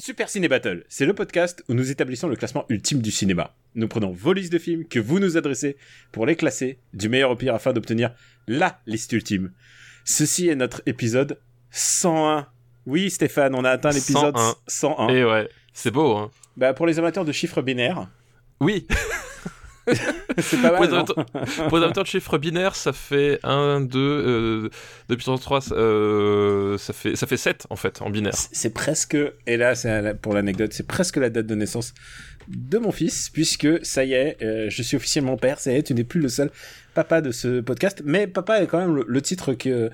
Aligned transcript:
Super 0.00 0.30
Ciné 0.30 0.48
Battle, 0.48 0.84
c'est 0.88 1.04
le 1.04 1.12
podcast 1.12 1.62
où 1.68 1.74
nous 1.74 1.90
établissons 1.90 2.26
le 2.26 2.34
classement 2.34 2.64
ultime 2.70 3.02
du 3.02 3.10
cinéma. 3.10 3.54
Nous 3.74 3.86
prenons 3.86 4.12
vos 4.12 4.32
listes 4.32 4.50
de 4.50 4.58
films 4.58 4.86
que 4.86 4.98
vous 4.98 5.18
nous 5.18 5.36
adressez 5.36 5.76
pour 6.10 6.24
les 6.24 6.36
classer 6.36 6.78
du 6.94 7.10
meilleur 7.10 7.30
au 7.30 7.36
pire 7.36 7.54
afin 7.54 7.74
d'obtenir 7.74 8.14
LA 8.48 8.80
liste 8.86 9.12
ultime. 9.12 9.52
Ceci 10.06 10.48
est 10.48 10.54
notre 10.56 10.80
épisode 10.86 11.38
101. 11.70 12.46
Oui, 12.86 13.10
Stéphane, 13.10 13.54
on 13.54 13.62
a 13.62 13.68
atteint 13.70 13.90
l'épisode 13.90 14.34
101. 14.68 14.96
101. 15.06 15.08
Et 15.10 15.22
ouais, 15.22 15.48
c'est 15.74 15.90
beau, 15.90 16.16
hein. 16.16 16.30
Bah, 16.56 16.72
pour 16.72 16.86
les 16.86 16.98
amateurs 16.98 17.26
de 17.26 17.32
chiffres 17.32 17.60
binaires, 17.60 18.08
Oui, 18.58 18.86
c'est 20.38 20.60
pas 20.62 20.70
pour 20.70 20.84
les, 20.84 20.90
mal. 20.90 21.04
non 21.06 21.12
amateurs, 21.14 21.26
pour 21.68 21.78
les 21.78 21.84
amateurs 21.84 22.04
de 22.04 22.08
chiffres 22.08 22.38
binaires, 22.38 22.76
ça 22.76 22.92
fait 22.92 23.38
1, 23.42 23.80
2, 23.82 23.98
euh, 23.98 24.70
2 25.08 25.16
puissance 25.16 25.40
3, 25.40 25.72
euh, 25.72 26.78
ça, 26.78 26.92
fait, 26.92 27.16
ça 27.16 27.26
fait 27.26 27.36
7 27.36 27.66
en 27.70 27.76
fait, 27.76 28.02
en 28.02 28.10
binaire. 28.10 28.34
C'est- 28.34 28.70
presque, 28.70 29.16
et 29.46 29.56
là, 29.56 29.74
pour 30.22 30.34
l'anecdote, 30.34 30.72
c'est 30.72 30.86
presque 30.86 31.16
la 31.16 31.28
date 31.30 31.46
de 31.46 31.54
naissance 31.54 31.92
de 32.48 32.78
mon 32.78 32.92
fils, 32.92 33.28
puisque 33.30 33.84
ça 33.84 34.04
y 34.04 34.12
est, 34.14 34.36
euh, 34.42 34.66
je 34.70 34.82
suis 34.82 34.96
officiellement 34.96 35.36
père, 35.36 35.58
ça 35.58 35.72
y 35.72 35.76
est, 35.76 35.82
tu 35.82 35.94
n'es 35.94 36.04
plus 36.04 36.20
le 36.20 36.28
seul 36.28 36.50
papa 36.94 37.20
de 37.20 37.30
ce 37.32 37.60
podcast, 37.60 38.02
mais 38.04 38.26
papa 38.26 38.62
est 38.62 38.66
quand 38.66 38.78
même 38.78 38.96
le, 38.96 39.04
le 39.06 39.22
titre 39.22 39.52
que, 39.54 39.90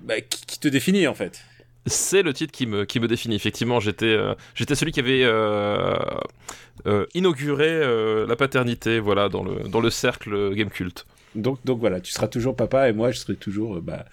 bah, 0.00 0.20
qui, 0.20 0.44
qui 0.46 0.58
te 0.58 0.68
définit 0.68 1.06
en 1.06 1.14
fait. 1.14 1.42
C'est 1.86 2.22
le 2.22 2.32
titre 2.32 2.52
qui 2.52 2.66
me, 2.66 2.84
qui 2.84 3.00
me 3.00 3.08
définit. 3.08 3.34
Effectivement, 3.36 3.80
j'étais 3.80 4.06
euh, 4.06 4.34
j'étais 4.54 4.74
celui 4.74 4.92
qui 4.92 5.00
avait 5.00 5.22
euh, 5.24 5.96
euh, 6.86 7.06
inauguré 7.14 7.68
euh, 7.68 8.26
la 8.26 8.36
paternité 8.36 9.00
voilà, 9.00 9.28
dans, 9.28 9.42
le, 9.44 9.68
dans 9.68 9.80
le 9.80 9.90
cercle 9.90 10.54
Game 10.54 10.70
Cult. 10.70 11.06
Donc, 11.34 11.58
donc 11.64 11.78
voilà, 11.80 12.00
tu 12.00 12.12
seras 12.12 12.26
toujours 12.28 12.56
papa 12.56 12.88
et 12.88 12.92
moi 12.92 13.12
je 13.12 13.18
serai 13.18 13.36
toujours 13.36 13.76
euh, 13.76 13.80
bah, 13.80 14.04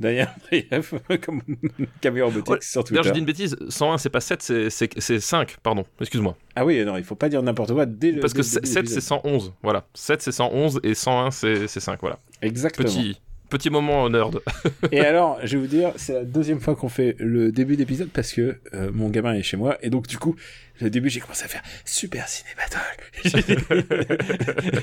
Daniel 0.00 0.28
Brief, 0.50 0.94
comme 1.24 1.42
camion 2.00 2.26
robotique 2.26 2.50
Ouais, 2.50 2.58
sur 2.62 2.82
D'ailleurs, 2.82 3.02
Twitter. 3.04 3.08
je 3.08 3.12
dis 3.12 3.18
une 3.20 3.26
bêtise, 3.26 3.56
101 3.68 3.98
c'est 3.98 4.08
pas 4.08 4.20
7, 4.22 4.42
c'est- 4.42 4.70
c'est 4.70 4.88
c'est 4.98 5.20
5, 5.20 5.58
pardon, 5.62 5.84
excuse-moi. 6.00 6.34
Ah 6.56 6.64
oui, 6.64 6.82
non, 6.84 6.96
il 6.96 7.04
faut 7.04 7.14
pas 7.14 7.28
dire 7.28 7.42
n'importe 7.42 7.72
quoi 7.72 7.84
dès 7.86 8.10
le 8.12 8.20
Parce 8.20 8.32
que 8.32 8.38
dès 8.38 8.60
de 8.60 8.66
7 8.66 8.66
c'est 8.66 8.80
l'épisode. 8.80 9.00
111, 9.02 9.52
voilà. 9.62 9.86
7 9.94 10.22
c'est 10.22 10.32
111 10.32 10.80
et 10.82 10.94
101 10.94 11.30
c'est 11.30 11.68
c'est 11.68 11.80
5, 11.80 12.00
voilà. 12.00 12.18
Exactement. 12.40 12.88
Petit, 12.88 13.20
petit 13.52 13.68
moment 13.68 14.08
nerd. 14.08 14.40
Et 14.92 15.00
alors, 15.00 15.38
je 15.44 15.56
vais 15.56 15.60
vous 15.60 15.68
dire, 15.68 15.92
c'est 15.96 16.14
la 16.14 16.24
deuxième 16.24 16.58
fois 16.58 16.74
qu'on 16.74 16.88
fait 16.88 17.16
le 17.18 17.52
début 17.52 17.76
d'épisode 17.76 18.08
parce 18.08 18.32
que 18.32 18.56
euh, 18.72 18.90
mon 18.94 19.10
gamin 19.10 19.34
est 19.34 19.42
chez 19.42 19.58
moi 19.58 19.76
et 19.82 19.90
donc 19.90 20.06
du 20.06 20.16
coup, 20.18 20.36
le 20.80 20.90
début 20.90 21.08
j'ai 21.10 21.20
commencé 21.20 21.44
à 21.44 21.48
faire 21.48 21.62
super 21.84 22.28
ciné 22.28 22.48
battle. 22.56 22.80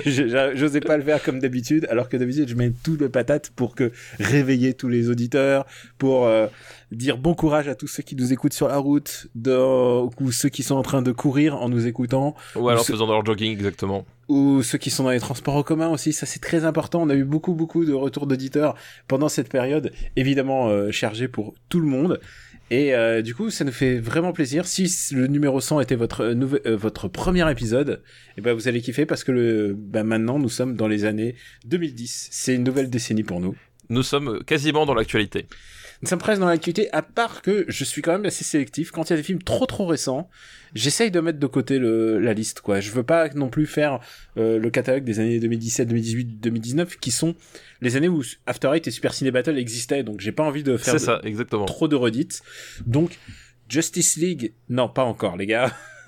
J'osais 0.56 0.80
pas 0.82 0.98
le 0.98 1.04
faire 1.04 1.22
comme 1.24 1.40
d'habitude, 1.40 1.88
alors 1.90 2.10
que 2.10 2.18
d'habitude 2.18 2.48
je 2.48 2.56
mets 2.56 2.72
tout 2.84 2.98
le 3.00 3.10
patate 3.10 3.52
pour 3.56 3.76
que 3.76 3.92
réveiller 4.20 4.74
tous 4.74 4.90
les 4.90 5.10
auditeurs, 5.10 5.66
pour 5.98 6.26
euh, 6.26 6.48
dire 6.92 7.18
bon 7.18 7.34
courage 7.34 7.68
à 7.68 7.76
tous 7.76 7.88
ceux 7.88 8.04
qui 8.04 8.16
nous 8.16 8.32
écoutent 8.34 8.54
sur 8.54 8.68
la 8.68 8.78
route, 8.78 9.28
ou 10.20 10.32
ceux 10.32 10.50
qui 10.50 10.64
sont 10.64 10.76
en 10.76 10.82
train 10.84 11.02
de 11.02 11.12
courir 11.12 11.56
en 11.62 11.70
nous 11.70 11.88
écoutant, 11.88 12.36
Ou 12.56 12.70
alors 12.70 12.84
Ce- 12.86 12.92
faisant 12.94 13.08
leur 13.08 13.26
jogging, 13.26 13.52
exactement. 13.52 14.06
ou 14.28 14.62
ceux 14.64 14.78
qui 14.78 14.90
sont 14.92 15.04
dans 15.04 15.10
les 15.12 15.20
transports 15.20 15.56
en 15.56 15.64
commun 15.64 15.90
aussi, 15.90 16.14
ça 16.14 16.26
c'est 16.26 16.40
très 16.42 16.66
important. 16.66 17.02
On 17.02 17.10
a 17.10 17.16
eu 17.16 17.24
beaucoup 17.24 17.54
beaucoup 17.54 17.86
de 17.86 17.94
retours 17.94 18.28
d'auditeurs 18.28 18.76
pendant 19.08 19.30
cette 19.30 19.50
période, 19.50 19.92
évidemment 20.16 20.70
euh, 20.70 20.92
chargée 20.92 21.28
pour 21.28 21.54
tout 21.70 21.80
le 21.80 21.88
monde. 21.88 22.20
Et 22.72 22.94
euh, 22.94 23.22
du 23.22 23.34
coup, 23.34 23.50
ça 23.50 23.64
nous 23.64 23.72
fait 23.72 23.98
vraiment 23.98 24.32
plaisir. 24.32 24.66
Si 24.68 24.88
le 25.14 25.28
numéro 25.28 25.60
100 25.60 25.82
était 25.82 25.96
votre 25.96 26.22
euh, 26.22 26.60
euh, 26.66 26.76
votre 26.76 27.08
premier 27.08 27.50
épisode, 27.50 28.02
et 28.38 28.42
ben 28.42 28.54
vous 28.54 28.68
allez 28.68 28.82
kiffer 28.82 29.06
parce 29.06 29.24
que 29.24 29.32
le 29.32 29.76
ben 29.76 30.04
maintenant 30.04 30.38
nous 30.38 30.50
sommes 30.50 30.76
dans 30.76 30.88
les 30.88 31.06
années 31.06 31.36
2010. 31.66 32.30
C'est 32.32 32.56
une 32.56 32.64
nouvelle 32.64 32.90
décennie 32.90 33.24
pour 33.24 33.40
nous. 33.40 33.56
Nous 33.90 34.04
sommes 34.04 34.44
quasiment 34.44 34.86
dans 34.86 34.94
l'actualité. 34.94 35.48
Nous 36.02 36.08
sommes 36.08 36.20
presque 36.20 36.40
dans 36.40 36.48
l'actualité, 36.48 36.90
à 36.94 37.02
part 37.02 37.42
que 37.42 37.66
je 37.68 37.84
suis 37.84 38.02
quand 38.02 38.14
même 38.14 38.26
assez 38.26 38.44
sélectif. 38.46 38.92
Quand 38.92 39.10
il 39.10 39.12
y 39.12 39.14
a 39.14 39.18
des 39.18 39.24
films 39.24 39.42
trop 39.44 39.66
trop 39.66 39.86
récents, 39.86 40.30
j'essaye 40.74 41.12
de 41.12 41.20
mettre 41.20 41.40
de 41.40 41.48
côté 41.48 41.78
le, 41.78 42.20
la 42.20 42.34
liste, 42.34 42.62
quoi. 42.62 42.80
Je 42.80 42.90
veux 42.92 43.04
pas 43.04 43.28
non 43.36 43.50
plus 43.50 43.66
faire 43.66 44.00
euh, 44.38 44.60
le 44.60 44.70
catalogue 44.70 45.04
des 45.04 45.20
années 45.20 45.40
2017, 45.40 45.88
2018, 45.90 46.26
2019, 46.40 46.98
qui 47.00 47.12
sont 47.12 47.36
les 47.82 47.98
années 47.98 48.08
où 48.08 48.24
After 48.46 48.70
Eight 48.74 48.88
et 48.88 48.92
Super 48.92 49.14
Ciné 49.14 49.32
Battle 49.32 49.58
existaient, 49.58 50.04
donc 50.04 50.22
j'ai 50.22 50.32
pas 50.32 50.44
envie 50.44 50.64
de 50.64 50.78
faire 50.78 50.94
C'est 50.94 51.00
de- 51.00 51.06
ça, 51.06 51.20
exactement. 51.24 51.66
trop 51.66 51.90
de 51.90 51.96
redites. 51.98 52.42
Donc, 52.86 53.20
Justice 53.68 54.16
League, 54.16 54.54
non, 54.70 54.88
pas 54.88 55.04
encore, 55.04 55.36
les 55.36 55.48
gars. 55.48 55.74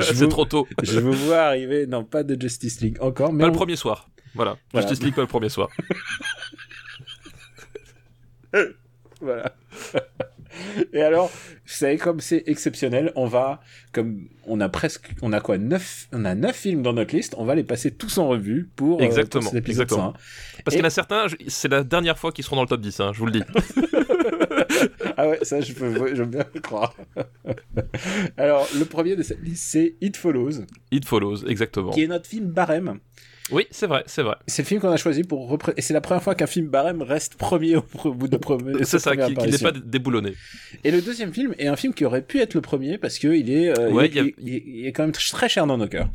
C'est 0.00 0.28
trop 0.28 0.44
tôt. 0.44 0.66
je 0.82 1.00
veux 1.00 1.10
voir 1.10 1.48
arriver, 1.48 1.86
non, 1.86 2.04
pas 2.04 2.22
de 2.22 2.40
Justice 2.40 2.80
League 2.80 2.96
encore, 3.00 3.32
mais 3.32 3.42
Pas 3.42 3.48
le 3.48 3.52
premier 3.52 3.76
soir. 3.76 4.08
Voilà. 4.34 4.56
Voilà. 4.72 4.86
Justice 4.86 5.04
League 5.04 5.14
pas 5.14 5.22
le 5.22 5.26
premier 5.26 5.48
soir. 5.48 5.68
Voilà. 9.20 9.52
Et 10.92 11.02
alors, 11.02 11.28
vous 11.28 11.72
savez, 11.72 11.98
comme 11.98 12.20
c'est 12.20 12.44
exceptionnel, 12.46 13.12
on 13.16 13.26
va, 13.26 13.60
comme 13.92 14.28
on 14.44 14.60
a 14.60 14.68
presque, 14.68 15.10
on 15.22 15.32
a 15.32 15.40
quoi, 15.40 15.58
neuf, 15.58 16.08
on 16.12 16.24
a 16.24 16.34
neuf 16.34 16.56
films 16.56 16.82
dans 16.82 16.92
notre 16.92 17.14
liste, 17.14 17.34
on 17.36 17.44
va 17.44 17.54
les 17.54 17.64
passer 17.64 17.90
tous 17.90 18.18
en 18.18 18.28
revue 18.28 18.70
pour, 18.76 19.00
euh, 19.00 19.04
Exactement, 19.04 19.42
pour 19.42 19.50
cet 19.50 19.58
épisode 19.58 19.84
exactement. 19.84 20.12
101. 20.12 20.62
Parce 20.64 20.74
qu'il 20.74 20.82
y 20.82 20.84
en 20.84 20.86
a 20.86 20.90
certains, 20.90 21.26
c'est 21.48 21.68
la 21.68 21.84
dernière 21.84 22.18
fois 22.18 22.32
qu'ils 22.32 22.44
seront 22.44 22.56
dans 22.56 22.62
le 22.62 22.68
top 22.68 22.80
10, 22.80 23.00
hein, 23.00 23.10
je 23.12 23.18
vous 23.18 23.26
le 23.26 23.32
dis. 23.32 23.42
Ah 25.20 25.28
ouais, 25.28 25.40
ça, 25.42 25.60
je 25.60 25.72
peux, 25.72 26.14
je 26.14 26.22
veux 26.22 26.28
bien 26.28 26.44
le 26.54 26.60
croire. 26.60 26.94
alors, 28.36 28.68
le 28.78 28.84
premier 28.84 29.16
de 29.16 29.24
cette 29.24 29.42
liste, 29.42 29.64
c'est 29.64 29.96
It 30.00 30.16
Follows, 30.16 30.62
It 30.92 31.04
follows, 31.04 31.44
exactement. 31.48 31.90
qui 31.90 32.04
est 32.04 32.06
notre 32.06 32.28
film 32.28 32.46
barème. 32.46 33.00
Oui, 33.50 33.66
c'est 33.70 33.86
vrai, 33.86 34.02
c'est 34.06 34.22
vrai. 34.22 34.36
C'est 34.46 34.62
le 34.62 34.66
film 34.66 34.80
qu'on 34.80 34.90
a 34.90 34.96
choisi 34.96 35.24
pour 35.24 35.50
repré- 35.50 35.72
et 35.76 35.82
c'est 35.82 35.94
la 35.94 36.00
première 36.00 36.22
fois 36.22 36.34
qu'un 36.34 36.46
film 36.46 36.68
barème 36.68 37.02
reste 37.02 37.36
premier 37.36 37.76
au, 37.76 38.12
bout 38.12 38.28
de 38.28 38.36
premier. 38.36 38.84
C'est 38.84 38.98
ça, 38.98 39.10
première 39.10 39.28
qui, 39.28 39.34
qui 39.34 39.50
n'est 39.50 39.58
pas 39.58 39.72
déboulonné. 39.72 40.34
Et 40.84 40.90
le 40.90 41.00
deuxième 41.00 41.32
film 41.32 41.54
est 41.58 41.66
un 41.66 41.76
film 41.76 41.94
qui 41.94 42.04
aurait 42.04 42.22
pu 42.22 42.40
être 42.40 42.54
le 42.54 42.60
premier 42.60 42.98
parce 42.98 43.18
que 43.18 43.28
il 43.28 43.50
est, 43.50 43.78
euh, 43.78 43.90
Ouais, 43.90 44.08
il, 44.12 44.18
a- 44.18 44.22
est, 44.22 44.34
il 44.38 44.54
est- 44.54 44.64
il 44.66 44.86
est 44.86 44.92
quand 44.92 45.02
même 45.04 45.12
très 45.12 45.48
cher 45.48 45.66
dans 45.66 45.78
nos 45.78 45.88
cœurs. 45.88 46.08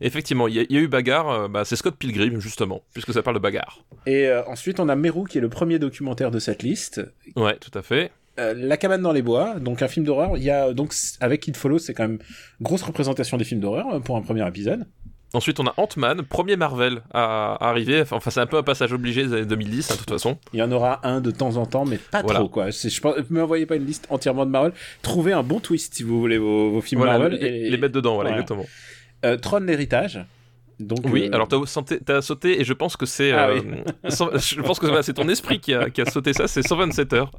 Effectivement, 0.00 0.48
il 0.48 0.54
y, 0.56 0.58
a- 0.60 0.64
il 0.68 0.74
y 0.74 0.78
a 0.78 0.82
eu 0.82 0.88
bagarre, 0.88 1.30
euh, 1.30 1.48
bah, 1.48 1.64
c'est 1.64 1.76
Scott 1.76 1.96
Pilgrim, 1.96 2.40
justement, 2.40 2.82
puisque 2.92 3.12
ça 3.14 3.22
parle 3.22 3.36
de 3.36 3.40
bagarre. 3.42 3.84
Et 4.06 4.26
euh, 4.26 4.44
ensuite, 4.46 4.80
on 4.80 4.88
a 4.88 4.96
Meru 4.96 5.24
qui 5.28 5.38
est 5.38 5.40
le 5.40 5.48
premier 5.48 5.78
documentaire 5.78 6.30
de 6.30 6.38
cette 6.38 6.62
liste. 6.62 7.00
Ouais, 7.36 7.56
tout 7.58 7.70
à 7.78 7.82
fait. 7.82 8.10
Euh, 8.40 8.52
La 8.56 8.76
cabane 8.76 9.00
dans 9.02 9.12
les 9.12 9.22
bois, 9.22 9.60
donc 9.60 9.80
un 9.82 9.88
film 9.88 10.04
d'horreur. 10.04 10.36
Il 10.36 10.42
y 10.42 10.50
a 10.50 10.74
donc 10.74 10.92
avec 11.20 11.46
It 11.46 11.56
Follows, 11.56 11.78
c'est 11.78 11.94
quand 11.94 12.08
même 12.08 12.18
grosse 12.60 12.82
représentation 12.82 13.36
des 13.36 13.44
films 13.44 13.60
d'horreur 13.60 14.02
pour 14.02 14.16
un 14.16 14.22
premier 14.22 14.46
épisode. 14.46 14.84
Ensuite, 15.34 15.58
on 15.60 15.66
a 15.66 15.74
Ant-Man, 15.76 16.22
premier 16.22 16.56
Marvel 16.56 17.02
à, 17.12 17.56
arriver. 17.68 18.02
Enfin, 18.08 18.30
c'est 18.30 18.40
un 18.40 18.46
peu 18.46 18.56
un 18.56 18.62
passage 18.62 18.92
obligé 18.92 19.24
des 19.24 19.32
années 19.34 19.44
2010, 19.46 19.90
hein, 19.90 19.94
de 19.94 19.98
toute 19.98 20.10
façon. 20.10 20.38
Il 20.52 20.60
y 20.60 20.62
en 20.62 20.70
aura 20.72 21.00
un 21.06 21.20
de 21.20 21.30
temps 21.30 21.56
en 21.56 21.66
temps, 21.66 21.84
mais 21.84 21.98
pas 21.98 22.22
Voilà. 22.22 22.38
trop 22.40 22.48
quoi. 22.48 22.70
Je 22.70 23.00
pense, 23.00 23.16
m'envoyez 23.30 23.66
pas 23.66 23.76
une 23.76 23.84
liste 23.86 24.06
entièrement 24.10 24.46
de 24.46 24.50
Marvel. 24.50 24.72
Trouvez 25.02 25.32
un 25.32 25.42
bon 25.42 25.60
twist 25.60 25.94
si 25.94 26.02
vous 26.04 26.20
voulez 26.20 26.38
vos, 26.38 26.70
vos 26.70 26.80
films 26.80 27.00
Voilà, 27.02 27.18
Marvel. 27.18 27.38
les, 27.40 27.46
et- 27.48 27.70
les 27.70 27.76
mettre 27.76 27.94
dedans, 27.94 28.14
voilà, 28.14 28.30
Voilà. 28.30 28.42
exactement. 28.42 28.66
Euh, 29.24 29.36
Tron 29.36 29.60
l'héritage. 29.60 30.24
Donc 30.80 31.00
Oui, 31.04 31.28
euh, 31.28 31.34
alors 31.34 31.48
t'as 31.48 31.64
sauté, 31.66 31.98
sauté 32.20 32.60
et 32.60 32.64
je 32.64 32.72
pense 32.72 32.96
que 32.96 33.06
c'est, 33.06 33.32
Ah 33.32 33.48
euh, 33.48 33.60
je 34.04 34.60
pense 34.60 34.78
que 34.78 35.02
c'est 35.02 35.14
ton 35.14 35.28
esprit 35.28 35.60
qui 35.60 35.74
a, 35.74 35.90
qui 35.90 36.00
a 36.00 36.06
sauté 36.06 36.32
ça. 36.32 36.48
C'est 36.48 36.62
127 36.62 37.12
heures. 37.12 37.30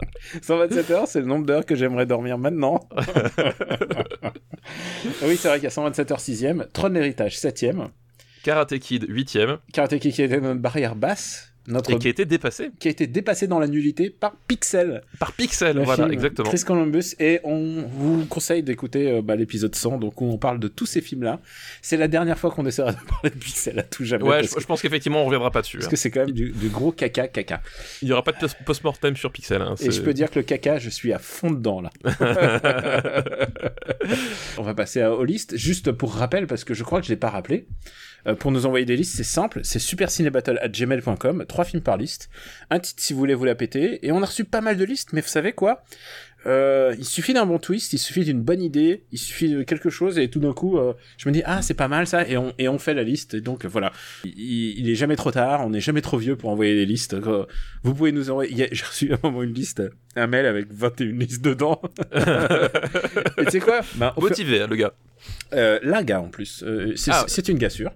127 0.41 0.91
heures, 0.91 1.07
c'est 1.07 1.19
le 1.19 1.25
nombre 1.25 1.45
d'heures 1.45 1.65
que 1.65 1.75
j'aimerais 1.75 2.05
dormir 2.05 2.37
maintenant. 2.37 2.79
oui, 5.23 5.37
c'est 5.37 5.47
vrai 5.47 5.57
qu'il 5.57 5.65
y 5.65 5.67
a 5.67 5.71
127 5.71 6.11
heures 6.11 6.19
6ème, 6.19 6.67
Tron 6.71 6.89
l'héritage 6.89 7.37
7ème, 7.37 7.89
Karate 8.43 8.77
Kid 8.79 9.09
8ème 9.09 9.57
Karate 9.73 9.97
Kid 9.99 10.13
qui 10.13 10.21
était 10.21 10.39
notre 10.39 10.61
barrière 10.61 10.95
basse, 10.95 11.54
notre 11.67 11.91
et 11.91 11.97
qui 11.99 12.07
a 12.07 12.09
été 12.11 12.25
dépassé 12.25 12.71
qui 12.79 12.87
a 12.87 12.91
été 12.91 13.07
dépassé 13.07 13.47
dans 13.47 13.59
la 13.59 13.67
nullité 13.67 14.09
par 14.09 14.35
Pixel. 14.47 15.01
par 15.19 15.33
Pixel. 15.33 15.77
Voilà, 15.79 16.03
film 16.03 16.11
exactement. 16.13 16.49
Chris 16.49 16.63
Columbus. 16.65 17.15
Et 17.19 17.39
on 17.43 17.83
vous 17.87 18.25
conseille 18.25 18.63
d'écouter 18.63 19.09
euh, 19.09 19.21
bah, 19.21 19.35
l'épisode 19.35 19.73
100, 19.75 19.97
donc 19.99 20.21
où 20.21 20.25
on 20.25 20.37
parle 20.37 20.59
de 20.59 20.67
tous 20.67 20.85
ces 20.85 21.01
films-là. 21.01 21.39
C'est 21.81 21.97
la 21.97 22.07
dernière 22.07 22.37
fois 22.37 22.51
qu'on 22.51 22.65
essaiera 22.65 22.91
de 22.93 22.97
parler 23.07 23.29
de 23.31 23.35
Pixel 23.39 23.79
à 23.79 23.83
tout 23.83 24.03
jamais. 24.05 24.23
Ouais, 24.23 24.43
je, 24.43 24.53
que, 24.53 24.61
je 24.61 24.65
pense 24.65 24.81
qu'effectivement 24.81 25.21
on 25.21 25.25
reviendra 25.25 25.51
pas 25.51 25.61
dessus. 25.61 25.77
parce 25.77 25.87
hein. 25.87 25.91
que 25.91 25.95
c'est 25.95 26.11
quand 26.11 26.21
même 26.21 26.31
du, 26.31 26.51
du 26.51 26.69
gros 26.69 26.91
caca 26.91 27.27
caca. 27.27 27.61
Il 28.01 28.07
y 28.07 28.11
aura 28.11 28.23
pas 28.23 28.31
de 28.31 28.37
post- 28.37 28.57
post-mortem 28.65 29.15
sur 29.15 29.31
Pixel. 29.31 29.61
hein, 29.61 29.75
Et 29.81 29.91
je 29.91 30.01
peux 30.01 30.13
dire 30.13 30.29
que 30.29 30.39
le 30.39 30.43
caca, 30.43 30.77
je 30.79 30.89
suis 30.89 31.13
à 31.13 31.19
fond 31.19 31.51
dedans 31.51 31.81
là. 31.81 31.89
On 34.57 34.63
va 34.63 34.73
passer 34.73 35.01
à- 35.01 35.11
listes, 35.25 35.55
juste 35.57 35.91
pour 35.91 36.13
rappel, 36.13 36.47
parce 36.47 36.63
que 36.63 36.73
je 36.73 36.83
crois 36.83 36.99
que 37.01 37.07
je 37.07 37.11
l'ai 37.11 37.17
pas 37.17 37.29
rappelé. 37.29 37.67
Euh, 38.27 38.35
pour 38.35 38.51
nous 38.51 38.65
envoyer 38.65 38.85
des 38.85 38.95
listes, 38.95 39.15
c'est 39.15 39.23
simple, 39.23 39.61
c'est 39.63 39.79
supercinébattle@gmail.com, 39.79 41.45
trois 41.47 41.65
films 41.65 41.83
par 41.83 41.97
liste, 41.97 42.29
un 42.69 42.79
titre 42.79 43.01
si 43.01 43.13
vous 43.13 43.19
voulez 43.19 43.35
vous 43.35 43.45
la 43.45 43.55
péter, 43.55 44.05
et 44.05 44.11
on 44.11 44.21
a 44.21 44.25
reçu 44.25 44.45
pas 44.45 44.61
mal 44.61 44.77
de 44.77 44.83
listes, 44.83 45.13
mais 45.13 45.21
vous 45.21 45.27
savez 45.27 45.53
quoi? 45.53 45.83
Euh, 46.47 46.93
il 46.97 47.05
suffit 47.05 47.33
d'un 47.33 47.45
bon 47.45 47.57
twist, 47.59 47.93
il 47.93 47.97
suffit 47.97 48.23
d'une 48.23 48.41
bonne 48.41 48.61
idée, 48.61 49.03
il 49.11 49.17
suffit 49.17 49.49
de 49.49 49.63
quelque 49.63 49.89
chose 49.89 50.17
et 50.19 50.29
tout 50.29 50.39
d'un 50.39 50.53
coup, 50.53 50.77
euh, 50.77 50.93
je 51.17 51.27
me 51.27 51.33
dis 51.33 51.41
ah 51.45 51.61
c'est 51.61 51.73
pas 51.73 51.87
mal 51.87 52.05
ça 52.07 52.27
et 52.27 52.37
on 52.37 52.53
et 52.59 52.67
on 52.69 52.77
fait 52.77 52.93
la 52.93 53.03
liste. 53.03 53.33
Et 53.33 53.41
donc 53.41 53.65
voilà, 53.65 53.91
il, 54.23 54.79
il 54.79 54.89
est 54.89 54.95
jamais 54.95 55.15
trop 55.15 55.31
tard, 55.31 55.65
on 55.65 55.69
n'est 55.71 55.81
jamais 55.81 56.01
trop 56.01 56.17
vieux 56.17 56.35
pour 56.35 56.49
envoyer 56.51 56.75
des 56.75 56.85
listes. 56.85 57.13
Euh, 57.15 57.45
Vous 57.83 57.93
pouvez 57.95 58.11
nous 58.11 58.29
envoyer. 58.29 58.69
J'ai 58.71 58.85
reçu 58.85 59.11
à 59.11 59.15
un 59.15 59.19
moment 59.23 59.43
une 59.43 59.53
liste, 59.53 59.81
un 60.15 60.27
mail 60.27 60.45
avec 60.45 60.67
21 60.71 61.13
listes 61.17 61.43
dedans. 61.43 61.81
et 63.37 63.45
tu 63.45 63.51
sais 63.51 63.59
quoi? 63.59 63.81
Fur- 63.81 64.13
Motivé, 64.19 64.61
hein, 64.61 64.67
le 64.69 64.75
gars. 64.75 64.93
euh, 65.53 65.79
la 65.83 66.03
gars 66.03 66.21
en 66.21 66.29
plus, 66.29 66.63
Euh, 66.65 66.93
c'est 66.95 67.11
Ah. 67.13 67.25
c'est 67.27 67.47
une 67.49 67.57
gassure. 67.57 67.91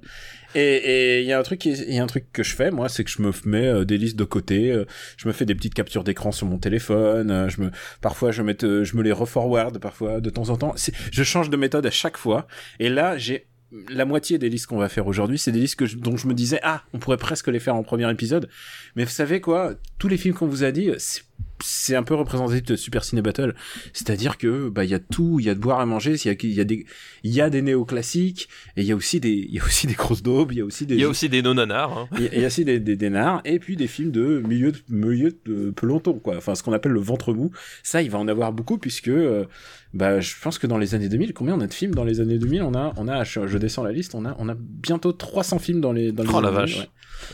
Et 0.55 1.21
il 1.21 1.27
y 1.27 1.33
a 1.33 1.39
un 1.39 1.43
truc 1.43 1.65
y 1.65 1.99
a 1.99 2.03
un 2.03 2.07
truc 2.07 2.25
que 2.33 2.43
je 2.43 2.55
fais 2.55 2.71
moi, 2.71 2.89
c'est 2.89 3.03
que 3.03 3.09
je 3.09 3.21
me 3.21 3.31
mets 3.45 3.67
euh, 3.67 3.85
des 3.85 3.97
listes 3.97 4.17
de 4.17 4.23
côté, 4.23 4.71
euh, 4.71 4.85
je 5.17 5.27
me 5.27 5.33
fais 5.33 5.45
des 5.45 5.55
petites 5.55 5.73
captures 5.73 6.03
d'écran 6.03 6.31
sur 6.31 6.47
mon 6.47 6.57
téléphone, 6.57 7.29
euh, 7.31 7.49
je 7.49 7.61
me 7.61 7.71
parfois 8.01 8.31
je 8.31 8.41
je 8.41 8.97
me 8.97 9.03
les 9.03 9.11
reforward 9.11 9.77
parfois 9.79 10.21
de 10.21 10.29
temps 10.29 10.49
en 10.49 10.57
temps. 10.57 10.73
Je 11.11 11.23
change 11.23 11.49
de 11.49 11.57
méthode 11.57 11.85
à 11.85 11.91
chaque 11.91 12.17
fois 12.17 12.47
et 12.79 12.89
là 12.89 13.17
j'ai 13.17 13.47
la 13.89 14.05
moitié 14.05 14.39
des 14.39 14.49
listes 14.49 14.65
qu'on 14.65 14.79
va 14.79 14.89
faire 14.89 15.05
aujourd'hui, 15.05 15.37
c'est 15.37 15.51
des 15.51 15.59
listes 15.59 15.83
dont 15.95 16.17
je 16.17 16.27
me 16.27 16.33
disais 16.33 16.59
ah, 16.63 16.83
on 16.93 16.99
pourrait 16.99 17.17
presque 17.17 17.47
les 17.47 17.59
faire 17.59 17.75
en 17.75 17.83
premier 17.83 18.09
épisode. 18.09 18.49
Mais 18.95 19.03
vous 19.03 19.11
savez 19.11 19.41
quoi, 19.41 19.75
tous 19.99 20.07
les 20.07 20.17
films 20.17 20.33
qu'on 20.33 20.47
vous 20.47 20.63
a 20.63 20.71
dit, 20.71 20.89
c'est 20.97 21.21
c'est 21.63 21.95
un 21.95 22.03
peu 22.03 22.13
représentatif 22.15 22.63
de 22.63 22.75
Super 22.75 23.03
Ciné 23.03 23.21
Battle. 23.21 23.53
C'est-à-dire 23.93 24.37
que 24.37 24.69
bah 24.69 24.83
il 24.85 24.91
y 24.91 24.93
a 24.93 24.99
tout, 24.99 25.39
il 25.39 25.45
y 25.45 25.49
a 25.49 25.55
de 25.55 25.59
boire 25.59 25.79
à 25.79 25.85
manger, 25.85 26.13
il 26.15 26.27
y 26.27 26.29
a, 26.29 26.35
il 26.41 26.53
y 26.53 26.61
a 26.61 26.63
des 26.63 26.85
il 27.23 27.31
y 27.31 27.41
a 27.41 27.49
des 27.49 27.61
néoclassiques 27.61 28.47
et 28.77 28.81
il 28.81 28.87
y 28.87 28.91
a 28.91 28.95
aussi 28.95 29.19
des 29.19 29.29
il 29.31 29.53
y 29.53 29.59
a 29.59 29.65
aussi 29.65 29.87
des 29.87 29.93
grosses 29.93 30.23
daubes, 30.23 30.51
il 30.51 30.59
y 30.59 30.61
a 30.61 30.65
aussi 30.65 30.85
des 30.85 30.95
Il 30.95 31.01
y 31.01 31.03
a 31.03 31.09
aussi 31.09 31.29
des 31.29 31.41
non-nanars. 31.41 31.97
hein. 31.97 32.07
il 32.17 32.23
y 32.23 32.27
a- 32.27 32.33
il 32.35 32.41
y 32.41 32.43
a 32.43 32.47
aussi 32.47 32.65
des, 32.65 32.79
des, 32.79 32.95
des 32.95 33.09
nards 33.09 33.41
et 33.45 33.59
puis 33.59 33.75
des 33.75 33.87
films 33.87 34.11
de 34.11 34.41
milieu 34.47 34.71
de, 34.71 34.77
milieu 34.89 35.37
de 35.45 35.71
peloton 35.71 36.19
quoi. 36.19 36.37
Enfin 36.37 36.55
ce 36.55 36.63
qu'on 36.63 36.73
appelle 36.73 36.91
le 36.93 36.99
ventre 37.01 37.33
mou. 37.33 37.51
Ça 37.83 38.01
il 38.01 38.09
va 38.09 38.19
en 38.19 38.27
avoir 38.27 38.53
beaucoup 38.53 38.77
puisque 38.77 39.09
euh, 39.09 39.45
bah 39.93 40.19
je 40.19 40.33
pense 40.41 40.59
que 40.59 40.67
dans 40.67 40.77
les 40.77 40.93
années 40.93 41.09
2000 41.09 41.33
combien 41.33 41.55
on 41.55 41.61
a 41.61 41.67
de 41.67 41.73
films 41.73 41.95
dans 41.95 42.03
les 42.03 42.19
années 42.21 42.37
2000 42.37 42.61
on 42.61 42.75
a 42.75 42.93
on 42.97 43.07
a 43.07 43.23
je, 43.23 43.57
descends 43.57 43.83
la 43.83 43.91
liste 43.91 44.13
on 44.13 44.23
a 44.23 44.35
on 44.37 44.47
a 44.47 44.53
bientôt 44.55 45.11
300 45.13 45.57
films 45.57 45.81
dans 45.81 45.91
les 45.91 46.11
dans 46.11 46.21
les 46.23 46.29
Oh 46.31 46.41
la 46.41 46.49
années 46.49 46.57
2000, 46.57 46.75
vache. 46.75 46.79
ouais. 46.81 46.89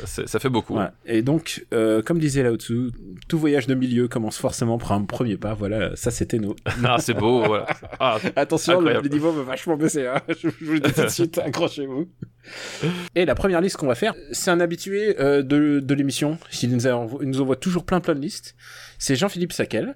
C'est- 0.06 0.26
Ça 0.28 0.40
fait 0.40 0.50
beaucoup. 0.50 0.76
Ouais. 0.80 0.88
Et 1.06 1.22
donc, 1.22 1.64
euh, 1.72 2.02
comme 2.02 2.18
disait 2.18 2.42
Lao 2.42 2.56
Tzu, 2.56 2.90
tout 3.28 3.38
voyage 3.38 3.68
de 3.68 3.76
milieu 3.76 4.08
commence 4.08 4.36
forcément 4.40 4.80
par 4.80 4.94
un 4.94 5.04
premier 5.04 5.38
pas. 5.38 5.54
Voilà, 5.54 5.96
ça 5.96 6.10
c'était 6.10 6.40
nos. 6.40 6.56
Ah, 6.84 6.98
c'est 6.98 7.14
beau, 7.14 7.44
voilà. 7.46 7.68
Ah, 8.00 8.18
Attention, 8.36 8.82
le, 8.82 9.00
niveau 9.08 9.32
va 9.32 9.44
vachement 9.44 9.78
baisser. 9.78 10.08
Hein. 10.08 10.22
Je, 10.30 10.50
je 10.60 10.66
vous 10.66 10.74
le 10.74 10.80
dis 10.80 10.92
tout 10.92 11.02
de 11.04 11.08
suite, 11.10 11.38
accrochez-vous. 11.38 12.08
Et 13.14 13.26
la 13.26 13.36
première 13.36 13.62
liste 13.62 13.78
qu'on 13.78 13.86
va 13.86 13.94
faire, 13.94 14.16
c'est 14.32 14.50
un 14.50 14.60
habitué 14.60 15.20
euh, 15.20 15.44
de, 15.44 15.80
de 15.80 15.94
l'émission. 15.94 16.40
Il 16.64 16.72
nous, 16.72 16.88
a- 16.88 17.08
il 17.22 17.28
nous 17.30 17.42
envoie 17.42 17.56
toujours 17.56 17.86
plein 17.86 18.00
plein 18.00 18.16
de 18.16 18.22
listes. 18.22 18.56
C'est 18.98 19.16
Jean-Philippe 19.16 19.54
Saquel. 19.54 19.96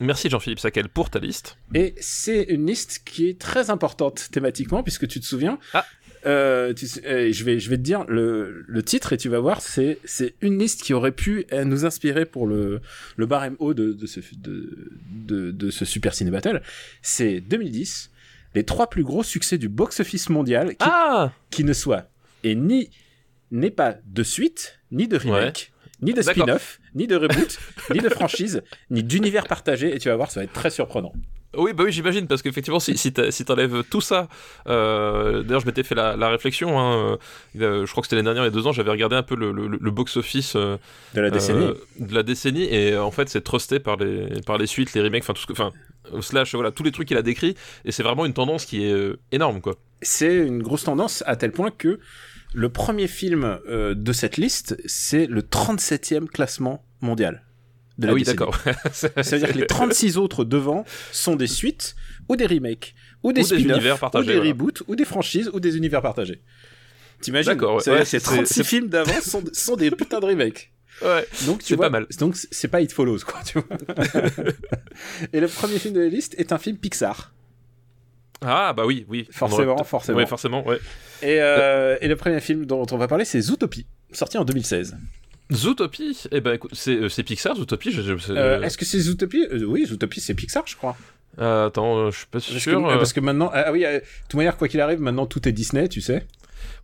Merci 0.00 0.30
Jean-Philippe 0.30 0.60
Saquel 0.60 0.88
pour 0.88 1.10
ta 1.10 1.18
liste. 1.18 1.56
Et 1.74 1.94
c'est 2.00 2.42
une 2.44 2.66
liste 2.66 3.02
qui 3.04 3.28
est 3.28 3.38
très 3.38 3.70
importante 3.70 4.28
thématiquement, 4.30 4.82
puisque 4.82 5.06
tu 5.08 5.20
te 5.20 5.24
souviens. 5.24 5.58
Ah. 5.74 5.84
Euh, 6.26 6.74
tu 6.74 6.86
euh, 7.06 7.32
je 7.32 7.44
vais 7.44 7.60
je 7.60 7.70
vais 7.70 7.76
te 7.76 7.82
dire 7.82 8.04
le, 8.08 8.64
le 8.66 8.82
titre 8.82 9.12
et 9.12 9.16
tu 9.16 9.28
vas 9.28 9.38
voir 9.38 9.60
c'est 9.60 9.98
c'est 10.04 10.34
une 10.40 10.58
liste 10.58 10.82
qui 10.82 10.92
aurait 10.92 11.12
pu 11.12 11.46
euh, 11.52 11.64
nous 11.64 11.84
inspirer 11.84 12.26
pour 12.26 12.48
le 12.48 12.80
le 13.16 13.26
barème 13.26 13.54
haut 13.60 13.72
de 13.72 13.92
de 13.92 14.06
ce 14.06 14.18
de 14.36 14.90
de, 15.10 15.52
de 15.52 15.70
ce 15.70 15.84
Super 15.84 16.14
Ciné 16.14 16.32
Battle 16.32 16.60
c'est 17.02 17.40
2010 17.40 18.10
les 18.56 18.64
trois 18.64 18.90
plus 18.90 19.04
gros 19.04 19.22
succès 19.22 19.58
du 19.58 19.68
box 19.68 20.00
office 20.00 20.28
mondial 20.28 20.70
qui, 20.70 20.76
Ah 20.80 21.30
qui 21.50 21.62
ne 21.62 21.72
soient 21.72 22.10
et 22.42 22.56
ni 22.56 22.90
n'est 23.52 23.70
pas 23.70 23.94
de 24.04 24.22
suite 24.24 24.80
ni 24.90 25.06
de 25.06 25.16
remake 25.16 25.72
ni 26.02 26.14
de 26.14 26.22
spin-off 26.22 26.80
ni 26.98 27.06
de 27.06 27.16
reboot 27.16 27.58
ni 27.94 28.00
de 28.00 28.08
franchise 28.10 28.62
ni 28.90 29.02
d'univers 29.02 29.46
partagé 29.46 29.94
et 29.94 29.98
tu 29.98 30.08
vas 30.10 30.16
voir 30.16 30.30
ça 30.30 30.40
va 30.40 30.44
être 30.44 30.52
très 30.52 30.70
surprenant 30.70 31.12
Oui, 31.56 31.72
bah 31.72 31.84
oui, 31.86 31.92
j'imagine, 31.92 32.26
parce 32.26 32.42
qu'effectivement, 32.42 32.78
si, 32.80 32.98
si 32.98 33.44
t'enlèves 33.46 33.82
tout 33.90 34.02
ça, 34.02 34.28
euh, 34.68 35.42
d'ailleurs, 35.42 35.60
je 35.62 35.66
m'étais 35.66 35.82
fait 35.82 35.94
la, 35.94 36.14
la 36.14 36.28
réflexion, 36.28 36.78
hein, 36.78 37.16
euh, 37.58 37.86
je 37.86 37.90
crois 37.90 38.02
que 38.02 38.06
c'était 38.06 38.16
l'année 38.16 38.26
dernière, 38.26 38.42
il 38.44 38.48
y 38.48 38.54
a 38.54 38.54
deux 38.54 38.66
ans, 38.66 38.72
j'avais 38.72 38.90
regardé 38.90 39.16
un 39.16 39.22
peu 39.22 39.34
le, 39.34 39.50
le- 39.52 39.78
le 39.80 39.90
box-office 39.90 40.56
euh, 40.56 40.76
de 41.14 41.20
la 41.22 41.30
décennie 41.30 41.64
euh, 41.64 41.74
de 42.00 42.14
la 42.14 42.22
décennie, 42.22 42.64
et 42.64 42.92
euh, 42.92 43.02
en 43.02 43.10
fait, 43.10 43.30
c'est 43.30 43.40
trusté 43.40 43.80
par 43.80 43.96
les, 43.96 44.28
par 44.46 44.58
les 44.58 44.66
suites, 44.66 44.92
les 44.92 45.00
remakes, 45.00 45.22
enfin, 45.24 45.32
tout 45.32 45.40
ce 45.40 45.46
que, 45.46 45.52
enfin, 45.52 45.72
euh, 46.12 46.20
slash, 46.20 46.54
voilà, 46.54 46.70
tous 46.70 46.82
les 46.82 46.92
trucs 46.92 47.08
qu'il 47.08 47.16
a 47.16 47.22
décrits, 47.22 47.54
et 47.86 47.92
c'est 47.92 48.02
vraiment 48.02 48.26
une 48.26 48.34
tendance 48.34 48.66
qui 48.66 48.84
est 48.84 48.92
euh, 48.92 49.18
énorme, 49.32 49.62
quoi. 49.62 49.74
c'est 50.02 50.36
une 50.36 50.62
grosse 50.62 50.84
tendance 50.84 51.24
à 51.26 51.34
tel 51.36 51.52
point 51.52 51.70
que 51.70 51.98
le 52.54 52.68
premier 52.68 53.06
film 53.08 53.58
euh, 53.70 53.94
de 53.94 54.12
cette 54.12 54.36
liste, 54.36 54.76
c'est 54.86 55.26
le 55.26 55.40
37e 55.40 56.26
classement 56.26 56.84
mondial. 57.00 57.44
De 57.98 58.06
la 58.06 58.12
Ah 58.12 58.14
oui, 58.14 58.22
d'accord. 58.22 58.56
C'est-à-dire 58.92 59.52
que 59.52 59.58
les 59.58 59.66
36 59.66 60.18
autres 60.18 60.44
devant 60.44 60.84
sont 61.10 61.34
des 61.36 61.46
suites, 61.48 61.96
ou 62.28 62.36
des 62.36 62.46
remakes, 62.46 62.94
ou 63.24 63.32
des 63.32 63.44
Ou 63.52 63.56
des 63.56 63.62
univers 63.62 63.96
ou 63.96 63.98
partagés, 63.98 64.26
des 64.26 64.34
voilà. 64.36 64.48
reboots, 64.50 64.82
ou 64.86 64.94
des 64.94 65.04
franchises, 65.04 65.50
ou 65.52 65.58
des 65.60 65.76
univers 65.76 66.00
partagés. 66.02 66.40
T'imagines 67.20 67.52
D'accord, 67.52 67.76
ouais. 67.84 67.88
Ouais, 67.90 67.98
que 68.00 68.04
ces 68.04 68.20
c'est- 68.20 68.24
36 68.26 68.54
c'est- 68.54 68.62
films 68.64 68.88
d'avant 68.88 69.20
sont, 69.20 69.42
sont 69.52 69.74
des 69.74 69.90
putains 69.90 70.20
de 70.20 70.26
remakes. 70.26 70.70
Ouais. 71.02 71.26
Donc 71.46 71.58
tu 71.60 71.66
C'est 71.66 71.74
vois, 71.76 71.86
pas 71.86 71.90
mal. 71.90 72.06
Donc 72.20 72.36
c'est 72.36 72.68
pas 72.68 72.80
It 72.80 72.92
Follows 72.92 73.18
quoi, 73.26 73.40
tu 73.44 73.58
vois. 73.58 73.76
Et 75.32 75.40
le 75.40 75.48
premier 75.48 75.78
film 75.78 75.94
de 75.94 76.00
la 76.00 76.08
liste 76.08 76.34
est 76.38 76.52
un 76.52 76.58
film 76.58 76.76
Pixar. 76.76 77.32
Ah, 78.40 78.72
bah 78.72 78.84
oui, 78.86 79.04
oui. 79.08 79.26
Forcément, 79.32 79.82
forcément. 79.82 80.18
Ouais, 80.18 80.26
forcément, 80.26 80.64
ouais. 80.66 80.78
Et, 81.22 81.40
euh, 81.40 81.96
et 82.00 82.06
le 82.06 82.14
premier 82.14 82.40
film 82.40 82.66
dont 82.66 82.86
on 82.92 82.96
va 82.96 83.08
parler, 83.08 83.24
c'est 83.24 83.40
Zootopie, 83.40 83.86
sorti 84.12 84.38
en 84.38 84.44
2016. 84.44 84.96
Zootopie, 85.52 86.18
eh 86.30 86.40
ben 86.40 86.54
écoute, 86.54 86.72
c'est 86.74 86.96
euh, 86.96 87.08
Pixar, 87.24 87.56
Zootopie, 87.56 87.90
je, 87.90 88.02
je- 88.02 88.16
c'est- 88.18 88.32
Euh, 88.32 88.62
Est-ce 88.62 88.76
que 88.76 88.84
c'est 88.84 88.98
Zootopie? 89.00 89.46
Euh, 89.50 89.64
Oui, 89.64 89.86
Zootopie, 89.86 90.20
c'est 90.20 90.34
Pixar, 90.34 90.62
je 90.66 90.76
crois. 90.76 90.96
Euh, 91.38 91.68
attends, 91.68 91.96
euh, 91.98 92.10
je 92.10 92.18
suis 92.18 92.26
pas 92.26 92.32
Parce, 92.40 92.44
sûr. 92.46 92.80
que, 92.82 92.86
euh, 92.86 92.96
parce 92.98 93.12
que 93.12 93.20
maintenant, 93.20 93.50
ah 93.54 93.72
oui, 93.72 93.84
euh, 93.84 93.98
de 94.00 94.04
toute 94.28 94.34
manière, 94.34 94.56
quoi 94.56 94.68
qu'il 94.68 94.80
arrive, 94.80 95.00
maintenant 95.00 95.26
tout 95.26 95.48
est 95.48 95.52
Disney, 95.52 95.88
tu 95.88 96.00
sais. 96.00 96.26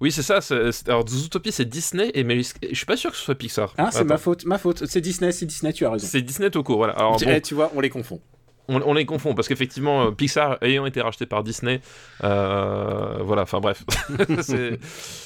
Oui, 0.01 0.13
c'est 0.13 0.23
ça. 0.23 0.39
Alors, 0.87 1.07
Zootopie, 1.09 1.53
c'est 1.53 1.65
Disney, 1.65 2.11
et 2.15 2.25
mais 2.25 2.43
je 2.43 2.75
suis 2.75 2.87
pas 2.87 2.97
sûr 2.97 3.11
que 3.11 3.17
ce 3.17 3.23
soit 3.25 3.35
Pixar. 3.35 3.75
Ah, 3.77 3.91
c'est 3.93 4.05
ma 4.05 4.17
faute, 4.19 4.45
ma 4.45 4.59
faute. 4.59 4.87
C'est 4.87 5.01
Disney, 5.01 5.33
c'est 5.33 5.47
Disney, 5.47 5.73
tu 5.73 5.85
as 5.85 5.91
raison. 5.91 6.07
C'est 6.07 6.23
Disney 6.23 6.51
tout 6.51 6.63
court, 6.63 6.77
voilà. 6.79 6.95
Alors, 6.95 7.17
bon, 7.19 7.27
eh, 7.29 7.41
tu 7.41 7.55
vois, 7.55 7.71
on 7.75 7.81
les 7.81 7.91
confond. 7.91 8.21
On, 8.69 8.81
on 8.85 8.95
les 8.95 9.05
confond 9.07 9.35
parce 9.35 9.49
qu'effectivement, 9.49 10.07
euh, 10.07 10.11
Pixar 10.11 10.59
ayant 10.63 10.87
été 10.87 11.01
racheté 11.01 11.27
par 11.27 11.45
Disney, 11.45 11.81
euh, 12.23 13.19
voilà. 13.23 13.43
Enfin 13.43 13.61
bref, 13.61 13.85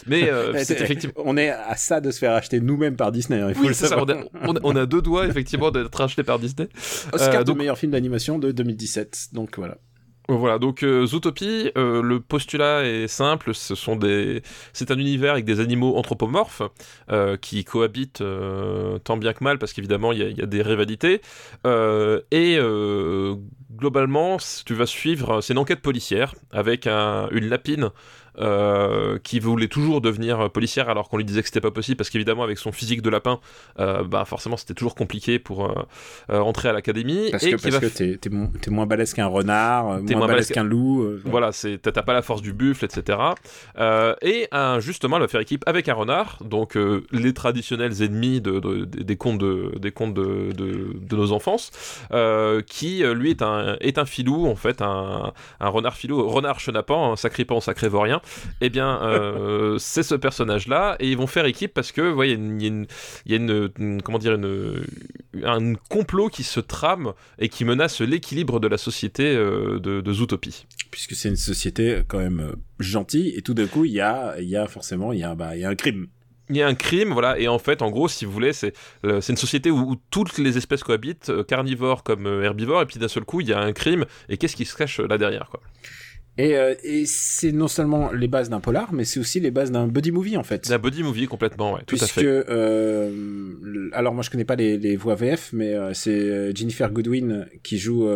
mais 0.07 0.29
euh, 0.31 0.53
Eh, 0.57 0.65
c'est 0.65 0.81
effectivement. 0.81 1.15
On 1.25 1.37
est 1.37 1.51
à 1.51 1.77
ça 1.77 2.01
de 2.01 2.11
se 2.11 2.19
faire 2.19 2.33
acheter 2.33 2.61
nous-mêmes 2.61 2.97
par 2.97 3.13
Disney. 3.13 3.41
hein, 3.41 3.47
il 3.49 3.55
faut 3.55 3.63
Oui, 3.63 3.69
le 3.69 3.75
c'est 3.75 3.87
ça. 3.89 4.03
On 4.03 4.09
a, 4.09 4.81
on 4.83 4.87
deux 4.87 5.03
doigts 5.03 5.27
effectivement 5.27 5.71
d'être 5.71 5.95
racheté 5.95 6.23
par 6.23 6.39
Disney. 6.39 6.69
Oscar 7.13 7.41
Euh, 7.41 7.45
de 7.45 7.53
meilleur 7.53 7.79
film 7.79 7.93
d'animation 7.93 8.39
de 8.39 8.51
2017. 8.53 9.29
Donc 9.33 9.59
voilà. 9.59 9.79
Voilà, 10.31 10.59
donc 10.59 10.83
euh, 10.83 11.07
Zootopie, 11.07 11.71
euh, 11.79 12.03
le 12.03 12.21
postulat 12.21 12.85
est 12.85 13.09
simple, 13.09 13.55
ce 13.55 13.75
sont 13.75 13.97
des, 13.97 14.43
c'est 14.75 14.91
un 14.91 14.99
univers 14.99 15.33
avec 15.33 15.47
des 15.47 15.59
animaux 15.59 15.97
anthropomorphes 15.97 16.61
euh, 17.11 17.39
qui 17.39 17.65
cohabitent 17.65 18.23
tant 19.05 19.17
bien 19.17 19.33
que 19.33 19.43
mal 19.43 19.59
parce 19.59 19.73
qu'évidemment 19.73 20.13
il 20.13 20.19
y, 20.39 20.43
a- 20.43 20.47
des 20.47 20.61
rivalités 20.61 21.23
et 21.65 22.59
globalement 23.77 24.37
tu 24.67 24.75
vas 24.75 24.87
suivre, 24.87 25.41
c'est 25.41 25.53
une 25.55 25.59
enquête 25.59 25.81
policière 25.81 26.35
avec 26.53 26.87
un- 26.87 27.29
une 27.31 27.49
lapine 27.49 27.91
euh, 28.39 29.19
qui 29.23 29.41
voulait 29.41 29.69
toujours 29.69 30.01
devenir 30.01 30.51
policière 30.51 30.89
alors 30.89 31.09
qu'on 31.09 31.17
lui 31.17 31.25
disait 31.25 31.41
que 31.43 31.49
c'était 31.49 31.61
pas 31.61 31.71
possible 31.71 31.97
parce 31.97 32.11
qu'évidemment 32.11 32.43
avec 32.43 32.59
son 32.59 32.73
physique 32.73 33.03
de 33.03 33.11
lapin, 33.11 33.41
euh, 33.81 34.03
bah 34.05 34.25
forcément 34.25 34.57
c'était 34.57 34.75
toujours 34.75 34.95
compliqué 34.95 35.39
pour 35.39 35.67
euh, 35.67 35.75
euh, 36.31 36.41
entrer 36.41 36.69
à 36.69 36.73
l'académie 36.73 37.31
Parce 37.31 37.45
et 37.45 37.51
que, 37.53 37.57
parce 37.63 37.75
va 37.75 37.81
que 37.81 37.87
t'es, 37.87 38.17
t'es 38.17 38.31
mo- 38.31 38.49
t'es 38.61 38.71
moins 38.71 38.87
balèze 38.87 39.13
qu'un 39.15 39.27
renard, 39.27 39.89
euh, 39.91 39.97
T'es 40.01 40.15
moins, 40.15 40.27
moins 40.27 40.27
balèze 40.29 40.49
qu'un 40.49 40.65
loup. 40.65 41.03
euh, 41.03 41.21
voilà, 41.25 41.53
c'est 41.53 41.79
t'as 41.79 42.03
pas 42.03 42.13
la 42.13 42.23
force 42.23 42.43
du 42.43 42.53
buffle, 42.53 42.85
etc. 42.85 43.19
Euh, 43.79 44.15
et 44.23 44.49
justement, 44.81 45.17
elle 45.17 45.23
va 45.23 45.29
faire 45.29 45.41
équipe 45.41 45.63
avec 45.67 45.89
un 45.89 45.95
renard, 45.95 46.39
donc 46.45 46.77
euh, 46.77 47.05
les 47.13 47.33
traditionnels 47.35 48.03
ennemis 48.03 48.41
de, 48.41 48.61
de- 48.61 48.85
de- 48.85 49.03
des 49.03 49.17
contes 49.17 49.39
de 49.39 49.73
des 49.79 49.91
contes 49.91 50.15
de, 50.15 50.53
de, 50.53 50.97
de 51.01 51.17
nos 51.17 51.33
enfances, 51.33 51.71
euh, 52.13 52.63
qui 52.63 53.03
euh, 53.05 53.15
lui 53.15 53.31
est 53.31 53.43
un 53.43 53.77
est 53.81 53.99
un 53.99 54.05
filou 54.07 54.47
en 54.47 54.57
fait, 54.57 54.83
un, 54.83 55.33
un 55.61 55.69
renard 55.69 55.95
filou, 55.97 56.27
renard 56.29 56.61
chenapan, 56.61 57.13
un 57.13 57.17
sacripant, 57.17 57.61
sacrévorien. 57.61 58.21
Eh 58.61 58.71
bien, 58.71 59.03
euh, 59.03 59.79
c'est 59.79 60.03
ce 60.03 60.15
personnage-là, 60.15 60.97
et 61.01 61.11
ils 61.11 61.17
vont 61.17 61.27
faire 61.27 61.47
équipe 61.47 61.73
parce 61.75 61.93
que, 61.93 62.01
vous 62.01 62.15
voyez, 62.15 62.35
il 62.35 62.63
y 62.63 62.65
a 62.65 62.69
une, 62.69 62.87
il 63.27 63.33
y 63.33 63.35
a 63.35 63.39
une, 63.39 63.71
une- 63.79 64.03
comment 64.03 64.19
dire, 64.19 64.35
une, 64.35 64.85
un 65.45 65.75
complot 65.89 66.29
qui 66.29 66.43
se 66.43 66.61
trame 66.61 67.13
et 67.39 67.49
qui 67.49 67.65
menace 67.65 68.01
l'équilibre 68.01 68.61
de 68.61 68.69
la 68.69 68.79
société 68.79 69.35
euh, 69.37 69.79
de, 69.79 70.01
de 70.01 70.13
Zootopie. 70.13 70.67
Puisque 70.91 71.15
c'est 71.15 71.29
une 71.29 71.37
société 71.37 72.03
quand 72.09 72.19
même 72.19 72.41
euh, 72.41 72.53
gentille. 72.81 73.35
Et 73.37 73.43
tout 73.43 73.55
d'un 73.55 73.67
coup, 73.67 73.85
il 73.85 73.93
y 73.93 74.01
a, 74.01 74.37
il 74.41 74.49
y 74.49 74.57
a 74.57 74.67
forcément 74.67 75.13
il 75.13 75.21
y 75.21 75.25
a, 75.25 75.35
bah, 75.35 75.57
y 75.57 75.65
a 75.65 75.69
un 75.69 75.75
crime. 75.75 76.09
Il 76.51 76.57
y 76.57 76.63
a 76.63 76.67
un 76.67 76.75
crime, 76.75 77.13
voilà, 77.13 77.39
et 77.39 77.47
en 77.47 77.59
fait, 77.59 77.83
en 77.83 77.91
gros, 77.91 78.09
si 78.09 78.25
vous 78.25 78.33
voulez, 78.33 78.55
c'est 78.55 78.73
euh, 79.05 79.21
c'est 79.21 79.35
une 79.35 79.37
société 79.37 79.71
où, 79.71 79.81
où 79.91 79.97
toutes 80.11 80.39
les 80.39 80.57
espèces 80.57 80.83
cohabitent, 80.83 81.29
euh, 81.29 81.45
carnivores 81.45 82.03
comme 82.03 82.27
euh, 82.27 82.43
herbivores, 82.43 82.81
et 82.81 82.87
puis 82.87 82.99
d'un 82.99 83.07
seul 83.07 83.25
coup, 83.25 83.43
il 83.43 83.49
y 83.49 83.53
a 83.53 83.61
un 83.61 83.75
crime, 83.75 84.07
et 84.31 84.39
qu'est-ce 84.39 84.57
qui 84.57 84.65
se 84.65 84.75
cache 84.75 84.99
là 84.99 85.19
derrière, 85.19 85.51
quoi. 85.51 85.61
Et, 86.39 86.57
euh, 86.57 86.75
et 86.85 87.05
c'est 87.07 87.51
non 87.53 87.67
seulement 87.69 88.13
les 88.13 88.29
bases 88.29 88.49
d'un 88.49 88.61
polar, 88.61 88.93
mais 88.93 89.05
c'est 89.05 89.19
aussi 89.21 89.41
les 89.41 89.51
bases 89.51 89.71
d'un 89.73 89.89
buddy 89.89 90.13
movie 90.13 90.37
en 90.37 90.45
fait. 90.45 90.69
D'un 90.69 90.79
buddy 90.79 91.03
movie 91.03 91.27
complètement, 91.27 91.73
ouais, 91.75 91.81
tout 91.81 91.97
Puisque, 91.97 92.05
à 92.19 92.21
fait. 92.21 92.27
euh, 92.27 93.91
alors 93.93 94.15
moi 94.15 94.23
je 94.23 94.31
connais 94.31 94.45
pas 94.45 94.57
les, 94.57 94.79
les 94.79 94.97
voix 94.97 95.15
VF, 95.15 95.51
mais 95.53 95.75
euh, 95.75 95.93
c'est 95.95 96.11
euh, 96.13 96.53
Jennifer 96.55 96.91
Goodwin 96.91 97.47
qui 97.63 97.79
joue 97.79 98.09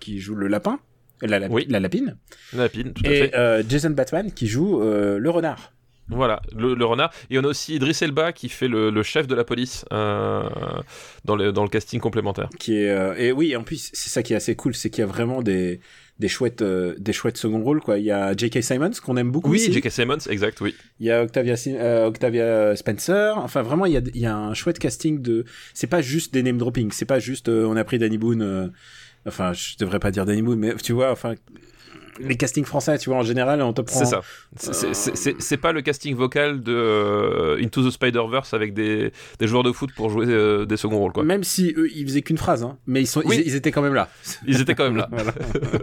qui 0.00 0.18
joue 0.20 0.34
le 0.34 0.48
lapin, 0.48 0.78
la, 1.22 1.38
la, 1.38 1.48
Oui. 1.48 1.66
la 1.68 1.80
lapine, 1.80 2.16
Lapine, 2.54 2.92
tout 2.92 3.02
à 3.06 3.10
et 3.10 3.16
fait. 3.28 3.34
euh, 3.34 3.62
Jason 3.68 3.90
Batman 3.90 4.30
qui 4.32 4.46
joue 4.46 4.80
le 4.80 5.30
renard. 5.30 5.72
Voilà, 6.10 6.40
le, 6.56 6.74
le 6.74 6.84
renard. 6.86 7.12
Et 7.28 7.38
on 7.38 7.44
a 7.44 7.48
aussi 7.48 7.74
Idris 7.74 7.98
Elba 8.00 8.32
qui 8.32 8.48
fait 8.48 8.66
le, 8.68 8.88
le 8.88 9.02
chef 9.02 9.26
de 9.26 9.34
la 9.34 9.44
police 9.44 9.84
euh, 9.92 10.42
dans, 11.26 11.36
le, 11.36 11.52
dans 11.52 11.62
le 11.64 11.68
casting 11.68 12.00
complémentaire. 12.00 12.48
qui 12.58 12.78
est 12.78 12.88
euh, 12.88 13.14
et 13.18 13.30
oui 13.30 13.54
en 13.56 13.62
plus 13.62 13.90
c'est 13.92 14.08
ça 14.08 14.22
qui 14.22 14.32
est 14.32 14.36
assez 14.36 14.56
cool 14.56 14.74
c'est 14.74 14.88
qu'il 14.88 15.02
y 15.02 15.04
a 15.04 15.06
vraiment 15.06 15.42
des 15.42 15.80
des 16.18 16.28
chouettes 16.28 16.62
euh, 16.62 16.94
des 16.98 17.12
chouettes 17.12 17.36
second 17.36 17.62
rôles 17.62 17.80
quoi 17.80 17.98
il 17.98 18.04
y 18.04 18.10
a 18.10 18.36
J.K. 18.36 18.62
Simmons 18.62 18.90
qu'on 19.04 19.16
aime 19.16 19.30
beaucoup 19.30 19.50
Oui. 19.50 19.68
J.K. 19.70 19.90
Simmons, 19.90 20.18
exact, 20.28 20.60
oui. 20.60 20.74
il 20.98 21.06
y 21.06 21.10
a 21.10 21.22
Octavia 21.22 21.54
euh, 21.68 22.06
Octavia 22.06 22.74
Spencer 22.76 23.34
enfin 23.36 23.62
vraiment 23.62 23.86
il 23.86 23.92
y 23.92 23.96
a 23.96 24.00
il 24.14 24.20
y 24.20 24.26
a 24.26 24.36
un 24.36 24.54
chouette 24.54 24.78
casting 24.78 25.22
de 25.22 25.44
c'est 25.74 25.86
pas 25.86 26.00
juste 26.00 26.34
des 26.34 26.42
name 26.42 26.58
dropping 26.58 26.90
c'est 26.92 27.04
pas 27.04 27.18
juste 27.20 27.48
euh, 27.48 27.66
on 27.66 27.76
a 27.76 27.84
pris 27.84 27.98
Danny 27.98 28.18
Boone 28.18 28.72
enfin 29.26 29.52
je 29.52 29.76
devrais 29.78 30.00
pas 30.00 30.10
dire 30.10 30.26
Danny 30.26 30.42
Boone 30.42 30.58
mais 30.58 30.74
tu 30.76 30.92
vois 30.92 31.12
enfin 31.12 31.34
les 32.20 32.36
castings 32.36 32.64
français 32.64 32.98
tu 32.98 33.10
vois 33.10 33.18
en 33.18 33.22
général 33.22 33.60
on 33.62 33.72
te 33.72 33.80
prend 33.82 33.98
C'est 33.98 34.04
ça. 34.06 34.22
C'est- 35.38 35.56
pas 35.56 35.72
le 35.72 35.82
casting 35.82 36.14
vocal 36.14 36.62
de 36.62 36.72
euh, 36.72 37.58
Into 37.62 37.86
the 37.86 37.90
Spider-Verse 37.90 38.54
avec 38.54 38.74
des, 38.74 39.12
des 39.38 39.46
joueurs 39.46 39.62
de 39.64 39.72
foot 39.72 39.90
pour 39.96 40.08
jouer 40.10 40.26
euh, 40.28 40.64
des 40.66 40.76
seconds 40.76 40.98
rôles, 40.98 41.12
quoi. 41.12 41.24
même 41.24 41.42
si 41.44 41.74
eux 41.76 41.88
ils 41.94 42.04
faisaient 42.06 42.22
qu'une 42.22 42.38
phrase 42.38 42.62
hein, 42.62 42.78
mais 42.86 43.00
ils 43.02 43.06
sont 43.06 43.22
Oui. 43.24 43.36
ils, 43.40 43.48
ils 43.48 43.54
étaient 43.56 43.72
quand 43.72 43.82
même 43.82 43.94
là 43.94 44.08
Ils 44.46 44.60
étaient 44.60 44.74
quand 44.74 44.84
même 44.84 44.96
là. 44.96 45.08
Voilà. 45.12 45.32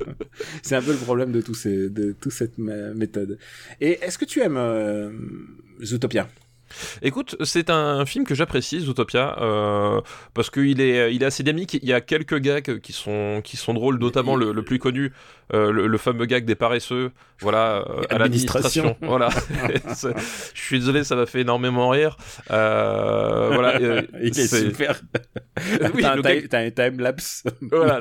c'est 0.61 0.75
un 0.75 0.81
peu 0.81 0.91
le 0.91 0.97
problème 0.97 1.31
de 1.31 1.41
tout 1.41 1.53
ces, 1.53 1.89
de 1.89 2.13
toute 2.19 2.31
cette 2.31 2.57
mé- 2.57 2.93
méthode. 2.93 3.37
Et 3.81 3.99
est-ce 4.03 4.17
que 4.17 4.25
tu 4.25 4.41
aimes 4.41 4.57
euh, 4.57 5.09
Zootopia? 5.83 6.27
Écoute, 7.03 7.35
c'est 7.43 7.69
un 7.69 8.05
film 8.05 8.25
que 8.25 8.33
j'apprécie, 8.35 8.79
Zootopia, 8.79 9.37
euh, 9.39 10.01
parce 10.33 10.49
qu'il 10.49 10.81
est, 10.81 11.13
il 11.13 11.21
est 11.21 11.25
assez 11.25 11.43
dynamique. 11.43 11.75
Il 11.81 11.87
y 11.87 11.93
a 11.93 12.01
quelques 12.01 12.39
gags 12.39 12.79
qui 12.79 12.91
sont, 12.91 13.41
qui 13.43 13.55
sont 13.55 13.73
drôles, 13.73 13.97
notamment 13.99 14.35
le, 14.35 14.51
le 14.51 14.63
plus 14.63 14.79
connu, 14.79 15.13
euh, 15.53 15.71
le, 15.71 15.87
le 15.87 15.97
fameux 15.97 16.25
gag 16.25 16.45
des 16.45 16.55
paresseux, 16.55 17.11
voilà, 17.41 17.85
euh, 17.89 18.01
à 18.09 18.15
Administration. 18.23 18.95
l'administration. 19.01 19.07
Voilà. 19.07 19.29
Je 20.53 20.61
suis 20.61 20.79
désolé, 20.79 21.03
ça 21.03 21.15
m'a 21.15 21.25
fait 21.25 21.41
énormément 21.41 21.89
rire. 21.89 22.17
Euh, 22.51 23.49
voilà. 23.53 23.79
Il 24.21 24.37
est, 24.39 24.47
super. 24.47 25.01
Oui, 25.93 26.01
t'as, 26.01 26.11
un 26.13 26.15
time, 26.15 26.21
gag- 26.23 26.47
t'as 26.49 26.59
un 26.59 26.69
time-lapse. 26.71 27.43
voilà, 27.71 27.99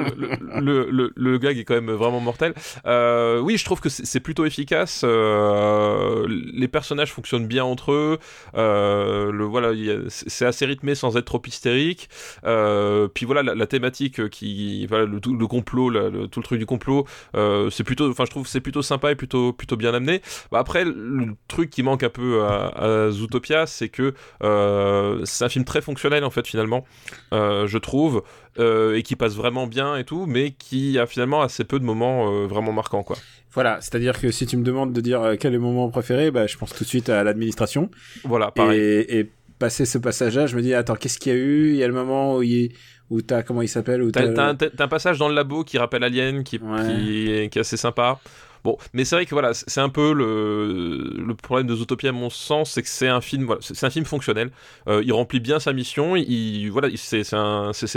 le, 0.60 1.10
le, 1.14 1.38
gag 1.38 1.58
est 1.58 1.64
quand 1.64 1.74
même 1.74 1.90
vraiment 1.92 2.20
mortel. 2.20 2.54
Oui, 2.84 3.56
je 3.56 3.64
trouve 3.64 3.80
que 3.80 3.88
c'est 3.88 4.20
plutôt 4.20 4.44
efficace. 4.44 5.04
les 5.04 6.68
personnages 6.68 7.12
fonctionnent 7.12 7.46
bien 7.46 7.64
entre 7.64 7.92
eux. 7.92 8.18
Le 8.54 9.44
voilà, 9.44 9.70
c'est 10.08 10.46
assez 10.46 10.66
rythmé 10.66 10.94
sans 10.94 11.16
être 11.16 11.24
trop 11.26 11.42
hystérique. 11.46 12.08
Puis 12.42 13.26
voilà, 13.26 13.42
la, 13.42 13.54
la 13.54 13.66
thématique 13.66 14.28
qui, 14.30 14.86
voilà, 14.86 15.04
le, 15.04 15.20
tout- 15.20 15.36
le 15.36 15.46
complot, 15.46 15.90
la- 15.90 16.10
tout 16.28 16.40
le 16.40 16.44
truc 16.44 16.58
du 16.58 16.66
complot, 16.66 17.06
euh, 17.34 17.70
c'est 17.70 17.84
plutôt, 17.84 18.10
enfin, 18.10 18.24
je 18.24 18.30
trouve 18.30 18.46
c'est 18.46 18.60
plutôt 18.60 18.82
sympa 18.82 19.10
et 19.10 19.14
plutôt, 19.14 19.52
plutôt 19.52 19.76
bien 19.76 19.92
amené. 19.94 20.22
Bah, 20.50 20.58
après, 20.58 20.84
le 20.84 21.34
truc 21.48 21.70
qui 21.70 21.82
manque 21.82 22.02
un 22.02 22.08
peu 22.10 22.42
à, 22.44 22.68
à 22.68 23.10
Zootopia, 23.10 23.66
c'est 23.66 23.88
que 23.88 24.14
euh, 24.42 25.20
c'est 25.24 25.44
un 25.44 25.48
film 25.48 25.64
très 25.64 25.80
fonctionnel 25.80 26.24
en 26.24 26.30
fait 26.30 26.46
finalement, 26.46 26.84
euh, 27.32 27.66
je 27.66 27.78
trouve 27.78 28.22
et 28.56 29.02
qui 29.02 29.16
passe 29.16 29.34
vraiment 29.34 29.66
bien 29.66 29.96
et 29.96 30.04
tout, 30.04 30.26
mais 30.26 30.52
qui 30.52 30.96
a 31.00 31.06
finalement 31.06 31.42
assez 31.42 31.64
peu 31.64 31.80
de 31.80 31.84
moments 31.84 32.46
vraiment 32.46 32.70
marquants, 32.72 33.02
quoi. 33.02 33.16
Voilà, 33.52 33.80
c'est-à-dire 33.80 34.20
que 34.20 34.30
si 34.30 34.46
tu 34.46 34.56
me 34.56 34.62
demandes 34.62 34.92
de 34.92 35.00
dire 35.00 35.34
quel 35.40 35.54
est 35.54 35.58
mon 35.58 35.72
moment 35.72 35.90
préféré, 35.90 36.30
bah, 36.30 36.46
je 36.46 36.56
pense 36.56 36.72
tout 36.72 36.84
de 36.84 36.88
suite 36.88 37.08
à 37.08 37.24
l'administration. 37.24 37.90
Voilà, 38.22 38.52
pareil. 38.52 38.78
Et, 38.78 39.18
et 39.18 39.30
passer 39.58 39.86
ce 39.86 39.98
passage-là, 39.98 40.46
je 40.46 40.56
me 40.56 40.62
dis, 40.62 40.72
attends, 40.72 40.94
qu'est-ce 40.94 41.18
qu'il 41.18 41.32
y 41.32 41.34
a 41.34 41.38
eu? 41.38 41.70
Il 41.70 41.76
y 41.76 41.82
a 41.82 41.88
le 41.88 41.94
moment 41.94 42.36
où, 42.36 42.42
il, 42.42 42.72
où 43.11 43.20
t'as, 43.23 43.42
comment 43.42 43.62
il 43.62 43.68
s'appelle 43.68 44.11
T'as 44.12 44.49
un, 44.49 44.88
passage 44.88 45.18
dans 45.18 45.28
le 45.28 45.34
labo 45.34 45.64
qui 45.64 45.78
rappelle 45.78 46.04
Alien, 46.04 46.44
qui, 46.44 46.58
Ouais. 46.58 46.82
qui, 46.87 47.30
est- 47.30 47.49
qui 47.50 47.58
est 47.58 47.61
assez 47.61 47.76
sympa. 47.76 48.18
Bon, 48.64 48.78
mais 48.94 49.04
c'est 49.04 49.14
vrai 49.16 49.26
que 49.26 49.34
voilà, 49.34 49.52
c'est 49.52 49.80
un 49.82 49.90
peu 49.90 50.14
le, 50.14 51.23
le 51.23 51.34
problème 51.34 51.66
de 51.66 51.75
Zootopia 51.75 52.08
à 52.08 52.12
mon 52.12 52.30
sens, 52.30 52.70
c'est 52.73 52.82
que 52.82 52.88
c'est 52.88 53.08
un 53.08 53.20
film, 53.20 53.44
voilà, 53.44 53.61
c'est 53.62 53.84
un 53.84 53.90
film 53.90 54.06
fonctionnel. 54.06 54.50
Euh, 54.88 55.02
il 55.04 55.12
remplit 55.12 55.38
bien 55.40 55.61
sa 55.61 55.75
mission. 55.75 56.16
Il, 56.16 56.68
voilà, 56.70 56.88
il- 56.88 56.96
c'est 56.96 57.28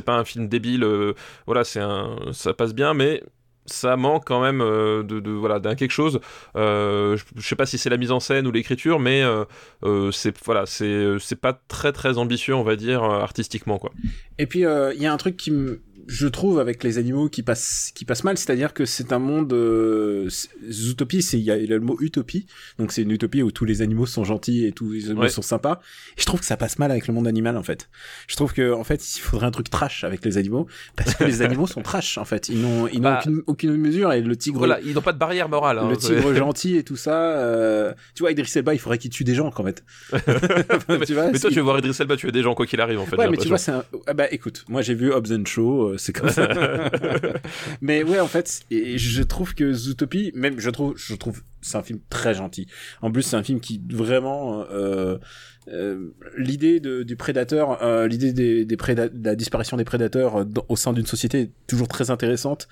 pas 0.04 0.18
un 0.18 0.26
film 0.26 0.50
débile. 0.50 0.84
euh, 0.84 1.14
voilà, 1.46 1.64
c'est 1.64 1.80
un, 1.80 2.18
ça 2.34 2.54
passe 2.54 2.74
bien, 2.76 2.94
mais 2.94 3.24
ça 3.68 3.96
manque 3.98 4.26
quand 4.26 4.42
même 4.42 4.62
euh, 4.62 5.04
de, 5.04 5.20
de- 5.20 5.32
voilà 5.32 5.60
d'un 5.60 5.76
quelque 5.76 5.92
chose. 5.92 6.20
Euh, 6.56 7.16
je, 7.18 7.24
je 7.36 7.48
sais 7.48 7.56
pas 7.56 7.66
si 7.66 7.78
c'est 7.78 7.90
la 7.90 7.98
mise 7.98 8.12
en 8.12 8.20
scène 8.20 8.48
ou 8.48 8.52
l'écriture, 8.52 9.00
mais 9.00 9.22
euh, 9.24 10.12
c'est 10.12 10.36
voilà, 10.44 10.66
c'est 10.66 11.18
c'est 11.20 11.40
pas 11.40 11.54
très 11.68 11.92
très 11.92 12.18
ambitieux, 12.18 12.56
on 12.56 12.64
va 12.64 12.76
dire 12.76 13.04
artistiquement 13.04 13.78
quoi. 13.78 13.92
Et 14.40 14.46
puis 14.48 14.60
il 14.62 15.02
y 15.02 15.06
a 15.06 15.14
un 15.14 15.18
truc 15.18 15.38
qui 15.38 15.52
me 15.52 15.82
je 16.10 16.28
trouve 16.28 16.60
avec 16.60 16.84
les 16.84 16.98
animaux 16.98 17.28
qui 17.30 17.44
passe 17.44 17.92
qui 17.94 18.06
passe 18.06 18.24
mal, 18.24 18.38
c'est-à-dire 18.38 18.74
que 18.74 18.86
c'est 18.86 19.12
un 19.12 19.20
monde 19.20 19.52
euh, 19.54 20.30
Zootopie, 20.70 21.22
c'est 21.22 21.38
il 21.38 21.44
y, 21.44 21.52
a 21.52 21.58
il 21.58 21.70
y 21.70 21.74
a 21.74 21.76
le 21.76 21.82
mot 21.82 21.98
utopie, 22.00 22.46
donc 22.80 22.92
c'est 22.94 23.02
une 23.02 23.12
utopie 23.12 23.44
où 23.44 23.52
tous 23.52 23.66
les 23.66 23.82
animaux 23.82 24.06
sont 24.06 24.24
gentils 24.24 24.66
et 24.66 24.72
tous 24.72 24.92
les 24.92 25.06
animaux 25.08 25.24
Ouais. 25.24 25.30
sont 25.30 25.42
sympas. 25.42 25.82
Et 26.18 26.22
je 26.22 26.26
trouve 26.26 26.40
que 26.40 26.46
ça 26.46 26.56
passe 26.58 26.80
mal 26.80 26.92
avec 26.92 27.08
le 27.08 27.14
monde 27.14 27.28
animal 27.28 27.58
en 27.58 27.64
fait. 27.64 27.90
Je 28.28 28.36
trouve 28.36 28.54
que 28.54 28.72
en 28.72 28.84
fait 28.84 29.18
il 29.18 29.20
faudrait 29.20 29.46
un 29.48 29.52
truc 29.52 29.70
trash 29.70 30.04
avec 30.04 30.24
les 30.24 30.38
animaux 30.38 30.68
parce 30.96 31.14
que 31.16 31.24
les 31.26 31.42
animaux 31.42 31.68
sont 31.68 31.82
trash 31.82 32.18
en 32.18 32.26
fait. 32.26 32.50
Ils 32.50 32.62
n'ont 32.62 32.88
ils 32.88 32.96
n'ont 33.02 33.10
Bah, 33.10 33.20
aucune, 33.20 33.42
aucune 33.48 33.76
mesure 33.78 34.14
et 34.14 34.22
le 34.22 34.36
tigre 34.38 34.60
Voilà, 34.60 34.80
ils 34.82 34.94
n'ont 34.94 35.02
pas 35.02 35.14
de 35.14 35.20
barrière 35.20 35.50
morale. 35.50 35.80
hein, 35.80 35.90
le 35.90 35.98
tigre 35.98 36.34
gentil 36.36 36.78
et 36.78 36.84
tout 36.84 36.96
ça. 36.96 37.38
euh, 37.40 37.94
Tu 38.16 38.24
vois 38.24 38.32
Idris 38.32 38.52
Elba, 38.56 38.74
il 38.74 38.80
faudrait 38.80 38.98
qu'il 38.98 39.12
tue 39.12 39.24
des 39.26 39.36
gens 39.36 39.52
en 39.54 39.64
fait. 39.64 39.84
tu 41.06 41.14
vois, 41.14 41.32
mais 41.32 41.40
toi, 41.40 41.50
tu 41.50 41.56
veux 41.58 41.62
voir 41.62 41.80
Idris 41.80 41.96
Elba 42.00 42.16
tuer 42.16 42.32
des 42.32 42.42
gens 42.44 42.54
quoi 42.56 42.66
qu'il 42.66 42.80
arrive 42.82 43.00
en 43.00 43.06
fait. 43.06 43.18
Ouais, 43.18 43.30
mais 43.30 43.38
tu 43.38 43.48
vois, 43.50 43.58
c'est 43.58 43.72
un... 43.72 43.84
ah 44.08 44.14
bah 44.14 44.28
écoute, 44.32 44.64
moi 44.70 44.82
j'ai 44.82 44.94
vu 44.94 45.12
Hobbs 45.12 45.32
and 45.32 45.46
Shaw, 45.46 45.90
euh, 45.94 45.97
c'est 45.98 46.14
comme 46.14 46.30
ça. 46.30 46.48
mais 47.82 48.04
ouais, 48.04 48.20
en 48.20 48.28
fait, 48.28 48.62
je 48.72 49.22
trouve 49.24 49.56
que 49.56 49.74
Zootopie, 49.74 50.32
même 50.36 50.60
je 50.60 50.70
trouve, 50.70 50.96
je 50.98 51.16
trouve, 51.16 51.42
c'est 51.62 51.78
un 51.78 51.84
film 51.84 52.00
très 52.10 52.34
gentil. 52.34 52.68
En 53.02 53.12
plus, 53.12 53.22
c'est 53.24 53.36
un 53.36 53.44
film 53.44 53.60
qui 53.60 53.82
vraiment, 53.90 54.66
euh, 54.72 55.18
euh, 55.70 56.12
l'idée 56.38 56.80
du 56.80 57.16
prédateur, 57.18 57.84
euh, 57.84 58.08
l'idée 58.08 58.32
des, 58.32 58.64
des 58.64 58.76
préda- 58.78 59.10
de 59.10 59.26
la 59.26 59.36
disparition 59.36 59.76
des 59.76 59.84
prédateurs 59.84 60.46
dans- 60.46 60.66
au 60.70 60.76
sein 60.78 60.94
d'une 60.94 61.06
société 61.06 61.42
est 61.42 61.52
toujours 61.68 61.88
très 61.90 62.10
intéressante. 62.10 62.68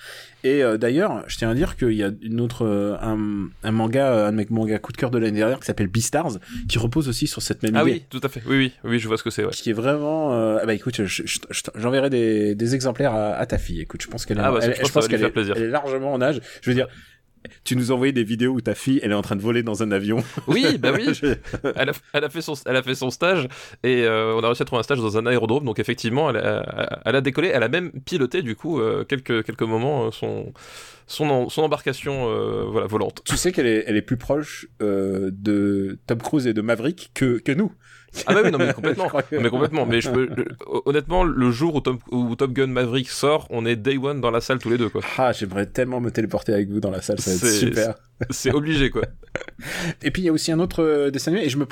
Et 0.46 0.62
d'ailleurs, 0.80 1.24
je 1.28 1.38
tiens 1.38 1.50
à 1.50 1.56
dire 1.56 1.76
qu'il 1.76 1.92
y 1.94 2.04
a 2.04 2.12
une 2.22 2.40
autre, 2.40 2.66
un, 3.02 3.50
un 3.64 3.72
manga, 3.72 4.28
un 4.28 4.32
de 4.32 4.38
mes 4.38 4.48
mangas 4.50 4.80
coup 4.80 4.92
de 4.94 4.98
cœur 4.98 5.12
de 5.12 5.18
l'année 5.18 5.40
dernière 5.40 5.60
qui 5.60 5.66
s'appelle 5.66 5.88
Beastars, 5.88 6.38
qui 6.70 6.78
repose 6.78 7.10
aussi 7.10 7.28
sur 7.28 7.42
cette 7.42 7.64
même 7.64 7.76
Ah 7.76 7.82
idée 7.82 7.92
oui, 7.92 8.04
tout 8.10 8.22
à 8.24 8.30
fait. 8.30 8.42
Oui, 8.46 8.56
oui, 8.58 8.74
oui, 8.86 9.00
je 9.00 9.08
vois 9.08 9.18
ce 9.18 9.24
que 9.24 9.30
c'est. 9.30 9.44
Ouais. 9.44 9.52
qui 9.52 9.72
est 9.72 9.74
vraiment 9.74 10.32
ah 10.32 10.66
bah 10.66 10.74
écoute 10.74 10.96
je- 10.96 11.06
je- 11.06 11.24
je- 11.26 11.40
je- 11.50 11.62
j'enverrai 11.76 12.10
des, 12.10 12.56
des 12.56 12.76
exemplaires 12.76 13.14
à, 13.14 13.34
à 13.36 13.46
ta 13.46 13.58
fille 13.58 13.82
écoute 13.82 14.02
je 14.02 14.08
pense 14.08 14.26
qu'elle 14.26 14.40
Ah 14.40 14.52
bah, 14.52 14.60
je 14.62 14.92
pense 14.92 15.08
qu'elle 15.08 15.24
est, 15.24 15.30
plaisir. 15.30 15.54
elle 15.58 15.64
est 15.64 15.70
largement 15.70 16.14
en 16.14 16.22
âge 16.22 16.40
je 16.62 16.70
veux 16.70 16.76
dire 16.76 16.88
tu 17.64 17.76
nous 17.76 17.92
envoyais 17.92 18.14
des 18.14 18.24
vidéos 18.24 18.54
où 18.54 18.62
ta 18.62 18.76
fille 18.76 19.00
elle 19.04 19.12
est 19.12 19.16
en 19.16 19.22
train 19.22 19.36
de 19.36 19.42
voler 19.42 19.64
dans 19.64 19.84
un 19.84 19.92
avion 19.92 20.24
Oui, 20.48 20.78
bah 20.78 20.92
oui. 20.94 21.08
Elle 21.76 21.90
a, 21.90 21.94
elle 22.14 22.24
a 22.24 22.30
fait 22.30 22.42
son, 22.42 22.54
elle 22.66 22.76
a 22.76 22.84
fait 22.84 22.96
son 22.96 23.10
stage 23.10 23.48
et 23.84 24.04
euh, 24.04 24.34
on 24.36 24.44
a 24.44 24.48
réussi 24.48 24.62
à 24.62 24.66
trouver 24.66 24.80
un 24.80 24.84
stage 24.84 25.00
dans 25.00 25.18
un 25.18 25.26
aérodrome. 25.26 25.66
Donc 25.66 25.80
effectivement, 25.80 26.30
elle 26.30 26.38
a, 26.38 27.02
elle 27.06 27.16
a 27.16 27.22
décollé. 27.22 27.50
Elle 27.54 27.64
a 27.64 27.70
même 27.70 27.92
piloté 28.06 28.42
du 28.42 28.56
coup 28.56 28.80
euh, 28.80 29.04
quelques 29.04 29.44
quelques 29.44 29.62
moments 29.64 30.08
euh, 30.08 30.12
son 30.12 30.54
son, 31.08 31.30
en- 31.30 31.50
son 31.50 31.62
embarcation 31.64 32.30
euh, 32.30 32.64
voilà 32.68 32.88
volante. 32.88 33.22
tu 33.26 33.38
sais 33.38 33.52
qu'elle 33.52 33.68
est, 33.68 33.84
elle 33.88 33.96
est 33.96 34.02
plus 34.02 34.18
proche 34.18 34.68
de 34.80 36.00
Tom 36.08 36.18
Cruise 36.20 36.48
et 36.48 36.54
de 36.54 36.62
Maverick 36.62 37.12
que, 37.14 37.38
que 37.40 37.52
nous 37.52 37.72
Ah 38.28 38.34
bah 38.34 38.42
oui, 38.44 38.52
non 38.52 38.58
mais 38.58 38.74
complètement. 38.76 39.10
Que- 39.10 39.38
Mais 39.38 39.50
complètement. 39.50 39.86
Mais 39.86 40.02
je 40.02 40.10
peux, 40.10 40.30
je- 40.38 40.44
honnêtement, 40.86 41.24
le 41.24 41.52
jour 41.52 41.76
où, 41.76 41.82
Tom- 41.82 42.00
où 42.12 42.36
Top 42.36 42.52
Gun 42.54 42.68
Maverick 42.68 43.10
sort, 43.10 43.48
on 43.50 43.66
est 43.66 43.76
day 43.76 43.98
one 43.98 44.22
dans 44.22 44.32
la 44.32 44.42
salle 44.42 44.60
tous 44.60 44.70
les 44.70 44.78
deux 44.78 44.90
quoi. 44.90 45.02
ah 45.18 45.32
j'aimerais 45.32 45.66
tellement 45.66 46.00
me 46.02 46.12
téléporter 46.12 46.54
avec 46.54 46.70
vous 46.70 46.80
dans 46.80 46.92
la 46.92 47.02
salle 47.02 47.20
ça 47.20 47.32
va 47.32 47.36
être 47.38 47.46
C'est- 47.46 47.60
super 47.60 47.96
C'est 48.30 48.54
obligé 48.54 48.90
quoi. 48.90 49.02
Et 50.04 50.12
puis 50.12 50.22
il 50.22 50.26
y 50.26 50.30
a 50.30 50.32
aussi 50.32 50.52
un 50.52 50.60
autre 50.60 50.82
euh, 50.82 51.12
dessin 51.12 51.32
animé 51.32 51.46
et 51.46 51.50
je 51.50 51.58
me 51.58 51.66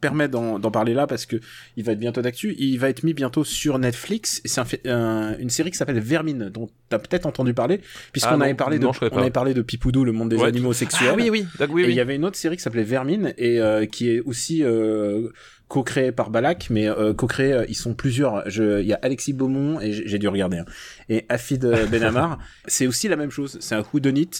permets 0.00 0.26
d'en 0.28 0.58
parler 0.72 0.92
là 0.94 1.06
parce 1.06 1.26
que 1.26 1.36
il 1.76 1.84
va 1.84 1.92
être 1.92 1.98
bientôt 2.00 2.20
d'actu. 2.22 2.54
Il 2.58 2.78
va 2.80 2.88
être 2.88 3.04
mis 3.04 3.14
bientôt 3.14 3.44
sur 3.44 3.78
Netflix. 3.78 4.40
Et 4.44 4.48
C'est 4.48 4.60
un, 4.60 4.64
fait- 4.64 4.84
un- 4.88 5.36
une 5.38 5.50
série 5.50 5.70
qui 5.70 5.76
s'appelle 5.76 6.00
Vermine 6.00 6.50
dont 6.52 6.68
t'as 6.88 6.98
peut-être 6.98 7.26
entendu 7.26 7.54
parler 7.54 7.80
puisqu'on 8.12 8.40
Ah 8.40 8.44
avait 8.44 8.54
parlé 8.54 8.78
de 8.80 8.84
non, 8.84 8.90
on 9.12 9.18
avait 9.18 9.30
parlé 9.30 9.54
de 9.54 9.62
Pipoudou, 9.62 10.04
le 10.04 10.10
monde 10.12 10.30
des 10.30 10.36
Ouais, 10.36 10.48
animaux 10.48 10.72
sexuels. 10.72 11.10
Ah 11.12 11.14
oui, 11.16 11.30
oui. 11.30 11.46
il 11.88 11.94
y 11.94 12.00
avait 12.00 12.16
une 12.16 12.24
autre 12.24 12.36
série 12.36 12.56
qui 12.56 12.62
s'appelait 12.62 12.82
Vermine 12.82 13.32
et 13.38 13.60
euh, 13.60 13.86
qui 13.86 14.10
est 14.10 14.20
aussi 14.20 14.64
euh, 14.64 15.28
co-créée 15.68 16.12
par 16.12 16.30
Balak, 16.30 16.68
mais 16.70 16.88
euh, 16.88 17.14
co-créée, 17.14 17.52
euh, 17.52 17.64
ils 17.68 17.74
sont 17.74 17.94
plusieurs. 17.94 18.48
Je, 18.48 18.80
il 18.80 18.86
y 18.86 18.92
a 18.92 18.98
Alexis 19.02 19.32
Beaumont 19.32 19.80
et 19.80 19.92
j'ai 19.92 20.18
dû 20.18 20.28
regarder. 20.28 20.58
hein, 20.58 20.64
et 21.08 21.24
Afid 21.28 21.64
euh, 21.64 21.86
Benamar. 21.90 22.38
c'est 22.66 22.86
aussi 22.86 23.08
la 23.08 23.16
même 23.16 23.30
chose. 23.30 23.56
C'est 23.60 23.74
un 23.74 23.82
whodunit 23.92 24.30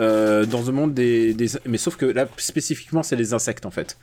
euh, 0.00 0.44
dans 0.46 0.68
un 0.68 0.72
monde 0.72 0.94
des, 0.94 1.34
des, 1.34 1.46
mais 1.66 1.78
sauf 1.78 1.96
que 1.96 2.06
là 2.06 2.26
spécifiquement 2.36 3.02
c'est 3.02 3.16
les 3.16 3.32
insectes 3.34 3.66
en 3.66 3.70
fait. 3.70 3.96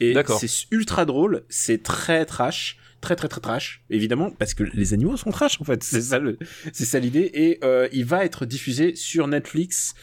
Et 0.00 0.14
c'est 0.38 0.66
ultra 0.70 1.04
drôle, 1.04 1.42
c'est 1.48 1.82
très 1.82 2.24
trash. 2.26 2.78
Très 3.00 3.16
très 3.16 3.28
très 3.28 3.40
trash, 3.40 3.82
évidemment, 3.90 4.30
parce 4.30 4.54
que 4.54 4.64
les 4.74 4.92
animaux 4.92 5.16
sont 5.16 5.30
trash 5.30 5.60
en 5.60 5.64
fait. 5.64 5.82
C'est 5.82 6.00
ça 6.02 6.98
l'idée. 6.98 7.30
Et 7.34 7.58
euh, 7.64 7.88
il 7.92 8.04
va 8.04 8.24
être 8.24 8.46
diffusé 8.46 8.94
sur 8.96 9.28
Netflix. 9.28 9.94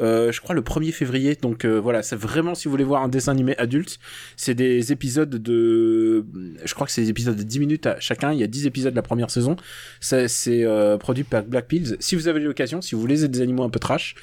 Euh, 0.00 0.32
je 0.32 0.40
crois 0.40 0.54
le 0.54 0.60
1er 0.60 0.92
février. 0.92 1.36
Donc 1.40 1.64
euh, 1.64 1.80
voilà, 1.80 2.02
c'est 2.02 2.16
vraiment 2.16 2.54
si 2.54 2.66
vous 2.66 2.72
voulez 2.72 2.84
voir 2.84 3.02
un 3.02 3.08
dessin 3.08 3.32
animé 3.32 3.56
adulte, 3.58 3.98
c'est 4.36 4.54
des 4.54 4.92
épisodes 4.92 5.30
de, 5.30 6.24
je 6.64 6.74
crois 6.74 6.86
que 6.86 6.92
c'est 6.92 7.02
des 7.02 7.10
épisodes 7.10 7.36
de 7.36 7.42
10 7.42 7.60
minutes 7.60 7.86
à 7.86 7.98
chacun. 8.00 8.32
Il 8.32 8.38
y 8.38 8.44
a 8.44 8.48
10 8.48 8.66
épisodes 8.66 8.92
de 8.92 8.96
la 8.96 9.02
première 9.02 9.30
saison. 9.30 9.56
C'est 10.00 10.64
produit 11.00 11.24
par 11.24 11.42
Black 11.44 11.66
Pills. 11.66 11.96
Si 12.00 12.14
vous 12.14 12.28
avez 12.28 12.40
l'occasion, 12.40 12.80
si 12.80 12.94
vous 12.94 13.00
voulez 13.00 13.28
des 13.28 13.40
animaux 13.40 13.64
un 13.64 13.70
peu 13.70 13.80
trash, 13.80 14.14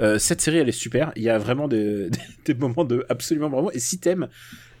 euh, 0.00 0.18
cette 0.18 0.40
série 0.40 0.58
elle 0.58 0.68
est 0.68 0.72
super. 0.72 1.12
Il 1.16 1.22
y 1.22 1.28
a 1.30 1.38
vraiment 1.38 1.68
des, 1.68 2.08
des, 2.44 2.54
moments 2.54 2.84
de 2.84 3.04
absolument 3.08 3.50
bravo. 3.50 3.70
Et 3.72 3.78
si 3.78 3.98
t'aimes, 3.98 4.28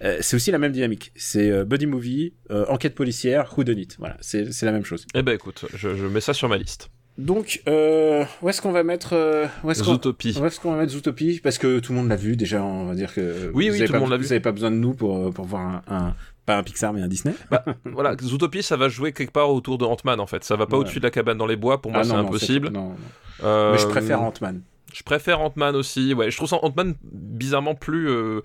euh, 0.04 0.18
c'est 0.20 0.36
aussi 0.36 0.50
la 0.50 0.58
même 0.58 0.72
dynamique. 0.72 1.12
C'est 1.16 1.50
euh, 1.50 1.64
buddy 1.64 1.86
movie, 1.86 2.32
enquête 2.68 2.94
policière, 2.94 3.52
who 3.56 3.64
done 3.64 3.78
it. 3.78 3.96
Voilà, 3.98 4.16
c'est 4.20 4.62
la 4.62 4.72
même 4.72 4.84
chose. 4.84 5.06
Eh 5.14 5.22
ben 5.22 5.32
écoute, 5.32 5.64
je, 5.74 5.94
je 5.96 6.06
mets 6.06 6.20
ça 6.20 6.32
sur 6.34 6.48
ma 6.48 6.56
liste. 6.56 6.90
Donc, 7.18 7.60
euh, 7.68 8.24
où 8.40 8.48
est-ce 8.48 8.62
qu'on 8.62 8.72
va 8.72 8.82
mettre 8.82 9.12
euh, 9.14 9.44
où 9.62 9.70
est-ce 9.70 9.82
qu'on 9.82 9.90
Zootopie. 9.92 10.38
où 10.40 10.46
est-ce 10.46 10.58
qu'on 10.58 10.70
va 10.72 10.78
mettre 10.78 10.92
Zootopie? 10.92 11.40
Parce 11.42 11.58
que 11.58 11.78
tout 11.80 11.92
le 11.92 11.98
monde 11.98 12.08
l'a 12.08 12.16
vu 12.16 12.34
déjà. 12.34 12.62
On 12.62 12.86
va 12.86 12.94
dire 12.94 13.12
que 13.12 13.50
Oui, 13.52 13.68
vous 13.68 13.74
oui, 13.74 13.80
tout 13.84 13.92
pas, 13.92 13.98
le 13.98 14.00
monde 14.00 14.10
l'a 14.10 14.16
vu. 14.16 14.24
Vous 14.24 14.32
avez 14.32 14.40
pas 14.40 14.52
besoin 14.52 14.70
de 14.70 14.76
nous 14.76 14.94
pour 14.94 15.30
pour 15.34 15.44
voir 15.44 15.60
un, 15.66 15.82
un- 15.88 16.14
pas 16.46 16.56
un 16.56 16.62
Pixar 16.62 16.94
mais 16.94 17.02
un 17.02 17.08
Disney. 17.08 17.34
Bah, 17.50 17.62
voilà, 17.84 18.16
Zootopie, 18.22 18.62
ça 18.62 18.76
va 18.78 18.88
jouer 18.88 19.12
quelque 19.12 19.32
part 19.32 19.50
autour 19.52 19.76
de 19.76 19.84
Ant-Man 19.84 20.18
en 20.18 20.26
fait. 20.26 20.44
Ça 20.44 20.56
va 20.56 20.66
pas 20.66 20.76
Ouais. 20.76 20.82
au-dessus 20.82 21.00
de 21.00 21.04
la 21.04 21.10
cabane 21.10 21.36
dans 21.36 21.46
les 21.46 21.56
bois. 21.56 21.82
Pour 21.82 21.90
moi, 21.90 22.00
Ah 22.02 22.04
c'est 22.08 22.12
impossible. 22.12 22.70
non, 22.70 22.90
non. 22.90 22.94
Euh, 23.42 23.72
Mais 23.72 23.78
je 23.78 23.86
préfère 23.86 24.22
Ant-Man. 24.22 24.62
Je 24.92 25.02
préfère 25.02 25.40
Ant-Man 25.40 25.76
aussi. 25.76 26.14
Ouais, 26.14 26.30
je 26.30 26.36
trouve 26.36 26.48
ça 26.48 26.56
Ant-Man 26.62 26.94
bizarrement 27.02 27.74
plus 27.74 28.08
euh, 28.08 28.40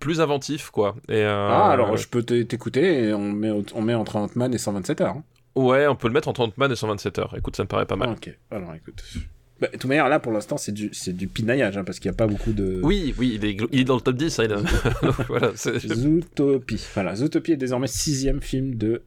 plus 0.00 0.20
inventif 0.20 0.70
quoi. 0.70 0.96
Et 1.08 1.16
euh, 1.22 1.48
Ah 1.50 1.70
alors 1.70 1.96
je 1.96 2.08
peux 2.08 2.22
t'écouter 2.22 3.12
on 3.14 3.32
met 3.32 3.50
on 3.74 3.82
met 3.82 3.94
entre 3.94 4.16
Ant-Man 4.16 4.54
et 4.54 4.58
127 4.58 5.00
heures. 5.02 5.16
hein. 5.16 5.24
ouais, 5.56 5.86
on 5.86 5.96
peut 5.96 6.08
le 6.08 6.14
mettre 6.14 6.28
entre 6.28 6.40
Ant-Man 6.42 6.72
et 6.72 6.76
127 6.76 7.18
heures. 7.18 7.34
Écoute, 7.36 7.56
ça 7.56 7.62
me 7.64 7.68
paraît 7.68 7.86
pas 7.86 7.96
mal. 7.96 8.08
Ah, 8.10 8.12
ok. 8.16 8.36
Alors 8.50 8.74
écoute. 8.74 9.02
Bah, 9.60 9.68
de 9.72 9.78
toute 9.78 9.84
manière 9.88 10.08
là 10.08 10.18
pour 10.18 10.32
l'instant 10.32 10.56
c'est 10.56 10.72
du 10.72 10.90
c'est 10.92 11.12
du 11.12 11.28
pinaillage 11.28 11.76
hein, 11.78 11.84
parce 11.84 12.00
qu'il 12.00 12.10
y 12.10 12.14
a 12.14 12.16
pas 12.16 12.26
beaucoup 12.26 12.52
de. 12.52 12.80
Oui, 12.82 13.14
oui, 13.18 13.34
il 13.36 13.44
est, 13.44 13.56
il 13.70 13.80
est 13.80 13.84
dans 13.84 13.94
le 13.94 14.00
top 14.00 14.16
10. 14.16 14.38
hein, 14.40 14.44
il 14.46 14.52
a- 14.52 14.56
Donc, 14.56 15.14
voilà, 15.28 15.52
Zootopie. 15.54 16.84
Voilà, 16.94 17.14
Zootopie 17.14 17.52
est 17.52 17.56
désormais 17.56 17.86
sixième 17.86 18.42
film 18.42 18.74
de 18.74 19.02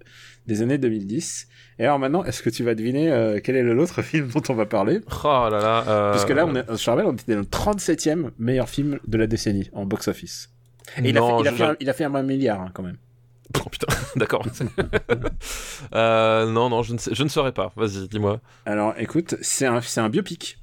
des 0.48 0.62
années 0.62 0.77
2010. 0.77 1.48
Et 1.80 1.84
alors 1.86 2.00
maintenant, 2.00 2.24
est-ce 2.24 2.42
que 2.42 2.50
tu 2.50 2.63
vas 2.63 2.74
deviner 2.75 3.12
euh, 3.12 3.39
quel 3.44 3.56
est 3.56 3.63
l'autre 3.63 4.01
film 4.12 4.30
dont 4.30 4.42
on 4.50 4.54
va 4.56 4.66
parler? 4.66 5.01
Oh 5.24 5.48
là 5.51 5.60
là. 5.62 5.84
euh, 5.88 6.12
Puisque 6.12 6.30
là, 6.30 6.46
on 6.46 6.56
est, 6.56 6.63
je 6.70 6.84
te 6.84 6.89
rappelle, 6.89 7.06
on 7.06 7.13
était 7.13 7.34
dans 7.34 7.39
le 7.42 7.46
37e 7.46 8.32
meilleur 8.39 8.70
film 8.70 9.00
de 9.08 9.18
la 9.18 9.27
décennie 9.27 9.70
en 9.74 9.86
box-office. 9.86 10.50
Et 10.98 11.10
il, 11.10 11.18
a 11.18 11.22
fait, 11.22 11.34
il, 11.42 11.48
a 11.48 11.51
je- 11.51 11.56
fait 11.56 11.63
un, 11.63 11.75
il 11.82 11.89
a 11.89 11.94
fait 11.94 12.04
un 12.06 12.24
milliard 12.24 12.62
hein, 12.62 12.72
quand 12.74 12.84
même. 12.84 12.98
Oh 13.66 13.70
putain, 13.70 13.88
d'accord. 14.18 14.44
euh, 15.94 16.51
non, 16.51 16.70
non, 16.70 16.84
je 16.84 16.94
ne, 16.94 16.98
sais, 16.98 17.13
je 17.13 17.24
ne 17.24 17.30
saurais 17.30 17.51
pas. 17.51 17.72
Vas-y, 17.75 18.08
dis-moi. 18.08 18.39
Alors 18.66 18.94
écoute, 18.98 19.36
c'est 19.42 19.66
un, 19.66 19.80
un 19.98 20.10
biopic. 20.10 20.58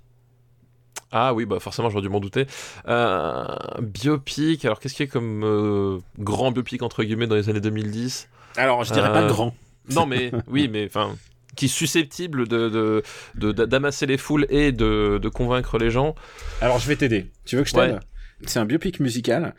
Ah 1.11 1.33
oui, 1.33 1.47
bah 1.47 1.61
forcément, 1.61 1.91
j'aurais 1.91 2.03
dû 2.03 2.09
m'en 2.09 2.21
douter. 2.21 2.47
Euh, 2.89 3.45
biopic, 3.81 4.65
alors 4.65 4.81
qu'est-ce 4.81 4.95
qu'il 4.95 5.07
y 5.07 5.09
a 5.09 5.13
comme 5.13 5.43
euh, 5.45 5.99
grand 6.19 6.51
biopic 6.51 6.83
entre 6.83 7.05
guillemets 7.05 7.27
dans 7.29 7.37
les 7.37 7.49
années 7.49 7.61
2010 7.61 8.29
Alors 8.57 8.83
je 8.85 8.93
dirais 8.93 9.13
pas 9.13 9.23
Euh, 9.23 9.29
grand. 9.29 9.55
Non, 9.91 10.07
mais 10.07 10.31
oui, 10.49 10.69
mais 10.73 10.87
enfin, 10.87 11.17
qui 11.57 11.67
est 11.67 11.69
susceptible 11.69 12.49
de 12.49 13.03
d'amasser 13.35 14.07
les 14.07 14.17
foules 14.19 14.47
et 14.51 14.73
de, 14.73 15.19
de 15.23 15.29
convaincre 15.29 15.79
les 15.79 15.91
gens. 15.91 16.15
Alors 16.61 16.79
je 16.79 16.89
vais 16.89 16.97
t'aider. 16.97 17.27
Tu 17.45 17.57
veux 17.57 17.63
que 17.63 17.69
je 17.69 17.75
t'aide 17.75 17.93
Ouais. 17.93 17.99
C'est 18.47 18.59
un 18.59 18.65
biopic 18.67 19.01
musical 19.01 19.55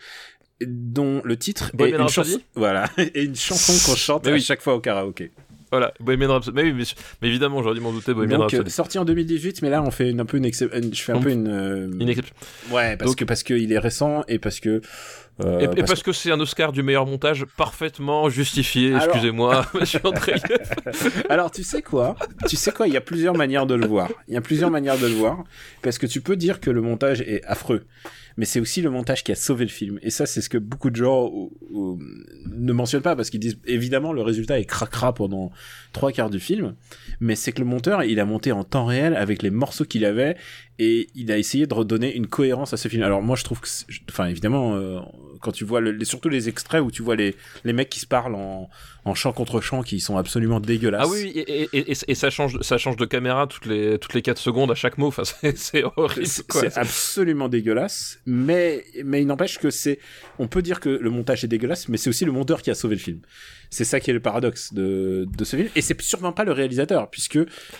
dont 0.66 1.22
le 1.24 1.38
titre 1.38 1.72
est 1.80 1.90
une 1.90 2.08
chanson. 2.10 2.40
Voilà, 2.56 2.90
et 2.98 3.24
une 3.24 3.36
chanson 3.36 3.74
qu'on 3.90 3.96
chante 3.96 4.28
à 4.28 4.40
chaque 4.40 4.62
fois 4.62 4.76
au 4.76 4.80
karaoké. 4.80 5.32
Voilà, 5.72 5.94
Bohemian 6.00 6.30
Rhapsody. 6.32 6.56
Mais 6.56 6.64
oui, 6.64 6.74
mais, 6.74 6.84
mais 7.22 7.28
évidemment, 7.28 7.62
j'aurais 7.64 7.76
dû 7.76 7.82
m'en 7.82 7.92
douter. 7.92 8.14
Bohemian 8.14 8.38
Donc 8.38 8.54
euh, 8.54 8.58
Rhapsody. 8.58 8.72
sorti 8.72 9.00
en 9.00 9.04
2018, 9.06 9.62
mais 9.62 9.70
là 9.70 9.82
on 9.82 9.92
fait 9.92 10.10
une, 10.12 10.20
un 10.22 10.26
peu 10.26 10.38
une, 10.38 10.46
excep- 10.46 10.72
une- 10.78 10.94
je 10.94 11.02
fais 11.02 11.12
un 11.12 11.20
peu 11.20 11.32
une. 11.32 11.48
euh, 11.48 11.90
Une 12.00 12.08
exception. 12.08 12.36
Ouais, 12.72 12.96
parce 12.96 13.12
Donc- 13.12 13.18
que 13.20 13.26
parce 13.26 13.44
que 13.44 13.54
il 13.54 13.72
est 13.74 13.80
récent 13.80 14.24
et 14.28 14.40
parce 14.40 14.60
que. 14.60 14.82
Euh, 15.44 15.60
Et, 15.76 15.80
et 15.80 15.84
parce 15.84 16.02
que 16.04 16.12
c'est 16.14 16.32
un 16.32 16.40
Oscar 16.40 16.72
du 16.72 16.82
meilleur 16.84 17.06
montage 17.06 17.46
parfaitement 17.58 18.30
justifié, 18.30 18.94
Alors- 18.94 19.04
excusez-moi, 19.06 19.66
monsieur 19.74 20.00
André. 20.04 20.36
Alors 21.30 21.52
tu 21.52 21.64
sais 21.64 21.82
quoi? 21.82 22.16
Tu 22.48 22.56
sais 22.56 22.72
quoi? 22.72 22.88
Il 22.88 22.94
y 22.94 22.98
a 22.98 23.02
plusieurs 23.02 23.36
manières 23.36 23.66
de 23.66 23.76
le 23.76 23.88
voir. 23.88 24.10
Il 24.28 24.34
y 24.34 24.38
a 24.38 24.42
plusieurs 24.42 24.72
manières 24.72 24.98
de 24.98 25.08
le 25.08 25.14
voir 25.14 25.44
parce 25.82 25.98
que 25.98 26.06
tu 26.08 26.22
peux 26.22 26.36
dire 26.36 26.60
que 26.60 26.70
le 26.70 26.82
montage 26.82 27.22
est 27.22 27.44
affreux, 27.46 27.86
mais 28.38 28.46
c'est 28.46 28.60
aussi 28.60 28.82
le 28.82 28.90
montage 28.90 29.24
qui 29.24 29.32
a 29.32 29.36
sauvé 29.36 29.66
le 29.66 29.72
film. 29.72 30.00
Et 30.02 30.10
ça, 30.10 30.26
c'est 30.26 30.42
ce 30.42 30.50
que 30.50 30.58
beaucoup 30.58 30.90
de 30.90 30.96
gens 30.96 31.32
ne 31.72 32.74
mentionnent 32.74 33.02
pas 33.02 33.16
parce 33.16 33.30
qu'ils 33.30 33.40
disent 33.40 33.60
évidemment 33.66 34.14
le 34.14 34.22
résultat 34.22 34.60
est 34.60 34.66
cracra 34.66 35.14
pendant 35.14 35.52
trois 35.94 36.12
quarts 36.12 36.30
du 36.30 36.40
film, 36.40 36.76
mais 37.20 37.36
c'est 37.36 37.52
que 37.52 37.60
le 37.60 37.68
monteur 37.68 38.04
il 38.04 38.20
a 38.20 38.26
monté 38.26 38.52
en 38.52 38.64
temps 38.64 38.86
réel 38.86 39.16
avec 39.16 39.42
les 39.42 39.50
morceaux 39.50 39.86
qu'il 39.86 40.06
avait 40.06 40.36
et 40.80 41.08
il 41.16 41.32
a 41.32 41.38
essayé 41.38 41.68
de 41.68 41.74
redonner 41.74 42.16
une 42.16 42.28
cohérence 42.28 42.74
à 42.74 42.78
ce 42.78 42.88
film. 42.88 43.04
Alors 43.04 43.22
moi 43.22 43.36
je 43.36 43.44
trouve 43.44 43.62
que, 43.62 43.68
enfin 44.10 44.28
évidemment 44.28 44.76
euh, 44.76 45.00
quand 45.42 45.52
tu 45.52 45.66
vois 45.66 45.82
le- 45.82 46.04
surtout 46.06 46.30
les 46.30 46.50
extraits 46.50 46.82
où 46.82 46.92
tu 46.92 47.02
vois 47.04 47.16
les 47.16 47.36
les 47.64 47.74
mecs 47.74 47.90
qui 47.90 48.00
se 48.00 48.08
parlent 48.08 48.36
en 48.36 48.70
en 49.08 49.14
chant 49.14 49.34
contre 49.34 49.62
chant 49.62 49.84
qui 49.84 50.00
sont 50.00 50.18
absolument 50.18 50.60
dégueulasses. 50.60 51.06
Ah 51.08 51.12
oui, 51.12 51.32
et, 51.36 51.70
et, 51.74 51.92
et, 51.92 51.96
et 52.08 52.16
ça, 52.16 52.32
change, 52.32 52.60
ça 52.62 52.80
change 52.80 52.98
de 52.98 53.06
caméra 53.06 53.46
toutes 53.46 53.68
les, 53.68 54.00
toutes 54.00 54.16
les 54.16 54.24
4 54.24 54.40
secondes 54.40 54.72
à 54.72 54.76
chaque 54.76 54.98
mot. 54.98 55.08
Enfin, 55.08 55.22
c'est 55.56 55.84
horrible. 55.96 56.26
C'est 56.26 56.76
absolument 56.76 57.48
dégueulasse, 57.48 58.18
mais 58.26 58.84
mais 59.04 59.22
il 59.22 59.28
n'empêche 59.28 59.60
que 59.60 59.70
c'est, 59.70 60.00
on 60.40 60.48
peut 60.48 60.64
dire 60.64 60.80
que 60.80 60.90
le 60.90 61.10
montage 61.12 61.44
est 61.44 61.48
dégueulasse, 61.48 61.88
mais 61.88 61.98
c'est 61.98 62.10
aussi 62.10 62.26
le 62.26 62.32
monteur 62.32 62.64
qui 62.64 62.72
a 62.72 62.76
sauvé 62.76 62.96
le 62.96 63.02
film. 63.02 63.20
C'est 63.70 63.84
ça 63.86 64.00
qui 64.00 64.10
est 64.10 64.14
le 64.14 64.20
paradoxe 64.22 64.74
de 64.74 65.28
de 65.38 65.44
ce 65.46 65.56
film, 65.56 65.70
et 65.76 65.82
c'est 65.82 66.00
sûrement 66.02 66.32
pas 66.32 66.44
le 66.44 66.52
réalisateur, 66.52 67.10
puisque 67.12 67.38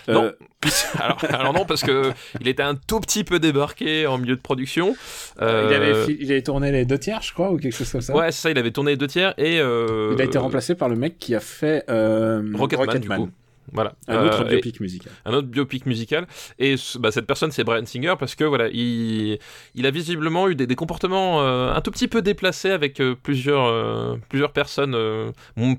euh, 0.08 0.32
Alors, 1.00 1.18
alors 1.28 1.52
non, 1.52 1.64
parce 1.64 1.82
que 1.82 2.12
il 2.40 2.48
était 2.48 2.62
un 2.62 2.74
tout 2.74 3.00
petit 3.00 3.24
peu 3.24 3.38
débarqué 3.38 4.06
en 4.06 4.18
milieu 4.18 4.36
de 4.36 4.40
production. 4.40 4.96
Euh, 5.40 5.66
il 5.70 5.74
avait 5.74 6.04
fi- 6.04 6.16
il 6.20 6.30
avait 6.32 6.42
tourné 6.42 6.72
les 6.72 6.84
deux 6.84 6.98
tiers, 6.98 7.22
je 7.22 7.32
crois, 7.32 7.50
ou 7.50 7.58
quelque 7.58 7.74
chose 7.74 7.90
comme 7.90 8.00
ça. 8.00 8.14
Ouais, 8.14 8.32
c'est 8.32 8.40
ça, 8.42 8.50
il 8.50 8.58
avait 8.58 8.70
tourné 8.70 8.92
les 8.92 8.96
deux 8.96 9.06
tiers 9.06 9.34
et... 9.38 9.58
euh, 9.60 10.12
Il 10.14 10.20
a 10.20 10.24
été 10.24 10.38
remplacé 10.38 10.74
par 10.74 10.88
le 10.88 10.96
mec 10.96 11.18
qui 11.18 11.34
a 11.34 11.40
fait 11.40 11.84
euh, 11.90 12.42
Rocketman, 12.54 12.98
du 12.98 13.08
coup. 13.08 13.30
Voilà. 13.72 13.94
un 14.08 14.24
autre 14.26 14.42
Euh, 14.42 14.48
biopic 14.48 14.80
musical. 14.80 15.12
un 15.24 15.32
autre 15.34 15.48
biopic 15.48 15.86
musical 15.86 16.26
et 16.58 16.76
bah, 16.98 17.10
cette 17.10 17.26
personne 17.26 17.50
c'est 17.50 17.64
Brian 17.64 17.84
Singer 17.86 18.14
parce 18.18 18.34
que 18.34 18.44
voilà 18.44 18.68
il, 18.72 19.38
il 19.74 19.86
a 19.86 19.90
visiblement 19.90 20.48
eu 20.48 20.54
des, 20.54 20.66
des 20.66 20.74
comportements 20.74 21.42
euh, 21.42 21.72
un 21.72 21.80
tout 21.80 21.90
petit 21.90 22.08
peu 22.08 22.22
déplacés 22.22 22.70
avec 22.70 23.00
euh, 23.00 23.14
plusieurs 23.20 24.18
plusieurs 24.28 24.52
personnes 24.52 24.96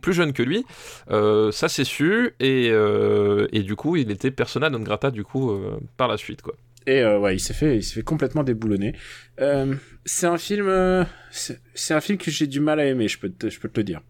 plus 0.01 0.13
jeunes 0.13 0.33
que 0.33 0.43
lui 0.43 0.65
ça 1.09 1.69
c'est 1.69 1.83
su 1.85 2.31
et, 2.39 2.67
et 2.67 3.63
du 3.63 3.75
coup 3.75 3.95
il 3.95 4.11
était 4.11 4.31
persona 4.31 4.69
non 4.69 4.79
grata 4.79 5.11
du 5.11 5.23
coup 5.23 5.51
par 5.97 6.07
la 6.07 6.17
suite 6.17 6.41
quoi 6.41 6.53
Et 6.85 7.03
ouais, 7.03 7.35
il 7.35 7.39
s'est 7.39 7.53
fait, 7.53 7.75
il 7.77 7.83
s'est 7.83 7.95
fait 7.95 8.03
complètement 8.03 8.43
déboulonner. 8.43 8.93
C'est 10.05 10.27
un 10.27 10.37
film, 10.37 11.05
c'est 11.31 11.59
c'est 11.73 11.93
un 11.93 12.01
film 12.01 12.17
que 12.17 12.31
j'ai 12.31 12.47
du 12.47 12.59
mal 12.59 12.79
à 12.79 12.85
aimer, 12.85 13.07
je 13.07 13.19
peux 13.19 13.29
te, 13.29 13.49
je 13.49 13.59
peux 13.59 13.67
te 13.69 13.79
le 13.79 13.83
dire. 13.83 14.01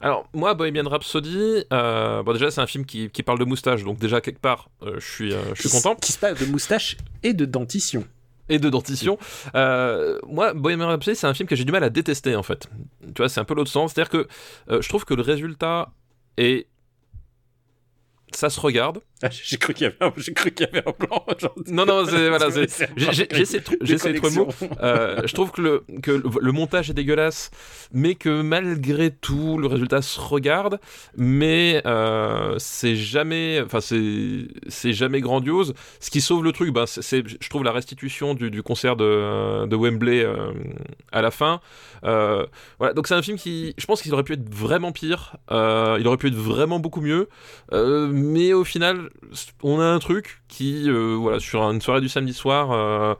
Alors 0.00 0.28
moi 0.32 0.54
Bohemian 0.54 0.88
Rhapsody 0.88 1.64
euh, 1.72 2.22
bon 2.22 2.32
déjà 2.32 2.50
c'est 2.50 2.60
un 2.60 2.66
film 2.66 2.84
qui, 2.84 3.10
qui 3.10 3.22
parle 3.22 3.38
de 3.38 3.44
moustache 3.44 3.84
donc 3.84 3.98
déjà 3.98 4.20
quelque 4.20 4.40
part 4.40 4.68
euh, 4.82 4.98
je 4.98 5.06
suis 5.06 5.32
euh, 5.32 5.54
je 5.54 5.68
suis 5.68 5.70
content 5.70 5.94
Qui 5.96 6.12
se 6.12 6.18
passe 6.18 6.38
de 6.38 6.46
moustache 6.46 6.96
et 7.22 7.32
de 7.32 7.44
dentition. 7.44 8.04
et 8.48 8.58
de 8.58 8.68
dentition. 8.68 9.18
Moi, 9.54 10.52
Bohemian 10.54 10.88
Rhapsody, 10.88 11.16
c'est 11.16 11.26
un 11.26 11.34
film 11.34 11.48
que 11.48 11.56
j'ai 11.56 11.64
du 11.64 11.72
mal 11.72 11.84
à 11.84 11.90
détester 11.90 12.36
en 12.36 12.42
fait. 12.42 12.68
Tu 13.06 13.14
vois, 13.16 13.28
c'est 13.28 13.40
un 13.40 13.44
peu 13.44 13.54
l'autre 13.54 13.70
sens. 13.70 13.92
C'est-à-dire 13.92 14.10
que 14.10 14.28
je 14.68 14.88
trouve 14.88 15.04
que 15.04 15.14
le 15.14 15.22
résultat 15.22 15.90
est. 16.36 16.66
Ça 18.32 18.50
se 18.50 18.60
regarde. 18.60 19.00
Ah, 19.24 19.28
j'ai 19.44 19.56
cru 19.56 19.72
qu'il 19.74 19.84
y 19.84 19.86
avait 19.86 19.96
un, 20.00 20.12
j'ai 20.16 20.32
cru 20.34 20.50
qu'il 20.52 20.66
y 20.66 20.68
avait 20.68 20.86
un 20.86 20.92
plan. 20.92 21.24
Non, 21.68 21.86
non, 21.86 22.04
c'est, 22.04 22.28
voilà, 22.28 22.50
c'est- 22.50 22.88
j'essaie 22.96 23.58
de, 23.58 23.64
trou- 23.64 23.76
j'essaie 23.80 24.12
de 24.12 24.18
trouver 24.18 24.34
le 24.36 24.40
mot. 24.44 24.48
Euh, 24.82 25.22
je 25.24 25.32
trouve 25.34 25.50
que, 25.50 25.60
le, 25.62 25.84
que 26.02 26.10
le, 26.10 26.24
le 26.40 26.52
montage 26.52 26.90
est 26.90 26.94
dégueulasse, 26.94 27.50
mais 27.92 28.14
que 28.14 28.42
malgré 28.42 29.10
tout, 29.10 29.58
le 29.58 29.66
résultat 29.66 30.02
se 30.02 30.20
regarde, 30.20 30.78
mais 31.16 31.82
euh, 31.86 32.54
c'est 32.58 32.96
jamais, 32.96 33.60
enfin 33.64 33.80
c'est, 33.80 34.46
c'est 34.68 34.92
jamais 34.92 35.20
grandiose. 35.20 35.74
Ce 36.00 36.10
qui 36.10 36.20
sauve 36.20 36.44
le 36.44 36.52
truc, 36.52 36.72
ben, 36.72 36.84
c'est, 36.86 37.26
je 37.26 37.48
trouve 37.48 37.64
la 37.64 37.72
restitution 37.72 38.34
du, 38.34 38.50
du 38.50 38.62
concert 38.62 38.96
de, 38.96 39.66
de 39.66 39.76
Wembley 39.76 40.22
euh, 40.24 40.52
à 41.12 41.22
la 41.22 41.30
fin. 41.30 41.60
Euh, 42.04 42.44
voilà, 42.78 42.92
donc 42.94 43.06
c'est 43.06 43.14
un 43.14 43.22
film 43.22 43.38
qui, 43.38 43.74
je 43.78 43.86
pense 43.86 44.02
qu'il 44.02 44.12
aurait 44.12 44.22
pu 44.24 44.34
être 44.34 44.52
vraiment 44.54 44.92
pire, 44.92 45.36
il 45.50 46.06
aurait 46.06 46.18
pu 46.18 46.28
être 46.28 46.34
vraiment 46.34 46.78
beaucoup 46.78 47.00
mieux, 47.00 47.28
mais 47.72 48.52
au 48.52 48.64
final, 48.64 49.10
on 49.62 49.80
a 49.80 49.94
un 49.94 50.00
truc 50.00 50.40
qui, 50.54 50.88
euh, 50.88 51.16
voilà, 51.18 51.40
sur 51.40 51.62
une 51.62 51.80
soirée 51.80 52.00
du 52.00 52.08
samedi 52.08 52.32
soir, 52.32 52.70
euh, 52.72 53.14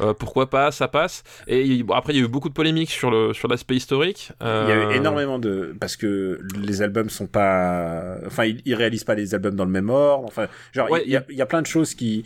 euh, 0.00 0.14
pourquoi 0.14 0.50
pas, 0.50 0.70
ça 0.72 0.88
passe. 0.88 1.22
Et 1.46 1.82
bon, 1.82 1.94
après, 1.94 2.12
il 2.12 2.16
y 2.18 2.20
a 2.20 2.24
eu 2.24 2.28
beaucoup 2.28 2.48
de 2.48 2.54
polémiques 2.54 2.90
sur 2.90 3.10
le 3.10 3.32
sur 3.32 3.48
l'aspect 3.48 3.76
historique. 3.76 4.32
Il 4.40 4.46
y 4.46 4.50
a 4.50 4.90
eu 4.92 4.94
énormément 4.96 5.38
de 5.38 5.74
parce 5.80 5.96
que 5.96 6.40
les 6.60 6.82
albums 6.82 7.10
sont 7.10 7.26
pas, 7.26 8.16
enfin, 8.26 8.44
ils, 8.44 8.60
ils 8.64 8.74
réalisent 8.74 9.04
pas 9.04 9.14
les 9.14 9.34
albums 9.34 9.54
dans 9.54 9.64
le 9.64 9.70
même 9.70 9.90
ordre. 9.90 10.26
Enfin, 10.26 10.46
genre, 10.72 10.90
Ouais, 10.90 11.02
il 11.06 11.12
y, 11.12 11.16
a, 11.16 11.24
il 11.30 11.36
y 11.36 11.42
a 11.42 11.46
plein 11.46 11.62
de 11.62 11.66
choses 11.66 11.94
qui. 11.94 12.24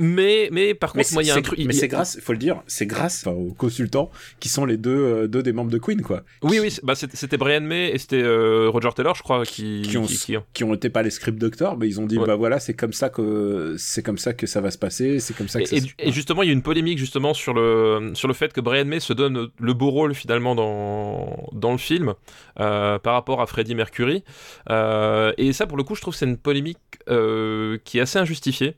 Mais, 0.00 0.48
mais 0.52 0.74
par 0.74 0.92
Mais 0.94 1.02
contre, 1.02 1.14
moi, 1.14 1.22
il 1.24 1.26
y 1.26 1.30
a 1.32 1.34
un 1.34 1.42
truc. 1.42 1.58
Mais 1.66 1.72
c'est 1.72 1.88
grâce, 1.88 2.14
il 2.14 2.20
faut 2.20 2.32
le 2.32 2.38
dire, 2.38 2.62
c'est 2.68 2.86
grâce 2.86 3.26
enfin, 3.26 3.36
aux 3.36 3.52
consultants 3.52 4.10
qui 4.38 4.48
sont 4.48 4.64
les 4.64 4.76
deux, 4.76 4.90
euh, 4.96 5.26
deux 5.26 5.42
des 5.42 5.52
membres 5.52 5.72
de 5.72 5.78
Queen, 5.78 6.02
quoi. 6.02 6.22
Oui, 6.42 6.60
oui, 6.60 6.76
bah, 6.84 6.94
c'était 6.94 7.36
Brian 7.36 7.62
May 7.62 7.90
et 7.90 7.98
c'était 7.98 8.22
euh, 8.22 8.68
Roger 8.68 8.90
Taylor, 8.94 9.16
je 9.16 9.22
crois, 9.24 9.44
qui. 9.44 9.82
Qui 9.82 9.98
ont- 9.98 10.04
qui- 10.06 10.16
qui- 10.18 10.36
Qui 10.54 10.62
ont 10.64 10.72
été 10.74 10.88
pas 10.88 11.02
les 11.02 11.10
script 11.10 11.38
doctors, 11.38 11.76
mais 11.76 11.88
ils 11.88 12.00
ont 12.00 12.06
dit 12.06 12.16
Ouais. 12.18 12.26
bah 12.26 12.36
voilà, 12.36 12.60
c'est 12.60 12.74
comme 12.74 12.92
ça 12.92 13.08
que 13.10 13.47
c'est 13.78 14.02
comme 14.02 14.18
ça 14.18 14.32
que 14.34 14.46
ça 14.46 14.60
va 14.60 14.70
se 14.70 14.78
passer, 14.78 15.20
c'est 15.20 15.34
comme 15.36 15.48
ça 15.48 15.58
que 15.60 15.64
Et, 15.64 15.66
ça 15.66 15.76
et 15.76 15.80
se- 15.80 15.86
et 15.98 16.12
justement, 16.12 16.42
il 16.42 16.46
y 16.46 16.50
a 16.50 16.52
une 16.52 16.62
polémique 16.62 16.98
justement 16.98 17.34
sur 17.34 17.54
le 17.54 18.12
sur 18.14 18.28
le 18.28 18.34
fait 18.34 18.52
que 18.52 18.60
Brian 18.60 18.84
May 18.84 19.00
se 19.00 19.12
donne 19.12 19.48
le 19.58 19.74
beau 19.74 19.90
rôle 19.90 20.14
finalement 20.14 20.54
dans 20.54 21.48
dans 21.52 21.72
le 21.72 21.78
film 21.78 22.14
euh, 22.60 22.98
par 22.98 23.14
rapport 23.14 23.40
à 23.40 23.46
Freddie 23.46 23.74
Mercury. 23.74 24.24
Euh, 24.70 25.32
et 25.38 25.52
ça, 25.52 25.66
pour 25.66 25.76
le 25.76 25.82
coup, 25.84 25.94
je 25.94 26.00
trouve 26.00 26.14
que 26.14 26.18
c'est 26.18 26.26
une 26.26 26.36
polémique 26.38 26.78
euh, 27.08 27.78
qui 27.84 27.98
est 27.98 28.00
assez 28.02 28.18
injustifiée. 28.18 28.74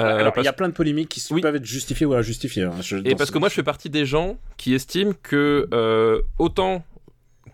Euh, 0.00 0.18
Alors, 0.20 0.32
parce- 0.32 0.44
il 0.44 0.46
y 0.46 0.48
a 0.48 0.52
plein 0.52 0.68
de 0.68 0.74
polémiques 0.74 1.08
qui 1.08 1.24
Oui. 1.32 1.40
peuvent 1.40 1.56
être 1.56 1.64
justifiées 1.64 2.06
ou 2.06 2.14
injustifiées. 2.14 2.62
hein. 2.64 2.74
Je- 2.80 2.98
Et 2.98 3.14
parce 3.16 3.28
ce- 3.28 3.32
que 3.32 3.38
moi, 3.38 3.48
je 3.48 3.54
fais 3.54 3.64
partie 3.64 3.90
des 3.90 4.06
gens 4.06 4.38
qui 4.56 4.72
estiment 4.74 5.12
que 5.22 5.68
euh, 5.74 6.20
autant 6.38 6.84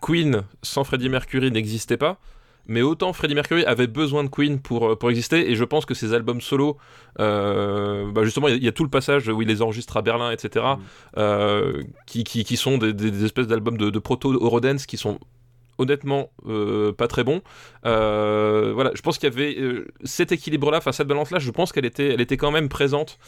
Queen 0.01 0.43
sans 0.61 0.83
Freddie 0.83 1.09
Mercury 1.09 1.49
n'existait 1.51 1.97
pas, 1.97 2.19
mais 2.67 2.81
autant 2.81 3.13
Freddie 3.13 3.35
Mercury 3.35 3.63
avait 3.65 3.87
besoin 3.87 4.23
de 4.23 4.29
Queen 4.29 4.59
pour, 4.59 4.89
euh, 4.91 4.95
pour 4.95 5.09
exister. 5.09 5.49
Et 5.51 5.55
je 5.55 5.63
pense 5.63 5.85
que 5.85 5.93
ses 5.93 6.13
albums 6.13 6.41
solo, 6.41 6.77
euh, 7.19 8.11
bah 8.11 8.23
justement, 8.23 8.47
il 8.47 8.51
y 8.51 8.53
a- 8.55 8.57
il 8.57 8.63
y, 8.63 8.67
a 8.67 8.71
tout 8.71 8.83
le 8.83 8.89
passage 8.89 9.27
où 9.29 9.41
il 9.41 9.47
les 9.47 9.61
enregistre 9.61 9.97
à 9.97 10.01
Berlin, 10.01 10.31
etc., 10.31 10.65
Mm. 10.65 10.79
euh, 11.17 11.81
qui, 12.05 12.23
qui, 12.23 12.43
qui 12.43 12.57
sont 12.57 12.77
des, 12.77 12.93
des- 12.93 13.11
des 13.11 13.25
espèces 13.25 13.47
d'albums 13.47 13.77
de, 13.77 13.89
de 13.89 13.99
proto-Eurodance 13.99 14.85
qui 14.85 14.97
sont 14.97 15.19
honnêtement 15.77 16.29
euh, 16.47 16.91
pas 16.93 17.07
très 17.07 17.23
bons. 17.23 17.41
Euh, 17.85 18.71
voilà, 18.73 18.91
je 18.95 19.01
pense 19.01 19.17
qu'il 19.17 19.29
y 19.29 19.31
avait 19.31 19.55
euh, 19.59 19.87
cet 20.03 20.31
équilibre-là, 20.31 20.77
enfin 20.77 20.91
cette 20.91 21.07
balance-là, 21.07 21.39
je 21.39 21.51
pense 21.51 21.71
qu'elle 21.71 21.85
était, 21.85 22.13
elle 22.13 22.21
était 22.21 22.37
quand 22.37 22.51
même 22.51 22.69
présente, 22.69 23.19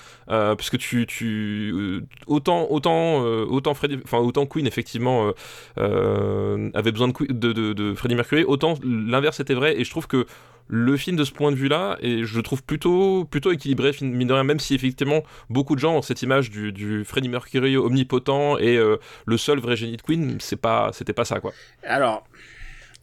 puisque 0.58 0.78
tu, 0.78 1.06
tu 1.08 2.04
autant, 2.28 2.68
autant, 2.70 3.22
autant 3.22 3.74
autant 4.14 4.46
Queen 4.46 4.68
effectivement 4.68 5.32
avait 5.78 6.92
besoin 6.92 7.10
de, 7.10 7.52
de, 7.52 7.94
Freddie 7.96 8.16
Mercury, 8.16 8.44
autant 8.44 8.76
l'inverse 8.84 9.40
était 9.40 9.54
vrai, 9.54 9.80
et 9.80 9.84
je 9.84 9.90
trouve 9.90 10.08
que 10.08 10.26
le 10.70 10.98
film 10.98 11.16
de 11.16 11.24
ce 11.24 11.32
point 11.32 11.52
de 11.52 11.56
vue-là, 11.56 11.98
je 12.02 12.42
trouve 12.42 12.62
plutôt, 12.62 13.24
plutôt 13.24 13.54
équilibré, 13.54 13.92
mine 14.02 14.28
de 14.28 14.34
rien, 14.34 14.44
même 14.44 14.60
si 14.60 14.76
effectivement 14.76 15.24
beaucoup 15.50 15.76
de 15.76 15.80
gens 15.80 15.96
ont 15.96 16.02
cette 16.02 16.22
image 16.24 16.50
du, 16.50 16.74
du 16.74 17.06
Freddie 17.06 17.30
Mercury 17.30 17.78
omnipotent 17.78 18.58
et 18.58 18.78
le 18.78 19.38
seul 19.38 19.60
vrai 19.60 19.76
génie 19.78 19.98
de 19.98 20.02
Queen, 20.02 20.38
c'est 20.40 20.60
pas, 20.60 20.92
c'était 20.94 21.14
pas 21.14 21.26
ça 21.26 21.40
quoi. 21.40 21.54
Alors, 21.84 22.26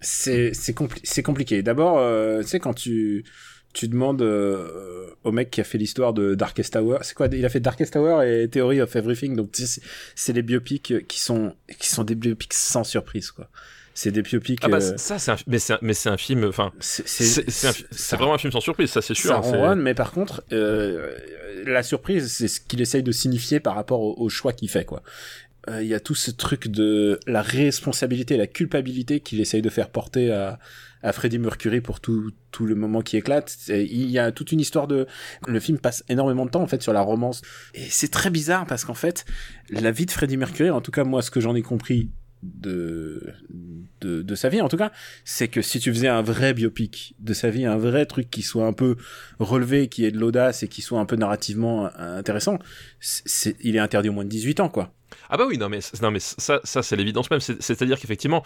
c'est 0.05 0.53
c'est 0.55 0.77
compli- 0.77 1.23
compliqué. 1.23 1.63
D'abord, 1.63 1.99
euh, 1.99 2.43
tu 2.43 2.49
sais 2.49 2.61
quand 2.61 2.75
tu 2.75 3.25
tu 3.73 3.89
demandes 3.89 4.23
euh, 4.23 5.07
au 5.25 5.33
mec 5.33 5.51
qui 5.51 5.61
a 5.61 5.65
fait 5.65 5.79
l'histoire 5.79 6.13
de 6.13 6.37
Darkest 6.37 6.75
Tower, 6.75 6.99
c'est 7.03 7.15
quoi 7.15 7.27
Il 7.33 7.45
a 7.45 7.49
fait 7.49 7.59
Darkest 7.59 7.93
Tower 7.95 8.25
et 8.25 8.49
Theory 8.49 8.81
of 8.81 8.95
Everything, 8.95 9.35
donc 9.35 9.51
c'est- 9.55 10.33
les 10.33 10.43
biopics 10.43 11.07
qui 11.09 11.19
sont 11.21 11.55
qui 11.81 11.89
sont 11.89 12.05
des 12.05 12.15
biopics 12.15 12.53
sans 12.55 12.85
surprise 12.85 13.31
quoi. 13.33 13.49
C'est 13.97 14.11
des 14.11 14.23
biopics. 14.23 14.59
Ah 14.63 14.69
bah 14.69 14.79
euh, 14.81 14.97
ça 14.97 15.19
c'est 15.21 15.31
un, 15.31 15.37
mais 15.47 15.59
c'est 15.61 15.73
un, 15.75 15.79
mais 15.81 15.95
c'est 15.95 16.09
un 16.09 16.17
film, 16.17 16.45
enfin 16.45 16.73
c'est 16.81 18.17
vraiment 18.17 18.35
un 18.35 18.39
film 18.39 18.53
sans 18.53 18.61
surprise, 18.61 18.91
ça 18.91 19.01
c'est 19.03 19.15
sûr. 19.15 19.31
ça 19.31 19.37
hein, 19.37 19.41
ronronne, 19.41 19.81
mais 19.81 19.95
par 19.95 20.11
contre, 20.13 20.43
euh, 20.53 21.17
la 21.65 21.83
surprise, 21.83 22.33
c'est 22.33 22.49
ce 22.49 22.61
qu'il 22.61 22.81
essaye 22.81 23.03
de 23.05 23.13
signifier 23.13 23.61
par 23.61 23.75
rapport 23.77 24.01
au, 24.01 24.15
au 24.19 24.29
choix 24.29 24.53
qu'il 24.53 24.69
fait, 24.69 24.85
quoi. 24.85 25.03
Euh, 25.69 25.83
Il 25.83 25.89
y 25.89 25.95
a 25.95 26.01
tout 26.01 26.15
ce 26.15 26.31
truc 26.31 26.69
de 26.69 27.19
la 27.27 27.43
responsabilité, 27.43 28.37
la 28.37 28.47
culpabilité 28.47 29.21
qu'il 29.21 29.41
essaye 29.41 29.63
de 29.63 29.71
faire 29.71 29.91
porter 29.91 30.33
à, 30.33 30.59
à 31.03 31.13
Freddie 31.13 31.39
Mercury 31.39 31.81
pour 31.81 32.01
tout, 32.01 32.33
tout 32.51 32.67
le 32.67 32.75
moment 32.75 33.01
qui 33.03 33.17
éclate. 33.17 33.57
Il 33.69 34.11
y 34.11 34.19
a 34.19 34.33
toute 34.33 34.53
une 34.53 34.61
histoire 34.61 34.87
de... 34.87 35.07
Le 35.47 35.61
film 35.61 35.79
passe 35.79 36.05
énormément 36.09 36.45
de 36.47 36.51
temps, 36.51 36.63
en 36.63 36.67
fait, 36.67 36.83
sur 36.83 36.93
la 36.93 37.01
romance. 37.01 37.43
Et 37.75 37.87
c'est 37.89 38.11
très 38.11 38.31
bizarre, 38.31 38.67
parce 38.67 38.85
qu'en 38.85 38.95
fait, 38.95 39.25
la 39.71 39.91
vie 39.91 40.07
de 40.07 40.11
Freddie 40.11 40.37
Mercury, 40.37 40.71
en 40.71 40.81
tout 40.81 40.93
cas, 40.93 41.05
moi, 41.05 41.23
ce 41.23 41.31
que 41.31 41.41
j'en 41.41 41.55
ai 41.55 41.63
compris 41.63 42.11
de, 42.45 43.35
de, 44.01 44.35
sa 44.35 44.49
vie, 44.49 44.61
en 44.61 44.69
tout 44.69 44.77
cas, 44.77 44.93
c'est 45.25 45.49
que 45.49 45.63
si 45.63 45.81
tu 45.81 45.93
faisais 45.93 46.09
un 46.09 46.23
vrai 46.23 46.53
biopic 46.53 47.15
de 47.19 47.33
sa 47.33 47.51
vie, 47.51 47.65
un 47.65 47.79
vrai 47.79 48.05
truc 48.07 48.31
qui 48.31 48.43
soit 48.43 48.67
un 48.67 48.73
peu 48.73 48.97
relevé, 49.39 49.89
qui 49.89 50.05
ait 50.05 50.11
de 50.11 50.19
l'audace 50.19 50.63
et 50.63 50.69
qui 50.69 50.83
soit 50.83 51.01
un 51.01 51.07
peu 51.07 51.17
narrativement 51.17 51.87
euh, 51.99 52.19
intéressant, 52.19 52.59
il 53.61 53.77
est 53.77 53.81
interdit 53.81 54.11
au 54.11 54.13
moins 54.13 54.25
de 54.25 54.29
18 54.29 54.61
ans, 54.61 54.69
quoi. 54.69 54.93
Ah 55.31 55.37
bah 55.37 55.45
oui, 55.49 55.59
non 55.59 55.69
mais, 55.69 55.79
non, 56.03 56.11
mais 56.11 56.19
ça, 56.21 56.61
ça 56.65 56.83
c'est 56.83 56.97
l'évidence 56.97 57.31
même. 57.31 57.41
C'est- 57.41 57.63
C'est-à-dire 57.63 57.99
qu'effectivement, 57.99 58.43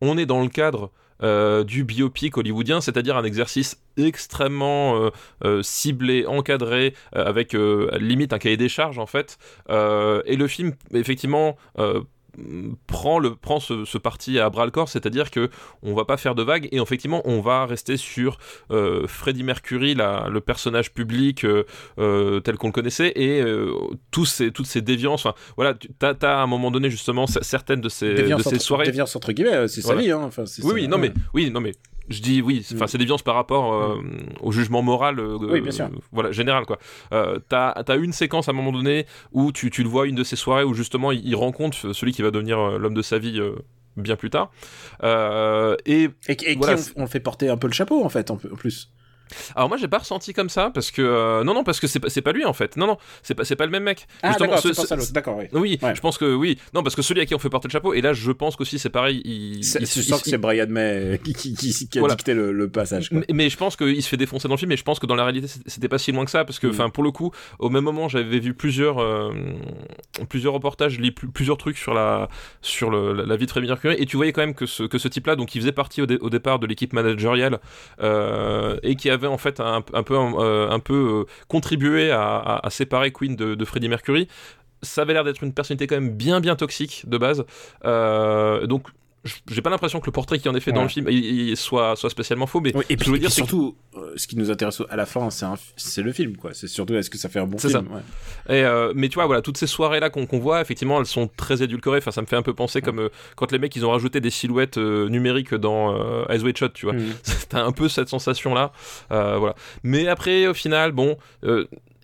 on 0.00 0.18
est 0.18 0.26
dans 0.26 0.42
le 0.42 0.48
cadre 0.48 0.92
euh, 1.22 1.64
du 1.64 1.84
biopic 1.84 2.36
hollywoodien, 2.36 2.82
c'est-à-dire 2.82 3.16
un 3.16 3.24
exercice 3.24 3.78
extrêmement 3.96 5.10
euh, 5.42 5.62
ciblé, 5.62 6.26
encadré, 6.26 6.94
avec 7.12 7.54
limite 7.54 8.34
un 8.34 8.38
cahier 8.38 8.58
des 8.58 8.68
charges 8.68 8.98
en 8.98 9.06
fait. 9.06 9.38
Et 9.70 10.36
le 10.36 10.46
film, 10.46 10.74
effectivement. 10.92 11.56
Prend 12.86 13.18
le 13.18 13.34
prend 13.34 13.60
ce, 13.60 13.84
ce 13.84 13.98
parti 13.98 14.38
à 14.38 14.50
bras 14.50 14.64
le 14.64 14.70
corps 14.70 14.88
c'est-à-dire 14.88 15.30
que 15.30 15.50
on 15.82 15.94
va 15.94 16.04
pas 16.04 16.16
faire 16.16 16.34
de 16.34 16.42
vagues 16.42 16.68
et 16.72 16.78
effectivement 16.78 17.22
on 17.24 17.40
va 17.40 17.66
rester 17.66 17.96
sur 17.96 18.38
euh, 18.70 19.06
Freddie 19.06 19.42
Mercury 19.42 19.94
la, 19.94 20.28
le 20.30 20.40
personnage 20.40 20.92
public 20.92 21.44
euh, 21.44 21.64
euh, 21.98 22.40
tel 22.40 22.56
qu'on 22.56 22.68
le 22.68 22.72
connaissait 22.72 23.12
et 23.16 23.40
euh, 23.40 23.72
tous 24.10 24.26
ces, 24.26 24.50
toutes 24.52 24.66
ces 24.66 24.82
déviances 24.82 25.24
enfin 25.26 25.34
voilà 25.56 25.74
tu 25.74 25.88
as, 26.02 26.14
à 26.22 26.42
un 26.42 26.46
moment 26.46 26.70
donné 26.70 26.90
justement 26.90 27.26
certaines 27.26 27.80
de 27.80 27.88
ces, 27.88 28.12
de 28.14 28.26
ces 28.26 28.34
entre, 28.34 28.58
soirées 28.60 28.86
déviance 28.86 29.16
entre 29.16 29.32
guillemets, 29.32 29.68
c'est 29.68 29.80
Voilà. 29.82 30.00
sa 30.00 30.04
vie, 30.06 30.12
hein. 30.12 30.20
Enfin, 30.24 30.42
oui 30.42 30.62
ça, 30.62 30.74
oui 30.74 30.88
non 30.88 30.98
mais 30.98 31.12
oui 31.34 31.50
non 31.50 31.60
mais 31.60 31.72
je 32.08 32.20
dis 32.22 32.40
oui 32.42 32.64
enfin 32.72 32.84
Mm. 32.84 32.88
c'est 32.88 32.98
déviance 32.98 33.22
par 33.22 33.34
rapport 33.34 33.72
euh, 33.74 34.02
au 34.40 34.52
jugement 34.52 34.82
moral 34.82 35.18
euh, 35.18 35.36
Oui, 35.40 35.60
bien 35.60 35.72
sûr. 35.72 35.86
euh, 35.86 35.98
voilà 36.12 36.30
général 36.32 36.64
quoi 36.66 36.78
euh, 37.12 37.38
t'as 37.48 37.70
as 37.70 37.94
une 37.96 38.12
séquence 38.12 38.48
à 38.48 38.52
un 38.52 38.54
moment 38.54 38.72
donné 38.72 39.06
où 39.32 39.52
tu, 39.52 39.70
tu 39.70 39.82
le 39.82 39.88
vois 39.88 40.06
une 40.06 40.14
de 40.14 40.24
ces 40.24 40.36
soirées 40.36 40.64
où 40.64 40.74
justement 40.74 41.12
il, 41.12 41.26
il 41.26 41.34
rencontre 41.34 41.92
celui 41.92 42.12
qui 42.12 42.22
va 42.22 42.30
devenir 42.30 42.78
l'homme 42.78 42.94
de 42.94 43.02
sa 43.02 43.18
vie 43.18 43.40
bien 43.96 44.16
plus 44.16 44.30
tard 44.30 44.50
et 45.02 46.08
Et, 46.28 46.36
qui 46.36 46.56
on, 46.96 47.02
on 47.02 47.06
fait 47.06 47.20
porter 47.20 47.48
un 47.48 47.56
peu 47.56 47.66
le 47.66 47.72
chapeau, 47.72 48.04
en 48.04 48.08
fait, 48.08 48.30
en 48.30 48.34
en 48.34 48.56
plus. 48.56 48.90
Alors 49.54 49.68
moi 49.68 49.76
j'ai 49.78 49.88
pas 49.88 49.98
ressenti 49.98 50.32
comme 50.32 50.48
ça 50.48 50.70
parce 50.72 50.90
que 50.90 51.02
euh, 51.02 51.44
non 51.44 51.54
non 51.54 51.64
parce 51.64 51.80
que 51.80 51.86
c'est 51.86 52.00
pas 52.00 52.08
c'est 52.08 52.22
pas 52.22 52.32
lui 52.32 52.44
en 52.44 52.52
fait 52.52 52.76
non 52.76 52.86
non 52.86 52.96
c'est 53.22 53.34
pas 53.34 53.44
c'est 53.44 53.56
pas 53.56 53.64
le 53.66 53.72
même 53.72 53.82
mec 53.82 54.06
Ah, 54.22 54.34
d'accord, 54.38 54.58
c'est 54.60 54.72
ce-. 54.74 55.12
D'accord, 55.12 55.36
oui. 55.38 55.46
Oui, 55.52 55.78
Ouais. 55.82 55.94
je 55.94 56.00
pense 56.00 56.18
que 56.18 56.34
oui. 56.34 56.58
Non, 56.74 56.82
parce 56.82 56.94
que 56.96 57.02
celui 57.02 57.20
à 57.20 57.26
qui 57.26 57.34
on 57.34 57.38
fait 57.38 57.48
porter 57.50 57.68
le 57.68 57.72
chapeau, 57.72 57.94
et 57.94 58.00
là 58.00 58.12
je 58.12 58.30
pense 58.32 58.56
qu'aussi 58.56 58.78
c'est 58.78 58.90
pareil. 58.90 59.20
Il, 59.24 59.56
il- 59.56 59.58
il- 59.58 59.86
sens 59.86 60.22
que 60.22 60.30
c'est 60.30 60.38
Brian 60.38 60.66
May 60.68 61.20
qui, 61.24 61.32
qui, 61.32 61.54
qui, 61.54 61.88
qui 61.88 61.98
a 61.98 62.00
Voilà. 62.00 62.14
dicté 62.14 62.34
le, 62.34 62.52
le 62.52 62.68
passage. 62.68 63.08
quoi. 63.10 63.18
mais, 63.20 63.26
mais 63.34 63.50
je 63.50 63.56
pense 63.56 63.76
qu'il 63.76 64.02
se 64.02 64.08
fait 64.08 64.16
défoncer 64.16 64.48
dans 64.48 64.54
le 64.54 64.58
film, 64.58 64.72
et 64.72 64.76
je 64.76 64.82
pense 64.84 64.98
que 64.98 65.06
dans 65.06 65.14
la 65.14 65.24
réalité 65.24 65.48
c'était- 65.66 65.88
pas 65.88 65.98
si 65.98 66.12
loin 66.12 66.24
que 66.24 66.30
ça, 66.30 66.44
parce 66.44 66.58
que, 66.58 66.66
Mm. 66.66 66.70
enfin, 66.70 66.90
pour 66.90 67.02
le 67.04 67.10
coup, 67.12 67.30
au 67.58 67.70
même 67.70 67.84
moment 67.84 68.08
j'avais 68.08 68.38
vu 68.40 68.54
plusieurs, 68.54 68.98
euh, 68.98 69.32
plusieurs 70.28 70.52
reportages, 70.52 70.98
li- 70.98 71.10
plus- 71.12 71.28
plusieurs 71.28 71.56
trucs 71.58 71.78
sur 71.78 71.94
la, 71.94 72.28
sur 72.62 72.90
le- 72.90 73.12
la, 73.12 73.24
la 73.26 73.36
vie 73.36 73.46
de 73.46 73.50
Freddie 73.50 73.68
Mercury, 73.68 73.96
et 73.98 74.06
tu 74.06 74.16
voyais 74.16 74.32
quand 74.32 74.40
même 74.42 74.54
que 74.54 74.66
ce, 74.66 74.82
que 74.82 74.98
ce 74.98 75.08
type-là, 75.08 75.36
donc 75.36 75.54
il 75.54 75.60
faisait 75.60 75.72
partie 75.72 76.02
au, 76.02 76.06
dé- 76.06 76.18
au 76.20 76.30
départ 76.30 76.58
de 76.58 76.66
l'équipe 76.66 76.92
managériale, 76.92 77.60
euh, 78.02 78.76
et 78.82 78.96
qui 78.96 79.08
avait 79.10 79.15
en 79.24 79.38
fait 79.38 79.60
un, 79.60 79.80
peu, 79.80 80.14
euh, 80.14 80.78
euh, 80.90 81.24
contribué 81.48 82.10
à, 82.10 82.62
séparer 82.70 83.12
Queen 83.12 83.36
de, 83.36 83.64
Freddie 83.64 83.88
Mercury. 83.88 84.28
Ça 84.82 85.02
avait 85.02 85.14
l'air 85.14 85.24
d'être 85.24 85.42
une 85.42 85.54
personnalité 85.54 85.86
quand 85.86 86.00
même 86.00 86.14
bien 86.14 86.40
bien 86.40 86.54
toxique 86.54 87.04
de 87.08 87.18
base. 87.18 87.44
Euh, 87.84 88.66
donc 88.66 88.88
j'ai 89.50 89.62
pas 89.62 89.70
l'impression 89.70 90.00
que 90.00 90.06
le 90.06 90.12
portrait 90.12 90.38
qui 90.38 90.48
en 90.48 90.54
est 90.54 90.60
fait 90.60 90.72
dans 90.72 90.82
le 90.82 90.88
film 90.88 91.06
il- 91.10 91.48
il 91.50 91.56
soit, 91.56 91.96
soit 91.96 92.10
spécialement 92.10 92.46
faux, 92.46 92.60
mais 92.60 92.70
et 92.88 92.96
puis, 92.96 93.06
je 93.06 93.10
veux 93.10 93.16
et 93.16 93.20
dire, 93.20 93.28
puis 93.28 93.34
c'est 93.34 93.42
que- 93.42 93.48
surtout, 93.48 93.76
euh, 93.96 94.12
ce 94.16 94.26
qui 94.26 94.36
nous 94.36 94.50
intéresse 94.50 94.82
à 94.90 94.96
la 94.96 95.06
fin, 95.06 95.30
c'est 95.30 95.46
c'est 95.76 96.02
le 96.02 96.12
film, 96.12 96.36
quoi. 96.36 96.50
C'est 96.54 96.66
surtout 96.68 96.94
est-ce 96.94 97.10
que 97.10 97.18
ça 97.18 97.28
fait 97.28 97.38
un 97.40 97.46
bon 97.46 97.58
C'est 97.58 97.68
film. 97.68 97.88
ouais. 97.92 98.56
Et, 98.58 98.64
euh, 98.64 98.92
mais 98.94 99.08
tu 99.08 99.14
vois, 99.16 99.26
voilà, 99.26 99.42
toutes 99.42 99.56
ces 99.58 99.66
soirées-là 99.66 100.10
qu'on 100.10 100.26
qu'on 100.26 100.38
voit, 100.38 100.60
effectivement, 100.60 100.98
elles 101.00 101.06
sont 101.06 101.28
très 101.36 101.62
édulcorées. 101.62 101.98
Enfin, 101.98 102.10
ça 102.10 102.20
me 102.22 102.26
fait 102.26 102.36
un 102.36 102.42
peu 102.42 102.54
penser 102.54 102.80
comme 102.82 102.98
euh, 103.00 103.08
quand 103.36 103.52
les 103.52 103.58
mecs 103.58 103.74
ils 103.76 103.84
ont 103.86 103.90
rajouté 103.90 104.20
des 104.20 104.30
silhouettes 104.30 104.78
euh, 104.78 105.08
numériques 105.08 105.54
dans 105.54 105.96
Eyes 106.28 106.42
Wide 106.42 106.56
Shut, 106.56 106.72
tu 106.72 106.86
vois. 106.86 106.94
Mm. 106.94 107.04
T'as 107.48 107.62
un 107.64 107.72
peu 107.72 107.88
cette 107.88 108.08
sensation-là. 108.08 108.72
Euh, 109.12 109.36
voilà. 109.38 109.54
Mais 109.82 110.08
après, 110.08 110.46
au 110.46 110.54
final, 110.54 110.92
bon, 110.92 111.16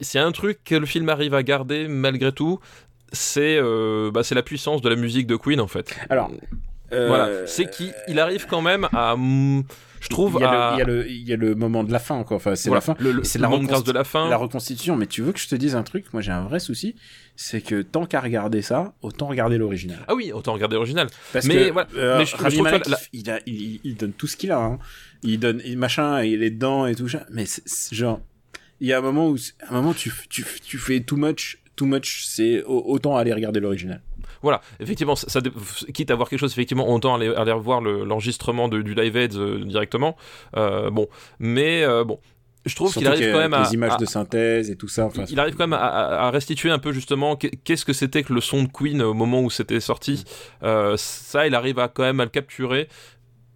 s'il 0.01 0.19
y 0.21 0.23
a 0.23 0.27
un 0.27 0.33
truc 0.33 0.59
que 0.65 0.75
le 0.75 0.87
film 0.87 1.09
arrive 1.09 1.35
à 1.35 1.43
garder 1.43 1.87
malgré 1.89 2.33
tout, 2.33 2.59
c'est 3.13 3.57
euh, 3.59 4.11
bah, 4.11 4.23
c'est 4.25 4.35
la 4.35 4.43
puissance 4.43 4.81
de 4.83 4.89
la 4.89 4.97
musique 4.97 5.27
de 5.27 5.37
Queen 5.37 5.61
en 5.61 5.67
fait. 5.69 5.95
Alors, 6.11 6.31
euh, 6.93 7.09
Voilà, 7.09 7.47
c'est 7.47 7.71
qu'il 7.71 7.93
il 8.09 8.19
arrive 8.21 8.47
quand 8.47 8.63
même 8.63 8.89
à, 8.93 9.15
je 10.03 10.09
trouve, 10.09 10.37
il 10.41 10.43
y, 10.43 10.45
a 10.45 10.71
à 10.71 10.79
le, 10.79 10.79
il, 10.79 10.79
y 10.79 10.83
a 10.83 10.85
le, 10.85 11.11
il 11.11 11.29
y 11.29 11.33
a 11.33 11.37
le 11.37 11.55
moment 11.55 11.85
de 11.85 11.93
la 11.93 12.01
fin, 12.01 12.25
quoi. 12.25 12.37
Enfin, 12.39 12.57
c'est 12.57 12.69
voilà, 12.69 12.83
la 12.87 12.95
fin. 12.95 12.97
le, 12.99 13.23
c'est 13.23 13.39
la 13.39 13.47
de 13.49 13.93
la 13.93 14.03
fin. 14.03 14.29
La 14.29 14.37
reconstitution, 14.37 14.97
mais 14.97 15.07
tu 15.07 15.23
veux 15.23 15.31
que 15.33 15.39
je 15.39 15.47
te 15.47 15.55
dise 15.55 15.77
un 15.77 15.85
truc? 15.85 16.07
Moi, 16.13 16.23
j'ai 16.23 16.33
un 16.33 16.43
vrai 16.43 16.59
souci, 16.59 16.97
c'est 17.37 17.61
que 17.61 17.83
tant 17.83 18.05
qu'à 18.05 18.21
regarder 18.21 18.63
ça, 18.63 18.95
autant 19.03 19.29
regarder 19.29 19.59
l'original. 19.59 20.01
Ah 20.09 20.15
oui, 20.17 20.33
autant 20.33 20.55
regarder 20.55 20.75
l'original. 20.75 21.07
Parce 21.33 21.47
Mais 21.47 21.55
que 21.69 21.71
voilà, 21.71 21.89
euh, 21.97 22.19
mais 22.19 22.27
je- 22.27 22.37
Rami 22.37 22.51
je 22.51 22.55
trouve 22.57 22.65
Malek, 22.65 22.83
que 22.83 22.91
la- 22.91 22.99
il, 23.13 23.31
a, 23.31 23.39
il, 23.47 23.81
il 23.85 23.95
donne 23.97 24.13
tout 24.13 24.27
ce 24.27 24.37
qu'il 24.37 24.51
a. 24.51 24.59
Hein. 24.59 24.79
Il 25.23 25.39
donne 25.39 25.63
il, 25.65 25.79
machin, 25.79 26.25
il 26.25 26.43
est 26.43 26.51
dedans 26.51 26.87
et 26.87 26.97
tout 26.97 27.09
ça. 27.09 27.25
Mais 27.31 27.45
genre, 27.93 28.21
il 28.81 28.89
y 28.89 28.93
a 28.93 28.99
un 28.99 29.03
moment 29.03 29.29
où, 29.29 29.37
un 29.69 29.73
moment, 29.75 29.95
tu, 29.95 30.13
tu, 30.29 30.45
tu 30.65 30.79
fais 30.79 30.99
too 30.99 31.15
much, 31.17 31.59
too 31.77 31.87
much, 31.87 32.25
c'est 32.27 32.65
autant 32.65 33.17
aller 33.17 33.33
regarder 33.33 33.61
l'original. 33.61 34.01
Voilà, 34.43 34.61
effectivement, 34.81 35.17
ça, 35.17 35.41
quitte 35.95 36.11
à 36.11 36.15
voir 36.15 36.29
quelque 36.29 36.41
chose, 36.41 36.53
effectivement, 36.53 36.89
autant 36.93 37.15
aller, 37.15 37.33
aller 37.35 37.53
revoir 37.53 37.81
l'enregistrement 37.81 38.69
du 38.69 38.95
Live 38.95 39.17
Aid 39.17 39.35
euh, 39.35 39.65
directement. 39.65 40.17
Euh, 40.57 40.91
bon, 40.91 41.09
mais 41.39 41.85
euh, 41.85 42.05
bon, 42.05 42.19
je 42.65 42.77
trouve 42.77 42.93
qu'il 42.93 43.07
arrive 43.07 43.33
quand 43.33 43.39
même 43.39 43.55
à 43.55 43.65
les 43.65 43.75
images 43.75 43.97
de 43.97 44.05
synthèse 44.05 44.71
et 44.71 44.77
tout 44.77 44.89
ça. 44.89 45.07
Enfin, 45.07 45.25
il 45.29 45.41
arrive 45.41 45.55
quand 45.55 45.67
même 45.67 45.79
à, 45.79 46.31
restituer 46.31 46.71
un 46.71 46.79
peu 46.79 46.93
justement 46.93 47.37
qu'est-ce 47.37 47.85
que 47.85 47.93
c'était 47.93 48.23
que 48.23 48.33
le 48.33 48.41
son 48.41 48.63
de 48.63 48.69
Queen 48.69 49.03
au 49.03 49.15
moment 49.15 49.41
où 49.43 49.51
c'était 49.51 49.81
sorti. 49.81 50.25
Euh, 50.63 50.97
ça, 50.97 51.47
il 51.47 51.55
arrive 51.55 51.79
à 51.79 51.89
quand 51.89 52.05
même 52.05 52.21
à 52.21 52.25
le 52.25 52.31
capturer. 52.31 52.89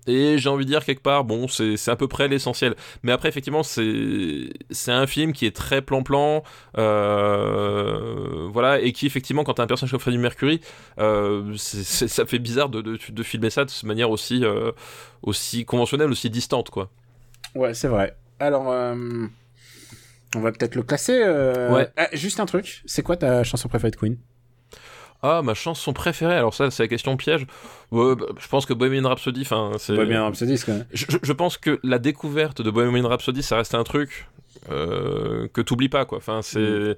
Et 0.06 0.38
j'ai 0.38 0.48
envie 0.48 0.64
de 0.64 0.70
dire 0.70 0.84
quelque 0.84 1.02
part, 1.02 1.24
bon, 1.24 1.48
c'est 1.48 1.88
à 1.88 1.96
peu 1.96 2.08
près 2.08 2.28
l'essentiel. 2.28 2.74
Mais 3.02 3.12
après, 3.12 3.28
effectivement, 3.28 3.62
c'est 3.62 4.92
un 4.92 5.06
film 5.06 5.32
qui 5.32 5.46
est 5.46 5.54
très 5.54 5.82
plan-plan, 5.82 6.42
euh, 6.78 8.48
voilà, 8.52 8.80
et 8.80 8.92
qui 8.92 9.06
effectivement, 9.06 9.44
quand 9.44 9.54
t'as 9.54 9.64
un 9.64 9.66
personnage 9.66 9.90
comme 9.90 10.00
Freddie 10.00 10.18
Mercury, 10.18 10.60
euh, 10.98 11.54
ça 11.56 12.26
fait 12.26 12.38
bizarre 12.38 12.68
de, 12.68 12.80
de, 12.80 12.98
de, 13.08 13.22
filmer 13.22 13.50
ça 13.50 13.64
de 13.64 13.86
manière 13.86 14.10
aussi, 14.10 14.44
euh, 14.44 14.72
aussi 15.22 15.64
conventionnelle, 15.64 16.10
aussi 16.10 16.30
distante, 16.30 16.70
quoi. 16.70 16.90
Ouais, 17.54 17.74
c'est 17.74 17.88
vrai. 17.88 18.16
Alors, 18.38 18.70
euh, 18.70 19.26
on 20.34 20.40
va 20.40 20.52
peut-être 20.52 20.74
le 20.74 20.82
classer. 20.82 21.20
Euh, 21.22 21.72
ouais. 21.72 21.88
Ah, 21.96 22.08
juste 22.12 22.40
un 22.40 22.46
truc, 22.46 22.82
c'est 22.86 23.02
quoi 23.02 23.16
ta 23.16 23.44
chanson 23.44 23.68
préférée 23.68 23.90
de 23.90 23.96
Queen? 23.96 24.18
Ah, 25.26 25.42
ma 25.42 25.54
chanson 25.54 25.92
préférée, 25.92 26.36
alors 26.36 26.54
ça, 26.54 26.70
c'est 26.70 26.82
la 26.82 26.88
question 26.88 27.16
piège. 27.16 27.46
Bah, 27.92 28.14
je 28.38 28.48
pense 28.48 28.66
que 28.66 28.72
Bohemian 28.72 29.08
Rhapsody, 29.08 29.42
enfin, 29.42 29.72
c'est. 29.78 29.94
Bohemian 29.94 30.24
Rhapsody, 30.24 30.56
quand 30.64 30.72
même. 30.72 30.86
Je, 30.92 31.06
je, 31.22 31.32
pense 31.32 31.58
que 31.58 31.80
la 31.82 31.98
découverte 31.98 32.62
de 32.62 32.70
Bohemian 32.70 33.08
Rhapsody, 33.08 33.42
ça 33.42 33.56
reste 33.56 33.74
un 33.74 33.84
truc 33.84 34.28
euh, 34.70 35.48
que 35.52 35.60
t'oublies 35.60 35.88
pas, 35.88 36.04
quoi. 36.04 36.18
Enfin, 36.18 36.40
c'est. 36.42 36.60
Mm. 36.60 36.94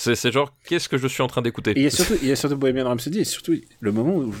C'est 0.00 0.30
genre, 0.30 0.54
qu'est-ce 0.64 0.88
que 0.88 0.96
je 0.96 1.08
suis 1.08 1.24
en 1.24 1.26
train 1.26 1.42
d'écouter? 1.42 1.72
Il 1.74 1.82
y 1.82 1.86
a 1.86 1.90
surtout, 1.90 2.14
il 2.22 2.28
y 2.28 2.30
a 2.30 2.36
surtout 2.36 2.56
Bohemian 2.56 2.86
Rhapsody, 2.86 3.18
et 3.18 3.24
surtout 3.24 3.54
le 3.80 3.90
moment 3.90 4.14
où 4.14 4.32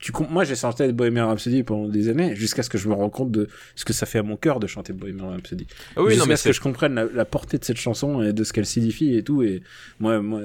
tu 0.00 0.10
moi 0.28 0.42
j'ai 0.42 0.56
chanté 0.56 0.92
Bohemian 0.92 1.28
Rhapsody 1.28 1.62
pendant 1.62 1.88
des 1.88 2.08
années, 2.08 2.34
jusqu'à 2.34 2.64
ce 2.64 2.68
que 2.68 2.78
je 2.78 2.88
me 2.88 2.94
rende 2.94 3.12
compte 3.12 3.30
de 3.30 3.48
ce 3.76 3.84
que 3.84 3.92
ça 3.92 4.06
fait 4.06 4.18
à 4.18 4.24
mon 4.24 4.36
cœur 4.36 4.58
de 4.58 4.66
chanter 4.66 4.92
Bohemian 4.92 5.30
Rhapsody. 5.30 5.68
Ah 5.94 6.02
oui, 6.02 6.14
jusqu'à 6.14 6.36
ce 6.36 6.48
que 6.48 6.52
je 6.52 6.60
comprenne 6.60 7.08
la, 7.14 7.24
portée 7.24 7.58
de 7.58 7.64
cette 7.64 7.76
chanson 7.76 8.22
et 8.22 8.32
de 8.32 8.42
ce 8.42 8.52
qu'elle 8.52 8.66
signifie 8.66 9.14
et 9.14 9.22
tout, 9.22 9.44
et 9.44 9.62
moi, 10.00 10.20
moi 10.20 10.40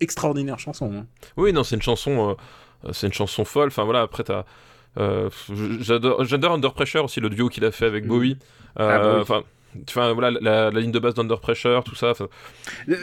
extraordinaire 0.00 0.58
chanson. 0.58 0.90
Hein. 0.94 1.06
Oui, 1.36 1.52
non, 1.52 1.62
c'est 1.62 1.76
une 1.76 1.82
chanson, 1.82 2.34
euh, 2.84 2.92
c'est 2.92 3.08
une 3.08 3.12
chanson 3.12 3.44
folle. 3.44 3.68
Enfin 3.68 3.84
voilà, 3.84 4.00
après 4.00 4.24
t'as. 4.24 4.46
Euh, 4.96 5.28
j'adore 5.80 6.52
Under 6.52 6.72
Pressure 6.72 7.04
aussi 7.04 7.20
le 7.20 7.28
duo 7.28 7.50
qu'il 7.50 7.64
a 7.66 7.72
fait 7.72 7.86
avec 7.86 8.06
mm. 8.06 8.08
Bowie. 8.08 8.38
Ah, 8.76 8.98
bah 8.98 9.24
euh, 9.30 9.42
enfin 9.88 10.12
voilà, 10.12 10.30
la, 10.40 10.70
la, 10.70 10.80
ligne 10.80 10.92
de 10.92 10.98
base 10.98 11.14
d'Under 11.14 11.36
Pressure, 11.40 11.82
tout 11.84 11.94
ça. 11.94 12.12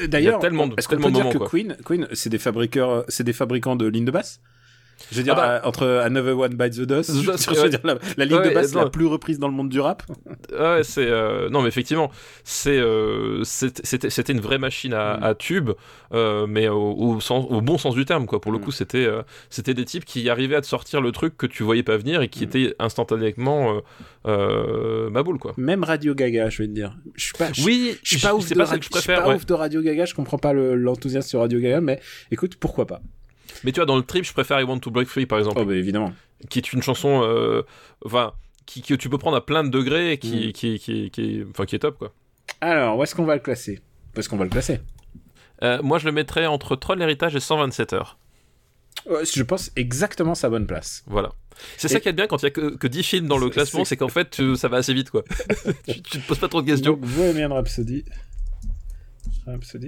D'ailleurs, 0.07 0.43
est-ce 0.77 0.87
qu'on 0.87 0.97
peut 0.97 1.11
dire 1.11 1.29
que 1.29 1.37
Queen, 1.37 1.77
Queen 1.85 2.07
c'est 2.13 2.29
des 2.29 2.37
fabricants, 2.37 3.03
c'est 3.07 3.23
des 3.23 3.33
fabricants 3.33 3.75
de 3.75 3.87
lignes 3.87 4.05
de 4.05 4.11
basse? 4.11 4.41
Je 5.11 5.17
veux 5.17 5.23
dire, 5.23 5.33
ah 5.37 5.41
bah. 5.41 5.51
euh, 5.51 5.67
entre 5.67 5.87
Another 5.87 6.37
One 6.37 6.55
Bites 6.55 6.75
the 6.75 6.81
Dust, 6.81 7.11
je, 7.21 7.61
veux 7.61 7.69
dire, 7.69 7.79
la, 7.83 8.25
ligne 8.25 8.41
de 8.41 8.53
basse 8.53 8.73
la 8.73 8.89
plus 8.89 9.05
reprise 9.05 9.39
dans 9.39 9.47
le 9.47 9.53
monde 9.53 9.69
du 9.69 9.79
rap. 9.79 10.03
Ouais, 10.51 10.81
c'est. 10.83 11.07
Euh, 11.07 11.49
non, 11.49 11.61
mais 11.61 11.67
effectivement, 11.67 12.11
c'est, 12.43 12.77
euh, 12.77 13.43
c'était, 13.43 14.09
c'était 14.09 14.33
une 14.33 14.39
vraie 14.39 14.57
machine 14.57 14.93
à, 14.93 15.17
mm. 15.17 15.23
à 15.23 15.35
tube, 15.35 15.71
mais 16.11 16.67
au, 16.67 16.95
au, 16.97 17.19
sens, 17.19 17.45
au, 17.49 17.61
bon 17.61 17.77
sens 17.77 17.95
du 17.95 18.05
terme, 18.05 18.25
quoi. 18.25 18.41
Pour 18.41 18.51
le 18.51 18.59
mm. 18.59 18.61
coup, 18.61 18.71
c'était, 18.71 19.07
c'était 19.49 19.73
des 19.73 19.85
types 19.85 20.05
qui 20.05 20.29
arrivaient 20.29 20.55
à 20.55 20.61
te 20.61 20.67
sortir 20.67 21.01
le 21.01 21.11
truc 21.11 21.37
que 21.37 21.45
tu 21.45 21.63
voyais 21.63 21.83
pas 21.83 21.97
venir 21.97 22.21
et 22.21 22.29
qui 22.29 22.41
mm. 22.41 22.47
étaient 22.47 22.75
instantanément 22.79 23.81
ma 24.25 25.23
boule, 25.23 25.39
quoi. 25.39 25.53
Même 25.57 25.83
Radio 25.83 26.13
Gaga, 26.13 26.49
je 26.49 26.63
vais 26.63 26.67
te 26.67 26.73
dire. 26.73 26.95
Je 27.15 27.25
suis 27.25 27.33
pas. 27.33 27.49
oui, 27.63 27.97
je 28.03 28.17
suis 28.17 28.21
pas 28.21 28.35
ouf 28.35 28.49
de, 28.49 28.55
pas 28.55 28.65
je 28.79 28.89
préfère, 28.89 29.23
pas 29.23 29.35
ouf 29.35 29.45
de 29.45 29.53
Radio 29.53 29.81
Gaga, 29.81 30.05
je 30.05 30.13
comprends 30.13 30.37
pas 30.37 30.53
l'enthousiasme 30.53 31.27
sur 31.27 31.39
Radio 31.39 31.59
Gaga, 31.59 31.81
mais 31.81 31.99
écoute, 32.31 32.55
pourquoi 32.57 32.85
pas. 32.85 33.01
Mais 33.63 33.71
tu 33.71 33.79
vois, 33.79 33.85
dans 33.85 33.97
le 33.97 34.03
trip, 34.03 34.23
je 34.23 34.33
préfère 34.33 34.59
I 34.59 34.63
Want 34.63 34.79
to 34.79 34.91
Break 34.91 35.07
Free, 35.07 35.25
par 35.25 35.39
exemple. 35.39 35.59
Oh, 35.61 35.65
bah 35.65 35.75
évidemment. 35.75 36.13
Qui 36.49 36.59
est 36.59 36.73
une 36.73 36.81
chanson, 36.81 37.21
euh, 37.23 37.63
enfin, 38.05 38.33
qui, 38.65 38.81
que 38.81 38.93
tu 38.93 39.09
peux 39.09 39.17
prendre 39.17 39.37
à 39.37 39.45
plein 39.45 39.63
de 39.63 39.69
degrés 39.69 40.13
et 40.13 40.17
qui, 40.17 40.49
mm. 40.49 40.51
qui, 40.53 40.79
qui, 40.79 41.11
qui, 41.11 41.43
enfin, 41.49 41.65
qui 41.65 41.75
est 41.75 41.79
top, 41.79 41.97
quoi. 41.97 42.13
Alors, 42.61 42.97
où 42.97 43.03
est-ce 43.03 43.15
qu'on 43.15 43.25
va 43.25 43.35
le 43.35 43.41
classer? 43.41 43.79
Est-ce 44.15 44.29
qu'on 44.29 44.37
va 44.37 44.45
le 44.45 44.49
classer 44.49 44.79
euh, 45.63 45.81
Moi, 45.81 45.99
je 45.99 46.05
le 46.05 46.11
mettrais 46.11 46.45
entre 46.45 46.75
Troll 46.75 46.99
l'héritage 46.99 47.35
et 47.35 47.39
127 47.39 47.93
heures. 47.93 48.17
je 49.05 49.43
pense 49.43 49.71
exactement 49.75 50.35
sa 50.35 50.49
bonne 50.49 50.67
place. 50.67 51.03
Voilà. 51.07 51.31
C'est 51.77 51.89
ça 51.89 51.99
qui 51.99 52.07
est 52.07 52.13
bien 52.13 52.27
quand 52.27 52.41
il 52.41 52.45
y 52.45 52.47
a 52.47 52.51
que, 52.51 52.75
que 52.77 52.87
10 52.87 53.03
films 53.03 53.27
dans 53.27 53.37
le 53.37 53.49
classement, 53.49 53.83
c'est 53.83 53.97
qu'en 53.97 54.07
fait, 54.07 54.41
ça 54.55 54.69
va 54.69 54.77
assez 54.77 54.93
vite, 54.93 55.09
quoi. 55.09 55.23
tu, 55.85 56.01
tu, 56.01 56.19
te 56.19 56.27
poses 56.27 56.39
pas 56.39 56.47
trop 56.47 56.61
de 56.61 56.67
questions. 56.67 56.93
Bohemian 56.93 57.53
Rhapsody. 57.53 58.05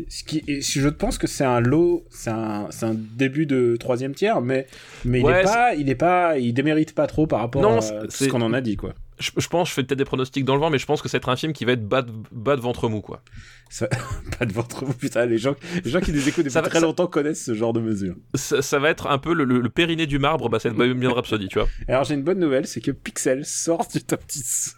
Ce 0.09 0.23
qui, 0.23 0.43
je 0.61 0.89
pense 0.89 1.17
que 1.17 1.27
c'est 1.27 1.43
un 1.43 1.59
lot, 1.59 2.05
c'est 2.09 2.29
un, 2.29 2.69
un, 2.81 2.93
début 2.93 3.45
de 3.45 3.75
troisième 3.79 4.13
tiers, 4.13 4.41
mais, 4.41 4.67
mais 5.05 5.21
il 5.21 5.29
est 5.29 5.43
pas, 5.43 5.75
il 5.75 5.89
est 5.89 5.95
pas, 5.95 6.37
il 6.37 6.53
démérite 6.53 6.93
pas 6.93 7.07
trop 7.07 7.27
par 7.27 7.39
rapport 7.39 7.65
à 7.65 7.81
ce 7.81 8.27
qu'on 8.27 8.41
en 8.41 8.53
a 8.53 8.61
dit, 8.61 8.77
quoi. 8.77 8.93
Je, 9.19 9.47
pense, 9.47 9.69
je 9.69 9.73
fais 9.75 9.83
peut-être 9.83 9.99
des 9.99 10.05
pronostics 10.05 10.43
dans 10.43 10.55
le 10.55 10.61
vent, 10.61 10.71
mais 10.71 10.79
je 10.79 10.85
pense 10.87 11.01
que 11.03 11.15
être 11.15 11.29
un 11.29 11.35
film 11.35 11.53
qui 11.53 11.63
va 11.63 11.73
être 11.73 11.87
bas 11.87 12.01
de, 12.01 12.11
bas 12.31 12.55
de 12.55 12.61
ventre 12.61 12.89
mou, 12.89 13.01
quoi. 13.01 13.21
Ça... 13.69 13.87
bas 14.39 14.45
de 14.45 14.51
ventre 14.51 14.83
mou, 14.83 14.93
putain, 14.93 15.27
les 15.27 15.37
gens, 15.37 15.55
les 15.83 15.91
gens 15.91 16.01
qui 16.01 16.11
nous 16.11 16.27
écoutent 16.27 16.45
depuis 16.45 16.69
très 16.69 16.81
longtemps 16.81 17.05
connaissent 17.05 17.45
ce 17.45 17.53
genre 17.53 17.73
de 17.73 17.81
mesure. 17.81 18.15
Ça, 18.33 18.79
va 18.79 18.89
être 18.89 19.07
un 19.07 19.19
peu 19.19 19.33
le, 19.33 19.69
périnée 19.69 20.07
du 20.07 20.17
marbre, 20.17 20.49
bah, 20.49 20.57
c'est 20.59 20.73
bien 20.73 21.11
Rhapsody, 21.11 21.49
tu 21.49 21.59
vois. 21.59 21.67
Alors 21.87 22.03
j'ai 22.03 22.15
une 22.15 22.23
bonne 22.23 22.39
nouvelle, 22.39 22.65
c'est 22.65 22.81
que 22.81 22.91
Pixel 22.91 23.45
sort 23.45 23.87
du 23.93 24.01
top 24.01 24.21
10. 24.27 24.75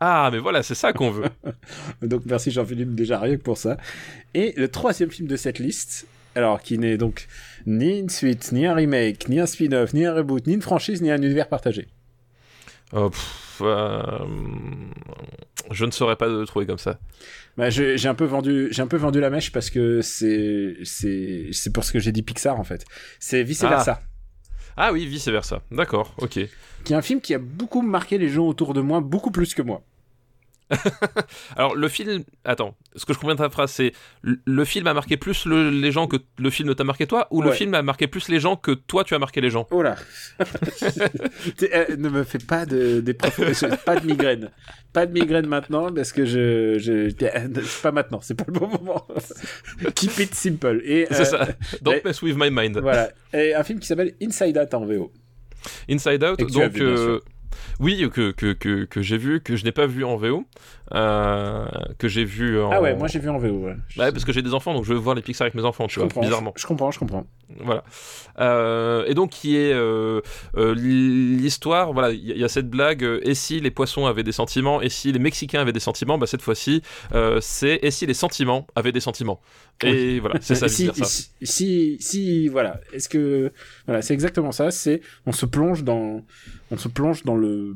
Ah, 0.00 0.28
mais 0.32 0.38
voilà, 0.38 0.62
c'est 0.62 0.74
ça 0.74 0.92
qu'on 0.92 1.10
veut. 1.10 1.28
donc 2.02 2.22
merci 2.26 2.50
Jean-Philippe 2.50 2.94
déjà 2.94 3.18
rien 3.18 3.36
que 3.36 3.42
pour 3.42 3.58
ça. 3.58 3.76
Et 4.34 4.54
le 4.56 4.68
troisième 4.68 5.10
film 5.10 5.28
de 5.28 5.36
cette 5.36 5.58
liste, 5.58 6.06
alors 6.34 6.62
qui 6.62 6.78
n'est 6.78 6.96
donc 6.96 7.26
ni 7.66 7.98
une 7.98 8.08
suite, 8.08 8.52
ni 8.52 8.66
un 8.66 8.74
remake, 8.74 9.28
ni 9.28 9.40
un 9.40 9.46
spin-off, 9.46 9.92
ni 9.94 10.06
un 10.06 10.14
reboot, 10.14 10.46
ni 10.46 10.54
une 10.54 10.62
franchise, 10.62 11.02
ni 11.02 11.10
un 11.10 11.20
univers 11.20 11.48
partagé. 11.48 11.88
Oh, 12.92 13.10
euh, 13.60 14.00
je 15.70 15.84
ne 15.84 15.90
saurais 15.90 16.16
pas 16.16 16.26
le 16.26 16.46
trouver 16.46 16.64
comme 16.64 16.78
ça. 16.78 16.98
Bah, 17.56 17.70
j'ai 17.70 18.06
un 18.06 18.14
peu 18.14 18.24
vendu, 18.24 18.68
j'ai 18.70 18.82
un 18.82 18.86
peu 18.86 18.96
vendu 18.96 19.20
la 19.20 19.30
mèche 19.30 19.52
parce 19.52 19.68
que 19.68 20.00
c'est 20.00 20.76
c'est 20.84 21.48
c'est 21.52 21.72
pour 21.72 21.84
ce 21.84 21.92
que 21.92 21.98
j'ai 21.98 22.12
dit 22.12 22.22
Pixar 22.22 22.58
en 22.58 22.64
fait. 22.64 22.84
C'est 23.18 23.42
vice 23.42 23.62
versa. 23.62 24.00
Ah. 24.00 24.07
Ah 24.78 24.92
oui, 24.92 25.04
vice 25.06 25.28
versa. 25.28 25.60
D'accord, 25.70 26.14
ok 26.18 26.48
qui 26.84 26.92
est 26.92 26.96
un 26.96 27.02
film 27.02 27.20
qui 27.20 27.34
a 27.34 27.38
beaucoup 27.38 27.82
marqué 27.82 28.18
les 28.18 28.28
gens 28.28 28.46
autour 28.46 28.74
de 28.74 28.80
moi, 28.80 29.00
beaucoup 29.00 29.30
plus 29.30 29.54
que 29.54 29.62
moi. 29.62 29.82
Alors 31.56 31.74
le 31.74 31.88
film, 31.88 32.24
attends, 32.44 32.76
ce 32.94 33.04
que 33.04 33.12
je 33.12 33.18
comprends 33.18 33.34
de 33.34 33.38
ta 33.38 33.50
phrase, 33.50 33.70
c'est 33.70 33.92
le 34.22 34.64
film 34.64 34.86
a 34.86 34.94
marqué 34.94 35.16
plus 35.16 35.46
les 35.46 35.92
gens 35.92 36.06
que 36.06 36.16
le 36.38 36.50
film 36.50 36.74
t'a 36.74 36.84
marqué 36.84 37.06
toi, 37.06 37.26
ou 37.30 37.42
le 37.42 37.52
film 37.52 37.74
a 37.74 37.82
marqué 37.82 38.06
plus 38.06 38.28
les 38.28 38.40
gens 38.40 38.56
que 38.56 38.72
toi 38.72 39.04
tu 39.04 39.14
as 39.14 39.18
marqué 39.18 39.40
les 39.40 39.50
gens? 39.50 39.66
Oh 39.70 39.82
là 39.82 39.96
euh, 41.62 41.96
Ne 41.96 42.08
me 42.08 42.24
fais 42.24 42.38
pas 42.38 42.66
de 42.66 43.00
des 43.00 43.14
pas 43.14 43.30
de 43.30 44.06
migraine, 44.06 44.50
pas 44.92 45.06
de 45.06 45.12
migraine 45.12 45.46
maintenant 45.46 45.92
parce 45.92 46.12
que 46.12 46.24
je, 46.24 46.78
je, 46.78 47.10
pas 47.82 47.92
maintenant, 47.92 48.20
c'est 48.20 48.34
pas 48.34 48.44
le 48.46 48.52
bon 48.52 48.68
moment. 48.68 49.06
Keep 49.94 50.18
it 50.18 50.34
simple. 50.34 50.80
Et 50.84 51.06
c'est 51.10 51.24
ça. 51.24 51.42
Euh, 51.42 51.78
Don't 51.82 52.00
mess 52.04 52.22
with 52.22 52.36
my 52.36 52.50
mind. 52.50 52.78
Voilà. 52.78 53.10
Et 53.32 53.54
un 53.54 53.64
film 53.64 53.78
qui 53.78 53.86
s'appelle 53.86 54.14
Inside 54.22 54.58
Out 54.58 54.74
en 54.74 54.84
VO. 54.84 55.12
Inside 55.88 56.24
Out, 56.24 56.40
donc. 56.52 56.80
Oui, 57.80 58.08
que, 58.12 58.30
que, 58.32 58.52
que, 58.52 58.84
que 58.84 59.02
j'ai 59.02 59.18
vu, 59.18 59.40
que 59.40 59.56
je 59.56 59.64
n'ai 59.64 59.72
pas 59.72 59.86
vu 59.86 60.04
en 60.04 60.16
VO, 60.16 60.44
euh, 60.94 61.66
que 61.98 62.08
j'ai 62.08 62.24
vu 62.24 62.60
en... 62.60 62.70
Ah 62.70 62.80
ouais, 62.80 62.94
moi 62.94 63.08
j'ai 63.08 63.18
vu 63.18 63.28
en 63.28 63.38
VO, 63.38 63.66
ouais. 63.66 63.76
Bah 63.96 64.10
parce 64.10 64.24
que 64.24 64.32
j'ai 64.32 64.42
des 64.42 64.54
enfants, 64.54 64.74
donc 64.74 64.84
je 64.84 64.92
veux 64.92 64.98
voir 64.98 65.14
les 65.14 65.22
Pixar 65.22 65.44
avec 65.44 65.54
mes 65.54 65.64
enfants, 65.64 65.86
tu 65.86 65.94
je 65.94 66.00
vois, 66.00 66.08
comprends, 66.08 66.20
bizarrement. 66.22 66.52
Je, 66.56 66.66
comprends, 66.66 66.90
je 66.90 66.98
comprends. 66.98 67.26
Voilà. 67.60 67.84
Euh, 68.40 69.04
et 69.06 69.14
donc, 69.14 69.30
qui 69.30 69.56
est 69.56 69.72
euh, 69.72 70.20
l'histoire, 70.54 71.92
voilà, 71.92 72.10
il 72.10 72.38
y, 72.38 72.44
a 72.44 72.48
cette 72.48 72.70
blague, 72.70 73.04
et 73.22 73.34
si 73.34 73.60
les 73.60 73.70
poissons 73.70 74.06
avaient 74.06 74.22
des 74.22 74.32
sentiments, 74.32 74.80
et 74.80 74.88
si 74.88 75.12
les 75.12 75.18
Mexicains 75.18 75.60
avaient 75.60 75.72
des 75.72 75.80
sentiments, 75.80 76.18
bah 76.18 76.26
cette 76.26 76.42
fois-ci, 76.42 76.82
c'est 77.40 77.78
et 77.82 77.90
si 77.90 78.06
les 78.06 78.14
sentiments 78.14 78.66
avaient 78.74 78.92
des 78.92 79.00
sentiments. 79.00 79.40
Et 79.84 80.18
voilà, 80.18 80.36
c'est 80.40 80.56
ça, 80.56 80.68
si, 80.68 80.90
si, 80.94 81.30
si, 81.42 81.96
si, 82.00 82.48
voilà, 82.48 82.80
est-ce 82.92 83.08
que... 83.08 83.52
Voilà, 83.86 84.02
c'est 84.02 84.14
exactement 84.14 84.50
ça, 84.50 84.70
c'est... 84.70 85.00
On 85.24 85.32
se 85.32 85.46
plonge 85.46 85.84
dans 85.84 86.24
on 86.70 86.76
se 86.76 86.88
plonge 86.88 87.24
dans 87.24 87.36
le 87.36 87.74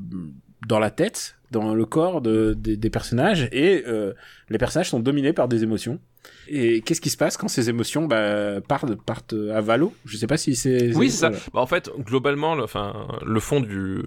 dans 0.66 0.78
la 0.78 0.90
tête, 0.90 1.36
dans 1.50 1.74
le 1.74 1.84
corps 1.84 2.20
de, 2.20 2.54
des 2.54 2.90
personnages, 2.90 3.48
et 3.50 3.82
euh, 3.86 4.12
les 4.48 4.58
personnages 4.58 4.90
sont 4.90 5.00
dominés 5.00 5.32
par 5.32 5.48
des 5.48 5.64
émotions. 5.64 5.98
Et 6.46 6.82
qu'est-ce 6.82 7.00
qui 7.00 7.10
se 7.10 7.16
passe 7.16 7.36
quand 7.36 7.48
ces 7.48 7.68
émotions 7.68 8.06
bah, 8.06 8.60
partent, 8.60 8.94
partent 8.94 9.34
à 9.52 9.60
valo? 9.60 9.92
Je 10.04 10.16
sais 10.16 10.28
pas 10.28 10.36
si 10.36 10.54
c'est. 10.54 10.94
Oui, 10.94 11.10
c'est 11.10 11.16
ça. 11.16 11.30
Bah, 11.52 11.60
en 11.60 11.66
fait, 11.66 11.90
globalement, 11.98 12.54
le, 12.54 12.62
enfin, 12.62 13.08
le 13.26 13.40
fond 13.40 13.60
du, 13.60 14.02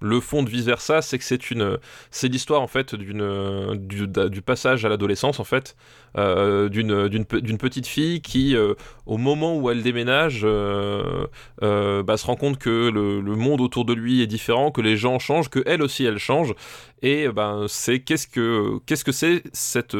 le 0.00 0.20
fond 0.20 0.42
de 0.42 0.50
vice 0.50 0.64
versa, 0.64 1.02
c'est 1.02 1.18
que 1.18 1.24
c'est 1.24 1.50
une, 1.50 1.78
c'est 2.10 2.28
l'histoire 2.28 2.62
en 2.62 2.66
fait 2.66 2.94
d'une, 2.94 3.76
du, 3.76 4.06
du 4.06 4.42
passage 4.42 4.84
à 4.84 4.88
l'adolescence 4.88 5.40
en 5.40 5.44
fait, 5.44 5.76
euh, 6.16 6.68
d'une, 6.68 7.08
d'une, 7.08 7.24
petite 7.58 7.86
fille 7.86 8.20
qui, 8.20 8.56
euh, 8.56 8.74
au 9.06 9.16
moment 9.18 9.56
où 9.56 9.70
elle 9.70 9.82
déménage, 9.82 10.42
euh, 10.44 11.26
bah, 11.60 12.16
se 12.16 12.26
rend 12.26 12.36
compte 12.36 12.58
que 12.58 12.90
le, 12.90 13.20
monde 13.36 13.60
autour 13.60 13.84
de 13.84 13.92
lui 13.92 14.22
est 14.22 14.26
différent, 14.26 14.70
que 14.70 14.80
les 14.80 14.96
gens 14.96 15.18
changent, 15.18 15.48
que 15.48 15.62
elle 15.66 15.82
aussi 15.82 16.04
elle 16.04 16.18
change, 16.18 16.54
Et 17.02 17.28
ben, 17.28 17.66
c'est 17.68 18.00
qu'est-ce 18.00 18.26
que 18.26 18.78
qu'est-ce 18.86 19.04
que 19.04 19.12
c'est 19.12 19.42
cette 19.52 19.96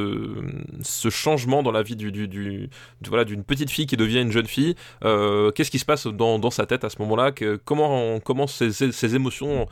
ce 0.83 1.11
changement 1.11 1.63
dans 1.63 1.71
la 1.73 1.83
vie 1.83 1.97
du, 1.97 2.11
du, 2.13 2.69
voilà 3.09 3.25
d'une 3.25 3.45
petite 3.45 3.71
fille 3.71 3.87
qui 3.87 3.97
devient 3.97 4.21
une 4.21 4.33
jeune 4.33 4.47
fille. 4.47 4.75
qu'est-ce 5.03 5.71
qui 5.71 5.79
se 5.79 5.85
passe 5.85 6.07
dans, 6.07 6.39
dans 6.39 6.51
sa 6.51 6.67
tête 6.67 6.85
à 6.85 6.91
ce 6.91 6.97
moment-là? 7.01 7.33
Que, 7.33 7.57
Comment 7.65 8.19
comment 8.21 8.47
ces, 8.47 8.73
ces- 8.73 9.15
émotions 9.15 9.67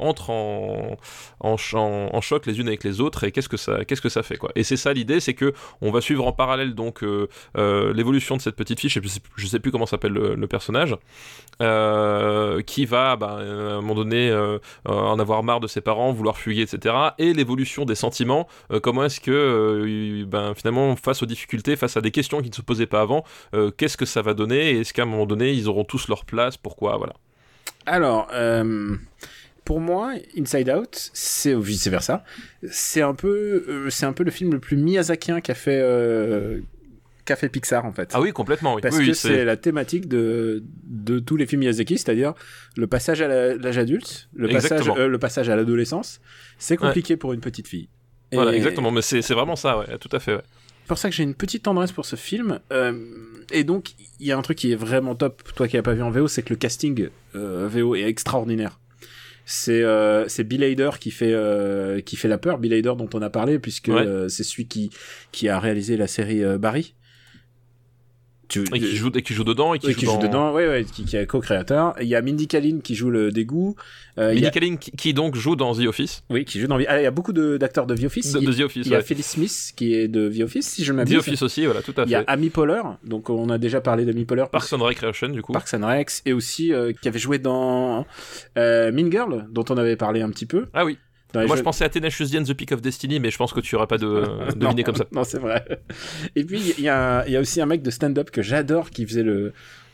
entrent 0.00 0.30
en, 0.30 0.96
en- 1.40 1.56
en 2.12 2.20
choc 2.20 2.46
les 2.46 2.58
unes 2.60 2.68
avec 2.68 2.84
les 2.84 3.00
autres 3.00 3.24
et 3.24 3.32
qu'est-ce 3.32 3.48
que 3.48 3.56
ça 3.56 3.84
qu'est-ce 3.84 4.00
que 4.02 4.08
ça 4.08 4.22
fait 4.22 4.36
quoi? 4.36 4.50
Et 4.56 4.62
c'est 4.64 4.76
ça 4.76 4.92
l'idée, 4.92 5.20
c'est 5.20 5.34
que 5.34 5.52
on 5.80 5.90
va 5.90 6.00
suivre 6.00 6.26
en 6.26 6.32
parallèle 6.32 6.74
donc 6.74 7.02
euh, 7.02 7.28
euh, 7.56 7.92
l'évolution 7.92 8.36
de 8.36 8.42
cette 8.42 8.56
petite 8.56 8.80
fille. 8.80 8.90
Je 8.90 9.00
sais, 9.06 9.20
je 9.36 9.46
sais 9.46 9.58
plus 9.58 9.70
comment 9.70 9.86
s'appelle 9.86 10.12
le, 10.12 10.46
personnage. 10.46 10.96
euh, 11.60 12.62
qui 12.62 12.84
va 12.84 13.16
bah, 13.16 13.38
à 13.38 13.42
un 13.42 13.80
moment 13.80 13.94
donné 13.94 14.32
en 14.84 15.18
avoir 15.18 15.42
marre 15.42 15.60
de 15.60 15.66
ses 15.66 15.80
parents, 15.80 16.12
vouloir 16.12 16.36
fuguer, 16.36 16.62
etc. 16.62 16.94
Et 17.18 17.32
l'évolution 17.32 17.84
des 17.84 17.94
sentiments, 17.94 18.48
comment 18.82 19.04
est-ce 19.04 19.20
que, 19.20 20.24
ben, 20.24 20.54
finalement, 20.54 20.96
face 20.96 21.22
aux 21.22 21.26
difficultés, 21.26 21.76
face 21.76 21.96
à 21.96 22.00
des 22.00 22.10
questions 22.10 22.42
qui 22.42 22.50
ne 22.50 22.54
se 22.54 22.62
posaient 22.62 22.86
pas 22.86 23.00
avant, 23.00 23.24
qu'est-ce 23.76 23.96
que 23.96 24.06
ça 24.06 24.22
va 24.22 24.34
donner 24.34 24.72
est-ce 24.80 24.92
qu'à 24.92 25.02
un 25.02 25.06
moment 25.06 25.26
donné, 25.26 25.52
ils 25.52 25.68
auront 25.68 25.84
tous 25.84 26.08
leur 26.08 26.24
place 26.24 26.56
Pourquoi 26.56 26.96
Voilà. 26.96 27.14
Alors, 27.86 28.28
pour 29.64 29.80
moi, 29.80 30.14
Inside 30.36 30.70
Out, 30.70 31.10
c'est 31.12 31.54
vice 31.54 31.86
versa. 31.88 32.24
C'est 32.70 33.02
un 33.02 33.14
peu, 33.14 33.64
euh, 33.68 33.90
c'est 33.90 34.06
un 34.06 34.12
peu 34.12 34.24
le 34.24 34.30
film 34.30 34.52
le 34.52 34.58
plus 34.58 34.76
Miyazakien 34.76 35.40
qu'a 35.40 35.54
fait, 35.54 35.80
euh, 35.82 36.60
qu'a 37.24 37.36
fait 37.36 37.48
Pixar 37.48 37.84
en 37.84 37.92
fait. 37.92 38.10
Ah 38.12 38.20
oui, 38.20 38.32
complètement. 38.32 38.74
Oui. 38.74 38.82
Parce 38.82 38.96
Oui, 38.96 39.04
que 39.04 39.10
oui, 39.10 39.14
c'est 39.14 39.44
la 39.44 39.56
thématique 39.56 40.08
de, 40.08 40.62
de 40.84 41.18
tous 41.20 41.36
les 41.36 41.46
films 41.46 41.60
Miyazaki, 41.60 41.98
c'est-à-dire 41.98 42.34
le 42.76 42.86
passage 42.86 43.22
à 43.22 43.28
l'âge 43.54 43.78
adulte, 43.78 44.28
le 44.34 44.48
passage, 44.48 44.88
euh, 44.96 45.06
le 45.08 45.18
passage 45.18 45.48
à 45.48 45.56
l'adolescence. 45.56 46.20
C'est 46.58 46.76
compliqué 46.76 47.16
pour 47.16 47.32
une 47.32 47.40
petite 47.40 47.68
fille. 47.68 47.88
Et 48.32 48.36
Voilà, 48.36 48.54
exactement. 48.54 48.90
Mais 48.90 49.02
c'est 49.02 49.22
c'est 49.22 49.34
vraiment 49.34 49.56
ça, 49.56 49.78
ouais, 49.78 49.98
tout 49.98 50.08
à 50.12 50.18
fait. 50.20 50.34
ouais. 50.36 50.42
C'est 50.82 50.88
pour 50.88 50.98
ça 50.98 51.08
que 51.10 51.14
j'ai 51.14 51.22
une 51.22 51.34
petite 51.34 51.62
tendresse 51.62 51.92
pour 51.92 52.04
ce 52.06 52.16
film. 52.16 52.58
Euh, 52.72 52.92
et 53.52 53.62
donc, 53.62 53.92
il 54.18 54.26
y 54.26 54.32
a 54.32 54.36
un 54.36 54.42
truc 54.42 54.58
qui 54.58 54.72
est 54.72 54.76
vraiment 54.76 55.14
top, 55.14 55.42
toi 55.54 55.68
qui 55.68 55.76
n'as 55.76 55.82
pas 55.82 55.94
vu 55.94 56.02
en 56.02 56.10
VO, 56.10 56.26
c'est 56.26 56.42
que 56.42 56.50
le 56.50 56.56
casting 56.56 57.08
euh, 57.36 57.68
VO 57.70 57.94
est 57.94 58.02
extraordinaire. 58.02 58.80
C'est 59.44 59.82
euh, 59.82 60.28
c'est 60.28 60.44
Bill 60.44 60.62
Hader 60.62 60.90
qui 61.00 61.10
fait 61.10 61.32
euh, 61.32 62.00
qui 62.00 62.16
fait 62.16 62.28
la 62.28 62.38
peur, 62.38 62.58
Bill 62.58 62.72
Hader 62.74 62.92
dont 62.96 63.08
on 63.14 63.22
a 63.22 63.30
parlé 63.30 63.58
puisque 63.58 63.88
Ouais. 63.88 64.06
euh, 64.06 64.28
c'est 64.28 64.44
celui 64.44 64.66
qui 64.68 64.90
qui 65.32 65.48
a 65.48 65.58
réalisé 65.58 65.96
la 65.96 66.06
série 66.06 66.42
Barry. 66.58 66.94
Tu- 68.52 68.64
Et 68.74 68.78
qui 68.80 68.96
joue, 68.96 69.10
et 69.14 69.22
qui 69.22 69.32
joue 69.32 69.44
dedans 69.44 69.72
et 69.72 69.78
qui 69.78 69.86
oui, 69.86 69.92
joue, 69.94 69.98
qui 70.00 70.04
joue 70.06 70.12
dans... 70.12 70.18
dedans, 70.18 70.52
ouais, 70.52 70.68
ouais, 70.68 70.84
qui, 70.84 71.04
qui 71.06 71.16
est 71.16 71.26
co-créateur. 71.26 71.94
Il 72.00 72.06
y 72.06 72.14
a 72.14 72.20
Mindy 72.20 72.46
Kaling 72.48 72.82
qui 72.82 72.94
joue 72.94 73.08
le 73.08 73.30
dégoût. 73.30 73.76
Euh, 74.18 74.34
Mindy 74.34 74.46
a- 74.46 74.50
Kaling 74.50 74.76
qui, 74.78 74.90
qui 74.90 75.14
donc 75.14 75.34
joue 75.36 75.56
dans 75.56 75.74
The 75.74 75.86
Office. 75.86 76.22
oui, 76.28 76.44
qui 76.44 76.60
joue 76.60 76.66
dans. 76.66 76.76
Ah, 76.86 77.00
il 77.00 77.04
y 77.04 77.06
a 77.06 77.10
beaucoup 77.10 77.32
d'acteurs 77.32 77.86
de 77.86 77.94
The 77.96 78.04
Office. 78.04 78.32
De, 78.32 78.40
The 78.52 78.60
Office, 78.60 78.86
il 78.86 78.92
y 78.92 78.94
a 78.94 78.98
ouais. 78.98 79.04
Phyllis 79.04 79.22
Smith 79.22 79.72
qui 79.74 79.94
est 79.94 80.06
de 80.08 80.28
The 80.28 80.42
Office, 80.42 80.68
si 80.68 80.84
je 80.84 80.92
ne 80.92 80.96
The 80.98 81.08
m'abuse. 81.08 81.16
Office 81.16 81.40
aussi, 81.42 81.64
voilà, 81.64 81.80
tout 81.80 81.94
à 81.96 82.02
Il 82.04 82.10
y 82.10 82.14
a 82.14 82.20
fait. 82.20 82.24
Amy 82.28 82.50
Poehler, 82.50 82.82
donc 83.04 83.30
on 83.30 83.48
a 83.48 83.56
déjà 83.56 83.80
parlé 83.80 84.04
d'Amy 84.04 84.26
Poehler. 84.26 84.44
Parks 84.52 84.72
and 84.74 84.78
Recreation, 84.82 85.28
du 85.30 85.40
coup. 85.40 85.52
Parks 85.52 85.72
and 85.72 85.86
Rex, 85.86 86.20
et 86.26 86.34
aussi 86.34 86.72
euh, 86.74 86.92
qui 87.00 87.08
avait 87.08 87.18
joué 87.18 87.38
dans 87.38 88.04
euh, 88.58 88.92
Mean 88.92 89.10
Girl, 89.10 89.46
dont 89.50 89.64
on 89.70 89.76
avait 89.78 89.96
parlé 89.96 90.20
un 90.20 90.28
petit 90.30 90.46
peu. 90.46 90.66
Ah 90.74 90.84
oui. 90.84 90.98
Moi, 91.34 91.56
je 91.56 91.62
pensais 91.62 91.84
à 91.84 91.88
Tenacious 91.88 92.26
D 92.26 92.38
and 92.38 92.44
The 92.44 92.54
Peak 92.54 92.72
of 92.72 92.82
Destiny, 92.82 93.20
mais 93.20 93.30
je 93.30 93.38
pense 93.38 93.52
que 93.52 93.60
tu 93.60 93.74
auras 93.76 93.86
pas 93.86 93.98
de 93.98 94.24
deviné 94.56 94.82
Non, 94.82 94.84
comme 94.84 94.96
ça. 94.96 95.06
Non, 95.12 95.24
c'est 95.24 95.38
vrai. 95.38 95.64
Et 96.36 96.44
puis, 96.44 96.74
il 96.78 96.80
y, 96.80 96.84
y 96.84 96.88
a 96.88 97.40
aussi 97.40 97.60
un 97.60 97.66
mec 97.66 97.82
de 97.82 97.90
stand-up 97.90 98.30
que 98.30 98.42
j'adore 98.42 98.90
qui 98.90 99.06
faisait 99.06 99.22
le, 99.22 99.52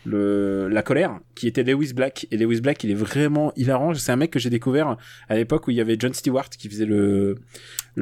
le, 0.09 0.69
la 0.69 0.83
colère, 0.83 1.19
qui 1.35 1.47
était 1.47 1.63
Lewis 1.63 1.93
Black. 1.95 2.27
Et 2.31 2.37
Lewis 2.37 2.61
Black, 2.61 2.83
il 2.85 2.91
est 2.91 2.95
vraiment 2.95 3.53
hilarant. 3.57 3.95
C'est 3.95 4.13
un 4.13 4.17
mec 4.17 4.31
que 4.31 4.39
j'ai 4.39 4.51
découvert 4.51 4.97
à 5.29 5.37
l'époque 5.37 5.67
où 5.69 5.71
il 5.71 5.77
y 5.77 5.81
avait 5.81 5.97
John 5.99 6.13
Stewart 6.15 6.49
qui 6.51 6.69
faisait 6.69 6.87
le. 6.87 7.37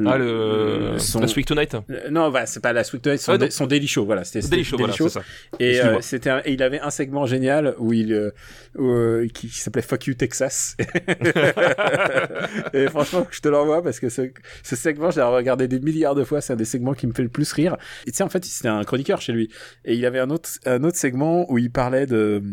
Ah, 0.05 0.17
le. 0.17 0.93
son- 0.99 1.19
Last 1.21 1.35
Week 1.35 1.45
Tonight 1.47 1.75
Euh, 1.89 2.09
Non, 2.11 2.29
voilà, 2.29 2.45
c'est 2.45 2.59
pas 2.59 2.71
la 2.71 2.83
Sweet 2.83 3.01
Tonight, 3.01 3.19
son, 3.19 3.31
Ah, 3.41 3.49
son 3.49 3.65
Daily 3.65 3.87
Show, 3.87 4.05
voilà. 4.05 4.23
C'était 4.23 4.47
Daily 4.47 4.63
Show, 4.63 4.77
voilà, 4.77 4.93
c'est 4.93 5.09
ça. 5.09 5.21
Et 5.59 5.81
euh, 5.81 5.97
c'était 6.01 6.29
un- 6.29 6.41
et 6.45 6.53
il 6.53 6.61
avait 6.61 6.79
un 6.79 6.91
segment 6.91 7.25
génial 7.25 7.73
où 7.79 7.93
il 7.93 8.13
euh, 8.13 8.29
où, 8.77 8.85
euh, 8.91 9.27
qui, 9.33 9.47
qui 9.47 9.57
s'appelait 9.59 9.81
Fuck 9.81 10.05
You 10.05 10.13
Texas. 10.13 10.77
et 12.73 12.87
franchement, 12.89 13.25
je 13.31 13.39
te 13.39 13.47
l'envoie 13.47 13.81
parce 13.81 13.99
que 13.99 14.09
ce, 14.09 14.29
ce 14.63 14.75
segment, 14.75 15.09
je 15.09 15.17
l'ai 15.17 15.23
regardé 15.25 15.67
des 15.67 15.79
milliards 15.79 16.13
de 16.15 16.23
fois. 16.23 16.41
C'est 16.41 16.53
un 16.53 16.57
des 16.57 16.65
segments 16.65 16.93
qui 16.93 17.07
me 17.07 17.13
fait 17.13 17.23
le 17.23 17.29
plus 17.29 17.51
rire. 17.53 17.75
Et 18.05 18.11
tu 18.11 18.17
sais, 18.17 18.23
en 18.23 18.29
fait, 18.29 18.45
c'était 18.45 18.67
un 18.67 18.83
chroniqueur 18.83 19.19
chez 19.21 19.33
lui. 19.33 19.49
Et 19.85 19.95
il 19.95 20.05
avait 20.05 20.19
un 20.19 20.29
autre 20.29 20.49
un 20.65 20.83
autre 20.83 20.97
segment 20.97 21.51
où 21.51 21.57
il 21.57 21.71
parlait 21.71 21.96
de 22.05 22.43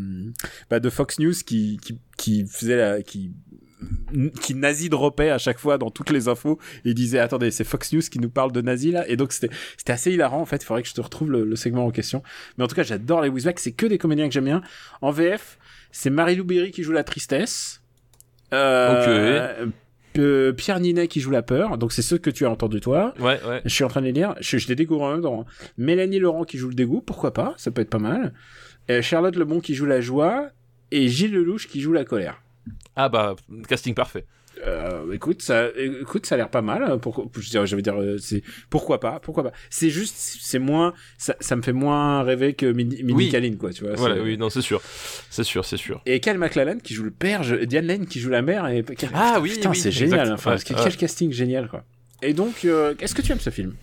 bah, 0.71 0.81
de 0.81 0.91
Fox 0.91 1.19
News 1.19 1.35
qui 1.45 1.79
qui 1.83 1.99
qui 2.17 2.47
faisait 2.47 2.77
la 2.77 3.03
qui 3.03 3.33
qui 4.41 4.55
nazi 4.55 4.89
dropait 4.89 5.31
à 5.31 5.39
chaque 5.39 5.59
fois 5.59 5.79
dans 5.79 5.91
toutes 5.91 6.11
les 6.11 6.29
infos 6.29 6.59
et 6.85 6.95
disait 6.95 7.19
attendez 7.19 7.51
c'est 7.51 7.65
Fox 7.65 7.93
News 7.93 8.01
qui 8.01 8.19
nous 8.19 8.31
parle 8.31 8.53
de 8.53 8.61
nazi 8.61 8.91
là. 8.91 9.07
Et 9.09 9.17
donc 9.17 9.33
c'était 9.33 9.55
c'était 9.77 9.93
assez 9.93 10.13
hilarant 10.13 10.41
en 10.41 10.47
fait. 10.47 10.63
Il 10.63 10.65
faudrait 10.65 10.83
que 10.83 10.89
je 10.89 10.95
te 10.95 11.01
retrouve 11.01 11.31
le, 11.31 11.45
le 11.45 11.57
segment 11.57 11.87
en 11.87 11.91
question. 11.91 12.23
Mais 12.57 12.65
en 12.65 12.67
tout 12.67 12.77
cas 12.77 12.83
j'adore 12.83 13.23
les 13.23 13.29
Wizback. 13.29 13.59
C'est 13.59 13.73
que 13.73 13.87
des 13.87 13.99
comédiens 13.99 14.27
que 14.29 14.35
j'aime 14.35 14.45
bien. 14.45 14.63
En 15.01 15.11
VF 15.11 15.59
c'est 15.93 16.11
Marie-Lou 16.11 16.45
Berry 16.45 16.71
qui 16.71 16.83
joue 16.83 16.93
la 16.93 17.05
tristesse. 17.05 17.83
Euh, 18.53 19.67
euh, 20.19 20.53
Pierre 20.53 20.81
Ninet 20.81 21.09
qui 21.09 21.21
joue 21.21 21.31
la 21.31 21.43
peur. 21.43 21.79
Donc 21.79 21.93
c'est 21.93 22.03
ceux 22.03 22.19
que 22.19 22.31
tu 22.31 22.47
as 22.47 22.51
entendu 22.51 22.81
toi. 22.81 23.15
Ouais, 23.19 23.41
ouais. 23.47 23.61
je 23.65 23.75
suis 23.75 23.85
en 23.85 23.89
train 23.89 24.01
de 24.01 24.07
les 24.07 24.13
lire. 24.13 24.35
Je, 24.41 24.59
je 24.59 24.69
les 24.69 24.77
découvre 24.77 25.03
en 25.03 25.13
même 25.13 25.23
temps 25.23 25.45
Mélanie 25.77 26.19
Laurent 26.19 26.45
qui 26.45 26.59
joue 26.59 26.69
le 26.69 26.75
dégoût. 26.75 27.01
Pourquoi 27.01 27.33
pas? 27.33 27.55
Ça 27.57 27.71
peut 27.71 27.83
être 27.83 27.91
pas 27.91 27.99
mal. 27.99 28.27
Euh, 28.27 28.31
Charlotte 29.03 29.37
Lebon 29.37 29.61
qui 29.61 29.75
joue 29.75 29.87
la 29.87 30.01
joie 30.01 30.49
et 30.91 31.09
Gilles 31.09 31.33
Lelouch 31.33 31.67
qui 31.69 31.81
joue 31.81 31.93
la 31.93 32.05
colère 32.05 32.43
Ah 32.97 33.09
bah, 33.09 33.35
casting 33.69 33.95
parfait. 33.95 34.25
euh, 34.67 35.13
écoute, 35.13 35.43
ça, 35.43 35.67
écoute, 35.77 36.25
ça 36.27 36.37
a 36.37 36.39
l'air 36.39 36.49
pas 36.49 36.63
mal. 36.63 36.99
Pourquoi, 37.01 37.25
je 37.39 37.51
dirais- 37.51 37.67
je 37.67 37.75
veux 37.77 37.83
dire, 37.83 38.01
euh, 38.01 38.19
c'est 38.19 38.43
pourquoi 38.71 39.01
pas, 39.01 39.19
pourquoi 39.21 39.43
pas. 39.43 39.53
C'est 39.69 39.91
juste, 39.91 40.15
c'est 40.17 40.59
moins, 40.61 40.95
ça, 41.19 41.35
ça 41.41 41.57
me 41.57 41.63
fait 41.63 41.73
moins 41.73 42.23
rêver 42.23 42.55
que 42.55 42.67
Mindy 42.73 43.03
Oui. 43.13 43.29
Kaling, 43.31 43.57
quoi, 43.57 43.73
tu 43.73 43.85
vois. 43.85 43.95
Voilà, 43.97 44.15
c'est- 44.15 44.21
oui, 44.21 44.39
non, 44.39 44.49
c'est 44.51 44.63
sûr. 44.63 44.81
C'est 45.29 45.45
sûr, 45.45 45.65
c'est 45.65 45.77
sûr. 45.77 46.01
Et 46.07 46.21
Cal 46.21 46.39
McLallen 46.39 46.81
qui 46.81 46.95
joue 46.95 47.03
le 47.05 47.11
père, 47.11 47.43
je- 47.43 47.57
Diane 47.57 47.87
Lane 47.87 48.07
qui 48.07 48.21
joue 48.21 48.31
la 48.31 48.43
mère 48.43 48.67
et 48.69 48.85
Ah 49.13 49.39
oui, 49.43 49.51
putain, 49.51 49.71
oui, 49.71 49.77
c'est 49.77 49.91
génial. 49.91 50.33
Enfin, 50.33 50.53
Ouais, 50.55 50.59
quel, 50.65 50.77
ouais. 50.77 50.83
quel 50.85 50.97
casting 50.97 51.33
génial, 51.33 51.69
quoi. 51.69 51.85
Et 52.23 52.33
donc, 52.33 52.65
euh, 52.65 52.95
est-ce 53.01 53.15
que 53.15 53.23
tu 53.23 53.33
aimes 53.33 53.41
ce 53.41 53.51
film? 53.51 53.75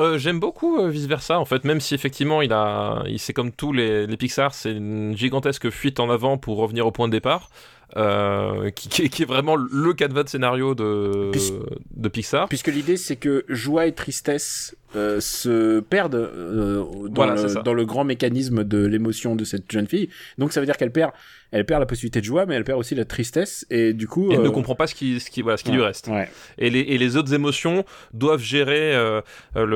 Euh, 0.00 0.18
J'aime 0.18 0.40
beaucoup 0.40 0.84
vice 0.88 1.06
versa 1.06 1.38
en 1.38 1.44
fait, 1.44 1.64
même 1.64 1.80
si 1.80 1.94
effectivement 1.94 2.42
il 2.42 2.52
a, 2.52 3.02
il 3.06 3.18
c'est 3.18 3.32
comme 3.32 3.52
tous 3.52 3.72
les, 3.72 4.06
les 4.06 4.16
Pixar, 4.16 4.54
c'est 4.54 4.72
une 4.72 5.16
gigantesque 5.16 5.70
fuite 5.70 6.00
en 6.00 6.10
avant 6.10 6.38
pour 6.38 6.56
revenir 6.56 6.86
au 6.86 6.90
point 6.90 7.06
de 7.06 7.12
départ, 7.12 7.50
euh, 7.96 8.70
qui, 8.70 8.88
qui 8.88 9.02
est- 9.02 9.08
qui 9.08 9.22
est 9.22 9.26
vraiment 9.26 9.56
le 9.56 9.92
canevas 9.94 10.22
de 10.24 10.28
scénario 10.28 10.74
de, 10.74 11.30
Puis- 11.32 11.52
de 11.96 12.08
Pixar. 12.08 12.48
Puisque 12.48 12.68
l'idée, 12.68 12.96
c'est 12.96 13.16
que 13.16 13.44
joie 13.48 13.86
et 13.86 13.92
tristesse 13.92 14.76
euh, 14.96 15.20
se 15.20 15.80
perdent 15.80 16.14
euh, 16.16 16.84
dans, 17.08 17.24
Voilà, 17.26 17.34
le, 17.42 17.62
dans 17.62 17.74
le 17.74 17.84
grand 17.84 18.04
mécanisme 18.04 18.64
de 18.64 18.84
l'émotion 18.86 19.36
de 19.36 19.44
cette 19.44 19.70
jeune 19.70 19.86
fille. 19.86 20.08
Donc, 20.38 20.52
ça 20.52 20.60
veut 20.60 20.66
dire 20.66 20.76
qu'elle 20.76 20.92
perd, 20.92 21.12
elle 21.52 21.66
perd 21.66 21.80
la 21.80 21.86
possibilité 21.86 22.20
de 22.20 22.24
joie, 22.24 22.46
mais 22.46 22.54
elle 22.54 22.64
perd 22.64 22.78
aussi 22.78 22.94
la 22.94 23.04
tristesse. 23.04 23.66
Et 23.70 23.92
du 23.92 24.06
coup, 24.08 24.30
Et 24.30 24.34
elle 24.34 24.42
ne 24.42 24.48
euh, 24.48 24.50
comprend 24.50 24.74
pas 24.74 24.86
ce 24.86 24.94
qui, 24.94 25.18
ce 25.20 25.30
qui, 25.30 25.42
voilà, 25.42 25.56
ce 25.56 25.64
qui 25.64 25.70
ouais, 25.70 25.76
lui 25.76 25.82
reste. 25.82 26.08
Ouais. 26.08 26.28
Et 26.58 26.70
les, 26.70 26.80
et 26.80 26.98
les 26.98 27.16
autres 27.16 27.32
émotions 27.34 27.84
doivent 28.14 28.42
gérer 28.42 28.94
euh, 28.94 29.20
euh, 29.56 29.66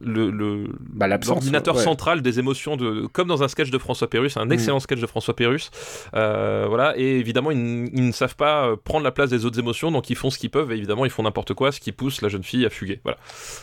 le, 0.00 0.30
le, 0.30 0.64
Bah, 0.90 1.06
l'ordinateur 1.08 1.76
ouais. 1.76 1.82
central 1.82 2.22
des 2.22 2.38
émotions, 2.38 2.76
de, 2.76 3.06
comme 3.12 3.28
dans 3.28 3.42
un 3.42 3.48
sketch 3.48 3.70
de 3.70 3.78
François 3.78 4.08
Pérus, 4.10 4.36
un 4.36 4.46
Mm. 4.46 4.52
excellent 4.52 4.80
sketch 4.80 5.00
de 5.00 5.06
François 5.06 5.34
Pérus. 5.36 5.70
Voilà, 6.12 6.94
et 6.96 7.18
évidemment, 7.18 7.50
ils, 7.50 7.90
ne 8.06 8.12
savent 8.12 8.36
pas 8.36 8.76
prendre 8.82 9.04
la 9.04 9.10
place 9.12 9.30
des 9.30 9.44
autres 9.44 9.58
émotions, 9.58 9.90
donc 9.90 10.10
ils 10.10 10.16
font 10.16 10.30
ce 10.30 10.38
qu'ils 10.38 10.50
peuvent, 10.50 10.70
et 10.72 10.76
évidemment, 10.76 11.04
ils 11.04 11.10
font 11.10 11.22
n'importe 11.22 11.54
quoi, 11.54 11.72
ce 11.72 11.80
qui 11.80 11.92
pousse 11.92 12.22
la 12.22 12.28
jeune 12.28 12.42
fille 12.44 12.64
à 12.66 12.70
fuguer. 12.70 13.00
Voilà, 13.04 13.18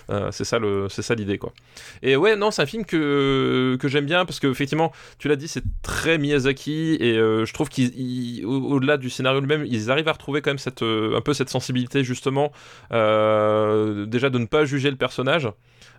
Euh, 0.09 0.29
c'est 0.31 0.43
ça 0.45 0.59
le, 0.59 0.87
c'est 0.89 1.01
ça 1.01 1.15
l'idée, 1.15 1.37
quoi. 1.37 1.53
Et 2.03 2.15
ouais, 2.15 2.35
non, 2.35 2.51
c'est 2.51 2.61
un 2.61 2.65
film 2.65 2.85
que, 2.85 3.77
que 3.79 3.87
j'aime 3.87 4.05
bien, 4.05 4.25
parce 4.25 4.39
que 4.39 4.47
effectivement, 4.47 4.91
tu 5.19 5.27
l'as 5.27 5.35
dit, 5.35 5.47
c'est 5.47 5.63
très 5.81 6.17
Miyazaki, 6.17 6.64
et 6.71 7.17
euh, 7.17 7.45
je 7.45 7.53
trouve 7.53 7.69
qu'au-delà 7.69 8.97
du 8.97 9.09
scénario 9.09 9.39
lui-même, 9.39 9.65
ils 9.65 9.91
arrivent 9.91 10.07
à 10.07 10.13
retrouver 10.13 10.41
quand 10.41 10.51
même 10.51 10.73
euh, 10.81 11.17
un 11.17 11.21
peu 11.21 11.33
cette 11.33 11.49
sensibilité, 11.49 12.03
justement, 12.03 12.51
euh, 12.91 14.05
déjà 14.05 14.29
de 14.29 14.39
ne 14.39 14.45
pas 14.45 14.65
juger 14.65 14.89
le 14.89 14.97
personnage. 14.97 15.49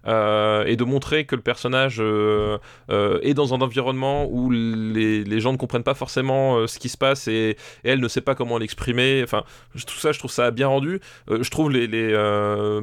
Euh, 0.06 0.64
et 0.66 0.76
de 0.76 0.84
montrer 0.84 1.24
que 1.24 1.34
le 1.36 1.42
personnage 1.42 1.96
euh, 2.00 2.58
euh, 2.90 3.18
est 3.22 3.34
dans 3.34 3.54
un 3.54 3.60
environnement 3.60 4.26
où 4.30 4.50
les, 4.50 5.24
les 5.24 5.40
gens 5.40 5.52
ne 5.52 5.56
comprennent 5.56 5.82
pas 5.82 5.94
forcément 5.94 6.66
ce 6.66 6.78
qui 6.78 6.88
se 6.88 6.96
passe 6.96 7.28
et, 7.28 7.56
et 7.84 7.90
elle 7.90 8.00
ne 8.00 8.08
sait 8.08 8.20
pas 8.20 8.34
comment 8.34 8.58
l'exprimer. 8.58 9.20
Enfin, 9.24 9.44
tout 9.86 9.96
ça, 9.96 10.12
je 10.12 10.18
trouve 10.18 10.30
ça 10.30 10.50
bien 10.50 10.68
rendu. 10.68 11.00
Je 11.28 11.48
trouve 11.50 11.70
les, 11.70 11.86
les 11.86 12.10
y 12.10 12.14
a- 12.14 12.80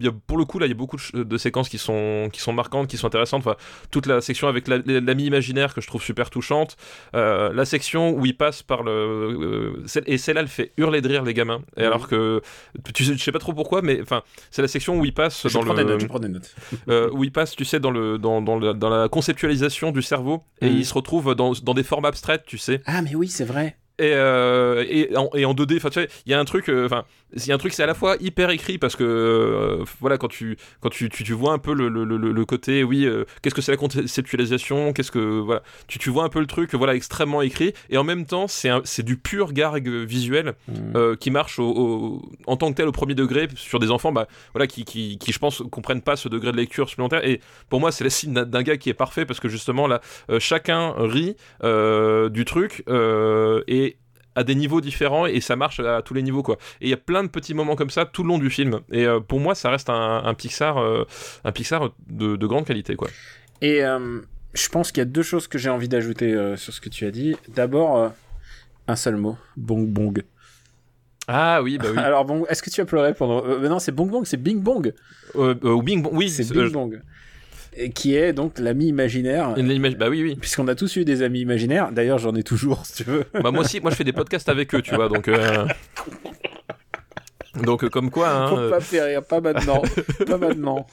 il 0.00 0.04
y 0.04 0.08
a- 0.08 0.12
pour 0.26 0.38
le 0.38 0.44
coup 0.44 0.58
là, 0.58 0.66
il 0.66 0.70
y 0.70 0.72
a 0.72 0.76
beaucoup 0.76 0.96
de, 1.14 1.38
séquences 1.38 1.68
qui 1.68 1.78
sont 1.78 2.28
qui 2.32 2.40
sont 2.40 2.52
marquantes, 2.52 2.88
qui 2.88 2.96
sont 2.96 3.06
intéressantes. 3.06 3.40
Enfin, 3.46 3.56
toute 3.90 4.06
la 4.06 4.20
section 4.20 4.48
avec 4.48 4.68
la- 4.68 4.78
l'ami 4.86 5.24
imaginaire 5.24 5.74
que 5.74 5.80
je 5.80 5.86
trouve 5.86 6.02
super 6.02 6.30
touchante. 6.30 6.76
La 7.12 7.64
section 7.64 8.10
où 8.12 8.26
il 8.26 8.36
passe 8.36 8.62
par 8.62 8.82
le 8.82 9.82
et 10.06 10.18
celle-là, 10.18 10.42
elle 10.42 10.48
fait 10.48 10.72
hurler 10.76 11.00
de 11.00 11.08
rire 11.08 11.22
les 11.24 11.34
gamins. 11.34 11.62
Et 11.76 11.80
Mhm. 11.80 11.86
alors 11.86 12.08
que 12.08 12.40
tu 12.94 13.04
sais, 13.04 13.14
je 13.16 13.22
sais 13.22 13.32
pas 13.32 13.38
trop 13.38 13.52
pourquoi, 13.52 13.82
mais 13.82 14.00
enfin, 14.02 14.22
c'est 14.50 14.62
la 14.62 14.68
section 14.68 14.98
où 14.98 15.04
il 15.04 15.12
passe 15.14 15.46
Je 15.48 15.52
dans 15.54 15.62
prends 15.64 15.72
le 15.74 15.84
des 15.84 15.90
notes, 15.90 16.00
je 16.00 16.06
prends 16.06 16.18
des 16.18 16.28
notes. 16.28 16.54
Euh, 16.88 17.10
où 17.12 17.24
il 17.24 17.32
passe, 17.32 17.54
tu 17.56 17.64
sais, 17.64 17.80
dans, 17.80 17.90
le, 17.90 18.18
dans, 18.18 18.40
dans, 18.42 18.58
le- 18.58 18.74
dans 18.74 18.88
la 18.90 19.08
conceptualisation 19.08 19.90
du 19.92 20.02
cerveau, 20.02 20.42
et 20.60 20.68
Mhm. 20.70 20.76
il 20.78 20.84
se 20.86 20.94
retrouve 20.94 21.34
dans, 21.34 21.52
dans 21.62 21.74
des 21.74 21.82
formes 21.82 22.04
abstraites, 22.04 22.44
tu 22.46 22.58
sais. 22.58 22.82
Ah, 22.86 23.02
mais 23.02 23.14
oui, 23.14 23.28
c'est 23.28 23.44
vrai. 23.44 23.76
et, 23.98 24.12
euh, 24.14 24.84
et, 24.88 25.14
en, 25.16 25.28
et 25.34 25.44
en 25.44 25.52
2D 25.52 25.76
enfin 25.76 25.90
tu 25.90 26.00
vois 26.00 26.08
il 26.24 26.32
y 26.32 26.34
a 26.34 26.40
un 26.40 26.44
truc 26.46 26.70
euh, 26.70 26.86
il 27.34 27.46
y 27.46 27.52
a 27.52 27.54
un 27.54 27.58
truc 27.58 27.72
c'est 27.72 27.82
à 27.82 27.86
la 27.86 27.94
fois 27.94 28.16
hyper 28.20 28.50
écrit 28.50 28.78
parce 28.78 28.96
que 28.96 29.04
euh, 29.04 29.84
voilà 30.00 30.18
quand 30.18 30.28
tu 30.28 30.56
quand 30.80 30.88
tu, 30.90 31.08
tu, 31.08 31.22
tu 31.24 31.32
vois 31.32 31.52
un 31.52 31.58
peu 31.58 31.72
le, 31.74 31.88
le, 31.88 32.04
le, 32.04 32.16
le 32.16 32.44
côté 32.44 32.82
oui 32.84 33.04
euh, 33.06 33.24
qu'est-ce 33.42 33.54
que 33.54 33.62
c'est 33.62 33.72
la 33.72 33.76
conceptualisation 33.78 34.92
qu'est-ce 34.92 35.10
que 35.10 35.38
voilà 35.40 35.62
tu, 35.86 35.98
tu 35.98 36.10
vois 36.10 36.24
un 36.24 36.28
peu 36.28 36.40
le 36.40 36.46
truc 36.46 36.74
voilà 36.74 36.94
extrêmement 36.94 37.42
écrit 37.42 37.72
et 37.88 37.96
en 37.98 38.04
même 38.04 38.26
temps 38.26 38.48
c'est 38.48 38.70
c'est 38.84 39.02
du 39.04 39.16
pur 39.16 39.52
gargue 39.52 39.88
visuel 39.88 40.54
Mm. 40.68 40.96
euh, 40.96 41.16
qui 41.16 41.30
marche 41.30 41.58
au, 41.58 41.68
au- 41.68 42.22
en 42.46 42.56
tant 42.56 42.70
que 42.70 42.76
tel 42.76 42.88
au 42.88 42.92
premier 42.92 43.14
degré 43.14 43.48
sur 43.56 43.78
des 43.78 43.90
enfants 43.90 44.12
bah 44.12 44.26
voilà 44.52 44.66
qui, 44.66 44.84
qui, 44.84 45.18
qui 45.18 45.32
je 45.32 45.38
pense 45.38 45.62
comprennent 45.70 46.02
pas 46.02 46.16
ce 46.16 46.28
degré 46.28 46.52
de 46.52 46.56
lecture 46.56 46.88
supplémentaire 46.88 47.24
et 47.26 47.40
pour 47.68 47.80
moi 47.80 47.92
c'est 47.92 48.04
le 48.04 48.10
signe 48.10 48.32
d'un- 48.32 48.62
gars 48.62 48.76
qui 48.76 48.88
est 48.90 48.94
parfait 48.94 49.24
parce 49.26 49.40
que 49.40 49.48
justement 49.48 49.86
là 49.86 50.00
chacun 50.38 50.94
rit 50.98 51.36
du 52.30 52.44
truc 52.44 52.84
et 53.68 53.96
à 54.34 54.44
des 54.44 54.54
niveaux 54.54 54.80
différents 54.80 55.26
et 55.26 55.40
ça 55.40 55.56
marche 55.56 55.80
à 55.80 56.02
tous 56.02 56.14
les 56.14 56.22
niveaux 56.22 56.42
quoi 56.42 56.56
et 56.80 56.86
il 56.86 56.90
y 56.90 56.92
a 56.92 56.96
plein 56.96 57.24
de 57.24 57.28
petits 57.28 57.52
moments 57.54 57.74
comme 57.76 57.90
ça 57.90 58.04
tout 58.06 58.22
le 58.22 58.28
long 58.28 58.38
du 58.38 58.48
film 58.50 58.80
et 58.92 59.04
euh, 59.04 59.18
pour 59.20 59.40
moi 59.40 59.54
ça 59.54 59.70
reste 59.70 59.90
un, 59.90 60.22
un 60.24 60.34
Pixar 60.34 60.78
euh, 60.78 61.04
un 61.44 61.52
Pixar 61.52 61.90
de, 62.08 62.36
de 62.36 62.46
grande 62.46 62.64
qualité 62.64 62.94
quoi 62.94 63.08
Et 63.60 63.84
euh, 63.84 64.20
je 64.54 64.68
pense 64.68 64.92
qu'il 64.92 65.00
y 65.00 65.02
a 65.02 65.06
deux 65.06 65.22
choses 65.22 65.48
que 65.48 65.58
j'ai 65.58 65.68
envie 65.70 65.88
d'ajouter 65.88 66.32
euh, 66.32 66.56
sur 66.56 66.72
ce 66.72 66.80
que 66.80 66.88
tu 66.88 67.06
as 67.06 67.10
dit. 67.12 67.36
D'abord, 67.48 67.96
euh, 67.98 68.08
un 68.88 68.96
seul 68.96 69.16
mot, 69.16 69.36
bong 69.56 69.86
bong. 69.86 70.22
ah 71.28 71.60
oui 71.62 71.78
bah 71.78 71.86
oui 71.92 71.98
Alors 72.08 72.24
bon, 72.24 72.44
est-ce 72.46 72.62
que 72.62 72.70
tu 72.70 72.80
as 72.80 72.84
pleuré 72.84 73.14
pendant 73.14 73.44
euh, 73.44 73.68
Non, 73.68 73.78
c'est 73.78 73.92
bong 73.92 74.10
bong, 74.10 74.24
c'est 74.24 74.36
bing 74.42 74.60
bong. 74.60 74.92
Euh, 75.36 75.54
euh, 75.64 75.70
ou 75.72 75.82
Bing 75.82 76.02
Bong 76.02 76.12
oui 76.14 76.30
C'est 76.30 76.48
bing 76.52 76.62
euh, 76.62 76.70
bong. 76.70 77.00
Et 77.76 77.90
qui 77.90 78.16
est 78.16 78.32
donc 78.32 78.58
l'ami 78.58 78.88
imaginaire. 78.88 79.54
bah 79.98 80.08
oui 80.08 80.22
oui 80.22 80.36
Puisqu'on 80.36 80.66
a 80.68 80.74
tous 80.74 80.96
eu 80.96 81.04
des 81.04 81.22
amis 81.22 81.40
imaginaires. 81.40 81.92
D'ailleurs, 81.92 82.18
j'en 82.18 82.34
ai 82.34 82.42
toujours, 82.42 82.84
si 82.84 83.04
tu 83.04 83.04
veux. 83.04 83.24
bah 83.34 83.50
moi 83.50 83.60
aussi 83.60 83.80
moi 83.80 83.90
je 83.90 83.96
fais 83.96 84.04
des 84.04 84.12
podcasts 84.12 84.48
avec 84.48 84.74
eux 84.74 84.82
tu 84.82 84.94
vois 84.94 85.08
donc 85.08 85.28
euh, 85.28 85.66
donc 87.62 87.84
euh, 87.84 87.88
comme 87.88 88.10
quoi 88.10 88.30
hein, 88.30 88.48
Faut 88.48 88.70
pas 88.70 88.80
faire 88.80 89.06
rire, 89.06 89.24
pas 89.24 89.40
maintenant. 89.40 89.82
pas 90.26 90.38
maintenant. 90.38 90.86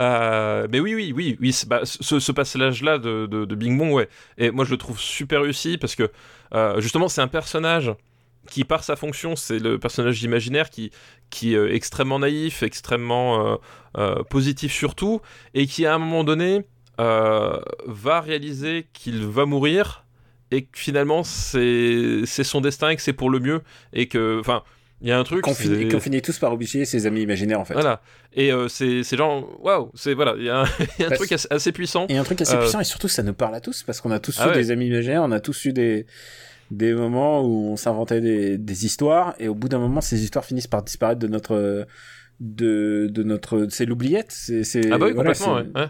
Euh, 0.00 0.66
mais 0.70 0.80
oui, 0.80 0.94
oui, 0.94 1.12
oui, 1.14 1.36
oui. 1.40 1.62
bah, 1.66 1.80
ce, 1.84 2.18
ce 2.18 2.32
passage-là 2.32 2.98
de, 2.98 3.26
de, 3.26 3.44
de 3.44 3.54
Bing 3.54 3.76
Bong, 3.78 3.92
ouais. 3.92 4.08
Et 4.38 4.50
moi, 4.50 4.64
je 4.64 4.70
le 4.70 4.76
trouve 4.78 4.98
super 4.98 5.42
réussi 5.42 5.76
parce 5.78 5.94
que 5.94 6.10
euh, 6.54 6.80
justement, 6.80 7.08
c'est 7.08 7.20
un 7.20 7.28
personnage 7.28 7.92
qui, 8.50 8.64
par 8.64 8.84
sa 8.84 8.96
fonction, 8.96 9.36
c'est 9.36 9.58
le 9.58 9.78
personnage 9.78 10.22
imaginaire 10.22 10.70
qui, 10.70 10.90
qui 11.30 11.54
est 11.54 11.58
euh, 11.58 11.74
extrêmement 11.74 12.18
naïf, 12.18 12.62
extrêmement 12.62 13.46
euh, 13.46 13.56
euh, 13.98 14.22
positif 14.24 14.72
surtout, 14.72 15.20
et 15.54 15.66
qui, 15.66 15.86
à 15.86 15.94
un 15.94 15.98
moment 15.98 16.24
donné, 16.24 16.64
va 16.98 18.20
réaliser 18.20 18.86
qu'il 18.92 19.26
va 19.26 19.46
mourir 19.46 20.04
et 20.50 20.62
que 20.62 20.78
finalement, 20.78 21.24
c'est 21.24 22.24
son 22.26 22.60
destin 22.60 22.90
et 22.90 22.96
que 22.96 23.02
c'est 23.02 23.12
pour 23.12 23.30
le 23.30 23.40
mieux 23.40 23.62
et 23.92 24.06
que, 24.08 24.38
enfin. 24.40 24.62
Il 25.00 25.08
y 25.08 25.12
a 25.12 25.18
un 25.18 25.24
truc. 25.24 25.42
Qu'on 25.42 25.52
finit, 25.54 26.22
tous 26.22 26.38
par 26.38 26.54
oublier 26.54 26.86
ses 26.86 27.04
amis 27.04 27.20
imaginaires, 27.20 27.60
en 27.60 27.66
fait. 27.66 27.74
Voilà. 27.74 28.00
Et 28.32 28.50
euh, 28.52 28.68
c'est 28.68 29.02
genre, 29.16 29.44
waouh, 29.62 29.90
c'est 29.94 30.14
voilà, 30.14 30.34
il 30.38 30.44
y 30.44 30.48
a 30.48 30.60
un, 30.60 30.64
il 30.98 31.00
y 31.00 31.02
a 31.02 31.06
un 31.06 31.08
Parce- 31.10 31.18
truc 31.18 31.32
assez, 31.32 31.48
assez 31.50 31.72
puissant. 31.72 32.06
Et 32.08 32.16
un 32.16 32.24
truc 32.24 32.40
assez 32.40 32.54
Euh, 32.54 32.60
puissant, 32.60 32.80
et 32.80 32.84
surtout, 32.84 33.08
ça 33.08 33.22
nous 33.22 33.34
parle 33.34 33.54
à 33.54 33.60
tous, 33.60 33.82
parce 33.82 34.00
qu'on 34.00 34.12
a 34.12 34.18
tous 34.20 34.36
Ah 34.40 34.46
eu 34.46 34.48
ouais. 34.50 34.54
des 34.54 34.70
amis 34.70 34.86
imaginaires, 34.86 35.22
on 35.22 35.32
a 35.32 35.40
tous 35.40 35.66
eu 35.66 35.74
des, 35.74 36.06
des 36.70 36.94
moments 36.94 37.42
où 37.42 37.68
on 37.72 37.76
s'inventait 37.76 38.20
des, 38.20 38.58
des 38.58 38.84
histoires, 38.86 39.34
et 39.38 39.48
au 39.48 39.54
bout 39.54 39.68
d'un 39.68 39.78
moment, 39.78 40.00
ces 40.00 40.22
histoires 40.22 40.44
finissent 40.44 40.66
par 40.66 40.82
disparaître 40.82 41.20
de 41.20 41.28
notre, 41.28 41.86
de, 42.40 43.08
de 43.10 43.22
notre, 43.22 43.66
c'est 43.70 43.86
l'oubliette, 43.86 44.30
c'est, 44.30 44.64
c'est, 44.64 44.90
Ah 44.92 44.98
bah 44.98 45.06
oui, 45.06 45.12
voilà, 45.12 45.32
complètement, 45.32 45.54
ouais. 45.56 45.82
ouais. 45.82 45.88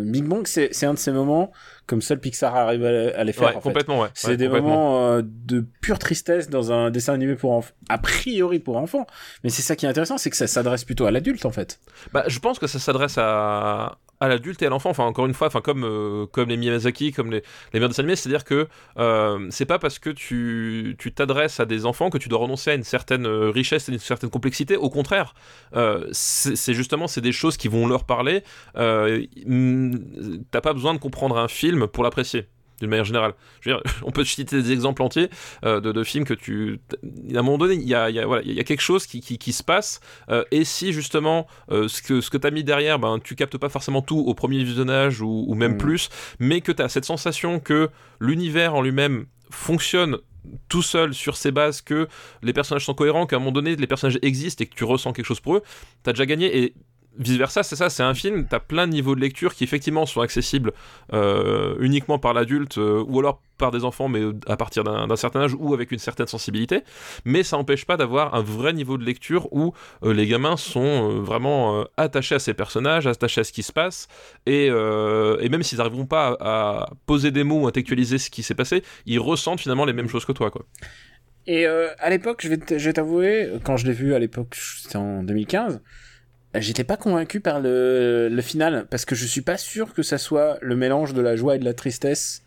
Big 0.00 0.24
Bang, 0.24 0.46
c'est, 0.46 0.70
un 0.84 0.94
de 0.94 0.98
ces 0.98 1.10
moments, 1.10 1.50
comme 1.86 2.02
seul 2.02 2.20
Pixar 2.20 2.54
arrive 2.54 2.84
à, 2.84 3.18
à 3.18 3.24
les 3.24 3.32
faire, 3.32 3.48
Ouais, 3.48 3.54
en 3.56 3.60
fait. 3.60 3.68
complètement, 3.68 4.00
ouais. 4.00 4.08
C'est 4.14 4.36
des 4.36 4.48
moments 4.48 5.08
euh, 5.08 5.22
de 5.24 5.66
pure 5.80 5.98
tristesse 5.98 6.48
dans 6.48 6.70
un 6.70 6.90
dessin 6.90 7.14
animé 7.14 7.34
pour 7.34 7.50
enfants, 7.52 7.72
a 7.88 7.98
priori 7.98 8.60
pour 8.60 8.76
enfants. 8.76 9.06
Mais 9.42 9.50
c'est 9.50 9.62
ça 9.62 9.74
qui 9.74 9.86
est 9.86 9.88
intéressant, 9.88 10.16
c'est 10.16 10.30
que 10.30 10.36
ça 10.36 10.46
s'adresse 10.46 10.84
plutôt 10.84 11.06
à 11.06 11.10
l'adulte, 11.10 11.44
en 11.46 11.50
fait. 11.50 11.80
Bah, 12.12 12.22
je 12.28 12.38
pense 12.38 12.60
que 12.60 12.68
ça 12.68 12.78
s'adresse 12.78 13.16
à, 13.18 13.98
à 14.20 14.28
l'adulte 14.28 14.62
et 14.62 14.66
à 14.66 14.68
l'enfant. 14.68 14.90
Enfin, 14.90 15.04
encore 15.04 15.26
une 15.26 15.34
fois, 15.34 15.46
enfin, 15.46 15.60
comme, 15.60 15.84
euh, 15.84 16.26
comme 16.26 16.48
les 16.48 16.56
Miyazaki, 16.56 17.12
comme 17.12 17.30
les, 17.30 17.42
les 17.72 17.80
dessins 17.80 18.02
animés, 18.02 18.16
c'est-à-dire 18.16 18.44
que 18.44 18.68
euh, 18.98 19.46
c'est 19.50 19.66
pas 19.66 19.78
parce 19.78 19.98
que 19.98 20.10
tu 20.10 20.96
t'adresses 21.14 21.60
à 21.60 21.66
des 21.66 21.86
enfants 21.86 22.10
que 22.10 22.18
tu 22.18 22.28
dois 22.28 22.38
renoncer 22.38 22.70
à 22.70 22.74
une 22.74 22.84
certaine 22.84 23.26
euh, 23.26 23.50
richesse 23.50 23.88
et 23.88 23.92
une 23.92 23.98
certaine 23.98 24.30
complexité. 24.30 24.76
Au 24.76 24.90
contraire, 24.90 25.34
c'est 26.12 26.74
justement 26.74 27.06
c'est 27.06 27.20
des 27.20 27.32
choses 27.32 27.56
qui 27.56 27.68
vont 27.68 27.86
leur 27.86 28.04
parler. 28.04 28.42
T'as 28.74 30.60
pas 30.60 30.72
besoin 30.72 30.94
de 30.94 30.98
comprendre 30.98 31.38
un 31.38 31.48
film 31.48 31.86
pour 31.86 32.04
l'apprécier. 32.04 32.46
D'une 32.80 32.90
manière 32.90 33.04
générale, 33.04 33.34
je 33.60 33.70
veux 33.70 33.76
dire, 33.76 33.82
on 34.04 34.10
peut 34.12 34.24
citer 34.24 34.60
des 34.62 34.70
exemples 34.72 35.02
entiers 35.02 35.30
euh, 35.64 35.80
de, 35.80 35.90
de 35.90 36.04
films 36.04 36.24
que 36.24 36.34
tu, 36.34 36.80
à 37.34 37.38
un 37.38 37.42
moment 37.42 37.58
donné, 37.58 37.74
il 37.74 37.88
y 37.88 37.94
a, 37.94 38.08
y 38.10 38.18
a- 38.20 38.26
voilà, 38.26 38.42
y 38.44 38.60
a 38.60 38.64
quelque 38.64 38.80
chose 38.82 39.06
qui, 39.06 39.20
qui, 39.20 39.36
qui 39.38 39.52
se 39.52 39.64
passe. 39.64 40.00
euh, 40.30 40.44
et 40.52 40.64
si 40.64 40.92
justement 40.92 41.46
euh, 41.72 41.88
ce 41.88 42.02
que 42.02 42.20
ce 42.20 42.30
que 42.30 42.36
t'as 42.36 42.50
mis 42.52 42.62
derrière, 42.64 42.98
ben 42.98 43.18
tu 43.18 43.34
captes 43.34 43.58
pas 43.58 43.68
forcément 43.68 44.00
tout 44.02 44.18
au 44.18 44.34
premier 44.34 44.62
visionnage 44.62 45.20
ou, 45.20 45.44
ou 45.48 45.54
même 45.54 45.74
Mm. 45.74 45.78
plus, 45.78 46.08
mais 46.38 46.60
que 46.60 46.70
t'as 46.72 46.88
cette 46.88 47.04
sensation 47.04 47.58
que 47.60 47.88
l'univers 48.20 48.74
en 48.74 48.82
lui-même 48.82 49.26
fonctionne 49.50 50.18
tout 50.68 50.82
seul 50.82 51.12
sur 51.14 51.36
ses 51.36 51.50
bases, 51.50 51.82
que 51.82 52.08
les 52.42 52.52
personnages 52.52 52.84
sont 52.84 52.94
cohérents, 52.94 53.26
qu'à 53.26 53.36
un 53.36 53.38
moment 53.40 53.52
donné 53.52 53.76
les 53.76 53.86
personnages 53.86 54.18
existent 54.22 54.62
et 54.62 54.66
que 54.66 54.74
tu 54.74 54.84
ressens 54.84 55.12
quelque 55.12 55.26
chose 55.26 55.40
pour 55.40 55.56
eux, 55.56 55.62
t'as 56.04 56.12
déjà 56.12 56.26
gagné 56.26 56.58
et 56.58 56.74
vice 57.18 57.36
versa, 57.36 57.62
c'est 57.62 57.76
ça, 57.76 57.90
c'est 57.90 58.02
un 58.02 58.14
film, 58.14 58.46
t'as 58.48 58.60
plein 58.60 58.86
de 58.86 58.92
niveaux 58.92 59.14
de 59.14 59.20
lecture 59.20 59.54
qui 59.54 59.64
effectivement 59.64 60.06
sont 60.06 60.20
accessibles 60.20 60.72
euh, 61.12 61.74
uniquement 61.80 62.18
par 62.18 62.32
l'adulte 62.32 62.78
euh, 62.78 63.04
ou 63.06 63.18
alors 63.18 63.42
par 63.58 63.72
des 63.72 63.84
enfants, 63.84 64.08
mais 64.08 64.22
à 64.46 64.56
partir 64.56 64.84
d'un 64.84 65.16
certain 65.16 65.40
âge 65.40 65.54
ou 65.58 65.74
avec 65.74 65.90
une 65.90 65.98
certaine 65.98 66.28
sensibilité, 66.28 66.84
mais 67.24 67.42
ça 67.42 67.56
n'empêche 67.56 67.86
pas 67.86 67.96
d'avoir 67.96 68.36
un 68.36 68.42
vrai 68.42 68.72
niveau 68.72 68.96
de 68.96 69.04
lecture 69.04 69.52
où 69.52 69.74
euh, 70.04 70.14
les 70.14 70.28
gamins 70.28 70.56
sont 70.56 71.20
vraiment 71.20 71.84
attachés 71.96 72.36
à 72.36 72.38
ces 72.38 72.54
personnages, 72.54 73.08
attachés 73.08 73.40
à 73.40 73.44
ce 73.44 73.52
qui 73.52 73.64
se 73.64 73.72
passe, 73.72 74.06
et, 74.46 74.70
même 74.70 75.62
s'ils 75.64 75.78
n'arriveront 75.78 76.06
pas 76.06 76.36
à, 76.40 76.90
poser 77.06 77.32
des 77.32 77.42
mots 77.42 77.62
ou 77.62 77.66
intellectualiser 77.66 78.18
ce 78.18 78.30
qui 78.30 78.44
s'est 78.44 78.54
passé, 78.54 78.84
ils 79.06 79.18
ressentent 79.18 79.60
finalement 79.60 79.84
les 79.84 79.92
mêmes 79.92 80.08
choses 80.08 80.24
que 80.24 80.32
toi, 80.32 80.50
quoi. 80.50 80.64
Et 81.48 81.66
à 81.66 82.10
l'époque, 82.10 82.46
je 82.46 82.48
vais 82.48 82.92
t'avouer, 82.92 83.48
quand 83.64 83.78
je 83.78 83.86
l'ai 83.86 83.94
vu 83.94 84.14
à 84.14 84.18
l'époque, 84.18 84.54
c'était 84.54 84.96
en 84.96 85.22
2015, 85.22 85.76
euh, 85.76 85.78
j'étais 86.60 86.84
pas 86.84 86.96
convaincu 86.96 87.40
par 87.40 87.60
le, 87.60 88.28
le 88.28 88.42
final, 88.42 88.86
parce 88.90 89.04
que 89.04 89.14
je 89.14 89.26
suis 89.26 89.42
pas 89.42 89.56
sûr 89.58 89.94
que 89.94 90.02
ça 90.02 90.18
soit 90.18 90.58
le 90.60 90.76
mélange 90.76 91.14
de 91.14 91.20
la 91.22 91.36
joie 91.36 91.56
et 91.56 91.58
de 91.58 91.64
la 91.64 91.74
tristesse 91.74 92.42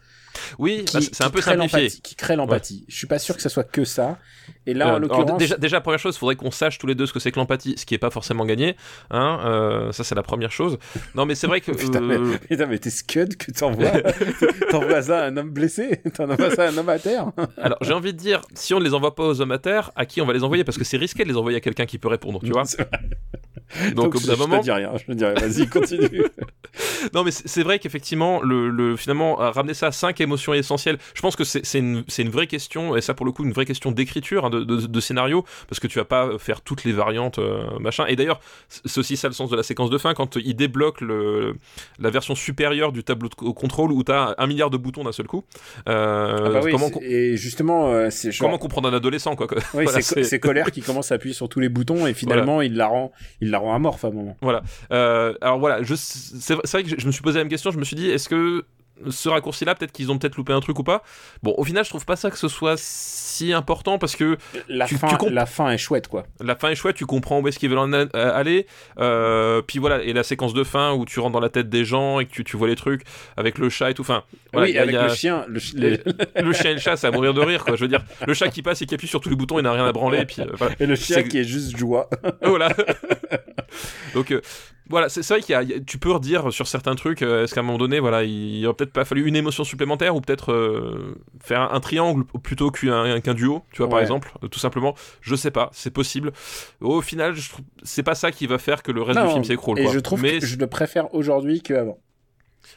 Oui, 0.59 0.85
bah, 0.93 0.99
c'est 1.01 1.23
un 1.23 1.29
peu 1.29 1.41
simplifié. 1.41 1.89
Qui 1.89 2.15
crée 2.15 2.35
l'empathie. 2.35 2.85
Je 2.87 2.95
suis 2.95 3.07
pas 3.07 3.19
sûr 3.19 3.35
que 3.35 3.41
ça 3.41 3.49
soit 3.49 3.65
que 3.65 3.83
ça. 3.83 4.17
Et 4.65 4.73
là, 4.73 4.85
Euh, 4.85 4.87
en 4.87 4.95
alors, 4.95 4.99
l'occurrence, 5.17 5.39
déjà, 5.39 5.57
déjà, 5.57 5.81
première 5.81 5.99
chose, 5.99 6.15
il 6.15 6.19
faudrait 6.19 6.35
qu'on 6.35 6.51
sache 6.51 6.77
tous 6.77 6.87
les 6.87 6.95
deux 6.95 7.05
ce 7.05 7.13
que 7.13 7.19
c'est 7.19 7.31
que 7.31 7.39
l'empathie, 7.39 7.75
ce 7.77 7.85
qui 7.85 7.93
est 7.95 7.99
pas 7.99 8.09
forcément 8.09 8.45
gagné. 8.45 8.75
Hein, 9.09 9.39
euh, 9.45 9.91
ça, 9.91 10.03
c'est 10.03 10.15
la 10.15 10.23
première 10.23 10.51
chose. 10.51 10.77
Non, 11.15 11.25
mais 11.25 11.35
c'est 11.35 11.47
vrai 11.47 11.61
que. 11.61 11.71
Putain, 11.75 11.99
mais, 12.01 12.15
euh, 12.17 12.37
putain, 12.49 12.65
mais 12.65 12.77
t'es 12.79 12.89
scud 12.89 13.37
que 13.37 13.51
t'envoies. 13.51 13.91
t'envoies 14.71 15.01
ça 15.03 15.23
à 15.23 15.27
un 15.27 15.37
homme 15.37 15.51
blessé. 15.51 16.01
T'envoies 16.13 16.55
ça 16.55 16.65
à 16.65 16.69
un 16.69 16.77
homme 16.77 16.89
à 16.89 16.99
terre. 16.99 17.31
Alors, 17.57 17.77
j'ai 17.81 17.93
envie 17.93 18.13
de 18.13 18.17
dire, 18.17 18.41
si 18.53 18.73
on 18.73 18.79
ne 18.79 18.83
les 18.85 18.93
envoie 18.93 19.15
pas 19.15 19.23
aux 19.23 19.41
hommes 19.41 19.51
à 19.51 19.59
terre, 19.59 19.91
à 19.95 20.05
qui 20.05 20.21
on 20.21 20.25
va 20.25 20.33
les 20.33 20.43
envoyer? 20.43 20.63
Parce 20.63 20.77
que 20.77 20.83
c'est 20.83 20.97
risqué 20.97 21.23
de 21.23 21.29
les 21.29 21.37
envoyer 21.37 21.57
à 21.57 21.61
quelqu'un 21.61 21.85
qui 21.85 21.97
peut 21.97 22.09
répondre, 22.09 22.39
tu 22.43 22.51
vois. 22.51 22.63
Vrai. 23.79 23.91
Donc, 23.91 24.07
au 24.07 24.09
bout 24.11 24.19
je, 24.19 24.27
d'un 24.27 24.33
je 24.35 24.39
moment. 24.39 24.57
te 24.59 24.63
dis 24.63 24.71
rien. 24.71 24.91
Je 24.97 25.05
te 25.05 25.11
dis 25.11 25.25
rien. 25.25 25.33
Vas-y, 25.35 25.67
continue. 25.67 26.23
Non, 27.13 27.23
mais 27.23 27.31
c'est 27.31 27.63
vrai 27.63 27.79
qu'effectivement, 27.79 28.41
le, 28.41 28.69
le, 28.69 28.95
finalement, 28.95 29.39
à 29.41 29.51
ramener 29.51 29.73
ça 29.73 29.87
à 29.87 29.91
cinq 29.91 30.21
émotions 30.21 30.53
essentielles, 30.53 30.97
je 31.15 31.21
pense 31.21 31.35
que 31.35 31.43
c'est 31.43 31.79
une, 31.79 32.03
une 32.17 32.29
vraie 32.29 32.47
question, 32.47 32.95
et 32.95 33.01
ça, 33.01 33.13
pour 33.13 33.25
le 33.25 33.31
coup, 33.31 33.43
une 33.43 33.51
vraie 33.53 33.65
question 33.65 33.91
d'écriture, 33.91 34.45
hein, 34.45 34.49
de, 34.51 34.63
de, 34.63 34.85
de 34.87 34.99
scénario, 34.99 35.43
parce 35.67 35.79
que 35.79 35.87
tu 35.87 35.97
vas 35.97 36.05
pas 36.05 36.37
faire 36.37 36.61
toutes 36.61 36.83
les 36.83 36.91
variantes, 36.93 37.39
euh, 37.39 37.63
machin. 37.79 38.05
Et 38.07 38.15
d'ailleurs, 38.15 38.39
c'est 38.69 38.97
aussi 38.99 39.17
ça 39.17 39.27
le 39.27 39.33
sens 39.33 39.49
de 39.49 39.55
la 39.55 39.63
séquence 39.63 39.89
de 39.89 39.97
fin, 39.97 40.13
quand 40.13 40.35
il 40.35 40.55
débloque 40.55 41.01
le, 41.01 41.55
la 41.99 42.09
version 42.11 42.35
supérieure 42.35 42.91
du 42.91 43.03
tableau 43.03 43.29
de 43.29 43.35
co- 43.35 43.53
contrôle 43.53 43.91
où 43.91 44.03
t'as 44.03 44.35
un 44.37 44.47
milliard 44.47 44.69
de 44.69 44.77
boutons 44.77 45.03
d'un 45.03 45.11
seul 45.11 45.27
coup. 45.27 45.43
Euh, 45.89 46.37
Ah 46.45 46.49
bah 46.49 46.61
oui, 46.63 46.71
comment, 46.71 46.89
et 47.01 47.35
justement, 47.35 47.91
euh, 47.91 48.09
c'est 48.11 48.31
genre- 48.31 48.47
comment 48.47 48.59
comprendre 48.59 48.87
un 48.89 48.93
adolescent, 48.93 49.35
quoi. 49.35 49.47
quoi. 49.47 49.57
Oui, 49.73 49.83
Voilà, 49.85 50.01
c'est 50.01 50.39
colère 50.39 50.71
qui 50.71 50.81
commence 50.81 51.11
à 51.11 51.15
appuyer 51.15 51.33
sur 51.33 51.49
tous 51.49 51.59
les 51.59 51.69
boutons 51.69 52.05
et 52.07 52.13
finalement 52.13 52.61
il 52.61 52.75
la 52.75 52.87
rend, 52.87 53.11
il 53.41 53.49
la 53.49 53.57
rend 53.61 53.75
amorphe 53.75 54.03
à 54.05 54.07
un 54.09 54.11
moment. 54.11 54.35
Euh, 54.91 55.33
alors 55.41 55.59
voilà, 55.59 55.79
c'est 55.95 56.53
vrai 56.53 56.83
que 56.83 56.89
je- 56.89 56.95
je 56.99 57.07
me 57.07 57.11
suis 57.11 57.21
posé 57.21 57.37
la 57.39 57.43
même 57.43 57.49
question, 57.49 57.71
je 57.71 57.77
me 57.79 57.83
suis 57.83 57.95
dit, 57.95 58.09
est-ce 58.09 58.27
que 58.29 58.65
ce 59.09 59.29
raccourci-là, 59.29 59.75
peut-être 59.75 59.91
qu'ils 59.91 60.11
ont 60.11 60.17
peut-être 60.17 60.37
loupé 60.37 60.53
un 60.53 60.59
truc 60.59 60.77
ou 60.79 60.83
pas 60.83 61.03
Bon, 61.43 61.53
au 61.57 61.63
final, 61.63 61.83
je 61.83 61.89
trouve 61.89 62.05
pas 62.05 62.15
ça 62.15 62.29
que 62.31 62.37
ce 62.37 62.47
soit 62.47 62.75
si 62.77 63.53
important 63.53 63.97
parce 63.97 64.15
que 64.15 64.37
La 64.67 64.85
Tu- 64.85 64.97
fin, 64.97 65.07
tu 65.07 65.15
comp- 65.17 65.31
la 65.31 65.45
fin 65.45 65.71
est 65.71 65.77
chouette 65.77 66.07
quoi. 66.07 66.25
la 66.39 66.55
fin 66.55 66.69
est 66.69 66.75
chouette, 66.75 66.95
tu 66.95 67.05
comprends 67.05 67.39
où 67.39 67.47
est-ce 67.47 67.57
qu'ils 67.59 67.69
veulent 67.69 67.79
en 67.79 67.91
euh, 67.93 68.05
aller. 68.13 68.67
Euh, 68.99 69.61
puis 69.61 69.79
voilà, 69.79 70.03
et 70.03 70.13
la 70.13 70.23
séquence 70.23 70.53
de 70.53 70.63
fin 70.63 70.93
où 70.93 71.05
tu 71.05 71.19
rentres 71.19 71.33
dans 71.33 71.39
la 71.39 71.49
tête 71.49 71.69
des 71.69 71.85
gens 71.85 72.19
et 72.19 72.25
que 72.25 72.31
tu, 72.31 72.43
tu 72.43 72.57
vois 72.57 72.67
les 72.67 72.75
trucs 72.75 73.03
avec 73.37 73.57
le 73.57 73.69
chat 73.69 73.89
et 73.91 73.93
tout. 73.93 74.01
Enfin, 74.03 74.23
voilà, 74.53 74.67
oui, 74.67 74.73
y 74.73 74.77
a- 74.77 74.81
avec 74.81 74.93
il 74.93 74.95
y 74.95 74.97
a- 74.99 75.07
le 75.07 75.13
chien, 75.13 75.45
le, 75.47 75.59
ch- 75.59 75.73
les- 75.75 75.99
le 76.43 76.53
chien 76.53 76.71
et 76.71 76.73
le 76.75 76.79
chat, 76.79 76.97
c'est 76.97 77.07
à 77.07 77.11
mourir 77.11 77.33
de 77.33 77.41
rire, 77.41 77.63
quoi. 77.65 77.75
Je 77.75 77.81
veux 77.81 77.87
dire, 77.87 78.03
le 78.27 78.33
chat 78.33 78.49
qui 78.49 78.61
passe 78.61 78.81
et 78.81 78.85
qui 78.85 78.93
appuie 78.95 79.07
sur 79.07 79.21
tous 79.21 79.29
les 79.29 79.35
boutons, 79.35 79.57
il 79.59 79.63
n'a 79.63 79.71
rien 79.73 79.85
à 79.85 79.91
branler. 79.91 80.19
Et 80.19 80.25
puis 80.25 80.41
euh, 80.41 80.45
voilà. 80.57 80.75
et 80.79 80.85
le 80.85 80.95
chien 80.95 81.23
qui 81.23 81.37
est 81.39 81.43
juste 81.43 81.75
joie. 81.77 82.09
voilà. 82.43 82.69
Donc, 84.13 84.31
euh, 84.31 84.41
voilà, 84.89 85.07
c'est 85.09 85.25
vrai 85.27 85.41
qu'il 85.41 85.53
y 85.53 85.55
a, 85.55 85.63
il 85.63 85.69
y 85.69 85.73
a- 85.73 85.79
tu 85.79 85.97
peux 85.97 86.11
redire 86.11 86.51
sur 86.51 86.67
certains 86.67 86.95
trucs, 86.95 87.21
euh, 87.21 87.43
est-ce 87.43 87.53
qu'à 87.53 87.61
un 87.61 87.63
moment 87.63 87.77
donné, 87.77 87.99
voilà, 87.99 88.23
il 88.23 88.65
aurait 88.65 88.75
peut-être 88.75 88.91
pas 88.91 89.05
fallu 89.05 89.25
une 89.27 89.35
émotion 89.35 89.63
supplémentaire 89.63 90.15
ou 90.15 90.21
peut-être 90.21 90.51
euh, 90.51 91.15
faire 91.41 91.61
un, 91.61 91.73
un 91.73 91.79
triangle 91.79 92.25
plutôt 92.43 92.71
qu'un 92.71 93.21
qu'un 93.21 93.33
duo, 93.33 93.63
tu 93.71 93.77
vois, 93.77 93.89
par 93.89 93.99
exemple, 93.99 94.33
euh, 94.43 94.47
tout 94.47 94.59
simplement. 94.59 94.95
Je 95.21 95.35
sais 95.35 95.51
pas, 95.51 95.69
c'est 95.73 95.91
possible. 95.91 96.31
Au 96.81 97.01
final, 97.01 97.35
c'est 97.83 98.03
pas 98.03 98.15
ça 98.15 98.31
qui 98.31 98.47
va 98.47 98.57
faire 98.57 98.83
que 98.83 98.91
le 98.91 99.01
reste 99.01 99.19
du 99.21 99.27
film 99.31 99.43
s'écroule. 99.43 99.79
Et 99.79 99.83
quoi. 99.83 99.93
je 99.93 99.99
trouve 99.99 100.21
Mais 100.21 100.39
que 100.39 100.45
je 100.45 100.57
le 100.57 100.67
préfère 100.67 101.13
aujourd'hui 101.13 101.61
qu'avant. 101.61 101.99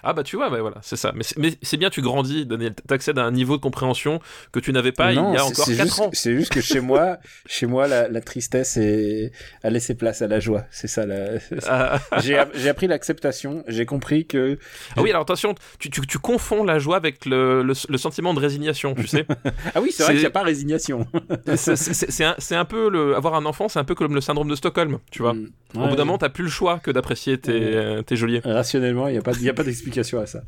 Ah 0.02 0.12
bah 0.12 0.22
tu 0.22 0.36
vois, 0.36 0.50
bah, 0.50 0.60
voilà, 0.60 0.76
c'est 0.82 0.96
ça. 0.96 1.12
Mais 1.14 1.22
c'est- 1.22 1.38
mais 1.38 1.54
c'est 1.62 1.76
bien, 1.76 1.90
tu 1.90 2.02
grandis, 2.02 2.46
Daniel, 2.46 2.74
t'accèdes 2.74 3.18
à 3.18 3.24
un 3.24 3.30
niveau 3.30 3.56
de 3.56 3.62
compréhension 3.62 4.20
que 4.52 4.60
tu 4.60 4.72
n'avais 4.72 4.92
pas 4.92 5.12
non, 5.12 5.32
il 5.32 5.34
y 5.34 5.36
a 5.36 5.40
c'est- 5.40 5.44
encore 5.52 5.64
c'est 5.66 5.76
4 5.76 5.86
juste, 5.86 6.00
ans. 6.00 6.10
C'est 6.12 6.34
juste 6.34 6.52
que 6.52 6.60
chez 6.60 6.80
moi, 6.80 7.18
chez 7.46 7.66
moi, 7.66 7.86
la, 7.88 8.08
la 8.08 8.20
tristesse 8.20 8.76
est, 8.76 9.32
a 9.62 9.70
laissé 9.70 9.94
place 9.94 10.22
à 10.22 10.26
la 10.26 10.40
joie. 10.40 10.64
C'est 10.70 10.88
ça. 10.88 11.06
La... 11.06 11.24
Ah, 11.68 12.00
j'ai, 12.22 12.36
app- 12.38 12.52
j'ai 12.54 12.68
appris 12.68 12.86
l'acceptation. 12.86 13.64
J'ai 13.68 13.86
compris 13.86 14.26
que. 14.26 14.58
ah 14.96 15.02
oui, 15.02 15.10
alors 15.10 15.22
attention, 15.22 15.54
tu, 15.78 15.90
tu, 15.90 16.00
tu 16.06 16.18
confonds 16.18 16.64
la 16.64 16.78
joie 16.78 16.96
avec 16.96 17.24
le, 17.26 17.62
le, 17.62 17.74
le 17.88 17.98
sentiment 17.98 18.34
de 18.34 18.40
résignation, 18.40 18.94
tu 18.94 19.06
sais. 19.06 19.26
Ah 19.74 19.80
oui, 19.80 19.90
c'est 19.92 20.02
vrai 20.04 20.12
qu'il 20.12 20.20
n'y 20.20 20.26
a 20.26 20.30
pas 20.30 20.42
résignation. 20.42 21.06
c'est 21.56 22.24
un, 22.24 22.36
un 22.50 22.64
peu 22.64 22.88
le, 22.90 23.16
avoir 23.16 23.34
un 23.34 23.44
enfant, 23.46 23.68
c'est 23.68 23.78
un 23.78 23.84
peu 23.84 23.94
comme 23.94 24.14
le 24.14 24.20
syndrome 24.20 24.48
de 24.48 24.54
Stockholm, 24.54 24.98
tu 25.10 25.22
vois. 25.22 25.34
Mm. 25.34 25.50
Au 25.76 25.88
bout 25.88 25.96
d'un 25.96 26.04
moment, 26.04 26.18
t'as 26.18 26.28
plus 26.28 26.44
le 26.44 26.50
choix 26.50 26.78
que 26.78 26.90
d'apprécier 26.90 27.38
tes, 27.38 27.52
Ouais. 27.52 27.60
euh, 27.74 28.02
tes 28.02 28.14
geôliers. 28.16 28.40
Rationnellement, 28.44 29.08
il 29.08 29.12
n'y 29.12 29.18
a 29.18 29.22
pas, 29.22 29.32
y 29.40 29.48
a 29.48 29.54
pas 29.54 29.64
d'explication 29.74 30.20
à 30.20 30.26
ça. 30.26 30.42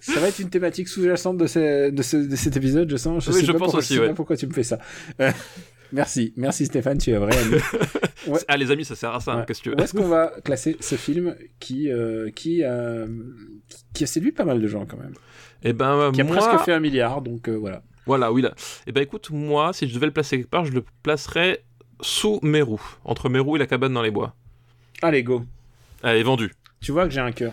ça 0.00 0.20
va 0.20 0.28
être 0.28 0.38
une 0.38 0.50
thématique 0.50 0.88
sous-jacente 0.88 1.36
de, 1.38 1.46
ce- 1.46 1.90
de, 1.90 2.02
ce- 2.02 2.16
de 2.16 2.36
cet 2.36 2.56
épisode, 2.56 2.88
je 2.90 2.96
sens. 2.96 3.24
Je 3.24 3.30
Oui, 3.30 3.40
sais 3.40 3.46
je 3.46 3.52
pas 3.52 3.58
pense 3.58 3.66
pourquoi, 3.66 3.78
aussi, 3.80 3.94
sais 3.94 4.00
ouais. 4.00 4.08
pas 4.08 4.14
pourquoi 4.14 4.36
tu 4.36 4.46
me 4.46 4.52
fais 4.52 4.62
ça. 4.62 4.78
Euh, 5.20 5.30
merci, 5.92 6.32
merci 6.36 6.66
Stéphane, 6.66 6.98
tu 6.98 7.10
es 7.10 7.14
un 7.16 7.20
vrai 7.20 7.36
ami. 7.38 7.56
Ouais. 8.26 8.40
Ah 8.48 8.56
les 8.56 8.72
amis, 8.72 8.84
ça 8.84 8.96
sert 8.96 9.14
à 9.14 9.20
ça, 9.20 9.34
hein, 9.34 9.44
qu'est-ce 9.46 9.60
que 9.60 9.64
tu 9.64 9.70
veux 9.70 9.76
Où 9.76 9.80
est-ce 9.84 9.94
qu'on 9.94 10.08
va 10.08 10.32
classer 10.42 10.76
ce 10.80 10.96
film 10.96 11.36
qui, 11.60 11.92
euh, 11.92 12.28
qui, 12.34 12.64
euh, 12.64 13.06
qui 13.94 14.02
a 14.02 14.06
séduit 14.08 14.32
pas 14.32 14.44
mal 14.44 14.60
de 14.60 14.66
gens 14.66 14.84
quand 14.84 14.96
même? 14.96 15.14
Eh 15.62 15.72
ben, 15.72 16.10
Qui 16.12 16.22
a 16.22 16.24
moi... 16.24 16.36
presque 16.36 16.64
fait 16.64 16.72
un 16.72 16.80
milliard, 16.80 17.22
donc 17.22 17.48
voilà. 17.48 17.84
Voilà, 18.04 18.32
oui, 18.32 18.42
là. 18.42 18.52
Eh 18.88 18.90
ben 18.92 19.00
écoute, 19.02 19.30
moi, 19.30 19.72
si 19.72 19.86
je 19.88 19.94
devais 19.94 20.06
le 20.06 20.12
placer 20.12 20.38
quelque 20.38 20.50
part, 20.50 20.64
je 20.64 20.72
le 20.72 20.82
placerais 21.04 21.62
sous 22.00 22.40
Mérou, 22.42 22.80
entre 23.04 23.28
Mérou 23.28 23.54
et 23.54 23.58
la 23.60 23.66
cabane 23.68 23.92
dans 23.94 24.02
les 24.02 24.10
bois. 24.10 24.34
Allez, 25.02 25.22
go. 25.22 25.44
Allez, 26.02 26.24
vendu. 26.24 26.50
Tu 26.80 26.90
vois 26.90 27.04
que 27.04 27.10
j'ai 27.14 27.20
un 27.20 27.30
cœur. 27.32 27.52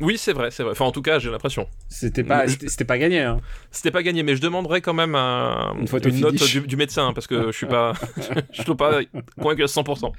Oui, 0.00 0.16
c'est 0.18 0.32
vrai, 0.32 0.50
c'est 0.50 0.62
vrai. 0.62 0.72
Enfin, 0.72 0.86
en 0.86 0.92
tout 0.92 1.02
cas, 1.02 1.18
j'ai 1.18 1.30
l'impression. 1.30 1.68
C'était 1.88 2.24
pas, 2.24 2.48
c'était 2.48 2.84
pas 2.86 2.96
gagné. 2.98 3.20
Hein. 3.20 3.40
C'était 3.70 3.90
pas 3.90 4.02
gagné, 4.02 4.22
mais 4.22 4.34
je 4.34 4.40
demanderais 4.40 4.80
quand 4.80 4.94
même 4.94 5.14
un- 5.14 5.74
Une 5.78 5.86
photo 5.88 6.10
note 6.10 6.34
du, 6.42 6.60
du 6.62 6.76
médecin, 6.76 7.12
parce 7.12 7.26
que 7.26 7.46
je 7.52 7.56
suis 7.56 7.66
pas, 7.66 7.92
je 8.52 8.62
suis 8.62 8.74
pas 8.74 9.00
convaincu 9.38 9.62
à 9.62 9.66
100%. 9.66 10.12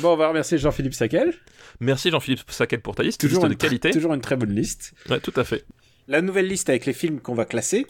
Bon, 0.00 0.12
on 0.12 0.16
va 0.16 0.28
remercier 0.28 0.58
Jean-Philippe 0.58 0.94
Saquel. 0.94 1.34
Merci 1.80 2.10
Jean-Philippe 2.10 2.50
Saquet 2.50 2.78
pour 2.78 2.94
ta 2.94 3.02
liste, 3.02 3.20
Toujours 3.20 3.44
liste 3.44 3.52
une, 3.52 3.56
de 3.56 3.60
qualité. 3.62 3.90
toujours 3.90 4.14
une 4.14 4.20
très 4.20 4.36
bonne 4.36 4.54
liste. 4.54 4.92
Ouais, 5.08 5.20
tout 5.20 5.32
à 5.36 5.44
fait. 5.44 5.64
La 6.06 6.20
nouvelle 6.20 6.46
liste 6.46 6.68
avec 6.68 6.84
les 6.86 6.92
films 6.92 7.20
qu'on 7.20 7.34
va 7.34 7.46
classer 7.46 7.86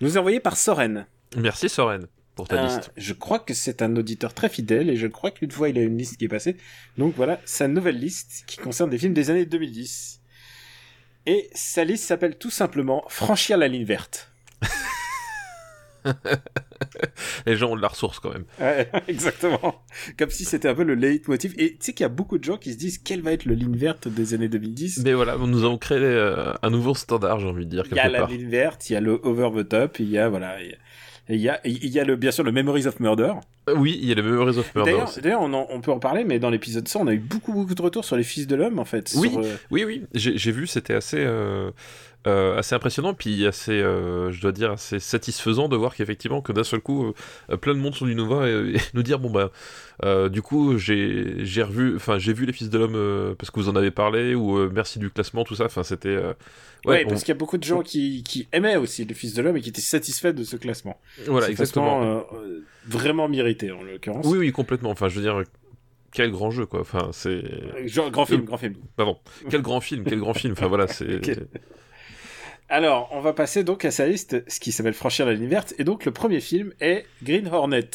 nous 0.00 0.16
est 0.16 0.18
envoyée 0.20 0.40
par 0.40 0.56
Soren. 0.56 1.06
Merci 1.36 1.68
Soren 1.68 2.06
pour 2.36 2.46
ta 2.46 2.60
Un- 2.60 2.66
liste. 2.66 2.92
je 2.96 3.12
crois 3.14 3.40
que 3.40 3.52
c'est 3.54 3.82
un 3.82 3.96
auditeur 3.96 4.32
très 4.34 4.48
fidèle 4.48 4.90
et 4.90 4.96
je 4.96 5.08
crois 5.08 5.30
qu'une 5.32 5.50
fois 5.50 5.68
il 5.70 5.78
a 5.78 5.82
une 5.82 5.98
liste 5.98 6.18
qui 6.18 6.26
est 6.26 6.28
passée. 6.28 6.56
Donc 6.96 7.14
voilà, 7.16 7.40
sa 7.44 7.66
nouvelle 7.66 7.98
liste 7.98 8.44
qui 8.46 8.58
concerne 8.58 8.90
des 8.90 8.98
films 8.98 9.14
des 9.14 9.30
années 9.30 9.46
2010. 9.46 10.17
Et 11.28 11.50
sa 11.52 11.84
liste 11.84 12.04
s'appelle 12.04 12.38
tout 12.38 12.48
simplement 12.50 13.04
Franchir 13.08 13.58
la 13.58 13.68
ligne 13.68 13.84
verte. 13.84 14.32
Les 17.46 17.54
gens 17.56 17.72
ont 17.72 17.76
de 17.76 17.82
la 17.82 17.88
ressource 17.88 18.18
quand 18.18 18.32
même. 18.32 18.44
Ouais, 18.58 18.90
exactement. 19.08 19.82
Comme 20.18 20.30
si 20.30 20.46
c'était 20.46 20.68
un 20.68 20.74
peu 20.74 20.84
le 20.84 20.94
leitmotiv. 20.94 21.52
Et 21.58 21.72
tu 21.72 21.78
sais 21.80 21.92
qu'il 21.92 22.04
y 22.04 22.06
a 22.06 22.08
beaucoup 22.08 22.38
de 22.38 22.44
gens 22.44 22.56
qui 22.56 22.72
se 22.72 22.78
disent 22.78 22.96
quelle 22.96 23.20
va 23.20 23.32
être 23.32 23.44
le 23.44 23.54
ligne 23.54 23.76
verte 23.76 24.08
des 24.08 24.32
années 24.32 24.48
2010. 24.48 25.02
Mais 25.04 25.12
voilà, 25.12 25.36
nous 25.36 25.64
avons 25.64 25.76
créé 25.76 25.98
euh, 25.98 26.54
un 26.62 26.70
nouveau 26.70 26.94
standard, 26.94 27.40
j'ai 27.40 27.48
envie 27.48 27.66
de 27.66 27.70
dire, 27.70 27.84
Il 27.90 27.96
y 27.96 28.00
a 28.00 28.08
la 28.08 28.24
ligne 28.24 28.48
verte, 28.48 28.88
il 28.88 28.94
y 28.94 28.96
a 28.96 29.00
le 29.02 29.20
over 29.22 29.50
the 29.62 29.68
top, 29.68 29.98
il 29.98 30.08
y 30.08 30.16
a 30.16 30.30
voilà, 30.30 30.62
il 30.62 30.70
y 30.70 30.72
a- 30.72 30.78
il 31.36 31.40
y 31.40 31.48
a, 31.48 31.60
il 31.64 31.88
y 31.88 32.00
a 32.00 32.04
le 32.04 32.16
bien 32.16 32.30
sûr 32.30 32.44
le 32.44 32.52
Memories 32.52 32.86
of 32.86 33.00
Murder. 33.00 33.32
Euh, 33.68 33.74
Oui, 33.76 33.98
il 34.00 34.08
y 34.08 34.12
a 34.12 34.14
le 34.14 34.22
Memories 34.22 34.58
of 34.58 34.74
Murder 34.74 34.98
D'ailleurs, 35.22 35.42
on, 35.42 35.52
on 35.70 35.80
peut 35.80 35.90
en 35.92 35.98
parler, 35.98 36.24
mais 36.24 36.38
dans 36.38 36.50
l'épisode 36.50 36.88
100, 36.88 37.00
on 37.02 37.06
a 37.06 37.12
eu 37.12 37.18
beaucoup 37.18 37.52
beaucoup 37.52 37.74
de 37.74 37.82
retours 37.82 38.04
sur 38.04 38.16
les 38.16 38.22
Fils 38.22 38.46
de 38.46 38.56
l'homme 38.56 38.78
en 38.78 38.84
fait. 38.84 39.12
Oui. 39.16 39.30
sur, 39.30 39.40
euh, 39.40 39.56
Oui, 39.70 39.84
oui, 39.84 40.04
j'ai 40.14 40.38
j'ai 40.38 40.52
vu, 40.52 40.66
c'était 40.66 40.94
assez, 40.94 41.18
euh, 41.18 41.70
euh, 42.26 42.58
assez 42.58 42.74
impressionnant, 42.74 43.14
puis 43.14 43.46
assez, 43.46 43.72
euh, 43.80 44.30
je 44.32 44.40
dois 44.40 44.52
dire, 44.52 44.72
assez 44.72 44.98
satisfaisant 44.98 45.68
de 45.68 45.76
voir 45.76 45.94
qu'effectivement, 45.94 46.42
que 46.42 46.52
d'un 46.52 46.64
seul 46.64 46.80
coup, 46.80 47.14
euh, 47.50 47.56
plein 47.56 47.74
de 47.74 47.78
monde 47.78 47.94
sont 47.94 48.06
du 48.06 48.14
nouveau 48.14 48.44
et, 48.44 48.72
et 48.76 48.80
nous 48.94 49.02
dire, 49.02 49.18
bon 49.18 49.30
bah, 49.30 49.50
euh, 50.04 50.28
du 50.28 50.42
coup, 50.42 50.76
j'ai 50.78 51.46
revu, 51.62 51.96
enfin, 51.96 52.18
j'ai 52.18 52.32
vu 52.32 52.44
les 52.44 52.52
Fils 52.52 52.70
de 52.70 52.78
l'homme 52.78 53.34
parce 53.36 53.50
que 53.50 53.60
vous 53.60 53.68
en 53.68 53.76
avez 53.76 53.90
parlé, 53.90 54.34
ou 54.34 54.68
merci 54.70 54.98
du 54.98 55.10
classement, 55.10 55.44
tout 55.44 55.54
ça, 55.54 55.64
enfin, 55.66 55.82
c'était. 55.84 56.16
Ouais, 56.16 56.34
ouais, 56.86 57.02
on- 57.06 57.08
parce 57.08 57.20
qu'il 57.22 57.28
y 57.32 57.36
a 57.36 57.38
beaucoup 57.38 57.58
de 57.58 57.64
gens 57.64 57.82
qui, 57.82 58.22
qui 58.22 58.48
aimaient 58.52 58.76
aussi 58.76 59.04
les 59.04 59.14
Fils 59.14 59.34
de 59.34 59.42
l'homme 59.42 59.56
et 59.56 59.60
qui 59.60 59.68
étaient 59.70 59.80
satisfaits 59.80 60.32
de 60.32 60.44
ce 60.44 60.56
classement. 60.56 61.00
voilà, 61.26 61.46
Ce 61.46 61.50
exactement. 61.52 62.00
classement, 62.20 62.38
vraiment 62.86 63.28
mérité 63.28 63.70
en 63.72 63.82
l'occurrence. 63.82 64.26
Oui, 64.26 64.38
oui, 64.38 64.52
complètement. 64.52 64.90
Enfin, 64.90 65.08
je 65.08 65.16
veux 65.16 65.22
dire, 65.22 65.42
quel 66.12 66.30
grand 66.30 66.50
jeu, 66.50 66.66
quoi. 66.66 66.80
Enfin, 66.80 67.10
c'est. 67.12 67.42
Genre, 67.86 68.10
grand 68.10 68.26
film, 68.26 68.44
grand 68.44 68.56
film. 68.58 68.74
Pardon. 68.96 69.18
Quel 69.50 69.62
grand 69.62 69.80
film, 69.80 70.04
quel 70.04 70.18
grand 70.20 70.34
film. 70.34 70.52
Enfin, 70.52 70.66
voilà, 70.68 70.86
c'est. 70.88 71.20
Alors, 72.68 73.08
on 73.12 73.20
va 73.20 73.32
passer 73.32 73.64
donc 73.64 73.84
à 73.84 73.90
sa 73.90 74.06
liste, 74.06 74.44
ce 74.48 74.60
qui 74.60 74.72
s'appelle 74.72 74.92
Franchir 74.94 75.24
la 75.26 75.32
ligne 75.34 75.48
verte. 75.48 75.74
Et 75.78 75.84
donc, 75.84 76.04
le 76.04 76.10
premier 76.12 76.40
film 76.40 76.72
est 76.80 77.06
Green 77.22 77.48
Hornet. 77.48 77.88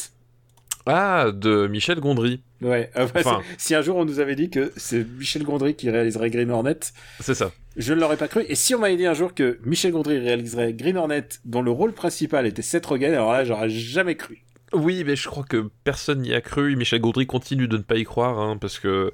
Ah, 0.86 1.28
de 1.34 1.67
Michel 1.67 1.99
Gondry. 1.99 2.41
Ouais. 2.61 2.89
euh, 2.97 3.07
bah, 3.13 3.21
Enfin. 3.24 3.41
Si 3.57 3.74
un 3.76 3.82
jour 3.82 3.95
on 3.97 4.03
nous 4.05 4.19
avait 4.19 4.36
dit 4.36 4.49
que 4.49 4.74
c'est 4.76 5.05
Michel 5.17 5.43
Gondry 5.43 5.76
qui 5.76 5.89
réaliserait 5.89 6.30
Green 6.30 6.51
Hornet, 6.51 6.80
C'est 7.21 7.36
ça. 7.36 7.51
je 7.78 7.93
ne 7.93 7.99
l'aurais 8.01 8.17
pas 8.17 8.28
cru. 8.28 8.43
Et 8.49 8.55
si 8.55 8.76
on 8.76 8.80
m'avait 8.80 8.97
dit 8.97 9.05
un 9.05 9.13
jour 9.13 9.34
que 9.34 9.59
Michel 9.63 9.91
Gondry 9.93 10.17
réaliserait 10.19 10.74
Green 10.74 10.97
Hornet, 10.97 11.26
dont 11.45 11.61
le 11.61 11.71
rôle 11.71 11.93
principal 11.93 12.45
était 12.47 12.61
Seth 12.61 12.86
Rogen, 12.86 13.13
alors 13.13 13.32
là, 13.32 13.45
j'aurais 13.45 13.69
jamais 13.69 14.15
cru. 14.15 14.43
Oui, 14.74 15.03
mais 15.05 15.15
je 15.15 15.28
crois 15.28 15.43
que 15.43 15.69
personne 15.84 16.21
n'y 16.21 16.34
a 16.34 16.41
cru. 16.41 16.76
Michel 16.76 16.99
Gondry 16.99 17.28
continue 17.28 17.67
de 17.67 17.78
ne 17.78 17.84
pas 17.84 17.95
y 17.97 18.03
croire, 18.03 18.39
hein, 18.39 18.57
parce 18.59 18.80
que 18.80 19.11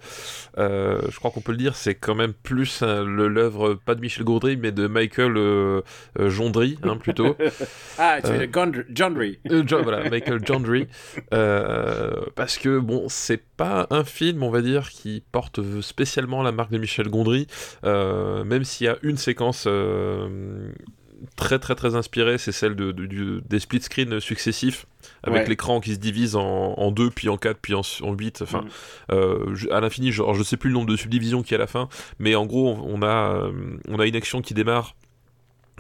euh, 0.58 1.02
je 1.10 1.16
crois 1.18 1.32
qu'on 1.32 1.42
peut 1.42 1.52
le 1.52 1.58
dire, 1.58 1.76
c'est 1.76 1.96
quand 1.96 2.16
même 2.16 2.34
plus 2.34 2.82
hein, 2.82 3.04
le 3.04 3.28
l'œuvre 3.28 3.74
pas 3.74 3.96
de 3.96 4.02
Michel 4.02 4.24
Gondry, 4.24 4.56
mais 4.58 4.72
de 4.72 4.88
Michael 4.88 5.36
euh, 5.38 5.82
euh, 6.20 6.30
Jondry, 6.30 6.78
hein, 6.84 6.98
plutôt. 6.98 7.36
Ah, 7.98 8.20
tu 8.22 8.28
Euh. 8.30 8.32
veux 8.32 8.38
dire 8.40 8.48
Gondry, 8.52 8.84
Gondry. 8.90 9.40
Euh, 9.52 9.64
Jo- 9.68 9.84
voilà, 9.84 10.10
Michael 10.10 10.40
Jondry. 10.46 10.88
Parce 12.36 12.58
que, 12.58 12.80
bon, 12.80 13.08
c'est 13.10 13.44
pas 13.58 13.88
un 13.90 14.04
film, 14.06 14.44
on 14.44 14.50
va 14.50 14.62
dire, 14.62 14.90
qui 14.90 15.24
porte 15.32 15.60
spécialement 15.82 16.42
la 16.44 16.52
marque 16.54 16.72
de 16.72 16.78
Michel 16.78 17.10
Gondry, 17.10 17.48
même 17.84 18.64
s'il 18.64 18.86
y 18.86 18.90
a 18.90 18.98
une 19.04 19.18
séquence 19.18 19.68
très 21.36 21.60
très 21.60 21.76
très 21.76 21.96
inspirée, 21.96 22.38
c'est 22.38 22.52
celle 22.52 22.76
de, 22.76 22.92
de- 22.92 23.06
du- 23.06 23.42
des 23.48 23.60
split 23.60 23.82
screen 23.82 24.20
successifs, 24.20 24.86
avec 25.24 25.44
Ouais. 25.44 25.50
l'écran 25.50 25.80
qui 25.82 25.94
se 25.94 26.00
divise 26.00 26.36
en, 26.36 26.44
en 26.78 26.92
deux, 26.92 27.10
puis 27.10 27.30
en 27.30 27.38
quatre, 27.38 27.60
puis 27.62 27.74
en, 27.74 27.82
en 28.02 28.14
huit, 28.14 28.42
enfin, 28.42 28.62
Mhm. 28.62 28.70
euh, 29.12 29.56
à 29.72 29.80
l'infini, 29.82 30.12
genre, 30.12 30.34
je 30.34 30.44
sais 30.44 30.58
plus 30.58 30.70
le 30.70 30.74
nombre 30.76 30.90
de 30.90 30.96
subdivisions 30.96 31.42
qu'il 31.44 31.52
y 31.52 31.56
a 31.56 31.58
à 31.58 31.62
la 31.62 31.68
fin, 31.68 31.90
mais 32.20 32.36
en 32.36 32.46
gros, 32.46 32.78
on 32.86 33.02
a, 33.02 33.34
euh, 33.36 33.52
on 33.88 34.00
a 34.00 34.06
une 34.06 34.16
action 34.16 34.42
qui 34.42 34.54
démarre 34.54 34.96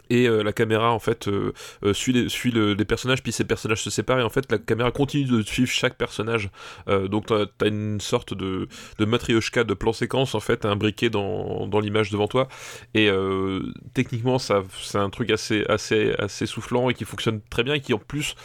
et 0.09 0.27
euh, 0.27 0.43
la 0.43 0.53
caméra 0.53 0.91
en 0.91 0.99
fait 0.99 1.27
euh, 1.27 1.53
euh, 1.83 1.93
suit, 1.93 2.13
les, 2.13 2.29
suit 2.29 2.51
le- 2.51 2.75
personnages 2.85 3.21
puis 3.21 3.31
ces 3.31 3.43
personnages 3.43 3.83
se 3.83 3.89
séparent 3.89 4.19
et 4.19 4.23
en 4.23 4.29
fait 4.29 4.51
la 4.51 4.57
caméra 4.57 4.91
continue 4.91 5.25
de 5.25 5.41
suivre 5.43 5.69
chaque 5.69 5.95
personnage. 5.97 6.49
Donc 6.87 7.27
t'as 7.27 7.45
as 7.61 7.67
une 7.67 7.99
sorte 8.01 8.33
de, 8.33 8.67
de 8.97 9.05
matrioshka 9.05 9.63
de 9.63 9.73
plan 9.73 9.93
séquence 9.93 10.33
en 10.33 10.39
fait 10.39 10.65
imbriqué 10.65 11.09
dans, 11.09 11.67
dans 11.67 11.79
l'image 11.79 12.09
devant 12.09 12.27
toi. 12.27 12.47
Et 12.95 13.09
techniquement 13.93 14.39
c'est 14.39 14.97
un 14.97 15.09
truc 15.09 15.29
assez 15.29 15.65
assez 15.69 16.13
assez 16.17 16.45
soufflant 16.45 16.89
et 16.89 16.93
qui 16.95 17.05
fonctionne 17.05 17.41
très 17.49 17.63
bien 17.63 17.75
et 17.75 17.81
qui 17.81 17.93
en 17.93 17.99
plus 17.99 18.35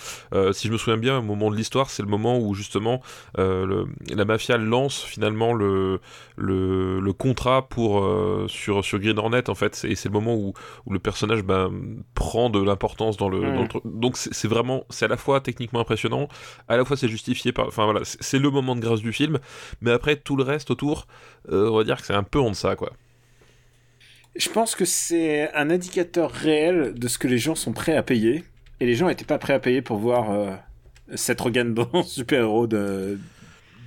si 0.52 0.68
je 0.68 0.72
me 0.72 0.76
souviens 0.76 0.98
bien 0.98 1.18
au 1.18 1.22
moment 1.22 1.50
de 1.50 1.56
l'histoire 1.56 1.88
c'est 1.90 2.02
le 2.02 2.08
moment 2.08 2.38
où 2.38 2.54
justement 2.54 3.00
la 3.38 4.24
mafia 4.26 4.58
lance 4.58 5.02
finalement 5.04 5.54
le 5.54 6.00
le, 6.36 6.98
le 7.00 7.12
contrat 7.12 7.68
pour 7.68 8.02
euh, 8.04 8.46
sur 8.48 8.84
sur 8.84 8.98
Green 8.98 9.18
Hornet 9.18 9.48
en 9.48 9.54
fait 9.54 9.84
et 9.88 9.94
c'est 9.94 10.08
le 10.08 10.12
moment 10.14 10.34
où 10.34 10.52
où 10.86 10.92
le 10.92 10.98
personnage 10.98 11.42
ben, 11.42 11.70
prend 12.14 12.50
de 12.50 12.60
l'importance 12.62 13.16
dans 13.16 13.28
le, 13.28 13.40
dans 13.40 13.62
le 13.62 13.68
truc. 13.68 13.82
donc 13.84 14.16
c'est 14.16 14.48
vraiment 14.48 14.84
c'est 14.90 15.04
à 15.04 15.08
la 15.08 15.16
fois 15.16 15.40
techniquement 15.40 15.80
impressionnant 15.80 16.28
à 16.68 16.76
la 16.76 16.84
fois 16.84 16.96
c'est 16.96 17.08
justifié 17.08 17.52
par 17.52 17.68
enfin 17.68 17.84
voilà 17.84 18.00
c'est 18.04 18.20
c'est 18.22 18.38
le 18.40 18.50
moment 18.50 18.74
de 18.74 18.80
grâce 18.80 19.00
du 19.00 19.12
film 19.12 19.38
mais 19.80 19.92
après 19.92 20.16
tout 20.16 20.34
le 20.36 20.42
reste 20.42 20.70
autour 20.72 21.06
euh, 21.52 21.68
on 21.70 21.76
va 21.76 21.84
dire 21.84 22.00
que 22.00 22.06
c'est 22.06 22.14
un 22.14 22.24
peu 22.24 22.40
en 22.40 22.50
deçà 22.50 22.74
quoi 22.74 22.90
Je 24.36 24.48
pense 24.48 24.74
que 24.74 24.84
c'est 24.84 25.52
un 25.54 25.70
indicateur 25.70 26.30
réel 26.32 26.94
de 26.94 27.06
ce 27.08 27.18
que 27.18 27.28
les 27.28 27.38
gens 27.38 27.54
sont 27.54 27.72
prêts 27.72 27.96
à 27.96 28.02
payer. 28.02 28.42
Et 28.80 28.86
les 28.86 28.96
gens 28.96 29.06
n'étaient 29.06 29.24
pas 29.24 29.38
prêts 29.38 29.52
à 29.54 29.60
payer 29.60 29.80
pour 29.82 29.98
voir 29.98 30.32
euh, 30.32 30.50
Seth 31.14 31.40
Rogen 31.40 31.72
dans 31.74 32.02
super-héros 32.04 32.66
de- 32.66 33.18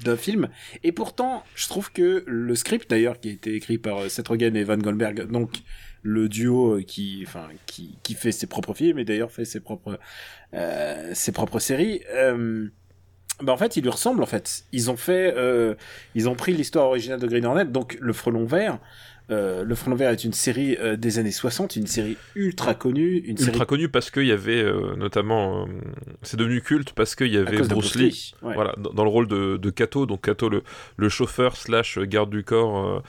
d'un 0.04 0.18
film. 0.18 0.50
Et 0.84 0.92
pourtant, 0.92 1.44
je 1.56 1.68
trouve 1.68 1.92
que 1.92 2.24
le 2.28 2.56
script, 2.56 2.90
d'ailleurs, 2.90 3.20
qui 3.20 3.30
a 3.30 3.32
été 3.32 3.56
écrit 3.56 3.78
par 3.78 4.00
euh, 4.00 4.10
Seth 4.10 4.28
Rogen 4.28 4.56
et 4.56 4.64
Van 4.64 4.78
Goldberg, 4.78 5.30
donc 5.32 5.62
le 6.04 6.30
duo 6.30 6.76
euh, 6.76 6.84
qui, 6.84 7.24
enfin, 7.26 7.48
qui, 7.66 7.98
qui 8.04 8.14
fait 8.14 8.32
ses 8.32 8.48
propres 8.48 8.74
films 8.74 9.00
et 9.00 9.06
d'ailleurs 9.06 9.32
fait 9.32 9.46
ses 9.46 9.60
propres, 9.60 10.00
euh, 10.54 11.12
ses 11.14 11.32
propres 11.32 11.60
séries, 11.60 12.02
Bah 13.44 13.54
en 13.54 13.58
fait, 13.58 13.78
il 13.78 13.84
lui 13.84 13.92
ressemble 13.92 14.24
en 14.24 14.26
fait. 14.26 14.64
Ils 14.72 14.90
ont 14.90 14.98
fait, 14.98 15.36
ils 16.16 16.28
ont 16.28 16.34
pris 16.34 16.54
l'histoire 16.54 16.88
originale 16.88 17.20
de 17.20 17.28
Green 17.28 17.46
Hornet, 17.46 17.66
donc 17.66 17.98
le 18.02 18.14
frelon 18.14 18.46
vert. 18.46 18.80
Euh, 19.30 19.64
le 19.64 19.76
frelon 19.76 19.96
vert 19.98 20.10
est 20.12 20.24
une 20.24 20.32
série 20.34 20.78
euh, 20.80 20.96
des 20.96 21.20
années 21.20 21.32
60, 21.32 21.76
une 21.76 21.86
série 21.88 22.16
ultra 22.36 22.74
connue, 22.74 23.18
une 23.18 23.32
Ultra 23.32 23.46
série 23.54 23.66
connu 23.66 23.90
parce 23.90 24.10
qu'il 24.10 24.26
y 24.26 24.32
avait 24.32 24.62
euh, 24.64 24.96
notamment. 24.96 25.68
c'est 26.22 26.38
devenu 26.38 26.62
culte 26.62 26.94
parce 26.94 27.14
qu'il 27.16 27.28
y 27.34 27.38
avait 27.38 27.58
Bruce 27.68 27.96
Lee. 27.96 28.34
Ouais. 28.42 28.54
Voilà, 28.54 28.74
dans, 28.78 28.92
dans 28.94 29.04
le 29.04 29.10
rôle 29.10 29.28
de, 29.28 29.58
de 29.58 29.70
Kato, 29.70 30.06
donc 30.06 30.22
Kato 30.22 30.48
le, 30.48 30.64
le 30.96 31.10
chauffeur 31.10 31.58
slash 31.58 32.00
garde 32.00 32.30
du 32.30 32.44
corps 32.44 33.04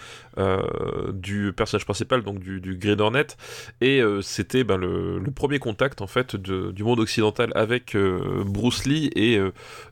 du 1.12 1.52
personnage 1.56 1.84
principal, 1.84 2.22
donc 2.22 2.38
du, 2.40 2.60
du 2.60 2.76
Green 2.76 3.00
Hornet, 3.00 3.26
et 3.80 4.00
c'était 4.22 4.62
ben, 4.64 4.76
le, 4.76 5.18
le 5.18 5.30
premier 5.30 5.58
contact 5.58 6.00
en 6.00 6.06
fait 6.06 6.36
de- 6.36 6.70
du 6.70 6.84
monde 6.84 7.00
occidental 7.00 7.50
avec 7.54 7.96
Bruce 8.46 8.84
Lee 8.86 9.10
et, 9.16 9.38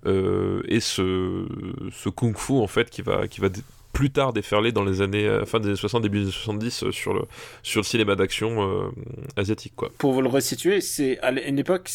et 0.05 0.81
ce, 0.81 1.47
ce 1.93 2.09
kung-fu 2.09 2.53
en 2.55 2.67
fait 2.67 2.91
qui 2.91 3.03
va, 3.03 3.27
qui 3.29 3.41
va 3.41 3.49
plus 3.97 4.11
tard 4.11 4.33
déferler 4.33 4.73
dans 4.73 4.85
les 4.85 5.01
années 5.01 5.27
euh, 5.27 5.45
fin 5.47 5.59
des 5.59 5.69
années 5.69 5.77
60 5.77 6.03
début 6.03 6.19
des 6.19 6.25
années 6.25 6.33
70 6.33 6.83
euh, 6.85 6.93
sur 6.93 7.15
le 7.15 7.23
sur 7.63 7.81
le 7.81 7.85
cinéma 7.85 8.15
d'action 8.15 8.63
euh, 8.63 8.89
asiatique 9.37 9.73
quoi. 9.75 9.91
Pour 9.99 10.13
vous 10.13 10.21
le 10.23 10.29
resituer, 10.29 10.81
c'est 10.81 11.19
à 11.21 11.31
une 11.33 11.59
époque, 11.59 11.91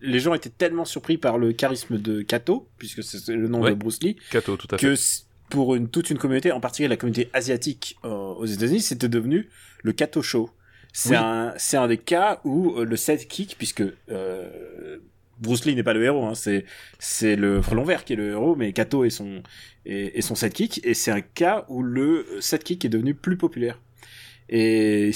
les 0.00 0.18
gens 0.18 0.34
étaient 0.34 0.50
tellement 0.50 0.84
surpris 0.84 1.16
par 1.18 1.38
le 1.38 1.52
charisme 1.52 1.98
de 1.98 2.22
Kato, 2.22 2.68
puisque 2.78 3.02
c'est 3.02 3.28
le 3.34 3.48
nom 3.48 3.62
Ouais. 3.62 3.70
de 3.70 3.74
Bruce 3.76 4.02
Lee, 4.02 4.16
Kato 4.30 4.56
tout 4.56 4.68
à 4.70 4.78
fait. 4.78 4.86
que 4.86 4.94
pour 5.48 5.74
une, 5.76 5.88
toute 5.88 6.10
une 6.10 6.18
communauté, 6.18 6.52
en 6.52 6.60
particulier 6.60 6.88
la 6.88 6.96
communauté 6.96 7.30
asiatique 7.32 7.96
aux 8.02 8.44
États-Unis, 8.46 8.80
c'était 8.82 9.08
devenu 9.08 9.48
le 9.82 9.92
Kato 9.92 10.20
Show. 10.22 10.50
C'est 10.92 11.10
Oui. 11.10 11.16
un, 11.16 11.52
c'est 11.56 11.76
un 11.76 11.86
des 11.88 11.98
cas 11.98 12.40
où 12.44 12.74
le 12.80 12.96
sidekick, 12.96 13.54
puisque 13.58 13.82
euh, 14.10 14.98
Bruce 15.40 15.64
Lee 15.66 15.74
n'est 15.74 15.82
pas 15.82 15.92
le 15.94 16.02
héros, 16.04 16.24
hein, 16.26 16.34
c'est 16.34 16.64
c'est 16.98 17.36
le 17.36 17.60
frelon 17.62 17.84
vert 17.84 18.04
qui 18.04 18.14
est 18.14 18.16
le 18.16 18.30
héros, 18.30 18.56
mais 18.56 18.72
Kato 18.72 19.04
est 19.04 19.10
son 19.10 19.42
est, 19.84 20.16
est 20.18 20.22
son 20.22 20.34
sidekick, 20.34 20.80
et 20.84 20.94
c'est 20.94 21.10
un 21.10 21.20
cas 21.20 21.64
où 21.68 21.82
le 21.82 22.26
sidekick 22.40 22.84
est 22.84 22.88
devenu 22.88 23.14
plus 23.14 23.36
populaire. 23.36 23.78
Et, 24.48 25.10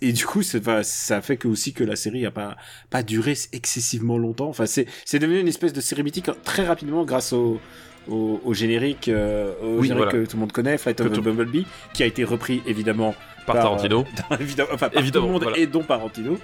et 0.00 0.12
du 0.12 0.24
coup, 0.26 0.42
enfin, 0.54 0.82
ça 0.84 1.20
fait 1.20 1.36
que 1.36 1.48
aussi 1.48 1.72
que 1.72 1.82
la 1.82 1.96
série 1.96 2.24
a 2.24 2.30
pas 2.30 2.56
pas 2.88 3.02
duré 3.02 3.34
excessivement 3.52 4.16
longtemps. 4.16 4.48
Enfin, 4.48 4.66
c'est 4.66 4.86
c'est 5.04 5.18
devenu 5.18 5.40
une 5.40 5.48
espèce 5.48 5.72
de 5.72 5.80
série 5.80 6.04
mythique 6.04 6.30
très 6.44 6.64
rapidement 6.64 7.04
grâce 7.04 7.32
au 7.32 7.60
au, 8.08 8.40
au 8.44 8.54
générique, 8.54 9.08
euh, 9.08 9.52
au 9.60 9.78
Oui, 9.80 9.88
générique 9.88 10.10
voilà. 10.12 10.12
que 10.24 10.30
tout 10.30 10.36
le 10.36 10.40
monde 10.40 10.52
connaît, 10.52 10.78
Flight 10.78 11.00
of 11.00 11.12
tout- 11.12 11.20
Bumblebee, 11.22 11.66
qui 11.92 12.04
a 12.04 12.06
été 12.06 12.22
repris 12.22 12.62
évidemment 12.64 13.16
Par 13.46 13.56
Tarantino. 13.56 14.04
euh, 14.30 14.36
évidemment, 14.40 14.68
enfin, 14.72 14.88
par 14.88 15.00
Évidemment, 15.00 15.26
tout 15.26 15.28
le 15.28 15.32
monde 15.34 15.42
voilà. 15.44 15.58
et 15.58 15.66
dont 15.66 15.82
Tarantino. 15.82 16.38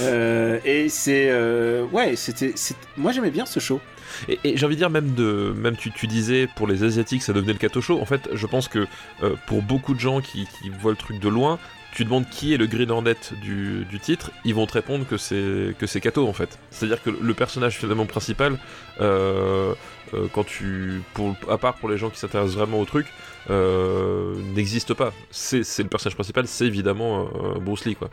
Euh, 0.00 0.58
et 0.64 0.88
c'est 0.88 1.28
euh, 1.30 1.84
ouais, 1.92 2.16
c'était 2.16 2.54
moi 2.96 3.12
j'aimais 3.12 3.30
bien 3.30 3.46
ce 3.46 3.60
show. 3.60 3.80
Et, 4.28 4.38
et 4.44 4.56
j'ai 4.56 4.66
envie 4.66 4.74
de 4.74 4.80
dire, 4.80 4.90
même, 4.90 5.14
de, 5.14 5.54
même 5.56 5.76
tu, 5.76 5.90
tu 5.90 6.06
disais, 6.06 6.46
pour 6.54 6.66
les 6.66 6.84
Asiatiques, 6.84 7.22
ça 7.22 7.32
devenait 7.32 7.54
le 7.54 7.58
Kato 7.58 7.80
Show. 7.80 7.98
En 8.00 8.04
fait, 8.04 8.28
je 8.32 8.46
pense 8.46 8.68
que 8.68 8.86
euh, 9.22 9.34
pour 9.46 9.62
beaucoup 9.62 9.94
de 9.94 10.00
gens 10.00 10.20
qui, 10.20 10.46
qui 10.46 10.68
voient 10.68 10.90
le 10.90 10.96
truc 10.98 11.18
de 11.18 11.28
loin, 11.28 11.58
tu 11.92 12.04
demandes 12.04 12.28
qui 12.28 12.54
est 12.54 12.56
le 12.56 12.66
Green 12.66 12.90
Hornet 12.90 13.16
du, 13.42 13.84
du 13.84 14.00
titre, 14.00 14.30
ils 14.44 14.54
vont 14.54 14.66
te 14.66 14.72
répondre 14.72 15.06
que 15.06 15.16
c'est 15.18 15.74
que 15.78 15.86
c'est 15.86 16.00
Kato 16.00 16.26
en 16.26 16.32
fait. 16.32 16.58
C'est-à-dire 16.70 17.02
que 17.02 17.10
le 17.10 17.34
personnage 17.34 17.76
finalement 17.76 18.06
principal, 18.06 18.58
euh, 19.00 19.74
euh, 20.14 20.26
quand 20.32 20.44
tu, 20.44 21.02
pour, 21.14 21.34
à 21.50 21.58
part 21.58 21.74
pour 21.74 21.88
les 21.90 21.98
gens 21.98 22.08
qui 22.10 22.18
s'intéressent 22.18 22.56
vraiment 22.56 22.80
au 22.80 22.84
truc, 22.86 23.06
n'existe 23.50 24.94
pas. 24.94 25.12
C'est 25.30 25.78
le 25.78 25.88
personnage 25.88 26.14
principal, 26.14 26.46
c'est 26.46 26.66
évidemment 26.66 27.22
euh, 27.22 27.58
Bruce 27.58 27.84
Lee 27.84 27.96
quoi. 27.96 28.10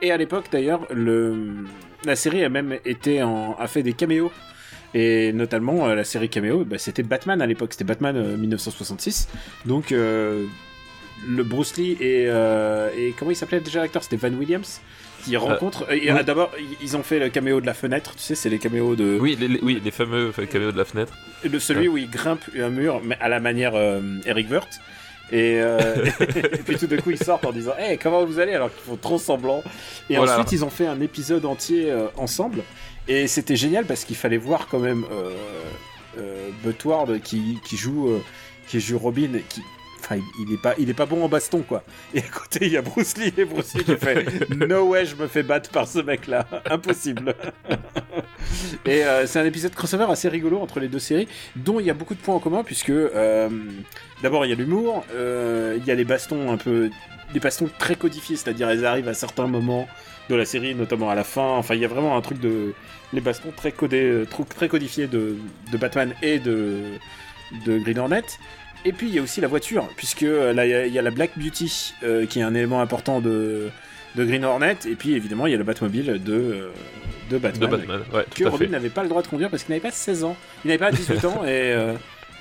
Et 0.00 0.10
à 0.10 0.16
l'époque 0.16 0.46
d'ailleurs, 0.50 0.86
le 0.90 1.64
la 2.04 2.16
série 2.16 2.44
a 2.44 2.48
même 2.48 2.78
été 2.84 3.22
en 3.22 3.56
a 3.58 3.66
fait 3.66 3.82
des 3.82 3.92
caméos. 3.92 4.32
Et 4.94 5.32
notamment 5.32 5.88
euh, 5.88 5.94
la 5.94 6.04
série 6.04 6.28
caméo, 6.28 6.64
bah, 6.64 6.76
c'était 6.76 7.02
Batman 7.02 7.40
à 7.40 7.46
l'époque, 7.46 7.72
c'était 7.72 7.84
Batman 7.84 8.14
euh, 8.16 8.36
1966. 8.36 9.28
Donc 9.64 9.90
euh, 9.90 10.44
le 11.26 11.42
Bruce 11.44 11.76
Lee 11.76 11.96
et, 12.00 12.26
euh, 12.28 12.90
et 12.96 13.14
comment 13.18 13.30
il 13.30 13.36
s'appelait 13.36 13.60
déjà 13.60 13.80
l'acteur? 13.80 14.02
C'était 14.02 14.16
Van 14.16 14.34
Williams 14.36 14.80
qui 15.24 15.36
rencontrent. 15.36 15.90
et, 15.92 16.00
oui. 16.00 16.08
ah, 16.10 16.22
D'abord, 16.22 16.50
ils 16.82 16.96
ont 16.96 17.02
fait 17.02 17.18
le 17.18 17.28
caméo 17.28 17.60
de 17.60 17.66
la 17.66 17.74
fenêtre, 17.74 18.12
tu 18.16 18.22
sais, 18.22 18.34
c'est 18.34 18.48
les 18.50 18.58
caméos 18.58 18.96
de 18.96 19.18
Oui, 19.20 19.36
les, 19.38 19.48
les- 19.48 19.60
oui, 19.62 19.80
les 19.84 19.90
fameux 19.90 20.28
enfin, 20.30 20.46
caméos 20.46 20.72
de 20.72 20.78
la 20.78 20.84
fenêtre. 20.84 21.12
de 21.44 21.58
celui 21.58 21.88
où 21.88 21.96
il 21.96 22.10
grimpe 22.10 22.42
un 22.58 22.68
mur, 22.70 23.00
mais 23.04 23.16
à 23.20 23.28
la 23.28 23.40
manière 23.40 23.72
euh, 23.74 24.00
Eric 24.26 24.50
Wirth. 24.50 24.80
Et, 25.30 25.60
euh, 25.62 26.04
et 26.20 26.58
puis 26.58 26.76
tout 26.76 26.86
d'un 26.86 26.98
coup 26.98 27.10
ils 27.10 27.22
sortent 27.22 27.46
en 27.46 27.52
disant 27.52 27.72
Hey, 27.78 27.96
comment 27.96 28.22
vous 28.24 28.38
allez? 28.38 28.52
Alors 28.52 28.70
qu'ils 28.70 28.82
font 28.84 28.96
trop 28.96 29.18
semblant. 29.18 29.62
Et 30.10 30.16
Voilà. 30.16 30.32
ensuite 30.34 30.52
ils 30.52 30.62
ont 30.64 30.68
fait 30.70 30.86
un 30.86 31.00
épisode 31.00 31.44
entier 31.46 31.90
euh, 31.90 32.08
ensemble. 32.18 32.62
Et 33.08 33.26
c'était 33.28 33.56
génial 33.56 33.86
parce 33.86 34.04
qu'il 34.04 34.16
fallait 34.16 34.36
voir 34.36 34.68
quand 34.68 34.78
même 34.78 35.04
euh, 35.10 35.30
euh, 36.18 36.48
Butward 36.62 37.20
qui, 37.22 37.58
qui 37.64 37.76
joue 37.78 38.10
euh, 38.10 38.20
qui 38.68 38.78
joue 38.80 38.98
Robin, 38.98 39.30
qui 39.48 39.62
enfin 40.02 40.16
il, 40.16 40.46
il 40.46 40.54
est 40.54 40.60
pas 40.60 40.74
il 40.78 40.90
est 40.90 40.94
pas 40.94 41.06
bon 41.06 41.24
en 41.24 41.28
baston 41.28 41.62
quoi. 41.62 41.82
Et 42.14 42.18
à 42.18 42.22
côté 42.22 42.66
il 42.66 42.72
y 42.72 42.76
a 42.76 42.82
Bruce 42.82 43.16
Lee 43.16 43.32
et 43.36 43.44
Bruce 43.44 43.74
Lee 43.74 43.84
qui 43.84 43.96
fait 43.96 44.50
No 44.68 44.88
way 44.88 45.06
je 45.06 45.16
me 45.16 45.26
fais 45.26 45.42
battre 45.42 45.70
par 45.70 45.86
ce 45.86 46.00
mec 46.00 46.26
là, 46.26 46.46
impossible. 46.70 47.34
et 48.86 49.04
euh, 49.04 49.26
c'est 49.26 49.38
un 49.38 49.44
épisode 49.44 49.74
crossover 49.74 50.06
assez 50.10 50.28
rigolo 50.28 50.60
entre 50.60 50.80
les 50.80 50.88
deux 50.88 50.98
séries, 50.98 51.28
dont 51.56 51.80
il 51.80 51.86
y 51.86 51.90
a 51.90 51.94
beaucoup 51.94 52.14
de 52.14 52.20
points 52.20 52.34
en 52.34 52.40
commun 52.40 52.62
puisque 52.64 52.90
euh, 52.90 53.48
d'abord 54.22 54.44
il 54.44 54.48
y 54.50 54.52
a 54.52 54.56
l'humour, 54.56 55.04
euh, 55.14 55.78
il 55.78 55.86
y 55.86 55.90
a 55.90 55.94
les 55.94 56.04
bastons 56.04 56.50
un 56.52 56.56
peu 56.56 56.90
des 57.32 57.40
bastons 57.40 57.68
très 57.78 57.94
codifiés, 57.94 58.36
c'est-à-dire 58.36 58.68
elles 58.68 58.84
arrivent 58.84 59.08
à 59.08 59.14
certains 59.14 59.46
moments 59.46 59.88
de 60.28 60.34
la 60.34 60.44
série, 60.44 60.74
notamment 60.74 61.08
à 61.08 61.14
la 61.14 61.24
fin. 61.24 61.56
Enfin, 61.56 61.74
il 61.74 61.80
y 61.80 61.84
a 61.84 61.88
vraiment 61.88 62.14
un 62.16 62.20
truc 62.20 62.38
de 62.38 62.74
les 63.14 63.22
bastons 63.22 63.52
très 63.56 63.72
codés, 63.72 64.24
très 64.50 64.68
codifiés 64.68 65.06
de, 65.06 65.36
de 65.72 65.78
Batman 65.78 66.14
et 66.22 66.38
de 66.38 66.98
de 67.66 67.78
Green 67.78 67.98
Hornet. 67.98 68.24
Et 68.84 68.92
puis 68.92 69.08
il 69.08 69.14
y 69.14 69.18
a 69.18 69.22
aussi 69.22 69.40
la 69.40 69.48
voiture, 69.48 69.88
puisque 69.96 70.24
euh, 70.24 70.52
là 70.52 70.66
il 70.66 70.70
y 70.70 70.74
a- 70.74 70.86
il 70.86 70.92
y, 70.92 70.98
a 70.98 71.02
la 71.02 71.10
Black 71.10 71.32
Beauty 71.36 71.94
euh, 72.02 72.26
qui 72.26 72.40
est 72.40 72.42
un 72.42 72.54
élément 72.54 72.80
important 72.80 73.20
de 73.20 73.68
de 74.16 74.24
Green 74.24 74.44
Hornet, 74.44 74.76
et 74.86 74.94
puis 74.94 75.14
évidemment 75.14 75.46
il 75.46 75.52
y 75.52 75.54
a 75.54 75.58
le 75.58 75.64
Batmobile 75.64 76.20
de 76.22 76.32
euh, 76.34 76.68
de 77.30 77.38
Batman, 77.38 77.70
De 77.70 77.76
Batman, 77.76 78.00
ouais, 78.12 78.24
que 78.34 78.44
Robin 78.44 78.66
n'avait 78.66 78.90
pas 78.90 79.02
le 79.04 79.08
droit 79.08 79.22
de 79.22 79.28
conduire 79.28 79.48
parce 79.50 79.62
qu'il 79.64 79.72
n'avait 79.72 79.80
pas 79.88 79.90
16 79.92 80.24
ans. 80.24 80.36
Il 80.64 80.68
n'avait 80.68 80.78
pas 80.78 80.90
18 80.90 81.24
ans 81.24 81.44
et, 81.44 81.48
euh, 81.48 81.94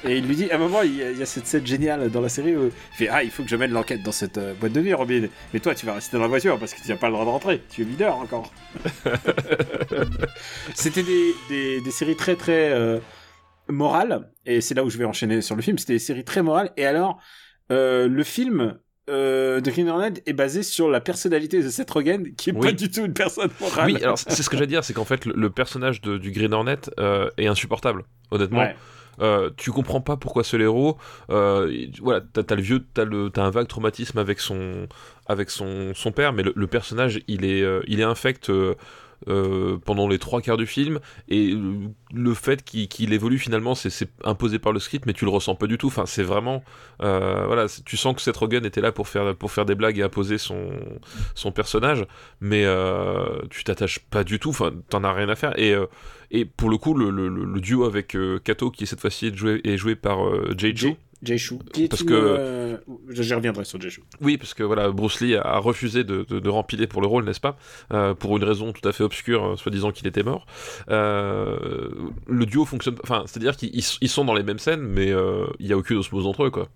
et 0.04 0.18
il 0.18 0.26
lui 0.28 0.36
dit 0.36 0.50
à 0.52 0.56
un 0.56 0.58
moment, 0.58 0.82
il 0.82 0.98
y, 0.98 1.04
a, 1.04 1.12
il 1.12 1.18
y 1.18 1.22
a 1.22 1.26
cette 1.26 1.46
scène 1.48 1.66
géniale 1.66 2.10
dans 2.10 2.20
la 2.20 2.28
série 2.28 2.58
où 2.58 2.66
il 2.66 2.98
fait 2.98 3.08
Ah, 3.08 3.24
il 3.24 3.30
faut 3.32 3.44
que 3.44 3.50
je 3.50 3.56
mène 3.56 3.72
l'enquête 3.72 4.02
dans 4.04 4.12
cette 4.12 4.38
boîte 4.60 4.74
de 4.74 4.82
nuit, 4.82 4.94
Robin. 4.94 5.28
Mais 5.54 5.60
toi, 5.62 5.74
tu 5.76 5.86
vas 5.86 5.94
rester 5.94 6.18
dans 6.18 6.24
la 6.24 6.28
voiture 6.28 6.58
parce 6.60 6.74
que 6.74 6.82
tu 6.82 6.90
n'as 6.90 6.98
pas 6.98 7.08
le 7.08 7.14
droit 7.14 7.24
de 7.26 7.30
rentrer. 7.30 7.62
Tu 7.70 7.84
es 7.84 7.86
leader 7.86 8.18
encore. 8.18 8.52
C'était 10.74 11.04
des, 11.04 11.34
des, 11.50 11.82
des 11.82 11.92
séries 11.92 12.16
très 12.16 12.36
très 12.36 12.72
morales 13.72 14.32
et 14.46 14.62
c'est 14.62 14.74
là 14.76 14.84
où 14.84 14.90
je 14.90 14.98
vais 14.98 15.06
enchaîner 15.06 15.42
sur 15.42 15.56
le 15.56 15.62
film. 15.62 15.78
C'était 15.78 15.94
des 15.94 16.00
séries 16.00 16.24
très 16.26 16.42
morales 16.44 16.72
et 16.78 16.86
alors 16.86 17.20
euh, 17.72 18.08
le 18.08 18.24
film. 18.24 18.78
euh, 19.10 19.60
de 19.62 19.72
Green 19.72 19.90
Hornet 19.90 20.14
est 20.26 20.34
basé 20.34 20.62
sur 20.64 20.90
la 20.90 21.02
personnalité 21.02 21.62
de 21.62 21.70
Seth 21.70 21.90
Rogen 21.92 22.34
qui 22.38 22.52
est 22.52 22.54
Oui. 22.54 22.68
pas 22.68 22.72
du 22.72 22.90
tout 22.90 23.04
une 23.04 23.14
personne 23.14 23.50
morale. 23.60 23.92
Oui, 23.92 24.04
alors 24.04 24.18
c'est 24.18 24.42
ce 24.44 24.50
que 24.50 24.56
j'allais 24.56 24.68
dire, 24.68 24.84
c'est 24.84 24.94
qu'en 24.94 25.06
fait 25.06 25.26
le, 25.26 25.34
le 25.36 25.50
personnage 25.50 26.02
de- 26.02 26.18
du 26.18 26.32
Green 26.32 26.54
Hornet 26.54 26.78
euh, 27.00 27.30
est 27.38 27.48
insupportable, 27.48 28.04
honnêtement. 28.30 28.60
Ouais. 28.60 28.76
Euh, 29.20 29.50
tu 29.58 29.72
comprends 29.72 30.02
pas 30.02 30.18
pourquoi. 30.18 30.44
Euh, 31.30 31.70
et- 31.72 31.92
voilà, 32.00 32.22
t'as 32.22 32.56
le 32.56 32.62
vieux, 32.62 32.86
t'as 32.94 33.04
le, 33.04 33.30
un 33.36 33.50
vague 33.50 33.68
traumatisme 33.68 34.18
avec 34.20 34.40
son, 34.40 34.88
avec 35.28 35.50
son, 35.50 35.94
son 35.94 36.12
père, 36.12 36.32
mais 36.32 36.44
le, 36.44 36.54
le 36.56 36.68
personnage, 36.68 37.20
il 37.28 37.44
est, 37.44 37.62
euh, 37.64 37.82
il 37.88 38.00
est 38.00 38.04
infect 38.04 38.50
euh, 39.28 39.78
pendant 39.86 40.08
les 40.08 40.20
trois 40.20 40.42
quarts 40.42 40.58
du 40.58 40.66
film, 40.66 41.00
et 41.30 41.56
le 42.14 42.34
fait 42.34 42.64
qu'il 42.64 43.14
évolue 43.14 43.38
finalement, 43.38 43.76
c'est 43.76 44.10
imposé 44.24 44.60
par 44.60 44.74
le 44.74 44.80
script, 44.80 45.06
mais 45.06 45.14
tu 45.14 45.26
le 45.26 45.32
ressens 45.32 45.56
pas 45.56 45.68
du 45.68 45.78
tout. 45.78 45.88
Enfin, 45.88 46.06
c'est 46.06 46.24
vraiment, 46.24 46.64
euh, 47.02 47.46
voilà, 47.46 47.68
tu 47.86 47.98
sens 47.98 48.16
que 48.16 48.22
Seth 48.22 48.38
Rogen 48.38 48.66
était 48.66 48.82
là 48.82 48.92
pour 48.92 49.08
faire, 49.08 49.36
pour 49.36 49.52
faire 49.52 49.66
des 49.66 49.76
blagues 49.76 50.00
et 50.00 50.04
imposer 50.04 50.38
son, 50.38 50.72
son 51.36 51.52
personnage, 51.52 52.06
mais 52.40 52.64
euh, 52.66 53.42
tu 53.50 53.64
t'attaches 53.64 54.00
pas 54.00 54.24
du 54.24 54.40
tout. 54.40 54.50
Enfin, 54.50 54.72
t'en 54.90 55.04
as 55.04 55.14
rien 55.14 55.30
à 55.30 55.36
faire. 55.36 55.58
Et 55.60 55.76
et 56.32 56.46
pour 56.46 56.70
le 56.70 56.78
coup, 56.78 56.94
le, 56.94 57.60
duo 57.60 57.84
avec 57.84 58.18
Kato, 58.44 58.72
qui 58.72 58.88
cette 58.88 59.02
fois-ci 59.02 59.28
est 59.28 59.36
joué, 59.36 59.60
est 59.66 59.78
joué 59.78 59.96
par 59.96 60.26
euh, 60.26 60.56
Est 61.24 61.88
Parce 61.88 62.04
que- 62.04 62.14
euh, 62.14 62.78
J'y 63.10 63.34
reviendrai 63.34 63.64
sur 63.64 63.80
Chou. 63.90 64.02
Oui, 64.22 64.38
parce 64.38 64.54
que 64.54 64.64
voilà, 64.64 64.90
Bruce 64.90 65.22
Lee 65.22 65.36
a 65.36 65.58
refusé 65.60 66.04
de, 66.04 66.24
de, 66.28 66.40
de 66.40 66.50
rempiler 66.50 66.88
pour 66.88 67.02
le 67.02 67.08
rôle, 67.08 67.26
n'est-ce 67.26 67.40
pas? 67.40 67.58
Euh, 67.94 68.14
Pour 68.16 68.38
une 68.38 68.44
raison 68.44 68.74
tout 68.74 68.88
à 68.88 68.92
fait 68.92 69.04
obscure, 69.04 69.46
euh, 69.46 69.56
soi-disant 69.56 69.92
qu'il 69.92 70.08
était 70.08 70.24
mort. 70.24 70.46
Euh, 70.90 71.90
le 72.28 72.46
duo 72.46 72.66
fonctionne. 72.66 72.96
Enfin, 73.04 73.24
c'est-à-dire 73.28 73.56
qu'ils 73.56 73.84
ils 74.02 74.10
sont 74.10 74.26
dans 74.26 74.34
les 74.34 74.44
mêmes 74.44 74.60
scènes, 74.60 74.82
mais 74.82 75.12
euh, 75.12 75.46
il 75.60 75.68
y 75.68 75.74
a 75.74 75.78
aucune 75.78 75.98
osmose 75.98 76.26
entre 76.26 76.46
eux, 76.46 76.50
quoi. 76.50 76.70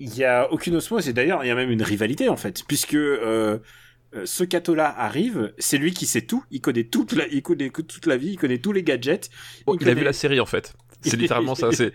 Il 0.00 0.14
y 0.14 0.24
a 0.24 0.52
aucune 0.52 0.74
osmose 0.76 1.08
et 1.08 1.12
d'ailleurs 1.14 1.42
il 1.42 1.48
y 1.48 1.50
a 1.50 1.54
même 1.54 1.70
une 1.70 1.82
rivalité 1.82 2.28
en 2.28 2.36
fait, 2.36 2.64
puisque 2.68 2.96
ce 2.96 4.44
Kato-là 4.44 4.94
arrive, 4.98 5.54
c'est 5.58 5.78
lui 5.78 5.92
qui 5.92 6.04
sait 6.04 6.22
tout, 6.22 6.44
il 6.50 6.60
connaît 6.60 6.84
toute 6.84 7.12
la, 7.12 7.26
il 7.28 7.42
connaît 7.42 7.70
toute 7.70 8.04
la 8.06 8.18
vie, 8.18 8.32
il 8.32 8.36
connaît 8.36 8.58
tous 8.58 8.72
les 8.72 8.82
gadgets. 8.82 9.30
Bon, 9.66 9.74
il, 9.80 9.88
a 9.88 9.94
vu 9.94 10.04
la 10.04 10.12
série 10.12 10.38
en 10.40 10.46
fait. 10.46 10.74
C'est 11.02 11.16
littéralement 11.16 11.54
ça. 11.54 11.70
C'est, 11.72 11.92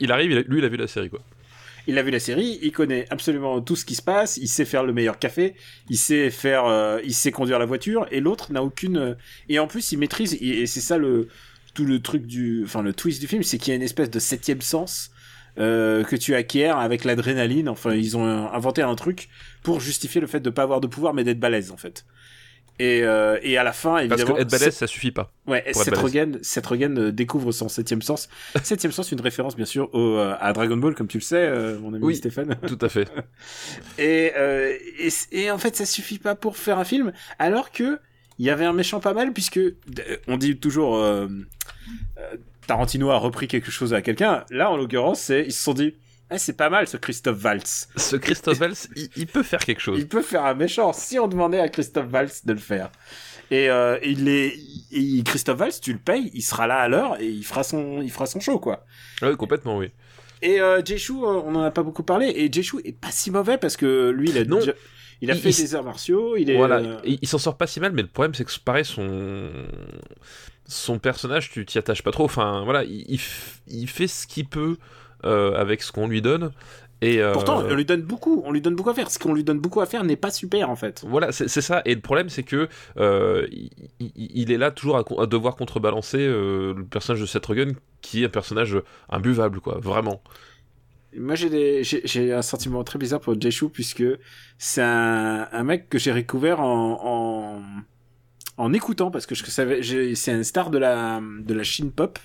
il 0.00 0.12
arrive, 0.12 0.44
lui, 0.48 0.58
il 0.58 0.64
a 0.64 0.68
vu 0.68 0.76
la 0.76 0.86
série, 0.86 1.10
quoi. 1.10 1.20
Il 1.88 1.98
a 1.98 2.02
vu 2.02 2.10
la 2.10 2.18
série, 2.18 2.58
il 2.62 2.72
connaît 2.72 3.06
absolument 3.10 3.60
tout 3.60 3.76
ce 3.76 3.84
qui 3.84 3.94
se 3.94 4.02
passe, 4.02 4.38
il 4.38 4.48
sait 4.48 4.64
faire 4.64 4.82
le 4.82 4.92
meilleur 4.92 5.20
café, 5.20 5.54
il 5.88 5.96
sait 5.96 6.30
faire, 6.30 6.64
euh, 6.66 7.00
il 7.04 7.14
sait 7.14 7.30
conduire 7.30 7.60
la 7.60 7.64
voiture, 7.64 8.08
et 8.10 8.18
l'autre 8.20 8.52
n'a 8.52 8.64
aucune. 8.64 8.96
euh, 8.96 9.14
Et 9.48 9.60
en 9.60 9.68
plus, 9.68 9.92
il 9.92 9.98
maîtrise, 9.98 10.36
et 10.40 10.66
c'est 10.66 10.80
ça 10.80 10.98
le 10.98 11.28
tout 11.74 11.84
le 11.84 12.00
truc 12.00 12.26
du, 12.26 12.62
enfin 12.64 12.82
le 12.82 12.92
twist 12.92 13.20
du 13.20 13.28
film, 13.28 13.42
c'est 13.42 13.58
qu'il 13.58 13.70
y 13.70 13.72
a 13.72 13.76
une 13.76 13.82
espèce 13.82 14.10
de 14.10 14.18
septième 14.18 14.62
sens 14.62 15.10
euh, 15.58 16.02
que 16.04 16.16
tu 16.16 16.34
acquiers 16.34 16.66
avec 16.68 17.04
l'adrénaline. 17.04 17.68
Enfin, 17.68 17.94
ils 17.94 18.16
ont 18.16 18.24
inventé 18.24 18.82
un 18.82 18.94
truc 18.96 19.28
pour 19.62 19.78
justifier 19.80 20.20
le 20.20 20.26
fait 20.26 20.40
de 20.40 20.50
pas 20.50 20.62
avoir 20.62 20.80
de 20.80 20.86
pouvoir, 20.86 21.14
mais 21.14 21.22
d'être 21.22 21.38
balèze 21.38 21.70
en 21.70 21.76
fait. 21.76 22.04
Et, 22.78 23.02
euh, 23.02 23.38
et 23.42 23.56
à 23.56 23.64
la 23.64 23.72
fin, 23.72 23.98
évidemment. 23.98 24.34
Parce 24.34 24.44
que 24.44 24.50
balèze, 24.50 24.74
ça 24.74 24.86
suffit 24.86 25.10
pas. 25.10 25.32
Ouais, 25.46 25.64
Seth. 25.72 25.96
Rogen, 25.96 26.38
Seth 26.42 26.66
Rogen 26.66 26.98
euh, 26.98 27.12
découvre 27.12 27.50
son 27.52 27.68
septième 27.68 28.02
sens. 28.02 28.28
septième 28.62 28.92
sens, 28.92 29.12
une 29.12 29.20
référence 29.20 29.56
bien 29.56 29.64
sûr 29.64 29.88
au, 29.94 30.18
euh, 30.18 30.34
à 30.40 30.52
Dragon 30.52 30.76
Ball, 30.76 30.94
comme 30.94 31.08
tu 31.08 31.18
le 31.18 31.22
sais, 31.22 31.36
euh, 31.36 31.78
mon 31.78 31.94
ami 31.94 32.04
Oui. 32.04 32.16
Stéphane. 32.16 32.54
Tout 32.66 32.78
à 32.80 32.88
fait. 32.88 33.08
Et, 33.98 34.32
euh, 34.36 34.76
et, 34.98 35.08
et 35.32 35.50
en 35.50 35.58
fait, 35.58 35.74
ça 35.76 35.86
suffit 35.86 36.18
pas 36.18 36.34
pour 36.34 36.56
faire 36.56 36.78
un 36.78 36.84
film, 36.84 37.12
alors 37.38 37.70
que 37.70 37.98
il 38.38 38.44
y 38.44 38.50
avait 38.50 38.66
un 38.66 38.74
méchant 38.74 39.00
pas 39.00 39.14
mal, 39.14 39.32
puisque 39.32 39.60
on 40.28 40.36
dit 40.36 40.58
toujours 40.58 41.02
Tarantino 42.66 43.10
a 43.10 43.16
repris 43.16 43.48
quelque 43.48 43.70
chose 43.70 43.94
à 43.94 44.02
quelqu'un. 44.02 44.44
Là, 44.50 44.70
en 44.70 44.76
l'occurrence, 44.76 45.20
c'est 45.20 45.44
ils 45.46 45.52
se 45.52 45.62
sont 45.62 45.72
dit, 45.72 45.94
ah, 46.30 46.38
c'est 46.38 46.54
pas 46.56 46.70
mal 46.70 46.88
ce 46.88 46.96
Christophe 46.96 47.42
Waltz. 47.44 47.88
Ce 47.96 48.16
Christophe 48.16 48.58
Valls, 48.58 48.74
il, 48.96 49.08
il 49.16 49.26
peut 49.26 49.42
faire 49.42 49.60
quelque 49.60 49.80
chose. 49.80 49.98
Il 49.98 50.08
peut 50.08 50.22
faire 50.22 50.44
un 50.44 50.54
méchant 50.54 50.92
si 50.92 51.18
on 51.18 51.28
demandait 51.28 51.60
à 51.60 51.68
Christophe 51.68 52.12
Waltz 52.12 52.44
de 52.46 52.52
le 52.52 52.58
faire. 52.58 52.90
Et 53.50 53.70
euh, 53.70 53.98
il 54.02 54.28
est, 54.28 54.54
il- 54.90 55.22
Christophe 55.24 55.60
Waltz, 55.60 55.80
tu 55.80 55.92
le 55.92 55.98
payes, 56.00 56.30
il 56.34 56.42
sera 56.42 56.66
là 56.66 56.78
à 56.80 56.88
l'heure 56.88 57.20
et 57.20 57.28
il 57.28 57.44
fera 57.44 57.62
son, 57.62 58.02
il 58.02 58.10
fera 58.10 58.26
son 58.26 58.40
show 58.40 58.58
quoi. 58.58 58.84
Ah 59.22 59.28
Oui, 59.30 59.36
complètement, 59.36 59.78
oui. 59.78 59.90
Et 60.42 60.60
euh, 60.60 60.82
Jeshu, 60.84 61.12
euh, 61.12 61.26
on 61.44 61.54
en 61.54 61.62
a 61.62 61.70
pas 61.70 61.82
beaucoup 61.82 62.02
parlé, 62.02 62.26
et 62.34 62.52
Jeshu 62.52 62.76
est 62.84 62.92
pas 62.92 63.10
si 63.10 63.30
mauvais 63.30 63.56
parce 63.56 63.76
que 63.76 64.10
lui, 64.10 64.30
il 64.30 64.36
a 64.38 64.44
Non. 64.44 64.58
déjà- 64.58 64.72
il 65.22 65.30
a 65.30 65.34
Il- 65.34 65.40
fait 65.40 65.48
il- 65.50 65.56
des 65.62 65.74
arts 65.74 65.84
martiaux, 65.84 66.36
il 66.36 66.50
est. 66.50 66.56
Voilà, 66.56 66.76
euh, 66.76 67.00
il, 67.04 67.18
il 67.22 67.28
s'en 67.28 67.38
sort 67.38 67.56
pas 67.56 67.66
si 67.66 67.80
mal, 67.80 67.92
mais 67.92 68.02
le 68.02 68.08
problème 68.08 68.34
c'est 68.34 68.44
que 68.44 68.50
pareil 68.64 68.84
son 68.84 69.48
son 70.68 70.98
personnage, 70.98 71.50
tu 71.50 71.64
t'y 71.64 71.78
attaches 71.78 72.02
pas 72.02 72.10
trop. 72.10 72.24
Enfin, 72.24 72.64
voilà, 72.64 72.82
il, 72.84 73.18
fait 73.88 74.08
ce 74.08 74.26
qu'il 74.26 74.46
peut 74.46 74.76
avec 75.24 75.82
ce 75.82 75.92
qu'on 75.92 76.08
lui 76.08 76.22
donne. 76.22 76.52
Et 77.02 77.20
euh, 77.20 77.32
Pourtant, 77.32 77.62
on 77.62 77.74
lui 77.74 77.84
donne 77.84 78.02
beaucoup, 78.02 78.42
on 78.46 78.52
lui 78.52 78.62
donne 78.62 78.74
beaucoup 78.74 78.88
à 78.88 78.94
faire. 78.94 79.10
Ce 79.10 79.18
qu'on 79.18 79.34
lui 79.34 79.44
donne 79.44 79.58
beaucoup 79.58 79.80
à 79.80 79.86
faire 79.86 80.02
n'est 80.02 80.16
pas 80.16 80.30
super 80.30 80.70
en 80.70 80.76
fait. 80.76 81.04
Voilà, 81.06 81.30
c'est 81.30 81.48
ça. 81.48 81.82
Et 81.84 81.94
le 81.94 82.00
problème, 82.00 82.30
c'est 82.30 82.42
que 82.42 82.68
euh, 82.96 83.46
il, 84.00 84.50
est 84.50 84.56
là 84.56 84.70
toujours 84.70 84.96
à, 84.96 85.26
devoir 85.26 85.56
contrebalancer 85.56 86.20
euh, 86.20 86.74
le 86.74 86.84
personnage 86.84 87.20
de 87.20 87.26
Seth 87.26 87.44
Rogen, 87.44 87.74
qui 88.00 88.22
est 88.22 88.26
un 88.26 88.30
personnage 88.30 88.78
imbuvable, 89.10 89.60
quoi, 89.60 89.78
vraiment. 89.78 90.22
Moi, 91.14 91.34
j'ai 91.34 92.32
un 92.32 92.42
sentiment 92.42 92.82
très 92.82 92.98
bizarre 92.98 93.20
pour 93.20 93.40
Jeshu 93.40 93.68
puisque 93.68 94.04
c'est 94.58 94.82
un, 94.82 95.48
un 95.52 95.64
mec 95.64 95.88
que 95.88 95.98
j'ai 95.98 96.12
découvert 96.12 96.60
en, 96.60 96.98
en 97.02 97.62
en 98.58 98.72
écoutant 98.72 99.10
parce 99.10 99.26
que 99.26 99.34
je 99.34 99.44
savais 99.44 99.82
c'est 100.14 100.32
un 100.32 100.42
star 100.42 100.70
de 100.70 100.78
la 100.78 101.20
de 101.40 101.54
la 101.54 101.62
Chine 101.62 101.92
pop, 101.92 102.18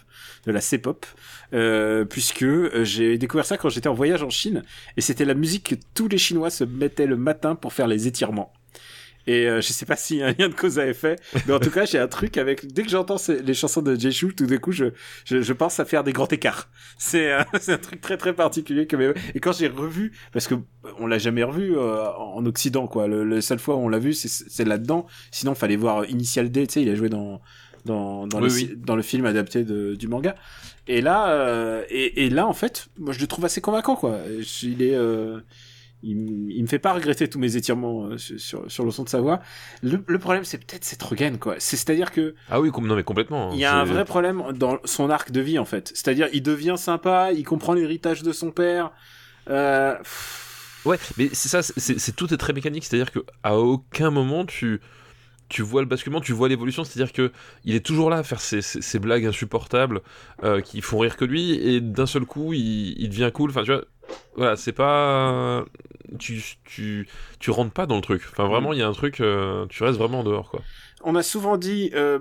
de 0.45 0.51
la 0.51 0.61
C-pop, 0.61 1.05
euh, 1.53 2.05
puisque 2.05 2.43
euh, 2.43 2.83
j'ai 2.83 3.17
découvert 3.17 3.45
ça 3.45 3.57
quand 3.57 3.69
j'étais 3.69 3.89
en 3.89 3.93
voyage 3.93 4.23
en 4.23 4.29
Chine 4.29 4.63
et 4.97 5.01
c'était 5.01 5.25
la 5.25 5.33
musique 5.33 5.69
que 5.69 5.75
tous 5.93 6.07
les 6.07 6.17
Chinois 6.17 6.49
se 6.49 6.63
mettaient 6.63 7.05
le 7.05 7.17
matin 7.17 7.55
pour 7.55 7.73
faire 7.73 7.87
les 7.87 8.07
étirements. 8.07 8.53
Et 9.27 9.47
euh, 9.47 9.61
je 9.61 9.71
sais 9.71 9.85
pas 9.85 9.95
s'il 9.95 10.17
y 10.17 10.23
a 10.23 10.27
un 10.27 10.33
lien 10.37 10.49
de 10.49 10.55
cause 10.55 10.79
à 10.79 10.87
effet, 10.87 11.15
mais 11.45 11.53
en 11.53 11.59
tout 11.59 11.69
cas 11.69 11.85
j'ai 11.85 11.99
un 11.99 12.07
truc 12.07 12.37
avec 12.37 12.73
dès 12.73 12.83
que 12.83 12.89
j'entends 12.89 13.17
les 13.43 13.53
chansons 13.53 13.81
de 13.81 13.95
Jeshu, 13.95 14.33
tout 14.35 14.47
d'un 14.47 14.57
coup 14.57 14.71
je, 14.71 14.85
je 15.25 15.41
je 15.41 15.53
pense 15.53 15.79
à 15.79 15.85
faire 15.85 16.03
des 16.03 16.13
grands 16.13 16.27
écarts. 16.27 16.69
C'est 16.97 17.31
euh, 17.31 17.43
un 17.67 17.77
truc 17.77 18.01
très 18.01 18.17
très 18.17 18.33
particulier 18.33 18.87
que 18.87 19.13
et 19.35 19.39
quand 19.39 19.53
j'ai 19.53 19.67
revu 19.67 20.13
parce 20.33 20.47
que 20.47 20.55
on 20.99 21.05
l'a 21.05 21.19
jamais 21.19 21.43
revu 21.43 21.77
euh, 21.77 22.11
en 22.13 22.45
Occident 22.45 22.87
quoi. 22.87 23.07
Le, 23.07 23.23
le 23.23 23.41
seule 23.41 23.59
fois 23.59 23.75
où 23.75 23.79
on 23.79 23.89
l'a 23.89 23.99
vu 23.99 24.13
c'est 24.13 24.27
c'est 24.27 24.65
là-dedans. 24.65 25.05
Sinon 25.31 25.53
fallait 25.53 25.75
voir 25.75 26.05
Initial 26.09 26.49
D, 26.49 26.65
tu 26.65 26.73
sais, 26.73 26.81
il 26.81 26.89
a 26.89 26.95
joué 26.95 27.09
dans 27.09 27.41
dans 27.85 28.27
dans, 28.27 28.39
Oui, 28.41 28.47
le, 28.47 28.53
oui. 28.53 28.59
ci- 28.59 28.75
dans 28.77 28.95
le 28.95 29.01
film 29.01 29.25
adapté 29.25 29.63
de, 29.63 29.95
du 29.95 30.07
manga. 30.07 30.35
Et 30.87 31.01
là 31.01 31.29
euh, 31.31 31.83
et, 31.89 32.25
et 32.25 32.29
là 32.29 32.47
en 32.47 32.53
fait, 32.53 32.87
moi 32.97 33.13
je 33.13 33.19
le 33.19 33.27
trouve 33.27 33.45
assez 33.45 33.61
convaincant 33.61 33.95
quoi. 33.95 34.19
Il 34.63 34.81
est 34.81 34.95
euh, 34.95 35.39
il, 36.03 36.15
me 36.63 36.67
fait 36.67 36.79
pas 36.79 36.93
regretter 36.93 37.29
tous 37.29 37.37
mes 37.37 37.55
étirements 37.57 38.05
euh, 38.07 38.17
sur, 38.17 38.63
sur, 38.71 38.83
le 38.85 38.89
son 38.89 39.03
de 39.03 39.09
sa 39.09 39.21
voix. 39.21 39.39
Le, 39.83 40.03
le 40.07 40.17
problème, 40.17 40.43
c'est 40.43 40.57
peut-être 40.57 40.83
cette 40.83 41.03
Rogen, 41.03 41.37
quoi. 41.37 41.55
C'est- 41.59 41.77
C'est-à-dire 41.77 42.11
que 42.11 42.33
Ah 42.49 42.59
oui, 42.59 42.71
non 42.81 42.95
mais 42.95 43.03
complètement. 43.03 43.51
il 43.53 43.59
y 43.59 43.65
a 43.65 43.75
un 43.75 43.83
vrai 43.83 44.03
problème 44.03 44.41
dans 44.55 44.79
son 44.83 45.11
arc 45.11 45.29
de 45.31 45.41
vie 45.41 45.59
en 45.59 45.65
fait. 45.65 45.89
C'est-à-dire 45.93 46.27
il 46.33 46.41
devient 46.41 46.73
sympa, 46.77 47.31
il 47.33 47.43
comprend 47.43 47.73
l'héritage 47.73 48.23
de 48.23 48.31
son 48.31 48.49
père. 48.51 48.89
Euh... 49.49 49.95
Ouais, 50.85 50.97
mais 51.17 51.29
c'est 51.33 51.49
ça, 51.49 51.61
c'est 51.61 51.99
c'est- 51.99 52.15
tout 52.15 52.33
est 52.33 52.37
très 52.37 52.53
mécanique, 52.53 52.83
c'est-à-dire 52.83 53.11
que 53.11 53.19
à 53.43 53.55
aucun 53.59 54.09
moment 54.09 54.45
tu 54.45 54.81
tu 55.51 55.61
vois 55.61 55.81
le 55.81 55.87
basculement, 55.87 56.21
tu 56.21 56.31
vois 56.31 56.47
l'évolution, 56.47 56.85
c'est-à-dire 56.85 57.11
que 57.11 57.31
il 57.65 57.75
est 57.75 57.85
toujours 57.85 58.09
là 58.09 58.17
à 58.17 58.23
faire 58.23 58.39
ses, 58.39 58.99
blagues 58.99 59.25
insupportables 59.25 60.01
euh, 60.43 60.61
qui 60.61 60.79
font 60.79 60.99
rire 60.99 61.17
que 61.17 61.25
lui, 61.25 61.51
et 61.51 61.81
d'un 61.81 62.05
seul 62.05 62.25
coup 62.25 62.53
il, 62.53 63.09
devient 63.09 63.29
cool. 63.33 63.49
Enfin, 63.49 63.63
tu 63.63 63.73
vois, 63.73 63.83
voilà, 64.35 64.55
c'est 64.55 64.71
pas 64.71 65.65
tu 66.17 67.05
rentres 67.49 67.73
pas 67.73 67.85
dans 67.85 67.97
le 67.97 68.01
truc. 68.01 68.23
Enfin, 68.31 68.47
vraiment, 68.47 68.71
il 68.71 68.79
y 68.79 68.81
a 68.81 68.87
un 68.87 68.93
truc, 68.93 69.19
euh, 69.19 69.65
tu 69.67 69.83
restes 69.83 69.97
vraiment 69.97 70.21
en 70.21 70.23
dehors, 70.23 70.49
quoi. 70.49 70.61
On 71.03 71.15
a 71.15 71.23
souvent 71.23 71.57
dit 71.57 71.91
euh, 71.95 72.19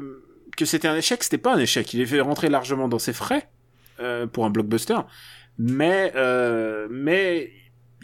que 0.56 0.64
c'était 0.64 0.88
un 0.88 0.96
échec, 0.96 1.22
c'était 1.22 1.38
pas 1.38 1.54
un 1.54 1.58
échec. 1.58 1.94
Il 1.94 2.00
est 2.00 2.06
fait 2.06 2.20
rentrer 2.20 2.48
largement 2.48 2.88
dans 2.88 2.98
ses 2.98 3.12
frais 3.12 3.48
pour 4.32 4.46
un 4.46 4.50
blockbuster, 4.50 4.98
mais 5.58 6.12
mais 6.90 7.52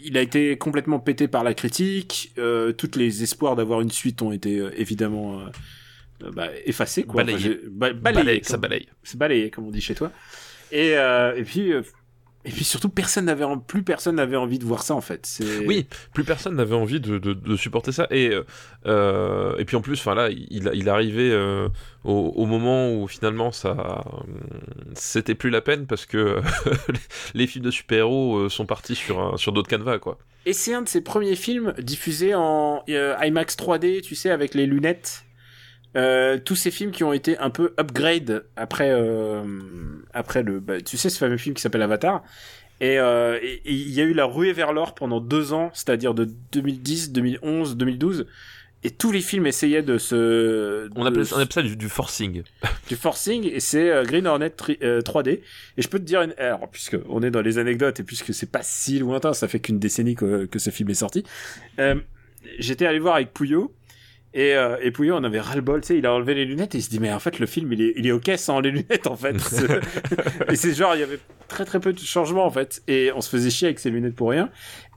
il 0.03 0.17
a 0.17 0.21
été 0.21 0.57
complètement 0.57 0.99
pété 0.99 1.27
par 1.27 1.43
la 1.43 1.53
critique. 1.53 2.31
Euh, 2.37 2.71
toutes 2.71 2.95
les 2.95 3.23
espoirs 3.23 3.55
d'avoir 3.55 3.81
une 3.81 3.91
suite 3.91 4.21
ont 4.21 4.31
été 4.31 4.59
euh, 4.59 4.71
évidemment 4.79 5.39
euh, 5.41 5.43
euh, 6.23 6.31
bah, 6.31 6.49
effacés, 6.65 7.03
quoi. 7.03 7.23
Balayés. 7.23 7.39
j'ai- 7.39 7.59
ba- 7.69 7.93
balayés, 7.93 8.01
Balaye, 8.25 8.41
comme- 8.41 8.49
ça 8.49 8.57
balaye. 8.57 8.87
c'est 9.03 9.17
balayé 9.17 9.49
comme 9.49 9.65
on 9.67 9.71
dit 9.71 9.81
chez 9.81 9.95
toi 9.95 10.11
et 10.71 10.89
et 10.91 11.43
puis 11.43 11.71
et 12.47 12.51
puis 12.51 12.63
surtout 12.63 12.89
personne 12.89 13.25
n'avait 13.25 13.43
en- 13.43 13.59
plus 13.59 13.83
personne 13.83 14.15
n'avait 14.15 14.37
envie 14.37 14.57
de 14.57 14.63
voir 14.65 14.81
ça 14.81 14.95
en 14.95 15.01
fait 15.01 15.27
Oui, 15.67 15.85
plus 16.13 16.23
personne 16.23 16.55
n'avait 16.55 16.75
envie 16.75 16.99
de, 17.01 17.17
de, 17.17 17.33
de 17.33 17.55
supporter 17.57 17.91
ça. 17.91 18.07
Et, 18.09 18.31
euh, 18.85 19.55
et 19.57 19.65
puis 19.65 19.75
en 19.75 19.81
plus, 19.81 19.99
enfin 19.99 20.15
là, 20.15 20.29
il, 20.29 20.69
il 20.73 20.87
arrivait 20.89 21.29
euh, 21.31 21.67
au, 22.05 22.33
au 22.35 22.45
moment 22.45 22.93
où 22.93 23.07
finalement 23.07 23.51
ça, 23.51 24.03
euh, 24.17 24.31
c'était 24.95 25.35
plus 25.35 25.49
la 25.49 25.61
peine 25.61 25.85
parce 25.87 26.05
que 26.05 26.39
les, 27.33 27.47
films 27.47 27.65
de 27.65 27.71
super-héros 27.71 28.49
sont 28.49 28.65
partis 28.65 28.95
sur, 28.95 29.19
un- 29.19 29.37
sur 29.37 29.51
d'autres 29.51 29.69
canevas, 29.69 29.99
quoi. 29.99 30.17
et 30.45 30.53
c'est 30.53 30.73
un 30.73 30.81
de 30.81 30.89
ses 30.89 31.01
premiers 31.01 31.35
films 31.35 31.73
diffusés 31.79 32.33
en 32.35 32.83
IMAX 32.87 33.57
3D 33.57 34.01
tu 34.01 34.15
sais 34.15 34.29
avec 34.29 34.53
les 34.53 34.65
lunettes 34.65 35.25
Euh, 35.95 36.37
tous 36.37 36.55
ces 36.55 36.69
films 36.69 36.91
qui 36.91 37.03
ont 37.03 37.13
été 37.13 37.37
un 37.39 37.49
peu 37.49 37.73
upgrade 37.79 38.45
après 38.55 38.91
euh, 38.91 39.41
après 40.13 40.43
le 40.43 40.59
bah, 40.59 40.79
tu 40.81 40.97
sais 40.97 41.09
ce 41.09 41.17
fameux 41.17 41.37
film 41.37 41.55
qui 41.55 41.61
s'appelle 41.61 41.81
Avatar. 41.81 42.23
Et 42.81 42.99
euh, 42.99 43.39
il 43.65 43.89
y 43.89 44.01
a 44.01 44.03
eu 44.03 44.13
la 44.13 44.25
ruée 44.25 44.53
vers 44.53 44.73
l'or 44.73 44.93
pendant 44.93 45.19
deux 45.19 45.53
ans 45.53 45.71
c'est-à-dire 45.73 46.13
de 46.13 46.27
2010 46.51 47.11
2011 47.13 47.77
2012 47.77 48.27
et 48.83 48.91
tous 48.91 49.11
les 49.11 49.21
films 49.21 49.47
essayaient 49.47 49.81
de 49.81 49.97
se 49.97 50.87
On 50.95 51.05
appelle, 51.05 51.23
on 51.31 51.37
appelle 51.37 51.51
ça 51.53 51.61
du, 51.63 51.75
du 51.75 51.89
forcing. 51.89 52.43
du 52.89 52.95
forcing 52.95 53.49
et 53.51 53.59
c'est 53.59 53.89
euh, 53.89 54.03
Green 54.03 54.27
Hornet 54.27 54.51
tri- 54.51 54.77
euh, 54.83 55.01
3D 55.01 55.29
et 55.29 55.41
je 55.81 55.87
peux 55.87 55.97
te 55.97 56.03
dire 56.03 56.21
une... 56.21 56.35
alors 56.37 56.69
puisque 56.69 56.97
on 57.09 57.23
est 57.23 57.31
dans 57.31 57.41
les 57.41 57.57
anecdotes 57.57 57.99
et 58.01 58.03
puisque 58.03 58.33
c'est 58.35 58.51
pas 58.51 58.61
si 58.61 58.99
lointain 58.99 59.33
ça 59.33 59.47
fait 59.47 59.59
qu'une 59.59 59.79
décennie 59.79 60.13
que, 60.13 60.45
que 60.45 60.59
ce 60.59 60.69
film 60.69 60.89
est 60.91 60.95
sorti. 60.95 61.23
J'étais 62.59 62.85
allé 62.85 62.99
voir 62.99 63.15
avec 63.15 63.33
Pouillot 63.33 63.73
et, 64.37 64.55
euh, 64.55 64.77
et 64.81 64.91
Pouillot 64.91 65.15
on 65.17 65.23
avait 65.23 65.39
ras 65.41 65.55
le 65.55 65.61
bol 65.61 65.81
tu 65.81 65.87
sais 65.87 65.97
il 65.97 66.05
a 66.05 66.13
enlevé 66.13 66.33
les 66.35 66.45
lunettes 66.45 66.75
et 66.75 66.77
il 66.77 66.81
se 66.81 66.89
dit 66.89 66.99
mais 66.99 67.11
en 67.11 67.19
fait 67.19 67.39
le 67.39 67.45
film 67.47 67.73
il 67.73 67.81
est, 67.81 67.93
il 67.97 68.05
est 68.07 68.11
ok 68.11 68.31
sans 68.37 68.59
les 68.61 68.71
lunettes 68.71 69.07
en 69.07 69.15
fait. 69.17 69.35
Et 70.51 70.55
c'est 70.55 70.73
genre 70.73 70.95
il 70.95 70.99
y 70.99 71.03
avait 71.03 71.19
très 71.47 71.65
très 71.65 71.79
peu 71.79 71.91
de 71.93 71.99
changements 71.99 72.45
en 72.45 72.51
fait. 72.51 72.81
Et 72.87 73.11
on 73.15 73.21
se 73.21 73.29
faisait 73.29 73.49
chier 73.49 73.67
avec 73.67 73.79
ses 73.79 73.89
lunettes 73.89 74.15
pour 74.15 74.29
rien. 74.29 74.49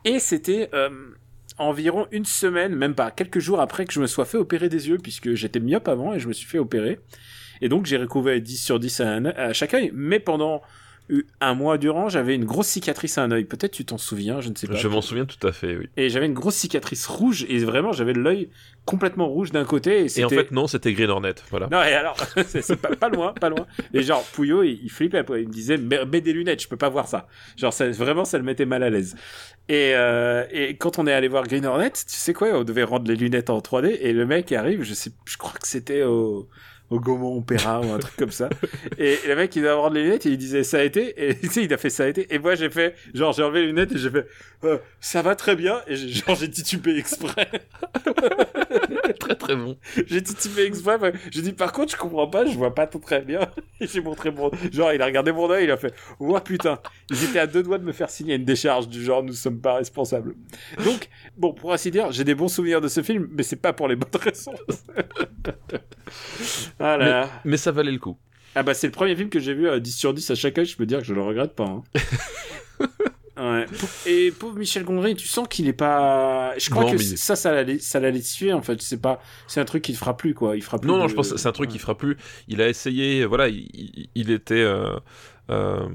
Et 0.05 0.19
c'était 0.19 0.69
euh, 0.75 0.91
environ 1.59 2.07
une 2.13 2.25
semaine, 2.25 2.75
même 2.75 2.95
pas, 2.95 3.11
quelques 3.11 3.39
jours 3.41 3.61
après 3.61 3.85
que 3.85 3.93
je 3.93 4.01
me 4.01 4.07
sois 4.07 4.25
fait 4.25 4.39
opérer 4.39 4.69
des 4.69 4.89
yeux, 4.89 4.99
puisque 4.99 5.35
j'étais 5.35 5.61
myope 5.61 5.89
avant 5.89 6.15
et 6.15 6.21
je 6.21 6.29
me 6.29 6.33
suis 6.33 6.47
fait 6.47 6.59
opérer. 6.59 7.01
Et 7.61 7.69
donc 7.69 7.87
j'ai 7.87 7.97
recouvert 7.99 8.41
10 8.41 8.57
sur 8.63 8.79
10 8.79 9.01
à, 9.01 9.09
un- 9.11 9.25
à 9.27 9.53
chaque 9.53 9.75
œil, 9.75 9.91
mais 9.95 10.21
pendant 10.21 10.63
un 11.41 11.55
mois 11.55 11.79
durant, 11.79 12.09
j'avais 12.09 12.35
une 12.35 12.45
grosse 12.45 12.69
cicatrice 12.69 13.19
à 13.19 13.23
un 13.23 13.31
œil. 13.31 13.45
Peut-être 13.45 13.73
tu 13.73 13.85
t'en 13.85 13.99
souviens, 13.99 14.41
je 14.41 14.49
ne 14.49 14.55
sais 14.55 14.67
pas. 14.67 14.75
Je 14.77 14.89
m'en 14.89 15.01
souviens 15.01 15.25
tout 15.25 15.45
à 15.47 15.53
fait, 15.53 15.77
oui. 15.77 15.89
Et 15.97 16.09
j'avais 16.09 16.27
une 16.27 16.35
grosse 16.35 16.55
cicatrice 16.55 17.07
rouge, 17.07 17.45
et 17.49 17.59
vraiment 17.59 17.93
j'avais 17.93 18.13
l'œil 18.13 18.49
complètement 18.85 19.27
rouge 19.29 19.51
d'un 19.51 19.65
côté. 19.65 20.05
Et, 20.05 20.21
Et 20.21 20.25
en 20.25 20.29
fait, 20.29 20.51
non, 20.53 20.67
c'était 20.67 20.93
Green 20.93 21.11
Hornet, 21.11 21.35
voilà. 21.51 21.69
non, 21.71 21.83
et 21.83 21.93
alors, 21.93 22.17
c'est 22.47 22.77
pas, 22.77 22.95
pas 22.95 23.09
loin, 23.09 23.33
pas 23.33 23.49
loin. 23.49 23.67
Et 23.93 24.03
genre, 24.03 24.23
Pouillot, 24.33 24.63
il, 24.63 24.81
il 24.83 24.91
flippait, 24.91 25.25
il 25.31 25.49
me 25.49 25.53
disait, 25.53 25.77
mets, 25.77 26.05
mets 26.07 26.21
des 26.21 26.33
lunettes, 26.33 26.63
je 26.63 26.69
peux 26.69 26.77
pas 26.77 26.89
voir 26.89 27.09
ça. 27.09 27.27
Genre, 27.57 27.73
ça, 27.73 27.89
vraiment, 27.91 28.25
ça 28.25 28.39
le 28.39 28.45
mettait 28.45 28.67
mal 28.67 28.83
à 28.83 28.91
l'aise. 28.91 29.17
Et, 29.69 29.93
euh, 29.95 30.45
et 30.51 30.77
quand 30.77 30.99
on 30.99 31.07
est 31.07 31.13
allé 31.13 31.29
voir 31.29 31.45
Green 31.47 31.67
Hornet, 31.67 31.91
tu 31.91 32.03
sais 32.07 32.33
quoi, 32.33 32.49
on 32.53 32.65
devait 32.65 32.85
rendre 32.85 33.09
les 33.09 33.17
lunettes 33.17 33.51
en 33.51 33.59
3D, 33.59 33.99
et 34.01 34.13
le 34.13 34.27
mec 34.27 34.51
arrive, 34.53 34.83
je 34.83 34.95
sais, 34.95 35.11
je 35.25 35.37
crois 35.37 35.53
que 35.53 35.67
c'était 35.67 36.03
au, 36.03 36.49
au 36.91 36.99
Gaumont 36.99 37.39
Opéra 37.39 37.81
ou 37.81 37.93
un 37.93 37.99
truc 37.99 38.17
comme 38.17 38.31
ça. 38.33 38.51
Et, 38.99 39.17
le 39.27 39.37
mec, 39.37 39.55
il 39.55 39.63
doit 39.63 39.73
avoir 39.73 39.91
des 39.91 40.03
lunettes 40.03 40.27
et 40.27 40.31
il 40.31 40.39
disait 40.39 40.65
ça 40.65 40.79
a 40.79 40.83
été. 40.83 41.31
Et 41.31 41.35
tu 41.41 41.49
sais, 41.49 41.65
il 41.65 41.73
a 41.73 41.79
fait 41.79 41.91
ça 41.91 42.05
a 42.05 42.07
été. 42.09 42.33
Et 42.35 42.39
moi, 42.39 42.57
j'ai 42.57 42.69
fait, 42.69 42.95
genre, 43.15 43.33
j'ai 43.33 43.43
enlevé 43.43 43.61
les 43.61 43.67
lunettes 43.69 43.93
et 43.93 43.99
j'ai 43.99 44.11
fait, 44.11 44.27
euh, 44.65 44.79
ça 45.01 45.23
va 45.23 45.37
très 45.37 45.57
bien. 45.57 45.81
Et 45.87 45.97
genre, 45.97 46.35
j'ai 46.35 46.51
titubé 46.51 46.97
exprès. 46.97 47.49
très 49.21 49.35
très 49.37 49.57
bon. 49.57 49.77
J'ai 50.07 50.23
titubé 50.23 50.65
exprès. 50.65 50.99
J'ai 51.31 51.43
dit, 51.43 51.53
par 51.53 51.73
contre, 51.73 51.93
je 51.93 51.97
comprends 51.97 52.27
pas, 52.27 52.45
je 52.45 52.57
vois 52.57 52.75
pas 52.75 52.87
tout 52.87 52.99
très 52.99 53.23
bien. 53.23 53.49
Et 53.81 53.87
j'ai 53.87 54.01
montré 54.01 54.31
mon, 54.31 54.51
genre, 54.73 54.93
il 54.93 55.01
a 55.01 55.07
regardé 55.07 55.33
mon 55.33 55.49
œil, 55.51 55.65
il 55.65 55.71
a 55.71 55.77
fait, 55.77 55.95
oh 56.19 56.39
putain. 56.41 56.81
J'étais 57.11 57.39
à 57.39 57.47
deux 57.47 57.63
doigts 57.63 57.79
de 57.79 57.85
me 57.85 57.93
faire 57.93 58.11
signer 58.11 58.35
une 58.35 58.45
décharge 58.45 58.89
du 58.89 59.03
genre, 59.03 59.23
nous 59.23 59.33
sommes 59.33 59.61
pas 59.61 59.75
responsables. 59.75 60.35
Donc, 60.85 61.09
bon, 61.37 61.53
pour 61.53 61.73
ainsi 61.73 61.91
dire, 61.91 62.11
j'ai 62.11 62.25
des 62.25 62.35
bons 62.35 62.49
souvenirs 62.49 62.81
de 62.81 62.89
ce 62.89 63.03
film, 63.03 63.29
mais 63.33 63.43
c'est 63.43 63.57
pas 63.57 63.73
pour 63.73 63.87
les 63.87 63.97
bonnes 63.97 64.21
raisons. 64.21 64.55
Voilà. 66.81 67.31
mais, 67.45 67.57
ça 67.57 67.71
valait 67.71 67.93
le 67.93 67.99
coup. 67.99 68.17
Ah 68.55 68.65
bah 68.65 68.75
c'est 68.75 68.89
le 68.89 68.93
premier 68.93 69.15
film 69.15 69.29
que 69.29 69.39
j'ai 69.39 69.55
vu 69.55 69.69
à 69.69 69.79
10 69.79 69.97
sur 69.97 70.13
10 70.13 70.31
à 70.31 70.35
chaque 70.35 70.59
âge, 70.59 70.71
je 70.71 70.77
peux 70.77 70.87
dire 70.87 70.99
que 70.99 71.05
je 71.05 71.15
le 71.15 71.23
regrette 71.23 71.55
pas. 71.55 71.65
Hein. 71.65 71.83
ouais. 73.37 73.67
Et 74.07 74.33
pauvre 74.33 74.59
Michel 74.59 74.85
Gondry, 74.85 75.15
tu 75.15 75.29
sens 75.29 75.47
qu'il 75.47 75.69
est 75.69 75.73
pas. 75.73 76.53
Je 76.59 76.69
crois 76.71 76.91
que 76.91 76.99
ça, 76.99 77.37
ça 77.37 77.53
l'allait, 77.53 77.79
ça 77.79 78.01
l'allait 78.01 78.21
tuer 78.21 78.53
en 78.53 78.63
fait. 78.63 78.83
C'est 78.83 79.01
pas, 79.01 79.23
c'est 79.47 79.61
un 79.61 79.65
truc 79.65 79.83
qui 79.83 79.93
ne 79.93 79.97
fera 79.97 80.17
plus 80.17 80.35
quoi. 80.35 80.57
Il 80.57 80.63
fera 80.63 80.79
plus. 80.79 80.89
Non, 80.89 80.97
non, 80.97 81.07
je 81.07 81.15
pense 81.15 81.31
que 81.31 81.39
c'est 81.39 81.49
un 81.49 81.53
truc 81.53 81.71
qui 81.71 81.79
fera 81.79 81.97
plus. 81.97 82.17
Il 82.49 82.61
a 82.61 82.69
essayé, 82.69 83.25
voilà, 83.25 83.49
il, 83.49 84.31
était. 84.31 84.55
Euh, 84.55 84.97
euh, 85.51 85.89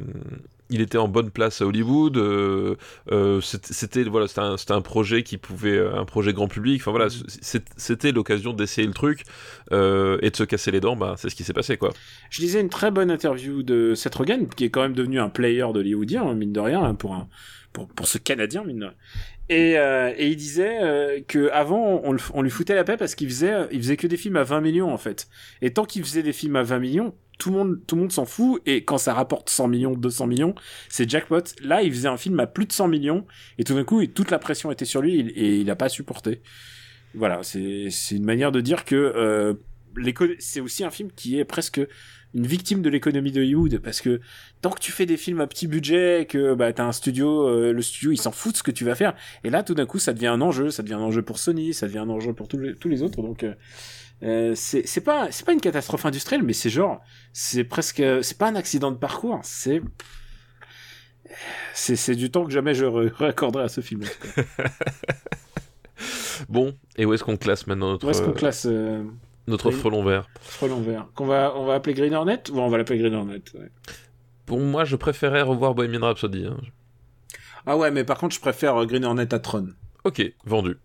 il 0.69 0.81
était 0.81 0.97
en 0.97 1.07
bonne 1.07 1.31
place 1.31 1.61
à 1.61 1.65
Hollywood. 1.65 2.17
Euh, 2.17 2.75
euh, 3.11 3.41
c'était 3.41 4.03
voilà, 4.03 4.27
c'était 4.27 4.41
un, 4.41 4.55
un, 4.69 4.81
projet 4.81 5.23
qui 5.23 5.37
pouvait, 5.37 5.77
euh, 5.77 5.95
un 5.95 6.05
projet 6.05 6.33
grand 6.33 6.47
public. 6.47 6.81
Enfin 6.81 6.91
voilà, 6.91 7.07
mm. 7.07 7.59
c'était 7.77 8.11
l'occasion 8.11 8.53
d'essayer 8.53 8.87
le 8.87 8.93
truc 8.93 9.23
et 9.71 10.29
de 10.29 10.35
se 10.35 10.43
casser 10.43 10.71
les 10.71 10.79
dents. 10.79 10.95
Bah, 10.95 11.15
c'est 11.17 11.29
ce 11.29 11.35
qui 11.35 11.43
s'est 11.43 11.53
passé 11.53 11.77
quoi. 11.77 11.91
Je 12.29 12.41
lisais 12.41 12.61
une 12.61 12.69
très 12.69 12.91
bonne 12.91 13.11
interview 13.11 13.63
de 13.63 13.93
Seth 13.95 14.15
Rogen, 14.15 14.47
qui 14.47 14.65
est 14.65 14.69
quand 14.69 14.81
même 14.81 14.93
devenu 14.95 15.19
un 15.19 15.29
player 15.29 15.65
d'Hollywoodien, 15.73 16.23
hein, 16.23 16.33
mine 16.33 16.53
de 16.53 16.59
rien, 16.59 16.83
hein, 16.83 16.95
pour 16.95 17.13
un 17.13 17.27
pour, 17.73 17.87
pour 17.89 18.07
ce 18.07 18.17
Canadien 18.17 18.63
mine 18.63 18.79
de 18.79 18.85
rien. 18.85 18.95
Et, 19.47 19.73
et 19.73 20.27
il 20.27 20.35
disait 20.37 20.79
euh, 20.81 21.19
que 21.27 21.51
avant 21.51 22.01
on, 22.03 22.17
on, 22.33 22.41
lui 22.41 22.49
foutait 22.49 22.73
la 22.73 22.83
paix 22.83 22.97
parce 22.97 23.13
qu'il 23.13 23.27
faisait 23.27 23.67
il 23.71 23.77
faisait 23.77 23.95
que 23.95 24.07
des 24.07 24.17
films 24.17 24.37
à 24.37 24.43
20 24.43 24.61
millions 24.61 24.91
en 24.91 24.97
fait. 24.97 25.27
Et 25.61 25.71
tant 25.71 25.85
qu'il 25.85 26.03
faisait 26.03 26.23
des 26.23 26.33
films 26.33 26.55
à 26.55 26.63
20 26.63 26.79
millions, 26.79 27.13
tout 27.37 27.51
le 27.51 27.57
monde, 27.57 27.79
tout 27.87 27.95
le 27.95 28.01
monde 28.01 28.11
s'en 28.11 28.25
fout, 28.25 28.61
et 28.65 28.83
quand 28.83 28.97
ça 28.97 29.13
rapporte 29.13 29.49
100 29.49 29.67
millions, 29.67 29.93
200 29.93 30.27
millions, 30.27 30.55
c'est 30.89 31.09
jackpot. 31.09 31.43
Là, 31.61 31.81
il 31.81 31.91
faisait 31.91 32.07
un 32.07 32.17
film 32.17 32.39
à 32.39 32.47
plus 32.47 32.65
de 32.65 32.71
100 32.71 32.87
millions, 32.87 33.25
et 33.57 33.63
tout 33.63 33.73
d'un 33.73 33.83
coup, 33.83 34.05
toute 34.07 34.31
la 34.31 34.39
pression 34.39 34.71
était 34.71 34.85
sur 34.85 35.01
lui, 35.01 35.19
et 35.19 35.57
il 35.57 35.65
n'a 35.65 35.75
pas 35.75 35.89
supporté. 35.89 36.41
Voilà, 37.13 37.41
c'est 37.43 37.89
une 38.11 38.25
manière 38.25 38.51
de 38.51 38.61
dire 38.61 38.83
que 38.83 38.95
euh, 38.95 39.53
c'est 40.39 40.59
aussi 40.59 40.83
un 40.83 40.89
film 40.89 41.09
qui 41.15 41.39
est 41.39 41.45
presque 41.45 41.79
une 42.33 42.45
victime 42.45 42.81
de 42.81 42.89
l'économie 42.89 43.31
de 43.31 43.39
Hollywood, 43.39 43.79
parce 43.79 44.01
que 44.01 44.19
tant 44.61 44.69
que 44.69 44.79
tu 44.79 44.91
fais 44.91 45.05
des 45.05 45.15
films 45.15 45.39
à 45.39 45.47
petit 45.47 45.67
budget, 45.67 46.27
que 46.29 46.53
bah 46.53 46.73
t'as 46.73 46.83
un 46.83 46.91
studio, 46.91 47.47
euh, 47.47 47.71
le 47.71 47.81
studio 47.81 48.11
il 48.11 48.17
s'en 48.17 48.33
fout 48.33 48.51
de 48.51 48.57
ce 48.57 48.63
que 48.63 48.71
tu 48.71 48.83
vas 48.83 48.95
faire, 48.95 49.15
et 49.45 49.49
là 49.49 49.63
tout 49.63 49.73
d'un 49.73 49.85
coup 49.85 49.99
ça 49.99 50.13
devient 50.13 50.27
un 50.27 50.41
enjeu, 50.41 50.69
ça 50.69 50.83
devient 50.83 50.95
un 50.95 50.99
enjeu 50.99 51.21
pour 51.21 51.39
Sony, 51.39 51.73
ça 51.73 51.87
devient 51.87 51.99
un 51.99 52.09
enjeu 52.09 52.33
pour 52.33 52.49
tous 52.49 52.57
les, 52.57 52.75
tous 52.75 52.89
les 52.89 53.03
autres, 53.03 53.21
donc 53.21 53.43
euh, 53.43 53.53
euh, 54.23 54.53
c'est 54.55 55.03
pas 55.03 55.31
c'est 55.31 55.45
pas 55.45 55.53
une 55.53 55.61
catastrophe 55.61 56.05
industrielle 56.05 56.43
mais 56.43 56.53
c'est 56.53 56.69
genre 56.69 57.01
c'est 57.33 57.63
presque 57.63 58.03
c'est 58.21 58.37
pas 58.37 58.47
un 58.47 58.55
accident 58.55 58.91
de 58.91 58.97
parcours 58.97 59.39
c'est 59.43 59.81
c'est 61.73 62.15
du 62.15 62.31
temps 62.31 62.45
que 62.45 62.51
jamais 62.51 62.73
je 62.73 62.85
raccorderai 62.85 63.63
à 63.63 63.67
ce 63.67 63.81
film 63.81 64.03
bon 66.49 66.75
et 66.97 67.05
où 67.05 67.13
est-ce 67.13 67.23
qu'on 67.23 67.37
classe 67.37 67.67
maintenant 67.67 67.91
notre 67.91 68.07
où 68.07 68.09
est-ce 68.09 68.21
qu'on 68.21 68.31
classe 68.31 68.65
euh, 68.69 69.03
notre 69.47 69.69
frelon 69.69 70.03
vert? 70.03 70.27
Frelon 70.41 70.81
vert. 70.81 71.07
Qu'on 71.13 71.25
va 71.25 71.53
on 71.55 71.65
va 71.65 71.75
appeler 71.75 71.93
Green 71.93 72.15
Hornet? 72.15 72.49
Ou 72.51 72.59
on 72.59 72.69
va 72.69 72.77
l'appeler 72.77 72.99
Green 72.99 73.13
Hornet 73.13 73.41
pour 74.45 74.59
moi 74.59 74.85
je 74.85 74.95
préférais 74.95 75.41
revoir 75.41 75.75
Bohemian 75.75 76.01
Rhapsody 76.01 76.45
hein. 76.45 76.57
ah 77.65 77.77
ouais 77.77 77.91
mais 77.91 78.03
par 78.03 78.17
contre 78.17 78.35
je 78.35 78.39
préfère 78.39 78.85
Green 78.85 79.03
Hornet 79.03 79.33
à 79.33 79.39
Tron. 79.39 79.69
Ok 80.03 80.21
vendu 80.45 80.77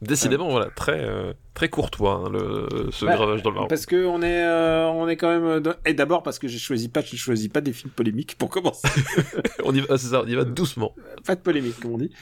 Décidément, 0.00 0.48
voilà, 0.48 0.70
très, 0.70 1.00
euh, 1.00 1.32
très 1.54 1.68
courtois 1.68 2.22
hein, 2.24 2.30
le, 2.30 2.90
ce 2.92 3.04
gravage 3.04 3.42
dans 3.42 3.50
le 3.50 3.54
marbre. 3.54 3.68
Parce 3.68 3.84
que 3.84 4.06
on 4.06 4.22
est, 4.22 4.42
euh, 4.42 4.86
on 4.86 5.08
est 5.08 5.16
quand 5.16 5.28
même. 5.28 5.44
Euh, 5.44 5.72
et 5.84 5.92
d'abord 5.92 6.22
parce 6.22 6.38
que 6.38 6.46
j'ai 6.46 6.58
choisi 6.58 6.88
pas, 6.88 7.02
je 7.02 7.16
choisis 7.16 7.48
pas 7.48 7.60
des 7.60 7.72
films 7.72 7.90
polémiques 7.90 8.36
pour 8.38 8.48
commencer. 8.48 8.86
on 9.64 9.74
y 9.74 9.80
va, 9.80 9.98
c'est 9.98 10.08
ça, 10.08 10.22
on 10.24 10.26
y 10.26 10.36
va 10.36 10.44
doucement. 10.44 10.94
Pas 11.26 11.34
de 11.34 11.40
polémique, 11.40 11.80
comme 11.80 11.94
on 11.94 11.98
dit. 11.98 12.12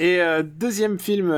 Et 0.00 0.20
deuxième 0.42 0.98
film 0.98 1.30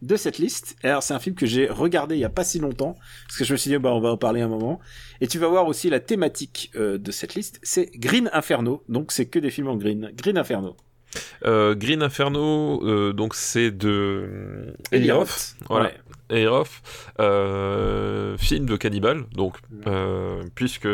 de 0.00 0.16
cette 0.16 0.38
liste. 0.38 0.76
Alors 0.82 1.02
c'est 1.02 1.12
un 1.12 1.18
film 1.18 1.36
que 1.36 1.44
j'ai 1.44 1.66
regardé 1.66 2.14
il 2.14 2.20
y 2.20 2.24
a 2.24 2.30
pas 2.30 2.44
si 2.44 2.58
longtemps 2.58 2.96
parce 3.26 3.38
que 3.38 3.44
je 3.44 3.52
me 3.52 3.56
suis 3.56 3.70
dit 3.70 3.78
bah 3.78 3.92
on 3.92 4.00
va 4.00 4.10
en 4.10 4.16
parler 4.16 4.40
un 4.40 4.48
moment. 4.48 4.80
Et 5.20 5.26
tu 5.26 5.38
vas 5.38 5.48
voir 5.48 5.66
aussi 5.66 5.90
la 5.90 6.00
thématique 6.00 6.70
de 6.74 7.10
cette 7.10 7.34
liste, 7.34 7.58
c'est 7.62 7.90
Green 7.96 8.30
Inferno. 8.32 8.84
Donc 8.88 9.12
c'est 9.12 9.26
que 9.26 9.38
des 9.38 9.50
films 9.50 9.68
en 9.68 9.76
green. 9.76 10.12
Green 10.14 10.38
Inferno. 10.38 10.76
Euh, 11.44 11.74
Green 11.74 12.02
Inferno, 12.02 12.80
euh, 12.84 13.12
donc 13.12 13.34
c'est 13.34 13.70
de 13.70 14.74
Eliroth. 14.90 15.56
Voilà. 15.68 15.92
Euh, 17.20 18.38
film 18.38 18.64
de 18.64 18.76
cannibale, 18.76 19.24
donc 19.34 19.58
puisque 20.54 20.88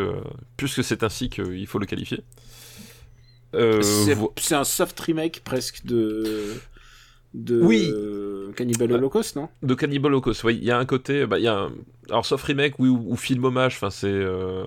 puisque 0.57 0.83
c'est 0.83 1.03
ainsi 1.03 1.29
qu'il 1.29 1.67
faut 1.67 1.79
le 1.79 1.87
qualifier. 1.87 2.23
c'est 3.53 4.55
un 4.55 4.65
soft 4.65 4.99
remake 5.01 5.43
presque 5.45 5.85
de 5.85 6.61
de 7.39 7.61
oui. 7.63 7.93
Cannibal 8.57 8.93
Holocaust, 8.93 9.37
non? 9.37 9.49
De 9.63 9.75
Cannibal 9.75 10.13
Holocaust, 10.13 10.43
oui. 10.45 10.59
Il 10.61 10.67
y 10.67 10.71
a 10.71 10.79
un 10.79 10.85
côté, 10.85 11.27
bah, 11.27 11.39
il 11.39 11.45
y 11.45 11.49
a 11.49 11.55
un... 11.55 11.73
alors 12.09 12.27
soft 12.27 12.45
remake, 12.45 12.75
oui, 12.79 12.89
ou, 12.89 13.17
film 13.17 13.45
hommage. 13.45 13.77
Enfin, 13.77 13.91
c'est 13.91 14.09
euh, 14.09 14.65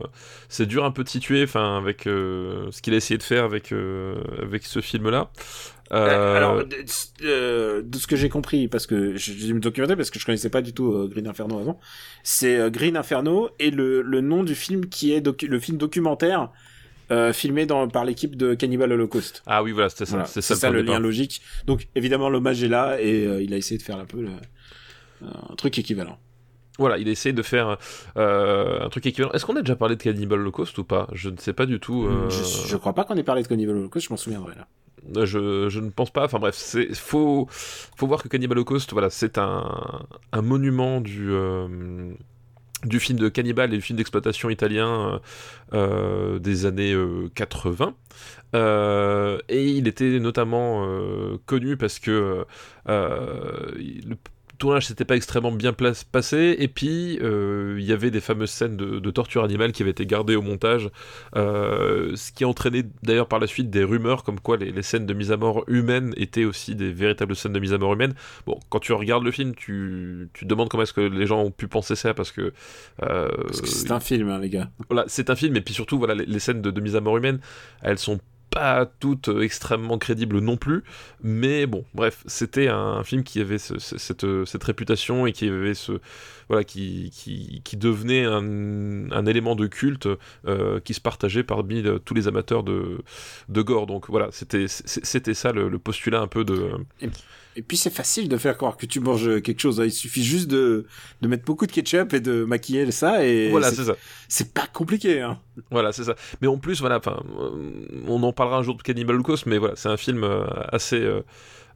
c'est 0.47 0.65
dur 0.65 0.85
un 0.85 0.91
peu 0.91 1.03
de 1.03 1.09
situer, 1.09 1.43
enfin, 1.43 1.77
avec 1.77 2.07
euh, 2.07 2.67
ce 2.71 2.81
qu'il 2.81 2.93
a 2.93 2.97
essayé 2.97 3.17
de 3.17 3.23
faire 3.23 3.43
avec 3.43 3.73
euh, 3.73 4.15
avec 4.41 4.65
ce 4.65 4.79
film-là. 4.79 5.29
Alors, 5.89 6.63
de, 6.63 7.97
ce 7.97 8.07
que 8.07 8.15
j'ai 8.15 8.29
compris, 8.29 8.69
parce 8.69 8.87
que 8.87 9.17
j'ai 9.17 9.51
me 9.51 9.59
documenté 9.59 9.97
parce 9.97 10.09
que 10.09 10.19
je 10.19 10.25
connaissais 10.25 10.49
pas 10.49 10.61
du 10.61 10.71
tout 10.73 11.09
Green 11.09 11.27
Inferno 11.27 11.59
avant, 11.59 11.81
c'est 12.23 12.71
Green 12.71 12.95
Inferno 12.95 13.49
et 13.59 13.71
le, 13.71 14.01
le 14.01 14.21
nom 14.21 14.45
du 14.45 14.55
film 14.55 14.85
qui 14.85 15.11
est 15.11 15.43
le 15.43 15.59
film 15.59 15.77
documentaire 15.77 16.49
euh, 17.11 17.33
filmé 17.33 17.65
dans, 17.65 17.87
par 17.89 18.05
l'équipe 18.05 18.35
de 18.35 18.53
Cannibal 18.53 18.91
Holocaust. 18.91 19.43
Ah 19.45 19.63
oui, 19.63 19.71
voilà, 19.71 19.89
c'était 19.89 20.05
ça. 20.05 20.23
C'est 20.25 20.41
ça, 20.41 20.69
le, 20.69 20.81
lien 20.81 20.99
logique. 20.99 21.41
Donc 21.65 21.87
évidemment, 21.95 22.29
l'hommage 22.29 22.63
est 22.63 22.69
là 22.69 23.01
et 23.01 23.25
euh, 23.25 23.43
il 23.43 23.53
a 23.53 23.57
essayé 23.57 23.77
de 23.77 23.83
faire 23.83 23.97
un 23.97 24.05
peu 24.05 24.25
un 25.21 25.55
truc 25.55 25.77
équivalent. 25.77 26.17
Voilà, 26.79 26.97
il 26.97 27.07
a 27.09 27.11
essayé 27.11 27.33
de 27.33 27.41
faire 27.41 27.77
euh, 28.17 28.79
un 28.81 28.89
truc 28.89 29.05
équivalent. 29.05 29.31
Est-ce 29.33 29.45
qu'on 29.45 29.55
a 29.57 29.61
déjà 29.61 29.75
parlé 29.75 29.95
de 29.97 30.01
Cannibal 30.01 30.39
Holocaust 30.39 30.77
ou 30.77 30.83
pas? 30.83 31.07
Je 31.11 31.29
ne 31.29 31.37
sais 31.37 31.53
pas 31.53 31.65
du 31.65 31.79
tout. 31.79 32.07
Je, 32.29 32.67
je, 32.69 32.77
crois 32.77 32.93
pas 32.93 33.03
qu'on 33.03 33.15
ait 33.15 33.23
parlé 33.23 33.43
de 33.43 33.47
Cannibal 33.47 33.75
Holocaust, 33.75 34.07
je 34.07 34.13
m'en 34.13 34.17
souviendrai 34.17 34.55
là. 34.55 34.67
Je, 35.25 35.67
je, 35.67 35.79
ne 35.79 35.89
pense 35.89 36.11
pas. 36.11 36.25
Enfin 36.25 36.39
bref, 36.39 36.55
c'est 36.55 36.93
faut 36.95 37.47
faut 37.49 38.07
voir 38.07 38.23
que 38.23 38.29
Cannibal 38.29 38.57
Holocaust, 38.57 38.93
voilà, 38.93 39.09
c'est 39.09 39.37
un, 39.37 40.07
un 40.31 40.41
monument 40.41 41.01
du 41.01 41.31
du 42.85 42.99
film 42.99 43.19
de 43.19 43.29
cannibale 43.29 43.73
et 43.73 43.77
du 43.77 43.81
film 43.81 43.97
d'exploitation 43.97 44.49
italien 44.49 44.89
euh, 44.89 45.19
euh, 45.73 46.39
des 46.39 46.65
années 46.65 46.95
80. 47.35 47.95
Euh, 48.53 49.39
et 49.49 49.65
il 49.69 49.87
était 49.87 50.19
notamment 50.19 50.87
connu 51.45 51.77
parce 51.77 51.99
que 51.99 52.45
tournage 54.61 54.85
s'était 54.85 55.05
pas 55.05 55.15
extrêmement 55.15 55.51
bien 55.51 55.73
passé, 55.73 56.55
et 56.59 56.67
puis 56.67 57.19
euh, 57.21 57.77
il 57.79 57.85
y 57.85 57.91
avait 57.91 58.11
des 58.11 58.21
fameuses 58.21 58.51
scènes 58.51 58.77
de, 58.77 59.11
torture 59.11 59.43
animale 59.43 59.73
qui 59.73 59.81
avaient 59.81 59.91
été 59.91 60.05
gardées 60.05 60.35
au 60.35 60.41
montage, 60.41 60.89
euh, 61.35 62.15
ce 62.15 62.31
qui 62.31 62.45
a 62.45 62.47
entraîné 62.47 62.83
d'ailleurs 63.03 63.27
par 63.27 63.39
la 63.39 63.47
suite 63.47 63.69
des 63.69 63.83
rumeurs 63.83 64.23
comme 64.23 64.39
quoi 64.39 64.57
les, 64.57 64.81
scènes 64.83 65.05
de 65.05 65.13
mise 65.13 65.31
à 65.31 65.37
mort 65.37 65.63
humaine 65.67 66.13
étaient 66.15 66.45
aussi 66.45 66.75
des 66.75 66.91
véritables 66.91 67.35
scènes 67.35 67.53
de 67.53 67.59
mise 67.59 67.73
à 67.73 67.77
mort 67.77 67.93
humaine. 67.93 68.13
Bon, 68.45 68.59
quand 68.69 68.79
tu 68.79 68.93
regardes 68.93 69.23
le 69.23 69.31
film, 69.31 69.55
tu, 69.55 70.29
demandes 70.43 70.69
comment 70.69 70.83
est-ce 70.83 70.93
que 70.93 71.01
les 71.01 71.25
gens 71.25 71.41
ont 71.41 71.51
pu 71.51 71.67
penser 71.67 71.95
ça, 71.95 72.13
parce 72.13 72.31
que... 72.31 72.53
Euh, 73.01 73.29
parce 73.47 73.61
que 73.61 73.67
c'est 73.67 73.91
un 73.91 73.99
film, 73.99 74.29
hein, 74.29 74.39
les 74.39 74.49
gars. 74.49 74.69
Voilà, 74.89 75.05
c'est 75.07 75.29
un 75.29 75.35
film, 75.35 75.55
et 75.55 75.61
puis 75.61 75.73
surtout, 75.73 75.97
voilà, 75.97 76.13
les, 76.13 76.25
les 76.25 76.39
scènes 76.39 76.61
de, 76.61 76.69
de 76.69 76.81
mise 76.81 76.95
à 76.95 77.01
mort 77.01 77.17
humaine, 77.17 77.39
elles 77.81 77.99
sont 77.99 78.19
pas 78.51 78.85
toutes 78.99 79.29
extrêmement 79.41 79.97
crédibles 79.97 80.39
non 80.39 80.57
plus, 80.57 80.83
mais 81.23 81.65
bon, 81.65 81.85
bref, 81.93 82.23
c'était 82.27 82.67
un 82.67 83.03
film 83.03 83.23
qui 83.23 83.39
avait 83.39 83.57
cette, 83.57 84.45
cette, 84.45 84.63
réputation 84.63 85.25
et 85.25 85.31
qui 85.31 85.47
avait 85.47 85.73
ce 85.73 85.93
voilà 86.49 86.65
qui, 86.65 87.11
qui, 87.63 87.77
devenait 87.77 88.25
un, 88.25 89.25
élément 89.25 89.55
de 89.55 89.67
culte 89.67 90.09
euh, 90.45 90.81
qui 90.81 90.93
se 90.93 90.99
partageait 90.99 91.43
parmi 91.43 91.83
tous 92.03 92.13
les 92.13 92.27
amateurs 92.27 92.63
de, 92.63 92.99
de 93.47 93.61
gore. 93.61 93.87
Donc 93.87 94.09
voilà, 94.09 94.27
c'était 94.31 94.65
c'était 94.67 95.33
ça 95.33 95.53
le, 95.53 95.79
postulat 95.79 96.19
un 96.19 96.27
peu 96.27 96.43
de. 96.43 96.71
Et 97.55 97.61
puis 97.61 97.77
c'est 97.77 97.93
facile 97.93 98.29
de 98.29 98.37
faire 98.37 98.55
croire 98.55 98.77
que 98.77 98.85
tu 98.85 98.99
manges 98.99 99.41
quelque 99.41 99.59
chose. 99.59 99.81
Hein. 99.81 99.85
Il 99.85 99.91
suffit 99.91 100.23
juste 100.23 100.47
de, 100.49 100.85
de 101.21 101.27
mettre 101.27 101.43
beaucoup 101.43 101.65
de 101.65 101.71
ketchup 101.71 102.13
et 102.13 102.19
de 102.21 102.45
maquiller 102.45 102.89
ça 102.91 103.25
et 103.25 103.49
voilà 103.49 103.71
c'est 103.71 103.83
ça. 103.83 103.95
C'est 104.27 104.53
pas 104.53 104.67
compliqué. 104.67 105.21
Hein. 105.21 105.39
Voilà 105.69 105.91
c'est 105.91 106.05
ça. 106.05 106.15
Mais 106.41 106.47
en 106.47 106.57
plus 106.57 106.79
voilà, 106.79 106.97
enfin, 106.97 107.21
euh, 107.39 108.03
on 108.07 108.23
en 108.23 108.33
parlera 108.33 108.57
un 108.59 108.63
jour 108.63 108.75
de 108.75 108.81
Cannibal 108.81 109.15
Holocaust, 109.15 109.45
mais 109.45 109.57
voilà 109.57 109.75
c'est 109.75 109.89
un 109.89 109.97
film 109.97 110.23
euh, 110.23 110.45
assez 110.71 111.05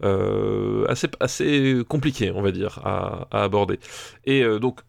euh, 0.03 0.85
assez 0.87 1.07
assez 1.19 1.83
compliqué 1.87 2.31
on 2.31 2.41
va 2.41 2.51
dire 2.51 2.79
à, 2.83 3.27
à 3.31 3.43
aborder. 3.43 3.79
Et 4.25 4.43
donc 4.59 4.79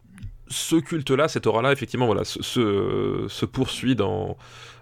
ce 0.49 0.77
culte-là, 0.77 1.27
cette 1.27 1.45
aura-là, 1.45 1.73
effectivement, 1.73 2.05
voilà, 2.05 2.23
se, 2.23 2.41
se, 2.41 3.25
se 3.27 3.45
poursuit 3.45 3.95
dans, 3.95 4.37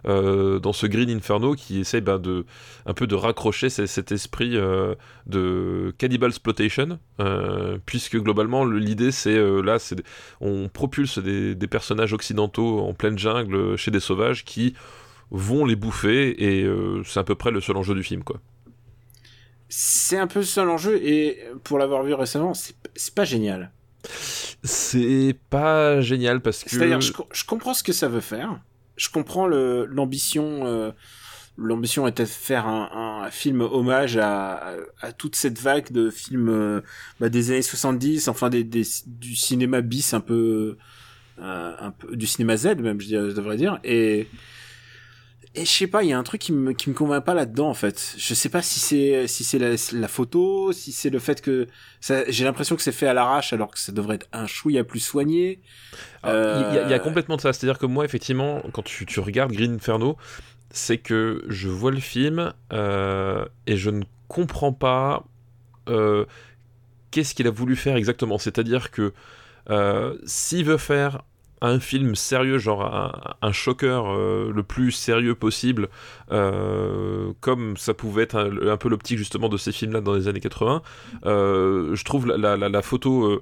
dans 0.05 0.73
ce 0.73 0.85
Green 0.87 1.09
Inferno 1.09 1.55
qui 1.55 1.79
essaie 1.79 2.01
ben, 2.01 2.19
de, 2.19 2.45
un 2.85 2.93
peu 2.93 3.07
de 3.07 3.15
raccrocher 3.15 3.69
cet 3.69 4.11
esprit 4.11 4.55
euh, 4.55 4.95
de 5.25 5.93
cannibal 5.97 6.29
exploitation, 6.29 6.99
euh, 7.19 7.77
puisque 7.85 8.17
globalement 8.17 8.65
le- 8.65 8.77
l'idée 8.79 9.11
c'est 9.11 9.35
euh, 9.35 9.61
là, 9.61 9.79
c'est 9.79 10.03
on 10.41 10.69
propulse 10.69 11.17
des, 11.19 11.55
des 11.55 11.67
personnages 11.67 12.13
occidentaux 12.13 12.79
en 12.81 12.93
pleine 12.93 13.17
jungle 13.17 13.77
chez 13.77 13.91
des 13.91 13.99
sauvages 13.99 14.45
qui 14.45 14.75
vont 15.31 15.65
les 15.65 15.75
bouffer 15.75 16.35
et 16.43 16.63
euh, 16.63 17.01
c'est 17.03 17.19
à 17.19 17.23
peu 17.23 17.35
près 17.35 17.51
le 17.51 17.59
seul 17.61 17.77
enjeu 17.77 17.95
du 17.95 18.03
film 18.03 18.23
quoi. 18.23 18.39
C'est 19.67 20.19
un 20.19 20.27
peu 20.27 20.43
ça 20.43 20.63
l'enjeu, 20.63 20.99
et 21.03 21.39
pour 21.63 21.79
l'avoir 21.79 22.03
vu 22.03 22.13
récemment, 22.13 22.53
c'est 22.53 22.75
c'est 22.95 23.15
pas 23.15 23.25
génial. 23.25 23.71
C'est 24.63 25.35
pas 25.49 25.99
génial 26.01 26.41
parce 26.41 26.63
que 26.63 26.69
C'est-à-dire, 26.69 27.01
je, 27.01 27.11
je 27.33 27.45
comprends 27.45 27.73
ce 27.73 27.83
que 27.83 27.91
ça 27.91 28.07
veut 28.07 28.21
faire. 28.21 28.59
Je 28.97 29.09
comprends 29.09 29.47
l'ambition. 29.47 30.65
euh, 30.65 30.91
l'ambition 31.57 32.05
était 32.07 32.23
de 32.23 32.27
faire 32.29 32.67
un, 32.67 33.23
un 33.25 33.31
film 33.31 33.61
hommage 33.61 34.17
à, 34.17 34.75
à, 35.01 35.11
toute 35.13 35.35
cette 35.37 35.57
vague 35.59 35.89
de 35.91 36.09
films 36.09 36.49
euh, 36.49 36.81
bah, 37.19 37.29
des 37.29 37.51
années 37.51 37.61
70, 37.61 38.27
enfin 38.27 38.49
des, 38.49 38.63
des- 38.65 38.83
du 39.07 39.35
cinéma 39.35 39.79
bis 39.81 40.13
un 40.13 40.19
peu, 40.19 40.77
euh, 41.39 41.71
un 41.79 41.91
peu 41.91 42.15
du 42.17 42.27
cinéma 42.27 42.57
Z 42.57 42.75
même, 42.79 42.99
je 42.99 43.31
devrais 43.33 43.55
dire. 43.57 43.79
Et 43.85 44.27
et 45.55 45.65
je 45.65 45.71
sais 45.71 45.87
pas, 45.87 46.03
il 46.03 46.09
y 46.09 46.13
a 46.13 46.17
un 46.17 46.23
truc 46.23 46.41
qui 46.41 46.51
me 46.53 46.73
qui 46.73 46.89
me 46.89 46.95
convainc 46.95 47.23
pas 47.25 47.33
là-dedans 47.33 47.69
en 47.69 47.73
fait. 47.73 48.15
Je 48.17 48.33
sais 48.33 48.49
pas 48.49 48.61
si 48.61 48.79
c'est 48.79 49.27
si 49.27 49.43
c'est 49.43 49.59
la, 49.59 49.75
la 49.93 50.07
photo, 50.07 50.71
si 50.73 50.91
c'est 50.91 51.09
le 51.09 51.19
fait 51.19 51.41
que 51.41 51.67
j'ai 52.27 52.43
l'impression 52.43 52.75
que 52.75 52.81
c'est 52.81 52.91
fait 52.91 53.07
à 53.07 53.13
l'arrache 53.13 53.53
alors 53.53 53.71
que 53.71 53.79
ça 53.79 53.91
devrait 53.91 54.15
être 54.15 54.27
un 54.33 54.47
chouïa 54.47 54.83
plus 54.83 54.99
soigné. 54.99 55.61
Alors, 56.23 56.69
Il 56.71 56.75
y, 56.75 56.79
a- 56.79 56.83
il 56.85 56.89
y 56.89 56.93
a 56.93 56.97
Euh, 56.97 56.99
complètement 56.99 57.35
de 57.37 57.41
ça. 57.41 57.53
C'est-à-dire 57.53 57.77
que 57.79 57.85
moi, 57.85 58.05
effectivement, 58.05 58.61
quand 58.73 58.83
tu, 58.83 59.05
tu 59.05 59.19
regardes 59.19 59.51
Green 59.53 59.75
Inferno, 59.75 60.17
c'est 60.71 60.97
que 60.97 61.43
je 61.47 61.69
vois 61.69 61.91
le 61.91 61.99
film 61.99 62.53
euh, 62.73 63.45
et 63.67 63.77
je 63.77 63.89
ne 63.91 64.03
comprends 64.27 64.73
pas 64.73 65.23
euh, 65.87 66.25
qu'est-ce 67.11 67.33
qu'il 67.35 67.47
a 67.47 67.51
voulu 67.51 67.75
faire 67.75 67.95
exactement. 67.95 68.37
C'est-à-dire 68.37 68.91
que 68.91 69.13
s'il 70.25 70.65
veut 70.65 70.77
faire 70.77 71.23
un 71.61 71.79
film 71.79 72.15
sérieux, 72.15 72.57
genre 72.57 72.83
un, 72.85 73.11
un 73.41 73.51
choqueur 73.51 74.07
euh, 74.11 74.51
le 74.53 74.63
plus 74.63 74.91
sérieux 74.91 75.35
possible, 75.35 75.89
euh, 76.31 77.31
comme 77.39 77.77
ça 77.77 77.93
pouvait 77.93 78.23
être 78.23 78.35
un, 78.37 78.67
un 78.69 78.77
peu 78.77 78.89
l'optique 78.89 79.17
justement 79.17 79.49
de 79.49 79.57
ces 79.57 79.71
films-là 79.71 80.01
dans 80.01 80.13
les 80.13 80.27
années 80.27 80.39
80, 80.41 80.81
euh, 81.25 81.95
je 81.95 82.03
trouve 82.03 82.27
la, 82.27 82.57
la- 82.57 82.81
photo 82.81 83.41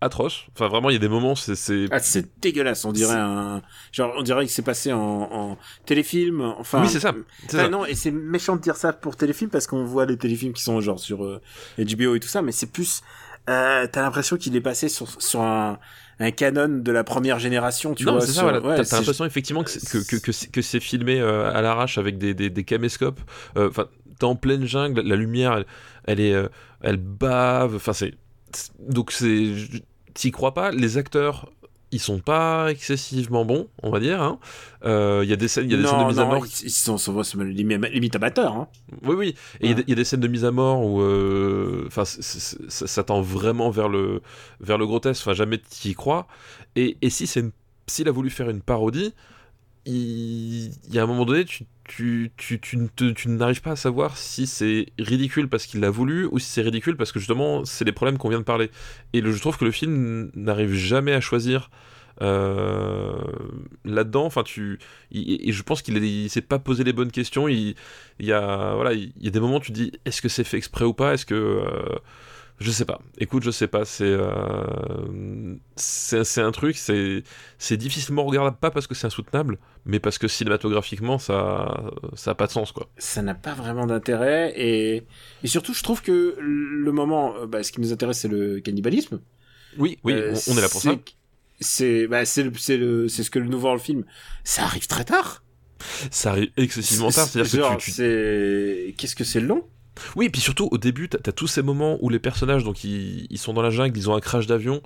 atroce. 0.00 0.44
Enfin, 0.54 0.68
vraiment, 0.68 0.90
il 0.90 0.94
y 0.94 0.96
a 0.96 1.00
des 1.00 1.08
moments, 1.08 1.34
c'est- 1.34 1.54
c'est 1.56 1.86
Ah, 1.90 1.98
c'est 1.98 2.40
dégueulasse, 2.40 2.84
on 2.84 2.92
dirait 2.92 3.16
un 3.16 3.62
genre 3.92 4.12
on 4.16 4.22
dirait 4.22 4.46
que 4.46 4.52
c'est 4.52 4.62
passé 4.62 4.92
en, 4.92 5.00
en 5.00 5.58
téléfilm, 5.86 6.40
enfin 6.40 6.82
oui, 6.82 6.88
c'est 6.88 7.00
ça. 7.00 7.12
c'est 7.48 7.56
Enfin, 7.56 7.64
ça. 7.64 7.68
non, 7.68 7.84
et 7.84 7.94
c'est 7.94 8.10
méchant 8.12 8.56
de 8.56 8.60
dire 8.60 8.76
ça 8.76 8.92
pour 8.92 9.16
téléfilm 9.16 9.50
parce 9.50 9.66
qu'on 9.66 9.84
voit 9.84 10.06
les 10.06 10.16
téléfilms 10.16 10.52
qui 10.52 10.62
sont 10.62 10.80
genre 10.80 10.98
sur 11.00 11.18
HBO 11.78 12.14
et 12.14 12.20
tout 12.20 12.28
ça, 12.28 12.42
mais 12.42 12.52
c'est 12.52 12.70
plus 12.70 13.02
euh, 13.48 13.86
t'as 13.90 14.02
l'impression 14.02 14.36
qu'il 14.36 14.54
est 14.56 14.60
passé 14.60 14.88
sur 14.88 15.20
sur 15.20 15.40
un 15.40 15.78
un 16.20 16.30
canon 16.30 16.68
de 16.80 16.92
la 16.92 17.04
première 17.04 17.38
génération, 17.38 17.94
tu 17.94 18.04
non, 18.04 18.12
vois. 18.12 18.20
c'est 18.22 18.32
ça, 18.32 18.42
voilà. 18.42 18.60
ouais, 18.60 18.82
T'as- 18.82 18.96
l'impression 18.98 19.24
effectivement 19.24 19.62
que 19.62 19.70
c'est, 19.70 19.80
que, 20.06 20.16
que, 20.16 20.32
que 20.50 20.62
c'est- 20.62 20.80
filmé 20.80 21.20
euh, 21.20 21.52
à 21.52 21.62
l'arrache 21.62 21.98
avec 21.98 22.18
des, 22.18 22.34
des, 22.34 22.50
des 22.50 22.64
caméscopes. 22.64 23.20
Euh, 23.56 23.68
Enfin, 23.68 23.86
t'es 24.18 24.24
en 24.24 24.34
pleine 24.36 24.64
jungle, 24.66 25.00
la 25.02 25.16
lumière, 25.16 25.52
elle, 25.58 25.66
elle 26.06 26.20
est, 26.20 26.32
euh, 26.34 26.48
elle 26.82 26.96
bave. 26.96 27.76
Enfin, 27.76 27.92
c'est- 27.92 28.14
donc 28.80 29.12
c'est, 29.12 29.52
t'y 30.14 30.30
crois 30.30 30.54
pas. 30.54 30.70
Les 30.72 30.96
acteurs, 30.98 31.50
ils 31.90 32.00
sont 32.00 32.18
pas 32.18 32.70
excessivement 32.70 33.44
bons, 33.44 33.68
on 33.82 33.90
va 33.90 33.98
dire. 34.00 34.20
hein. 34.20 34.38
Euh, 34.84 35.20
Il 35.24 35.30
y 35.30 35.32
a 35.32 35.36
des 35.36 35.48
scènes, 35.48 35.64
il 35.64 35.70
y 35.70 35.74
a 35.74 35.76
des 35.78 35.82
non, 35.84 35.90
scènes 35.90 36.00
de 36.00 36.04
mise 36.08 36.18
à 36.20 36.24
mort. 36.26 36.46
Ils, 36.46 36.66
ils 36.66 36.70
sont, 36.70 36.98
sont, 36.98 37.22
sont 37.22 37.38
limite, 37.40 38.14
amateurs. 38.16 38.52
Hein. 38.52 38.68
Oui, 39.04 39.14
oui. 39.16 39.34
Et 39.60 39.66
il 39.66 39.70
y 39.70 39.72
a 39.72 39.76
Ouais. 39.76 39.82
des- 39.82 39.84
il 39.86 39.90
y, 39.90 39.92
a 39.92 39.96
des 39.96 40.04
scènes 40.04 40.20
de 40.20 40.28
mise 40.28 40.44
à 40.44 40.50
mort 40.50 40.84
où, 40.84 41.00
euh, 41.00 41.84
enfin, 41.86 42.04
ça, 42.04 43.02
tend 43.04 43.20
vraiment 43.22 43.70
vers 43.70 43.88
le, 43.88 44.20
vers 44.60 44.76
le 44.78 44.86
grotesque. 44.86 45.22
Enfin, 45.22 45.34
jamais 45.34 45.58
t'y 45.58 45.94
crois. 45.94 46.26
Et, 46.76 46.96
et 47.02 47.10
si 47.10 47.26
c'est 47.26 47.44
s'il 47.86 48.06
a 48.08 48.12
voulu 48.12 48.28
faire 48.28 48.50
une 48.50 48.60
parodie, 48.60 49.14
il, 49.88 50.94
y 50.94 50.98
a 50.98 51.02
un 51.02 51.06
moment 51.06 51.24
donné, 51.24 51.44
tu, 51.44 51.64
tu, 51.84 52.30
tu, 52.36 52.60
tu, 52.60 52.76
ne 52.76 53.36
n'arrives 53.36 53.62
pas 53.62 53.72
à 53.72 53.76
savoir 53.76 54.16
si 54.18 54.46
c'est 54.46 54.86
ridicule 54.98 55.48
parce 55.48 55.66
qu'il 55.66 55.80
l'a 55.80 55.90
voulu 55.90 56.26
ou 56.30 56.38
si 56.38 56.46
c'est 56.46 56.62
ridicule 56.62 56.96
parce 56.96 57.10
que 57.12 57.18
justement, 57.18 57.64
c'est 57.64 57.84
les 57.84 57.92
problèmes 57.92 58.18
qu'on 58.18 58.28
vient 58.28 58.38
de 58.38 58.44
parler. 58.44 58.70
Et 59.14 59.22
je 59.22 59.40
trouve 59.40 59.56
que 59.56 59.64
le 59.64 59.70
film 59.70 60.30
n'arrive 60.34 60.74
jamais 60.74 61.12
à 61.12 61.20
choisir. 61.20 61.70
euh, 62.20 63.12
là-dedans 63.84 64.24
enfin 64.24 64.42
tu 64.42 64.80
et 65.12 65.52
je 65.52 65.62
pense 65.62 65.82
qu'il 65.82 65.96
il 66.02 66.28
s'est 66.28 66.40
pas 66.42 66.58
posé 66.58 66.82
les 66.82 66.92
bonnes 66.92 67.12
questions 67.12 67.46
il, 67.46 67.76
il 68.18 68.26
y 68.26 68.32
a 68.32 68.74
voilà 68.74 68.92
il 68.92 69.12
y 69.20 69.28
a 69.28 69.30
des 69.30 69.38
moments 69.38 69.58
où 69.58 69.60
tu 69.60 69.70
dis 69.70 69.92
est-ce 70.04 70.20
que 70.20 70.28
c'est 70.28 70.42
fait 70.44 70.56
exprès 70.56 70.84
ou 70.84 70.94
pas? 70.94 71.14
Est-ce 71.14 71.26
que 71.26 71.34
euh, 71.34 71.96
je 72.60 72.70
sais 72.72 72.84
pas 72.84 73.00
écoute 73.18 73.42
je 73.44 73.50
sais 73.52 73.68
pas 73.68 73.84
c'est 73.84 74.04
euh, 74.04 75.54
c'est 75.76 76.40
un 76.40 76.50
truc 76.50 76.76
c'est 76.76 77.22
c'est 77.58 77.76
difficilement 77.76 78.24
regardable 78.24 78.56
pas 78.58 78.70
parce 78.70 78.86
que 78.86 78.94
c'est 78.94 79.06
insoutenable 79.06 79.58
mais 79.86 80.00
parce 80.00 80.18
que 80.18 80.26
cinématographiquement 80.28 81.18
ça 81.18 81.90
ça 82.14 82.32
a 82.32 82.34
pas 82.34 82.46
de 82.46 82.52
sens 82.52 82.72
quoi 82.72 82.88
Ça 82.98 83.22
n'a 83.22 83.34
pas 83.34 83.54
vraiment 83.54 83.86
d'intérêt 83.86 84.52
et 84.56 85.04
et 85.44 85.46
surtout 85.46 85.72
je 85.72 85.82
trouve 85.82 86.02
que 86.02 86.36
le 86.40 86.92
moment, 86.92 87.36
euh, 87.36 87.46
bah, 87.46 87.62
ce 87.62 87.70
qui 87.72 87.80
nous 87.80 87.92
intéresse 87.92 88.18
c'est 88.20 88.28
le 88.28 88.60
cannibalisme. 88.60 89.20
oui 89.78 89.98
oui 90.04 90.12
Euh, 90.14 90.34
on, 90.48 90.52
on 90.52 90.58
est 90.58 90.62
là 90.62 90.68
pour 90.68 90.82
ça 90.82 90.96
c'est- 91.60 92.06
bah, 92.06 92.24
c'est 92.24 92.44
ce 92.44 93.30
que 93.30 93.38
nous 93.40 93.58
vend 93.58 93.72
le 93.74 93.80
film. 93.80 94.04
Ça 94.44 94.62
arrive 94.62 94.86
très 94.86 95.04
tard. 95.04 95.42
ça 96.10 96.30
arrive 96.30 96.50
excessivement 96.56 97.10
tard 97.10 97.26
c'est 97.28 97.40
à 97.40 97.42
dire 97.44 97.50
Genre, 97.62 97.76
que 97.76 97.82
tu, 97.82 97.92
tu- 97.92 98.94
qu'est-ce 98.96 99.16
que 99.16 99.24
c'est 99.24 99.40
long? 99.40 99.64
Oui, 100.16 100.26
et 100.26 100.30
puis 100.30 100.40
surtout 100.40 100.68
au 100.70 100.78
début, 100.78 101.08
t'as 101.08 101.18
as 101.26 101.32
tous 101.32 101.46
ces 101.46 101.62
moments 101.62 101.98
où 102.00 102.08
les 102.08 102.18
personnages, 102.18 102.64
donc 102.64 102.84
ils, 102.84 103.26
ils 103.30 103.38
sont 103.38 103.52
dans 103.52 103.62
la 103.62 103.70
jungle, 103.70 103.96
ils 103.96 104.08
ont 104.10 104.14
un 104.14 104.20
crash 104.20 104.46
d'avion, 104.46 104.82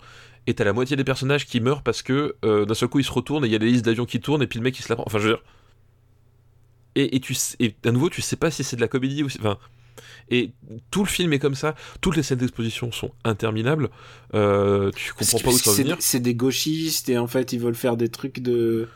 et 0.47 0.55
t'as 0.55 0.65
la 0.65 0.73
moitié 0.73 0.97
des 0.97 1.05
personnages 1.05 1.47
qui 1.47 1.61
meurent 1.61 1.83
parce 1.83 2.03
que 2.03 2.35
euh, 2.45 2.65
d'un 2.65 2.75
seul 2.75 2.89
coup 2.89 2.99
ils 2.99 3.05
se 3.05 3.13
retournent 3.13 3.45
et 3.45 3.49
il 3.49 3.53
y 3.53 3.57
a 3.57 3.59
des 3.61 3.67
listes 3.67 3.85
d'avions 3.85 4.07
qui 4.07 4.21
tournent 4.21 4.43
et 4.43 4.47
puis 4.47 4.59
le 4.59 4.65
mec 4.65 4.79
il 4.79 4.83
se 4.83 4.89
la 4.89 4.97
prend. 4.97 5.05
Enfin, 5.07 5.19
je 5.19 5.29
veux 5.29 5.35
dire. 5.35 5.43
Et, 6.95 7.17
et 7.17 7.21
tu 7.21 7.35
et 7.61 7.75
à 7.87 7.91
nouveau, 7.93 8.11
tu 8.11 8.21
sais 8.23 8.37
pas 8.37 8.51
si 8.51 8.65
c'est 8.65 8.77
de 8.77 8.81
la 8.81 8.89
comédie 8.89 9.23
ou 9.23 9.29
si- 9.29 9.39
enfin. 9.41 9.59
Et 10.31 10.53
tout 10.91 11.05
le 11.05 11.09
film 11.09 11.33
est 11.33 11.39
comme 11.39 11.55
ça, 11.55 11.75
toutes 12.01 12.17
les 12.17 12.23
scènes 12.23 12.39
d'exposition 12.39 12.91
sont 12.93 13.13
interminables, 13.25 13.91
euh, 14.35 14.91
tu 14.97 15.13
comprends 15.13 15.39
pas 15.39 15.51
où 15.51 15.59
ça 15.59 15.71
va 15.71 15.77
venir. 15.77 15.97
c'est 16.01 16.21
des 16.21 16.35
gauchistes 16.35 17.09
et 17.11 17.19
en 17.19 17.27
fait 17.27 17.53
ils 17.53 17.61
veulent 17.61 17.75
faire 17.75 17.97
des 17.97 18.09
trucs 18.09 18.41
de 18.41 18.89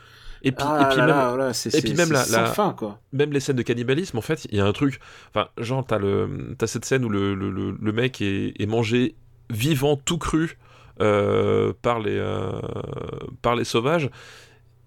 Et 0.43 0.51
puis, 0.51 0.65
ah 0.67 0.81
et 0.83 0.87
puis 0.89 0.97
là 0.97 1.05
même, 1.07 1.37
là, 1.37 1.51
et 1.73 1.81
puis 1.81 1.93
même 1.93 2.11
la- 2.11 2.45
fin 2.45 2.73
quoi. 2.73 2.99
même 3.13 3.31
les 3.31 3.39
scènes 3.39 3.55
de 3.55 3.61
cannibalisme, 3.63 4.17
en 4.17 4.21
fait, 4.21 4.45
il 4.51 4.57
y 4.57 4.59
a 4.61 4.65
un 4.65 4.71
truc. 4.73 4.99
Enfin, 5.29 5.47
genre, 5.57 5.85
t'as 5.85 5.97
le, 5.97 6.55
t'as 6.57 6.67
cette 6.67 6.85
scène 6.85 7.03
où 7.05 7.09
le, 7.09 7.33
le, 7.35 7.49
le, 7.49 7.75
le 7.79 7.91
mec 7.91 8.21
est, 8.21 8.53
est 8.59 8.65
mangé 8.67 9.15
vivant, 9.49 9.95
tout 9.97 10.17
cru, 10.17 10.57
euh, 11.01 11.73
par 11.81 11.99
les, 11.99 12.17
euh, 12.17 12.51
par 13.41 13.55
les 13.55 13.63
sauvages. 13.63 14.09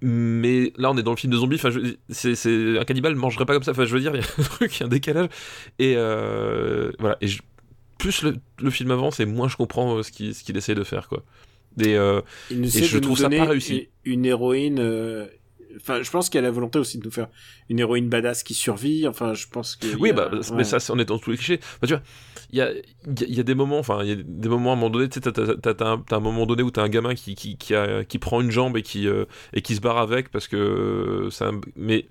Mais 0.02 0.72
là, 0.78 0.90
on 0.90 0.96
est 0.96 1.02
dans 1.02 1.10
le 1.10 1.16
film 1.16 1.32
de 1.32 1.36
zombies. 1.38 1.56
Enfin, 1.56 1.70
je- 1.70 1.94
c'est, 2.08 2.34
c'est 2.34 2.78
un 2.78 2.84
cannibale 2.84 3.12
ne 3.14 3.18
mangerait 3.18 3.44
pas 3.44 3.52
comme 3.52 3.62
ça. 3.62 3.72
Enfin, 3.72 3.84
je 3.84 3.92
veux 3.94 4.00
dire, 4.00 4.14
il 4.14 4.20
y 4.20 4.24
a 4.24 4.26
un 4.38 4.42
truc, 4.44 4.74
il 4.76 4.80
y 4.80 4.82
a 4.82 4.86
un 4.86 4.88
décalage. 4.88 5.28
Et 5.78 5.94
euh, 5.96 6.90
voilà. 6.98 7.16
Et 7.20 7.26
je- 7.28 7.42
plus 7.98 8.22
le, 8.22 8.36
le 8.62 8.70
film 8.70 8.90
avance, 8.92 9.20
et 9.20 9.26
moins 9.26 9.48
je 9.48 9.56
comprends 9.56 10.02
ce 10.02 10.10
qu'il, 10.10 10.34
ce 10.34 10.42
qu'il 10.42 10.56
essaie 10.56 10.74
de 10.74 10.84
faire, 10.84 11.06
quoi. 11.08 11.22
Et 11.78 11.96
euh, 11.98 12.20
Et 12.50 12.64
je 12.64 12.98
trouve 12.98 13.18
ça 13.18 13.28
pas 13.28 13.44
réussi. 13.44 13.88
Une 14.04 14.24
héroïne. 14.24 14.78
euh, 14.80 15.26
Enfin, 15.76 16.02
je 16.02 16.10
pense 16.10 16.28
qu'il 16.28 16.36
y 16.36 16.38
a 16.38 16.42
la 16.42 16.50
volonté 16.50 16.78
aussi 16.78 16.98
de 16.98 17.04
nous 17.04 17.10
faire 17.10 17.28
une 17.68 17.78
héroïne 17.78 18.08
badass 18.08 18.42
qui 18.42 18.54
survit. 18.54 19.06
Enfin, 19.06 19.34
je 19.34 19.46
pense 19.48 19.76
que. 19.76 19.86
Oui, 19.96 20.10
a- 20.10 20.12
bah, 20.14 20.30
ouais. 20.32 20.40
mais 20.56 20.64
ça, 20.64 20.78
on 20.90 20.98
est 20.98 21.04
dans 21.04 21.18
tous 21.18 21.30
les 21.30 21.36
clichés. 21.36 21.58
Tu 21.82 21.88
vois, 21.88 22.02
il 22.52 22.58
y 22.58 22.60
a, 22.62 22.70
il 22.72 23.30
y 23.30 23.36
y 23.36 23.40
a 23.40 23.42
des 23.44 23.54
moments, 23.54 23.78
enfin, 23.78 24.02
il 24.02 24.08
y 24.08 24.12
a 24.12 24.16
des 24.16 24.48
moments 24.48 24.70
à 24.70 24.72
un 24.72 24.76
moment 24.76 24.90
donné, 24.90 25.08
tu 25.08 25.20
sais, 25.22 25.32
t'as, 25.32 25.96
un, 26.16 26.20
moment 26.20 26.46
donné 26.46 26.62
où 26.62 26.70
t'as 26.70 26.82
un 26.82 26.88
gamin 26.88 27.14
qui, 27.14 27.34
qui, 27.34 27.56
qui, 27.56 27.74
a- 27.74 28.04
qui 28.04 28.18
prend 28.18 28.40
une 28.40 28.50
jambe 28.50 28.76
et 28.76 28.82
qui, 28.82 29.06
euh, 29.08 29.24
et 29.52 29.62
qui 29.62 29.76
se 29.76 29.80
barre 29.80 29.98
avec 29.98 30.30
parce 30.30 30.48
que 30.48 30.56
euh, 30.56 31.44
un- 31.44 31.60
Mais 31.76 32.06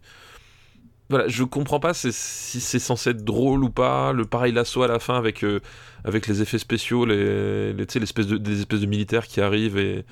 voilà, 1.10 1.28
je 1.28 1.44
comprends 1.44 1.80
pas 1.80 1.94
si 1.96 2.12
c'est 2.14 2.78
censé 2.80 3.10
être 3.12 3.24
drôle 3.24 3.64
ou 3.64 3.70
pas. 3.72 4.14
Le 4.14 4.26
pareil 4.26 4.52
l'assaut 4.54 4.84
à 4.84 4.88
la 4.88 5.00
fin 5.00 5.18
avec, 5.18 5.44
euh, 5.44 5.60
avec 6.04 6.28
les 6.28 6.42
effets 6.44 6.60
spéciaux, 6.60 7.06
les, 7.06 7.74
les, 7.74 7.86
tu 7.88 7.94
sais, 7.94 8.00
l'espèce 8.00 8.28
de, 8.28 8.38
des 8.38 8.60
espèces 8.60 8.82
de 8.82 8.86
militaires 8.86 9.28
qui 9.28 9.42
arrivent 9.42 9.78
et. 9.78 10.06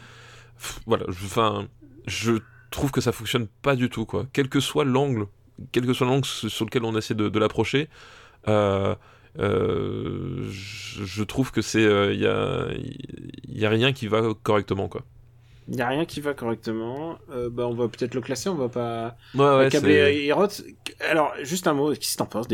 Pff, 0.58 0.80
Voilà, 0.88 1.06
je- 1.10 1.26
enfin, 1.26 1.68
je 2.08 2.34
trouve 2.72 2.92
que 2.92 3.02
ça 3.02 3.12
fonctionne 3.12 3.48
pas 3.62 3.76
du 3.76 3.90
tout, 3.90 4.06
quoi. 4.06 4.26
Quel 4.34 4.50
que 4.50 4.60
soit 4.60 4.86
l'angle, 4.86 5.28
quel 5.72 5.86
que 5.86 5.94
soit 5.94 6.08
l'angle 6.08 6.26
sur 6.26 6.66
lequel 6.66 6.84
on 6.84 6.96
essaie 6.98 7.16
de, 7.16 7.30
de 7.30 7.40
l'approcher, 7.40 7.90
euh, 8.48 8.96
euh, 9.40 10.48
je, 10.50 11.04
je 11.06 11.24
trouve 11.24 11.52
que 11.52 11.62
c'est, 11.62 11.84
il 11.84 12.20
y, 12.20 12.26
a, 12.28 12.68
y 13.48 13.66
a 13.66 13.70
rien 13.70 13.94
qui 13.94 14.08
va 14.08 14.22
correctement, 14.44 14.88
quoi. 14.88 15.04
Il 15.70 15.76
n'y 15.76 15.82
a 15.82 15.88
rien 15.90 16.06
qui 16.06 16.22
va 16.22 16.34
correctement. 16.34 17.18
Euh, 17.30 17.50
bah, 17.50 17.68
on 17.68 17.74
va 17.74 17.88
peut-être 17.90 18.16
le 18.16 18.22
classer, 18.22 18.48
on 18.50 18.56
va 18.56 18.70
pas 18.70 19.18
Ouais, 19.36 19.44
ouais, 19.58 19.66
accabler 19.66 19.96
c'est- 19.96 20.24
Hirot. 20.26 20.48
Alors, 21.10 21.34
juste 21.44 21.68
un 21.68 21.74
mot, 21.74 21.94
qu'est-ce 21.94 22.14
que 22.14 22.18
t'en 22.20 22.26
penses 22.26 22.48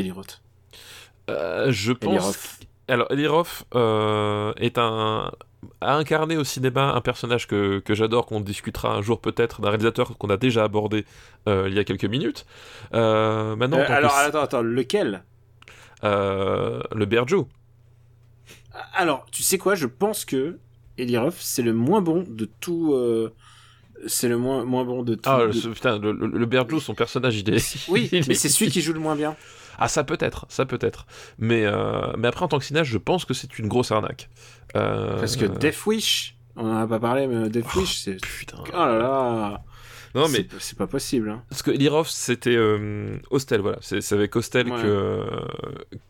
euh, 1.30 1.72
je 1.72 1.93
pense. 1.93 2.59
Alors, 2.88 3.07
Eli 3.11 3.27
Roth 3.27 3.65
euh, 3.75 4.53
est 4.57 4.77
un 4.77 5.31
a 5.79 5.95
incarné 5.95 6.36
au 6.36 6.43
cinéma 6.43 6.91
un 6.93 6.99
personnage 6.99 7.47
que, 7.47 7.79
que 7.79 7.95
j'adore, 7.95 8.25
qu'on 8.25 8.41
discutera 8.41 8.93
un 8.93 9.01
jour 9.01 9.21
peut-être, 9.21 9.61
d'un 9.61 9.69
réalisateur 9.69 10.17
qu'on 10.17 10.29
a 10.29 10.36
déjà 10.36 10.65
abordé 10.65 11.05
euh, 11.47 11.67
il 11.69 11.73
y 11.73 11.79
a 11.79 11.86
quelques 11.86 12.03
minutes. 12.03 12.45
Euh, 12.93 13.55
maintenant, 13.55 13.79
alors, 13.88 14.13
attends, 14.13 14.41
attends, 14.41 14.61
lequel? 14.61 15.23
Le 16.03 17.05
Berjo. 17.05 17.47
Alors, 18.93 19.25
tu 19.31 19.41
sais 19.41 19.57
quoi 19.57 19.75
Je 19.75 19.88
pense 19.88 20.25
que 20.25 20.57
Eli 20.97 21.17
Roth, 21.17 21.36
c'est 21.38 21.61
le 21.61 21.73
moins 21.73 22.01
bon 22.01 22.25
de 22.27 22.49
tout. 22.59 22.93
C'est 24.05 24.27
le 24.27 24.38
moins, 24.38 24.65
moins 24.65 24.84
bon 24.84 25.03
de 25.03 25.15
tout. 25.15 25.29
Ah, 25.29 25.47
de- 25.47 25.69
putain, 25.69 25.97
le, 25.97 26.11
le, 26.11 26.79
son 26.81 26.93
personnage, 26.93 27.38
il 27.38 27.49
est. 27.53 27.88
Oui, 27.88 28.09
il 28.11 28.19
mais 28.27 28.34
est- 28.34 28.38
c'est 28.38 28.49
celui 28.49 28.69
qui 28.69 28.81
joue 28.81 28.91
le 28.93 28.99
moins 28.99 29.15
bien. 29.15 29.36
Ah, 29.80 29.88
ça 29.88 30.03
peut 30.03 30.17
être, 30.19 30.45
ça 30.49 30.65
peut 30.65 30.80
être. 30.82 31.05
Mais, 31.38 31.65
euh, 31.65 32.13
mais 32.17 32.28
après, 32.28 32.43
en 32.45 32.47
tant 32.47 32.59
que 32.59 32.65
cinéaste, 32.65 32.89
je 32.89 32.97
pense 32.97 33.26
que 33.26 33.34
c'est 33.34 33.57
une 33.59 33.67
grosse 33.67 33.91
arnaque. 33.91 34.30
Euh, 34.76 35.19
Parce 35.19 35.36
que 35.36 35.45
Death 35.45 35.86
Wish, 35.86 36.36
on 36.55 36.69
en 36.69 36.78
a 36.78 36.88
pas 36.88 36.99
parlé, 36.99 37.28
mais 37.28 37.49
Death 37.49 37.74
Wish, 37.76 37.97
c'est. 38.03 38.17
Putain. 38.21 38.57
Oh 38.69 38.78
là 38.78 38.97
là 38.97 39.61
Non, 40.15 40.28
mais 40.30 40.47
C'est- 40.59 40.78
pas 40.78 40.86
possible. 40.88 41.30
Hein. 41.32 41.43
Parce 41.49 41.63
que 41.63 41.71
Lirov, 41.71 42.07
c'était 42.07 42.55
euh, 42.55 43.17
Hostel, 43.32 43.61
voilà. 43.61 43.78
C'est 43.82 44.11
avec 44.13 44.36
Hostel 44.36 44.71
Ouais. 44.71 44.82
que, 44.82 45.26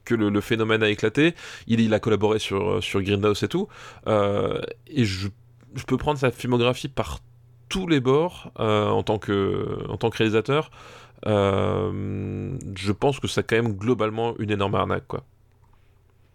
que 0.06 0.16
le, 0.16 0.30
le 0.30 0.42
phénomène 0.42 0.84
a 0.84 0.90
éclaté. 0.90 1.36
Il, 1.68 1.80
il 1.80 1.94
a 1.94 2.00
collaboré 2.00 2.40
sur, 2.40 2.84
sur 2.84 3.02
Greenhouse 3.02 3.44
et 3.44 3.48
tout. 3.48 3.68
Euh, 4.08 4.60
et 4.88 5.06
je, 5.06 5.30
je 5.76 5.84
peux 5.86 5.98
prendre 5.98 6.20
sa 6.20 6.32
filmographie 6.32 6.90
par 6.90 7.20
tous 7.70 7.88
les 7.88 8.02
bords 8.02 8.52
euh, 8.60 8.88
en, 8.90 9.04
tant 9.04 9.18
que, 9.20 9.78
en 9.90 9.96
tant 9.98 10.10
que 10.10 10.18
réalisateur. 10.18 10.70
Euh, 11.28 12.58
je 12.76 12.92
pense 12.92 13.20
que 13.20 13.28
c'est 13.28 13.44
quand 13.48 13.56
même 13.56 13.74
globalement 13.74 14.36
une 14.40 14.52
énorme 14.52 14.76
arnaque, 14.76 15.08
quoi. 15.08 15.24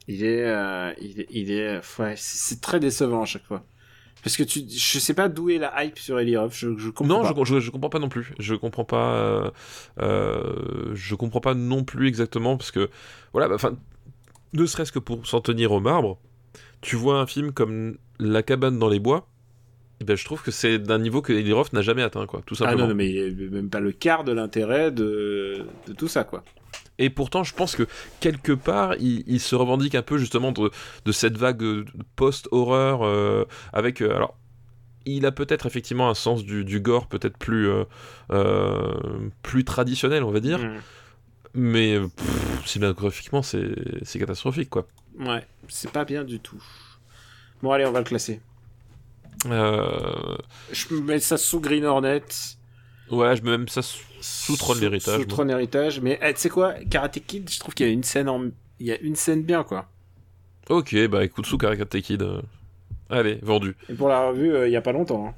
Il 0.06 0.24
est, 0.24 0.44
euh, 0.44 0.92
il 1.00 1.20
est, 1.20 1.26
il 1.30 1.50
est, 1.50 1.80
ouais, 1.98 2.14
c'est 2.16 2.60
très 2.60 2.80
décevant 2.80 3.22
à 3.22 3.26
chaque 3.26 3.44
fois. 3.44 3.62
Parce 4.22 4.36
que 4.36 4.42
tu, 4.42 4.60
je 4.68 4.98
sais 4.98 5.14
pas 5.14 5.28
d'où 5.28 5.50
est 5.50 5.58
la 5.58 5.84
hype 5.84 5.98
sur 5.98 6.18
Eli 6.18 6.34
je, 6.50 6.76
je 6.76 6.88
comprends 6.90 7.22
Non, 7.22 7.34
pas. 7.34 7.44
je, 7.44 7.60
je, 7.60 7.70
comprends 7.70 7.90
pas 7.90 7.98
non 8.00 8.08
plus. 8.08 8.32
Je 8.38 8.54
comprends 8.54 8.84
pas. 8.84 9.14
euh, 9.14 9.50
euh, 10.00 10.90
je 10.94 11.14
comprends 11.14 11.40
pas 11.40 11.54
non 11.54 11.84
plus 11.84 12.08
exactement 12.08 12.56
parce 12.56 12.70
que 12.72 12.90
voilà, 13.32 13.48
bah, 13.48 13.54
enfin, 13.54 13.76
ne 14.54 14.66
serait-ce 14.66 14.92
que 14.92 14.98
pour 14.98 15.26
s'en 15.26 15.40
tenir 15.40 15.72
au 15.72 15.80
marbre, 15.80 16.18
tu 16.80 16.96
vois 16.96 17.20
un 17.20 17.26
film 17.26 17.52
comme 17.52 17.98
La 18.18 18.42
cabane 18.42 18.78
dans 18.78 18.88
les 18.88 18.98
bois. 19.00 19.28
Ben, 20.04 20.16
je 20.16 20.24
trouve 20.24 20.42
que 20.42 20.50
c'est 20.50 20.78
d'un 20.78 20.98
niveau 20.98 21.22
que 21.22 21.32
Eli 21.32 21.52
Roth 21.52 21.72
n'a 21.72 21.82
jamais 21.82 22.02
atteint, 22.02 22.26
quoi, 22.26 22.42
tout 22.46 22.54
Ah 22.56 22.58
simplement. 22.58 22.82
non, 22.84 22.88
non, 22.90 22.94
mais 22.94 23.30
même 23.50 23.68
pas 23.70 23.80
le 23.80 23.92
quart 23.92 24.24
de 24.24 24.32
l'intérêt 24.32 24.90
de, 24.92 25.64
de 25.86 25.92
tout 25.92 26.08
ça, 26.08 26.24
quoi. 26.24 26.44
Et 27.00 27.10
pourtant, 27.10 27.44
je 27.44 27.54
pense 27.54 27.76
que 27.76 27.86
quelque 28.20 28.52
part, 28.52 28.94
il, 29.00 29.22
il 29.26 29.38
se 29.40 29.54
revendique 29.54 29.94
un 29.94 30.02
peu 30.02 30.18
justement 30.18 30.50
de, 30.52 30.70
de 31.04 31.12
cette 31.12 31.36
vague 31.36 31.62
post-horreur 32.16 33.02
euh, 33.04 33.44
avec. 33.72 34.00
euh, 34.02 34.14
alors, 34.14 34.36
il 35.06 35.24
a 35.24 35.32
peut-être 35.32 35.66
effectivement 35.66 36.10
un 36.10 36.14
sens 36.14 36.44
du, 36.44 36.64
du 36.64 36.80
gore 36.80 37.06
peut-être 37.06 37.38
plus, 37.38 37.68
euh, 38.30 38.94
plus 39.42 39.64
traditionnel, 39.64 40.22
on 40.24 40.30
va 40.30 40.40
dire. 40.40 40.58
Mm. 40.58 40.80
Mais 41.54 41.98
pff, 42.00 42.66
cinématographiquement, 42.66 43.42
c'est 43.42 43.74
c'est 44.02 44.18
catastrophique, 44.18 44.68
quoi. 44.70 44.86
Ouais, 45.18 45.44
c'est 45.68 45.90
pas 45.90 46.04
bien 46.04 46.24
du 46.24 46.40
tout. 46.40 46.62
Bon, 47.62 47.70
allez, 47.72 47.86
on 47.86 47.92
va 47.92 48.00
le 48.00 48.04
classer. 48.04 48.40
Euh, 49.46 50.36
Je 50.72 50.94
mets 50.94 51.20
ça 51.20 51.36
sous 51.36 51.60
Green 51.60 51.84
Hornet. 51.84 52.22
ouais, 53.10 53.36
je 53.36 53.42
mets 53.42 53.52
même 53.52 53.68
ça 53.68 53.82
sous, 53.82 54.04
sous 54.20 54.56
Trône 54.56 54.80
l'héritage. 54.80 55.20
Sous. 55.20 55.26
Trône 55.26 55.48
l'héritage. 55.48 56.00
Mais 56.00 56.18
eh, 56.22 56.34
tu 56.34 56.40
sais 56.40 56.48
quoi, 56.48 56.74
Karate 56.90 57.20
Kid, 57.26 57.48
je 57.50 57.58
trouve 57.60 57.74
qu'il 57.74 57.86
y 57.86 57.90
a 57.90 57.92
une 57.92 58.02
scène 58.02 58.28
en, 58.28 58.44
il 58.80 58.86
y 58.86 58.92
a 58.92 58.98
une 59.00 59.16
scène 59.16 59.42
bien, 59.42 59.62
quoi. 59.64 59.86
Ok, 60.68 60.94
bah 61.08 61.24
écoute, 61.24 61.46
sous 61.46 61.56
Karate 61.58 62.00
Kid. 62.00 62.22
euh, 62.22 62.42
Allez, 63.10 63.38
vendu. 63.42 63.74
Et 63.88 63.94
pour 63.94 64.08
la 64.08 64.28
revue, 64.28 64.52
euh, 64.54 64.68
il 64.68 64.72
y 64.72 64.76
a 64.76 64.82
pas 64.82 64.92
longtemps. 64.92 65.28
hein. 65.28 65.34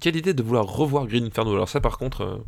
Quelle 0.00 0.16
idée 0.16 0.34
de 0.34 0.42
vouloir 0.42 0.66
revoir 0.66 1.06
Green 1.06 1.24
Inferno. 1.26 1.52
Alors 1.52 1.68
ça, 1.68 1.80
par 1.80 1.98
contre, 1.98 2.22
euh, 2.22 2.38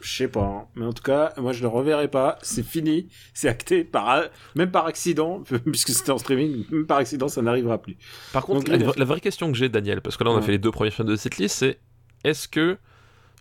Je 0.00 0.16
sais 0.16 0.28
pas, 0.28 0.40
hein. 0.42 0.66
mais 0.74 0.86
en 0.86 0.92
tout 0.92 1.02
cas, 1.02 1.32
moi 1.36 1.52
je 1.52 1.60
le 1.62 1.68
reverrai 1.68 2.08
pas. 2.08 2.38
C'est 2.42 2.62
fini, 2.64 3.08
c'est 3.34 3.48
acté 3.48 3.84
par 3.84 4.22
même 4.54 4.70
par 4.70 4.86
accident, 4.86 5.42
puisque 5.66 5.90
c'était 5.90 6.10
en 6.10 6.18
streaming, 6.18 6.64
même 6.70 6.86
par 6.86 6.98
accident, 6.98 7.28
ça 7.28 7.42
n'arrivera 7.42 7.78
plus. 7.78 7.96
Par 8.32 8.44
contre, 8.46 8.70
Donc, 8.70 8.96
la, 8.96 9.04
vraie 9.04 9.20
question 9.20 9.50
que 9.52 9.58
j'ai, 9.58 9.68
Daniel, 9.68 10.00
parce 10.00 10.16
que 10.16 10.24
là 10.24 10.30
on 10.30 10.34
a 10.34 10.36
Ouais. 10.38 10.42
fait 10.46 10.52
les 10.52 10.58
deux 10.58 10.70
premiers 10.70 10.90
films 10.90 11.08
de 11.08 11.16
cette 11.16 11.36
liste, 11.38 11.56
c'est 11.58 11.78
est-ce 12.24 12.48
que 12.48 12.78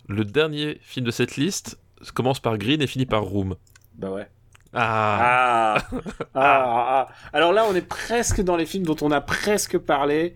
le 0.07 0.26
dernier 0.26 0.80
film 0.82 1.05
de 1.05 1.12
cette 1.12 1.38
liste 1.38 1.80
commence 2.14 2.39
par 2.39 2.57
Green 2.57 2.82
et 2.82 2.88
finit 2.88 3.05
par 3.05 3.24
Room? 3.24 3.55
Bah 3.95 4.12
ouais. 4.12 4.28
Ah, 4.74 5.76
Ah. 5.76 5.88
Ah, 6.36 6.64
ah, 6.66 6.86
ah. 6.89 7.07
Alors 7.34 7.53
là, 7.53 7.66
on 7.70 7.74
est 7.76 7.82
presque 7.88 8.41
dans 8.41 8.55
les 8.55 8.66
films 8.66 8.86
dont 8.86 8.95
on 9.01 9.12
a 9.12 9.22
presque 9.22 9.78
parlé 9.78 10.36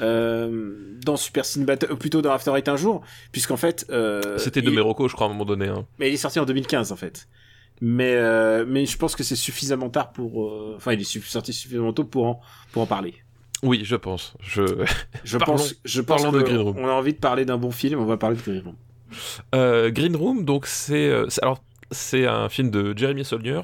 dans 0.00 1.16
Super 1.16 1.44
Cine 1.44 1.64
Battle, 1.64 1.92
ou 1.92 1.96
plutôt 1.96 2.22
dans 2.22 2.32
After 2.32 2.52
Eight 2.56 2.68
un 2.68 2.76
jour, 2.76 3.02
puisqu'en 3.32 3.56
fait, 3.56 3.86
euh, 3.90 4.38
C'était 4.38 4.62
de 4.62 4.70
il- 4.70 4.74
Meroko, 4.74 5.08
je 5.08 5.14
crois, 5.14 5.26
à 5.26 5.30
un 5.30 5.32
moment 5.32 5.44
donné. 5.44 5.68
hein. 5.68 5.86
mais 5.98 6.08
il 6.10 6.14
est 6.14 6.18
sorti 6.18 6.38
en 6.40 6.44
2015 6.44 6.92
en 6.92 6.96
fait. 6.96 7.28
Mais 7.80 8.14
euh, 8.14 8.64
mais 8.68 8.86
je 8.86 8.96
pense 8.96 9.16
que 9.16 9.24
c'est 9.24 9.34
suffisamment 9.36 9.90
tard 9.90 10.12
pour, 10.12 10.44
euh, 10.46 10.74
enfin, 10.76 10.92
il 10.92 11.00
est 11.00 11.04
sorti 11.26 11.52
suffisamment 11.52 11.92
tôt 11.92 12.04
pour 12.04 12.26
en 12.26 12.40
pour 12.72 12.82
en 12.82 12.86
parler. 12.86 13.14
Oui, 13.62 13.80
je 13.84 13.96
pense. 13.96 14.34
Je... 14.40 14.62
Je 15.24 15.38
Parlons- 15.38 15.54
pense, 15.56 15.74
je 15.84 16.00
pense 16.02 16.22
parlons 16.22 16.38
de 16.38 16.42
Green 16.44 16.58
Room. 16.58 16.76
on 16.78 16.86
a 16.86 16.92
envie 16.92 17.14
de 17.14 17.18
parler 17.18 17.44
d'un 17.44 17.56
bon 17.56 17.70
film, 17.70 17.98
on 17.98 18.04
va 18.04 18.16
parler 18.16 18.36
de 18.36 18.42
Green 18.42 18.62
Room. 18.64 18.76
Euh, 19.54 19.90
Green 19.90 20.14
Room, 20.16 20.44
donc 20.44 20.66
c'est 20.66 21.08
euh, 21.08 21.26
alors 21.42 21.62
c'est 21.90 22.26
un 22.26 22.48
film 22.48 22.70
de 22.70 22.96
Jeremy 22.96 23.24
Saulnier. 23.24 23.60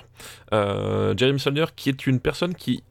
Euh, 0.52 1.14
Jeremy 1.16 1.38
Saulnier 1.38 1.66
qui 1.76 1.88
est 1.88 2.06
une 2.06 2.18
personne 2.20 2.54
qui 2.54 2.82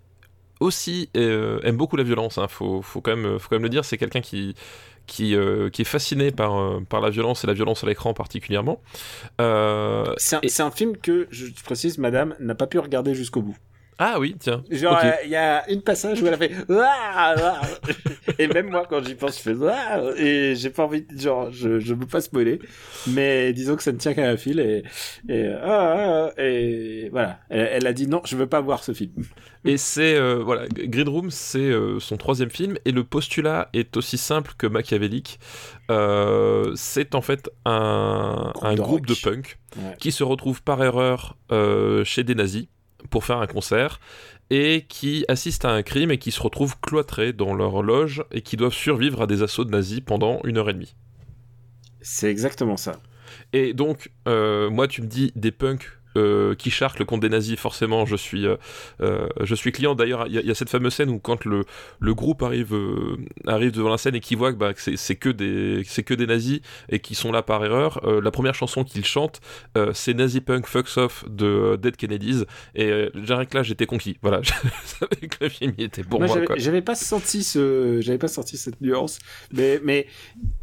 aussi 0.60 1.10
euh, 1.18 1.60
aime 1.64 1.78
beaucoup 1.78 1.95
la 1.97 2.03
violence. 2.03 2.38
Hein, 2.38 2.47
faut, 2.47 2.82
faut 2.82 3.01
quand 3.01 3.16
même 3.16 3.39
faut 3.39 3.49
quand 3.49 3.55
même 3.57 3.64
le 3.64 3.70
dire. 3.70 3.86
C'est 3.86 3.97
quelqu'un 3.97 4.22
qui 4.22 4.55
qui, 5.07 5.36
euh, 5.36 5.70
qui 5.72 5.82
est 5.84 5.86
fasciné 5.86 6.32
par, 6.32 6.57
euh, 6.60 6.82
par 6.88 7.01
la 7.01 7.10
violence 7.10 7.43
et 7.43 7.47
la 7.47 7.53
violence 7.53 7.84
à 7.84 7.88
l'écran 7.88 8.14
particulièrement. 8.14 8.82
Euh, 9.41 10.16
C'est 10.18 10.36
un, 10.36 10.43
et- 10.43 10.49
c'est 10.49 10.64
un 10.64 10.72
film 10.72 10.97
que, 10.97 11.28
je 11.32 11.47
précise, 11.64 11.97
madame 11.97 12.36
n'a 12.39 12.55
pas 12.55 12.68
pu 12.68 12.80
regarder 12.80 13.16
jusqu'au 13.16 13.41
bout. 13.41 13.57
Ah 14.02 14.18
oui, 14.18 14.36
tiens. 14.39 14.64
Genre, 14.72 14.97
euh, 15.04 15.12
il 15.26 15.30
y 15.30 15.36
a 15.36 15.70
une 15.70 15.82
passage 15.82 16.22
où 16.22 16.28
elle 16.28 16.36
a 16.36 16.38
fait 16.38 16.52
Ouah 16.70 17.36
ouah. 17.38 17.62
Et 18.38 18.47
même 18.47 18.70
moi 18.70 18.86
quand 18.89 19.04
j'y 19.06 19.16
pense 19.16 19.38
je 19.38 19.41
fais 19.41 19.54
Ouah. 19.54 20.14
Et 20.18 20.56
j'ai 20.56 20.70
pas 20.70 20.84
envie 20.86 21.02
de- 21.02 21.20
genre 21.20 21.52
je 21.52 21.80
je 21.80 21.93
veux 21.93 22.06
pas 22.08 22.22
spoiler. 22.22 22.60
Mais 23.08 23.52
disons 23.52 23.76
que 23.76 23.84
ça 23.84 23.91
ne 23.91 23.97
tient 23.97 24.14
qu'à 24.14 24.30
un 24.30 24.38
fil 24.38 24.60
et 24.62 24.84
et 25.28 25.47
ah, 25.62 26.30
ah, 26.38 26.41
et 26.41 27.10
voilà. 27.12 27.39
Elle, 27.50 27.70
elle 27.74 27.88
a 27.88 27.93
dit 27.93 28.08
non 28.08 28.22
je 28.26 28.38
veux 28.38 28.47
pas 28.47 28.62
voir 28.62 28.84
ce 28.86 28.93
film. 28.93 29.12
Et 29.66 29.76
c'est 29.76 30.16
euh, 30.16 30.36
voilà, 30.41 30.68
Green 30.70 31.10
Room, 31.10 31.30
c'est 31.32 31.60
euh, 31.60 32.00
son 32.00 32.16
troisième 32.16 32.50
film. 32.50 32.78
Et 32.86 32.93
le 32.93 33.04
postulat 33.04 33.68
est 33.74 33.97
aussi 33.97 34.18
simple 34.18 34.54
que 34.58 34.66
machiavélique. 34.68 35.39
Euh, 35.91 36.72
c'est 36.76 37.16
en 37.16 37.22
fait 37.22 37.50
un, 37.66 38.54
Groupe 38.56 38.64
un 38.66 38.76
de 38.76 38.80
groupe 38.82 39.06
de 39.06 39.16
punk 39.22 39.58
Ouais. 39.78 39.95
qui 40.00 40.12
se 40.12 40.24
retrouve 40.24 40.64
par 40.64 40.82
erreur 40.84 41.38
euh, 41.52 42.04
chez 42.04 42.24
des 42.24 42.34
nazis 42.34 42.66
pour 43.10 43.26
faire 43.26 43.39
un 43.39 43.47
concert 43.47 43.99
et 44.49 44.86
qui 44.88 45.26
assistent 45.28 45.66
à 45.66 45.72
un 45.72 45.84
crime 45.84 46.12
et 46.12 46.18
qui 46.18 46.32
se 46.32 46.41
retrouvent 46.41 46.80
cloîtrés 46.82 47.34
dans 47.34 47.53
leur 47.53 47.84
loge 47.84 48.24
et 48.32 48.41
qui 48.41 48.57
doivent 48.57 48.74
survivre 48.74 49.22
à 49.22 49.28
des 49.28 49.43
assauts 49.43 49.66
de 49.66 49.72
nazis 49.72 50.01
pendant 50.01 50.41
une 50.43 50.57
heure 50.57 50.70
et 50.70 50.74
demie. 50.74 50.95
c'est 52.01 52.30
exactement 52.30 52.78
ça 52.78 52.99
Et 53.53 53.74
donc, 53.74 54.12
euh, 54.28 54.70
moi, 54.70 54.88
tu 54.88 55.01
me 55.01 55.07
dis 55.07 55.32
des 55.36 55.51
punks 55.51 55.99
euh, 56.20 56.56
qui 56.56 56.70
charclent 56.72 57.06
contre 57.06 57.22
des 57.22 57.30
nazis, 57.30 57.58
forcément, 57.58 58.06
je 58.06 58.16
suis, 58.16 58.46
euh, 58.46 58.58
euh, 59.02 59.28
je 59.42 59.56
suis 59.56 59.72
client. 59.72 59.96
D'ailleurs, 59.96 60.26
il 60.28 60.34
y, 60.34 60.38
a- 60.38 60.42
il 60.42 60.48
y 60.48 60.52
a 60.52 60.56
cette 60.56 60.70
fameuse 60.70 60.94
scène 60.94 61.10
où 61.10 61.20
quand 61.20 61.46
le, 61.46 61.64
le 62.00 62.14
groupe 62.14 62.44
arrive, 62.44 62.74
euh, 62.76 63.18
arrive 63.48 63.72
devant 63.72 63.90
la 63.90 63.98
scène 63.98 64.16
et 64.16 64.20
qu'il 64.20 64.38
voit 64.38 64.52
que, 64.54 64.58
bah, 64.58 64.74
que 64.74 64.96
c'est 64.96 65.16
que, 65.16 65.30
des- 65.30 65.84
que 66.04 66.14
des 66.14 66.28
nazis 66.28 66.60
et 66.90 67.00
qui 67.00 67.16
sont 67.16 67.32
là 67.32 67.42
par 67.42 67.64
erreur, 67.64 68.02
la 68.22 68.32
première 68.32 68.56
chanson 68.56 68.84
qu'ils 68.84 69.06
chantent, 69.06 69.42
c'est 69.94 70.14
Nazi 70.14 70.42
Punk 70.42 70.66
Fucks 70.68 70.98
Off 70.98 71.26
de 71.30 71.78
Dead 71.82 71.96
Kennedys. 71.98 72.44
Et 72.76 73.10
j'arrête 73.24 73.50
que 73.50 73.58
là, 73.58 73.64
j'étais 73.64 73.86
conquis. 73.86 74.18
Voilà, 74.22 74.42
je 74.44 74.52
savais 74.86 75.28
que 75.28 75.44
le 75.44 75.50
film 75.50 75.74
il 75.78 75.86
était 75.86 76.04
pour 76.04 76.20
moi, 76.20 76.28
moi. 76.28 76.46
j'avais- 76.58 76.82
pas 76.82 76.96
senti 76.96 77.44
ce 77.44 78.00
j'avais 78.02 78.18
pas 78.18 78.28
senti 78.30 78.56
cette 78.58 78.80
nuance 78.82 79.20
mais 79.52 79.80
mais 79.84 80.08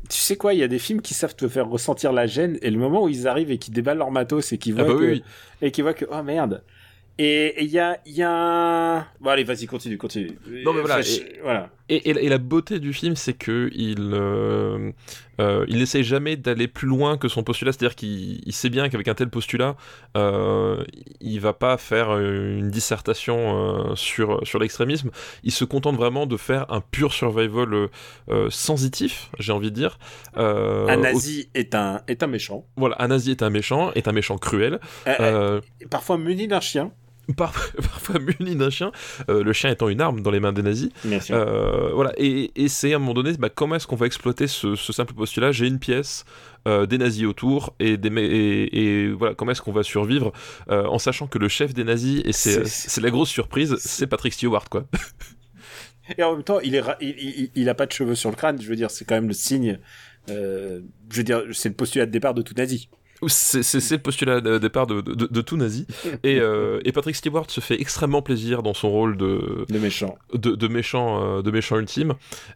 tu 0.08 0.18
sais 0.18 0.36
quoi 0.36 0.54
il 0.54 0.60
y 0.60 0.62
a 0.62 0.68
des 0.68 0.78
films 0.78 1.00
qui 1.02 1.14
savent 1.14 1.34
te 1.36 1.48
faire 1.48 1.68
ressentir 1.68 2.12
la 2.12 2.26
gêne 2.26 2.58
et 2.62 2.70
le 2.70 2.78
moment 2.78 3.04
où 3.04 3.08
ils 3.08 3.26
arrivent 3.28 3.50
et 3.50 3.58
qu'ils 3.58 3.74
déballent 3.74 3.98
leur 3.98 4.10
matos 4.10 4.52
et 4.52 4.58
qu'ils 4.58 4.74
Ah 4.78 4.84
voient 4.84 4.94
bah 4.94 5.00
que 5.00 5.06
oui, 5.12 5.24
et 5.62 5.70
qui 5.70 5.82
voit 5.82 5.94
que 5.94 6.04
oh 6.10 6.22
merde. 6.22 6.62
Et 7.18 7.64
il 7.64 7.70
y 7.70 7.78
a 7.78 7.98
il 8.04 8.12
y 8.12 8.22
a 8.22 9.06
bon 9.20 9.30
allez 9.30 9.44
vas-y 9.44 9.66
continue 9.66 9.96
continue. 9.96 10.38
Non, 10.64 10.72
mais 10.74 10.80
voilà, 10.80 11.00
et- 11.00 11.40
voilà 11.42 11.70
Et, 11.88 12.10
et 12.10 12.12
la- 12.14 12.20
et 12.20 12.28
la 12.28 12.38
beauté 12.38 12.80
du 12.80 12.92
film, 12.92 13.14
c'est 13.14 13.34
que 13.34 13.70
il, 13.74 14.10
euh, 14.12 14.90
euh, 15.40 15.64
il 15.68 15.78
n'essaie 15.78 16.02
jamais 16.02 16.36
d'aller 16.36 16.66
plus 16.66 16.88
loin 16.88 17.16
que 17.16 17.28
son 17.28 17.42
postulat. 17.44 17.70
C'est-à-dire 17.72 17.94
qu'il 17.94 18.40
il 18.44 18.52
sait 18.52 18.70
bien 18.70 18.88
qu'avec 18.88 19.06
un 19.06 19.14
tel 19.14 19.30
postulat, 19.30 19.76
euh, 20.16 20.82
il 21.20 21.38
va 21.40 21.52
pas 21.52 21.76
faire 21.76 22.18
une 22.18 22.70
dissertation 22.70 23.90
euh, 23.90 23.94
sur, 23.94 24.40
sur 24.44 24.58
l'extrémisme. 24.58 25.10
Il 25.44 25.52
se 25.52 25.64
contente 25.64 25.96
vraiment 25.96 26.26
de 26.26 26.36
faire 26.36 26.66
un 26.72 26.80
pur 26.80 27.12
survival 27.12 27.88
sensitif, 28.50 29.30
j'ai 29.38 29.52
envie 29.52 29.70
de 29.70 29.76
dire. 29.76 29.98
Un 30.34 30.96
au- 30.98 31.00
nazi 31.00 31.48
est 31.54 31.74
un 31.74 32.00
est 32.08 32.22
un 32.22 32.26
méchant 32.26 32.64
voilà, 32.76 32.96
un 32.98 33.08
nazi 33.08 33.30
est 33.30 33.42
un 33.42 33.50
méchant, 33.50 33.92
est 33.94 34.08
un 34.08 34.12
méchant 34.12 34.38
cruel. 34.38 34.80
Parfois 35.90 36.18
muni 36.18 36.48
d'un 36.48 36.60
chien 36.60 36.90
parfois 37.36 38.20
muni 38.20 38.54
d'un 38.56 38.70
chien, 38.70 38.92
euh, 39.28 39.42
le 39.42 39.52
chien 39.52 39.70
étant 39.70 39.88
une 39.88 40.00
arme 40.00 40.20
dans 40.20 40.30
les 40.30 40.40
mains 40.40 40.52
des 40.52 40.62
nazis. 40.62 40.90
Bien 41.04 41.20
sûr. 41.20 41.36
Euh, 41.36 41.90
voilà, 41.92 42.12
et, 42.16 42.52
et 42.54 42.68
c'est 42.68 42.92
à 42.92 42.96
un 42.96 42.98
moment 42.98 43.14
donné, 43.14 43.32
bah, 43.38 43.48
comment 43.48 43.74
est-ce 43.74 43.86
qu'on 43.86 43.96
va 43.96 44.06
exploiter 44.06 44.46
ce, 44.46 44.76
ce 44.76 44.92
simple 44.92 45.14
postulat? 45.14 45.52
J'ai 45.52 45.66
une 45.66 45.78
pièce, 45.78 46.24
euh, 46.68 46.86
des 46.86 46.98
nazis 46.98 47.24
autour, 47.24 47.74
et, 47.80 47.96
des, 47.96 48.08
et, 48.20 49.04
et 49.04 49.08
voilà, 49.08 49.34
comment 49.34 49.50
est-ce 49.52 49.62
qu'on 49.62 49.72
va 49.72 49.82
survivre 49.82 50.32
en 50.68 50.98
sachant 50.98 51.26
que 51.26 51.38
le 51.38 51.48
chef 51.48 51.74
des 51.74 51.84
nazis, 51.84 52.22
et 52.24 52.32
c'est 52.32 53.00
la 53.00 53.10
grosse 53.10 53.30
surprise, 53.30 53.76
c'est 53.78 54.06
Patrick 54.06 54.32
Stewart, 54.32 54.68
quoi. 54.68 54.84
Et 56.16 56.22
en 56.22 56.34
même 56.34 56.44
temps, 56.44 56.60
il 56.60 56.76
est, 56.76 56.82
il, 57.00 57.08
il, 57.18 57.50
il 57.56 57.68
a 57.68 57.74
pas 57.74 57.84
de 57.84 57.90
cheveux 57.90 58.14
sur 58.14 58.30
le 58.30 58.36
crâne. 58.36 58.62
Je 58.62 58.68
veux 58.68 58.76
dire, 58.76 58.92
c'est 58.92 59.04
quand 59.04 59.16
même 59.16 59.26
le 59.26 59.34
signe. 59.34 59.80
Je 60.28 60.80
veux 61.10 61.24
dire, 61.24 61.42
c'est 61.52 61.68
le 61.68 61.74
postulat 61.74 62.06
de 62.06 62.12
départ 62.12 62.32
de 62.32 62.42
tout 62.42 62.54
nazi. 62.56 62.88
C'est 63.28 63.90
le 63.92 63.98
postulat 63.98 64.40
de 64.40 64.58
départ 64.58 64.86
de, 64.86 65.00
de, 65.00 65.26
de 65.26 65.40
tout 65.40 65.56
nazi. 65.56 65.86
Et, 66.22 66.38
euh, 66.40 66.80
et 66.84 66.92
Patrick 66.92 67.16
Stewart 67.16 67.50
se 67.50 67.60
fait 67.60 67.80
extrêmement 67.80 68.22
plaisir 68.22 68.62
dans 68.62 68.74
son 68.74 68.90
rôle 68.90 69.16
de, 69.16 69.64
méchant. 69.70 70.16
de, 70.34 70.68
méchant, 70.68 71.38
euh, 71.38 71.42
de 71.42 71.50
méchant 71.50 71.78
ultime. 71.78 72.14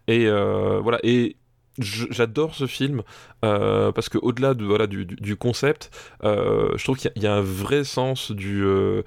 Et 0.09 0.27
euh, 0.27 0.81
voilà. 0.83 0.99
Et 1.03 1.37
j'adore 1.79 2.55
ce 2.55 2.67
film 2.67 3.03
euh, 3.45 3.91
parce 3.93 4.09
que 4.11 4.19
au-delà 4.19 4.53
de 4.55 4.65
voilà 4.65 4.87
du, 4.87 5.07
du- 5.07 5.17
du 5.17 5.37
concept, 5.37 5.91
euh, 6.25 6.71
je 6.77 6.85
trouve 6.85 6.99
qu'il 6.99 7.07
y, 7.09 7.11
a- 7.11 7.13
il 7.17 7.23
y 7.23 7.27
a 7.27 7.35
un 7.35 7.41
vrai 7.41 7.85
sens 7.85 8.33
du 8.33 8.63
euh, 8.65 9.03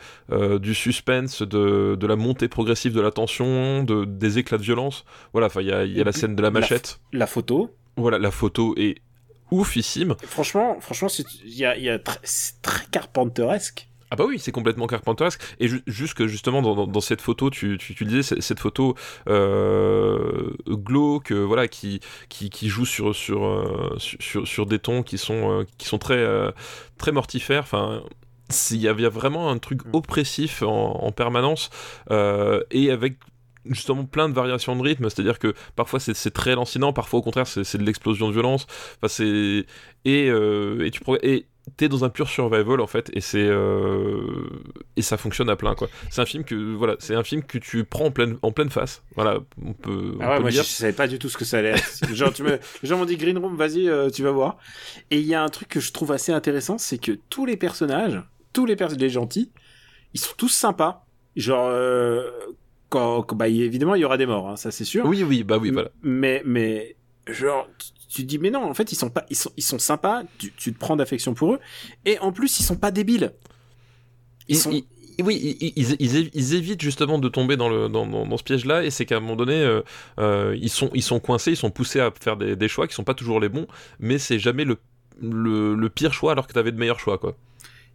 du 0.60 0.74
suspense, 0.74 1.42
de, 1.44 1.96
de 2.00 2.08
la 2.08 2.16
montée 2.16 2.48
progressive 2.48 2.94
de 2.94 3.02
la 3.02 3.12
tension, 3.12 3.84
de 3.84 4.06
des 4.06 4.40
éclats 4.40 4.58
de 4.58 4.64
violence. 4.64 5.06
Voilà. 5.34 5.48
Enfin, 5.48 5.62
il 5.62 5.68
y 5.68 5.72
a, 5.72 5.84
il 5.86 5.94
y 5.94 5.98
a 5.98 6.02
Et 6.02 6.04
la 6.04 6.14
scène 6.14 6.36
de 6.36 6.42
la 6.42 6.48
la- 6.50 6.60
machette. 6.60 7.00
La 7.12 7.28
photo. 7.28 7.70
Voilà, 7.96 8.18
la 8.18 8.32
photo 8.32 8.74
est 8.78 8.96
oufissime. 9.54 10.16
Franchement, 10.26 10.78
franchement, 10.82 11.10
c'est- 11.10 11.26
il 11.46 11.54
y 11.56 11.66
a, 11.66 11.78
il 11.78 11.84
y 11.84 11.90
a 11.90 11.98
tr- 11.98 12.18
c'est 12.24 12.62
très 12.62 12.86
carpenteresque. 12.92 13.88
Ah 14.12 14.16
bah 14.16 14.26
oui, 14.28 14.38
c'est 14.38 14.52
complètement 14.52 14.86
carpenteresque. 14.86 15.42
Et 15.60 15.68
ju- 15.68 15.82
juste 15.88 16.14
que 16.14 16.28
justement 16.28 16.62
dans, 16.62 16.76
dans- 16.76 16.86
dans 16.86 17.02
cette 17.02 17.20
photo, 17.22 17.50
tu, 17.50 17.80
tu, 17.80 18.06
disais, 18.06 18.22
cette 18.42 18.60
photo 18.60 18.96
euh, 19.28 20.52
glauque, 20.68 21.32
euh, 21.32 21.42
voilà, 21.44 21.68
qui, 21.68 22.00
qui, 22.30 22.50
qui 22.52 22.70
joue 22.70 22.86
sur, 22.86 23.16
sur, 23.16 23.44
euh, 23.46 23.96
sur, 23.98 24.48
sur- 24.48 24.66
des 24.68 24.78
tons 24.80 25.02
qui 25.04 25.18
sont, 25.18 25.62
euh, 25.62 25.64
qui 25.80 25.88
sont 25.88 25.98
très, 25.98 26.24
très 26.98 27.12
mortifères. 27.12 27.64
Enfin, 27.64 28.04
il 28.72 28.78
y, 28.78 28.88
a- 28.88 28.92
il 28.92 29.02
y 29.02 29.06
a 29.06 29.10
vraiment 29.10 29.50
un 29.50 29.58
truc 29.58 29.84
Mm. 29.86 29.90
oppressif 29.94 30.62
en, 30.62 31.04
en 31.04 31.12
permanence 31.12 31.70
euh, 32.12 32.62
et 32.70 32.92
avec 32.92 33.16
justement 33.66 34.06
plein 34.06 34.30
de 34.30 34.34
variations 34.34 34.76
de 34.76 34.82
rythme, 34.82 35.10
c'est-à-dire 35.10 35.40
que 35.40 35.54
parfois 35.76 36.00
c'est 36.00 36.32
très 36.32 36.56
lancinant, 36.56 36.94
parfois 36.94 37.20
au 37.20 37.24
contraire 37.24 37.48
c'est 37.48 37.78
de 37.78 37.84
l'explosion 37.84 38.28
de 38.28 38.34
violence. 38.34 38.68
Enfin 38.98 39.08
c'est 39.08 39.66
et, 40.06 40.30
euh, 40.30 40.86
et 40.86 40.92
tu 40.92 41.02
et 41.24 41.46
t'es 41.78 41.88
dans 41.88 42.04
un 42.04 42.10
pur 42.10 42.28
survival 42.28 42.82
en 42.82 42.88
fait 42.88 43.10
et 43.14 43.22
c'est 43.22 43.40
euh, 43.42 44.50
et 44.98 45.02
ça 45.02 45.16
fonctionne 45.18 45.50
à 45.50 45.56
plein 45.56 45.76
quoi. 45.76 45.88
C'est 46.10 46.22
un 46.22 46.26
film 46.26 46.44
que 46.44 46.56
voilà, 46.76 46.96
c'est 47.00 47.16
un 47.16 47.24
film 47.24 47.42
que 47.44 47.58
tu 47.58 47.86
prends 47.86 48.06
en 48.08 48.12
pleine 48.12 48.38
en 48.42 48.52
pleine 48.52 48.70
face. 48.70 49.02
Voilà, 49.16 49.40
on 49.66 49.72
peut, 49.74 50.18
on 50.20 50.22
Ah 50.22 50.32
ouais, 50.32 50.36
peut 50.36 50.42
moi 50.42 50.50
le 50.50 50.56
je 50.56 50.62
dire. 50.62 50.66
savais 50.66 50.92
pas 50.94 51.08
du 51.08 51.20
tout 51.20 51.30
ce 51.30 51.38
que 51.38 51.46
ça 51.46 51.60
allait 51.60 51.70
être. 51.72 52.14
Genre, 52.14 52.34
tu 52.34 52.44
me... 52.44 52.60
Les 52.82 52.90
gens 52.90 52.98
m'ont 52.98 53.06
dit 53.06 53.16
Green 53.16 53.38
Room, 53.38 53.56
vas-y, 53.56 53.88
euh, 53.88 54.10
tu 54.10 54.24
vas 54.24 54.32
voir. 54.32 54.58
Et 55.10 55.20
il 55.20 55.26
y 55.26 55.36
a 55.36 55.42
un 55.42 55.48
truc 55.50 55.70
que 55.70 55.80
je 55.80 55.94
trouve 55.94 56.12
assez 56.12 56.34
intéressant, 56.34 56.78
c'est 56.78 56.98
que 56.98 57.14
tous 57.30 57.46
les 57.46 57.56
personnages, 57.56 58.22
tous 58.52 58.66
les 58.66 58.76
personnages, 58.76 59.02
les 59.02 59.10
gentils, 59.10 59.50
ils 60.14 60.20
sont 60.20 60.34
tous 60.38 60.50
sympas. 60.50 61.06
Genre, 61.38 61.68
euh, 61.72 62.30
quand, 62.94 63.24
quand- 63.24 63.36
bah, 63.36 63.48
évidemment, 63.48 63.96
il 63.96 64.02
y 64.02 64.06
aura 64.06 64.18
des 64.18 64.28
morts, 64.28 64.48
hein, 64.50 64.56
ça 64.56 64.70
c'est 64.72 64.86
sûr. 64.86 65.06
Oui 65.06 65.24
oui, 65.24 65.44
bah 65.44 65.58
oui 65.58 65.72
voilà. 65.72 65.90
Mais, 66.04 66.42
mais, 66.46 66.96
genre, 67.28 67.68
tu, 67.80 67.88
tu 68.08 68.22
te 68.22 68.28
dis, 68.28 68.38
mais 68.38 68.52
non, 68.52 68.64
en 68.64 68.74
fait, 68.76 68.92
ils 68.92 68.96
sont 68.96 69.10
pas, 69.10 69.26
ils 69.32 69.36
sont, 69.36 69.52
ils 69.58 69.64
sont 69.64 69.80
sympas, 69.80 70.24
tu, 70.38 70.52
tu 70.54 70.72
te 70.74 70.78
prends 70.80 70.96
d'affection 70.96 71.34
pour 71.34 71.54
eux. 71.56 71.60
Et 72.06 72.20
en 72.20 72.32
plus, 72.32 72.60
ils 72.60 72.64
sont 72.64 72.76
pas 72.76 72.92
débiles. 72.92 73.32
Ils 74.48 74.56
Ils- 74.56 74.60
sont, 74.60 74.72
ils- 74.72 74.86
oui, 75.24 75.58
ils, 75.62 75.74
ils- 76.00 76.30
ils- 76.34 76.54
évitent 76.56 76.82
justement 76.82 77.18
de 77.20 77.30
tomber 77.30 77.56
dans, 77.58 77.70
le, 77.70 77.88
dans, 77.90 78.06
dans- 78.08 78.26
dans 78.28 78.38
ce 78.38 78.44
piège-là, 78.44 78.84
et 78.84 78.90
c'est 78.92 79.06
qu'à 79.06 79.18
un 79.18 79.20
moment 79.20 79.36
donné, 79.36 79.54
euh, 79.62 79.82
euh, 80.20 80.56
ils, 80.62 80.70
sont, 80.70 80.90
ils 80.94 81.04
sont 81.04 81.20
coincés, 81.20 81.52
ils 81.52 81.58
sont 81.58 81.72
poussés 81.72 82.00
à 82.00 82.12
faire 82.20 82.38
des, 82.38 82.56
des 82.56 82.68
choix 82.68 82.88
qui 82.88 82.94
sont 82.96 83.04
pas 83.04 83.14
toujours 83.14 83.40
les 83.40 83.50
bons, 83.50 83.68
mais 84.00 84.18
c'est 84.20 84.40
jamais 84.40 84.66
le, 84.66 84.78
le, 85.22 85.76
le 85.76 85.90
pire 85.90 86.14
choix 86.14 86.32
alors 86.32 86.46
que 86.48 86.54
tu 86.54 86.60
avais 86.60 86.72
de 86.72 86.78
meilleurs 86.78 87.00
choix, 87.00 87.18
quoi. 87.18 87.36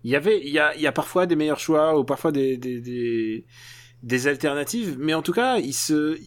Il 0.05 0.11
y 0.13 0.17
avait, 0.17 0.41
il 0.45 0.51
y 0.53 0.61
a, 0.61 0.75
il 0.77 0.81
y 0.81 0.87
a 0.87 0.93
parfois 0.93 1.27
des 1.27 1.35
meilleurs 1.35 1.59
choix 1.59 1.99
ou 1.99 2.05
parfois 2.05 2.31
des, 2.31 2.57
des, 2.57 2.81
des, 2.81 3.45
des 4.03 4.27
alternatives, 4.27 4.97
mais 4.99 5.15
en 5.15 5.23
tout 5.23 5.33
cas, 5.33 5.59
il 5.59 5.73
se, 5.75 6.19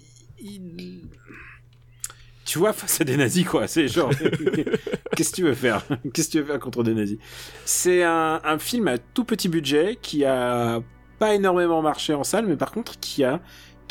tu 2.45 2.59
vois, 2.59 2.73
face 2.73 2.99
à 2.99 3.03
des 3.03 3.17
nazis, 3.17 3.45
quoi. 3.45 3.67
C'est 3.67 3.87
genre, 3.87 4.11
qu'est-ce 5.15 5.31
que 5.31 5.35
tu 5.35 5.43
veux 5.43 5.53
faire? 5.53 5.85
Qu'est-ce 6.13 6.27
que 6.27 6.31
tu 6.33 6.39
veux 6.39 6.45
faire 6.45 6.59
contre 6.59 6.83
des 6.83 6.93
nazis? 6.93 7.17
C'est 7.65 8.03
un, 8.03 8.41
un 8.43 8.59
film 8.59 8.87
à 8.87 8.97
tout 8.97 9.23
petit 9.23 9.47
budget 9.47 9.97
qui 10.01 10.25
a 10.25 10.81
pas 11.19 11.35
énormément 11.35 11.81
marché 11.81 12.13
en 12.13 12.23
salle, 12.23 12.47
mais 12.47 12.57
par 12.57 12.71
contre 12.71 12.99
qui 12.99 13.23
a 13.23 13.41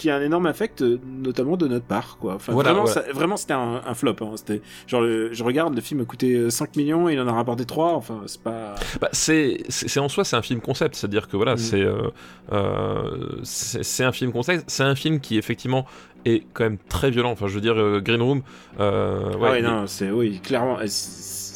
qui 0.00 0.08
a 0.10 0.16
un 0.16 0.22
énorme 0.22 0.46
affect, 0.46 0.80
euh, 0.82 0.98
notamment 1.22 1.56
de 1.58 1.68
notre 1.68 1.84
part, 1.84 2.16
quoi. 2.18 2.34
Enfin, 2.36 2.52
Voilà, 2.52 2.70
vraiment, 2.72 2.86
voilà. 2.86 3.02
ça- 3.06 3.12
vraiment, 3.12 3.36
c'était 3.36 3.52
un, 3.52 3.82
un 3.86 3.94
flop. 3.94 4.16
Hein. 4.22 4.32
C'était 4.36 4.62
genre, 4.86 5.02
le- 5.02 5.32
je 5.32 5.44
regarde, 5.44 5.74
le 5.74 5.80
film 5.82 6.00
a 6.00 6.04
coûté 6.04 6.34
euh, 6.36 6.48
5 6.50 6.74
millions, 6.76 7.08
et 7.08 7.12
il 7.12 7.20
en 7.20 7.28
a 7.28 7.32
rapporté 7.32 7.64
3 7.66 7.92
Enfin, 7.94 8.22
c'est 8.26 8.40
pas. 8.42 8.74
Bah, 9.00 9.08
c'est 9.12 9.58
en 9.98 10.08
soi, 10.08 10.24
c'est 10.24 10.36
un 10.36 10.42
film 10.42 10.60
concept, 10.60 10.94
c'est-à-dire 10.96 11.28
que 11.28 11.36
voilà, 11.36 11.56
c'est 11.58 11.82
euh, 11.82 12.08
euh, 12.52 13.36
c'est 13.42 14.04
un 14.04 14.12
film 14.12 14.32
concept, 14.32 14.64
c'est 14.68 14.82
un 14.82 14.94
film 14.94 15.20
qui 15.20 15.36
effectivement 15.38 15.86
est 16.24 16.44
quand 16.52 16.64
même 16.64 16.78
très 16.88 17.10
violent. 17.10 17.30
Enfin, 17.30 17.46
je 17.46 17.54
veux 17.54 17.60
dire, 17.60 17.76
euh, 17.78 18.00
Green 18.00 18.22
Room, 18.22 18.42
euh, 18.78 19.32
Ah 19.34 19.38
ouais, 19.38 19.62
non, 19.62 19.86
c'est 19.86 20.10
oui, 20.10 20.40
clairement. 20.42 20.78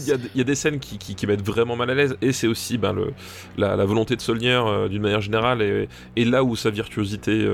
Il 0.01 0.09
y, 0.09 0.13
a, 0.13 0.17
il 0.35 0.39
y 0.39 0.41
a 0.41 0.45
des 0.45 0.57
scènes 0.57 0.81
qui, 0.81 0.99
qui, 0.99 1.15
qui 1.15 1.25
mettent 1.25 1.47
vraiment 1.47 1.77
mal 1.77 1.89
à 1.89 1.95
l'aise, 1.95 2.17
et 2.21 2.33
c'est 2.33 2.49
aussi 2.49 2.79
ben, 2.79 2.93
le, 2.93 3.13
la, 3.57 3.77
la 3.77 3.85
volonté 3.85 4.17
de 4.17 4.21
Solnier 4.21 4.51
euh, 4.67 4.89
d'une 4.89 5.03
manière 5.03 5.21
générale, 5.21 5.63
et, 5.63 5.89
et 6.17 6.25
là 6.25 6.43
où 6.43 6.57
sa 6.57 6.71
virtuosité 6.71 7.47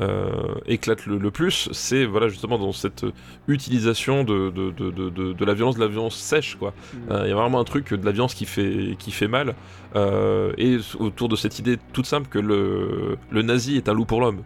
euh, 0.00 0.54
éclate 0.66 1.06
le, 1.06 1.16
le 1.16 1.30
plus, 1.30 1.70
c'est 1.72 2.04
voilà, 2.04 2.28
justement 2.28 2.58
dans 2.58 2.72
cette 2.72 3.06
utilisation 3.48 4.22
de, 4.22 4.50
de, 4.50 4.70
de, 4.70 5.32
de, 5.32 5.44
la 5.46 5.54
violence, 5.54 5.76
de 5.76 5.80
la 5.80 5.86
violence 5.88 6.16
sèche. 6.16 6.56
quoi. 6.56 6.74
Mm. 6.92 6.98
Il 7.24 7.28
y 7.28 7.32
a 7.32 7.34
vraiment 7.34 7.58
un 7.58 7.64
truc 7.64 7.94
de 7.94 8.04
la 8.04 8.12
violence 8.12 8.34
qui 8.34 8.44
fait, 8.44 8.94
qui 8.98 9.10
fait 9.10 9.28
mal, 9.28 9.54
et 9.96 10.76
autour 10.98 11.30
de 11.30 11.36
cette 11.36 11.58
idée 11.58 11.78
toute 11.94 12.04
simple 12.04 12.28
que 12.28 12.38
le, 12.38 13.16
le 13.30 13.40
nazi 13.42 13.78
est 13.78 13.88
un 13.88 13.94
loup 13.94 14.04
pour 14.04 14.20
l'homme. 14.20 14.42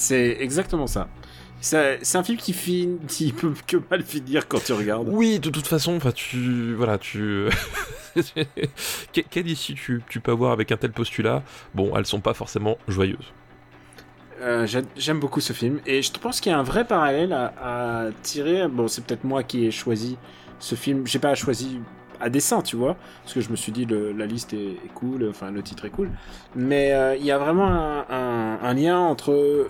C'est 0.00 0.38
exactement 0.40 0.86
ça. 0.86 1.08
C'est 1.60 2.16
un 2.16 2.22
film 2.24 2.38
qui 2.38 2.54
finit, 2.54 2.98
qui 3.06 3.32
peut 3.32 3.52
que 3.66 3.76
mal 3.90 4.02
finir 4.02 4.48
quand 4.48 4.64
tu 4.64 4.72
regardes. 4.72 5.08
Oui, 5.12 5.38
de 5.38 5.50
toute 5.50 5.66
façon, 5.66 5.94
enfin, 5.96 6.10
tu, 6.10 6.72
voilà, 6.74 6.96
tu, 6.96 7.48
Que- 9.12 9.20
quelle 9.30 9.46
issue 9.46 9.74
tu, 9.74 10.02
tu 10.08 10.20
peux 10.20 10.32
avoir 10.32 10.52
avec 10.52 10.72
un 10.72 10.78
tel 10.78 10.92
postulat? 10.92 11.42
Bon, 11.74 11.94
elles 11.96 12.06
sont 12.06 12.20
pas 12.20 12.32
forcément 12.32 12.78
joyeuses. 12.88 13.32
Euh, 14.40 14.66
j'a- 14.66 14.80
J'aime 14.96 15.20
beaucoup 15.20 15.40
ce 15.40 15.52
film 15.52 15.80
et 15.84 16.00
je 16.00 16.10
pense 16.12 16.40
qu'il 16.40 16.50
y 16.50 16.54
a 16.54 16.58
un 16.58 16.62
vrai 16.62 16.86
parallèle 16.86 17.34
à, 17.34 17.52
à 18.06 18.10
tirer. 18.22 18.66
Bon, 18.68 18.88
c'est 18.88 19.04
peut-être 19.04 19.24
moi 19.24 19.42
qui 19.42 19.66
ai 19.66 19.70
choisi 19.70 20.16
ce 20.58 20.74
film. 20.76 21.06
J'ai 21.06 21.18
pas 21.18 21.34
choisi 21.34 21.78
à 22.20 22.28
dessein, 22.28 22.62
tu 22.62 22.76
vois, 22.76 22.96
parce 23.22 23.34
que 23.34 23.40
je 23.40 23.50
me 23.50 23.56
suis 23.56 23.72
dit 23.72 23.86
la 23.86 24.26
liste 24.26 24.52
est, 24.52 24.76
cool, 24.94 25.26
enfin 25.28 25.50
le 25.50 25.62
titre 25.62 25.84
est 25.84 25.90
cool. 25.90 26.10
Mais 26.54 26.92
euh, 26.92 27.16
il 27.16 27.24
y 27.24 27.30
a 27.30 27.38
vraiment 27.38 27.68
un, 27.68 28.74
lien 28.74 28.98
entre, 28.98 29.32
euh, 29.32 29.68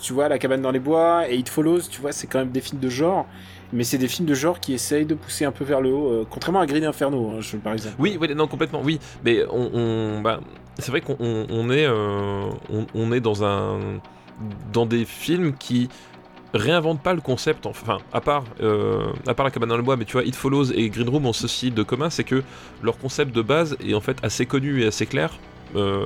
tu 0.00 0.12
vois, 0.12 0.28
La 0.28 0.38
cabane 0.38 0.62
dans 0.62 0.70
les 0.70 0.80
bois 0.80 1.28
et 1.28 1.36
It 1.36 1.48
Follows. 1.48 1.82
Tu 1.90 2.00
vois, 2.00 2.12
c'est 2.12 2.26
quand 2.26 2.38
même 2.38 2.50
des 2.50 2.60
films 2.60 2.80
de 2.80 2.88
genre. 2.88 3.26
Mais 3.72 3.84
c'est 3.84 3.98
des 3.98 4.08
films 4.08 4.28
de 4.28 4.34
genre 4.34 4.60
qui 4.60 4.74
essayent 4.74 5.06
de 5.06 5.14
pousser 5.14 5.46
un 5.46 5.52
peu 5.52 5.64
vers 5.64 5.80
le 5.80 5.90
haut, 5.90 6.10
euh, 6.10 6.26
contrairement 6.28 6.60
à 6.60 6.66
Green 6.66 6.84
Inferno, 6.84 7.30
hein, 7.30 7.40
je, 7.40 7.56
par 7.56 7.72
exemple. 7.72 7.96
Oui, 7.98 8.18
oui, 8.20 8.34
non, 8.34 8.46
complètement, 8.46 8.82
oui. 8.84 9.00
Mais 9.24 9.44
on, 9.50 10.20
bah, 10.20 10.40
c'est 10.78 10.90
vrai 10.90 11.00
qu'on 11.00 11.16
on- 11.18 11.46
on 11.48 11.70
est, 11.70 11.88
on 11.88 13.12
est 13.12 13.20
dans 13.20 13.44
un, 13.44 13.78
dans 14.72 14.84
des 14.86 15.04
films 15.04 15.54
qui 15.54 15.88
réinventent 16.54 17.02
pas 17.02 17.14
le 17.14 17.20
concept. 17.20 17.66
Enfin, 17.66 17.98
à 18.12 18.20
part, 18.20 18.44
euh, 18.60 19.12
à 19.26 19.34
part 19.34 19.44
la 19.44 19.50
cabane 19.50 19.68
dans 19.68 19.76
le 19.76 19.82
bois, 19.82 19.96
mais 19.96 20.04
tu 20.04 20.12
vois, 20.12 20.24
It 20.24 20.34
Follows 20.34 20.72
et 20.72 20.88
Green 20.90 21.08
Room 21.08 21.26
ont 21.26 21.32
ceci 21.32 21.70
de 21.70 21.82
commun, 21.82 22.10
c'est 22.10 22.24
que 22.24 22.42
leur 22.82 22.98
concept 22.98 23.34
de 23.34 23.42
base 23.42 23.76
est 23.84 23.94
en 23.94 24.00
fait 24.00 24.18
assez 24.22 24.46
connu 24.46 24.82
et 24.82 24.86
assez 24.86 25.06
clair. 25.06 25.32
Euh, 25.74 26.04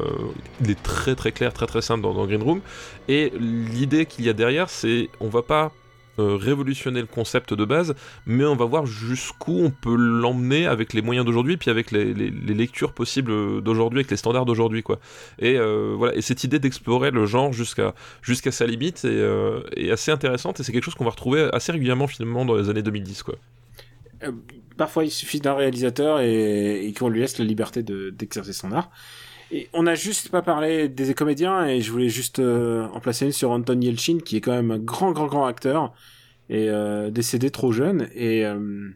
il 0.61 0.71
est 0.71 0.83
très 0.83 1.17
très 1.17 1.33
clair, 1.33 1.53
très 1.53 1.67
très 1.67 1.83
simple 1.83 2.03
dans, 2.03 2.15
dans 2.15 2.27
Green 2.27 2.43
Room. 2.43 2.61
Et 3.09 3.33
l'idée 3.39 4.07
qu'il 4.07 4.25
y 4.25 4.29
a 4.29 4.33
derrière, 4.33 4.71
c'est 4.71 5.09
on 5.21 5.29
va 5.29 5.43
pas 5.43 5.73
euh, 6.19 6.37
révolutionner 6.37 7.01
le 7.01 7.07
concept 7.07 7.55
de 7.55 7.65
base, 7.65 7.95
mais 8.27 8.45
on 8.45 8.57
va 8.57 8.65
voir 8.65 8.87
jusqu'où 8.87 9.61
on 9.61 9.71
peut 9.71 9.95
l'emmener 9.95 10.67
avec 10.67 10.93
les 10.93 11.03
moyens 11.03 11.27
d'aujourd'hui, 11.27 11.57
puis 11.57 11.71
avec 11.71 11.91
les, 11.91 12.15
lectures 12.15 12.93
possibles 12.93 13.63
d'aujourd'hui, 13.63 14.01
avec 14.01 14.11
les 14.11 14.17
standards 14.17 14.47
d'aujourd'hui, 14.47 14.83
quoi. 14.83 14.99
Et 15.39 15.59
euh, 15.59 15.95
voilà, 15.97 16.15
et 16.15 16.23
cette 16.23 16.45
idée 16.45 16.59
d'explorer 16.59 17.11
le 17.11 17.27
genre 17.27 17.53
jusqu'à 17.53 17.95
jusqu'à 18.23 18.53
sa 18.53 18.67
limite 18.67 19.05
est, 19.05 19.09
euh, 19.09 19.61
est 19.77 19.91
assez 19.91 20.11
intéressante, 20.11 20.61
et 20.61 20.63
c'est 20.63 20.73
quelque 20.73 20.85
chose 20.85 20.95
qu'on 20.95 21.05
va 21.05 21.11
retrouver 21.11 21.49
assez 21.53 21.73
régulièrement 21.73 22.07
finalement 22.07 22.45
dans 22.45 22.55
les 22.55 22.71
années 22.71 22.83
2010, 22.83 23.23
quoi. 23.23 23.37
Parfois, 24.77 25.05
il 25.05 25.11
suffit 25.11 25.41
d'un 25.41 25.55
réalisateur 25.55 26.21
et, 26.21 26.93
qu'on 26.99 27.09
lui 27.09 27.21
laisse 27.21 27.39
la 27.39 27.45
liberté 27.45 27.83
de- 27.83 28.11
d'exercer 28.11 28.53
son 28.53 28.73
art. 28.73 28.91
Et 29.51 29.69
on 29.73 29.85
n'a 29.85 29.95
juste 29.95 30.29
pas 30.31 30.43
parlé 30.43 30.89
des 30.89 31.15
comédiens 31.15 31.67
et 31.67 31.81
je 31.81 31.93
voulais 31.93 32.09
juste 32.09 32.41
euh, 32.41 32.87
en 32.93 33.01
placer 33.01 33.27
une 33.27 33.33
sur 33.33 33.51
Anton 33.51 33.81
Yelchin 33.81 34.19
qui 34.25 34.37
est 34.37 34.41
quand 34.41 34.53
même 34.53 34.71
un 34.73 34.79
grand 34.79 35.13
grand 35.13 35.27
grand 35.27 35.47
acteur 35.47 35.95
et 36.49 36.69
euh, 36.71 37.11
décédé 37.11 37.51
trop 37.51 37.73
jeune 37.73 38.09
et 38.15 38.45
euh, 38.45 38.91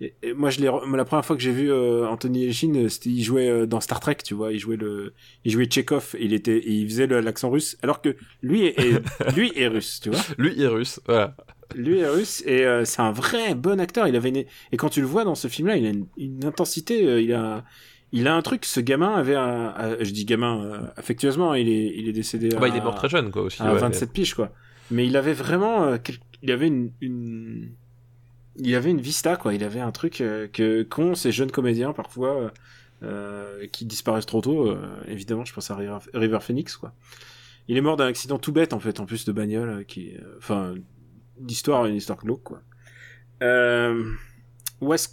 Et, 0.00 0.14
et 0.22 0.32
moi, 0.34 0.50
je 0.50 0.60
l'ai, 0.60 0.66
la 0.66 1.04
première 1.04 1.24
fois 1.26 1.36
que 1.36 1.42
j'ai 1.42 1.52
vu 1.52 1.72
Anthony 1.72 2.46
Yelchin, 2.46 2.88
c'était, 2.88 3.10
il 3.10 3.22
jouait 3.24 3.66
dans 3.66 3.80
Star 3.80 4.00
Trek, 4.00 4.16
tu 4.24 4.34
vois, 4.34 4.52
il 4.52 4.58
jouait 4.58 4.76
le, 4.78 5.14
il 5.44 5.52
jouait 5.52 5.68
Chekhov, 5.70 6.16
et 6.18 6.24
il 6.24 6.32
était, 6.34 6.58
et 6.58 6.72
il 6.72 6.88
faisait 6.88 7.06
l'accent 7.08 7.50
russe, 7.50 7.76
alors 7.82 8.00
que 8.02 8.16
lui 8.42 8.64
est, 8.66 8.78
est- 8.80 9.02
lui 9.36 9.52
est 9.56 9.68
russe, 9.68 10.00
tu 10.02 10.10
vois. 10.10 10.20
Lui, 10.38 10.60
est 10.62 10.68
russe. 10.68 11.00
Voilà. 11.06 11.36
Lui 11.74 12.00
est 12.00 12.08
russe, 12.08 12.42
et 12.46 12.64
euh, 12.66 12.84
c'est 12.86 13.02
un 13.02 13.12
vrai 13.12 13.54
bon 13.54 13.78
acteur. 13.80 14.08
Il 14.08 14.16
avait 14.16 14.30
une, 14.30 14.38
et 14.38 14.76
quand 14.78 14.88
tu 14.90 15.00
le 15.02 15.06
vois 15.06 15.24
dans 15.24 15.34
ce 15.36 15.48
film-là, 15.48 15.76
il 15.76 15.86
a 15.86 15.90
une, 15.90 16.06
une 16.16 16.44
intensité, 16.46 17.06
euh, 17.06 17.20
il 17.20 17.32
a, 17.34 17.64
il 18.12 18.26
a 18.28 18.34
un 18.34 18.42
truc. 18.42 18.64
Ce 18.64 18.80
gamin 18.80 19.14
avait, 19.14 19.34
un, 19.36 19.74
un- 19.76 19.96
je 20.00 20.10
dis 20.10 20.24
gamin 20.24 20.64
euh, 20.64 20.80
affectueusement, 20.96 21.54
il 21.54 21.68
est, 21.68 21.92
il 21.96 22.08
est 22.08 22.12
décédé. 22.12 22.50
Ah 22.56 22.58
bah, 22.60 22.66
à- 22.66 22.68
il 22.68 22.76
est 22.76 22.80
mort 22.80 22.94
très 22.94 23.08
jeune, 23.08 23.30
quoi, 23.30 23.42
aussi. 23.42 23.62
à 23.62 23.72
ouais. 23.72 23.78
27 23.78 24.12
piges 24.12 24.34
quoi. 24.34 24.52
Mais 24.90 25.06
il 25.06 25.16
avait 25.16 25.32
vraiment 25.32 25.84
euh, 25.84 25.98
il 26.42 26.50
avait 26.50 26.66
une, 26.66 26.90
une 27.00 27.70
il 28.56 28.74
avait 28.74 28.90
une 28.90 29.00
vista 29.00 29.36
quoi, 29.36 29.54
il 29.54 29.62
avait 29.62 29.80
un 29.80 29.92
truc 29.92 30.20
euh, 30.20 30.48
que 30.48 30.82
qu'ont 30.82 31.14
ces 31.14 31.30
jeunes 31.32 31.50
comédiens 31.52 31.92
parfois 31.92 32.50
euh, 33.04 33.66
qui 33.68 33.86
disparaissent 33.86 34.26
trop 34.26 34.40
tôt 34.40 34.76
évidemment, 35.06 35.44
je 35.44 35.52
pense 35.54 35.70
à 35.70 35.76
River, 35.76 35.98
River 36.12 36.38
Phoenix 36.40 36.76
quoi. 36.76 36.92
Il 37.68 37.76
est 37.76 37.80
mort 37.80 37.96
d'un 37.96 38.06
accident 38.08 38.38
tout 38.38 38.50
bête 38.52 38.72
en 38.72 38.80
fait 38.80 38.98
en 38.98 39.06
plus 39.06 39.24
de 39.24 39.30
bagnole 39.32 39.84
qui 39.86 40.14
enfin 40.38 40.74
l'histoire 41.46 41.86
une 41.86 41.94
histoire 41.94 42.18
glauque 42.18 42.42
quoi. 42.42 42.62
Euh, 43.42 44.04
où 44.80 44.92
est-ce 44.92 45.08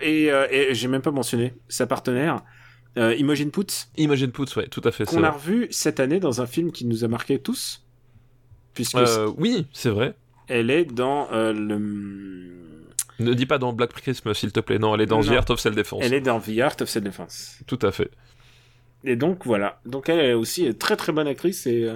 et, 0.00 0.30
euh, 0.30 0.46
et 0.50 0.74
j'ai 0.74 0.88
même 0.88 1.02
pas 1.02 1.10
mentionné 1.10 1.54
sa 1.68 1.86
partenaire 1.86 2.42
euh, 2.98 3.14
Imogen 3.16 3.50
Poots 3.50 3.88
Imagine 3.96 4.30
Poots, 4.32 4.54
ouais, 4.56 4.68
tout 4.68 4.82
à 4.84 4.92
fait. 4.92 5.04
qu'on 5.06 5.22
a 5.24 5.30
revu 5.30 5.66
cette 5.70 5.98
année 6.00 6.20
dans 6.20 6.42
un 6.42 6.46
film 6.46 6.72
qui 6.72 6.84
nous 6.84 7.04
a 7.04 7.08
marqué 7.08 7.38
tous 7.38 7.84
puisque 8.74 8.96
Euh, 8.96 9.30
oui, 9.38 9.66
c'est 9.72 9.88
vrai. 9.90 10.14
elle 10.48 10.70
est 10.70 10.84
dans 10.84 11.28
euh, 11.32 11.52
le 11.54 11.78
Ne 13.18 13.32
dis 13.34 13.46
pas 13.46 13.58
dans 13.58 13.72
Black 13.72 13.92
Christmas, 13.94 14.34
s'il 14.34 14.52
te 14.52 14.60
plaît. 14.60 14.78
Non, 14.78 14.94
elle 14.94 15.00
est 15.02 15.06
dans 15.06 15.22
Non. 15.22 15.26
The 15.30 15.36
Art 15.36 15.50
of 15.50 15.60
Self-Defense. 15.60 16.00
elle 16.02 16.12
est 16.14 16.20
dans 16.20 16.40
The 16.40 16.58
Art 16.60 16.76
of 16.80 16.88
Self-Defense 16.88 17.60
Tout 17.66 17.78
à 17.82 17.92
fait. 17.92 18.10
et 19.04 19.16
donc 19.16 19.46
voilà 19.46 19.80
donc 19.86 20.08
elle 20.10 20.20
est 20.20 20.34
aussi 20.34 20.66
une 20.66 20.74
très 20.74 20.96
très 20.96 21.12
bonne 21.12 21.26
actrice 21.28 21.66
et 21.66 21.88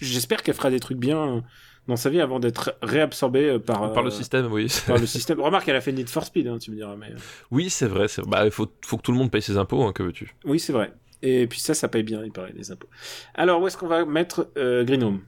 j'espère 0.00 0.42
qu'elle 0.42 0.54
fera 0.54 0.70
des 0.70 0.80
trucs 0.80 0.98
bien 0.98 1.42
dans 1.88 1.96
sa 1.96 2.10
vie 2.10 2.20
avant 2.20 2.40
d'être 2.40 2.74
réabsorbée 2.82 3.48
euh, 3.50 3.58
par 3.58 3.92
Par 3.92 4.02
le 4.02 4.08
euh, 4.08 4.12
système, 4.12 4.46
oui. 4.52 4.66
par 4.86 4.98
le 4.98 5.06
système 5.16 5.40
remarque 5.40 5.68
elle 5.68 5.76
a 5.76 5.80
fait 5.80 5.92
Need 5.92 6.08
for 6.08 6.24
Speed 6.24 6.46
hein, 6.48 6.58
tu 6.58 6.70
me 6.70 6.76
diras 6.76 6.96
mais 6.96 7.12
euh, 7.12 7.16
Oui, 7.50 7.70
c'est 7.70 7.86
vrai. 7.86 8.08
c'est- 8.08 8.22
Bah, 8.26 8.44
il 8.44 8.50
faut, 8.50 8.70
faut 8.84 8.96
que 8.96 9.02
tout 9.02 9.12
le 9.12 9.18
monde 9.18 9.30
paye 9.30 9.42
ses 9.42 9.56
impôts, 9.56 9.82
hein, 9.84 9.92
que 9.92 10.02
veux-tu 10.02 10.34
oui 10.44 10.58
c'est 10.60 10.72
vrai 10.72 10.92
et 11.22 11.46
puis 11.46 11.60
ça 11.60 11.74
ça 11.74 11.88
paye 11.88 12.02
bien 12.02 12.22
il 12.24 12.32
paraît 12.32 12.52
les 12.56 12.70
impôts 12.70 12.88
alors 13.34 13.60
où 13.62 13.66
est-ce 13.66 13.76
qu'on 13.76 13.86
va 13.88 14.04
mettre 14.04 14.48
euh, 14.58 14.84
Green 14.84 15.02
Home? 15.02 15.20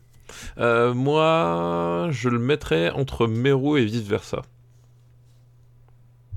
Euh, 0.59 0.93
Moi, 0.93 2.09
je 2.11 2.29
le 2.29 2.39
mettrais 2.39 2.91
entre 2.91 3.27
Meru 3.27 3.81
et 3.81 3.85
vice-versa. 3.87 4.43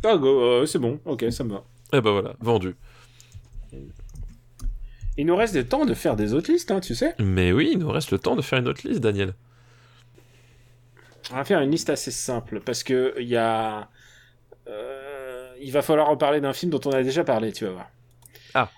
ah 0.06 0.18
go 0.18 0.42
euh, 0.42 0.66
c'est 0.66 0.80
bon 0.80 1.00
ok 1.06 1.26
ça 1.32 1.44
me 1.44 1.52
va 1.52 1.64
Eh 1.94 2.00
ben 2.00 2.12
voilà, 2.12 2.34
vendu. 2.40 2.76
il 5.18 5.26
nous 5.26 5.36
reste 5.36 5.54
des 5.54 5.66
temps 5.66 5.86
de 5.86 5.94
faire 5.94 6.16
des 6.16 6.34
autres 6.34 6.52
listes 6.52 6.72
hein, 6.72 6.80
tu 6.80 6.96
sais 6.96 7.16
Mais 7.20 7.52
oui, 7.52 7.72
il 7.74 7.80
nous 7.80 7.90
reste 7.92 8.12
le 8.12 8.20
temps 8.20 8.36
de 8.36 8.42
faire 8.42 8.60
une 8.60 8.68
autre 8.68 8.88
liste, 8.88 9.02
Daniel. 9.02 9.34
On 11.32 11.36
va 11.36 11.44
faire 11.46 11.62
une 11.62 11.72
liste 11.72 11.90
assez 11.90 12.12
simple 12.12 12.62
parce 12.62 12.84
que 12.84 13.14
il 13.20 13.28
y 13.28 13.38
a, 13.38 13.90
euh, 14.68 15.54
il 15.62 15.72
va 15.72 15.82
falloir 15.82 16.08
reparler 16.10 16.42
d'un 16.42 16.54
film 16.54 16.72
dont 16.72 16.82
on 16.86 16.92
a 16.92 17.04
déjà 17.04 17.24
parlé, 17.24 17.52
tu 17.52 17.66
vas 17.66 17.72
voir. 17.72 17.90
Ah. 18.54 18.70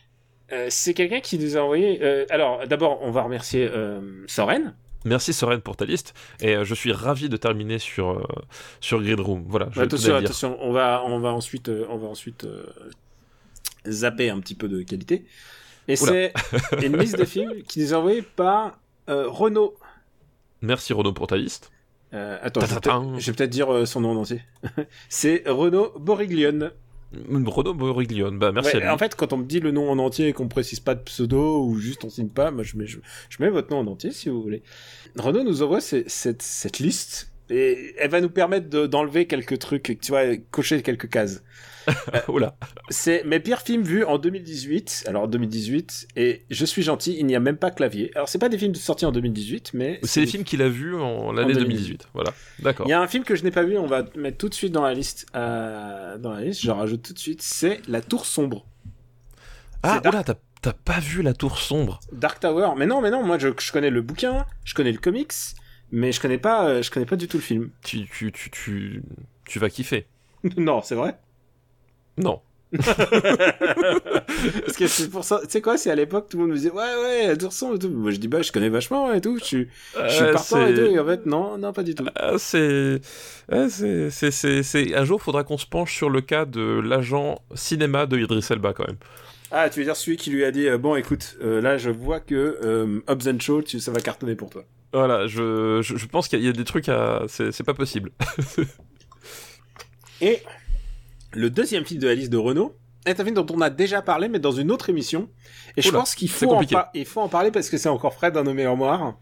Euh, 0.51 0.67
c'est 0.69 0.93
quelqu'un 0.93 1.21
qui 1.21 1.39
nous 1.39 1.57
a 1.57 1.61
envoyé. 1.61 2.03
euh, 2.03 2.25
alors, 2.29 2.67
d'abord, 2.67 2.99
on 3.01 3.11
va 3.11 3.21
remercier 3.23 3.69
Soren. 4.27 4.75
Merci 5.05 5.33
Soren 5.33 5.61
pour 5.61 5.75
ta 5.75 5.85
liste. 5.85 6.13
Et 6.41 6.55
je 6.63 6.73
suis 6.75 6.91
ravi 6.91 7.27
de 7.29 7.37
terminer 7.37 7.79
sur, 7.79 8.27
sur 8.79 9.01
Grid 9.01 9.19
Room. 9.19 9.43
Voilà, 9.47 9.67
je 9.71 9.77
Bah, 9.77 9.83
attention, 9.83 10.15
attention, 10.15 10.57
on 10.61 10.71
va, 10.71 11.03
on 11.05 11.19
va 11.19 11.33
ensuite, 11.33 11.69
on 11.69 11.97
va 11.97 12.07
ensuite 12.07 12.45
zapper 13.87 14.29
un 14.29 14.39
petit 14.39 14.55
peu 14.55 14.67
de 14.67 14.81
qualité. 14.83 15.25
Et 15.87 15.95
c'est 15.95 16.33
une 16.83 16.97
liste 16.97 17.17
de 17.17 17.25
films 17.25 17.63
qui 17.63 17.79
nous 17.79 17.91
est 17.93 17.95
envoyée 17.95 18.21
par 18.21 18.79
Renaud. 19.07 19.75
Merci 20.61 20.93
Renaud 20.93 21.11
pour 21.13 21.27
ta 21.27 21.35
liste. 21.35 21.71
Euh, 22.13 22.37
attends, 22.41 22.61
je 22.61 23.25
vais 23.31 23.35
peut-être- 23.35 23.49
dire 23.49 23.73
euh, 23.73 23.85
son 23.85 24.01
nom 24.01 24.11
en 24.11 24.17
entier. 24.17 24.41
c'est 25.09 25.43
Renaud 25.47 25.91
Boriglione. 25.99 26.71
Renaud 27.29 27.73
Boriglione, 27.75 28.39
bah 28.39 28.51
merci 28.51 28.71
Ouais, 28.75 28.81
à 28.81 28.85
lui. 28.85 28.89
en 28.89 28.97
fait, 28.97 29.15
quand 29.15 29.33
on 29.33 29.37
me 29.37 29.45
dit 29.45 29.59
le 29.59 29.71
nom 29.71 29.89
en 29.89 29.99
entier 29.99 30.29
et 30.29 30.33
qu'on 30.33 30.47
précise 30.47 30.79
pas 30.79 30.95
de 30.95 31.01
pseudo 31.01 31.63
ou 31.63 31.77
juste 31.79 32.03
on 32.03 32.09
signe 32.09 32.29
pas, 32.29 32.49
moi 32.51 32.63
je 32.63 32.75
mets, 32.75 32.87
je, 32.87 32.97
je 33.29 33.37
mets 33.41 33.49
votre 33.49 33.69
nom 33.71 33.79
en 33.79 33.87
entier 33.87 34.11
si 34.11 34.29
vous 34.29 34.41
voulez. 34.41 34.63
Renaud 35.17 35.43
nous 35.43 35.61
envoie 35.61 35.79
cette, 35.81 36.09
cette 36.41 36.79
liste 36.79 37.31
et 37.51 37.93
elle 37.99 38.09
va 38.09 38.19
nous 38.21 38.29
permettre 38.31 38.67
de- 38.69 38.87
d'enlever 38.87 39.27
quelques 39.27 39.59
trucs, 39.59 39.99
tu 40.01 40.11
vois, 40.11 40.35
cocher 40.49 40.81
quelques 40.81 41.09
cases. 41.09 41.43
Oh 42.27 42.37
là. 42.39 42.55
C'est 42.89 43.23
mes 43.25 43.39
pires 43.39 43.61
films 43.61 43.83
vus 43.83 44.03
en 44.03 44.17
2018. 44.17 45.03
Alors 45.07 45.27
2018 45.27 46.07
et 46.15 46.43
je 46.49 46.65
suis 46.65 46.81
gentil, 46.83 47.15
il 47.19 47.25
n'y 47.25 47.35
a 47.35 47.39
même 47.39 47.57
pas 47.57 47.71
clavier. 47.71 48.11
Alors 48.15 48.29
c'est 48.29 48.39
pas 48.39 48.49
des 48.49 48.57
films 48.57 48.75
sortis 48.75 49.05
en 49.05 49.11
2018, 49.11 49.71
mais 49.73 49.99
C'est 50.03 50.19
les 50.21 50.25
des- 50.25 50.31
films 50.31 50.43
qu'il 50.43 50.61
a 50.61 50.69
vus 50.69 50.95
en 50.95 51.31
l'année 51.31 51.53
2018. 51.53 51.63
2018. 51.99 52.07
Voilà, 52.13 52.33
d'accord. 52.59 52.85
Il 52.87 52.89
y 52.89 52.93
a 52.93 53.01
un 53.01 53.07
film 53.07 53.23
que 53.23 53.35
je 53.35 53.43
n'ai 53.43 53.51
pas 53.51 53.63
vu, 53.63 53.77
on 53.77 53.87
va 53.87 54.05
mettre 54.15 54.37
tout 54.37 54.49
de 54.49 54.53
suite 54.53 54.71
dans 54.71 54.83
la 54.83 54.93
liste. 54.93 55.25
euh, 55.35 56.17
dans 56.17 56.31
la 56.33 56.41
liste, 56.41 56.61
je 56.61 56.71
rajoute 56.71 57.01
tout 57.03 57.13
de 57.13 57.19
suite. 57.19 57.41
C'est 57.41 57.81
La 57.87 58.01
Tour 58.01 58.25
sombre. 58.25 58.65
Ah, 59.83 59.99
là, 60.03 60.23
t'as- 60.23 60.35
t'as 60.61 60.73
pas 60.73 60.99
vu 60.99 61.21
La 61.21 61.33
Tour 61.33 61.57
Sombre 61.57 61.99
Dark 62.13 62.39
Tower. 62.39 62.69
Mais 62.77 62.85
non, 62.85 63.01
mais 63.01 63.09
non, 63.11 63.23
moi 63.23 63.37
je, 63.37 63.49
je 63.59 63.71
connais 63.71 63.89
le 63.89 64.01
bouquin, 64.01 64.45
je 64.63 64.73
connais 64.73 64.91
le 64.93 64.97
comics, 64.97 65.33
mais 65.91 66.11
je 66.13 66.21
connais 66.21 66.37
pas, 66.37 66.67
euh, 66.69 66.81
je 66.81 66.89
connais 66.89 67.05
pas 67.05 67.17
du 67.17 67.27
tout 67.27 67.37
le 67.37 67.43
film. 67.43 67.69
tu, 67.83 68.07
tu, 68.07 68.31
tu, 68.31 68.49
tu, 68.49 69.03
tu 69.45 69.59
vas 69.59 69.69
kiffer. 69.69 70.07
non, 70.57 70.81
c'est 70.81 70.95
vrai. 70.95 71.17
Non. 72.17 72.41
Parce 72.73 72.87
que 74.77 74.87
c'est 74.87 75.09
pour 75.09 75.23
ça, 75.23 75.39
tu 75.43 75.49
sais 75.49 75.61
quoi, 75.61 75.77
c'est 75.77 75.91
à 75.91 75.95
l'époque 75.95 76.27
tout 76.29 76.37
le 76.37 76.43
monde 76.43 76.51
me 76.51 76.55
disait 76.57 76.71
ouais 76.71 77.27
ouais, 77.27 77.37
Tour 77.37 77.53
sombre 77.53 77.75
et 77.75 77.79
tout. 77.79 77.89
Moi 77.89 78.09
je 78.11 78.17
dis 78.17 78.27
bah 78.27 78.41
je 78.41 78.51
connais 78.51 78.69
vachement 78.69 79.13
et 79.13 79.21
tout, 79.21 79.37
je 79.37 79.43
suis, 79.43 79.67
je 80.07 80.09
suis 80.09 80.23
Euh, 80.23 80.33
partant 80.33 80.65
et 80.65 80.73
tout. 80.73 80.81
Et 80.81 80.97
en 80.99 81.05
fait 81.05 81.25
non, 81.27 81.57
non 81.59 81.71
pas 81.71 81.83
du 81.83 81.93
tout. 81.93 82.05
Ah, 82.15 82.33
c'est, 82.37 82.99
c'est, 83.69 84.09
c'est, 84.09 84.31
c'est, 84.31 84.63
c'est- 84.63 84.95
un 84.95 85.05
jour 85.05 85.21
faudra 85.21 85.43
qu'on 85.43 85.59
se 85.59 85.67
penche 85.67 85.95
sur 85.95 86.09
le 86.09 86.21
cas 86.21 86.45
de 86.45 86.79
l'agent 86.83 87.39
cinéma 87.53 88.07
de 88.07 88.17
Idris 88.17 88.45
Elba 88.49 88.73
quand 88.73 88.87
même. 88.87 88.97
Ah 89.51 89.69
tu 89.69 89.79
veux 89.79 89.85
dire 89.85 89.95
celui 89.95 90.17
qui 90.17 90.31
lui 90.31 90.43
a 90.43 90.49
dit 90.51 90.67
euh, 90.67 90.79
bon 90.79 90.95
écoute, 90.95 91.37
euh, 91.43 91.61
là 91.61 91.77
je 91.77 91.91
vois 91.91 92.19
que 92.19 92.57
euh, 92.63 93.01
Hobbs 93.07 93.27
and 93.27 93.39
Shaw, 93.39 93.61
tu, 93.61 93.79
ça 93.79 93.91
va 93.91 93.99
cartonner 94.01 94.35
pour 94.35 94.49
toi. 94.49 94.63
Voilà, 94.93 95.27
je, 95.27 95.79
je, 95.83 95.95
je 95.95 96.05
pense 96.07 96.27
qu'il 96.27 96.39
y 96.39 96.41
a- 96.41 96.43
il 96.43 96.47
y 96.47 96.49
a 96.49 96.53
des 96.53 96.63
trucs 96.65 96.89
à, 96.89 97.21
c'est, 97.27 97.51
c'est 97.51 97.63
pas 97.63 97.75
possible. 97.75 98.09
Et 100.21 100.39
le 101.33 101.49
deuxième 101.49 101.85
film 101.85 101.99
de 101.99 102.07
la 102.07 102.15
liste 102.15 102.31
de 102.31 102.37
Renault 102.37 102.75
est 103.05 103.19
un 103.19 103.23
film 103.23 103.35
dont 103.35 103.45
on 103.53 103.61
a 103.61 103.69
déjà 103.69 104.01
parlé, 104.01 104.29
mais 104.29 104.39
dans 104.39 104.51
une 104.51 104.71
autre 104.71 104.89
émission. 104.89 105.29
Et 105.75 105.81
je 105.81 105.89
pense 105.89 106.15
qu'il 106.15 106.29
faut, 106.29 106.53
en 106.53 106.61
il 106.93 107.05
faut 107.05 107.21
en 107.21 107.27
parler 107.29 107.51
parce 107.51 107.69
que 107.69 107.77
c'est 107.77 107.89
encore 107.89 108.13
frais 108.13 108.31
dans 108.31 108.43
nos 108.43 108.53
mémoires. 108.53 109.15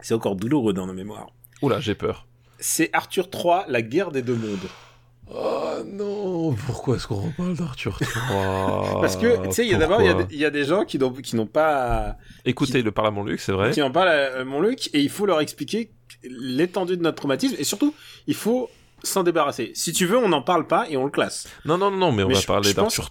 C'est 0.00 0.14
encore 0.14 0.36
douloureux 0.36 0.72
dans 0.72 0.86
nos 0.86 0.92
mémoires. 0.94 1.28
Oula, 1.62 1.80
j'ai 1.80 1.94
peur. 1.94 2.26
C'est 2.58 2.90
Arthur 2.92 3.28
III, 3.32 3.62
La 3.68 3.82
guerre 3.82 4.10
des 4.10 4.22
deux 4.22 4.34
mondes. 4.34 4.68
Oh 5.28 5.82
non, 5.84 6.52
pourquoi 6.52 6.96
est-ce 6.96 7.06
qu'on 7.08 7.16
reparle 7.16 7.56
d'Arthur 7.56 7.98
III 8.00 8.08
Parce 9.00 9.16
que, 9.16 9.44
tu 9.46 9.52
sais, 9.52 9.66
il 9.66 9.72
y 9.72 9.74
a 9.74 9.78
d'abord, 9.78 10.00
il 10.00 10.36
y 10.36 10.38
y, 10.38 10.44
a 10.44 10.50
des 10.50 10.64
gens 10.64 10.84
qui 10.84 10.98
n'ont, 10.98 11.46
pas, 11.46 12.16
Écoutez 12.44 12.80
le 12.82 12.92
parle 12.92 13.08
à 13.08 13.10
mon 13.10 13.24
Luc, 13.24 13.40
c'est 13.40 13.52
vrai. 13.52 13.72
qui 13.72 13.80
n'ont 13.80 13.90
pas 13.90 14.04
la- 14.04 14.44
mon 14.44 14.60
Luc, 14.60 14.88
et 14.94 15.00
il 15.00 15.10
faut 15.10 15.26
leur 15.26 15.40
expliquer 15.40 15.90
l'étendue 16.22 16.96
de 16.96 17.02
notre 17.02 17.16
traumatisme, 17.16 17.56
et 17.58 17.64
surtout, 17.64 17.92
il 18.28 18.34
faut 18.34 18.70
s'en 19.06 19.22
débarrasser. 19.22 19.72
Si 19.74 19.92
tu 19.92 20.06
veux, 20.06 20.16
on 20.18 20.28
n'en 20.28 20.42
parle 20.42 20.66
pas 20.66 20.86
et 20.90 20.96
on 20.96 21.04
le 21.04 21.10
classe. 21.10 21.48
Non, 21.64 21.78
non, 21.78 21.90
non, 21.90 22.12
mais 22.12 22.22
on 22.22 22.28
Mais 22.28 22.34
va 22.34 22.40
je- 22.40 22.46
parler 22.46 22.74
pense- 22.74 22.96
d'Arthur 22.98 23.10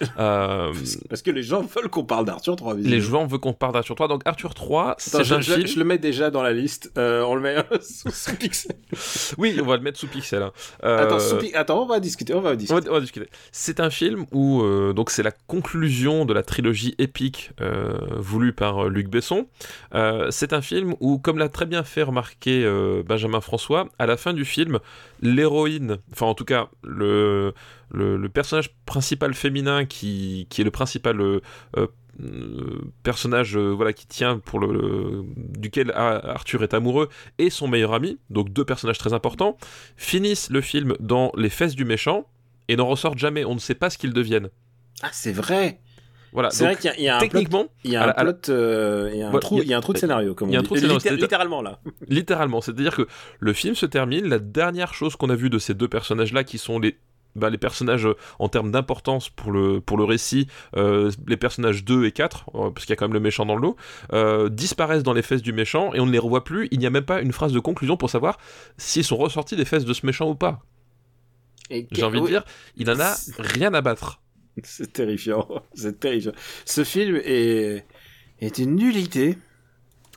III. 0.00 0.08
euh, 0.18 0.72
Parce 1.08 1.22
que 1.22 1.30
les 1.30 1.42
gens 1.42 1.62
veulent 1.62 1.88
qu'on 1.88 2.04
parle 2.04 2.24
d'Arthur 2.24 2.56
III. 2.60 2.68
les 2.70 2.76
visiblement. 2.76 3.00
joueurs 3.02 3.26
veulent 3.26 3.40
qu'on 3.40 3.52
parle 3.52 3.72
d'Arthur 3.74 3.96
III. 3.98 4.08
Donc 4.08 4.22
Arthur 4.24 4.52
III, 4.58 4.76
Attends, 4.78 4.94
c'est 4.98 5.24
je, 5.24 5.40
film. 5.40 5.66
je 5.66 5.78
le 5.78 5.84
mets 5.84 5.98
déjà 5.98 6.30
dans 6.30 6.42
la 6.42 6.52
liste. 6.52 6.92
Euh, 6.98 7.22
on 7.22 7.34
le 7.34 7.40
met 7.40 7.56
sous, 7.82 8.10
sous 8.10 8.36
pixel. 8.36 8.76
Oui, 9.38 9.58
on 9.62 9.66
va 9.66 9.76
le 9.76 9.82
mettre 9.82 9.98
sous 9.98 10.06
pixel. 10.08 10.42
hein. 10.42 10.52
Euh, 10.84 10.98
Attends, 11.06 11.20
sous 11.20 11.36
pi- 11.36 11.54
Attends, 11.54 11.82
on 11.82 11.86
va 11.86 12.00
discuter. 12.00 12.34
On 12.34 12.40
va 12.40 12.56
discuter. 12.56 12.80
va, 12.86 12.90
on 12.90 12.94
va 12.94 13.00
discuter. 13.00 13.28
C'est 13.52 13.80
un 13.80 13.90
film 13.90 14.26
où 14.32 14.62
donc 14.92 15.10
c'est 15.10 15.22
la 15.22 15.32
conclusion 15.32 16.24
de 16.24 16.32
la 16.32 16.42
trilogie 16.42 16.94
épique 16.98 17.50
voulue 18.16 18.52
par 18.52 18.88
Luc 18.88 19.08
Besson. 19.08 19.46
C'est 20.30 20.52
un 20.52 20.62
film 20.62 20.94
où, 21.00 21.18
comme 21.18 21.38
l'a 21.38 21.48
très 21.48 21.66
bien 21.66 21.82
fait 21.82 22.02
remarquer 22.02 22.68
Benjamin 23.06 23.40
François, 23.40 23.88
à 23.98 24.06
la 24.06 24.16
fin 24.16 24.32
du 24.32 24.44
film, 24.44 24.78
l'héroïne, 25.22 25.98
enfin 26.12 26.26
en 26.26 26.34
tout 26.34 26.44
cas 26.44 26.68
le, 26.82 27.52
le, 27.92 28.28
personnage 28.28 28.70
principal 28.86 29.34
féminin 29.34 29.84
qui, 29.84 30.46
qui 30.50 30.60
est 30.60 30.64
le 30.64 30.70
principal 30.70 31.20
euh, 31.20 31.40
euh, 31.76 31.86
personnage 33.02 33.56
euh, 33.56 33.70
voilà 33.72 33.92
qui 33.92 34.06
tient 34.06 34.38
pour 34.38 34.58
le, 34.60 34.72
le- 34.72 35.24
duquel 35.36 35.90
Ar- 35.92 36.24
Arthur 36.28 36.62
est 36.62 36.74
amoureux 36.74 37.08
et 37.38 37.50
son 37.50 37.68
meilleur 37.68 37.94
ami 37.94 38.18
donc 38.30 38.50
deux 38.52 38.64
personnages 38.64 38.98
très 38.98 39.12
importants 39.12 39.56
finissent 39.96 40.50
le 40.50 40.60
film 40.60 40.94
dans 41.00 41.32
les 41.36 41.48
fesses 41.50 41.74
du 41.74 41.84
méchant 41.84 42.26
et 42.68 42.76
n'en 42.76 42.86
ressortent 42.86 43.18
jamais 43.18 43.44
on 43.44 43.54
ne 43.54 43.60
sait 43.60 43.74
pas 43.74 43.90
ce 43.90 43.98
qu'ils 43.98 44.12
deviennent 44.12 44.50
Ah, 45.02 45.08
c'est 45.12 45.32
vrai. 45.32 45.80
Voilà. 46.32 46.50
C'est 46.50 46.64
vrai 46.64 46.76
qu'il 46.76 46.86
y 46.86 46.88
a- 46.88 46.96
il 46.96 47.02
y 47.04 47.08
a 47.08 47.16
un 47.16 47.18
plot, 47.18 47.28
techniquement, 47.28 47.66
il 47.84 47.90
y 47.90 47.96
a 47.96 48.04
un 48.08 48.12
plot, 48.12 48.32
euh, 48.50 49.10
il 49.12 49.18
y 49.18 49.22
a 49.22 49.26
un 49.26 49.30
Voilà, 49.30 49.40
trou, 49.42 49.54
il 49.56 49.58
y 49.58 49.60
a- 49.60 49.64
il 49.64 49.70
y 49.70 49.74
a 49.74 49.78
un 49.78 49.80
trou 49.80 49.92
de 49.92 49.98
scénario, 49.98 50.34
comme 50.34 50.48
il 50.48 50.52
y 50.52 50.56
a 50.56 50.60
un 50.60 50.62
trou 50.62 50.74
de 50.74 50.80
scénario, 50.80 50.98
Litté- 50.98 51.16
littéralement 51.22 51.62
là. 51.62 51.80
littéralement, 52.08 52.60
c'est-à-dire 52.60 52.94
que 52.96 53.06
le 53.40 53.52
film 53.52 53.74
se 53.74 53.86
termine, 53.86 54.26
la 54.28 54.38
dernière 54.38 54.94
chose 54.94 55.16
qu'on 55.16 55.30
a 55.30 55.34
vue 55.34 55.50
de 55.50 55.58
ces 55.58 55.74
deux 55.74 55.88
personnages-là, 55.88 56.44
qui 56.44 56.58
sont 56.58 56.78
les 56.78 56.98
bah, 57.36 57.48
les 57.48 57.58
personnages 57.58 58.06
euh, 58.06 58.16
en 58.40 58.48
termes 58.48 58.72
d'importance 58.72 59.28
pour 59.28 59.52
le, 59.52 59.80
pour 59.80 59.96
le 59.96 60.02
récit, 60.02 60.48
euh, 60.76 61.12
les 61.28 61.36
personnages 61.36 61.84
2 61.84 62.04
et 62.04 62.10
4, 62.10 62.50
euh, 62.56 62.70
parce 62.70 62.86
qu'il 62.86 62.90
y 62.90 62.92
a 62.94 62.96
quand 62.96 63.04
même 63.06 63.12
le 63.14 63.20
méchant 63.20 63.46
dans 63.46 63.54
le 63.54 63.62
lot, 63.62 63.76
euh, 64.12 64.48
disparaissent 64.48 65.04
dans 65.04 65.12
les 65.12 65.22
fesses 65.22 65.40
du 65.40 65.52
méchant 65.52 65.94
et 65.94 66.00
on 66.00 66.06
ne 66.06 66.10
les 66.10 66.18
revoit 66.18 66.42
plus. 66.42 66.66
Il 66.72 66.80
n'y 66.80 66.86
a 66.86 66.90
même 66.90 67.04
pas 67.04 67.20
une 67.20 67.30
phrase 67.30 67.52
de 67.52 67.60
conclusion 67.60 67.96
pour 67.96 68.10
savoir 68.10 68.36
s'ils 68.78 69.04
sont 69.04 69.16
ressortis 69.16 69.54
des 69.54 69.64
fesses 69.64 69.84
de 69.84 69.92
ce 69.92 70.04
méchant 70.04 70.28
ou 70.28 70.34
pas. 70.34 70.62
J'ai 71.92 72.02
envie 72.02 72.18
de 72.20 72.26
dire, 72.26 72.44
il 72.76 72.90
en 72.90 72.98
a 72.98 73.14
rien 73.38 73.72
à 73.74 73.80
battre. 73.80 74.20
C'est 74.62 74.92
terrifiant, 74.92 75.48
c'est 75.74 76.00
terrifiant. 76.00 76.32
Ce 76.64 76.84
film 76.84 77.20
est, 77.24 77.84
est 78.40 78.58
une 78.58 78.76
nullité. 78.76 79.38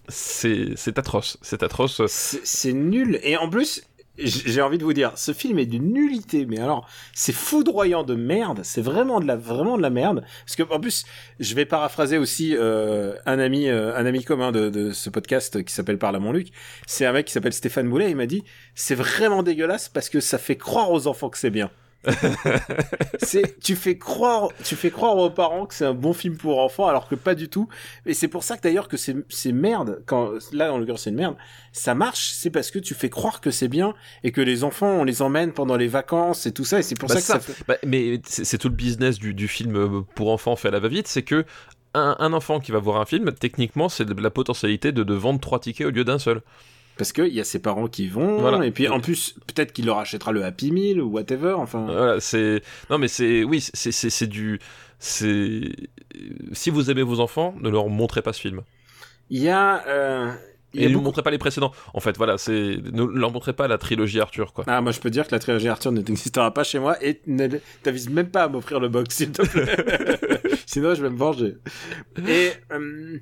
C'est 0.10 0.98
atroce, 0.98 1.38
c'est 1.42 1.64
atroce. 1.64 2.02
C'est 2.08 2.74
nul. 2.74 3.20
Et 3.24 3.38
en 3.38 3.50
plus, 3.50 3.84
j'ai 4.18 4.62
envie 4.62 4.78
de 4.78 4.84
vous 4.84 4.94
dire, 4.94 5.14
ce 5.16 5.34
film 5.34 5.58
est 5.60 5.66
d'une 5.66 5.94
nullité. 5.94 6.46
Mais 6.46 6.60
alors, 6.60 6.88
c'est 7.14 7.34
foudroyant 7.34 8.04
de 8.04 8.16
merde. 8.16 8.62
C'est 8.64 8.82
vraiment 8.82 9.20
de 9.20 9.26
la, 9.26 9.36
vraiment 9.36 9.78
de 9.78 9.82
la 9.82 9.90
merde. 9.90 10.26
Parce 10.46 10.56
que, 10.56 10.64
en 10.74 10.80
plus, 10.80 11.06
je 11.40 11.56
vais 11.56 11.66
paraphraser 11.66 12.18
aussi 12.18 12.56
euh, 12.56 13.16
un 13.26 13.40
ami, 13.40 13.70
euh, 13.70 13.96
un 13.96 14.06
ami 14.06 14.24
commun 14.24 14.52
de, 14.52 14.70
de 14.70 14.92
ce 14.92 15.10
podcast 15.10 15.64
qui 15.64 15.74
s'appelle 15.74 15.98
Parle 15.98 16.18
à 16.18 16.20
mon 16.20 16.32
Luc. 16.32 16.50
C'est 16.86 17.06
un 17.06 17.14
mec 17.14 17.28
qui 17.28 17.34
s'appelle 17.34 17.54
Stéphane 17.54 17.90
Boulet. 17.90 18.12
Il 18.12 18.18
m'a 18.18 18.28
dit, 18.28 18.44
c'est 18.76 18.96
vraiment 18.96 19.42
dégueulasse 19.42 19.90
parce 19.90 20.10
que 20.10 20.20
ça 20.20 20.38
fait 20.38 20.58
croire 20.58 20.92
aux 20.92 21.08
enfants 21.08 21.30
que 21.30 21.38
c'est 21.38 21.50
bien. 21.50 21.72
c'est 23.22 23.60
tu 23.60 23.76
fais 23.76 23.98
croire 23.98 24.50
tu 24.64 24.76
fais 24.76 24.92
croire 24.92 25.18
aux 25.18 25.30
parents 25.30 25.66
que 25.66 25.74
c'est 25.74 25.86
un 25.86 25.94
bon 25.94 26.14
film 26.14 26.38
pour 26.38 26.60
enfants 26.60 26.88
alors 26.88 27.08
que 27.08 27.16
pas 27.16 27.36
du 27.36 27.50
tout 27.50 27.68
et 28.06 28.14
c'est 28.14 28.28
pour 28.28 28.44
ça 28.44 28.58
que 28.58 28.62
d'ailleurs 28.64 28.88
que 28.88 28.98
c'est 28.98 29.16
c'est 29.30 29.52
merde 29.52 30.04
quand 30.06 30.32
là 30.52 30.74
en 30.74 30.78
l'occurrence 30.78 31.04
c'est 31.04 31.10
une 31.12 31.16
merde 31.18 31.36
ça 31.72 31.96
marche 31.96 32.32
c'est 32.34 32.50
parce 32.50 32.72
que 32.72 32.80
tu 32.80 32.94
fais 32.94 33.10
croire 33.10 33.42
que 33.42 33.52
c'est 33.52 33.68
bien 33.68 33.94
et 34.24 34.32
que 34.32 34.42
les 34.42 34.64
enfants 34.64 34.88
on 34.88 35.04
les 35.04 35.22
emmène 35.22 35.54
pendant 35.54 35.78
les 35.78 35.88
vacances 35.88 36.46
et 36.46 36.52
tout 36.54 36.66
ça 36.66 36.80
et 36.80 36.84
c'est 36.84 36.96
pour 36.96 37.08
Bah, 37.08 37.16
ça 37.16 37.22
que 37.22 37.28
ça, 37.28 37.34
ça. 37.40 37.40
fait 37.40 37.56
Bah, 37.68 37.78
mais 37.86 38.22
c'est 38.26 38.58
tout 38.58 38.70
le 38.70 38.76
business 38.76 39.20
du, 39.20 39.34
du 39.34 39.48
film 39.48 39.76
euh, 39.76 40.02
pour 40.16 40.30
enfants 40.32 40.56
fait 40.56 40.70
à 40.70 40.72
la 40.72 40.80
va-vite, 40.80 41.08
c'est 41.08 41.24
que 41.24 41.46
un, 41.94 42.16
un 42.20 42.34
enfant 42.34 42.60
qui 42.60 42.72
va 42.72 42.80
voir 42.80 43.00
un 43.00 43.06
film, 43.06 43.32
techniquement, 43.34 43.88
c'est 43.90 44.10
la 44.20 44.30
potentialité 44.32 44.92
de, 44.92 45.04
de 45.04 45.14
vendre 45.14 45.40
trois 45.40 45.60
tickets 45.60 45.86
au 45.88 45.92
lieu 45.92 46.04
d'un 46.04 46.18
seul. 46.20 46.42
Parce 46.98 47.12
que 47.12 47.22
il 47.24 47.34
y 47.34 47.40
a 47.40 47.44
ses 47.44 47.60
parents 47.60 47.88
qui 47.88 48.08
vont 48.08 48.38
Voilà. 48.40 48.66
et 48.66 48.72
puis 48.72 48.88
en 48.88 49.00
plus 49.00 49.36
peut-être 49.48 49.74
qu'il 49.74 49.86
leur 49.86 49.98
achètera 50.00 50.32
le 50.32 50.44
Happy 50.44 50.72
Meal 50.72 51.02
ou 51.02 51.10
whatever 51.12 51.54
enfin 51.58 51.86
Voilà, 51.86 52.20
c'est 52.20 52.62
non 52.90 52.98
mais 52.98 53.08
c'est 53.08 53.44
oui, 53.44 53.62
c'est 53.74 53.92
c'est 53.92 54.10
c'est 54.10 54.28
du 54.28 54.60
c'est 55.00 55.62
si 56.52 56.70
vous 56.70 56.90
aimez 56.92 57.04
vos 57.04 57.20
enfants, 57.20 57.56
ne 57.62 57.70
leur 57.70 57.90
montrez 57.90 58.22
pas 58.22 58.34
ce 58.34 58.42
film 58.42 58.62
il 59.30 59.42
y 59.42 59.50
a 59.50 59.86
euh, 59.88 60.32
il 60.76 60.82
y 60.82 60.84
et 60.84 60.88
a 60.88 60.90
ne 60.90 60.94
beaucoup- 60.96 61.06
montrez 61.06 61.22
pas 61.22 61.30
les 61.32 61.38
précédents. 61.38 61.72
En 61.94 62.00
fait, 62.00 62.18
voilà, 62.18 62.38
c'est 62.40 62.52
ne 62.92 63.04
leur 63.04 63.32
montrez 63.32 63.54
pas 63.54 63.68
la 63.68 63.78
trilogie 63.78 64.20
Arthur 64.20 64.54
quoi. 64.54 64.64
Ah, 64.68 64.82
moi 64.82 64.92
je 64.92 65.00
peux 65.00 65.10
dire 65.12 65.28
que 65.28 65.32
la 65.32 65.40
trilogie 65.40 65.68
Arthur 65.70 65.92
ne 65.92 66.02
t'existera 66.02 66.52
pas 66.54 66.64
chez 66.64 66.80
moi 66.80 66.98
et 67.04 67.22
ne 67.28 67.48
t'avises 67.84 68.10
même 68.10 68.30
pas 68.30 68.44
à 68.44 68.48
m'offrir 68.48 68.80
le 68.80 68.90
box, 68.90 69.16
s'il 69.16 69.32
te 69.32 69.44
plaît. 69.44 70.18
Sinon, 70.66 70.96
je 70.96 71.04
vais 71.04 71.10
me 71.12 71.18
venger. 71.18 71.56
Et 72.28 72.50
euh, 72.72 73.18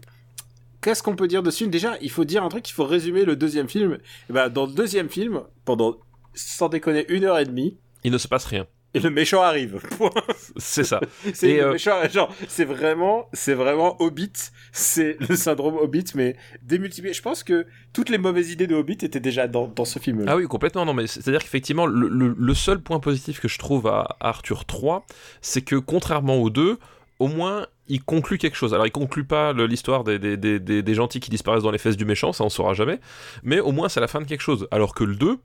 qu'est-ce 0.82 1.04
qu'on 1.04 1.16
peut 1.16 1.28
dire 1.28 1.44
dessus? 1.44 1.68
Déjà, 1.68 1.98
il 2.02 2.10
faut 2.12 2.26
dire 2.26 2.44
un 2.44 2.50
truc, 2.50 2.68
il 2.70 2.74
faut 2.74 2.86
résumer 2.86 3.26
le 3.26 3.36
deuxième 3.36 3.70
film. 3.70 3.98
Et 4.30 4.34
ben, 4.34 4.50
dans 4.50 4.66
le 4.66 4.74
deuxième 4.74 5.10
film, 5.10 5.42
pendant, 5.66 5.98
sans 6.34 6.70
déconner, 6.70 7.06
une 7.10 7.24
heure 7.26 7.38
et 7.40 7.46
demie, 7.46 7.78
Il 8.04 8.12
ne 8.12 8.18
se 8.18 8.28
passe 8.28 8.46
rien. 8.46 8.66
et 8.94 9.00
le 9.00 9.10
méchant 9.10 9.42
arrive. 9.42 9.80
C'est 10.58 10.84
ça. 10.84 11.00
C'est 11.34 11.62
euh, 11.62 11.74
méchant, 11.74 11.96
genre, 12.10 12.34
c'est 12.48 12.66
vraiment, 12.66 13.30
c'est 13.32 13.54
vraiment 13.54 14.02
Hobbit, 14.02 14.34
c'est 14.74 15.18
le 15.30 15.36
syndrome 15.36 15.76
Hobbit, 15.78 16.06
mais 16.16 16.36
démultiplié. 16.62 17.14
Je 17.14 17.22
pense 17.22 17.44
que 17.44 17.66
toutes 17.94 18.10
les 18.10 18.18
mauvaises 18.18 18.52
idées 18.52 18.68
de 18.68 18.76
Hobbit 18.76 18.98
étaient 19.02 19.20
déjà 19.22 19.48
dans, 19.48 19.68
dans 19.68 19.86
ce 19.86 20.00
film. 20.00 20.26
Ah 20.28 20.36
oui, 20.36 20.46
complètement. 20.48 20.86
Non, 20.86 20.94
mais 20.94 21.08
c'est-à-dire 21.08 21.42
qu'effectivement, 21.42 21.86
le, 21.86 22.08
le- 22.10 22.36
le 22.38 22.54
seul 22.54 22.80
point 22.82 23.00
positif 23.00 23.40
que 23.40 23.48
je 23.48 23.58
trouve 23.60 23.88
à 23.88 24.18
Arthur 24.20 24.66
3, 24.66 25.06
c'est 25.42 25.62
que 25.62 25.76
contrairement 25.78 26.38
aux 26.42 26.50
deux, 26.50 26.78
au 27.20 27.28
moins, 27.28 27.68
il 27.92 28.02
conclut 28.02 28.38
quelque 28.38 28.56
chose. 28.56 28.74
Alors, 28.74 28.88
il 28.88 28.92
conclut 28.92 29.26
pas 29.26 29.52
l'histoire 29.54 30.04
des, 30.06 30.94
gentils 30.94 31.20
qui 31.20 31.30
disparaissent 31.30 31.64
dans 31.64 31.72
les 31.72 31.78
fesses 31.78 31.98
du 31.98 32.06
méchant, 32.06 32.32
ça 32.32 32.44
on 32.46 32.50
saura 32.50 32.74
jamais. 32.74 33.00
Mais 33.44 33.60
au 33.60 33.74
moins, 33.74 33.90
c'est 33.90 34.00
la 34.00 34.08
fin 34.08 34.22
de 34.22 34.26
quelque 34.26 34.42
chose. 34.42 34.68
Alors 34.72 34.96
que 34.96 35.04
le 35.04 35.16
2, 35.16 35.38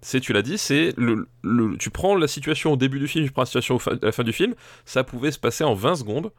c'est, 0.00 0.20
tu 0.20 0.32
l'as 0.32 0.42
dit, 0.42 0.56
c'est 0.56 0.94
tu 1.78 1.90
prends 1.90 2.16
la 2.16 2.26
situation 2.26 2.72
au 2.72 2.76
début 2.76 2.98
du 2.98 3.06
film, 3.06 3.26
tu 3.26 3.32
prends 3.32 3.42
la 3.42 3.46
situation 3.46 3.76
à 3.76 3.92
la 4.00 4.12
fin 4.12 4.24
du 4.24 4.32
film, 4.32 4.54
ça 4.86 5.04
pouvait 5.04 5.30
se 5.30 5.38
passer 5.38 5.62
en 5.62 5.74
20 5.74 5.96
secondes. 5.96 6.32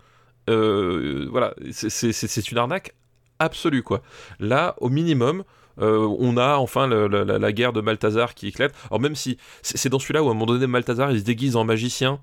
Euh, 0.49 1.27
voilà, 1.29 1.53
c'est- 1.69 2.51
une 2.51 2.57
arnaque 2.57 2.95
absolue, 3.37 3.83
quoi. 3.83 4.01
Là, 4.39 4.75
au 4.79 4.89
minimum, 4.89 5.43
euh, 5.79 6.07
on 6.19 6.37
a 6.37 6.55
enfin 6.55 6.87
la, 6.87 7.51
guerre 7.51 7.71
de 7.71 7.81
Malthazar 7.81 8.33
qui 8.33 8.47
éclate. 8.47 8.73
Alors 8.89 8.99
même 8.99 9.15
si 9.15 9.37
c'est 9.61 9.77
c'est 9.77 9.89
dans 9.89 9.99
celui-là 9.99 10.23
où 10.23 10.27
à 10.27 10.31
un 10.31 10.33
moment 10.33 10.47
donné 10.47 10.67
Malthazar 10.67 11.11
il 11.11 11.19
se 11.19 11.23
déguise 11.23 11.55
en 11.55 11.63
magicien. 11.63 12.19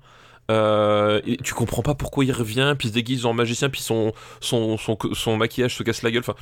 Euh, 0.49 1.21
et 1.25 1.37
tu 1.37 1.53
comprends 1.53 1.81
pas 1.81 1.95
pourquoi 1.95 2.25
il 2.25 2.31
revient, 2.31 2.75
puis 2.77 2.87
il 2.87 2.91
se 2.91 2.95
déguise 2.95 3.25
en 3.25 3.33
magicien, 3.33 3.69
puis 3.69 3.81
son, 3.81 4.13
son, 4.41 4.77
son, 4.77 4.97
son 5.13 5.37
maquillage 5.37 5.75
se 5.75 5.83
casse 5.83 6.01
la 6.03 6.11
gueule. 6.11 6.21
Enfin, 6.27 6.35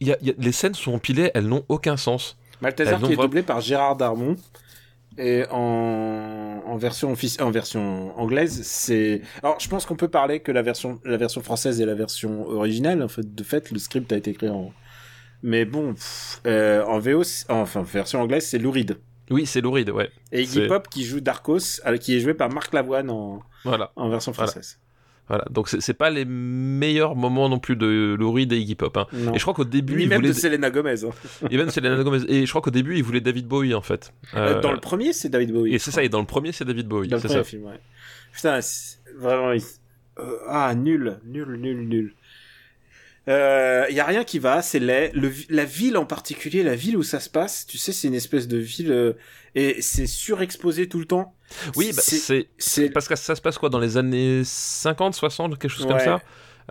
y 0.00 0.12
a- 0.12 0.18
y 0.22 0.30
a- 0.30 0.34
les 0.38 0.52
scènes 0.52 0.74
sont 0.74 0.94
empilées, 0.94 1.30
elles 1.34 1.46
n'ont 1.46 1.64
aucun 1.68 1.96
sens. 1.96 2.36
Ont 2.94 2.96
qui 3.08 3.12
est 3.12 3.16
doublé 3.26 3.42
par 3.42 3.60
Gérard 3.60 3.96
Darmon. 3.96 4.36
Et 5.18 5.44
en, 5.50 6.62
en 6.66 6.76
version 6.76 7.14
en 7.40 7.50
version 7.50 8.18
anglaise, 8.18 8.60
c'est. 8.64 9.22
Alors, 9.42 9.58
je 9.58 9.66
pense 9.66 9.86
qu'on 9.86 9.96
peut 9.96 10.08
parler 10.08 10.40
que 10.40 10.52
la 10.52 10.60
version, 10.60 11.00
la 11.06 11.16
version 11.16 11.40
française 11.40 11.80
et 11.80 11.86
la 11.86 11.94
version 11.94 12.46
originale. 12.46 13.02
En 13.02 13.08
fait, 13.08 13.34
de 13.34 13.42
fait, 13.42 13.70
le 13.70 13.78
script 13.78 14.12
a 14.12 14.16
été 14.18 14.32
écrit 14.32 14.50
en. 14.50 14.72
Mais 15.42 15.64
bon, 15.64 15.94
pff, 15.94 16.42
euh, 16.46 16.84
en 16.84 16.98
VO, 16.98 17.22
enfin, 17.48 17.82
version 17.82 18.20
anglaise, 18.20 18.46
c'est 18.46 18.58
Lou 18.58 18.70
Reed. 18.70 18.98
Oui, 19.30 19.46
c'est 19.46 19.60
louride, 19.60 19.90
ouais. 19.90 20.10
Et 20.32 20.42
Iggy 20.42 20.66
Pop 20.68 20.88
qui 20.88 21.04
joue 21.04 21.20
Darkos, 21.20 21.80
euh, 21.86 21.96
qui 21.96 22.16
est 22.16 22.20
joué 22.20 22.34
par 22.34 22.48
Marc 22.52 22.72
Lavoine 22.72 23.10
en, 23.10 23.42
Voilà. 23.64 23.90
en 23.96 24.08
version 24.08 24.32
Voilà. 24.32 24.50
française. 24.52 24.78
voilà. 25.28 25.44
Donc 25.50 25.68
c'est 25.68 25.94
pas 25.94 26.10
les 26.10 26.24
meilleurs 26.24 27.16
moments 27.16 27.48
non 27.48 27.58
plus 27.58 27.74
de 27.74 28.14
louride 28.18 28.52
et 28.52 28.58
Iggy 28.58 28.76
Pop. 28.76 28.96
hein. 28.96 29.06
Et 29.34 29.38
je 29.38 29.42
crois 29.42 29.52
qu'au 29.54 29.64
début, 29.64 29.96
Ni 29.96 30.02
il 30.04 30.08
même 30.08 30.18
voulait. 30.18 30.28
de 30.28 30.34
Selena 30.34 30.70
Gomez. 30.70 31.04
hein. 31.04 31.10
Et 31.50 31.56
même 31.56 31.70
Selena 31.70 32.00
Gomez. 32.04 32.20
Et 32.28 32.46
je 32.46 32.50
crois 32.50 32.62
qu'au 32.62 32.70
début, 32.70 32.96
il 32.96 33.02
voulait 33.02 33.20
David 33.20 33.46
Bowie 33.48 33.74
en 33.74 33.82
fait. 33.82 34.12
Euh, 34.34 34.56
Euh, 34.56 34.60
Dans 34.60 34.72
le 34.72 34.78
premier, 34.80 35.12
c'est 35.12 35.28
David 35.28 35.52
Bowie. 35.52 35.74
Et 35.74 35.78
c'est 35.80 35.90
ça, 35.90 36.04
et 36.04 36.08
dans 36.08 36.20
le 36.20 36.26
premier, 36.26 36.52
c'est 36.52 36.64
David 36.64 36.86
Bowie. 36.86 37.08
Dans 37.08 37.16
le 37.16 37.22
premier 37.22 37.34
ça. 37.34 37.44
film, 37.44 37.64
ouais. 37.64 37.80
Putain, 38.32 38.60
vraiment, 39.18 39.50
euh, 40.18 40.38
ah, 40.48 40.72
nul, 40.76 41.18
nul, 41.24 41.56
nul, 41.58 41.88
nul. 41.88 42.14
Il 43.26 43.32
euh, 43.32 43.90
y 43.90 43.98
a 43.98 44.04
rien 44.04 44.22
qui 44.22 44.38
va, 44.38 44.62
c'est 44.62 44.78
laid. 44.78 45.10
Le, 45.12 45.32
la 45.48 45.64
ville 45.64 45.96
en 45.96 46.06
particulier, 46.06 46.62
la 46.62 46.76
ville 46.76 46.96
où 46.96 47.02
ça 47.02 47.18
se 47.18 47.28
passe, 47.28 47.66
tu 47.66 47.76
sais, 47.76 47.92
c'est 47.92 48.06
une 48.06 48.14
espèce 48.14 48.46
de 48.46 48.56
ville 48.56 48.92
euh, 48.92 49.14
et 49.56 49.82
c'est 49.82 50.06
surexposé 50.06 50.88
tout 50.88 51.00
le 51.00 51.06
temps. 51.06 51.34
Oui, 51.74 51.90
bah, 51.92 52.02
c'est, 52.04 52.90
parce 52.90 53.08
que 53.08 53.16
ça 53.16 53.34
se 53.34 53.40
passe 53.40 53.58
quoi 53.58 53.68
dans 53.68 53.80
les 53.80 53.96
années 53.96 54.42
50, 54.44 55.14
60, 55.14 55.58
quelque 55.58 55.68
chose 55.68 55.86
comme 55.86 55.98
ça? 55.98 56.20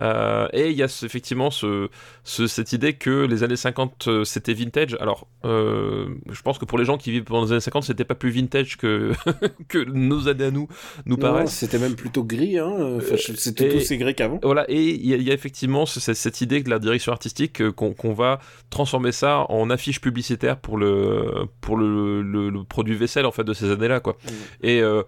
Euh, 0.02 0.48
et 0.54 0.70
il 0.72 0.76
y 0.78 0.84
a 0.84 0.88
ce- 0.88 1.06
effectivement 1.06 1.50
ce, 1.52 1.90
ce- 2.24 2.48
cette 2.48 2.74
idée 2.74 2.94
que 2.94 3.26
les 3.26 3.44
années 3.44 3.56
50 3.56 4.08
euh, 4.08 4.24
c'était 4.26 4.54
vintage. 4.54 4.98
Alors, 5.00 5.28
euh, 5.46 6.08
je 6.30 6.42
pense 6.42 6.58
que 6.58 6.66
pour 6.66 6.78
les 6.78 6.86
gens 6.86 6.98
qui 6.98 7.12
vivent 7.12 7.24
pendant 7.24 7.46
les 7.46 7.52
années 7.54 7.62
50, 7.62 7.84
c'était 7.86 8.04
pas 8.04 8.16
plus 8.16 8.30
vintage 8.30 8.78
que, 8.78 9.12
que 9.70 9.78
nos 9.78 10.28
années 10.28 10.46
à 10.46 10.52
nous 10.52 10.68
nous 11.06 11.16
paraissent. 11.18 11.54
c'était 11.54 11.80
même 11.80 11.96
plutôt 11.96 12.24
gris, 12.24 12.60
hein. 12.60 12.98
Enfin, 12.98 13.16
c'est 13.18 13.54
tout 13.56 13.64
aussi 13.78 13.98
gris 13.98 14.16
qu'avant. 14.16 14.40
Voilà, 14.44 14.66
et 14.70 14.82
il 14.84 15.06
y, 15.08 15.14
a- 15.14 15.18
il 15.18 15.24
y 15.24 15.32
a 15.32 15.34
effectivement 15.34 15.86
ce- 15.86 16.00
cette, 16.14 16.42
idée 16.42 16.62
de 16.62 16.70
la 16.70 16.80
direction 16.80 17.12
artistique 17.12 17.70
qu'on 17.72 18.14
va 18.14 18.40
transformer 18.70 19.12
ça 19.14 19.46
en 19.50 19.70
affiche 19.70 20.02
publicitaire 20.02 20.58
pour 20.60 20.78
le, 20.78 21.46
pour 21.62 21.78
le, 21.78 22.22
le- 22.22 22.50
le 22.50 22.64
produit 22.64 22.96
vaisselle 22.96 23.26
en 23.26 23.32
fait 23.32 23.44
de 23.44 23.54
ces 23.54 23.72
années-là, 23.72 24.00
quoi. 24.02 24.18
Mm. 24.24 24.30
Et, 24.66 24.82
euh, 24.82 25.04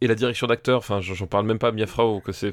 et 0.00 0.06
la 0.06 0.14
direction 0.14 0.46
d'acteur, 0.46 0.78
enfin, 0.78 1.00
j'en 1.00 1.26
parle 1.26 1.46
même 1.46 1.58
pas, 1.58 1.72
Mia 1.72 1.86
Farrow, 1.86 2.20
que 2.20 2.32
c'est. 2.32 2.52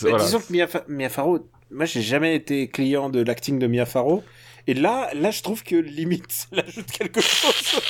Voilà. 0.00 0.18
Disons 0.24 0.40
que 0.40 0.52
Mia, 0.52 0.66
Fa- 0.68 0.84
Mia 0.88 1.08
Farrow, 1.08 1.48
moi 1.70 1.86
j'ai 1.86 2.02
jamais 2.02 2.36
été 2.36 2.68
client 2.68 3.10
de 3.10 3.20
l'acting 3.20 3.58
de 3.58 3.66
Mia 3.66 3.86
Farrow. 3.86 4.24
Et 4.66 4.74
là, 4.74 5.10
là, 5.14 5.30
je 5.30 5.42
trouve 5.42 5.62
que 5.62 5.76
limite, 5.76 6.48
elle 6.52 6.60
ajoute 6.60 6.90
quelque 6.90 7.20
chose. 7.20 7.80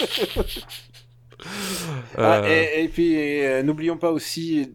Ah, 2.16 2.43
Euh, 2.45 2.71
et, 2.77 2.85
et 2.85 2.89
puis, 2.89 3.16
euh, 3.45 3.62
n'oublions 3.62 3.97
pas 3.99 4.11
aussi 4.11 4.75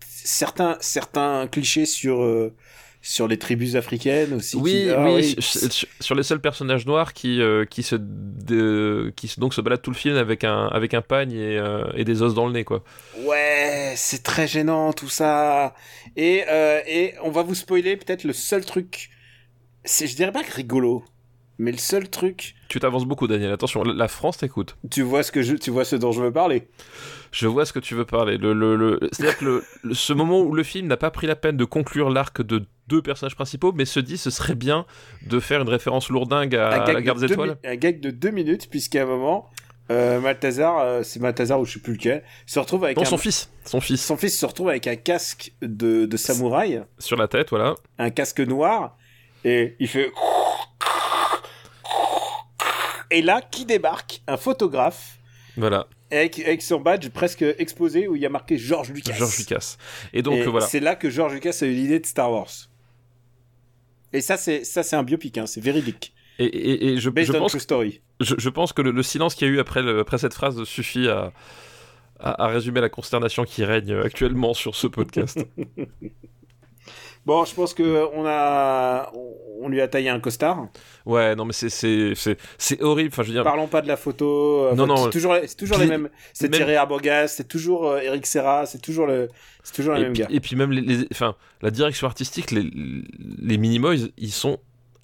certains, 0.00 0.78
certains 0.80 1.48
clichés 1.48 1.86
sur, 1.86 2.22
euh, 2.22 2.54
sur 3.04 3.26
les 3.28 3.36
tribus 3.36 3.74
africaines 3.74 4.32
aussi. 4.34 4.56
Oui, 4.56 4.84
qui- 4.84 4.90
ah 4.90 5.04
oui, 5.12 5.34
sur, 5.40 5.72
sur- 5.72 5.88
sur 6.00 6.14
les 6.14 6.22
seuls 6.22 6.40
personnages 6.40 6.86
noirs 6.86 7.12
qui, 7.12 7.42
euh, 7.42 7.64
qui, 7.64 7.82
se, 7.82 7.96
de- 7.98 9.12
qui 9.16 9.26
se, 9.28 9.40
donc 9.40 9.52
se 9.54 9.60
baladent 9.60 9.82
tout 9.82 9.90
le 9.90 9.96
film 9.96 10.16
avec 10.16 10.44
un, 10.44 10.68
avec 10.68 10.94
un 10.94 11.02
pagne 11.02 11.32
et, 11.32 11.58
euh, 11.58 11.84
et 11.96 12.04
des 12.04 12.22
os 12.22 12.32
dans 12.34 12.46
le 12.46 12.52
nez, 12.52 12.64
quoi. 12.64 12.84
Ouais, 13.24 13.92
c'est 13.96 14.22
très 14.22 14.46
gênant 14.46 14.92
tout 14.92 15.08
ça. 15.08 15.74
Et, 16.16 16.44
euh, 16.48 16.80
et 16.86 17.14
on 17.22 17.30
va 17.30 17.42
vous 17.42 17.56
spoiler 17.56 17.96
peut-être 17.96 18.22
le 18.24 18.32
seul 18.32 18.64
truc. 18.64 19.10
C'est, 19.84 20.06
je 20.06 20.14
dirais 20.14 20.30
pas 20.32 20.44
que 20.44 20.52
rigolo, 20.52 21.04
Mais 21.62 21.70
le 21.70 21.78
seul 21.78 22.08
truc, 22.10 22.56
Tu 22.68 22.80
t'avances 22.80 23.04
beaucoup, 23.04 23.28
Daniel. 23.28 23.52
Attention, 23.52 23.84
la- 23.84 24.08
France 24.08 24.38
t'écoute. 24.38 24.76
tu 24.90 25.02
vois 25.02 25.22
ce 25.22 25.30
que 25.30 25.42
je, 25.42 25.54
tu 25.54 25.70
vois 25.70 25.84
ce 25.84 25.94
dont 25.94 26.10
je 26.10 26.20
veux 26.20 26.32
parler. 26.32 26.66
Je 27.30 27.46
vois 27.46 27.64
ce 27.66 27.72
que 27.72 27.78
tu 27.78 27.94
veux 27.94 28.04
parler. 28.04 28.36
Le, 28.36 28.52
le, 28.52 28.74
le- 28.74 28.98
C'est-à-dire 29.12 29.38
que 29.38 29.44
le- 29.84 29.94
ce 29.94 30.12
moment 30.12 30.40
où 30.40 30.54
le 30.54 30.64
film 30.64 30.88
n'a 30.88 30.96
pas 30.96 31.12
pris 31.12 31.28
la 31.28 31.36
peine 31.36 31.56
de 31.56 31.64
conclure 31.64 32.10
l'arc 32.10 32.42
de 32.42 32.64
deux 32.88 33.00
personnages 33.00 33.36
principaux, 33.36 33.70
mais 33.72 33.84
se 33.84 34.00
dit 34.00 34.18
ce 34.18 34.30
serait 34.30 34.56
bien 34.56 34.86
de 35.28 35.38
faire 35.38 35.62
une 35.62 35.68
référence 35.68 36.08
lourdingue 36.08 36.56
à, 36.56 36.84
la 36.92 37.00
guerre 37.00 37.14
de 37.14 37.26
des 37.26 37.32
étoiles. 37.32 37.56
mi- 37.62 37.70
un 37.70 37.76
gag 37.76 38.00
de 38.00 38.10
deux 38.10 38.30
minutes, 38.32 38.68
puisqu'à 38.68 39.02
un 39.02 39.06
moment, 39.06 39.48
euh, 39.92 40.18
Malthazar, 40.20 40.78
euh, 40.80 41.02
c'est 41.04 41.20
Malthazar 41.20 41.60
ou 41.60 41.64
je 41.64 41.74
sais 41.74 41.80
plus 41.80 41.92
lequel, 41.92 42.24
se 42.46 42.58
retrouve 42.58 42.82
avec 42.84 42.96
Non, 42.96 43.04
un... 43.04 43.06
son 43.06 43.18
fils. 43.18 43.52
Son 43.64 43.80
fils. 43.80 44.04
son 44.04 44.16
fils 44.16 44.36
se 44.36 44.44
retrouve 44.46 44.68
avec 44.70 44.88
un 44.88 44.96
casque 44.96 45.52
de, 45.62 46.06
de 46.06 46.16
samouraï, 46.16 46.82
Sur 46.98 47.16
la 47.16 47.28
tête, 47.28 47.50
voilà. 47.50 47.76
un 47.98 48.10
casque 48.10 48.40
noir, 48.40 48.96
et 49.44 49.76
il 49.78 49.86
fait... 49.86 50.10
Et 53.12 53.22
là, 53.22 53.40
qui 53.42 53.64
débarque 53.64 54.22
Un 54.26 54.36
photographe, 54.36 55.18
Voilà. 55.56 55.86
avec, 56.10 56.38
avec 56.40 56.62
son 56.62 56.80
badge 56.80 57.08
presque 57.10 57.42
exposé, 57.58 58.08
où 58.08 58.16
il 58.16 58.22
y 58.22 58.26
a 58.26 58.30
marqué 58.30 58.56
George 58.58 58.90
Lucas. 58.90 59.12
George 59.12 59.38
Lucas. 59.38 59.76
Et 60.12 60.22
donc, 60.22 60.34
Et 60.38 60.46
voilà. 60.46 60.66
C'est 60.66 60.80
là 60.80 60.96
que 60.96 61.10
George 61.10 61.34
Lucas 61.34 61.56
a 61.60 61.64
eu 61.66 61.72
l'idée 61.72 62.00
de 62.00 62.06
Star 62.06 62.30
Wars. 62.32 62.50
Et 64.14 64.20
ça, 64.20 64.36
c'est 64.36 64.64
ça, 64.64 64.82
c'est 64.82 64.96
un 64.96 65.02
biopic, 65.04 65.38
hein, 65.38 65.46
c'est 65.46 65.60
véridique. 65.60 66.12
Et, 66.38 66.44
et- 66.46 66.86
et 66.94 66.96
je, 66.98 67.08
pense, 67.10 67.56
story. 67.58 68.00
je, 68.20 68.34
je 68.38 68.48
pense 68.48 68.72
que 68.72 68.82
le, 68.82 68.90
le 68.90 69.02
silence 69.02 69.34
qu'il 69.34 69.46
y 69.46 69.50
a 69.50 69.54
eu 69.54 69.58
après, 69.60 69.82
le- 69.82 70.00
après 70.00 70.18
cette 70.18 70.34
phrase 70.34 70.64
suffit 70.64 71.08
à, 71.08 71.32
à, 72.18 72.44
à 72.44 72.48
résumer 72.48 72.80
la 72.80 72.88
consternation 72.88 73.44
qui 73.44 73.64
règne 73.64 73.92
actuellement 73.94 74.54
sur 74.54 74.74
ce 74.74 74.86
podcast. 74.86 75.38
Bon, 77.24 77.44
je 77.44 77.54
pense 77.54 77.72
que 77.72 78.06
on 78.14 78.24
a, 78.26 79.10
on- 79.14 79.68
lui 79.68 79.80
a 79.80 79.86
taillé 79.86 80.08
un 80.08 80.18
costard. 80.18 80.66
ouais, 81.06 81.36
non, 81.36 81.44
mais 81.44 81.52
c'est- 81.52 81.68
c'est 82.58 82.82
horrible. 82.82 83.10
Enfin, 83.12 83.22
je 83.22 83.28
veux 83.28 83.34
dire, 83.34 83.44
Parlons 83.44 83.68
pas 83.68 83.80
de 83.80 83.86
la 83.86 83.96
photo. 83.96 84.64
euh, 84.66 84.74
Non, 84.74 84.86
non, 84.88 84.96
c'est 85.04 85.10
toujours, 85.10 85.36
c'est 85.46 85.56
toujours 85.56 85.76
puis- 85.78 85.86
les 85.86 85.90
mêmes. 85.90 86.08
C'est 86.32 86.48
même- 86.50 86.58
Thierry 86.58 86.74
Arbogast, 86.74 87.36
c'est 87.36 87.46
toujours 87.46 87.86
euh, 87.88 88.00
Eric 88.00 88.26
Serra, 88.26 88.66
c'est 88.66 88.80
toujours 88.82 89.06
le, 89.06 89.28
c'est 89.62 89.72
toujours 89.74 89.94
les 89.94 90.00
et 90.00 90.02
mêmes 90.04 90.12
puis, 90.14 90.22
gars. 90.22 90.28
et 90.30 90.40
puis 90.40 90.56
même 90.56 90.72
les, 90.72 90.80
les- 90.80 91.06
enfin, 91.12 91.36
la 91.62 91.70
direction 91.70 92.08
artistique, 92.08 92.50
les, 92.50 92.68
les 93.40 93.56
Minimoys, 93.56 94.08
ils 94.18 94.32
sont 94.32 94.58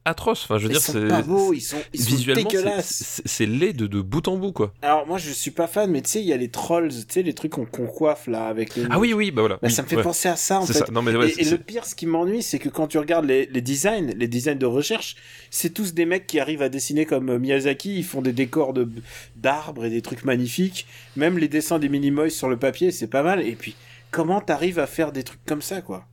atroces. 0.09 0.45
Enfin, 0.45 0.59
je 0.59 0.65
veux 0.65 0.71
Ils 0.71 0.73
dire, 0.75 0.83
sont 0.83 0.93
c'est 0.93 1.07
pas 1.09 1.23
beaux, 1.23 1.53
ils 1.53 1.61
sont, 1.61 1.77
ils 1.93 2.01
sont 2.03 2.11
visuellement, 2.11 2.49
c'est- 2.51 2.57
dégueulasses. 2.57 3.03
c'est 3.07 3.29
c'est 3.29 3.47
laid 3.47 3.73
de, 3.73 3.87
de 3.87 4.01
bout 4.01 4.27
en 4.29 4.37
bout, 4.37 4.53
quoi. 4.53 4.73
Alors 4.83 5.07
moi, 5.07 5.19
je 5.19 5.31
suis 5.31 5.51
pas 5.51 5.67
fan, 5.67 5.91
mais 5.91 6.03
tu 6.03 6.11
sais, 6.11 6.21
il 6.21 6.27
y 6.27 6.33
a 6.33 6.37
les 6.37 6.49
trolls, 6.51 6.89
tu 6.89 7.05
sais, 7.09 7.23
les 7.23 7.35
trucs 7.35 7.53
qu'on 7.53 7.67
coiffe 7.67 8.27
là 8.27 8.47
avec 8.47 8.75
les. 8.77 8.85
Ah 8.91 8.99
oui, 8.99 9.13
oui, 9.13 9.31
bah 9.31 9.43
voilà. 9.43 9.57
Bah, 9.57 9.61
oui, 9.65 9.71
ça 9.71 9.83
me 9.83 9.89
fait 9.89 9.97
ouais. 9.97 10.03
penser 10.03 10.29
à 10.29 10.37
ça 10.37 10.61
en 10.61 10.67
C'est 10.67 10.73
fait. 10.73 10.79
ça. 10.81 10.87
Non, 10.93 11.03
mais 11.03 11.15
ouais, 11.15 11.31
et, 11.31 11.47
et 11.47 11.51
le 11.51 11.59
pire, 11.59 11.85
ce 11.87 11.95
qui 11.95 12.07
m'ennuie, 12.07 12.43
c'est 12.43 12.59
que 12.59 12.69
quand 12.69 12.87
tu 12.89 12.99
regardes 12.99 13.25
les, 13.27 13.47
les 13.47 13.61
designs, 13.61 14.13
les 14.17 14.29
designs 14.29 14.59
de 14.59 14.67
recherche, 14.67 15.17
c'est 15.51 15.73
tous 15.73 15.95
des 15.95 16.05
mecs 16.07 16.27
qui 16.27 16.41
arrivent 16.41 16.63
à 16.63 16.69
dessiner 16.69 17.05
comme 17.07 17.29
euh, 17.31 17.39
Miyazaki. 17.39 17.97
Ils 17.99 18.05
font 18.05 18.23
des 18.23 18.33
décors 18.33 18.73
de 18.73 18.89
d'arbres 19.37 19.85
et 19.85 19.91
des 19.91 20.03
trucs 20.03 20.25
magnifiques. 20.25 20.87
Même 21.17 21.39
les 21.39 21.49
dessins 21.49 21.79
des 21.79 21.89
Minimoys 21.89 22.31
sur 22.31 22.49
le 22.49 22.57
papier, 22.57 22.91
c'est 22.91 23.07
pas 23.07 23.23
mal. 23.23 23.43
Et 23.47 23.53
puis, 23.57 23.75
comment 24.11 24.41
t'arrives 24.41 24.79
à 24.79 24.87
faire 24.87 25.13
des 25.13 25.23
trucs 25.23 25.45
comme 25.45 25.63
ça, 25.63 25.81
quoi? 25.83 26.05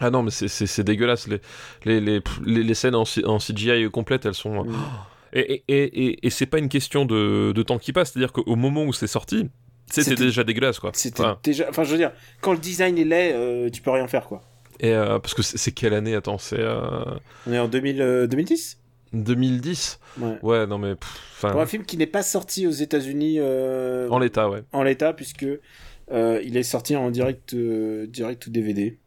Ah 0.00 0.10
non, 0.10 0.22
mais 0.22 0.30
c'est- 0.30 0.48
c'est 0.48 0.66
c'est 0.66 0.84
dégueulasse. 0.84 1.28
Les, 1.28 1.40
les, 1.84 2.00
les, 2.00 2.20
les, 2.44 2.62
les 2.64 2.74
scènes 2.74 2.94
en, 2.94 3.04
CGI 3.04 3.90
complète, 3.90 4.24
elles 4.26 4.34
sont. 4.34 4.64
Mm. 4.64 4.76
Et, 5.32 5.62
et, 5.68 6.26
et, 6.26 6.30
c'est 6.30 6.46
pas 6.46 6.58
une 6.58 6.68
question 6.68 7.04
de, 7.04 7.52
de 7.54 7.62
temps 7.62 7.78
qui 7.78 7.92
passe. 7.92 8.12
C'est-à-dire 8.12 8.32
qu'au 8.32 8.56
moment 8.56 8.84
où 8.84 8.92
c'est 8.92 9.06
sorti, 9.06 9.48
c'était 9.88 10.16
déjà 10.16 10.42
dégueulasse, 10.42 10.80
quoi. 10.80 10.90
C'était 10.94 11.20
Enfin, 11.20 11.38
déjà. 11.44 11.66
Enfin, 11.68 11.84
je 11.84 11.92
veux 11.92 11.98
dire, 11.98 12.10
quand 12.40 12.52
le 12.52 12.58
design 12.58 12.98
est 12.98 13.04
laid, 13.04 13.32
euh, 13.34 13.70
tu 13.70 13.80
peux 13.80 13.90
rien 13.92 14.08
faire, 14.08 14.24
quoi. 14.26 14.42
et, 14.80 14.92
euh, 14.92 15.18
parce 15.20 15.34
que 15.34 15.42
c'est 15.42 15.70
quelle 15.72 15.94
année? 15.94 16.14
Attends, 16.16 16.38
c'est 16.38 16.58
euh, 16.58 16.80
On 17.46 17.52
est 17.52 17.58
en 17.60 17.68
2000, 17.68 18.00
euh, 18.02 18.26
2010 18.26 18.78
2010 19.12 19.98
Ouais. 20.20 20.38
Ouais, 20.42 20.66
non, 20.66 20.78
mais. 20.78 20.94
pff, 20.96 21.40
Pour 21.42 21.60
un 21.60 21.66
film 21.66 21.84
qui 21.84 21.96
n'est 21.96 22.06
pas 22.06 22.22
sorti 22.22 22.66
aux 22.66 22.70
États-Unis 22.72 23.40
en 23.40 24.18
l'état, 24.18 24.48
ouais. 24.50 24.62
en 24.72 24.82
l'état, 24.82 25.12
puisque 25.12 25.46
il 26.12 26.56
est 26.56 26.62
sorti 26.64 26.96
en 26.96 27.10
direct, 27.10 27.54
direct 27.54 28.46
ou 28.46 28.50
DVD. 28.50 28.98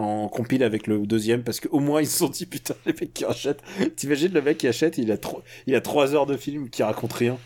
En 0.00 0.28
compile 0.28 0.62
avec 0.64 0.86
le 0.86 0.98
deuxième, 1.06 1.42
parce 1.42 1.60
qu'au 1.60 1.78
moins 1.80 2.00
ils 2.00 2.06
se 2.06 2.18
sont 2.18 2.28
dit 2.28 2.46
putain, 2.46 2.74
les 2.86 2.92
mecs 2.92 3.12
qui 3.14 3.24
achètent. 3.24 3.62
T'imagines 3.96 4.32
le 4.32 4.40
mec 4.42 4.58
qui 4.58 4.66
achète, 4.68 4.98
il 4.98 5.10
a, 5.12 5.18
trop, 5.18 5.42
il 5.66 5.74
a 5.74 5.80
trois 5.80 6.14
heures 6.14 6.26
de 6.26 6.36
film 6.36 6.70
qui 6.70 6.82
raconte 6.82 7.12
rien. 7.12 7.36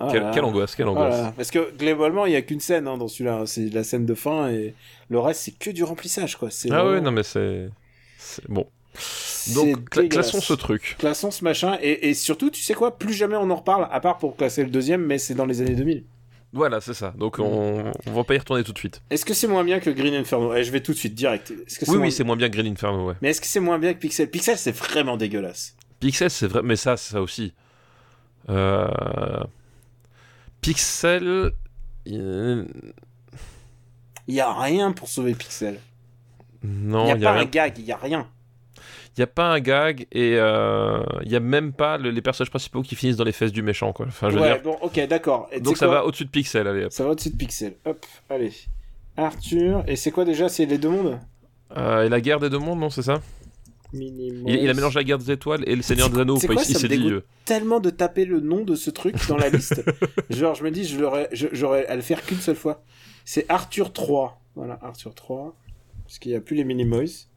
Ah 0.00 0.08
Quelle, 0.10 0.44
angoisse, 0.44 0.74
quelle 0.74 0.88
angoisse. 0.88 1.32
Parce 1.36 1.50
que 1.50 1.72
globalement, 1.76 2.26
il 2.26 2.32
y 2.32 2.36
a 2.36 2.42
qu'une 2.42 2.60
scène 2.60 2.88
hein, 2.88 2.96
dans 2.98 3.06
celui-là. 3.08 3.34
hein. 3.40 3.46
C'est 3.46 3.72
la 3.72 3.84
scène 3.84 4.04
de 4.06 4.14
fin 4.14 4.48
et 4.48 4.74
le 5.10 5.18
reste, 5.20 5.42
c'est 5.42 5.56
que 5.58 5.70
du 5.70 5.84
remplissage, 5.84 6.36
quoi. 6.36 6.50
C'est 6.50 6.70
Ah 6.72 6.84
ouais, 6.84 6.90
vraiment- 6.92 7.04
non, 7.06 7.10
mais 7.12 7.22
c'est. 7.22 7.68
Bon. 8.48 8.66
Donc, 9.54 9.90
cla- 9.90 10.08
classons 10.08 10.40
ce 10.40 10.54
truc. 10.54 10.96
Classons 10.98 11.30
ce 11.30 11.44
machin. 11.44 11.76
Et, 11.82 12.08
et 12.08 12.14
surtout, 12.14 12.50
tu 12.50 12.62
sais 12.62 12.74
quoi 12.74 12.96
Plus 12.98 13.12
jamais 13.12 13.36
on 13.36 13.50
en 13.50 13.56
reparle, 13.56 13.88
à 13.90 14.00
part 14.00 14.18
pour 14.18 14.36
classer 14.36 14.62
le 14.64 14.70
deuxième, 14.70 15.04
mais 15.04 15.18
c'est 15.18 15.34
dans 15.34 15.46
les 15.46 15.60
années 15.60 15.74
2000. 15.74 16.04
Voilà, 16.54 16.80
c'est 16.80 16.94
ça. 16.94 17.12
Donc, 17.18 17.38
on, 17.40 17.90
on 18.06 18.12
va 18.12 18.24
pas 18.24 18.34
y 18.34 18.38
retourner 18.38 18.62
tout 18.64 18.72
de 18.72 18.78
suite. 18.78 19.02
Est-ce 19.10 19.24
que 19.24 19.34
c'est 19.34 19.48
moins 19.48 19.64
bien 19.64 19.80
que 19.80 19.90
Green 19.90 20.14
Inferno? 20.14 20.54
Eh, 20.54 20.62
Je 20.62 20.70
vais 20.70 20.80
tout 20.80 20.92
de 20.92 20.96
suite, 20.96 21.14
direct. 21.14 21.50
Est-ce 21.50 21.78
que 21.80 21.84
c'est 21.84 21.90
Oui, 21.90 21.96
moins- 21.98 22.06
oui, 22.06 22.12
c'est 22.12 22.22
moins 22.24 22.36
bien 22.36 22.48
que 22.48 22.56
Green 22.56 22.72
Inferno, 22.72 23.08
ouais. 23.08 23.14
Mais 23.22 23.30
est-ce 23.30 23.40
que 23.40 23.46
c'est 23.48 23.58
moins 23.60 23.78
bien 23.78 23.92
que 23.92 23.98
Pixel? 23.98 24.30
Pixel, 24.30 24.56
c'est 24.56 24.70
vraiment 24.74 25.16
dégueulasse. 25.16 25.76
Pixel, 26.00 26.30
c'est 26.30 26.46
vrai, 26.46 26.60
mais 26.62 26.76
ça, 26.76 26.96
ça 26.96 27.20
aussi. 27.20 27.52
Euh... 28.48 28.88
Pixel. 30.60 31.52
il- 32.06 32.66
y 34.28 34.40
a 34.40 34.52
rien 34.54 34.92
pour 34.92 35.08
sauver 35.08 35.34
Pixel. 35.34 35.78
Non, 36.62 37.04
il 37.04 37.08
y 37.08 37.12
a 37.12 37.16
il 37.16 37.20
y 37.20 37.24
a, 37.24 37.28
pas 37.28 37.32
rien. 37.34 37.42
un 37.42 37.50
gag, 37.50 37.78
il 37.78 37.84
y 37.84 37.92
a 37.92 37.96
rien. 37.96 38.26
Il 39.16 39.20
y 39.20 39.22
a 39.22 39.26
pas 39.28 39.52
un 39.52 39.60
gag 39.60 40.06
et 40.10 40.36
euh, 40.38 41.00
il 41.24 41.30
y 41.30 41.36
a 41.36 41.40
même 41.40 41.72
pas 41.72 41.98
le- 41.98 42.10
les 42.10 42.20
personnages 42.22 42.50
principaux 42.50 42.82
qui 42.82 42.96
finissent 42.96 43.16
dans 43.16 43.24
les 43.24 43.32
fesses 43.32 43.52
du 43.52 43.62
méchant, 43.62 43.92
quoi. 43.92 44.06
Enfin, 44.06 44.28
je 44.30 44.34
veux 44.36 44.40
ouais, 44.42 44.54
dire. 44.54 44.62
bon, 44.62 44.76
ok, 44.82 45.06
d'accord. 45.06 45.48
Donc 45.60 45.76
ça 45.76 45.86
va 45.86 46.04
au-dessus 46.04 46.24
de 46.24 46.30
Pixel, 46.30 46.66
allez. 46.66 46.84
hop. 46.86 46.92
Ça 46.92 47.04
va 47.04 47.10
au-dessus 47.10 47.30
de 47.30 47.36
Pixel. 47.36 47.74
Hop, 47.84 48.04
allez. 48.28 48.52
Arthur, 49.16 49.84
et 49.86 49.94
c'est 49.96 50.10
quoi 50.10 50.24
déjà? 50.24 50.48
C'est 50.48 50.66
les 50.66 50.78
deux 50.78 50.88
mondes? 50.88 51.20
Euh, 51.76 52.04
et 52.04 52.08
la 52.08 52.20
guerre 52.20 52.40
des 52.40 52.50
deux 52.50 52.58
mondes, 52.58 52.80
non, 52.80 52.90
c'est 52.90 53.02
ça? 53.02 53.20
Il, 53.92 54.42
il 54.48 54.68
a 54.68 54.74
mélangé 54.74 54.98
la 54.98 55.04
guerre 55.04 55.18
des 55.18 55.30
étoiles 55.30 55.62
et 55.68 55.76
le 55.76 55.82
Seigneur 55.82 56.10
des 56.10 56.18
Anneaux. 56.18 56.38
quoi, 56.40 56.56
il 56.56 56.60
s'est 56.76 56.88
dit. 56.88 57.10
euh, 57.12 57.24
tellement 57.44 57.78
de 57.78 57.90
taper 57.90 58.24
le 58.24 58.40
nom 58.40 58.64
de 58.64 58.74
ce 58.74 58.90
truc 58.90 59.14
dans 59.28 59.36
la 59.36 59.48
liste. 59.50 59.84
Genre, 60.30 60.56
je 60.56 60.64
me 60.64 60.72
dis, 60.72 60.84
j'aurais 60.84 61.86
à 61.86 61.94
le 61.94 62.02
faire 62.02 62.24
qu'une 62.26 62.38
seule 62.40 62.56
fois. 62.56 62.82
C'est 63.24 63.46
Arthur 63.48 63.92
3. 63.92 64.40
Voilà, 64.56 64.80
Arthur 64.82 65.14
3. 65.14 65.54
Parce 66.04 66.18
qu'il 66.18 66.32
n'y 66.32 66.36
a 66.36 66.40
plus 66.40 66.56
les 66.56 66.64
Minimoys. 66.64 67.28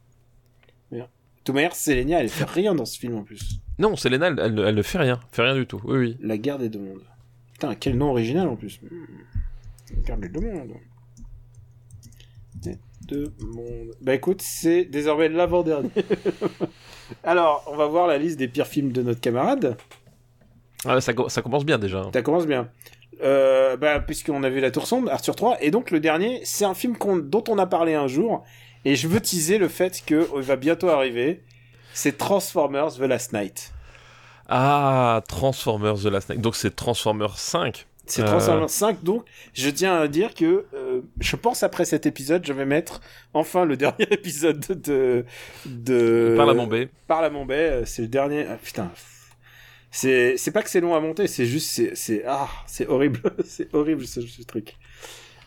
Merde. 0.90 1.08
Toute 1.48 1.54
manière, 1.54 1.74
Selenia, 1.74 2.20
elle 2.20 2.28
fait 2.28 2.44
rien 2.44 2.74
dans 2.74 2.84
ce 2.84 2.98
film 2.98 3.16
en 3.16 3.22
plus. 3.22 3.40
Non, 3.78 3.96
Selena, 3.96 4.26
elle, 4.26 4.38
elle 4.38 4.52
ne- 4.54 4.64
elle 4.66 4.74
ne 4.74 4.82
fait 4.82 4.98
rien. 4.98 5.18
Fait 5.32 5.40
rien 5.40 5.54
du 5.54 5.66
tout. 5.66 5.80
Oui, 5.82 5.96
oui. 5.96 6.16
La 6.20 6.36
guerre 6.36 6.58
des 6.58 6.68
deux 6.68 6.78
mondes. 6.78 7.00
Putain, 7.54 7.74
quel 7.74 7.96
nom 7.96 8.10
original 8.10 8.46
en 8.48 8.54
plus. 8.56 8.78
La 9.96 10.02
guerre 10.02 10.18
des 10.18 10.28
deux 10.28 10.40
mondes. 10.42 10.74
Des 12.56 12.76
deux 13.06 13.32
mondes. 13.40 13.94
Bah 14.02 14.14
écoute, 14.14 14.42
c'est 14.42 14.84
désormais 14.84 15.30
l'avant-dernier. 15.30 15.88
Alors, 17.24 17.66
on 17.72 17.76
va 17.76 17.86
voir 17.86 18.06
la 18.06 18.18
liste 18.18 18.38
des 18.38 18.48
pires 18.48 18.66
films 18.66 18.92
de 18.92 19.00
notre 19.02 19.20
camarade. 19.22 19.78
Ah, 20.84 21.00
ça, 21.00 21.14
ça 21.28 21.40
commence 21.40 21.64
bien 21.64 21.78
déjà. 21.78 22.02
Ça 22.12 22.20
commence 22.20 22.46
bien. 22.46 22.68
Euh, 23.22 23.78
bah, 23.78 24.00
puisqu'on 24.00 24.42
a 24.42 24.50
vu 24.50 24.60
La 24.60 24.70
Tour 24.70 24.86
Sombre, 24.86 25.10
Arthur 25.10 25.34
3, 25.34 25.62
et 25.62 25.70
donc 25.70 25.90
le 25.92 25.98
dernier, 25.98 26.40
c'est 26.44 26.66
un 26.66 26.74
film 26.74 26.94
dont 27.22 27.44
on 27.48 27.56
a 27.56 27.66
parlé 27.66 27.94
un 27.94 28.06
jour, 28.06 28.44
et 28.84 28.94
je 28.96 29.08
veux 29.08 29.20
teaser 29.20 29.58
le 29.58 29.68
fait 29.68 30.02
qu'il 30.06 30.18
va 30.34 30.56
bientôt 30.56 30.88
arriver. 30.88 31.42
C'est 31.94 32.16
Transformers 32.18 32.94
The 32.94 33.00
Last 33.00 33.32
Night. 33.32 33.72
Ah, 34.48 35.22
Transformers 35.28 35.96
The 36.02 36.04
Last 36.06 36.28
Night. 36.30 36.40
Donc 36.40 36.56
c'est 36.56 36.74
Transformers 36.74 37.38
5. 37.38 37.86
C'est 38.06 38.22
Euh. 38.22 38.26
Transformers 38.26 38.70
5, 38.70 39.02
donc 39.04 39.24
je 39.52 39.68
tiens 39.68 39.96
à 40.00 40.08
dire 40.08 40.32
que 40.32 40.64
euh, 40.72 41.02
je 41.20 41.36
pense 41.36 41.62
après 41.62 41.84
cet 41.84 42.06
épisode, 42.06 42.46
je 42.46 42.54
vais 42.54 42.64
mettre 42.64 43.02
enfin 43.34 43.66
le 43.66 43.76
dernier 43.76 44.06
épisode 44.10 44.60
de. 44.82 45.26
de 45.66 46.32
Par 46.36 46.46
la 46.46 46.54
Bombay. 46.54 46.88
Par 47.06 47.20
la 47.20 47.28
Bombay, 47.28 47.54
euh, 47.70 47.84
c'est 47.84 48.00
le 48.02 48.08
dernier. 48.08 48.46
Ah, 48.48 48.56
putain. 48.62 48.90
C'est 49.90 50.50
pas 50.52 50.62
que 50.62 50.70
c'est 50.70 50.80
long 50.80 50.94
à 50.94 51.00
monter, 51.00 51.26
c'est 51.26 51.46
juste. 51.46 51.94
c'est- 51.94 52.22
ah, 52.26 52.48
c'est 52.66 52.86
horrible. 52.86 53.20
c'est 53.44 53.72
horrible 53.74 54.06
ce, 54.06 54.20
ce 54.22 54.42
truc. 54.42 54.76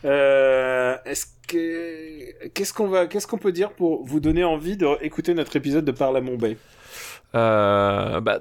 Euh, 0.04 0.96
Est-ce 1.04 1.26
que. 1.46 2.48
Qu'est-ce 2.48 2.72
qu'on 2.72 2.88
va. 2.88 3.06
Qu'est-ce 3.06 3.26
qu'on 3.26 3.38
peut 3.38 3.52
dire 3.52 3.72
pour 3.72 4.04
vous 4.04 4.20
donner 4.20 4.44
envie 4.44 4.76
d'écouter 4.76 5.34
notre 5.34 5.56
épisode 5.56 5.84
de 5.84 5.92
Par 5.92 6.12
la 6.12 6.20
Bombay 6.20 6.56
Euh, 7.34 8.20
bah, 8.20 8.40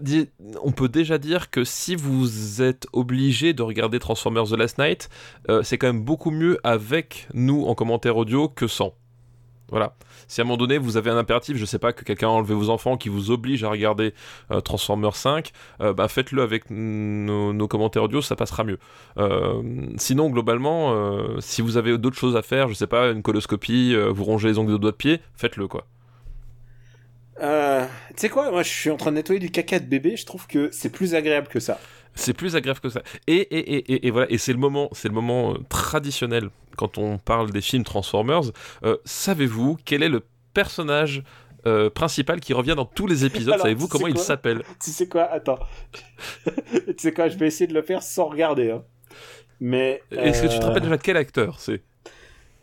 on 0.62 0.72
peut 0.72 0.90
déjà 0.90 1.18
dire 1.18 1.50
que 1.50 1.64
si 1.64 1.96
vous 1.96 2.62
êtes 2.62 2.88
obligé 2.94 3.54
de 3.54 3.64
regarder 3.64 4.00
Transformers 4.00 4.46
The 4.46 4.58
Last 4.58 4.78
Night, 4.80 5.10
euh, 5.50 5.64
c'est 5.64 5.78
quand 5.78 5.88
même 5.88 6.04
beaucoup 6.04 6.32
mieux 6.32 6.58
avec 6.64 7.28
nous 7.34 7.64
en 7.66 7.76
commentaire 7.76 8.18
audio 8.18 8.50
que 8.50 8.68
sans. 8.68 8.94
Voilà. 9.72 9.96
Si 10.28 10.42
à 10.42 10.44
un 10.44 10.46
moment 10.46 10.58
donné 10.58 10.78
vous 10.78 10.98
avez 10.98 11.10
un 11.10 11.18
impératif, 11.18 11.58
je 11.58 11.66
sais 11.66 11.80
pas, 11.80 11.94
que 11.94 12.04
quelqu'un 12.04 12.28
a 12.28 12.32
enlevé 12.32 12.54
vos 12.54 12.70
enfants 12.70 12.98
qui 12.98 13.10
vous 13.10 13.32
oblige 13.32 13.64
à 13.64 13.70
regarder 13.70 14.14
euh, 14.52 14.62
Transformers 14.62 15.16
5, 15.16 15.52
euh, 15.82 15.94
bah 15.94 16.08
faites-le 16.08 16.42
avec 16.42 16.66
nos, 16.70 17.68
commentaires 17.68 18.04
audio, 18.04 18.22
ça 18.22 18.36
passera 18.36 18.64
mieux. 18.64 18.80
Euh, 19.18 19.64
sinon, 19.98 20.30
globalement, 20.30 20.94
euh, 20.94 21.40
si 21.40 21.62
vous 21.62 21.78
avez 21.78 21.98
d'autres 21.98 22.18
choses 22.18 22.36
à 22.36 22.42
faire, 22.42 22.68
je 22.68 22.74
sais 22.74 22.88
pas, 22.88 23.12
une 23.12 23.24
coloscopie, 23.24 23.96
vous 23.96 24.24
rongez 24.24 24.50
les 24.50 24.58
ongles 24.60 24.74
de 24.74 24.78
doigts 24.78 24.92
de 24.92 24.98
pied, 24.98 25.22
faites-le 25.36 25.68
quoi. 25.68 25.88
Tu 27.40 27.48
sais 28.18 28.30
quoi, 28.30 28.52
moi 28.52 28.62
je 28.62 28.70
suis 28.70 28.92
en 28.92 28.98
train 28.98 29.12
de 29.12 29.16
nettoyer 29.16 29.40
du 29.40 29.50
caca 29.50 29.80
de 29.80 29.86
bébé, 29.86 30.16
je 30.16 30.26
trouve 30.26 30.46
que 30.46 30.70
c'est 30.72 30.92
plus 30.92 31.16
agréable 31.16 31.48
que 31.48 31.60
ça. 31.60 31.80
C'est 32.16 32.34
plus 32.34 32.56
agréable 32.56 32.80
que 32.80 32.90
ça. 32.90 33.02
Et, 33.28 33.36
et, 33.36 33.76
et, 33.76 34.08
et, 34.08 34.12
voilà, 34.12 34.30
et 34.30 34.38
c'est 34.38 34.54
le 34.54 34.60
moment, 34.60 34.90
c'est 34.92 35.08
le 35.08 35.14
moment 35.14 35.54
euh, 35.54 35.58
traditionnel 35.70 36.50
quand 36.78 36.98
on 36.98 37.18
parle 37.18 37.52
des 37.52 37.62
films 37.62 37.84
Transformers. 37.84 38.52
Euh, 38.84 38.98
Savez-vous 39.06 39.78
quel 39.86 40.04
est 40.04 40.10
le 40.10 40.24
personnage 40.54 41.24
euh, 41.66 41.90
principal 41.90 42.40
qui 42.40 42.54
revient 42.54 42.76
dans 42.76 42.86
tous 42.86 43.08
les 43.08 43.26
épisodes? 43.26 43.58
Savez-vous 43.58 43.88
comment 43.88 44.08
il 44.08 44.18
s'appelle? 44.18 44.64
Tu 44.84 44.92
sais 44.92 45.08
quoi, 45.08 45.24
attends. 45.24 45.60
tu 46.46 46.96
sais 46.98 47.14
quoi, 47.14 47.30
je 47.30 47.38
vais 47.38 47.48
essayer 47.48 47.68
de 47.68 47.74
le 47.74 47.82
faire 47.82 48.04
sans 48.04 48.26
regarder. 48.26 48.72
Hein. 48.72 48.84
Mais. 49.60 50.02
Est-ce 50.12 50.44
que 50.44 50.48
tu 50.48 50.60
te 50.60 50.66
rappelles 50.66 50.84
déjà 50.84 50.98
quel 50.98 51.18
acteur 51.18 51.60
c'est? 51.60 51.84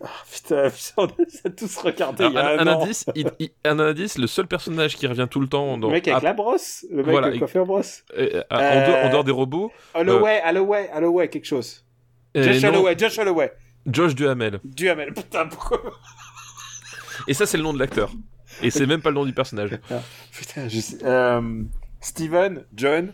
Ah, 0.03 0.09
putain, 0.33 0.70
on 0.97 1.07
a 1.07 1.51
tous 1.57 1.77
regardé 1.79 2.25
Alors, 2.25 2.33
il 2.33 2.35
y 2.35 2.39
a 2.39 2.61
un, 2.61 2.66
indice, 2.66 3.05
il- 3.15 3.31
il- 3.39 3.51
un 3.65 3.79
indice, 3.81 4.19
le 4.19 4.27
seul 4.27 4.47
personnage 4.47 4.97
qui 4.97 5.07
revient 5.07 5.27
tout 5.31 5.41
le 5.41 5.49
temps 5.49 5.77
dans, 5.79 5.89
Le 5.89 5.95
mec 5.95 6.07
avec 6.09 6.23
la 6.23 6.33
brosse 6.35 6.85
Le 6.91 6.99
mec 6.99 7.07
Voilà, 7.07 7.27
avec 7.29 7.39
coiffeur 7.41 7.66
brosse 7.66 8.05
euh, 8.16 8.43
en, 8.51 8.57
dehors, 8.59 8.97
en 8.97 9.07
Euh, 9.07 9.09
dehors 9.11 9.25
des 9.25 9.33
robots, 9.33 9.73
Holloway, 9.95 10.41
Holloway, 10.47 10.91
Holloway, 10.95 11.29
quelque 11.29 11.47
chose. 11.47 11.85
euh, 12.37 12.43
Josh 12.43 12.62
non, 12.62 12.69
Holloway, 12.70 12.97
Josh 12.99 13.19
Holloway. 13.19 13.53
Josh 13.87 14.15
Duhamel. 14.15 14.61
Duhamel, 14.65 15.12
putain, 15.15 15.47
pourquoi 15.47 15.81
Et 17.27 17.35
ça, 17.35 17.47
c'est 17.47 17.57
le 17.57 17.62
nom 17.62 17.73
de 17.73 17.79
l'acteur. 17.79 18.11
Et 18.62 18.70
c'est 18.70 18.87
même 18.87 19.01
pas 19.03 19.11
le 19.11 19.15
nom 19.16 19.25
du 19.25 19.33
personnage. 19.33 19.70
Putain, 20.33 20.69
je 20.69 20.81
sais. 20.81 20.99
Euh, 21.05 21.62
Steven, 22.01 22.65
John, 22.75 23.12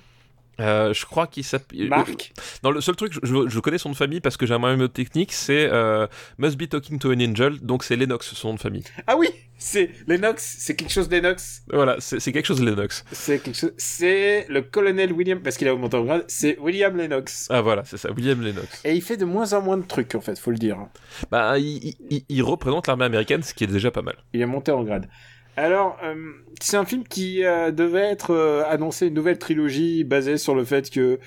Euh, 0.61 0.93
je 0.95 1.05
crois 1.07 1.27
qu'il 1.27 1.45
s'appelle. 1.45 1.89
Mark. 1.89 2.33
Non, 2.63 2.71
le 2.71 2.81
seul 2.81 2.97
truc, 2.97 3.13
je, 3.23 3.49
je 3.49 3.61
connais 3.61 3.79
son 3.79 3.89
nom 3.89 3.93
de 3.93 3.97
famille 3.99 4.21
parce 4.21 4.37
que 4.37 4.47
j'ai 4.47 4.55
un 4.55 4.59
moyen 4.59 4.87
technique, 4.89 5.33
c'est 5.33 5.69
euh, 5.73 6.07
Must 6.39 6.57
Be 6.57 6.69
Talking 6.69 6.99
to 6.99 7.13
an 7.13 7.21
Angel, 7.21 7.59
donc 7.61 7.85
c'est 7.85 7.97
Lennox, 7.97 8.33
son 8.35 8.49
nom 8.49 8.55
de 8.55 8.61
famille. 8.61 8.85
Ah 9.07 9.17
oui, 9.17 9.29
c'est 9.59 9.91
Lennox, 10.07 10.57
c'est 10.61 10.77
quelque 10.77 10.93
chose 10.93 11.11
Lennox. 11.11 11.63
Voilà, 11.73 11.97
c'est 11.99 12.33
quelque 12.33 12.47
chose 12.47 12.63
Lennox. 12.63 13.05
C'est 13.13 13.41
quelque 13.43 13.57
chose. 13.57 13.73
C'est 13.79 14.47
le 14.49 14.63
colonel 14.63 15.13
William, 15.13 15.41
parce 15.41 15.57
qu'il 15.57 15.67
a 15.69 15.75
augmenté 15.75 15.97
en 15.97 16.05
grade, 16.05 16.25
c'est 16.29 16.59
William 16.61 16.97
Lennox. 16.97 17.49
Ah 17.51 17.61
voilà, 17.61 17.83
c'est 17.85 17.97
ça, 17.97 18.11
William 18.13 18.41
Lennox. 18.41 18.83
Et 18.85 18.95
il 18.95 19.03
fait 19.03 19.17
de 19.17 19.25
moins 19.25 19.53
en 19.55 19.63
moins 19.63 19.77
de 19.79 19.87
trucs, 19.87 20.15
en 20.15 20.21
fait, 20.21 20.39
faut 20.39 20.51
le 20.51 20.59
dire. 20.59 20.79
Bah, 21.31 21.59
il- 21.59 21.95
il 22.29 22.43
représente 22.43 22.87
l'armée 22.87 23.05
américaine, 23.07 23.43
ce 23.43 23.55
qui 23.55 23.65
est 23.65 23.69
déjà 23.69 23.91
pas 23.91 24.03
mal. 24.03 24.17
Il 24.33 24.41
est 24.41 24.47
monté 24.47 24.71
en 24.73 24.83
grade. 24.85 25.09
Alors, 25.57 25.99
euh, 26.03 26.33
c'est 26.61 26.77
un 26.77 26.85
film 26.85 27.05
qui 27.05 27.45
euh, 27.45 27.71
devait 27.71 28.01
être 28.01 28.33
euh, 28.33 28.65
annoncé 28.69 29.07
une 29.07 29.15
nouvelle 29.15 29.39
trilogie 29.39 30.05
basée 30.05 30.37
sur 30.37 30.55
le 30.55 30.65
fait 30.65 30.91
que 30.91 31.19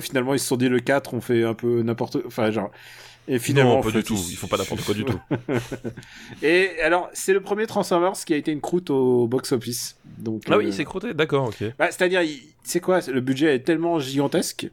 finalement 0.00 0.34
ils 0.34 0.40
se 0.40 0.46
sont 0.46 0.56
dit 0.56 0.68
le 0.68 0.80
4 0.80 1.14
on 1.14 1.20
fait 1.20 1.44
un 1.44 1.54
peu 1.54 1.82
n'importe 1.82 2.18
enfin 2.26 2.50
genre 2.50 2.70
et 3.28 3.38
finalement 3.38 3.76
non, 3.76 3.82
pas 3.82 3.90
du 3.90 4.02
tout, 4.02 4.18
ils 4.30 4.36
font 4.36 4.46
pas 4.46 4.56
n'importe 4.56 4.82
quoi 4.82 4.94
du 4.94 5.04
tout. 5.04 5.20
Et 6.42 6.80
alors, 6.80 7.10
c'est 7.12 7.34
le 7.34 7.42
premier 7.42 7.66
Transformers 7.66 8.14
qui 8.24 8.32
a 8.32 8.36
été 8.38 8.50
une 8.52 8.62
croûte 8.62 8.88
au 8.88 9.26
box-office. 9.26 9.98
Donc, 10.16 10.44
Ah 10.48 10.56
oui, 10.56 10.72
c'est 10.72 10.86
crotté, 10.86 11.12
d'accord, 11.12 11.48
ok. 11.48 11.62
bah, 11.78 11.88
C'est-à-dire, 11.90 12.22
c'est 12.62 12.80
quoi? 12.80 13.00
Le 13.06 13.20
budget 13.20 13.54
est 13.54 13.58
tellement 13.58 13.98
gigantesque 13.98 14.70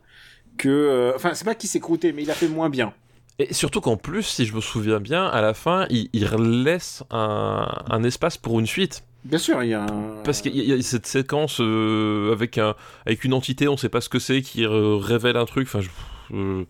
que... 0.58 1.12
Enfin, 1.14 1.34
c'est 1.34 1.44
pas 1.44 1.54
qu'il 1.54 1.70
s'est 1.70 1.82
croûté, 1.82 2.14
mais 2.14 2.24
il 2.24 2.32
a 2.32 2.34
fait 2.34 2.48
moins 2.48 2.70
bien. 2.70 2.94
Et 3.40 3.54
surtout 3.54 3.82
qu'en 3.82 3.98
plus, 3.98 4.24
si 4.24 4.46
je 4.46 4.56
me 4.56 4.62
souviens 4.62 5.00
bien, 5.00 5.26
à 5.26 5.42
la 5.42 5.54
fin, 5.54 5.88
il, 5.90 6.10
il 6.14 6.24
laisse 6.64 7.04
un, 7.12 7.68
un 7.90 8.04
espace 8.04 8.38
pour 8.38 8.60
une 8.60 8.66
suite. 8.68 9.04
Bien 9.26 9.40
sûr, 9.40 9.62
il 9.64 9.70
y 9.70 9.74
a 9.74 9.84
un... 9.84 10.22
Parce 10.24 10.42
qu'il 10.42 10.56
y, 10.56 10.62
a- 10.62 10.64
il 10.64 10.70
y 10.70 10.74
a 10.74 10.82
cette 10.82 11.08
séquence 11.08 11.60
euh, 11.60 12.32
avec, 12.32 12.58
un, 12.58 12.76
avec 13.06 13.24
une 13.26 13.34
entité, 13.34 13.68
on 13.68 13.76
sait 13.76 13.90
pas 13.90 14.00
ce 14.00 14.08
que 14.08 14.20
c'est, 14.20 14.42
qui 14.42 14.64
euh, 14.66 14.96
révèle 14.98 15.36
un 15.36 15.46
truc. 15.46 15.68
Enfin, 15.68 15.82
je- 15.82 15.90
euh, 16.36 16.64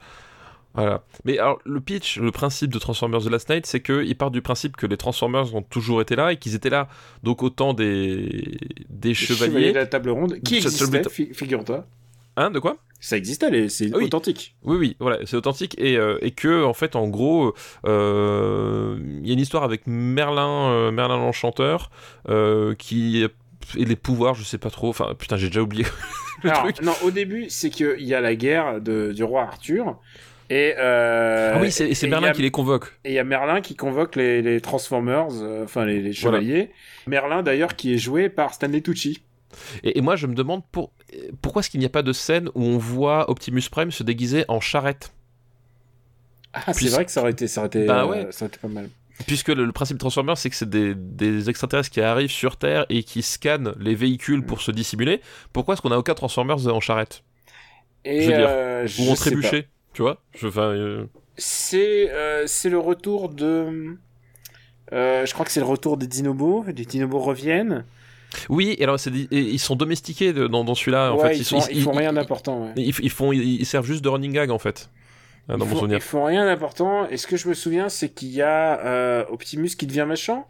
voilà. 0.74 1.04
Mais 1.24 1.38
alors, 1.38 1.60
le 1.66 1.80
pitch, 1.82 2.18
le 2.18 2.32
principe 2.32 2.74
de 2.74 2.80
Transformers 2.80 3.22
The 3.22 3.30
Last 3.30 3.50
Night, 3.50 3.66
c'est 3.66 3.82
qu'il 3.82 4.16
part 4.18 4.32
du 4.32 4.42
principe 4.42 4.76
que 4.76 4.88
les 4.88 4.98
Transformers 4.98 5.54
ont 5.54 5.62
toujours 5.62 6.02
été 6.02 6.16
là 6.16 6.32
et 6.32 6.38
qu'ils 6.38 6.56
étaient 6.56 6.70
là, 6.72 6.88
donc 7.24 7.44
autant 7.44 7.74
des, 7.74 8.58
des 8.90 9.14
chevaliers. 9.14 9.72
de 9.72 9.76
la 9.78 9.86
table 9.86 10.10
ronde, 10.10 10.40
qui 10.44 10.62
fi- 11.10 11.34
figure-toi. 11.34 11.86
Hein, 12.38 12.52
de 12.52 12.60
quoi? 12.60 12.78
Ça 13.00 13.18
existait, 13.18 13.70
c'est 13.70 13.92
Ah 13.94 13.98
oui. 13.98 14.06
authentique. 14.06 14.56
Oui, 14.64 14.78
oui, 14.78 14.98
voilà, 15.00 15.20
c'est 15.26 15.36
authentique 15.38 15.76
et, 15.78 15.96
euh, 15.98 16.18
et 16.22 16.32
que 16.32 16.64
en 16.64 16.74
fait, 16.74 16.96
en 16.96 17.08
gros, 17.08 17.54
euh, 17.86 18.98
il 19.22 19.28
y 19.28 19.32
a 19.32 19.34
une 19.34 19.40
histoire 19.40 19.64
avec 19.64 19.84
Merlin, 19.86 20.70
euh, 20.72 20.92
Merlin 20.92 21.18
l'enchanteur, 21.18 21.92
euh, 22.30 22.74
qui 22.76 23.24
et 23.78 23.86
les 23.86 23.96
pouvoirs, 23.96 24.34
je 24.36 24.44
sais 24.44 24.58
pas 24.58 24.70
trop. 24.70 24.90
Enfin, 24.90 25.14
putain, 25.18 25.38
j'ai 25.38 25.48
déjà 25.48 25.62
oublié 25.62 25.86
le 26.44 26.50
Alors, 26.52 26.64
truc. 26.64 26.82
Non, 26.82 26.94
au 27.04 27.12
début, 27.12 27.46
c'est 27.50 27.70
qu'il 27.70 28.02
y 28.04 28.14
a 28.14 28.22
la 28.22 28.36
guerre 28.36 28.80
de, 28.82 29.12
du 29.12 29.24
roi 29.24 29.42
Arthur. 29.44 30.00
Et, 30.52 30.76
euh, 30.78 31.54
ah 31.56 31.60
oui, 31.62 31.72
c'est 31.72 32.08
Merlin 32.08 32.28
a- 32.30 32.32
qui 32.32 32.44
les 32.44 32.52
convoque. 32.52 32.94
Et 33.04 33.10
il 33.12 33.16
y 33.16 33.20
a 33.20 33.24
Merlin 33.24 33.62
qui 33.62 33.76
convoque 33.76 34.16
les, 34.16 34.44
les 34.44 34.62
Transformers, 34.62 35.28
euh, 35.42 35.64
enfin 35.64 35.86
les, 35.86 36.02
les 36.02 36.14
chevaliers. 36.14 36.70
Merlin 37.08 37.42
d'ailleurs 37.42 37.76
qui 37.76 37.94
est 37.96 37.98
joué 37.98 38.30
par 38.30 38.54
Stanley 38.54 38.82
Tucci. 38.82 39.24
Et, 39.84 39.98
et 39.98 40.02
moi, 40.02 40.16
je 40.16 40.28
me 40.28 40.36
demande 40.36 40.62
pour, 40.72 40.92
pourquoi 41.42 41.60
est-ce 41.62 41.70
qu'il 41.70 41.80
n'y 41.80 41.86
a 41.86 41.90
pas 41.90 42.04
de 42.04 42.14
scène 42.14 42.50
où 42.56 42.64
on 42.64 42.78
voit 42.78 43.30
Optimus 43.30 43.64
Prime 43.72 43.92
se 43.92 44.04
déguiser 44.04 44.46
en 44.48 44.60
charrette? 44.60 45.14
Ah, 46.54 46.74
c'est 46.74 46.88
vrai 46.90 47.06
que 47.06 47.12
ça 47.12 47.22
aurait 47.22 47.32
été, 47.32 47.48
ça 47.48 47.62
aurait 47.62 47.68
été, 47.68 47.86
Bah 47.86 48.04
euh, 48.04 48.08
ouais. 48.08 48.28
ça 48.32 48.46
aurait 48.46 48.50
été 48.50 48.60
pas 48.60 48.68
mal. 48.68 48.90
Puisque 49.28 49.50
le, 49.50 49.66
le 49.66 49.72
principe 49.72 49.96
de 49.98 50.00
Transformers, 50.00 50.38
c'est 50.38 50.50
que 50.50 50.56
c'est 50.56 50.70
des, 50.70 50.94
des 50.96 51.50
extraterrestres 51.50 51.90
qui 51.90 52.02
arrivent 52.02 52.32
sur 52.32 52.58
Terre 52.58 52.86
et 52.90 53.04
qui 53.04 53.22
scannent 53.22 53.74
les 53.80 53.96
véhicules 53.96 54.46
pour 54.46 54.62
se 54.62 54.72
dissimuler. 54.72 55.22
Pourquoi 55.54 55.74
est-ce 55.74 55.82
qu'on 55.82 55.92
a 55.92 55.98
aucun 55.98 56.14
Transformers 56.14 56.68
en 56.68 56.80
charrette? 56.82 57.24
Et 58.04 58.22
Je 58.22 58.32
veux 58.32 58.38
dire, 58.38 58.48
euh, 58.50 58.88
Ou 59.00 59.10
en 59.10 59.16
trébuchet 59.16 59.68
Tu 59.94 60.02
vois? 60.02 60.22
Je, 60.34 60.48
euh, 60.48 61.06
C'est 61.38 62.12
euh, 62.12 62.46
c'est 62.48 62.70
le 62.70 62.80
retour 62.80 63.30
de. 63.30 63.98
je 64.92 65.34
crois 65.34 65.46
que 65.46 65.52
c'est 65.52 65.60
le 65.62 65.66
retour 65.66 65.98
des 65.98 66.08
Dinobos. 66.08 66.66
Les 66.68 66.86
Dinobos 66.86 67.20
reviennent. 67.20 67.86
Oui, 68.50 68.76
et 68.78 68.84
alors 68.84 68.98
et 69.08 69.40
ils 69.40 69.60
sont 69.60 69.76
domestiqués 69.76 70.34
de- 70.34 70.48
dans, 70.48 70.64
dans 70.64 70.76
celui-là. 70.76 71.14
En 71.14 71.18
ouais, 71.18 71.30
fait, 71.30 71.38
ils, 71.38 71.46
sont- 71.46 71.60
font, 71.62 71.68
ils 71.72 71.82
font 71.82 71.92
rien 71.92 72.14
d'important. 72.14 72.64
ouais. 72.66 72.72
Ils, 72.78 73.10
font, 73.10 73.32
ils, 73.32 73.66
servent 73.66 73.86
juste 73.86 74.04
de 74.04 74.10
running 74.10 74.32
gag 74.34 74.52
en 74.52 74.60
fait. 74.60 74.90
Ah, 75.48 75.54
Ils 75.54 75.60
mon 75.60 75.66
font, 75.66 75.76
souvenir. 75.80 75.98
ils 75.98 76.02
font 76.02 76.24
rien 76.26 76.46
d'important. 76.46 77.08
Et 77.10 77.18
ce 77.18 77.28
que 77.28 77.38
je 77.38 77.48
me 77.48 77.54
souviens, 77.54 77.88
c'est 77.90 78.10
qu'il 78.10 78.30
y 78.30 78.42
a 78.42 78.80
euh, 78.86 79.26
Optimus 79.30 79.70
qui 79.78 79.86
devient 79.88 80.06
méchant. 80.08 80.48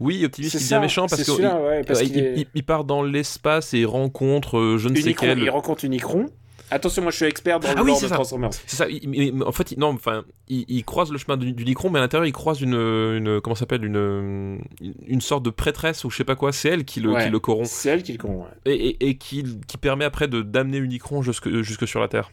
Oui, 0.00 0.24
Optimus 0.24 0.48
ça, 0.50 0.58
devient 0.58 0.80
méchant 0.80 1.06
parce 1.08 1.26
ouais, 1.28 1.82
il, 2.04 2.12
qu'il 2.12 2.46
est- 2.54 2.62
part 2.62 2.84
dans 2.84 3.02
l'espace 3.02 3.74
et 3.74 3.78
il 3.80 3.86
rencontre 3.86 4.58
euh, 4.58 4.78
je 4.78 4.88
ne 4.88 4.96
sais 4.96 5.14
quel. 5.14 5.38
il 5.40 5.50
rencontre 5.50 5.84
Unicron. 5.84 6.26
Attention, 6.70 7.02
moi 7.02 7.10
je 7.12 7.16
suis 7.16 7.26
expert 7.26 7.60
dans 7.60 7.68
le 7.68 7.74
Ah 7.78 7.82
oui, 7.84 7.92
de 7.92 7.96
ça. 8.08 8.14
Transformers. 8.14 8.50
C'est 8.66 8.76
ça. 8.76 8.88
il- 8.88 9.14
il- 9.14 9.42
en 9.44 9.52
fait, 9.52 9.70
il- 9.72 9.78
non, 9.78 9.88
enfin, 9.88 10.24
il, 10.48 10.84
croise 10.84 11.12
le 11.12 11.18
chemin 11.18 11.36
du, 11.36 11.52
du 11.52 11.64
mais 11.90 11.98
à 11.98 12.02
l'intérieur, 12.02 12.26
il 12.26 12.32
croise 12.32 12.60
une, 12.60 12.74
une 12.74 13.40
comment 13.40 13.54
s'appelle 13.54 13.84
une, 13.84 14.58
une 14.80 14.94
une 15.06 15.20
sorte 15.20 15.44
de 15.44 15.50
prêtresse 15.50 16.04
ou 16.04 16.10
je 16.10 16.16
sais 16.16 16.24
pas 16.24 16.34
quoi. 16.34 16.52
C'est 16.52 16.68
elle 16.70 16.84
qui 16.84 17.00
le, 17.00 17.12
Ouais. 17.12 17.24
qui 17.24 17.30
le 17.30 17.38
corrompt 17.38 17.66
C'est 17.68 17.90
elle 17.90 18.02
qui 18.02 18.12
le 18.12 18.18
corrompt. 18.18 18.46
ouais. 18.66 18.72
et, 18.74 18.88
et, 18.88 19.08
et 19.10 19.16
qui, 19.16 19.44
qui 19.68 19.76
permet 19.76 20.04
après 20.04 20.26
de 20.28 20.42
d'amener 20.42 20.78
Unicron 20.78 21.22
jusque 21.22 21.48
jusque 21.62 21.86
sur 21.86 22.00
la 22.00 22.08
Terre. 22.08 22.30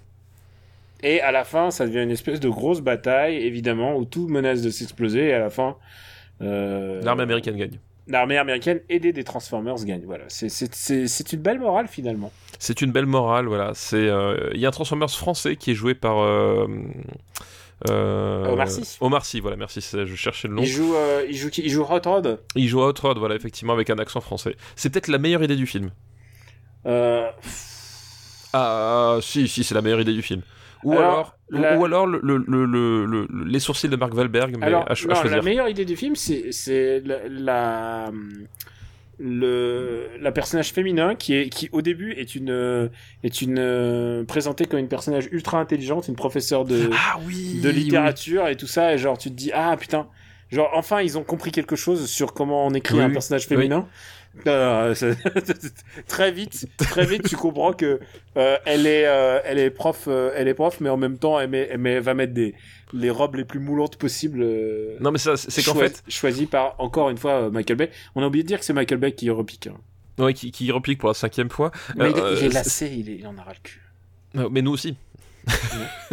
Et 1.03 1.19
à 1.22 1.31
la 1.31 1.43
fin, 1.43 1.69
ça 1.69 1.85
devient 1.85 2.01
une 2.01 2.11
espèce 2.11 2.39
de 2.39 2.47
grosse 2.49 2.80
bataille, 2.81 3.35
évidemment, 3.35 3.97
où 3.97 4.05
tout 4.05 4.27
menace 4.30 4.61
de 4.61 4.69
s'exploser. 4.69 5.27
Et 5.27 5.34
à 5.34 5.39
la 5.39 5.49
fin, 5.49 5.76
euh, 6.41 7.01
L'armée 7.03 7.23
américaine 7.23 7.57
gagne. 7.57 7.77
L'armée 8.07 8.38
américaine 8.38 8.81
aidée 8.89 9.13
des 9.13 9.23
Transformers 9.23 9.84
gagne. 9.85 10.03
Voilà, 10.05 10.25
c'est 10.27 11.34
une 11.34 11.41
belle 11.41 11.59
morale 11.59 11.88
finalement. 11.88 12.31
C'est 12.59 12.81
une 12.81 12.91
belle 12.91 13.05
morale, 13.05 13.47
voilà. 13.47 13.73
Euh, 13.93 14.49
il 14.53 14.59
y 14.59 14.65
a 14.65 14.69
un 14.69 14.71
Transformers 14.71 15.09
français 15.09 15.55
qui 15.55 15.71
est 15.71 15.75
joué 15.75 15.95
par 15.95 16.19
euh, 16.19 16.67
euh, 17.89 18.47
Omar 18.47 18.69
Sy. 18.69 18.97
Omar 19.01 19.25
Sy, 19.25 19.39
voilà, 19.39 19.57
merci. 19.57 19.81
Je 19.81 20.15
cherchais 20.15 20.47
le 20.47 20.55
nom. 20.55 20.61
Il 20.61 20.67
joue 20.67 20.95
euh, 20.95 21.25
il 21.30 21.35
joue 21.35 21.49
il 21.57 21.69
joue 21.69 21.84
Hot 21.84 22.01
Rod? 22.05 22.39
Il 22.55 22.67
joue 22.67 22.81
Hot 22.81 22.93
Rod, 23.01 23.17
voilà, 23.17 23.35
effectivement, 23.35 23.73
avec 23.73 23.89
un 23.89 23.97
accent 23.97 24.21
français. 24.21 24.55
C'est 24.75 24.89
peut-être 24.89 25.07
la 25.09 25.17
meilleure 25.17 25.43
idée 25.43 25.55
du 25.55 25.65
film. 25.65 25.91
Euh, 26.85 27.27
Ah, 28.53 29.17
si, 29.21 29.47
si, 29.47 29.63
c'est 29.63 29.73
la 29.73 29.81
meilleure 29.81 30.01
idée 30.01 30.13
du 30.13 30.21
film. 30.21 30.41
Ou 30.84 30.93
Alors, 30.93 31.38
alors, 31.51 31.61
la- 31.64 31.77
ou 31.77 31.85
alors 31.85 32.07
le, 32.07 32.19
le- 32.23 32.43
le- 32.47 32.65
le- 32.65 33.05
le- 33.05 33.27
les 33.45 33.60
sourcils 33.60 33.89
de 33.89 33.95
Mark 33.95 34.14
Wahlberg, 34.14 34.55
mais 34.60 34.65
Alors, 34.65 34.89
à, 34.89 34.95
cho- 34.95 35.10
à 35.11 35.23
non, 35.23 35.30
la 35.30 35.41
meilleure 35.41 35.69
idée 35.69 35.85
du 35.85 35.95
film, 35.95 36.15
c'est 36.15 37.01
la, 37.05 37.18
la 37.30 38.11
le 39.19 40.07
la 40.19 40.31
personnage 40.31 40.72
féminin 40.73 41.14
qui 41.15 41.35
est 41.35 41.49
qui 41.49 41.69
au 41.72 41.81
début 41.84 42.14
est 42.14 42.34
une 42.35 42.89
est 43.23 43.41
une 43.41 43.60
euh, 43.60 44.23
présentée 44.23 44.65
comme 44.65 44.80
une 44.80 44.88
personnage 44.88 45.30
ultra 45.31 45.60
intelligente, 45.60 46.07
une 46.07 46.15
professeure 46.15 46.65
de 46.65 46.89
Ah 46.93 47.19
oui 47.27 47.60
de 47.64 47.69
littérature 47.69 48.47
et 48.47 48.55
tout 48.55 48.68
ça 48.68 48.93
et 48.93 48.97
genre 48.97 49.18
tu 49.18 49.30
te 49.30 49.35
dis 49.35 49.51
ah 49.53 49.76
putain. 49.80 50.07
Genre 50.51 50.69
enfin 50.73 51.01
ils 51.01 51.18
ont 51.18 51.23
compris 51.23 51.51
quelque 51.51 51.76
chose 51.76 52.07
sur 52.10 52.34
comment 52.34 52.65
on 52.65 52.73
écrit 52.73 52.95
Oui, 52.97 53.01
un 53.03 53.10
personnage 53.11 53.47
féminin 53.47 53.88
Ça- 54.45 55.11
très 56.07 56.31
vite 56.31 56.65
très 56.77 57.05
vite 57.05 57.27
tu 57.30 57.35
comprends 57.35 57.72
que 57.73 57.99
euh, 58.38 58.57
elle 58.65 58.88
est 58.88 59.05
euh, 59.05 59.39
elle 59.45 59.60
est 59.60 59.69
prof 59.69 60.05
euh, 60.07 60.31
elle 60.35 60.47
est 60.47 60.53
prof 60.55 60.80
mais 60.80 60.89
en 60.89 60.97
même 60.97 61.18
temps 61.19 61.39
elle, 61.39 61.49
met, 61.49 61.68
elle 61.72 61.77
met- 61.77 61.99
va 61.99 62.14
mettre 62.15 62.34
des 62.34 62.55
les 62.93 63.10
robes 63.11 63.35
les 63.35 63.45
plus 63.45 63.60
moulantes 63.60 63.95
possibles 63.97 64.41
euh, 64.43 64.97
Non, 64.99 65.11
mais 65.11 65.18
ça, 65.18 65.35
c'est 65.38 65.64
qu'en 65.64 65.73
fait, 65.76 66.03
choisies 66.07 66.45
par 66.47 66.76
encore 66.80 67.10
une 67.10 67.18
fois 67.18 67.43
euh, 67.43 67.49
Michael 67.51 67.77
Bay 67.77 67.91
on 68.15 68.23
a 68.23 68.27
oublié 68.27 68.43
de 68.43 68.47
dire 68.47 68.60
que 68.60 68.65
c'est 68.65 68.73
Michael 68.73 68.97
Bay 68.99 69.11
qui 69.14 69.30
repique 69.30 69.68
hein. 69.68 69.77
ouais, 70.23 70.34
qui, 70.34 70.51
qui 70.51 70.72
replique 70.72 70.99
pour 70.99 71.10
la 71.10 71.15
cinquième 71.15 71.49
fois. 71.49 71.72
mais 71.95 72.10
il, 72.11 72.18
Euh, 72.18 72.35
il 72.39 72.45
est 72.45 72.49
c'est- 72.49 72.53
lassé 72.53 72.88
il, 72.88 73.10
est, 73.10 73.15
il 73.18 73.27
en 73.27 73.38
a 73.38 73.43
ras 73.43 73.53
le 73.53 73.60
cul 73.64 73.81
Mais 74.51 74.61
nous 74.64 74.72
aussi. 74.72 74.95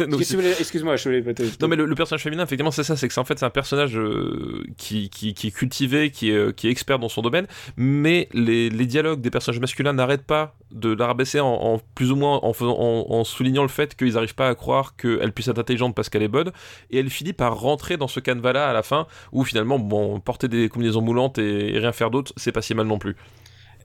Excuse-moi, 0.59 0.95
je 0.95 1.03
voulais 1.03 1.21
pas 1.21 1.33
te- 1.33 1.43
Non 1.61 1.67
mais 1.67 1.75
le, 1.75 1.85
le 1.85 1.95
personnage 1.95 2.23
féminin 2.23 2.43
effectivement 2.43 2.71
c'est 2.71 2.83
ça 2.83 2.95
c'est 2.97 3.07
que 3.07 3.13
c'est 3.13 3.19
en 3.19 3.25
fait 3.25 3.37
c'est 3.39 3.45
un 3.45 3.49
personnage 3.49 3.97
euh, 3.97 4.63
qui, 4.77 5.09
qui, 5.09 5.33
qui 5.33 5.47
est 5.47 5.51
cultivé 5.51 6.09
qui 6.11 6.31
est, 6.31 6.35
euh, 6.35 6.51
qui 6.51 6.67
est 6.67 6.71
expert 6.71 6.99
dans 6.99 7.09
son 7.09 7.21
domaine 7.21 7.47
mais 7.77 8.27
les, 8.33 8.69
les 8.69 8.85
dialogues 8.85 9.21
des 9.21 9.29
personnages 9.29 9.59
masculins 9.61 9.93
n'arrêtent 9.93 10.25
pas 10.25 10.55
de 10.71 10.93
la 10.93 11.07
rabaisser 11.07 11.39
en, 11.39 11.47
en 11.47 11.79
plus 11.95 12.11
ou 12.11 12.15
moins 12.15 12.39
en, 12.43 12.53
faisant, 12.53 12.77
en, 12.77 13.05
en 13.09 13.23
soulignant 13.23 13.61
le 13.63 13.69
fait 13.69 13.95
qu'ils 13.95 14.13
n'arrivent 14.13 14.35
pas 14.35 14.49
à 14.49 14.55
croire 14.55 14.95
qu'elle 14.95 15.31
puisse 15.31 15.47
être 15.47 15.59
intelligente 15.59 15.95
parce 15.95 16.09
qu'elle 16.09 16.23
est 16.23 16.27
bonne 16.27 16.51
et 16.89 16.99
elle 16.99 17.09
finit 17.09 17.33
par 17.33 17.59
rentrer 17.59 17.97
dans 17.97 18.07
ce 18.07 18.19
canevas 18.19 18.53
là 18.53 18.69
à 18.69 18.73
la 18.73 18.83
fin 18.83 19.07
où 19.31 19.43
finalement 19.43 19.79
bon 19.79 20.19
porter 20.19 20.47
des 20.47 20.67
combinaisons 20.69 21.01
moulantes 21.01 21.37
et, 21.37 21.75
et 21.75 21.79
rien 21.79 21.91
faire 21.91 22.11
d'autre 22.11 22.33
c'est 22.37 22.51
pas 22.51 22.61
si 22.61 22.73
mal 22.73 22.87
non 22.87 22.97
plus. 22.99 23.15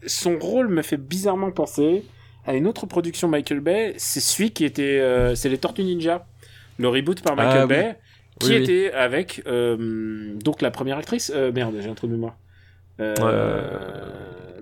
Son 0.06 0.39
rôle 0.39 0.68
me 0.68 0.82
fait 0.82 0.97
bizarrement 0.98 1.51
penser 1.51 2.05
à 2.47 2.55
une 2.55 2.66
autre 2.66 2.86
production 2.86 3.28
Michael 3.28 3.60
Bay. 3.60 3.94
C'est 3.98 4.20
celui 4.20 4.51
qui 4.52 4.64
était, 4.64 5.01
euh, 5.01 5.35
c'est 5.35 5.48
les 5.48 5.59
Tortues 5.59 5.85
Ninja, 5.85 6.27
le 6.78 6.89
reboot 6.89 7.20
par 7.23 7.36
Michael 7.36 7.59
Ah 7.59 7.62
oui. 7.62 7.68
Bay, 7.68 7.97
qui 8.39 8.48
Oui, 8.51 8.56
oui. 8.56 8.62
était 8.62 8.93
avec 8.93 9.43
euh, 9.47 10.35
donc 10.43 10.62
la 10.62 10.70
première 10.70 10.98
actrice. 10.98 11.32
euh, 11.35 11.51
merde, 11.52 11.74
j'ai 11.81 11.89
un 11.89 11.94
trou 11.94 12.06
de 12.06 12.12
mémoire. 12.12 12.36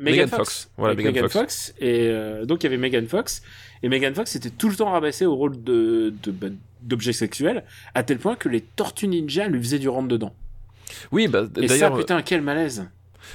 Megan 0.01 0.29
Fox. 0.29 0.37
Fox. 0.39 0.71
Voilà, 0.77 0.95
Megan 0.95 1.15
Fox. 1.29 1.33
Fox. 1.33 1.75
Et 1.79 2.09
euh, 2.09 2.45
donc 2.45 2.63
il 2.63 2.65
y 2.65 2.69
avait 2.69 2.77
Megan 2.77 3.07
Fox. 3.07 3.43
Et 3.83 3.89
Megan 3.89 4.15
Fox 4.15 4.35
était 4.37 4.51
tout 4.51 4.69
le 4.69 4.77
temps 4.77 4.91
rabaissée 4.91 5.27
au 5.27 5.35
rôle 5.35 5.63
de, 5.63 6.13
bah, 6.29 6.49
d'objet 6.83 7.13
sexuel, 7.13 7.65
à 7.95 8.03
tel 8.03 8.19
point 8.19 8.35
que 8.35 8.49
les 8.49 8.61
Tortues 8.61 9.09
Ninja 9.09 9.47
lui 9.49 9.61
faisaient 9.63 9.79
du 9.79 9.89
rentre 9.89 10.09
dedans. 10.09 10.35
oui 11.13 11.29
bah, 11.29 11.45
Et 11.61 11.69
ça, 11.69 11.75
d'ailleurs 11.75 11.97
putain, 11.97 12.23
quel 12.23 12.41
malaise. 12.43 12.87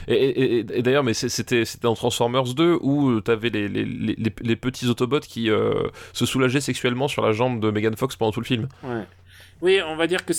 Et, 0.07 0.63
d'ailleurs, 0.63 1.03
mais 1.03 1.13
c'était 1.13 1.63
dans 1.81 1.95
Transformers 1.95 2.53
2 2.53 2.79
où 2.81 3.21
tu 3.21 3.31
avais 3.31 3.49
les, 3.49 4.55
petits 4.55 4.87
Autobots 4.87 5.19
qui 5.21 5.49
euh, 5.49 5.87
se 6.13 6.25
soulageaient 6.25 6.61
sexuellement 6.61 7.07
sur 7.07 7.21
la 7.21 7.31
jambe 7.31 7.59
de 7.59 7.71
Megan 7.71 7.95
Fox 7.95 8.15
pendant 8.15 8.31
tout 8.31 8.41
le 8.41 8.45
film. 8.45 8.67
Ouais. 8.83 9.05
Oui, 9.61 9.79
on 9.85 9.97
va 9.97 10.07
dire 10.07 10.23
que 10.25 10.31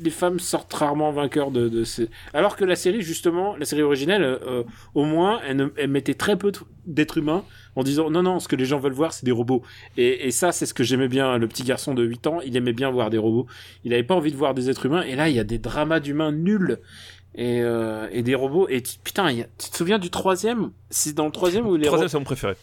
les 0.00 0.10
femmes 0.10 0.40
sortent 0.40 0.72
rarement 0.72 1.12
vainqueurs 1.12 1.50
de, 1.50 1.84
ces. 1.84 2.08
Alors 2.32 2.56
que 2.56 2.64
la 2.64 2.76
série, 2.76 3.02
justement, 3.02 3.56
la 3.56 3.66
série 3.66 3.82
originelle, 3.82 4.22
euh, 4.22 4.62
au 4.94 5.04
moins, 5.04 5.40
elle, 5.46 5.88
mettait 5.88 6.14
très 6.14 6.38
peu 6.38 6.50
d'êtres 6.86 7.18
humains 7.18 7.44
en 7.76 7.82
disant 7.82 8.10
non, 8.10 8.22
non, 8.22 8.40
ce 8.40 8.48
que 8.48 8.56
les 8.56 8.64
gens 8.64 8.78
veulent 8.78 8.94
voir, 8.94 9.12
c'est 9.12 9.26
des 9.26 9.32
robots. 9.32 9.62
Et, 9.98 10.26
et 10.26 10.30
ça, 10.30 10.50
c'est 10.50 10.64
ce 10.64 10.72
que 10.72 10.82
j'aimais 10.82 11.08
bien. 11.08 11.36
Le 11.36 11.46
petit 11.46 11.62
garçon 11.62 11.92
de 11.92 12.02
8 12.02 12.26
ans, 12.26 12.40
il 12.40 12.56
aimait 12.56 12.72
bien 12.72 12.90
voir 12.90 13.10
des 13.10 13.18
robots. 13.18 13.46
Il 13.84 13.92
avait 13.92 14.02
pas 14.02 14.14
envie 14.14 14.32
de 14.32 14.36
voir 14.36 14.54
des 14.54 14.70
êtres 14.70 14.86
humains. 14.86 15.02
Et 15.02 15.14
là, 15.14 15.28
il 15.28 15.36
y 15.36 15.40
a 15.40 15.44
des 15.44 15.58
dramas 15.58 16.00
d'humains 16.00 16.32
nuls. 16.32 16.78
Et, 17.36 17.60
euh, 17.62 18.08
et 18.12 18.22
des 18.22 18.34
robots. 18.34 18.68
Et 18.68 18.82
putain, 19.02 19.30
il 19.30 19.38
y 19.38 19.42
a- 19.42 19.46
tu 19.58 19.70
te 19.70 19.76
souviens 19.76 19.98
du 19.98 20.10
troisième? 20.10 20.70
C'est 20.90 21.14
dans 21.14 21.26
le 21.26 21.32
troisième 21.32 21.66
où 21.66 21.76
les 21.76 21.86
Troisième, 21.86 22.06
ro- 22.06 22.10
c'est 22.12 22.18
mon 22.18 22.24
préféré. 22.24 22.54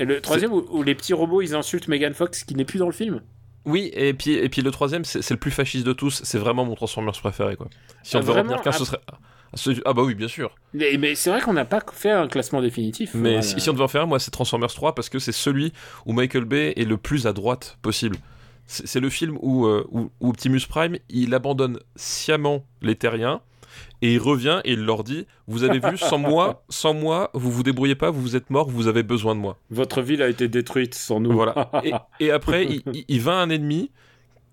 et 0.00 0.04
le 0.04 0.20
troisième 0.20 0.52
où, 0.52 0.66
où 0.70 0.82
les 0.82 0.94
petits 0.96 1.12
robots 1.14 1.42
ils 1.42 1.54
insultent 1.54 1.86
Megan 1.88 2.12
Fox 2.12 2.42
qui 2.44 2.54
n'est 2.56 2.64
plus 2.64 2.78
dans 2.80 2.86
le 2.86 2.92
film? 2.92 3.20
Oui, 3.64 3.90
et 3.94 4.14
puis, 4.14 4.34
et 4.34 4.48
puis 4.48 4.62
le 4.62 4.70
troisième, 4.70 5.04
c'est 5.04 5.28
le 5.30 5.36
plus 5.36 5.50
fasciste 5.50 5.86
de 5.86 5.92
tous. 5.92 6.20
C'est 6.24 6.38
vraiment 6.38 6.64
mon 6.64 6.74
Transformers 6.76 7.12
préféré. 7.20 7.56
Quoi. 7.56 7.68
Si 8.04 8.14
on 8.16 8.18
Ah, 8.18 8.22
devait 8.22 8.32
vraiment? 8.32 8.48
retenir 8.56 8.62
qu'un, 8.62 8.70
Ah. 8.70 8.78
ce 8.78 8.84
serait. 8.84 9.00
Ah, 9.10 9.18
Ah 9.86 9.92
bah 9.94 10.02
oui, 10.02 10.14
bien 10.14 10.28
sûr. 10.28 10.54
Mais, 10.74 10.96
mais 10.98 11.14
c'est 11.14 11.30
vrai 11.30 11.40
qu'on 11.40 11.52
n'a 11.54 11.64
pas 11.64 11.80
fait 11.92 12.10
un 12.10 12.26
classement 12.28 12.60
définitif. 12.60 13.14
Mais 13.14 13.30
Voilà. 13.30 13.42
si, 13.42 13.58
si 13.60 13.70
on 13.70 13.72
devait 13.72 13.84
en 13.84 13.88
faire 13.88 14.02
un, 14.02 14.06
moi, 14.06 14.18
c'est 14.18 14.30
Transformers 14.30 14.72
3 14.74 14.94
parce 14.94 15.08
que 15.08 15.18
c'est 15.18 15.32
celui 15.32 15.72
où 16.04 16.12
Michael 16.12 16.44
Bay 16.44 16.74
est 16.76 16.84
le 16.84 16.96
plus 16.96 17.26
à 17.26 17.32
droite 17.32 17.78
possible. 17.80 18.16
C'est 18.66 18.86
c'est 18.86 19.00
le 19.00 19.08
film 19.08 19.38
où, 19.40 19.66
euh, 19.66 19.86
où, 19.90 20.10
où 20.20 20.28
Optimus 20.30 20.60
Prime, 20.68 20.98
il 21.08 21.32
abandonne 21.34 21.78
sciemment 21.94 22.64
les 22.82 22.96
terriens 22.96 23.40
et 24.02 24.14
il 24.14 24.18
revient 24.18 24.60
et 24.64 24.72
il 24.72 24.84
leur 24.84 25.04
dit 25.04 25.26
Vous 25.46 25.64
avez 25.64 25.78
vu, 25.78 25.96
sans 25.96 26.18
moi, 26.18 26.64
sans 26.68 26.94
moi, 26.94 27.30
vous 27.34 27.50
vous 27.50 27.62
débrouillez 27.62 27.94
pas, 27.94 28.10
vous 28.10 28.36
êtes 28.36 28.50
morts, 28.50 28.68
vous 28.68 28.88
avez 28.88 29.02
besoin 29.02 29.34
de 29.34 29.40
moi. 29.40 29.58
Votre 29.70 30.02
ville 30.02 30.22
a 30.22 30.28
été 30.28 30.48
détruite 30.48 30.94
sans 30.94 31.20
nous. 31.20 31.32
Voilà. 31.32 31.70
Et, 31.84 31.92
et 32.20 32.30
après, 32.30 32.64
il, 32.64 32.82
il, 32.92 33.04
il 33.08 33.20
va 33.20 33.38
à 33.38 33.42
un 33.42 33.50
ennemi 33.50 33.90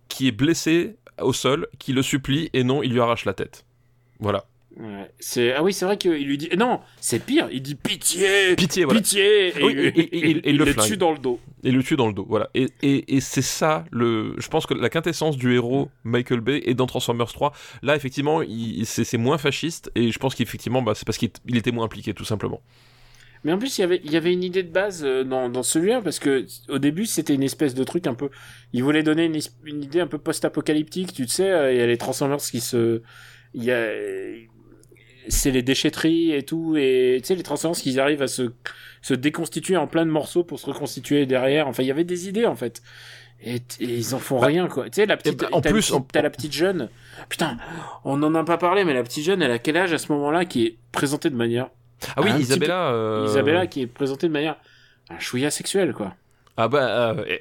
qui 0.07 0.27
est 0.27 0.31
blessé 0.31 0.97
au 1.21 1.33
sol, 1.33 1.67
qui 1.79 1.93
le 1.93 2.01
supplie 2.01 2.49
et 2.53 2.63
non, 2.63 2.83
il 2.83 2.91
lui 2.91 2.99
arrache 2.99 3.25
la 3.25 3.33
tête. 3.33 3.65
Voilà. 4.19 4.45
Ouais, 4.79 5.11
c'est 5.19 5.53
ah 5.53 5.61
oui, 5.61 5.71
c'est 5.71 5.85
vrai 5.85 5.97
qu'il 5.97 6.25
lui 6.25 6.37
dit 6.37 6.49
non, 6.57 6.79
c'est 6.99 7.23
pire. 7.23 7.47
Il 7.51 7.61
dit 7.61 7.75
pitié, 7.75 8.55
Pitié, 8.55 8.85
voilà. 8.85 9.01
pitié, 9.01 9.49
et, 9.49 9.63
Oui, 9.63 9.73
il- 9.73 9.79
et- 9.79 9.87
et- 9.87 10.01
et- 10.01 10.29
il- 10.31 10.37
et 10.37 10.49
il 10.49 10.57
le 10.57 10.73
tue 10.75 10.97
dans 10.97 11.11
le 11.11 11.19
dos. 11.19 11.39
et 11.63 11.69
le 11.69 11.83
tue 11.83 11.95
dans 11.95 12.07
le 12.07 12.13
dos. 12.13 12.25
Voilà. 12.27 12.49
Et, 12.55 12.69
c'est 13.21 13.43
ça, 13.43 13.85
le, 13.91 14.33
je 14.39 14.47
pense 14.47 14.65
que 14.65 14.73
la 14.73 14.89
quintessence 14.89 15.37
du 15.37 15.53
héros 15.53 15.89
Michael 16.03 16.39
Bay 16.41 16.63
est 16.65 16.73
dans 16.73 16.87
Transformers 16.87 17.31
3. 17.31 17.53
Là, 17.83 17.95
effectivement, 17.95 18.41
il, 18.41 18.83
c'est, 18.87 19.03
c'est 19.03 19.19
moins 19.19 19.37
fasciste 19.37 19.91
et 19.93 20.11
je 20.11 20.17
pense 20.17 20.33
qu'effectivement, 20.33 20.81
bah, 20.81 20.93
c'est 20.95 21.05
parce 21.05 21.19
qu'il 21.19 21.29
il 21.47 21.55
était 21.55 21.71
moins 21.71 21.85
impliqué, 21.85 22.15
tout 22.15 22.25
simplement. 22.25 22.59
Mais 23.43 23.51
en 23.51 23.59
plus, 23.59 23.77
il 23.77 23.81
y 23.81 23.83
avait, 23.83 24.01
il 24.03 24.11
y 24.11 24.15
avait 24.17 24.33
une 24.33 24.43
idée 24.43 24.63
de 24.63 24.71
base 24.71 25.03
euh, 25.05 25.23
dans, 25.23 25.49
dans 25.49 25.63
celui-là, 25.63 26.01
parce 26.01 26.17
que 26.17 26.47
au 26.69 26.79
début, 26.79 27.05
c'était 27.05 27.35
une 27.35 27.43
espèce 27.43 27.75
de 27.75 27.83
truc 27.83 28.07
un 28.07 28.13
peu. 28.15 28.29
Il 28.71 28.83
voulait 28.83 29.03
donner 29.03 29.25
une, 29.25 29.83
idée 29.83 29.99
un 29.99 30.07
peu 30.07 30.17
post-apocalyptique, 30.17 31.13
tu 31.13 31.27
sais. 31.27 31.73
Il 31.73 31.77
y 31.77 31.81
a 31.81 31.85
les 31.85 31.97
Transformers 31.97 32.37
qui 32.39 32.59
se. 32.59 33.01
Il 33.53 33.63
y 33.65 33.71
a. 33.71 33.85
C'est 35.27 35.51
les 35.51 35.61
déchetteries 35.61 36.31
et 36.33 36.43
tout, 36.43 36.75
et 36.77 37.17
tu 37.21 37.27
sais, 37.27 37.35
les 37.35 37.43
Transformers 37.43 37.79
qui 37.79 37.97
arrivent 37.99 38.21
à 38.21 38.27
se, 38.27 38.51
se 39.01 39.13
déconstituer 39.13 39.77
en 39.77 39.87
plein 39.87 40.05
de 40.05 40.11
morceaux 40.11 40.43
pour 40.43 40.59
se 40.59 40.65
reconstituer 40.67 41.25
derrière. 41.25 41.67
Enfin, 41.67 41.83
il 41.83 41.87
y 41.87 41.91
avait 41.91 42.03
des 42.03 42.27
idées, 42.27 42.45
en 42.45 42.55
fait. 42.55 42.81
Et, 43.45 43.61
ils 43.79 44.15
en 44.15 44.19
font 44.19 44.39
Bah, 44.39 44.47
rien, 44.47 44.67
quoi. 44.67 44.85
Tu 44.85 44.95
sais, 44.95 45.05
la 45.05 45.17
petite. 45.17 45.39
bah, 45.41 45.49
en 45.51 45.61
plus, 45.61 45.93
t'as 46.11 46.21
la 46.21 46.29
petite 46.29 46.53
jeune. 46.53 46.89
Putain, 47.29 47.57
on 48.05 48.21
en 48.23 48.33
a 48.35 48.43
pas 48.43 48.57
parlé, 48.57 48.83
mais 48.85 48.93
la 48.93 49.03
petite 49.03 49.25
jeune, 49.25 49.41
elle 49.41 49.51
a 49.51 49.59
quel 49.59 49.77
âge 49.77 49.93
à 49.93 49.97
ce 49.97 50.11
moment-là 50.13 50.45
qui 50.45 50.65
est 50.65 50.77
présentée 50.91 51.29
de 51.29 51.35
manière. 51.35 51.69
Ah 52.15 52.21
oui, 52.21 52.31
Isabella. 52.39 52.89
euh, 52.91 53.25
Isabella 53.29 53.67
qui 53.67 53.81
est 53.81 53.87
présentée 53.87 54.27
de 54.27 54.33
manière 54.33 54.57
un 55.09 55.19
chouïa 55.19 55.49
sexuelle 55.51 55.93
quoi. 55.93 56.15
Ah 56.57 56.67
bah. 56.67 57.13
euh, 57.17 57.37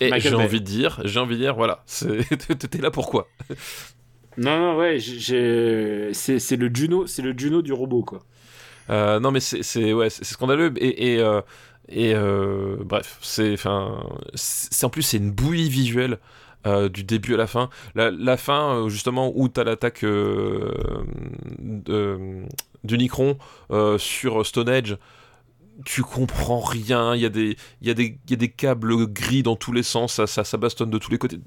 et 0.00 0.20
j'ai 0.20 0.34
envie 0.34 0.60
de 0.60 0.64
dire, 0.66 1.00
j'ai 1.04 1.18
envie 1.20 1.34
de 1.36 1.42
dire, 1.42 1.54
voilà, 1.54 1.84
t'es 2.70 2.78
là 2.78 2.90
pourquoi? 2.90 3.28
Non 4.36 4.58
non 4.58 4.76
ouais, 4.76 4.98
c'est 5.00 6.56
le 6.56 6.70
Juno, 6.72 7.06
c'est 7.06 7.22
le 7.22 7.34
Juno 7.36 7.62
du 7.62 7.72
robot 7.72 8.02
quoi. 8.02 8.22
Euh, 8.90 9.20
non, 9.20 9.30
mais 9.30 9.40
c'est 9.40 9.92
ouais, 9.92 10.10
scandaleux 10.10 10.72
et, 10.76 11.14
et, 11.14 11.20
euh, 11.20 11.40
euh, 11.96 12.76
bref, 12.80 13.18
c'est 13.20 13.56
en 13.66 14.90
plus 14.90 15.02
c'est 15.02 15.18
une 15.18 15.30
bouillie 15.30 15.68
visuelle. 15.68 16.18
du 16.92 17.04
début 17.04 17.34
à 17.34 17.36
la 17.38 17.46
fin, 17.46 17.70
la, 17.94 18.36
fin 18.36 18.86
justement 18.88 19.32
où 19.34 19.48
t'as 19.48 19.64
l'attaque 19.64 20.04
d'Unicron 22.84 23.38
euh, 23.70 23.98
sur 23.98 24.44
Stonehenge, 24.44 24.96
tu 25.84 26.02
comprends 26.02 26.60
rien. 26.60 27.14
Il 27.14 27.20
y 27.20 27.26
a 27.26 27.28
des, 27.28 27.56
y 27.82 27.90
a 27.90 27.94
des, 27.94 28.18
y 28.28 28.32
a 28.32 28.36
des 28.36 28.48
câbles 28.48 29.06
gris 29.06 29.42
dans 29.42 29.56
tous 29.56 29.72
les 29.72 29.82
sens. 29.82 30.14
Ça, 30.14 30.26
ça, 30.26 30.44
ça 30.44 30.56
bastonne 30.56 30.90
de 30.90 30.98
tous 30.98 31.10
les 31.10 31.18
côtés. 31.18 31.38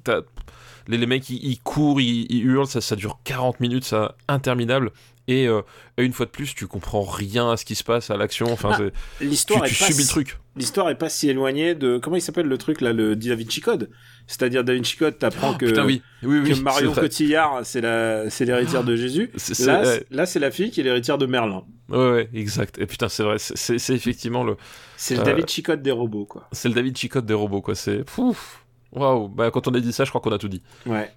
Les, 0.86 0.98
les 0.98 1.06
mecs, 1.06 1.28
ils, 1.30 1.58
courent, 1.60 2.00
ils, 2.00 2.26
ils 2.30 2.44
hurlent. 2.44 2.66
Ça, 2.66 2.80
ça 2.80 2.96
dure 2.96 3.18
40 3.24 3.60
minutes, 3.60 3.84
ça 3.84 4.16
interminable. 4.28 4.92
Et, 5.26 5.46
euh, 5.48 5.62
et 5.96 6.02
une 6.04 6.12
fois 6.12 6.26
de 6.26 6.30
plus, 6.30 6.54
tu 6.54 6.66
comprends 6.66 7.02
rien 7.02 7.50
à 7.50 7.56
ce 7.56 7.64
qui 7.64 7.74
se 7.74 7.82
passe 7.84 8.10
à 8.10 8.16
l'action. 8.18 8.52
Enfin, 8.52 8.70
Ah, 8.74 8.78
tu, 9.18 9.24
L'histoire 9.24 9.62
tu 9.64 9.74
pas 9.74 9.86
subis 9.86 10.02
le 10.02 10.08
truc. 10.08 10.38
l'histoire 10.56 10.90
est 10.90 10.98
pas 10.98 11.08
si 11.08 11.30
éloignée 11.30 11.74
de 11.74 11.96
comment 11.96 12.16
il 12.16 12.20
s'appelle 12.20 12.46
le 12.46 12.58
truc 12.58 12.82
là 12.82 12.92
le 12.92 13.16
Da 13.16 13.34
Vinci 13.34 13.62
Code? 13.62 13.88
C'est-à-dire 14.26 14.64
Da 14.64 14.74
Vinci 14.74 14.96
Code, 14.96 15.18
t'apprends 15.18 15.54
que 15.54 15.64
Oh, 15.64 15.68
Putain, 15.68 15.84
oui, 15.86 16.02
oui, 16.22 16.40
oui. 16.40 16.50
que 16.50 16.60
Marion. 16.60 16.92
Cotillard 16.92 17.60
c'est 17.64 17.80
la 17.80 18.28
c'est 18.28 18.44
l'héritière 18.44 18.84
de 18.84 18.96
Jésus. 18.96 19.30
Là 19.60 19.82
là 20.10 20.26
c'est 20.26 20.40
la 20.40 20.50
fille 20.50 20.70
qui 20.70 20.80
est 20.80 20.84
l'héritière 20.84 21.16
de 21.16 21.24
Merlin. 21.26 21.64
Ouais, 21.88 22.10
ouais, 22.10 22.28
exact. 22.34 22.78
Et 22.78 22.86
putain, 22.86 23.08
c'est 23.08 23.22
vrai. 23.22 23.36
c'est- 23.38 23.94
effectivement 23.94 24.44
le, 24.44 24.56
C'est 24.96 25.14
le 25.14 25.20
Euh, 25.22 25.24
Da 25.24 25.32
Vinci 25.34 25.62
Code 25.62 25.82
des 25.82 25.90
robots 25.90 26.26
quoi. 26.26 26.48
c'est 26.52 26.68
le 26.68 26.74
David 26.74 26.96
Chicotte 26.98 27.24
des 27.26 27.34
robots, 27.34 27.60
quoi. 27.62 27.74
C'est 27.74 28.04
pouf. 28.04 28.62
Waouh. 28.92 29.28
Bah, 29.28 29.50
quand 29.50 29.66
on 29.68 29.74
a 29.74 29.80
dit 29.80 29.92
ça, 29.92 30.04
je 30.04 30.10
crois 30.10 30.20
qu'on 30.20 30.30
a 30.32 30.38
tout 30.38 30.48
dit. 30.48 30.62
Ouais. 30.86 31.10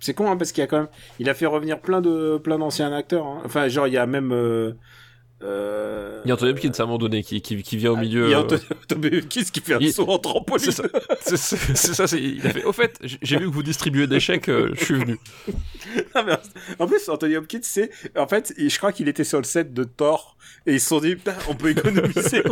C'est 0.00 0.14
con 0.14 0.30
hein, 0.30 0.36
parce 0.36 0.52
qu'il 0.52 0.60
y 0.62 0.64
a 0.64 0.66
quand 0.66 0.78
même 0.78 0.88
il 1.18 1.28
a 1.30 1.34
fait 1.34 1.46
revenir 1.46 1.80
plein 1.80 2.00
de 2.00 2.38
plein 2.38 2.58
d'anciens 2.58 2.92
acteurs. 2.92 3.26
hein. 3.26 3.42
Enfin 3.44 3.68
genre 3.68 3.86
il 3.86 3.94
y 3.94 3.98
a 3.98 4.06
même 4.06 4.32
euh, 4.32 4.72
euh, 5.42 6.22
Il 6.24 6.28
y 6.28 6.30
a 6.30 6.34
Anthony 6.34 6.52
Hopkins 6.52 6.70
à 6.78 6.82
un 6.82 6.86
moment 6.86 6.96
donné 6.98 7.22
qui, 7.22 7.42
qui, 7.42 7.62
qui 7.62 7.76
vient 7.76 7.92
au 7.92 7.96
milieu. 7.96 8.24
Il 8.26 8.30
y 8.30 8.34
a 8.34 8.38
euh, 8.38 8.42
Anthony 8.42 8.60
Anthony 8.90 9.18
Hopkins 9.18 9.42
qui 9.52 9.60
fait 9.60 9.74
un 9.74 9.78
il- 9.80 9.92
saut 9.92 10.08
en 10.08 10.18
trampoline. 10.18 10.70
C'est 11.20 11.36
ça. 11.36 11.58
C'est 11.74 11.94
ça. 11.94 12.06
c'est- 12.06 12.22
Il 12.22 12.46
a 12.46 12.50
fait. 12.50 12.64
Au 12.64 12.72
fait, 12.72 12.98
j'ai 13.02 13.36
vu 13.38 13.46
que 13.46 13.52
vous 13.52 13.62
distribuez 13.62 14.06
des 14.06 14.18
chèques. 14.20 14.48
euh, 14.48 14.70
je 14.74 14.84
suis 14.84 14.94
venu. 14.94 15.18
Ah, 16.14 16.22
mais 16.26 16.32
en 16.78 16.86
plus, 16.86 17.08
Anthony 17.08 17.36
Hopkins, 17.36 17.60
c'est, 17.62 17.90
en 18.16 18.26
fait, 18.26 18.52
je 18.58 18.76
crois 18.78 18.92
qu'il 18.92 19.08
était 19.08 19.22
sur 19.24 19.38
le 19.38 19.44
set 19.44 19.72
de 19.74 19.84
Thor, 19.84 20.36
et 20.66 20.74
ils 20.74 20.80
se 20.80 20.88
sont 20.88 20.98
dit, 21.00 21.14
putain, 21.16 21.34
on 21.48 21.54
peut 21.54 21.70
économiser. 21.70 22.42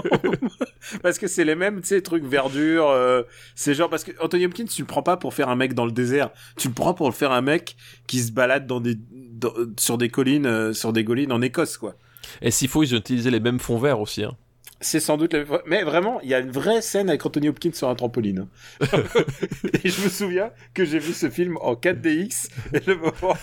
parce 1.02 1.19
que 1.19 1.27
c'est 1.27 1.44
les 1.44 1.55
mêmes, 1.55 1.81
tu 1.81 1.89
sais, 1.89 2.01
trucs 2.02 2.24
verdure, 2.24 2.89
euh, 2.89 3.23
c'est 3.55 3.74
genre, 3.74 3.90
parce 3.90 4.05
que 4.05 4.12
Anthony 4.20 4.47
Hopkins, 4.47 4.65
tu 4.66 4.82
le 4.82 4.86
prends 4.86 5.02
pas 5.02 5.16
pour 5.16 5.35
faire 5.35 5.48
un 5.48 5.56
mec 5.56 5.74
dans 5.74 5.86
le 5.86 5.93
désert, 5.93 6.31
tu 6.56 6.69
le 6.69 6.74
prends 6.74 6.94
pour 6.94 7.09
le 7.09 7.15
faire 7.15 7.32
un 7.32 7.43
mec 7.43 7.77
qui 8.06 8.20
se 8.20 8.32
balade 8.32 8.66
dans 8.66 8.81
des, 8.81 8.97
dans- 9.12 9.55
sur 9.78 9.98
des 9.98 10.09
collines, 10.09 10.47
euh, 10.47 10.73
sur 10.73 10.93
des 10.93 11.05
collines 11.05 11.32
en 11.32 11.40
Écosse, 11.43 11.77
quoi. 11.77 11.97
Et 12.43 12.51
s'il 12.51 12.69
faut, 12.69 12.82
ils 12.82 12.94
ont 12.94 12.98
utilisé 12.98 13.31
les 13.31 13.40
mêmes 13.40 13.61
fonds 13.61 13.78
verts 13.78 14.01
aussi. 14.01 14.24
Hein. 14.24 14.36
C'est 14.81 15.01
sans 15.01 15.16
doute 15.16 15.32
la... 15.32 15.44
Mais 15.66 15.82
vraiment, 15.82 16.20
il 16.23 16.28
y 16.28 16.35
a 16.35 16.40
une 16.40 16.51
vraie 16.51 16.82
scène 16.82 17.09
avec 17.09 17.24
Anthony 17.24 17.48
Hopkins 17.48 17.73
sur 17.73 17.89
un 17.89 17.94
trampoline. 17.94 18.40
hein. 18.40 18.48
et 19.85 19.89
je 19.89 20.02
me 20.02 20.09
souviens 20.09 20.51
que 20.74 20.85
j'ai 20.85 20.98
vu 20.98 21.12
ce 21.15 21.31
film 21.31 21.56
en 21.62 21.74
4DX, 21.74 22.48
et 22.74 22.81
le 22.86 22.97
moment, 22.97 23.36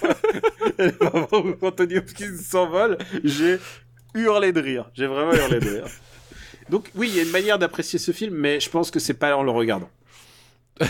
et 0.78 0.88
le 1.00 1.04
moment 1.04 1.28
où 1.62 1.66
Anthony 1.66 1.98
Hopkins 1.98 2.38
s'envole, 2.38 2.98
j'ai 3.24 3.58
hurlé 4.14 4.52
de 4.52 4.60
rire. 4.62 4.92
J'ai 4.94 5.08
vraiment 5.08 5.34
hurlé 5.34 5.60
de 5.60 5.70
rire. 5.70 5.86
Donc 6.72 6.90
oui, 6.96 7.10
il 7.10 7.16
y 7.18 7.20
a 7.20 7.24
une 7.24 7.32
manière 7.32 7.60
d'apprécier 7.60 8.00
ce 8.00 8.12
film, 8.12 8.34
mais 8.36 8.60
je 8.60 8.70
pense 8.70 8.90
que 8.92 9.00
c'est 9.00 9.14
pas 9.14 9.36
en 9.36 9.44
le 9.44 9.52
regardant. 9.52 9.90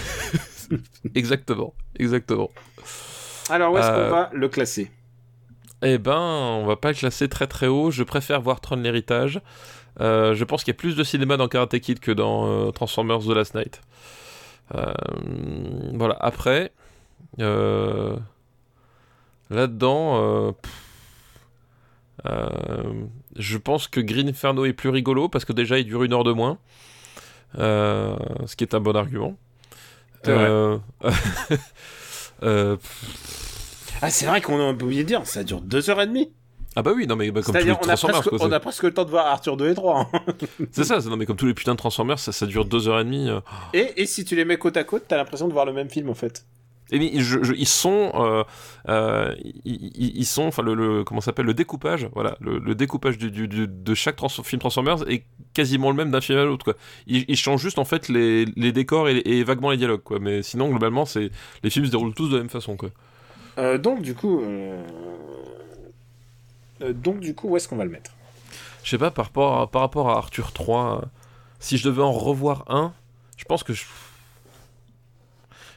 exactement, 1.16 1.74
exactement. 2.00 2.50
Alors, 3.50 3.74
où 3.74 3.78
est-ce 3.78 3.88
Euh, 3.88 4.06
qu'on 4.06 4.12
va 4.16 4.30
le 4.32 4.48
classer? 4.48 4.92
Eh 5.82 5.98
ben, 5.98 6.16
on 6.20 6.66
va 6.66 6.76
pas 6.76 6.90
le 6.90 6.96
classer 6.96 7.28
très 7.28 7.48
très 7.48 7.68
haut. 7.68 7.90
Je 7.92 8.04
préfère 8.04 8.40
voir 8.42 8.62
Tron 8.62 8.76
l'héritage. 8.78 9.42
Euh, 10.00 10.36
je 10.36 10.44
pense 10.46 10.64
qu'il 10.64 10.72
y 10.74 10.78
a 10.78 10.80
plus 10.80 10.96
de 10.96 11.04
cinéma 11.04 11.36
dans 11.36 11.48
Karate 11.48 11.80
Kid 11.80 12.00
que 12.00 12.12
dans 12.12 12.46
euh, 12.48 12.72
Transformers 12.72 13.20
The 13.22 13.30
Last 13.30 13.56
Night. 13.56 13.82
Euh, 14.76 14.94
voilà. 15.96 16.16
Après, 16.20 16.72
euh, 17.40 18.16
là-dedans, 19.50 20.22
euh, 20.22 20.52
pff, 20.52 20.72
euh, 20.72 20.91
je 22.26 23.58
pense 23.58 23.88
que 23.88 24.00
Green 24.00 24.30
Inferno 24.30 24.66
est 24.66 24.74
plus 24.74 24.90
rigolo 24.90 25.28
parce 25.30 25.46
que 25.46 25.54
déjà 25.54 25.80
il 25.80 25.86
dure 25.86 26.04
une 26.04 26.14
heure 26.14 26.24
de 26.24 26.32
moins. 26.34 26.58
Euh, 27.58 28.16
ce 28.46 28.56
qui 28.56 28.64
est 28.64 28.74
un 28.76 28.80
bon 28.80 28.96
argument. 28.96 29.36
Euh, 30.28 30.78
euh, 32.44 32.78
Ah, 34.02 34.10
c'est 34.10 34.26
vrai 34.26 34.42
qu'on 34.42 34.60
a 34.60 34.72
oublié 34.72 35.04
de 35.04 35.08
dire, 35.08 35.26
ça 35.26 35.44
dure 35.44 35.62
deux 35.62 35.90
heures 35.90 36.02
et 36.02 36.08
demie. 36.08 36.32
ah 36.76 36.82
bah 36.82 36.92
oui, 36.96 37.06
non 37.08 37.16
mais 37.16 37.30
bah, 37.32 37.42
comme 37.42 37.54
tous 37.56 37.64
les 37.66 37.72
a 37.72 37.76
Transformers. 37.76 38.20
presque- 38.22 38.30
quoi, 38.30 38.40
c'est- 38.40 38.46
on 38.46 38.52
a 38.52 38.60
presque 38.60 38.84
le 38.84 38.94
temps 38.94 39.04
de 39.04 39.10
voir 39.10 39.28
Arthur 39.28 39.58
2 39.58 39.70
et 39.72 39.76
3. 39.76 40.10
hein. 40.14 40.22
C'est 40.72 40.84
ça, 40.86 41.00
non 41.00 41.18
mais 41.18 41.26
comme 41.26 41.36
tous 41.36 41.46
les 41.46 41.54
putains 41.54 41.74
de 41.74 41.78
Transformers, 41.78 42.20
ça, 42.20 42.32
ça 42.32 42.46
dure 42.46 42.66
deux 42.66 42.88
heures 42.88 43.00
et 43.00 43.04
demie. 43.04 43.30
euh. 43.30 43.42
Et, 43.74 44.02
et 44.02 44.06
si 44.06 44.24
tu 44.26 44.36
les 44.36 44.46
mets 44.46 44.58
côte 44.58 44.78
à 44.78 44.84
côte, 44.84 45.04
t'as 45.08 45.18
l'impression 45.18 45.48
de 45.48 45.54
voir 45.54 45.66
le 45.66 45.74
même 45.74 45.90
film 45.90 46.10
en 46.10 46.14
fait. 46.16 46.46
Et 46.92 47.20
je- 47.22 47.42
je- 47.42 47.54
ils 47.54 47.68
sont, 47.68 48.12
euh, 48.16 48.44
euh, 48.90 49.34
ils, 49.64 50.26
sont, 50.26 50.44
enfin 50.44 50.62
le, 50.62 50.74
le- 50.74 51.04
comment 51.06 51.22
ça 51.22 51.26
s'appelle, 51.28 51.46
le 51.46 51.54
découpage, 51.54 52.10
voilà, 52.14 52.36
le, 52.42 52.60
le 52.60 52.76
découpage 52.76 53.18
du, 53.18 53.32
du- 53.32 53.48
du- 53.48 53.68
de 53.68 53.94
chaque 53.96 54.18
trans- 54.18 54.28
film 54.30 54.60
Transformers 54.60 55.10
est 55.10 55.24
quasiment 55.54 55.90
le 55.90 55.96
même 55.96 56.12
d'un 56.12 56.20
film 56.22 56.38
à 56.40 56.44
l'autre 56.44 56.66
quoi. 56.66 56.74
Ils, 57.08 57.24
ils 57.30 57.38
changent 57.38 57.62
juste 57.62 57.80
en 57.80 57.86
fait 57.86 58.10
les, 58.10 58.46
les 58.58 58.72
décors 58.74 59.08
et, 59.08 59.18
et 59.26 59.44
vaguement 59.46 59.72
les 59.72 59.78
dialogues 59.78 60.04
quoi, 60.04 60.20
mais 60.20 60.44
sinon 60.44 60.70
globalement 60.70 61.06
c'est 61.06 61.32
les 61.64 61.70
films 61.70 61.86
se 61.86 61.92
déroulent 61.92 62.14
tous 62.14 62.28
de 62.28 62.34
la 62.36 62.40
même 62.42 62.50
façon 62.50 62.76
quoi. 62.76 62.90
Euh, 63.58 63.78
donc, 63.78 64.02
du 64.02 64.14
coup. 64.16 64.42
euh, 64.42 64.82
euh, 66.82 66.94
donc, 66.94 67.20
du 67.20 67.36
coup, 67.36 67.50
où 67.50 67.58
est-ce 67.58 67.68
qu'on 67.68 67.76
va 67.76 67.86
le 67.86 67.92
mettre? 67.92 68.12
Je 68.84 68.90
sais 68.90 68.98
pas 68.98 69.12
par 69.12 69.26
rapport 69.26 69.60
à, 69.62 69.68
par 69.70 69.82
rapport 69.82 70.10
à 70.10 70.18
Arthur 70.18 70.52
3, 70.52 71.02
euh, 71.04 71.06
si 71.60 71.78
je 71.78 71.84
devais 71.88 72.02
en 72.02 72.12
revoir 72.12 72.66
un, 72.70 72.94
je 73.38 73.46
pense 73.46 73.64
que 73.64 73.74
je 73.74 73.84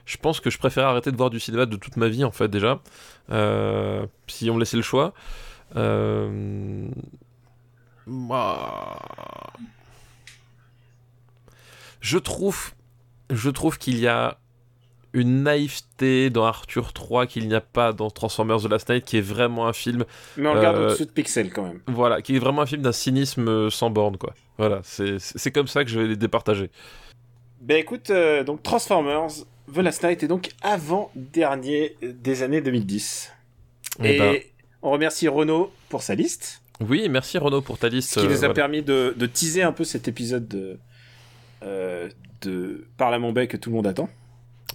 je 0.07 0.17
pense 0.19 0.41
que 0.41 0.51
je 0.51 0.59
préfère 0.59 0.87
arrêter 0.87 1.11
de 1.13 1.17
voir 1.17 1.31
du 1.31 1.41
cinéma 1.41 1.67
de 1.67 1.77
toute 1.77 1.97
ma 1.97 2.09
vie 2.09 2.25
en 2.25 2.31
fait 2.31 2.49
déjà. 2.49 2.81
Euh, 3.31 4.07
si 4.27 4.51
on 4.51 4.55
me 4.55 4.61
laissait 4.61 4.77
le 4.77 4.83
choix. 4.83 5.13
Euh... 5.77 6.89
Je 12.01 12.19
trouve, 12.19 12.73
je 13.31 13.51
trouve 13.51 13.79
qu'il 13.79 13.99
y 13.99 14.07
a 14.07 14.39
une 15.15 15.45
naïveté 15.45 16.29
dans 16.29 16.45
Arthur 16.45 16.93
3 16.93 17.27
qu'il 17.27 17.47
n'y 17.49 17.55
a 17.55 17.61
pas 17.61 17.93
dans 17.93 18.11
Transformers 18.11 18.59
The 18.63 18.69
Last 18.69 18.89
Night, 18.91 19.05
qui 19.05 19.17
est 19.19 19.23
vraiment 19.23 19.69
un 19.69 19.73
film 19.73 20.05
Mais 20.37 20.49
on 20.49 20.55
regarde 20.55 20.77
Euh, 20.77 20.87
au-dessus 20.89 21.07
de 21.07 21.11
Pixel 21.11 21.53
quand 21.53 21.63
même. 21.63 21.81
voilà, 21.87 22.21
qui 22.21 22.35
est 22.35 22.41
vraiment 22.41 22.63
un 22.63 22.67
film 22.67 22.83
d'un 22.83 22.93
cynisme 22.93 23.71
sans 23.71 23.91
borne, 23.91 24.17
quoi. 24.17 24.35
Voilà, 24.59 24.81
c'est 24.83 25.19
c'est 25.21 25.53
comme 25.53 25.69
ça 25.69 25.85
que 25.85 25.91
je 25.91 26.01
vais 26.01 26.09
les 26.09 26.17
départager. 26.17 26.71
Ben 27.61 27.79
écoute, 27.79 28.11
euh, 28.11 28.43
donc 28.45 28.63
Transformers, 28.63 29.29
The 29.73 29.79
Last 29.79 30.03
Night 30.05 30.23
est 30.23 30.29
donc 30.29 30.51
avant-dernier 30.63 31.97
des 32.03 32.43
années 32.43 32.61
2010. 32.61 33.33
Eh 34.03 34.15
Et 34.15 34.19
ben, 34.19 34.37
on 34.83 34.91
remercie 34.91 35.29
Renaud 35.29 35.73
pour 35.89 36.03
sa 36.03 36.15
liste, 36.15 36.61
oui, 36.81 37.09
merci 37.09 37.39
Renaud 37.39 37.63
pour 37.63 37.79
ta 37.79 37.89
liste. 37.89 38.15
ce 38.15 38.21
qui 38.21 38.27
euh, 38.27 38.29
nous 38.31 38.35
a 38.37 38.39
voilà. 38.39 38.55
permis 38.55 38.83
de, 38.83 39.15
de 39.17 39.27
teaser 39.27 39.63
un 39.63 39.73
peu 39.73 39.85
cet 39.85 40.09
épisode 40.09 40.49
de, 40.49 40.77
euh, 41.63 42.09
de 42.43 42.87
Parle 42.97 43.15
à 43.15 43.19
mon 43.19 43.33
bec 43.33 43.51
que 43.53 43.57
tout 43.57 43.71
le 43.71 43.77
monde 43.77 43.87
attend. 43.87 44.09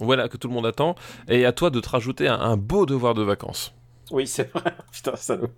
Voilà, 0.00 0.28
que 0.30 0.38
tout 0.38 0.48
le 0.48 0.54
monde 0.54 0.64
attend. 0.66 0.94
Et 1.28 1.44
à 1.44 1.52
toi 1.52 1.68
de 1.68 1.78
te 1.78 1.88
rajouter 1.90 2.26
un, 2.26 2.40
un 2.40 2.56
beau 2.56 2.86
devoir 2.86 3.12
de 3.12 3.22
vacances. 3.22 3.74
Oui, 4.10 4.26
c'est 4.26 4.50
vrai. 4.52 4.74
Putain, 4.92 5.14
salaud. 5.14 5.50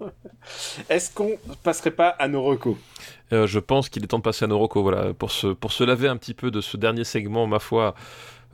Est-ce 0.89 1.15
qu'on 1.15 1.39
passerait 1.63 1.93
pas 1.93 2.09
à 2.09 2.27
nos 2.27 2.43
recos 2.43 2.77
Euh, 3.33 3.47
je 3.47 3.61
pense 3.61 3.89
qu'il 3.89 4.03
est 4.03 4.09
temps 4.09 4.19
de 4.19 4.23
passer 4.25 4.45
à 4.45 4.49
nos 4.49 4.59
recos, 4.59 4.83
voilà, 4.83 5.15
pour 5.15 5.31
se, 5.31 5.47
pour 5.47 5.71
se 5.73 5.85
laver 5.85 6.09
un 6.09 6.17
petit 6.17 6.35
peu 6.35 6.51
de 6.51 6.61
ce 6.61 6.77
dernier 6.77 7.05
segment, 7.05 7.47
ma 7.47 7.61
foi, 7.61 7.95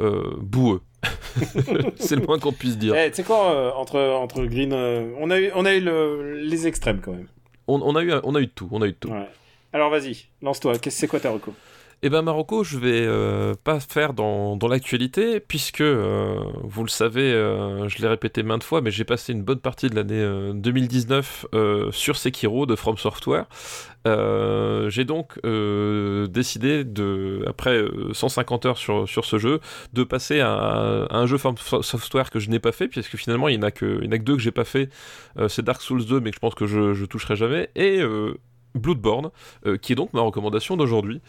euh, 0.00 0.34
boueux. 0.38 0.80
c'est 1.96 2.16
le 2.16 2.26
moins 2.26 2.38
qu'on 2.38 2.52
puisse 2.52 2.76
dire. 2.76 2.94
Eh, 2.96 3.08
tu 3.10 3.16
sais 3.16 3.22
quoi, 3.24 3.52
euh, 3.52 3.70
entre, 3.72 3.98
entre 4.00 4.44
Green, 4.46 4.72
euh, 4.72 5.12
on 5.18 5.30
a 5.30 5.38
eu, 5.38 5.50
on 5.54 5.64
a 5.64 5.74
eu 5.74 5.80
le- 5.80 6.34
les 6.40 6.66
extrêmes 6.66 7.00
quand 7.00 7.12
même. 7.12 7.28
On, 7.68 7.80
on 7.82 7.94
a 7.96 8.02
eu, 8.02 8.12
on 8.24 8.34
a 8.34 8.40
eu 8.40 8.46
de 8.46 8.50
tout, 8.52 8.68
on 8.72 8.82
a 8.82 8.86
eu 8.86 8.92
de 8.92 8.96
tout. 8.96 9.08
Ouais. 9.10 9.28
Alors 9.72 9.90
vas-y, 9.90 10.24
lance-toi. 10.42 10.74
C'est 10.88 11.06
quoi 11.06 11.20
ta 11.20 11.30
reco? 11.30 11.52
Eh 12.04 12.10
ben 12.10 12.22
Marocco, 12.22 12.62
je 12.62 12.78
vais 12.78 13.04
euh, 13.04 13.56
pas 13.64 13.80
faire 13.80 14.12
dans, 14.14 14.56
l'actualité, 14.68 15.40
puisque, 15.40 15.80
euh, 15.80 16.38
vous 16.62 16.84
le 16.84 16.88
savez, 16.88 17.32
euh, 17.32 17.88
je 17.88 17.98
l'ai 18.00 18.06
répété 18.06 18.44
maintes 18.44 18.62
fois, 18.62 18.80
mais 18.80 18.92
j'ai 18.92 19.02
passé 19.02 19.32
une 19.32 19.42
bonne 19.42 19.58
partie 19.58 19.90
de 19.90 19.96
l'année 19.96 20.14
euh, 20.20 20.52
2019 20.52 21.46
euh, 21.54 21.90
sur 21.90 22.16
Sekiro 22.16 22.66
de 22.66 22.76
From 22.76 22.96
Software. 22.98 23.46
J'ai 24.06 25.04
donc 25.04 25.40
décidé, 25.42 26.84
de, 26.84 27.44
après 27.48 27.76
euh, 27.76 28.14
150 28.14 28.66
heures 28.66 28.78
sur, 28.78 29.08
ce 29.08 29.38
jeu, 29.38 29.58
de 29.92 30.04
passer 30.04 30.38
à, 30.38 31.08
un 31.10 31.26
jeu 31.26 31.36
From 31.36 31.56
Software 31.58 32.30
que 32.30 32.38
je 32.38 32.48
n'ai 32.48 32.60
pas 32.60 32.72
fait, 32.72 32.86
puisque 32.86 33.16
finalement 33.16 33.48
il 33.48 33.58
n'y 33.58 33.64
en, 33.64 33.66
a 33.66 33.72
que- 33.72 34.06
deux 34.18 34.36
que 34.36 34.42
j'ai 34.42 34.52
pas 34.52 34.64
fait, 34.64 34.88
c'est 35.48 35.64
Dark 35.64 35.82
Souls 35.82 36.04
2, 36.06 36.20
mais 36.20 36.30
que 36.30 36.36
je 36.36 36.40
pense 36.40 36.54
que 36.54 36.66
je, 36.66 36.94
je 36.94 37.04
toucherai 37.06 37.34
jamais, 37.34 37.70
et... 37.74 38.00
Bloodborne, 38.78 39.30
euh, 39.66 39.76
qui 39.76 39.92
est 39.92 39.96
donc 39.96 40.12
ma 40.14 40.20
recommandation 40.22 40.76
d'aujourd'hui. 40.76 41.20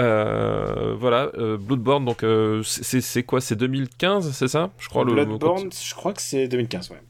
Euh, 0.00 0.94
voilà, 0.98 1.30
euh, 1.38 1.56
Bloodborne, 1.56 2.04
donc 2.04 2.24
c'est- 2.64 3.22
quoi 3.22 3.40
C'est 3.40 3.56
2015, 3.56 4.32
c'est 4.32 4.48
ça 4.48 4.70
Je 4.78 4.88
crois 4.88 5.04
le 5.04 5.12
Bloodborne, 5.12 5.70
je 5.72 5.94
crois 5.94 6.12
que 6.12 6.22
c'est 6.22 6.48
2015, 6.48 6.90
ouais. 6.90 7.00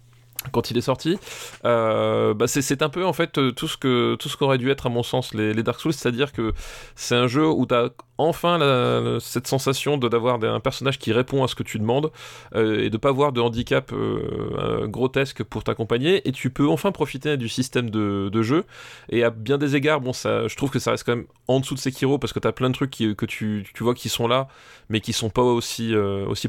quand 0.50 0.70
il 0.72 0.76
est 0.78 0.80
sorti. 0.82 1.18
Euh, 1.64 2.34
bah 2.34 2.48
c'est- 2.48 2.82
un 2.82 2.88
peu 2.88 3.04
en 3.04 3.12
fait 3.12 3.38
tout 3.54 3.68
ce 3.68 3.76
que 3.76 4.16
tout 4.16 4.28
ce 4.28 4.36
qu'aurait 4.36 4.58
dû 4.58 4.70
être 4.70 4.86
à 4.86 4.88
mon 4.88 5.04
sens 5.04 5.34
les, 5.34 5.54
les 5.54 5.62
Dark 5.62 5.78
Souls, 5.80 5.92
c'est-à-dire 5.92 6.32
que 6.32 6.52
c'est 6.96 7.14
un 7.14 7.28
jeu 7.28 7.46
où 7.48 7.64
tu 7.66 7.74
as 7.74 7.90
enfin 8.22 9.18
cette 9.20 9.46
sensation 9.46 9.96
de 9.96 10.08
d'avoir 10.08 10.42
un 10.42 10.60
personnage 10.60 10.98
qui 10.98 11.12
répond 11.12 11.44
à 11.44 11.48
ce 11.48 11.54
que 11.54 11.62
tu 11.62 11.78
demandes 11.78 12.10
euh, 12.54 12.84
et 12.84 12.90
de 12.90 12.96
pas 12.96 13.08
avoir 13.08 13.32
de 13.32 13.40
handicap 13.40 13.92
euh, 13.92 14.50
euh, 14.58 14.86
grotesque 14.86 15.42
pour 15.42 15.64
t'accompagner 15.64 16.26
et 16.28 16.32
tu 16.32 16.50
peux 16.50 16.68
enfin 16.68 16.92
profiter 16.92 17.36
du 17.36 17.48
système 17.48 17.90
de, 17.90 18.42
jeu. 18.42 18.64
Et 19.08 19.22
à 19.22 19.30
bien 19.30 19.58
des 19.58 19.76
égards 19.76 20.00
bon 20.00 20.12
ça 20.12 20.48
je 20.48 20.56
trouve 20.56 20.70
que 20.70 20.78
ça 20.78 20.90
reste 20.90 21.04
quand 21.04 21.16
même 21.16 21.26
en 21.48 21.60
dessous 21.60 21.74
de 21.74 21.80
Sekiro 21.80 22.18
parce 22.18 22.32
que 22.32 22.40
tu 22.40 22.48
as 22.48 22.52
plein 22.52 22.70
de 22.70 22.74
trucs 22.74 22.90
que 22.90 23.26
tu, 23.26 23.66
tu 23.74 23.84
vois 23.84 23.94
qui 23.94 24.08
sont 24.08 24.26
là 24.26 24.48
mais 24.88 25.00
qui 25.00 25.12
sont 25.12 25.30
pas 25.30 25.42
aussi 25.42 25.94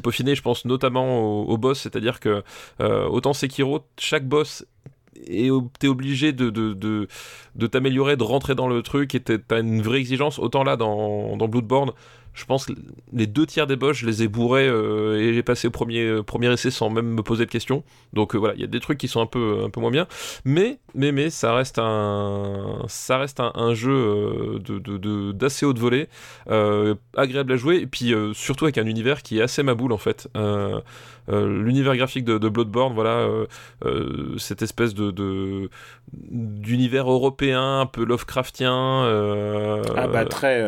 peaufinés. 0.02 0.34
Je 0.34 0.42
pense 0.42 0.64
notamment 0.64 1.20
au, 1.20 1.44
au 1.44 1.58
boss 1.58 1.80
c'est-à-dire 1.80 2.20
que 2.20 2.42
euh, 2.80 3.06
autant 3.06 3.32
Sekiro, 3.32 3.86
chaque 3.98 4.26
boss 4.26 4.64
et 5.26 5.50
t'es 5.78 5.88
obligé 5.88 6.32
de, 6.32 7.08
t'améliorer, 7.66 8.16
de 8.16 8.22
rentrer 8.22 8.54
dans 8.54 8.68
le 8.68 8.82
truc 8.82 9.14
et 9.14 9.20
t'as 9.20 9.60
une 9.60 9.82
vraie 9.82 9.98
exigence. 9.98 10.38
Autant 10.38 10.64
là, 10.64 10.76
dans, 10.76 11.36
dans 11.36 11.48
Bloodborne, 11.48 11.92
je 12.34 12.44
pense 12.44 12.66
que 12.66 12.72
les 13.12 13.26
deux 13.26 13.46
tiers 13.46 13.66
des 13.66 13.76
boss, 13.76 13.96
je 13.96 14.06
les 14.06 14.22
ai 14.22 14.28
bourrés 14.28 14.68
euh, 14.68 15.18
et 15.20 15.32
j'ai 15.32 15.42
passé 15.42 15.68
au 15.68 15.70
premier, 15.70 16.02
euh, 16.02 16.22
premier 16.22 16.52
essai 16.52 16.70
sans 16.70 16.90
même 16.90 17.06
me 17.06 17.22
poser 17.22 17.46
de 17.46 17.50
questions. 17.50 17.84
Donc 18.12 18.34
euh, 18.34 18.38
voilà, 18.38 18.54
il 18.54 18.60
y 18.60 18.64
a 18.64 18.66
des 18.66 18.80
trucs 18.80 18.98
qui 18.98 19.08
sont 19.08 19.20
un 19.20 19.26
peu, 19.26 19.60
un 19.64 19.70
peu 19.70 19.80
moins 19.80 19.90
bien. 19.90 20.06
Mais, 20.44 20.78
mais, 20.94 21.12
mais 21.12 21.30
ça 21.30 21.54
reste 21.54 21.78
un, 21.78 22.84
ça 22.88 23.18
reste 23.18 23.40
un, 23.40 23.52
un 23.54 23.72
jeu 23.74 23.92
euh, 23.92 24.58
de, 24.58 24.78
de, 24.78 24.98
de- 24.98 25.32
d'assez 25.32 25.64
haute 25.64 25.78
volée, 25.78 26.08
agréable 27.16 27.52
à 27.52 27.56
jouer 27.56 27.76
et 27.76 27.86
puis 27.86 28.12
surtout 28.34 28.64
avec 28.64 28.78
un 28.78 28.86
univers 28.86 29.22
qui 29.22 29.38
est 29.38 29.42
assez 29.42 29.62
maboule 29.62 29.92
en 29.92 29.98
fait. 29.98 30.28
L'univers 31.28 31.96
graphique 31.96 32.24
de, 32.26 32.36
de 32.36 32.48
Bloodborne, 32.50 32.94
voilà, 32.94 33.26
cette 34.38 34.60
espèce 34.62 34.94
de, 34.94 35.70
d'univers 36.12 37.10
européen, 37.10 37.80
un 37.80 37.86
peu 37.86 38.04
Lovecraftien, 38.04 38.72
ah 39.96 40.06
bah 40.08 40.24
très... 40.26 40.62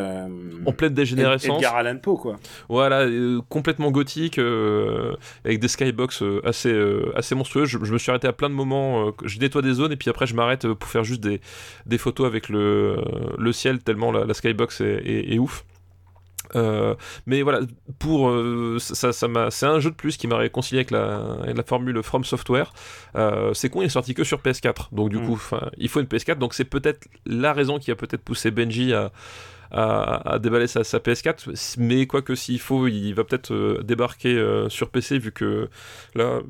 en 0.65 0.73
pleine 0.73 0.95
dégénérescence. 0.95 1.56
Edgar 1.57 1.77
Allan 1.77 1.99
Poe, 1.99 2.17
quoi. 2.17 2.37
Voilà, 2.69 3.01
euh, 3.03 3.41
complètement 3.49 3.91
gothique, 3.91 4.39
euh, 4.39 5.15
avec 5.45 5.61
des 5.61 5.69
skybox 5.69 6.23
euh, 6.23 6.41
assez, 6.45 6.75
assez 7.15 7.35
monstrueux. 7.35 7.65
Je, 7.65 7.79
je 7.83 7.93
me 7.93 7.99
suis 7.99 8.11
arrêté 8.11 8.27
à 8.29 8.33
plein 8.33 8.49
de 8.51 8.55
moments. 8.55 9.13
je 9.25 9.39
nettoie 9.39 9.63
des 9.63 9.75
zones 9.75 9.93
et 9.93 9.97
puis 9.97 10.11
après 10.11 10.27
je 10.27 10.35
m'arrête 10.35 10.67
pour 10.73 10.89
faire 10.89 11.05
juste 11.05 11.21
des, 11.21 11.41
des 11.87 11.99
photos 11.99 12.27
avec 12.27 12.49
le, 12.49 12.97
le 13.39 13.53
ciel, 13.53 13.79
tellement 13.83 14.13
la, 14.13 14.25
la 14.25 14.35
skybox 14.35 14.81
est, 14.81 15.03
est- 15.05 15.35
est 15.35 15.39
ouf. 15.39 15.65
Euh, 16.55 16.95
mais 17.27 17.43
voilà, 17.43 17.59
pour 17.99 18.29
euh, 18.31 18.77
ça, 18.79 19.13
ça 19.13 19.27
m'a, 19.27 19.51
c'est 19.51 19.67
un 19.67 19.81
jeu 19.81 19.91
de 19.91 19.97
plus 19.97 20.17
qui 20.17 20.29
m'a 20.29 20.37
réconcilié 20.37 20.79
avec 20.79 20.93
la, 20.93 21.33
avec 21.43 21.57
la 21.57 21.65
formule 21.65 22.01
From 22.05 22.23
Software. 22.25 22.73
Euh, 23.17 23.53
c'est 23.53 23.69
con, 23.69 23.83
il 23.83 23.87
est 23.87 23.89
sorti 23.89 24.15
que 24.15 24.23
sur 24.23 24.39
PS4, 24.41 24.95
donc 24.95 25.09
du 25.11 25.19
Mm. 25.19 25.27
coup, 25.27 25.41
il 25.77 25.89
faut 25.89 25.99
une 26.01 26.07
PS4. 26.07 26.37
Donc 26.39 26.55
c'est 26.55 26.65
peut-être 26.65 27.09
la 27.27 27.53
raison 27.53 27.81
qui 27.81 27.91
a 27.91 27.97
peut-être 27.97 28.23
poussé 28.23 28.53
Benji 28.53 28.93
à, 28.95 29.11
à, 29.71 30.35
à 30.35 30.39
déballer 30.39 30.67
sa, 30.67 30.85
sa, 30.85 30.99
PS4. 30.99 31.77
Mais 31.79 32.07
quoi 32.07 32.23
que 32.23 32.35
s'il 32.35 32.61
faut, 32.61 32.87
il 32.87 33.13
va 33.13 33.25
peut-être 33.25 33.53
euh, 33.53 33.83
débarquer 33.83 34.37
euh, 34.37 34.69
sur 34.69 34.91
PC 34.91 35.19
vu 35.19 35.33
que 35.33 35.69
là, 36.15 36.41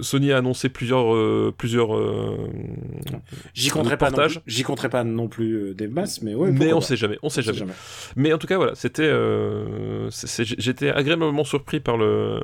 Sony 0.00 0.32
a 0.32 0.38
annoncé 0.38 0.68
plusieurs, 0.68 1.14
euh, 1.14 1.52
plusieurs. 1.56 1.90
J'y 3.54 3.70
compterai 3.70 3.96
pas. 3.96 4.10
J'y 4.46 4.62
compterai 4.62 4.88
pas 4.88 5.04
non 5.04 5.28
plus 5.28 5.74
des 5.74 5.88
masses, 5.88 6.22
mais 6.22 6.34
ouais. 6.34 6.50
Mais 6.50 6.72
on 6.72 6.80
sait 6.80 6.96
jamais. 6.96 7.18
On 7.22 7.28
sait 7.28 7.42
jamais. 7.42 7.58
jamais. 7.58 7.72
Mais 8.16 8.32
en 8.32 8.38
tout 8.38 8.46
cas, 8.46 8.56
voilà, 8.56 8.74
c'était. 8.74 9.12
J'étais 10.34 10.90
agréablement 10.90 11.44
surpris 11.44 11.80
par 11.80 11.96
le, 11.96 12.40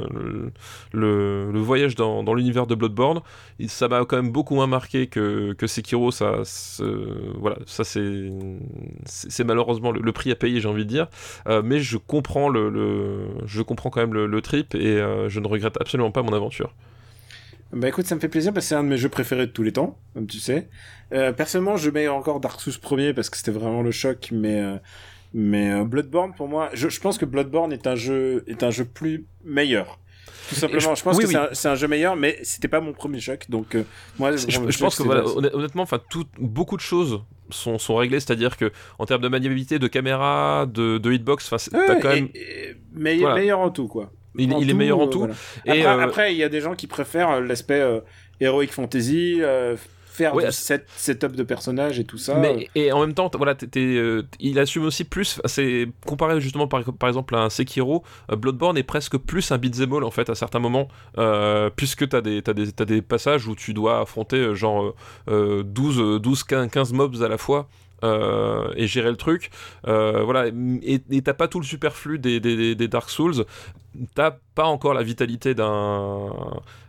le, 0.92 1.50
le 1.50 1.58
voyage 1.60 1.94
dans, 1.94 2.22
dans 2.22 2.34
l'univers 2.34 2.66
de 2.66 2.74
Bloodborne. 2.74 3.20
Ça 3.68 3.88
m'a 3.88 4.04
quand 4.04 4.16
même 4.16 4.32
beaucoup 4.32 4.54
moins 4.54 4.66
marqué 4.66 5.06
que, 5.06 5.52
que 5.52 5.66
Sekiro. 5.66 6.10
Ça, 6.10 6.42
voilà, 7.38 7.58
ça 7.66 7.84
c'est 7.84 8.30
c'est 9.04 9.44
malheureusement 9.44 9.92
le, 9.92 10.09
prix 10.12 10.30
à 10.30 10.34
payer, 10.34 10.60
j'ai 10.60 10.68
envie 10.68 10.84
de 10.84 10.90
dire. 10.90 11.08
Euh, 11.48 11.62
mais 11.64 11.80
je 11.80 11.96
comprends 11.96 12.48
le, 12.48 13.26
je 13.46 13.62
comprends 13.62 13.90
quand 13.90 14.00
même 14.00 14.14
le, 14.14 14.40
trip 14.40 14.74
et 14.74 14.96
euh, 14.96 15.28
je 15.28 15.38
ne 15.40 15.46
regrette 15.46 15.76
absolument 15.80 16.10
pas 16.10 16.22
mon 16.22 16.32
aventure. 16.32 16.74
Bah 17.72 17.88
écoute, 17.88 18.06
ça 18.06 18.14
me 18.16 18.20
fait 18.20 18.28
plaisir 18.28 18.52
parce 18.52 18.66
que 18.66 18.68
c'est 18.70 18.74
un 18.74 18.82
de 18.82 18.88
mes 18.88 18.96
jeux 18.96 19.08
préférés 19.08 19.46
de 19.46 19.52
tous 19.52 19.62
les 19.62 19.72
temps, 19.72 19.98
comme 20.14 20.26
tu 20.26 20.38
sais. 20.38 20.68
Euh, 21.12 21.32
personnellement, 21.32 21.76
je 21.76 21.90
mets 21.90 22.08
encore 22.08 22.40
Dark 22.40 22.60
Souls 22.60 22.78
premier 22.80 23.12
parce 23.14 23.30
que 23.30 23.36
c'était 23.36 23.52
vraiment 23.52 23.82
le 23.82 23.92
choc, 23.92 24.30
mais 24.32 24.62
mais 25.32 25.84
Bloodborne 25.84 26.34
pour 26.34 26.48
moi, 26.48 26.70
je, 26.72 26.88
je 26.88 27.00
pense 27.00 27.16
que 27.16 27.24
Bloodborne 27.24 27.72
est 27.72 27.86
un 27.86 27.94
jeu 27.94 28.44
est 28.48 28.64
un 28.64 28.70
jeu 28.70 28.84
plus 28.84 29.26
meilleur 29.44 30.00
tout 30.48 30.54
simplement. 30.54 30.94
Je, 30.94 31.02
pense 31.02 31.18
que 31.18 31.26
c'est 31.52 31.68
un, 31.68 31.74
jeu 31.74 31.88
meilleur, 31.88 32.16
mais 32.16 32.38
c'était 32.42 32.68
pas 32.68 32.80
mon 32.80 32.92
premier 32.92 33.20
choc. 33.20 33.46
Donc, 33.48 33.74
euh, 33.74 33.84
moi, 34.18 34.36
je, 34.36 34.46
je 34.48 34.78
pense 34.78 34.96
que, 34.96 35.02
voilà, 35.02 35.24
honnêtement, 35.24 35.82
enfin, 35.82 36.00
beaucoup 36.38 36.76
de 36.76 36.82
choses 36.82 37.22
sont, 37.50 37.78
sont 37.78 37.96
réglées. 37.96 38.20
C'est-à-dire 38.20 38.56
que, 38.56 38.72
en 38.98 39.06
termes 39.06 39.22
de 39.22 39.28
maniabilité, 39.28 39.78
de 39.78 39.88
caméra, 39.88 40.66
de, 40.66 40.98
de 40.98 41.12
hitbox, 41.12 41.52
enfin, 41.52 41.70
t'as 41.86 41.96
quand 41.96 42.10
même. 42.10 42.28
meilleur 42.92 43.60
en 43.60 43.70
tout, 43.70 43.88
quoi. 43.88 44.12
Il, 44.36 44.70
est 44.70 44.74
meilleur 44.74 45.00
en 45.00 45.06
euh, 45.06 45.10
tout. 45.10 45.28
Et 45.66 45.84
après, 45.84 45.86
euh, 45.86 46.00
après, 46.00 46.34
il 46.34 46.38
y 46.38 46.44
a 46.44 46.48
des 46.48 46.60
gens 46.60 46.74
qui 46.74 46.86
préfèrent 46.86 47.40
l'aspect 47.40 47.82
heroic 48.40 48.68
fantasy 48.68 49.40
faire 50.10 50.34
ouais, 50.34 50.50
set, 50.50 50.86
setup 50.96 51.36
de 51.36 51.42
personnages 51.42 51.98
et 51.98 52.04
tout 52.04 52.18
ça. 52.18 52.34
Mais, 52.34 52.68
et 52.74 52.92
en 52.92 53.00
même 53.00 53.14
temps, 53.14 53.30
voilà, 53.34 53.54
euh, 53.76 54.22
il 54.40 54.58
assume 54.58 54.84
aussi 54.84 55.04
plus. 55.04 55.40
C'est 55.44 55.88
comparé 56.06 56.40
justement 56.40 56.66
par, 56.66 56.82
par 56.84 57.08
exemple 57.08 57.34
à 57.36 57.42
un 57.42 57.50
Sekiro, 57.50 58.02
euh, 58.30 58.36
Bloodborne 58.36 58.76
est 58.76 58.82
presque 58.82 59.16
plus 59.16 59.52
un 59.52 59.58
beat'em 59.58 59.92
all 59.92 60.04
en 60.04 60.10
fait 60.10 60.28
à 60.28 60.34
certains 60.34 60.58
moments, 60.58 60.88
euh, 61.18 61.70
puisque 61.74 62.08
t'as 62.08 62.20
des, 62.20 62.42
as 62.46 62.52
des, 62.52 62.68
as 62.78 62.84
des 62.84 63.02
passages 63.02 63.46
où 63.46 63.54
tu 63.54 63.72
dois 63.72 64.00
affronter 64.00 64.54
genre 64.54 64.94
12, 65.28 66.20
12 66.20 66.44
15 66.44 66.92
mobs 66.92 67.22
à 67.22 67.28
la 67.28 67.38
fois. 67.38 67.68
Euh, 68.02 68.72
et 68.76 68.86
gérer 68.86 69.10
le 69.10 69.16
truc. 69.16 69.50
Euh, 69.86 70.22
voilà, 70.24 70.46
et 70.82 71.22
t'as 71.22 71.34
pas 71.34 71.48
tout 71.48 71.60
le 71.60 71.66
superflu 71.66 72.18
des, 72.18 72.40
des, 72.40 72.74
des 72.74 72.88
Dark 72.88 73.10
Souls. 73.10 73.44
T'as 74.14 74.32
pas 74.54 74.64
encore 74.64 74.94
la 74.94 75.02
vitalité 75.02 75.54
d'un 75.54 76.30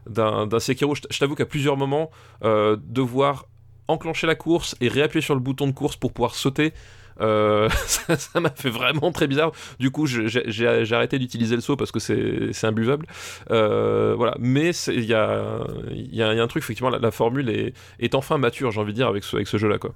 d'un 0.08 0.60
Sekiro. 0.60 0.96
Je 0.96 1.20
t'avoue 1.20 1.36
qu'à 1.36 1.46
plusieurs 1.46 1.78
moments, 1.78 2.12
euh, 2.44 2.78
devoir 2.82 3.46
enclencher 3.88 4.26
la 4.26 4.36
course 4.36 4.76
et 4.80 4.88
réappuyer 4.88 5.22
sur 5.22 5.34
le 5.34 5.42
bouton 5.42 5.68
de 5.68 5.74
course 5.74 5.98
pour 5.98 6.14
pouvoir 6.14 6.36
sauter. 6.36 6.74
Ça 7.22 8.40
m'a 8.40 8.50
fait 8.50 8.72
vraiment 8.72 9.12
très 9.12 9.28
bizarre. 9.28 9.52
Du 9.80 9.92
coup, 9.92 10.08
j'ai 10.08 10.96
arrêté 10.96 11.20
d'utiliser 11.20 11.54
le 11.54 11.62
saut 11.62 11.76
parce 11.76 11.92
que 11.92 12.00
c'est 12.00 12.66
imbuvable. 12.66 13.06
Voilà. 13.48 14.36
Mais 14.40 14.72
il 14.88 15.06
y 15.06 15.14
a, 15.14 15.60
y, 15.92 16.24
a, 16.24 16.34
y 16.34 16.40
a, 16.40 16.44
un 16.44 16.48
truc, 16.48 16.64
effectivement, 16.64 16.90
la, 16.90 16.98
la 16.98 17.12
formule 17.12 17.50
est, 17.50 17.74
est, 18.00 18.16
enfin 18.16 18.40
mature, 18.40 18.72
j'ai 18.72 18.80
envie 18.80 18.94
de 18.94 18.98
dire, 18.98 19.08
avec 19.08 19.24
ce, 19.24 19.36
avec 19.36 19.48
ce 19.48 19.58
jeu-là. 19.58 19.78
quoi. 19.78 19.94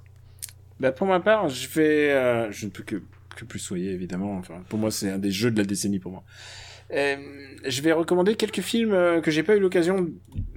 Bah 0.79 0.91
pour 0.91 1.07
ma 1.07 1.19
part, 1.19 1.49
je 1.49 1.67
vais, 1.69 2.11
euh, 2.11 2.51
je 2.51 2.65
ne 2.65 2.71
peux 2.71 2.83
que 2.83 3.01
que 3.35 3.43
plus 3.43 3.59
soyez 3.59 3.91
évidemment. 3.91 4.37
Enfin, 4.37 4.63
pour 4.69 4.79
moi, 4.79 4.91
c'est 4.91 5.09
un 5.09 5.17
des 5.17 5.31
jeux 5.31 5.51
de 5.51 5.57
la 5.57 5.65
décennie 5.65 5.99
pour 5.99 6.11
moi. 6.11 6.23
Euh, 6.93 7.17
je 7.65 7.81
vais 7.81 7.91
recommander 7.91 8.35
quelques 8.35 8.61
films 8.61 8.93
euh, 8.93 9.19
que 9.19 9.31
j'ai 9.31 9.43
pas 9.43 9.55
eu 9.55 9.59
l'occasion, 9.59 10.09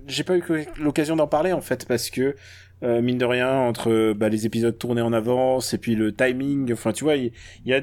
j'ai 0.06 0.22
pas 0.22 0.36
eu 0.36 0.42
l'occasion 0.78 1.16
d'en 1.16 1.26
parler 1.26 1.52
en 1.52 1.60
fait 1.60 1.86
parce 1.86 2.10
que 2.10 2.36
mine 2.82 3.18
de 3.18 3.24
rien 3.24 3.50
entre 3.50 4.12
bah, 4.12 4.28
les 4.28 4.46
épisodes 4.46 4.78
tournés 4.78 5.00
en 5.00 5.12
avance 5.12 5.74
et 5.74 5.78
puis 5.78 5.96
le 5.96 6.14
timing, 6.14 6.72
enfin 6.72 6.92
tu 6.92 7.02
vois, 7.02 7.16
il 7.16 7.32
y, 7.66 7.74
a 7.74 7.80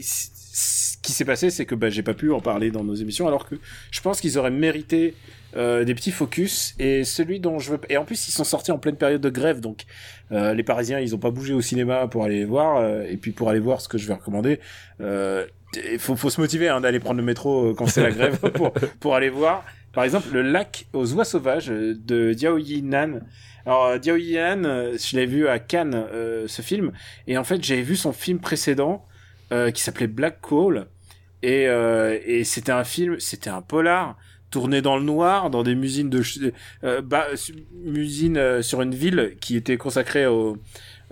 ce 0.00 0.96
qui 1.02 1.12
s'est 1.12 1.24
passé, 1.24 1.50
c'est 1.50 1.64
que 1.64 1.76
bah, 1.76 1.88
j'ai 1.88 2.02
pas 2.02 2.14
pu 2.14 2.32
en 2.32 2.40
parler 2.40 2.72
dans 2.72 2.82
nos 2.82 2.94
émissions, 2.94 3.28
alors 3.28 3.48
que 3.48 3.54
je 3.92 4.00
pense 4.00 4.20
qu'ils 4.20 4.38
auraient 4.38 4.50
mérité 4.50 5.14
euh, 5.56 5.84
des 5.84 5.94
petits 5.94 6.10
focus 6.10 6.74
et 6.80 7.04
celui 7.04 7.38
dont 7.38 7.60
je 7.60 7.70
veux 7.70 7.80
et 7.88 7.96
en 7.96 8.04
plus 8.04 8.26
ils 8.26 8.32
sont 8.32 8.42
sortis 8.42 8.72
en 8.72 8.78
pleine 8.78 8.96
période 8.96 9.20
de 9.20 9.30
grève 9.30 9.60
donc 9.60 9.84
euh, 10.32 10.52
les 10.52 10.64
Parisiens 10.64 10.98
ils 10.98 11.14
ont 11.14 11.18
pas 11.18 11.30
bougé 11.30 11.54
au 11.54 11.60
cinéma 11.60 12.08
pour 12.08 12.24
aller 12.24 12.38
les 12.38 12.44
voir 12.44 12.78
euh, 12.78 13.04
et 13.08 13.16
puis 13.16 13.30
pour 13.30 13.50
aller 13.50 13.60
voir 13.60 13.80
ce 13.80 13.88
que 13.88 13.96
je 13.96 14.08
vais 14.08 14.14
recommander 14.14 14.58
il 14.98 15.98
faut, 15.98 16.16
faut 16.16 16.30
se 16.30 16.40
motiver 16.40 16.68
hein, 16.68 16.80
d'aller 16.80 16.98
prendre 16.98 17.18
le 17.18 17.22
métro 17.24 17.72
quand 17.74 17.86
c'est 17.86 18.02
la 18.02 18.10
grève 18.16 18.38
pour 18.50 18.72
pour 18.98 19.14
aller 19.14 19.28
voir 19.28 19.64
par 19.92 20.02
exemple 20.02 20.26
le 20.32 20.42
lac 20.42 20.86
aux 20.92 21.12
oies 21.12 21.24
sauvages 21.24 21.68
de 21.68 22.32
Diao 22.32 22.58
Nan. 22.82 23.22
Alors 23.64 23.96
Diao 24.00 24.16
Nan 24.16 24.64
je 24.98 25.16
l'ai 25.16 25.26
vu 25.26 25.46
à 25.46 25.60
Cannes 25.60 26.04
ce 26.48 26.62
film 26.62 26.90
et 27.28 27.38
en 27.38 27.44
fait 27.44 27.62
j'avais 27.62 27.82
vu 27.82 27.94
son 27.94 28.12
film 28.12 28.40
précédent 28.40 29.04
qui 29.72 29.82
s'appelait 29.82 30.08
Black 30.08 30.40
Coal 30.40 30.88
et, 31.44 31.66
et 32.26 32.42
c'était 32.42 32.72
un 32.72 32.82
film 32.82 33.20
c'était 33.20 33.50
un 33.50 33.62
polar 33.62 34.16
tourné 34.54 34.82
dans 34.82 34.96
le 34.96 35.02
noir, 35.02 35.50
dans 35.50 35.64
des 35.64 35.72
usines 35.72 36.08
de 36.08 36.22
euh, 36.84 37.02
bah, 37.02 37.26
euh, 37.32 38.62
sur 38.62 38.82
une 38.82 38.94
ville 38.94 39.34
qui 39.40 39.56
était 39.56 39.76
consacrée 39.76 40.26
au 40.26 40.58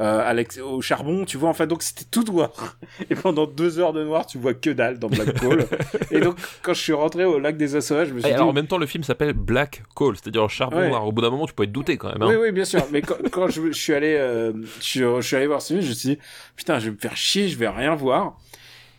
euh, 0.01 0.44
au 0.64 0.81
charbon, 0.81 1.24
tu 1.24 1.39
vois. 1.39 1.51
Enfin, 1.51 1.66
donc 1.66 1.82
c'était 1.82 2.05
tout 2.09 2.23
noir. 2.23 2.51
Et 3.10 3.16
pendant 3.16 3.47
deux 3.47 3.81
heures 3.81 3.93
de 3.93 4.05
noir, 4.05 4.27
tu 4.27 4.39
vois 4.39 4.55
que 4.55 4.70
dalle 4.70 5.01
dans 5.01 5.09
Black 5.09 5.39
Coal. 5.40 5.66
et 6.12 6.20
donc, 6.20 6.36
quand 6.62 6.73
je 6.73 6.81
suis 6.81 6.93
rentré 6.93 7.24
au 7.24 7.40
lac 7.40 7.56
des 7.56 7.81
Sauvages, 7.81 8.09
je 8.09 8.14
me 8.14 8.20
suis 8.20 8.28
dit... 8.28 8.35
Alors, 8.35 8.48
en 8.48 8.52
même 8.52 8.69
temps, 8.69 8.78
le 8.78 8.86
film 8.86 9.02
s'appelle 9.02 9.32
Black 9.32 9.82
Coal, 9.94 10.14
c'est-à-dire 10.14 10.48
charbon 10.48 10.89
noir. 10.89 11.05
Au 11.05 11.10
bout 11.10 11.20
d'un 11.20 11.31
moment, 11.31 11.47
tu 11.47 11.52
peux 11.55 11.64
être 11.64 11.73
douté 11.73 11.97
quand 11.97 12.12
même. 12.12 12.23
Hein. 12.23 12.28
Oui, 12.31 12.36
oui, 12.40 12.52
bien 12.52 12.64
sûr. 12.64 12.86
Mais 12.93 13.02
quand, 13.02 13.48
je, 13.48 13.73
suis 13.73 13.93
allé, 13.93 14.14
euh, 14.16 14.52
je, 14.81 15.20
suis 15.20 15.36
allé 15.36 15.47
voir 15.48 15.60
ce 15.60 15.74
film, 15.74 15.81
je 15.82 15.89
me 15.89 15.94
suis 15.94 16.10
dit, 16.10 16.19
putain, 16.55 16.78
je 16.78 16.86
vais 16.86 16.93
me 16.93 16.98
faire 16.98 17.16
chier, 17.16 17.48
je 17.48 17.59
vais 17.59 17.69
rien 17.69 17.97
voir. 17.97 18.39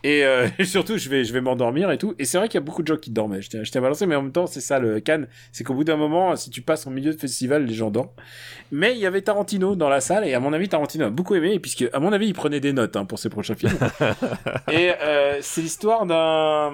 Euh, 0.04 0.48
et, 0.58 0.64
surtout, 0.64 0.98
je 0.98 1.08
vais, 1.08 1.24
je 1.24 1.32
vais 1.32 1.40
m'endormir 1.40 1.90
et 1.90 1.98
tout. 1.98 2.14
Et 2.18 2.24
c'est 2.24 2.38
vrai 2.38 2.48
qu'il 2.48 2.56
y 2.56 2.62
a 2.62 2.64
beaucoup 2.64 2.82
de 2.82 2.86
gens 2.86 2.96
qui 2.96 3.10
dormaient. 3.10 3.42
Je 3.42 3.70
t'ai 3.70 3.80
balancé, 3.80 4.06
mais 4.06 4.14
en 4.14 4.22
même 4.22 4.32
temps, 4.32 4.46
c'est 4.46 4.60
ça 4.60 4.78
le 4.78 5.00
Cannes. 5.00 5.28
C'est 5.52 5.64
qu'au 5.64 5.74
bout 5.74 5.84
d'un 5.84 5.96
moment, 5.96 6.36
si 6.36 6.50
tu 6.50 6.62
passes 6.62 6.86
en 6.86 6.90
milieu 6.90 7.12
de 7.12 7.18
festival, 7.18 7.64
les 7.64 7.74
gens 7.74 7.90
dorment. 7.90 8.10
Mais 8.70 8.92
il 8.92 8.98
y 8.98 9.06
avait 9.06 9.22
Tarantino 9.22 9.76
dans 9.76 9.88
la 9.88 10.00
salle, 10.00 10.26
et 10.26 10.34
à 10.34 10.40
mon 10.40 10.52
avis, 10.52 10.68
Tarantino 10.68 11.06
a 11.06 11.10
beaucoup 11.10 11.34
aimé, 11.34 11.58
puisque, 11.58 11.86
à 11.92 12.00
mon 12.00 12.12
avis, 12.12 12.26
il 12.26 12.34
prenait 12.34 12.60
des 12.60 12.72
notes 12.72 12.96
hein, 12.96 13.04
pour 13.04 13.18
ses 13.18 13.28
prochains 13.28 13.54
films. 13.54 13.78
et 14.70 14.92
euh, 15.02 15.38
c'est 15.40 15.62
l'histoire 15.62 16.06
d'un... 16.06 16.72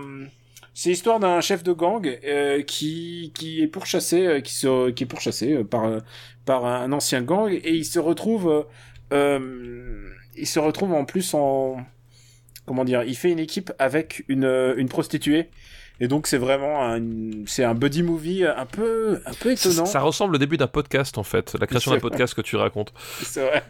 C'est 0.73 0.91
l'histoire 0.91 1.21
d'un 1.21 1.41
chef 1.41 1.63
de 1.63 1.73
gang 1.73 2.19
euh, 2.25 2.63
qui 2.63 3.33
qui 3.35 3.61
est 3.61 3.67
pourchassé, 3.67 4.27
euh, 4.27 4.41
qui 4.41 4.55
se 4.55 4.89
qui 4.91 5.05
est 5.05 5.07
pourchassé 5.07 5.53
euh, 5.53 5.65
par 5.65 6.01
par 6.47 6.65
un 6.65 6.91
ancien 6.93 7.23
gang 7.23 7.53
et 7.53 7.75
il 7.75 7.85
se 7.85 7.99
retrouve 7.99 8.67
il 9.13 10.47
se 10.47 10.59
retrouve 10.59 10.95
en 10.95 11.05
plus 11.05 11.35
en 11.35 11.77
comment 12.67 12.85
dire, 12.85 13.03
il 13.03 13.17
fait 13.17 13.31
une 13.31 13.39
équipe 13.39 13.73
avec 13.79 14.25
une, 14.29 14.45
euh, 14.45 14.75
une 14.77 14.89
prostituée. 14.89 15.49
Et 16.03 16.09
donc 16.09 16.27
c'est 16.27 16.39
vraiment 16.39 16.83
un, 16.83 17.01
c'est 17.47 17.63
un 17.63 17.75
buddy 17.75 18.03
movie 18.03 18.45
un 18.47 18.65
peu, 18.65 19.21
un 19.27 19.35
peu 19.35 19.53
étonnant. 19.53 19.85
Ça, 19.85 20.01
ressemble 20.01 20.37
au 20.37 20.39
début 20.39 20.57
d'un 20.57 20.67
podcast 20.67 21.19
en 21.19 21.23
fait, 21.23 21.55
la 21.61 21.67
création 21.67 21.91
d'un 21.91 21.99
podcast 21.99 22.33
que 22.33 22.41
tu 22.41 22.57
racontes. 22.57 22.95
C'est 23.23 23.45
vrai. 23.45 23.63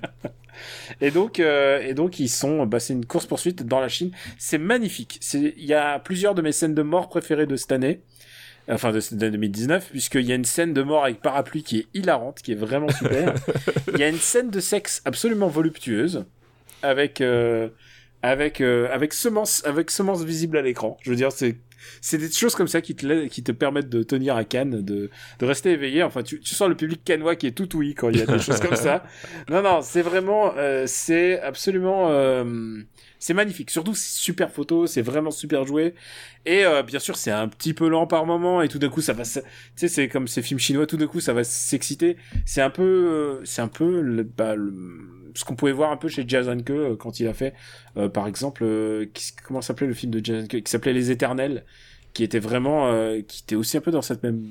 Et 1.00 1.10
donc, 1.10 1.40
euh, 1.40 1.80
et 1.80 1.94
donc 1.94 2.20
ils 2.20 2.28
sont, 2.28 2.66
bah, 2.66 2.78
c'est 2.80 2.92
une 2.92 3.06
course 3.06 3.26
poursuite 3.26 3.66
dans 3.66 3.80
la 3.80 3.88
Chine. 3.88 4.12
C'est 4.38 4.58
magnifique. 4.58 5.18
C'est, 5.20 5.54
il 5.56 5.64
y 5.64 5.74
a 5.74 5.98
plusieurs 5.98 6.34
de 6.34 6.42
mes 6.42 6.52
scènes 6.52 6.74
de 6.74 6.82
mort 6.82 7.08
préférées 7.08 7.46
de 7.46 7.56
cette 7.56 7.72
année. 7.72 8.02
Enfin, 8.68 8.92
de, 8.92 9.00
de 9.00 9.28
2019, 9.30 9.88
puisqu'il 9.90 10.26
y 10.26 10.32
a 10.32 10.34
une 10.36 10.44
scène 10.44 10.72
de 10.72 10.82
mort 10.82 11.04
avec 11.04 11.20
parapluie 11.20 11.64
qui 11.64 11.78
est 11.78 11.86
hilarante, 11.94 12.40
qui 12.42 12.52
est 12.52 12.56
vraiment 12.56 12.90
super. 12.90 13.34
Il 13.94 13.98
y 13.98 14.04
a 14.04 14.08
une 14.08 14.18
scène 14.18 14.50
de 14.50 14.60
sexe 14.60 15.02
absolument 15.04 15.48
voluptueuse, 15.48 16.24
avec, 16.82 17.20
euh, 17.20 17.70
avec 18.22 18.60
euh, 18.60 18.88
avec 18.92 19.12
semence 19.12 19.64
avec 19.64 19.90
semence 19.90 20.22
visible 20.22 20.56
à 20.56 20.62
l'écran. 20.62 20.96
Je 21.02 21.10
veux 21.10 21.16
dire 21.16 21.32
c'est 21.32 21.56
c'est 22.00 22.18
des 22.18 22.30
choses 22.30 22.54
comme 22.54 22.68
ça 22.68 22.80
qui 22.80 22.94
te 22.94 23.26
qui 23.26 23.42
te 23.42 23.52
permettent 23.52 23.88
de 23.88 24.02
tenir 24.02 24.36
à 24.36 24.44
Cannes, 24.44 24.82
de 24.82 25.10
de 25.38 25.46
rester 25.46 25.70
éveillé. 25.70 26.02
Enfin 26.02 26.22
tu 26.22 26.40
tu 26.40 26.54
sens 26.54 26.68
le 26.68 26.76
public 26.76 27.02
cannois 27.04 27.36
qui 27.36 27.46
est 27.46 27.52
tout 27.52 27.76
ouïe 27.76 27.94
quand 27.94 28.10
il 28.10 28.18
y 28.18 28.22
a 28.22 28.26
des 28.26 28.38
choses 28.38 28.60
comme 28.60 28.76
ça. 28.76 29.04
Non 29.48 29.62
non, 29.62 29.80
c'est 29.82 30.02
vraiment 30.02 30.52
euh, 30.56 30.84
c'est 30.86 31.40
absolument 31.40 32.08
euh, 32.10 32.82
c'est 33.18 33.34
magnifique. 33.34 33.70
Surtout 33.70 33.94
c'est 33.94 34.18
super 34.18 34.50
photo, 34.50 34.86
c'est 34.86 35.02
vraiment 35.02 35.30
super 35.30 35.64
joué. 35.64 35.94
Et 36.46 36.64
euh, 36.64 36.82
bien 36.82 36.98
sûr, 36.98 37.16
c'est 37.16 37.30
un 37.30 37.48
petit 37.48 37.74
peu 37.74 37.88
lent 37.88 38.06
par 38.06 38.26
moment 38.26 38.62
et 38.62 38.68
tout 38.68 38.78
d'un 38.78 38.88
coup 38.88 39.00
ça 39.00 39.12
va 39.12 39.24
tu 39.24 39.40
sais 39.76 39.88
c'est 39.88 40.08
comme 40.08 40.28
ces 40.28 40.42
films 40.42 40.60
chinois 40.60 40.86
tout 40.86 40.96
d'un 40.96 41.06
coup 41.06 41.20
ça 41.20 41.32
va 41.32 41.44
s'exciter. 41.44 42.16
C'est 42.46 42.62
un 42.62 42.70
peu 42.70 43.40
c'est 43.44 43.62
un 43.62 43.68
peu 43.68 44.00
le, 44.00 44.22
bah, 44.22 44.54
le 44.54 45.20
ce 45.34 45.44
qu'on 45.44 45.54
pouvait 45.54 45.72
voir 45.72 45.90
un 45.90 45.96
peu 45.96 46.08
chez 46.08 46.24
Jason 46.26 46.58
euh, 46.70 46.96
quand 46.96 47.20
il 47.20 47.26
a 47.26 47.34
fait, 47.34 47.54
euh, 47.96 48.08
par 48.08 48.26
exemple, 48.26 48.62
euh, 48.64 49.06
comment 49.46 49.60
s'appelait 49.60 49.86
le 49.86 49.94
film 49.94 50.12
de 50.12 50.24
Jason 50.24 50.46
Que 50.46 50.56
qui 50.58 50.70
s'appelait 50.70 50.92
Les 50.92 51.10
Éternels, 51.10 51.64
qui 52.12 52.24
était 52.24 52.38
vraiment, 52.38 52.92
euh, 52.92 53.20
qui 53.26 53.42
était 53.42 53.56
aussi 53.56 53.76
un 53.76 53.80
peu 53.80 53.90
dans 53.90 54.02
cette 54.02 54.22
même 54.22 54.42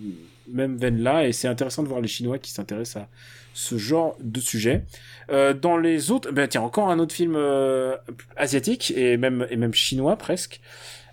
même 0.52 0.78
veine 0.78 1.04
là, 1.04 1.28
et 1.28 1.32
c'est 1.32 1.48
intéressant 1.48 1.84
de 1.84 1.88
voir 1.88 2.02
les 2.02 2.08
Chinois 2.08 2.40
qui 2.40 2.52
s'intéressent 2.52 3.04
à 3.04 3.08
ce 3.54 3.78
genre 3.78 4.18
de 4.20 4.40
sujet. 4.40 4.84
Euh, 5.32 5.54
dans 5.54 5.78
les 5.78 6.10
autres, 6.10 6.32
ben 6.32 6.48
tiens, 6.48 6.62
encore 6.62 6.90
un 6.90 6.98
autre 6.98 7.14
film 7.14 7.36
euh, 7.36 7.96
asiatique 8.36 8.92
et 8.96 9.18
même 9.18 9.46
et 9.52 9.58
même 9.58 9.74
chinois 9.74 10.16
presque. 10.16 10.60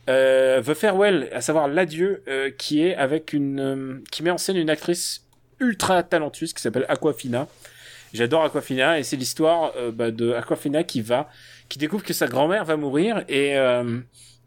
The 0.06 0.73
Farewell, 0.73 1.28
à 1.32 1.40
savoir 1.40 1.66
l'adieu, 1.66 2.23
qui 2.59 2.81
est 2.81 2.94
avec 2.94 3.32
une, 3.32 4.05
qui 4.12 4.23
met 4.23 4.31
en 4.31 4.39
scène 4.39 4.56
une 4.56 4.70
actrice 4.70 5.24
ultra 5.59 6.05
talentueuse 6.05 6.52
qui 6.52 6.62
s'appelle 6.62 6.86
Aquafina. 6.89 7.48
J'adore 8.14 8.44
Aquafina 8.44 9.01
et 9.01 9.02
c'est 9.02 9.16
l'histoire 9.16 9.73
bah, 9.93 10.12
de 10.12 10.32
Aquafina 10.32 10.85
qui 10.85 11.01
va, 11.01 11.28
qui 11.68 11.81
découvre 11.81 12.05
que 12.05 12.12
sa 12.12 12.28
grand-mère 12.28 12.64
va 12.64 12.77
mourir 12.77 13.24
et 13.28 13.56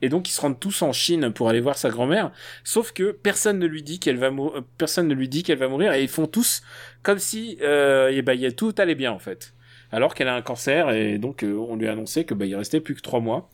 et 0.02 0.10
donc 0.10 0.30
ils 0.30 0.34
se 0.34 0.42
rendent 0.42 0.60
tous 0.60 0.82
en 0.82 0.92
Chine 0.94 1.32
pour 1.32 1.50
aller 1.50 1.60
voir 1.60 1.78
sa 1.78 1.90
grand-mère. 1.90 2.32
Sauf 2.64 2.92
que 2.92 3.12
personne 3.12 3.60
ne 3.60 3.66
lui 3.66 3.84
dit 3.84 4.00
qu'elle 4.00 4.18
va 4.18 4.32
mourir, 4.32 4.64
personne 4.78 5.08
ne 5.08 5.14
lui 5.14 5.28
dit 5.30 5.44
qu'elle 5.44 5.58
va 5.58 5.68
mourir 5.68 5.94
et 5.94 6.02
ils 6.02 6.10
font 6.10 6.28
tous 6.28 6.62
comme 7.04 7.20
si 7.20 7.58
euh, 7.62 8.10
et 8.10 8.22
bah, 8.22 8.34
a, 8.34 8.52
tout 8.52 8.74
allait 8.78 8.96
bien 8.96 9.12
en 9.12 9.20
fait. 9.20 9.54
Alors 9.92 10.14
qu'elle 10.14 10.28
a 10.28 10.36
un 10.36 10.42
cancer 10.42 10.92
et 10.92 11.18
donc 11.18 11.44
euh, 11.44 11.54
on 11.56 11.76
lui 11.76 11.88
a 11.88 11.94
annoncé 11.94 12.24
que 12.24 12.34
bah, 12.34 12.46
il 12.46 12.56
restait 12.56 12.80
plus 12.80 12.96
que 12.96 13.02
trois 13.02 13.20
mois. 13.20 13.50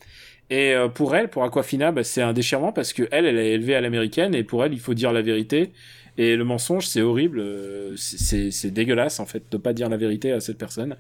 Et 0.49 0.73
euh, 0.75 0.89
pour 0.89 1.15
elle, 1.15 1.29
pour 1.29 1.43
Aquafina, 1.43 1.91
bah, 1.91 2.03
c'est 2.03 2.21
un 2.21 2.33
déchirement 2.33 2.71
parce 2.71 2.93
que 2.93 3.07
elle, 3.11 3.25
elle 3.25 3.37
est 3.37 3.51
élevée 3.53 3.75
à 3.75 3.81
l'américaine 3.81 4.35
et 4.35 4.43
pour 4.43 4.63
elle, 4.63 4.73
il 4.73 4.79
faut 4.79 4.93
dire 4.93 5.11
la 5.11 5.21
vérité. 5.21 5.71
Et 6.17 6.35
le 6.35 6.43
mensonge, 6.45 6.85
c'est 6.87 7.01
horrible, 7.01 7.39
euh, 7.39 7.95
c'est- 7.97 8.69
dégueulasse 8.71 9.19
en 9.19 9.25
fait 9.25 9.43
de 9.51 9.57
pas 9.57 9.73
dire 9.73 9.89
la 9.89 9.97
vérité 9.97 10.31
à 10.31 10.39
cette 10.39 10.57
personne. 10.57 10.95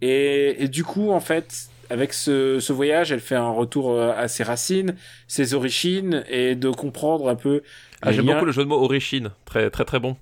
Et, 0.00 0.64
et 0.64 0.68
du 0.68 0.82
coup, 0.82 1.10
en 1.10 1.20
fait, 1.20 1.68
avec 1.90 2.12
ce, 2.12 2.58
ce 2.60 2.72
voyage, 2.72 3.12
elle 3.12 3.20
fait 3.20 3.34
un 3.34 3.50
retour 3.50 3.90
euh, 3.90 4.12
à 4.16 4.28
ses 4.28 4.42
racines, 4.44 4.94
ses 5.28 5.54
origines 5.54 6.24
et 6.30 6.54
de 6.54 6.70
comprendre 6.70 7.28
un 7.28 7.34
peu. 7.34 7.62
Ah, 8.00 8.12
j'aime 8.12 8.26
liens- 8.26 8.34
beaucoup 8.34 8.46
le 8.46 8.52
jeu 8.52 8.62
de 8.62 8.68
mots 8.68 8.82
origine, 8.82 9.30
très 9.44 9.68
très 9.70 9.84
très 9.84 10.00
bon. 10.00 10.16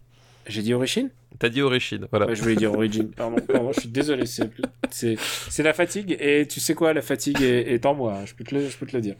J'ai 0.46 0.62
dit 0.62 0.72
origine? 0.74 1.10
T'as 1.38 1.50
dit 1.50 1.60
origine, 1.62 2.06
voilà. 2.10 2.26
Ouais, 2.26 2.34
je 2.34 2.42
voulais 2.42 2.56
dire 2.56 2.72
origine. 2.72 3.10
Pardon, 3.10 3.36
pardon, 3.52 3.70
je 3.72 3.80
suis 3.80 3.88
désolé. 3.88 4.24
C'est 4.90 5.62
la 5.62 5.72
fatigue 5.74 6.16
et 6.18 6.46
tu 6.48 6.58
sais 6.58 6.74
quoi, 6.74 6.92
la 6.94 7.02
fatigue 7.02 7.40
est, 7.42 7.72
est 7.72 7.86
en 7.86 7.94
moi. 7.94 8.20
Je 8.24 8.34
peux 8.34 8.44
te 8.44 8.54
le, 8.54 8.68
je 8.68 8.76
peux 8.76 8.86
te 8.86 8.96
le 8.96 9.02
dire. 9.02 9.14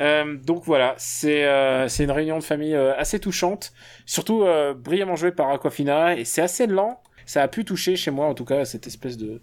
Euh, 0.00 0.36
donc 0.36 0.64
voilà, 0.64 0.94
c'est 0.96 1.44
euh, 1.44 1.86
une 1.88 2.10
réunion 2.10 2.38
de 2.38 2.42
famille 2.44 2.74
euh, 2.74 2.96
assez 2.96 3.18
touchante, 3.20 3.72
surtout 4.06 4.44
brillamment 4.76 5.16
jouée 5.16 5.32
par 5.32 5.50
Aquafina 5.50 6.16
et 6.16 6.24
c'est 6.24 6.42
assez 6.42 6.66
lent. 6.66 7.00
Ça 7.26 7.42
a 7.42 7.48
pu 7.48 7.64
toucher 7.64 7.94
chez 7.96 8.10
moi 8.10 8.26
en 8.26 8.34
tout 8.34 8.44
cas 8.44 8.64
cette 8.64 8.86
espèce 8.86 9.16
de, 9.16 9.40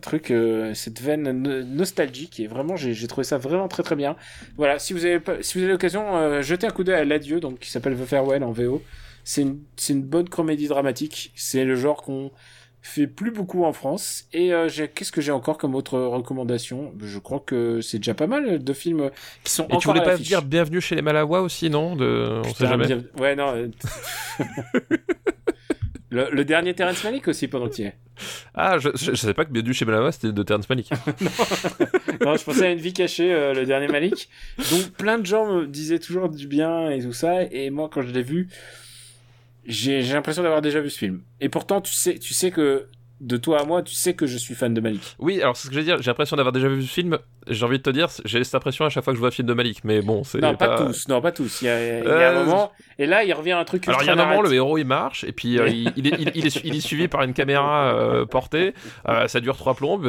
truc, 0.00 0.30
euh, 0.30 0.74
cette 0.74 1.00
veine 1.00 1.30
no- 1.32 1.62
nostalgique 1.62 2.40
et 2.40 2.46
vraiment 2.46 2.76
j'ai 2.76 3.06
trouvé 3.06 3.24
ça 3.24 3.38
vraiment 3.38 3.68
très 3.68 3.82
très 3.82 3.96
bien. 3.96 4.16
Voilà, 4.56 4.78
si 4.78 4.92
vous 4.92 5.04
avez 5.04 5.20
si 5.42 5.58
vous 5.58 5.64
avez 5.64 5.72
l'occasion, 5.72 6.16
euh, 6.16 6.42
jetez 6.42 6.66
un 6.66 6.70
coup 6.70 6.84
d'œil 6.84 6.96
à 7.00 7.04
l'adieu 7.04 7.40
donc 7.40 7.58
qui 7.60 7.70
s'appelle 7.70 7.96
The 7.96 8.04
Farewell 8.04 8.42
en 8.44 8.52
VO. 8.52 8.82
C'est 9.24 9.42
une 9.42 9.58
c'est 9.76 9.92
une 9.92 10.02
bonne 10.02 10.28
comédie 10.28 10.68
dramatique. 10.68 11.32
C'est 11.36 11.64
le 11.64 11.74
genre 11.76 12.02
qu'on 12.02 12.30
fait 12.80 13.06
plus 13.08 13.30
beaucoup 13.32 13.64
en 13.64 13.72
France. 13.72 14.24
Et 14.32 14.52
euh, 14.54 14.68
qu'est-ce 14.94 15.12
que 15.12 15.20
j'ai 15.20 15.32
encore 15.32 15.58
comme 15.58 15.74
autre 15.74 15.98
recommandation? 15.98 16.94
Je 17.02 17.18
crois 17.18 17.40
que 17.44 17.80
c'est 17.82 17.98
déjà 17.98 18.14
pas 18.14 18.26
mal 18.28 18.62
de 18.62 18.72
films 18.72 19.10
qui 19.44 19.52
sont 19.52 19.64
Et 19.64 19.66
encore 19.66 19.80
tu 19.80 19.88
voulais 19.88 20.00
à 20.00 20.04
pas 20.04 20.16
dire 20.16 20.42
bienvenue 20.42 20.80
chez 20.80 20.94
les 20.94 21.02
Malawa 21.02 21.42
aussi, 21.42 21.68
non? 21.70 21.96
De... 21.96 22.40
On 22.40 22.44
sait 22.44 22.50
Putain, 22.54 22.68
jamais. 22.68 22.86
bien- 22.86 23.02
Ouais, 23.18 23.36
non. 23.36 23.52
le, 26.10 26.28
le 26.30 26.44
dernier 26.44 26.74
Terrence 26.74 27.02
Malick 27.04 27.28
aussi 27.28 27.48
pendant 27.48 27.68
que 27.68 27.74
tu 27.74 27.82
y 27.82 27.84
es. 27.86 27.94
Ah, 28.54 28.78
je, 28.78 28.88
je, 28.94 29.12
je 29.12 29.16
savais 29.16 29.34
pas 29.34 29.44
que 29.44 29.52
bienvenue 29.52 29.74
chez 29.74 29.84
Malawa 29.84 30.10
c'était 30.10 30.32
de 30.32 30.42
Terrence 30.42 30.68
Malick. 30.68 30.90
Non, 32.24 32.36
je 32.36 32.44
pensais 32.44 32.66
à 32.66 32.70
une 32.72 32.78
vie 32.78 32.92
cachée, 32.92 33.32
euh, 33.32 33.54
le 33.54 33.64
dernier 33.64 33.86
Malik. 33.88 34.28
Donc 34.58 34.90
plein 34.98 35.18
de 35.18 35.26
gens 35.26 35.46
me 35.46 35.66
disaient 35.66 36.00
toujours 36.00 36.28
du 36.28 36.46
bien 36.48 36.90
et 36.90 37.00
tout 37.02 37.12
ça. 37.12 37.44
Et 37.44 37.70
moi, 37.70 37.88
quand 37.92 38.02
je 38.02 38.12
l'ai 38.12 38.22
vu, 38.22 38.48
j'ai 39.66 40.02
j'ai 40.02 40.14
l'impression 40.14 40.42
d'avoir 40.42 40.62
déjà 40.62 40.80
vu 40.80 40.90
ce 40.90 40.98
film. 40.98 41.22
Et 41.40 41.48
pourtant, 41.48 41.80
tu 41.80 41.92
sais, 41.92 42.18
tu 42.18 42.34
sais 42.34 42.50
que 42.50 42.88
de 43.20 43.36
toi 43.36 43.60
à 43.60 43.64
moi, 43.64 43.82
tu 43.82 43.94
sais 43.94 44.14
que 44.14 44.26
je 44.26 44.36
suis 44.38 44.54
fan 44.54 44.72
de 44.74 44.80
Malik. 44.80 45.16
oui, 45.18 45.40
alors 45.42 45.56
c'est 45.56 45.64
ce 45.64 45.68
que 45.68 45.74
je 45.74 45.80
veux 45.80 45.84
dire, 45.84 46.00
j'ai 46.00 46.10
l'impression 46.10 46.36
d'avoir 46.36 46.52
déjà 46.52 46.68
vu 46.68 46.82
ce 46.82 46.92
film. 46.92 47.18
J'ai 47.48 47.64
envie 47.64 47.78
de 47.78 47.82
te 47.82 47.90
dire, 47.90 48.08
j'ai 48.24 48.44
cette 48.44 48.54
impression 48.54 48.84
à 48.84 48.90
chaque 48.90 49.02
fois 49.02 49.12
que 49.12 49.16
je 49.16 49.20
vois 49.20 49.28
un 49.28 49.32
film 49.32 49.48
de 49.48 49.54
Malik, 49.54 49.80
mais 49.82 50.02
bon, 50.02 50.22
c'est 50.22 50.38
Non, 50.38 50.54
pas, 50.54 50.84
tous. 50.84 51.08
Non, 51.08 51.20
pas 51.20 51.32
tous. 51.32 51.62
Il 51.62 51.64
y 51.64 51.68
a, 51.68 51.98
il 52.00 52.04
y 52.04 52.08
a 52.08 52.10
Euh, 52.10 52.40
un 52.42 52.44
moment. 52.44 52.72
Et 52.98 53.06
là, 53.06 53.24
il 53.24 53.32
revient 53.32 53.52
un 53.52 53.64
truc. 53.64 53.88
Alors 53.88 54.02
il 54.02 54.06
y 54.06 54.10
a 54.10 54.12
un 54.12 54.16
moment, 54.16 54.42
le 54.42 54.52
héros 54.52 54.76
il 54.78 54.84
marche, 54.84 55.24
et 55.24 55.32
puis 55.32 55.58
euh, 55.58 55.68
il, 55.68 55.92
il 55.96 56.06
est, 56.06 56.16
il, 56.18 56.30
il 56.34 56.46
est, 56.46 56.60
il 56.64 56.76
est 56.76 56.80
suivi 56.80 57.08
par 57.08 57.22
une 57.22 57.32
caméra 57.32 57.94
euh, 57.94 58.24
portée, 58.26 58.74
ça 59.26 59.40
dure 59.40 59.56
trois 59.56 59.74
plombes, 59.74 60.06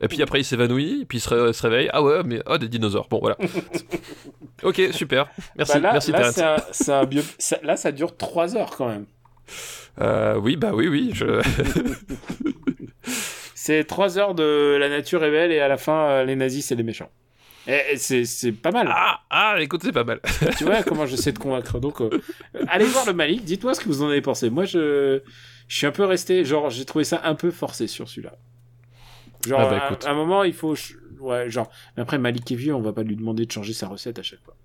et 0.00 0.08
puis 0.08 0.22
après 0.22 0.40
il 0.40 0.44
s'évanouit, 0.44 1.02
et 1.02 1.04
puis 1.04 1.18
il 1.18 1.20
se, 1.20 1.28
ré- 1.28 1.52
se 1.52 1.62
réveille, 1.62 1.90
ah 1.92 2.02
ouais, 2.02 2.22
mais 2.24 2.40
oh 2.46 2.56
des 2.58 2.68
dinosaures, 2.68 3.08
bon 3.10 3.18
voilà. 3.20 3.36
ok, 4.62 4.80
super, 4.92 5.28
merci, 5.56 5.74
Bah 5.74 5.78
là, 5.80 5.92
merci 5.92 6.12
là, 6.12 6.30
un, 6.88 6.92
un 6.92 7.04
bio- 7.04 7.22
ça- 7.38 7.58
là, 7.62 7.76
ça 7.76 7.92
dure 7.92 8.16
3 8.16 8.56
heures 8.56 8.70
quand 8.76 8.88
même. 8.88 9.06
Euh, 10.00 10.36
oui, 10.36 10.56
bah 10.56 10.72
oui, 10.74 10.88
oui, 10.88 11.10
je... 11.14 11.40
C'est 13.54 13.84
3 13.84 14.18
heures 14.18 14.34
de 14.34 14.76
la 14.78 14.88
nature 14.88 15.24
est 15.24 15.30
belle 15.30 15.52
et 15.52 15.60
à 15.60 15.68
la 15.68 15.76
fin, 15.76 16.08
euh, 16.08 16.24
les 16.24 16.36
nazis, 16.36 16.66
c'est 16.66 16.74
les 16.74 16.82
méchants. 16.82 17.10
Et, 17.66 17.80
et 17.92 17.96
c'est 17.96 18.52
pas 18.52 18.72
mal. 18.72 18.88
Ah, 18.90 19.20
ah, 19.30 19.56
écoute, 19.58 19.80
c'est 19.82 19.92
pas 19.92 20.04
mal. 20.04 20.20
tu 20.58 20.64
vois 20.64 20.82
comment 20.82 21.06
j'essaie 21.06 21.32
de 21.32 21.38
convaincre. 21.38 21.78
Donc, 21.80 22.02
euh, 22.02 22.10
allez 22.68 22.84
voir 22.84 23.06
le 23.06 23.14
Malik. 23.14 23.44
Dites-moi 23.44 23.72
ce 23.74 23.80
que 23.80 23.86
vous 23.86 24.02
en 24.02 24.08
avez 24.10 24.20
pensé. 24.20 24.50
Moi, 24.50 24.64
je, 24.66 25.22
je 25.66 25.76
suis 25.76 25.86
un 25.86 25.92
peu 25.92 26.04
resté. 26.04 26.44
Genre, 26.44 26.68
j'ai 26.68 26.84
trouvé 26.84 27.04
ça 27.04 27.22
un 27.24 27.34
peu 27.34 27.50
forcé 27.50 27.86
sur 27.86 28.06
celui-là. 28.06 28.34
Genre, 29.46 29.60
Ah 29.60 29.70
bah, 29.70 29.78
à- 29.82 29.86
écoute. 29.86 30.04
à, 30.04 30.10
un 30.10 30.14
moment, 30.14 30.44
il 30.44 30.52
faut. 30.52 30.74
Ouais, 31.20 31.48
genre. 31.48 31.70
Mais 31.96 32.02
après, 32.02 32.18
Malik 32.18 32.52
est 32.52 32.56
vieux, 32.56 32.74
on 32.74 32.82
va 32.82 32.92
pas 32.92 33.02
lui 33.02 33.16
demander 33.16 33.46
de 33.46 33.50
changer 33.52 33.72
sa 33.72 33.86
recette 33.88 34.18
à 34.18 34.22
chaque 34.22 34.42
fois. 34.44 34.56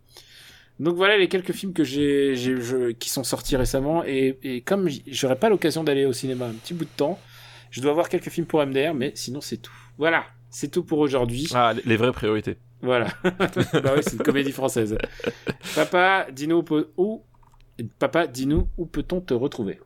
Donc 0.79 0.95
voilà 0.95 1.17
les 1.17 1.27
quelques 1.27 1.51
films 1.51 1.73
que 1.73 1.83
j'ai, 1.83 2.33
qui 2.99 3.09
sont 3.09 3.23
sortis 3.25 3.55
récemment 3.57 4.03
et, 4.05 4.39
et 4.43 4.61
comme 4.61 4.87
j- 4.87 5.03
j'aurais 5.07 5.35
pas 5.35 5.49
l'occasion 5.49 5.83
d'aller 5.83 6.05
au 6.05 6.13
cinéma 6.13 6.45
un 6.45 6.53
petit 6.53 6.73
bout 6.73 6.85
de 6.85 6.89
temps, 6.95 7.19
je 7.69 7.81
dois 7.81 7.91
voir 7.93 8.07
quelques 8.09 8.29
films 8.29 8.47
pour 8.47 8.65
MDR, 8.65 8.93
mais 8.93 9.11
sinon 9.15 9.41
c'est 9.41 9.57
tout. 9.57 9.73
Voilà, 9.97 10.23
c'est 10.49 10.69
tout 10.71 10.83
pour 10.83 10.99
aujourd'hui. 10.99 11.47
Ah, 11.53 11.73
les- 11.85 11.97
vraies 11.97 12.13
priorités. 12.13 12.57
Voilà. 12.81 13.07
bah 13.23 13.91
oui, 13.95 14.01
c'est 14.03 14.13
une 14.13 14.23
comédie 14.23 14.53
française. 14.53 14.97
Papa, 15.75 16.27
dis-nous 16.31 16.63
où, 16.97 17.23
Papa, 17.99 18.27
dis-nous 18.27 18.69
où 18.77 18.85
peut-on 18.85 19.19
te 19.21 19.33
retrouver? 19.33 19.79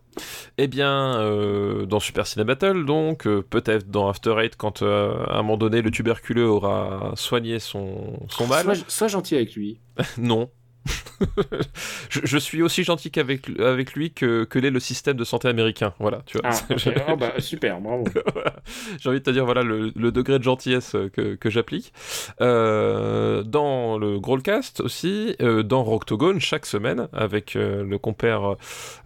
Eh 0.60 0.68
bien, 0.68 1.20
euh, 1.20 1.88
dans 1.88 2.00
Super 2.00 2.28
Ciné 2.28 2.46
Battle, 2.46 2.86
donc, 2.86 3.26
euh, 3.26 3.42
peut-être 3.42 3.90
dans 3.90 4.08
After 4.10 4.36
Eight, 4.40 4.56
quand 4.58 4.84
euh, 4.84 5.24
à 5.26 5.38
un 5.40 5.42
moment 5.42 5.58
donné 5.58 5.82
le 5.82 5.90
tuberculeux 5.90 6.48
aura 6.48 7.14
soigné 7.16 7.58
son, 7.58 8.20
son 8.30 8.46
mal. 8.46 8.64
sois, 8.64 8.76
sois 8.88 9.08
gentil 9.08 9.36
avec 9.36 9.56
lui. 9.56 9.82
Non. 10.20 10.52
je, 12.10 12.20
je 12.24 12.38
suis 12.38 12.62
aussi 12.62 12.84
gentil 12.84 13.12
qu'avec 13.12 13.48
avec 13.60 13.94
lui 13.94 14.12
que, 14.12 14.44
que 14.44 14.60
l'est 14.60 14.70
le 14.72 14.80
système 14.80 15.16
de 15.18 15.24
santé 15.24 15.48
américain. 15.48 15.94
Voilà, 16.00 16.22
tu 16.26 16.38
vois. 16.38 16.50
Ah. 16.52 16.74
Oh, 17.10 17.16
bah, 17.18 17.34
super, 17.40 17.80
bravo. 17.82 18.06
J'ai 19.00 19.10
envie 19.10 19.20
de 19.20 19.24
te 19.24 19.30
dire, 19.30 19.46
voilà, 19.46 19.62
le, 19.64 19.92
le 19.96 20.12
degré 20.12 20.40
de 20.40 20.44
gentillesse 20.44 20.96
euh, 20.96 21.10
que, 21.10 21.36
que 21.36 21.50
j'applique. 21.50 21.94
Euh, 22.42 23.44
dans 23.44 23.98
le 23.98 24.20
Growlcast 24.20 24.80
aussi, 24.82 25.36
euh, 25.42 25.64
dans 25.64 25.84
Rocktogone, 25.84 26.40
chaque 26.40 26.66
semaine, 26.66 27.08
avec 27.14 27.56
euh, 27.56 27.84
le 27.84 27.98
compère 27.98 28.56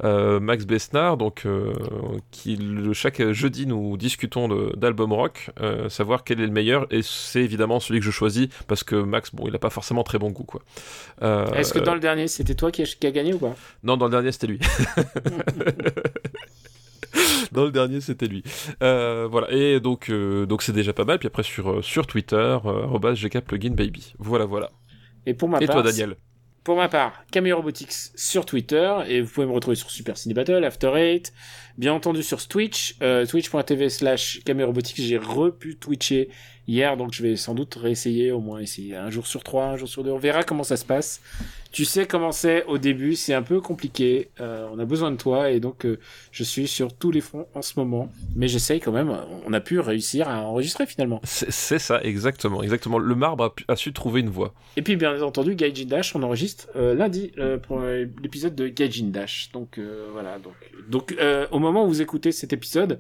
Max 0.04 0.66
Besnard, 0.66 1.18
donc, 1.18 1.46
qui 2.32 2.56
le- 2.56 2.94
chaque 2.94 3.32
jeudi 3.32 3.66
nous 3.68 3.98
discutons 3.98 4.48
d'albums 4.76 5.14
rock, 5.14 5.50
savoir 5.90 6.24
quel 6.24 6.40
est 6.40 6.46
le 6.46 6.52
meilleur, 6.52 6.88
et 6.92 7.02
c'est 7.04 7.42
évidemment 7.42 7.80
celui 7.80 8.00
que 8.00 8.06
je 8.06 8.12
choisis, 8.12 8.48
parce 8.68 8.84
que 8.84 8.96
Max, 8.96 9.34
bon, 9.34 9.48
il 9.48 9.56
a 9.56 9.60
pas 9.60 9.70
forcément 9.70 10.04
très 10.04 10.18
bon 10.20 10.32
goût, 10.32 10.44
quoi. 10.44 10.62
Euh, 11.22 11.46
Est-ce 11.68 11.80
que 11.80 11.84
dans 11.84 11.94
le 11.94 12.00
dernier, 12.00 12.28
c'était 12.28 12.56
toi 12.56 12.72
qui 12.72 12.84
a, 12.84 13.12
gagné 13.12 13.34
ou 13.34 13.40
pas 13.40 13.56
non, 13.84 13.98
dans 13.98 14.06
le 14.06 14.12
dernier, 14.12 14.32
c'était 14.32 14.48
lui. 14.48 14.60
dans 17.52 17.66
le 17.66 17.72
dernier, 17.72 18.02
c'était 18.02 18.28
lui. 18.28 18.44
Euh, 18.82 19.28
voilà. 19.30 19.52
Et 19.52 19.80
donc, 19.80 20.10
euh, 20.10 20.46
donc 20.46 20.64
c'est 20.64 20.74
déjà 20.74 20.94
pas 20.94 21.04
mal. 21.04 21.20
Puis 21.20 21.28
après, 21.28 21.44
sur, 21.44 21.70
euh, 21.70 21.82
sur 21.82 22.08
Twitter, 22.08 22.58
euh, 22.66 23.14
@gkpluginbaby. 23.14 24.16
Voilà, 24.20 24.46
voilà. 24.46 24.70
Et 25.26 25.34
pour 25.34 25.50
ma 25.50 25.60
Et 25.60 25.66
part, 25.66 25.78
toi, 25.78 25.84
Daniel 25.84 26.16
Pour 26.68 26.76
ma 26.76 26.90
part, 26.90 27.24
Camille 27.32 27.54
Robotics 27.54 27.94
sur 28.16 28.46
Twitter 28.46 28.94
et 29.08 29.22
vous 29.22 29.32
pouvez 29.32 29.48
me 29.48 29.54
retrouver 29.54 29.78
sur 29.78 29.90
Super 29.90 30.18
Ciné 30.18 30.34
Battle, 30.34 30.66
After 30.66 30.92
Eight, 30.98 31.32
bien 31.78 31.94
entendu 31.94 32.22
sur 32.22 32.46
Twitch, 32.46 32.98
euh, 33.02 33.26
twitch.tv 33.26 33.88
slash 33.88 34.42
Camille 34.44 34.66
Robotics. 34.66 35.00
J'ai 35.00 35.18
repu 35.18 35.78
twitcher 35.78 36.28
hier, 36.68 36.98
donc 36.98 37.14
je 37.14 37.24
vais 37.24 37.38
sans 37.38 37.56
doute 37.56 37.76
réessayer, 37.76 38.34
au 38.34 38.42
moins 38.42 38.60
essayer 38.60 38.98
un 38.98 39.10
jour 39.10 39.28
sur 39.28 39.46
trois, 39.46 39.68
un 39.68 39.78
jour 39.78 39.88
sur 39.88 40.04
deux. 40.04 40.12
On 40.12 40.18
verra 40.18 40.44
comment 40.44 40.66
ça 40.66 40.76
se 40.76 40.84
passe. 40.84 41.22
Tu 41.78 41.86
sais 41.86 42.08
comment 42.08 42.32
c'est 42.32 42.64
au 42.66 42.80
début, 42.80 43.16
c'est 43.16 43.36
un 43.36 43.44
peu 43.44 43.62
compliqué. 43.62 44.30
Euh, 44.42 44.68
on 44.74 44.80
a 44.80 44.86
besoin 44.86 45.12
de 45.12 45.16
toi 45.16 45.52
et 45.52 45.60
donc 45.60 45.86
euh, 45.86 46.00
je 46.32 46.44
suis 46.44 46.68
sur 46.68 46.92
tous 46.92 47.12
les 47.12 47.22
fronts 47.22 47.46
en 47.54 47.62
ce 47.62 47.74
moment, 47.80 48.12
mais 48.36 48.48
j'essaye 48.48 48.80
quand 48.80 48.92
même. 48.92 49.16
On 49.46 49.54
a 49.54 49.60
pu 49.60 49.80
réussir 49.80 50.28
à 50.28 50.42
enregistrer 50.42 50.88
finalement. 50.88 51.22
C'est 51.24 51.78
ça, 51.78 52.02
exactement. 52.02 52.64
Exactement. 52.64 52.98
Le 52.98 53.14
marbre 53.14 53.44
a, 53.44 53.54
pu- 53.54 53.64
a 53.68 53.76
su 53.76 53.94
trouver 53.94 54.22
une 54.22 54.30
voie. 54.30 54.56
Et 54.76 54.82
puis 54.82 54.96
bien 54.96 55.22
entendu, 55.22 55.54
Gaijin 55.54 55.86
Dash, 55.86 56.16
on 56.16 56.24
enregistre 56.24 56.68
euh, 56.76 56.96
lundi 56.96 57.32
pour 57.68 57.82
l'épisode 58.24 58.56
de 58.56 58.70
Gaijin 58.70 59.10
Dash. 59.12 59.52
Donc 59.54 59.80
voilà, 60.14 60.40
donc 60.40 60.56
donc 60.90 61.16
au 61.52 61.60
moment 61.60 61.86
où 61.86 61.90
vous 61.90 62.02
écoutez 62.02 62.32
cet 62.32 62.54
épisode, 62.54 63.00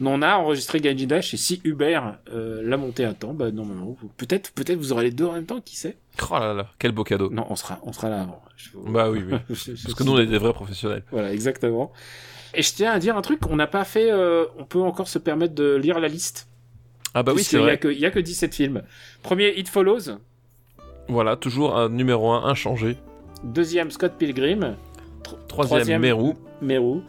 on 0.00 0.22
a 0.22 0.36
enregistré 0.36 0.80
Gaijin 0.80 1.06
Dash 1.06 1.34
et 1.34 1.36
si 1.36 1.60
Hubert 1.64 2.18
euh, 2.32 2.60
l'a 2.62 2.76
monté 2.76 3.04
à 3.04 3.14
temps, 3.14 3.34
bah 3.34 3.50
normalement 3.50 3.96
peut-être 4.16 4.52
peut-être 4.52 4.78
vous 4.78 4.92
aurez 4.92 5.04
les 5.04 5.10
deux 5.10 5.24
en 5.26 5.32
même 5.32 5.46
temps, 5.46 5.60
qui 5.60 5.76
sait? 5.76 5.96
Oh 6.30 6.34
là 6.38 6.54
là, 6.54 6.66
quel 6.78 6.92
beau 6.92 7.04
cadeau. 7.04 7.30
Non, 7.30 7.46
on 7.50 7.56
sera, 7.56 7.80
on 7.82 7.92
sera 7.92 8.08
là 8.08 8.20
avant. 8.22 8.40
Je- 8.56 8.70
Bah 8.90 9.10
oui, 9.10 9.22
oui. 9.28 9.36
je- 9.50 9.74
je- 9.74 9.82
Parce 9.82 9.94
que 9.94 10.04
nous, 10.04 10.12
on 10.12 10.18
est 10.18 10.26
des 10.26 10.38
vrais 10.38 10.52
professionnels. 10.52 11.02
Voilà, 11.10 11.32
exactement. 11.32 11.92
Et 12.54 12.62
je 12.62 12.72
tiens 12.72 12.92
à 12.92 12.98
dire 12.98 13.16
un 13.16 13.22
truc, 13.22 13.40
on 13.50 13.56
n'a 13.56 13.66
pas 13.66 13.84
fait, 13.84 14.10
euh, 14.10 14.44
on 14.58 14.64
peut 14.64 14.80
encore 14.80 15.08
se 15.08 15.18
permettre 15.18 15.54
de 15.54 15.74
lire 15.76 15.98
la 16.00 16.08
liste. 16.08 16.48
Ah 17.14 17.22
bah 17.22 17.32
oui, 17.34 17.42
c'est 17.42 17.58
vrai. 17.58 17.78
il 17.84 17.98
y 17.98 18.06
a 18.06 18.10
que 18.10 18.18
17 18.20 18.54
films. 18.54 18.82
Premier, 19.22 19.58
It 19.58 19.68
Follows. 19.68 20.18
Voilà, 21.08 21.36
toujours 21.36 21.76
un 21.76 21.88
numéro 21.88 22.30
1 22.32 22.44
inchangé. 22.48 22.96
Deuxième, 23.42 23.90
Scott 23.90 24.12
Pilgrim. 24.18 24.76
Tro- 25.22 25.38
Troisième, 25.48 26.00
Meru. 26.02 26.34
Meru. 26.60 27.00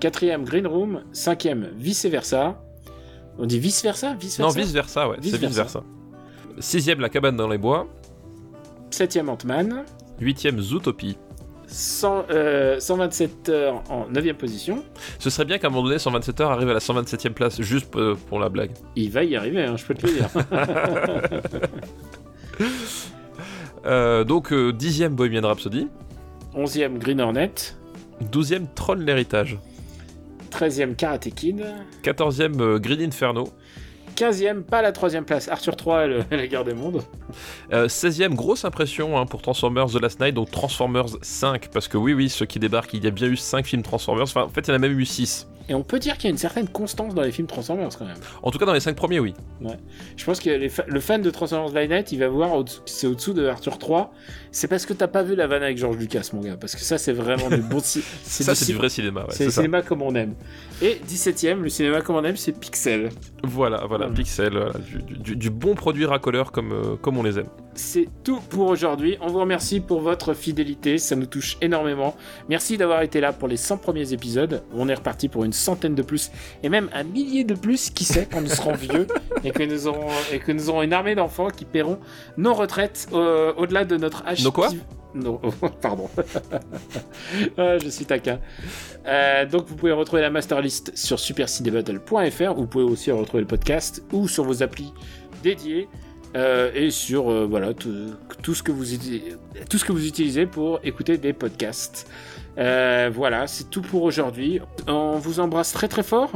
Quatrième, 0.00 0.44
Green 0.44 0.66
Room. 0.66 1.02
Cinquième, 1.12 1.70
Vice 1.76 2.06
Versa. 2.06 2.60
On 3.38 3.46
dit 3.46 3.58
vice 3.58 3.82
versa, 3.82 4.14
vice 4.14 4.38
Non, 4.38 4.46
versa. 4.46 4.60
vice 4.60 4.72
versa, 4.72 5.08
ouais. 5.08 5.16
C'est 5.20 5.36
vice 5.36 5.56
versa. 5.56 5.82
Sixième, 6.58 7.00
La 7.00 7.10
cabane 7.10 7.36
dans 7.36 7.48
les 7.48 7.58
bois. 7.58 7.86
Septième, 8.90 9.28
Ant-Man. 9.28 9.84
Huitième, 10.20 10.58
Zootopie. 10.58 11.18
100, 11.66 12.26
euh, 12.30 12.80
127 12.80 13.48
heures 13.50 13.82
en 13.90 14.06
9 14.08 14.32
position. 14.34 14.82
Ce 15.18 15.28
serait 15.28 15.44
bien 15.44 15.58
qu'à 15.58 15.66
un 15.66 15.70
moment 15.70 15.82
donné, 15.82 15.98
127 15.98 16.40
heures 16.40 16.52
arrive 16.52 16.70
à 16.70 16.74
la 16.74 16.78
127e 16.78 17.32
place, 17.32 17.60
juste 17.60 17.94
euh, 17.96 18.14
pour 18.28 18.38
la 18.38 18.48
blague. 18.48 18.70
Il 18.94 19.10
va 19.10 19.24
y 19.24 19.36
arriver, 19.36 19.64
hein, 19.64 19.76
je 19.76 19.84
peux 19.84 19.94
te 19.94 20.06
le 20.06 20.12
dire. 20.12 20.28
Euh, 23.84 24.24
donc, 24.24 24.52
euh, 24.52 24.72
dixième, 24.72 25.14
Bohemian 25.14 25.46
Rhapsody. 25.46 25.86
11e, 26.56 26.98
Green 26.98 27.20
Hornet. 27.20 27.52
Douzième, 28.32 28.66
Troll 28.74 29.04
l'héritage. 29.04 29.58
13e, 30.56 30.96
Karate 30.96 31.30
Kid. 31.34 31.62
Quatorzième, 32.02 32.58
euh, 32.60 32.78
Green 32.78 33.02
Inferno. 33.02 33.48
15e, 34.16 34.62
pas 34.62 34.80
la 34.80 34.92
troisième 34.92 35.26
place, 35.26 35.48
Arthur 35.48 35.76
3 35.76 36.06
et, 36.06 36.20
la 36.30 36.46
guerre 36.46 36.64
des 36.64 36.72
mondes. 36.72 37.02
Euh, 37.74 37.88
16e, 37.88 38.34
grosse 38.34 38.64
impression 38.64 39.18
hein, 39.18 39.26
pour 39.26 39.42
Transformers 39.42 39.88
The 39.88 40.00
Last 40.00 40.18
Night, 40.18 40.34
donc 40.34 40.50
Transformers 40.50 41.10
5, 41.20 41.68
parce 41.70 41.88
que 41.88 41.98
oui, 41.98 42.14
oui, 42.14 42.30
ceux 42.30 42.46
qui 42.46 42.58
débarquent, 42.58 42.94
il 42.94 43.04
y 43.04 43.06
a 43.06 43.10
bien 43.10 43.28
eu 43.28 43.36
5 43.36 43.66
films 43.66 43.82
Transformers, 43.82 44.24
enfin, 44.24 44.44
en 44.44 44.48
fait, 44.48 44.62
il 44.62 44.68
y 44.68 44.72
en 44.72 44.76
a 44.76 44.78
même 44.78 44.98
eu 44.98 45.04
6. 45.04 45.46
Et 45.68 45.74
on 45.74 45.82
peut 45.82 45.98
dire 45.98 46.14
qu'il 46.16 46.24
y 46.24 46.26
a 46.28 46.30
une 46.30 46.38
certaine 46.38 46.68
constance 46.68 47.14
dans 47.14 47.22
les 47.22 47.32
films 47.32 47.48
Transformers 47.48 47.88
quand 47.98 48.04
même. 48.04 48.16
En 48.42 48.50
tout 48.50 48.58
cas, 48.58 48.66
dans 48.66 48.72
les 48.72 48.80
5 48.80 48.94
premiers, 48.94 49.18
oui. 49.20 49.34
Je 50.16 50.24
pense 50.24 50.38
que 50.40 50.50
les 50.50 50.68
fa- 50.68 50.84
le 50.86 51.00
fan 51.00 51.22
de 51.22 51.30
Transformers 51.30 51.72
By 51.72 51.88
Night, 51.92 52.12
il 52.12 52.18
va 52.20 52.28
voir 52.28 52.52
c'est 52.84 53.06
au-dessous 53.06 53.32
de 53.32 53.46
Arthur 53.46 53.78
3. 53.78 54.12
C'est 54.52 54.68
parce 54.68 54.86
que 54.86 54.92
t'as 54.94 55.08
pas 55.08 55.22
vu 55.22 55.34
la 55.34 55.46
vanne 55.46 55.62
avec 55.62 55.76
George 55.76 55.96
Lucas, 55.96 56.30
mon 56.32 56.40
gars. 56.40 56.56
Parce 56.56 56.74
que 56.74 56.80
ça, 56.82 56.98
c'est 56.98 57.12
vraiment 57.12 57.48
du 57.50 57.60
bon 57.62 57.80
ci- 57.80 58.02
Ça, 58.22 58.54
c'est 58.54 58.66
du 58.66 58.74
vrai 58.74 58.88
cinéma, 58.88 59.22
ouais, 59.22 59.26
c'est 59.30 59.44
le 59.46 59.50
ça. 59.50 59.56
cinéma 59.62 59.82
comme 59.82 60.02
on 60.02 60.14
aime. 60.14 60.34
Et 60.82 61.00
17ème, 61.06 61.60
le 61.60 61.68
cinéma 61.68 62.00
comme 62.00 62.16
on 62.16 62.24
aime, 62.24 62.36
c'est 62.36 62.52
Pixel. 62.52 63.10
Voilà, 63.42 63.84
voilà. 63.86 64.08
Pixel, 64.08 64.52
voilà, 64.52 64.72
du, 64.78 65.02
du- 65.22 65.36
du 65.36 65.50
bon 65.50 65.74
produit 65.74 66.04
racoleur 66.06 66.52
comme, 66.52 66.72
euh, 66.72 66.96
comme 66.96 67.18
on 67.18 67.22
les 67.22 67.38
aime. 67.38 67.48
C'est 67.74 68.08
tout 68.24 68.40
pour 68.48 68.68
aujourd'hui. 68.68 69.18
On 69.20 69.26
vous 69.26 69.40
remercie 69.40 69.80
pour 69.80 70.00
votre 70.00 70.32
fidélité, 70.32 70.96
ça 70.96 71.14
nous 71.16 71.26
touche 71.26 71.58
énormément. 71.60 72.16
Merci 72.48 72.78
d'avoir 72.78 73.02
été 73.02 73.20
là 73.20 73.34
pour 73.34 73.48
les 73.48 73.58
100 73.58 73.76
premiers 73.78 74.14
épisodes. 74.14 74.62
On 74.74 74.88
est 74.88 74.94
reparti 74.94 75.28
pour 75.28 75.44
une 75.44 75.52
centaine 75.56 75.94
de 75.94 76.02
plus 76.02 76.30
et 76.62 76.68
même 76.68 76.88
un 76.92 77.04
millier 77.04 77.44
de 77.44 77.54
plus, 77.54 77.90
qui 77.90 78.04
sait, 78.04 78.28
quand 78.30 78.40
nous 78.40 78.48
serons 78.48 78.74
vieux 78.74 79.06
et 79.44 79.50
que 79.50 79.62
nous 79.62 79.86
aurons, 79.88 80.08
et 80.32 80.38
que 80.38 80.52
nous 80.52 80.70
aurons 80.70 80.82
une 80.82 80.92
armée 80.92 81.14
d'enfants 81.14 81.48
qui 81.48 81.64
paieront 81.64 81.98
nos 82.36 82.54
retraites 82.54 83.08
euh, 83.12 83.52
au-delà 83.56 83.84
de 83.84 83.96
notre 83.96 84.26
âge. 84.26 84.42
Nos 84.44 84.52
quoi 84.52 84.68
qui- 84.68 84.80
Non, 85.14 85.40
pardon. 85.80 86.08
Ah, 87.56 87.78
je 87.82 87.88
suis 87.88 88.04
taquin. 88.04 88.38
Euh, 89.06 89.46
donc 89.46 89.66
vous 89.66 89.76
pouvez 89.76 89.92
retrouver 89.92 90.22
la 90.22 90.30
masterlist 90.30 90.96
sur 90.96 91.18
supercinébattle.fr. 91.18 92.54
Vous 92.54 92.66
pouvez 92.66 92.84
aussi 92.84 93.10
retrouver 93.10 93.40
le 93.42 93.46
podcast 93.46 94.02
ou 94.12 94.28
sur 94.28 94.44
vos 94.44 94.62
applis 94.62 94.92
dédiées. 95.42 95.88
Euh, 96.36 96.70
et 96.74 96.90
sur 96.90 97.30
euh, 97.30 97.46
voilà 97.48 97.72
tout, 97.72 98.12
tout 98.42 98.54
ce 98.54 98.62
que 98.62 98.70
vous 98.70 98.84
tout 99.70 99.78
ce 99.78 99.84
que 99.84 99.92
vous 99.92 100.06
utilisez 100.06 100.44
pour 100.46 100.80
écouter 100.84 101.16
des 101.16 101.32
podcasts. 101.32 102.08
Euh, 102.58 103.10
voilà, 103.12 103.46
c'est 103.46 103.70
tout 103.70 103.82
pour 103.82 104.02
aujourd'hui. 104.02 104.60
On 104.86 105.18
vous 105.18 105.40
embrasse 105.40 105.72
très 105.72 105.88
très 105.88 106.02
fort. 106.02 106.30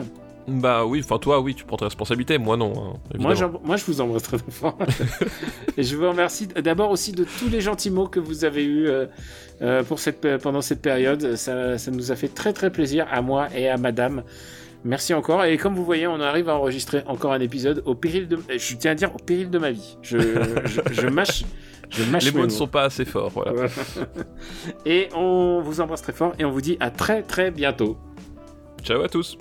Bah 0.49 0.87
oui, 0.87 1.03
enfin 1.05 1.19
toi, 1.19 1.41
oui, 1.41 1.55
tu 1.55 1.65
prends 1.65 1.77
tes 1.77 1.85
responsabilités, 1.85 2.39
moi 2.39 2.57
non, 2.57 2.73
hein, 2.77 3.17
Moi, 3.19 3.35
moi, 3.63 3.77
je 3.77 3.85
vous 3.85 4.01
embrasse 4.01 4.23
très 4.23 4.39
très 4.39 4.51
fort. 4.51 4.79
et 5.77 5.83
je 5.83 5.97
vous 5.97 6.09
remercie 6.09 6.47
d'abord 6.47 6.91
aussi 6.91 7.13
de 7.13 7.25
tous 7.25 7.49
les 7.49 7.61
gentils 7.61 7.91
mots 7.91 8.09
que 8.09 8.21
vous 8.21 8.45
avez 8.45 8.65
eus 8.65 8.89
euh, 9.63 9.83
pour 9.85 9.99
cette, 9.99 10.39
pendant 10.39 10.63
cette 10.63 10.81
période. 10.81 11.37
Ça, 11.37 11.77
ça 11.77 11.91
nous 11.91 12.11
a 12.11 12.17
fait 12.17 12.29
très 12.29 12.53
très 12.53 12.71
plaisir 12.71 13.07
à 13.11 13.21
moi 13.21 13.49
et 13.55 13.69
à 13.69 13.77
madame. 13.77 14.23
Merci 14.85 15.13
encore. 15.15 15.45
Et 15.45 15.57
comme 15.59 15.75
vous 15.75 15.85
voyez, 15.85 16.07
on 16.07 16.21
arrive 16.21 16.49
à 16.49 16.57
enregistrer 16.57 17.03
encore 17.07 17.33
un 17.33 17.41
épisode 17.41 17.83
au 17.85 17.95
péril 17.95 18.29
de, 18.29 18.39
je 18.49 18.77
tiens 18.77 18.93
à 18.93 18.95
dire 18.95 19.15
au 19.15 19.19
péril 19.19 19.51
de 19.51 19.59
ma 19.59 19.71
vie. 19.71 19.99
Je, 20.03 20.19
je, 20.19 20.81
je 20.93 21.07
mâche, 21.07 21.45
je 21.91 22.05
mâche 22.05 22.25
Les 22.25 22.33
mots 22.33 22.47
ne 22.47 22.51
sont 22.51 22.67
pas 22.67 22.85
assez 22.85 23.05
forts. 23.05 23.31
Voilà. 23.31 23.67
et 24.87 25.09
on 25.15 25.61
vous 25.61 25.81
embrasse 25.81 26.03
très 26.03 26.13
fort 26.13 26.35
et 26.39 26.45
on 26.45 26.51
vous 26.51 26.63
dit 26.63 26.77
à 26.81 26.91
très 26.91 27.23
très 27.23 27.51
bientôt. 27.51 27.99
Ciao 28.83 29.03
à 29.03 29.09
tous 29.09 29.37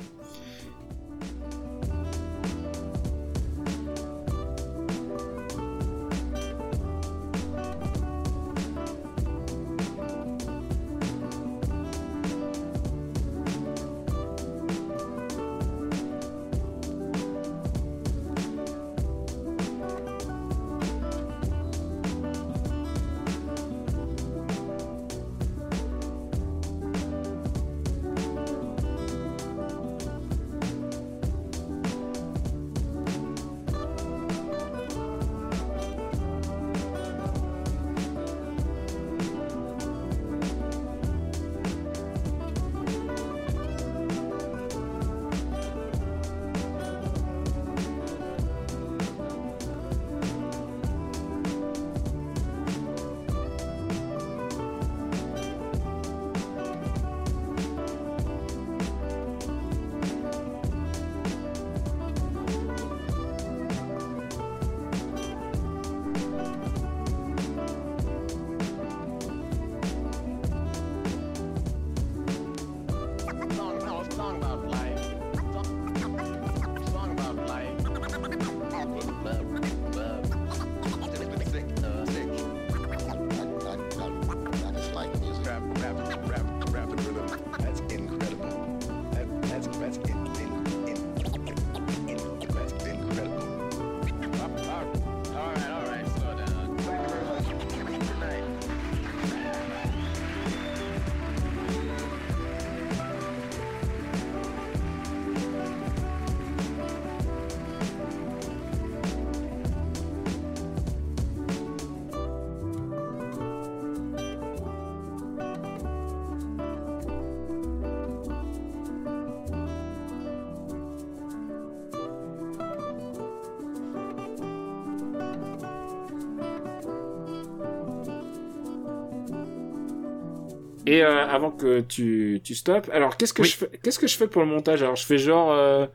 euh, 131.64 131.78
avant 131.78 131.82
que 131.84 131.88
tu, 131.88 132.42
tu 132.44 132.56
stoppes, 132.56 132.90
alors 132.94 133.18
qu'est-ce 133.18 133.34
que 133.34 133.42
Oui. 133.42 133.48
je 133.48 133.56
fais 133.58 133.70
qu'est-ce 133.84 134.00
que 134.00 134.08
je 134.08 134.18
fais 134.18 134.28
pour 134.28 134.42
le 134.42 134.48
montage? 134.48 134.82
Alors 134.84 134.96
je 134.96 135.06
fais 135.06 135.18
genre 135.18 135.52
euh, 135.52 135.86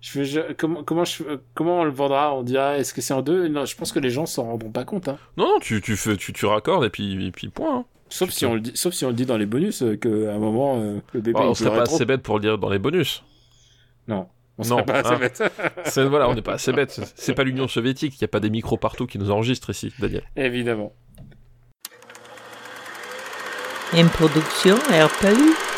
je 0.00 0.10
fais 0.10 0.24
je- 0.24 0.52
comment 0.54 0.82
comment 0.84 1.04
je 1.04 1.22
euh, 1.24 1.36
comment 1.54 1.80
on 1.80 1.84
le 1.84 1.90
vendra? 1.90 2.34
On 2.34 2.42
dira 2.42 2.78
est-ce 2.78 2.92
que 2.94 3.00
c'est 3.00 3.14
en 3.14 3.22
deux? 3.22 3.48
Non, 3.48 3.64
je 3.64 3.76
pense 3.76 3.92
que 3.92 3.98
les 3.98 4.10
gens 4.10 4.26
s'en 4.26 4.44
rendront 4.44 4.70
pas 4.70 4.84
compte 4.84 5.08
hein. 5.08 5.18
Non, 5.36 5.46
non, 5.46 5.58
tu, 5.60 5.80
tu, 5.80 5.96
fais, 5.96 6.16
tu, 6.16 6.32
tu 6.32 6.46
raccordes 6.46 6.84
et 6.84 6.90
puis, 6.90 7.26
et 7.26 7.30
puis 7.30 7.48
point. 7.48 7.78
hein. 7.78 7.84
Sauf 8.10 8.30
si 8.30 8.46
on 8.46 8.54
le 8.54 8.60
dit 8.60 8.72
sauf 8.74 8.92
si 8.94 9.04
on 9.04 9.08
le 9.08 9.14
dit 9.14 9.26
dans 9.26 9.36
les 9.38 9.46
bonus 9.46 9.82
euh, 9.82 9.96
que 9.96 10.28
à 10.28 10.34
un 10.34 10.38
moment 10.38 10.78
euh, 10.80 10.98
le 11.14 11.20
bébé 11.20 11.38
il 11.42 11.46
on 11.46 11.54
serait 11.54 11.70
pas 11.76 11.84
trop. 11.84 11.94
assez 11.96 12.04
bête 12.04 12.22
pour 12.22 12.36
le 12.36 12.42
dire 12.42 12.58
dans 12.58 12.68
les 12.70 12.78
bonus. 12.78 13.24
Non. 14.08 14.28
On 14.56 14.62
Non, 14.62 14.68
serait 14.76 14.84
pas 14.84 14.98
assez 15.00 15.14
hein. 15.14 15.18
bête. 15.18 16.06
Voilà, 16.10 16.28
on 16.28 16.34
n'est 16.34 16.42
pas 16.42 16.52
assez 16.52 16.72
bête. 16.74 17.00
C'est 17.16 17.34
pas 17.34 17.42
l'Union 17.42 17.66
soviétique, 17.66 18.14
il 18.14 18.18
n'y 18.22 18.26
a 18.26 18.28
pas 18.28 18.38
des 18.40 18.50
micros 18.50 18.76
partout 18.76 19.06
qui 19.06 19.18
nous 19.18 19.30
enregistrent 19.32 19.70
ici, 19.70 19.92
Daniel. 19.98 20.22
Évidemment. 20.36 20.92
Une 23.96 24.08
production 24.08 24.74
RPU. 24.90 25.73